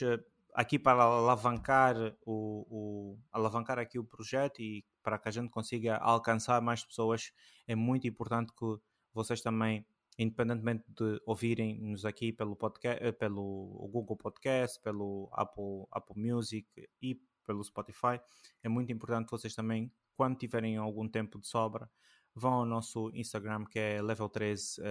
aqui 0.54 0.80
para 0.80 1.04
alavancar 1.04 1.96
o, 2.26 2.66
o, 2.70 3.20
alavancar 3.32 3.80
aqui 3.80 4.00
o 4.00 4.04
projeto 4.04 4.62
e 4.62 4.86
para 5.04 5.18
que 5.20 5.30
a 5.30 5.32
gente 5.32 5.50
consiga 5.50 5.98
alcançar 5.98 6.62
mais 6.62 6.84
pessoas, 6.84 7.32
é 7.68 7.76
muito 7.76 8.08
importante 8.08 8.54
que 8.54 8.66
vocês 9.14 9.42
também 9.42 9.86
independentemente 10.18 10.86
de 10.88 11.22
ouvirem-nos 11.26 12.06
aqui 12.06 12.32
pelo, 12.32 12.56
podcast, 12.56 13.04
eh, 13.04 13.12
pelo 13.12 13.90
Google 13.92 14.16
Podcast, 14.16 14.82
pelo 14.82 15.30
Apple, 15.34 15.86
Apple 15.92 16.22
Music 16.22 16.68
e 17.02 17.20
pelo 17.46 17.64
Spotify, 17.64 18.20
é 18.64 18.70
muito 18.70 18.92
importante 18.92 19.30
vocês 19.30 19.54
também, 19.54 19.92
quando 20.16 20.38
tiverem 20.38 20.78
algum 20.78 21.08
tempo 21.08 21.40
de 21.40 21.48
sobra, 21.48 21.90
vão 22.36 22.54
ao 22.54 22.66
nosso 22.66 23.10
Instagram 23.14 23.66
que 23.66 23.80
é 23.80 24.02
level 24.02 24.28
13 24.28 24.82
uh, 24.82 24.84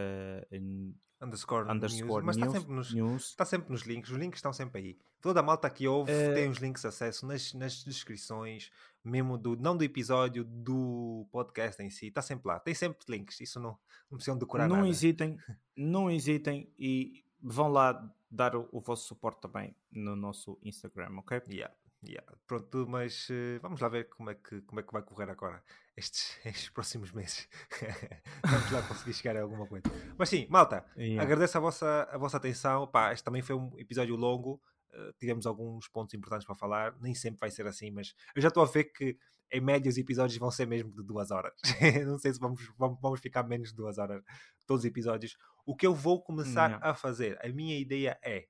in, 0.54 0.94
underscore, 1.20 1.70
underscore 1.70 2.24
news, 2.24 2.24
news, 2.24 2.24
mas 2.24 2.36
está 2.36 2.50
sempre, 2.50 2.74
nos, 2.74 2.94
news. 2.94 3.28
está 3.28 3.44
sempre 3.44 3.70
nos 3.70 3.82
links, 3.82 4.10
os 4.10 4.16
links 4.16 4.38
estão 4.38 4.52
sempre 4.52 4.80
aí. 4.80 4.98
Toda 5.20 5.40
a 5.40 5.42
malta 5.42 5.68
que 5.68 5.86
ouve 5.86 6.10
uh, 6.10 6.34
tem 6.34 6.48
os 6.48 6.58
links 6.58 6.82
de 6.82 6.88
acesso 6.88 7.26
nas, 7.26 7.52
nas 7.52 7.84
descrições, 7.84 8.70
mesmo 9.04 9.36
do, 9.36 9.56
não 9.56 9.76
do 9.76 9.84
episódio, 9.84 10.44
do 10.44 11.26
podcast 11.30 11.82
em 11.82 11.90
si, 11.90 12.06
está 12.06 12.22
sempre 12.22 12.48
lá, 12.48 12.58
tem 12.58 12.74
sempre 12.74 12.98
links, 13.08 13.40
isso 13.40 13.60
não, 13.60 13.78
não 14.10 14.16
precisam 14.16 14.38
decorar 14.38 14.66
não 14.66 14.76
nada. 14.76 14.88
hesitem, 14.88 15.36
não 15.76 16.10
hesitem 16.10 16.72
e 16.78 17.24
vão 17.42 17.68
lá 17.68 18.10
dar 18.30 18.56
o, 18.56 18.68
o 18.72 18.80
vosso 18.80 19.06
suporte 19.06 19.40
também 19.42 19.76
no 19.92 20.16
nosso 20.16 20.58
Instagram, 20.62 21.18
ok? 21.18 21.42
Yeah. 21.48 21.74
Yeah. 22.06 22.26
Pronto, 22.46 22.86
mas 22.88 23.28
uh, 23.30 23.58
vamos 23.62 23.80
lá 23.80 23.88
ver 23.88 24.08
como 24.08 24.30
é 24.30 24.34
que, 24.34 24.60
como 24.62 24.80
é 24.80 24.82
que 24.82 24.92
vai 24.92 25.02
correr 25.02 25.30
agora 25.30 25.62
estes, 25.96 26.38
estes 26.44 26.68
próximos 26.70 27.12
meses. 27.12 27.48
vamos 28.44 28.70
lá 28.70 28.82
conseguir 28.82 29.14
chegar 29.14 29.36
a 29.36 29.42
alguma 29.42 29.66
coisa. 29.66 29.84
Mas 30.16 30.28
sim, 30.28 30.46
malta, 30.50 30.84
yeah. 30.96 31.22
agradeço 31.22 31.56
a 31.56 31.60
vossa, 31.60 32.08
a 32.10 32.18
vossa 32.18 32.36
atenção. 32.36 32.86
Pá, 32.86 33.12
este 33.12 33.24
também 33.24 33.42
foi 33.42 33.56
um 33.56 33.72
episódio 33.78 34.16
longo. 34.16 34.60
Uh, 34.92 35.12
tivemos 35.18 35.46
alguns 35.46 35.88
pontos 35.88 36.14
importantes 36.14 36.46
para 36.46 36.54
falar. 36.54 36.94
Nem 37.00 37.14
sempre 37.14 37.40
vai 37.40 37.50
ser 37.50 37.66
assim, 37.66 37.90
mas 37.90 38.14
eu 38.36 38.42
já 38.42 38.48
estou 38.48 38.62
a 38.62 38.66
ver 38.66 38.84
que 38.84 39.16
em 39.52 39.60
média 39.60 39.88
os 39.88 39.96
episódios 39.96 40.38
vão 40.38 40.50
ser 40.50 40.66
mesmo 40.66 40.90
de 40.90 41.02
duas 41.02 41.30
horas. 41.30 41.54
Não 42.06 42.18
sei 42.18 42.32
se 42.32 42.40
vamos, 42.40 42.60
vamos, 42.76 42.98
vamos 43.00 43.20
ficar 43.20 43.42
menos 43.44 43.70
de 43.70 43.76
duas 43.76 43.98
horas 43.98 44.22
todos 44.66 44.82
os 44.82 44.86
episódios. 44.86 45.36
O 45.64 45.76
que 45.76 45.86
eu 45.86 45.94
vou 45.94 46.22
começar 46.22 46.70
yeah. 46.70 46.90
a 46.90 46.94
fazer, 46.94 47.38
a 47.44 47.48
minha 47.48 47.78
ideia 47.78 48.18
é 48.22 48.46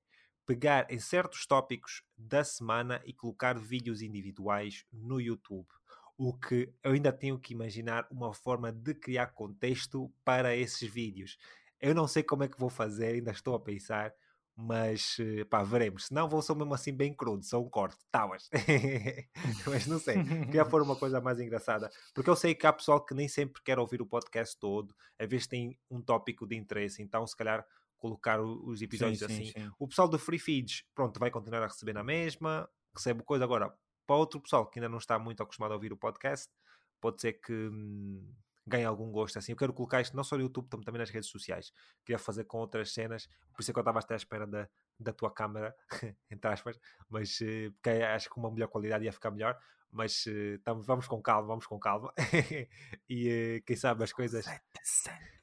pegar 0.47 0.87
em 0.91 0.99
certos 0.99 1.47
tópicos 1.47 2.03
da 2.17 2.45
semana 2.45 3.01
e 3.05 3.13
colocar 3.13 3.59
vídeos 3.59 4.03
individuais 4.03 4.85
no 4.93 5.21
YouTube. 5.21 5.69
O 6.17 6.33
que 6.33 6.73
eu 6.83 6.93
ainda 6.93 7.13
tenho 7.13 7.39
que 7.39 7.53
imaginar 7.53 8.07
uma 8.11 8.33
forma 8.33 8.71
de 8.71 8.95
criar 8.95 9.29
contexto 9.29 10.13
para 10.25 10.55
esses 10.55 10.89
vídeos. 10.89 11.37
Eu 11.81 11.95
não 11.95 12.07
sei 12.07 12.23
como 12.23 12.45
é 12.45 12.49
que 12.49 12.59
vou 12.59 12.71
fazer, 12.71 13.15
ainda 13.15 13.33
estou 13.33 13.55
a 13.55 13.61
pensar, 13.61 14.15
mas 14.57 15.17
eh, 15.19 15.45
pá, 15.45 15.63
veremos. 15.65 16.07
Se 16.07 16.15
não, 16.15 16.29
vou 16.29 16.41
ser 16.41 16.55
mesmo 16.55 16.73
assim 16.73 16.93
bem 16.93 17.13
crudo, 17.13 17.45
só 17.45 17.61
um 17.61 17.69
corte, 17.69 17.99
tábuas. 18.11 18.49
mas 19.67 19.87
não 19.87 19.99
sei, 19.99 20.23
queria 20.47 20.65
pôr 20.65 20.83
uma 20.83 20.95
coisa 20.95 21.21
mais 21.21 21.41
engraçada, 21.41 21.91
porque 22.15 22.31
eu 22.31 22.37
sei 22.37 22.55
que 22.55 22.67
há 22.67 22.73
pessoal 22.73 23.05
que 23.05 23.15
nem 23.15 23.27
sempre 23.27 23.61
quer 23.63 23.79
ouvir 23.79 24.01
o 24.01 24.07
podcast 24.07 24.57
todo, 24.59 24.95
às 25.19 25.29
vezes 25.29 25.47
tem 25.47 25.77
um 25.91 26.01
tópico 26.01 26.47
de 26.47 26.57
interesse, 26.57 27.03
então 27.03 27.27
se 27.27 27.37
calhar 27.37 27.67
colocar 28.05 28.39
os 28.39 28.83
episódios 28.83 29.21
sim, 29.21 29.25
assim. 29.25 29.45
Sim, 29.47 29.53
sim. 29.53 29.71
O 29.79 29.89
pessoal 29.89 30.07
do 30.07 30.19
Free 30.19 30.39
Feeds, 30.39 30.85
pronto, 30.95 31.19
vai 31.19 31.31
continuar 31.31 31.63
a 31.63 31.67
receber 31.67 31.95
na 31.95 32.05
mesma, 32.05 32.69
recebe 32.95 33.23
coisa. 33.23 33.45
Agora, 33.45 33.75
para 34.07 34.17
outro 34.17 34.39
pessoal 34.43 34.67
que 34.67 34.79
ainda 34.79 34.91
não 34.91 34.99
está 34.99 35.19
muito 35.19 35.43
acostumado 35.43 35.73
a 35.73 35.75
ouvir 35.75 35.91
o 35.91 35.97
podcast, 35.97 36.53
pode 37.01 37.23
ser 37.23 37.33
que 37.33 37.53
hum, 37.53 38.31
ganhe 38.67 38.85
algum 38.85 39.11
gosto. 39.11 39.39
Assim, 39.39 39.53
eu 39.53 39.57
quero 39.57 39.73
colocar 39.73 40.03
isto 40.03 40.15
não 40.15 40.23
só 40.23 40.37
no 40.37 40.43
YouTube, 40.43 40.69
como 40.71 40.85
também 40.85 40.99
nas 40.99 41.09
redes 41.09 41.31
sociais. 41.31 41.73
Queria 42.05 42.19
fazer 42.19 42.45
com 42.45 42.59
outras 42.59 42.93
cenas, 42.93 43.27
por 43.55 43.63
isso 43.63 43.71
é 43.71 43.73
que 43.73 43.79
eu 43.79 43.83
estava 43.83 44.01
até 44.01 44.13
à 44.13 44.17
espera 44.19 44.47
da, 44.47 44.69
da 44.99 45.13
tua 45.13 45.31
câmera, 45.31 45.75
entre 46.31 46.51
aspas, 46.51 46.79
mas 47.09 47.41
uh, 47.41 47.73
porque 47.73 47.91
acho 47.91 48.31
que 48.31 48.39
uma 48.39 48.51
melhor 48.51 48.69
qualidade 48.69 49.05
ia 49.05 49.13
ficar 49.13 49.31
melhor. 49.31 49.59
Mas 49.91 50.27
uh, 50.27 50.59
tamo, 50.65 50.83
vamos 50.83 51.07
com 51.07 51.23
calma, 51.23 51.47
vamos 51.47 51.67
com 51.67 51.79
calma. 51.79 52.13
e 53.09 53.59
uh, 53.61 53.65
quem 53.65 53.77
sabe 53.77 54.03
as 54.03 54.13
coisas. 54.13 54.45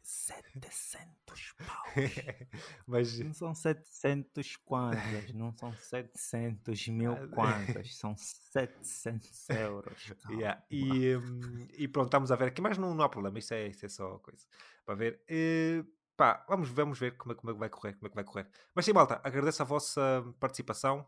700 0.03 1.53
paus. 1.65 1.93
Mas... 2.85 3.17
Não 3.19 3.33
são 3.33 3.55
700 3.55 4.57
kwanzas, 4.57 5.31
não 5.33 5.53
são 5.53 5.73
700 5.73 6.87
mil 6.89 7.29
kwanzas, 7.29 7.95
são 7.95 8.15
700 8.17 9.49
euros. 9.51 10.13
Yeah. 10.29 10.61
E, 10.69 11.15
um, 11.15 11.67
e 11.77 11.87
pronto, 11.87 12.07
estamos 12.07 12.31
a 12.31 12.35
ver 12.35 12.49
aqui, 12.49 12.61
mas 12.61 12.77
não, 12.77 12.93
não 12.93 13.05
há 13.05 13.09
problema, 13.09 13.39
isso 13.39 13.53
é, 13.53 13.67
isso 13.67 13.85
é 13.85 13.89
só 13.89 14.17
coisa 14.19 14.45
para 14.85 14.95
ver. 14.95 15.21
Uh, 15.29 15.87
pá, 16.15 16.45
vamos, 16.47 16.69
vamos 16.69 16.99
ver 16.99 17.17
como 17.17 17.33
é, 17.33 17.35
como 17.35 17.49
é 17.49 17.53
que 17.53 17.59
vai 17.59 17.69
correr, 17.69 17.93
como 17.93 18.07
é 18.07 18.09
que 18.09 18.15
vai 18.15 18.23
correr. 18.23 18.47
Mas 18.73 18.85
sim, 18.85 18.93
malta, 18.93 19.19
agradeço 19.23 19.61
a 19.61 19.65
vossa 19.65 20.23
participação, 20.39 21.05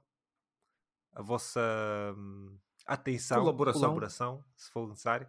a 1.11 1.21
vossa 1.21 1.61
um, 2.17 2.57
atenção, 2.85 3.39
colaboração. 3.39 3.81
colaboração, 3.81 4.45
se 4.55 4.71
for 4.71 4.87
necessário. 4.89 5.27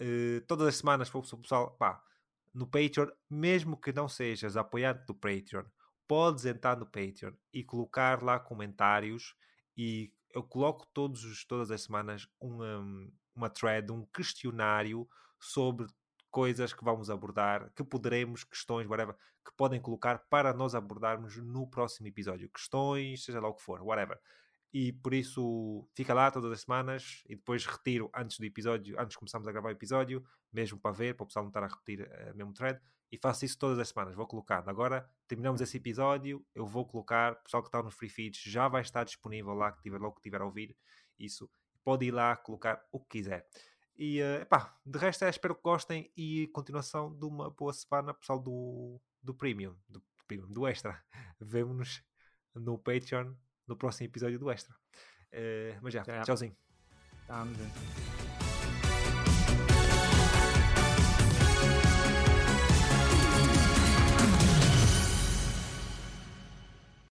Uh, 0.00 0.40
todas 0.46 0.66
as 0.68 0.76
semanas, 0.76 1.08
para 1.08 1.18
o 1.18 1.38
pessoal, 1.38 1.70
pá, 1.72 2.02
no 2.52 2.66
Patreon, 2.66 3.08
mesmo 3.28 3.76
que 3.76 3.92
não 3.92 4.08
sejas 4.08 4.56
apoiante 4.56 5.04
do 5.06 5.14
Patreon, 5.14 5.64
podes 6.06 6.44
entrar 6.44 6.76
no 6.76 6.86
Patreon 6.86 7.32
e 7.52 7.64
colocar 7.64 8.22
lá 8.22 8.38
comentários 8.38 9.34
e 9.76 10.12
eu 10.32 10.42
coloco 10.42 10.86
todos 10.92 11.24
os, 11.24 11.44
todas 11.44 11.70
as 11.70 11.82
semanas 11.82 12.28
uma, 12.40 13.08
uma 13.34 13.50
thread, 13.50 13.90
um 13.90 14.04
questionário 14.06 15.08
sobre 15.40 15.86
coisas 16.34 16.72
que 16.72 16.84
vamos 16.84 17.10
abordar, 17.10 17.70
que 17.76 17.84
poderemos, 17.84 18.42
questões, 18.42 18.88
whatever, 18.88 19.14
que 19.44 19.54
podem 19.56 19.80
colocar 19.80 20.18
para 20.28 20.52
nós 20.52 20.74
abordarmos 20.74 21.36
no 21.36 21.68
próximo 21.68 22.08
episódio. 22.08 22.50
Questões, 22.50 23.24
seja 23.24 23.40
lá 23.40 23.48
o 23.48 23.54
que 23.54 23.62
for, 23.62 23.80
whatever 23.82 24.18
e 24.74 24.92
por 24.92 25.14
isso 25.14 25.88
fica 25.94 26.12
lá 26.12 26.32
todas 26.32 26.50
as 26.50 26.62
semanas 26.62 27.22
e 27.28 27.36
depois 27.36 27.64
retiro 27.64 28.10
antes 28.12 28.40
do 28.40 28.44
episódio, 28.44 28.98
antes 28.98 29.10
de 29.10 29.18
começarmos 29.18 29.46
a 29.46 29.52
gravar 29.52 29.68
o 29.68 29.70
episódio, 29.70 30.26
mesmo 30.52 30.76
para 30.80 30.90
ver, 30.90 31.14
para 31.14 31.22
o 31.22 31.26
pessoal 31.28 31.44
não 31.44 31.50
estar 31.50 31.62
a 31.62 31.68
repetir 31.68 32.00
uh, 32.00 32.32
o 32.32 32.36
mesmo 32.36 32.52
thread, 32.52 32.80
e 33.12 33.16
faço 33.16 33.44
isso 33.44 33.56
todas 33.56 33.78
as 33.78 33.90
semanas, 33.90 34.16
vou 34.16 34.26
colocando. 34.26 34.68
Agora 34.68 35.08
terminamos 35.28 35.60
esse 35.60 35.76
episódio, 35.76 36.44
eu 36.52 36.66
vou 36.66 36.84
colocar, 36.84 37.34
o 37.34 37.36
pessoal 37.44 37.62
que 37.62 37.68
está 37.68 37.80
nos 37.80 37.94
free 37.94 38.08
feeds 38.08 38.40
já 38.42 38.66
vai 38.66 38.82
estar 38.82 39.04
disponível 39.04 39.54
lá, 39.54 39.70
que 39.70 39.80
tiver, 39.80 40.00
logo 40.00 40.16
que 40.16 40.22
tiver 40.22 40.40
a 40.40 40.44
ouvir 40.44 40.76
isso, 41.16 41.48
pode 41.84 42.06
ir 42.06 42.10
lá 42.10 42.34
colocar 42.34 42.84
o 42.90 42.98
que 42.98 43.18
quiser. 43.18 43.46
E 43.96 44.20
uh, 44.20 44.42
epá, 44.42 44.76
de 44.84 44.98
resto 44.98 45.24
é, 45.24 45.30
espero 45.30 45.54
que 45.54 45.62
gostem 45.62 46.10
e 46.16 46.48
continuação 46.48 47.14
de 47.16 47.24
uma 47.24 47.50
boa 47.50 47.72
semana, 47.72 48.12
pessoal 48.12 48.40
do, 48.40 49.00
do 49.22 49.32
Premium, 49.32 49.76
do 49.88 50.02
Premium, 50.26 50.52
do 50.52 50.66
Extra. 50.66 51.02
Vemo-nos 51.40 52.02
no 52.54 52.78
Patreon 52.78 53.34
no 53.66 53.76
próximo 53.76 54.06
episódio 54.06 54.38
do 54.38 54.50
Extra. 54.50 54.74
Uh, 55.32 55.78
mas 55.80 55.94
já, 55.94 56.02
já. 56.04 56.22
tchauzinho. 56.22 56.56
Tá, 57.26 57.44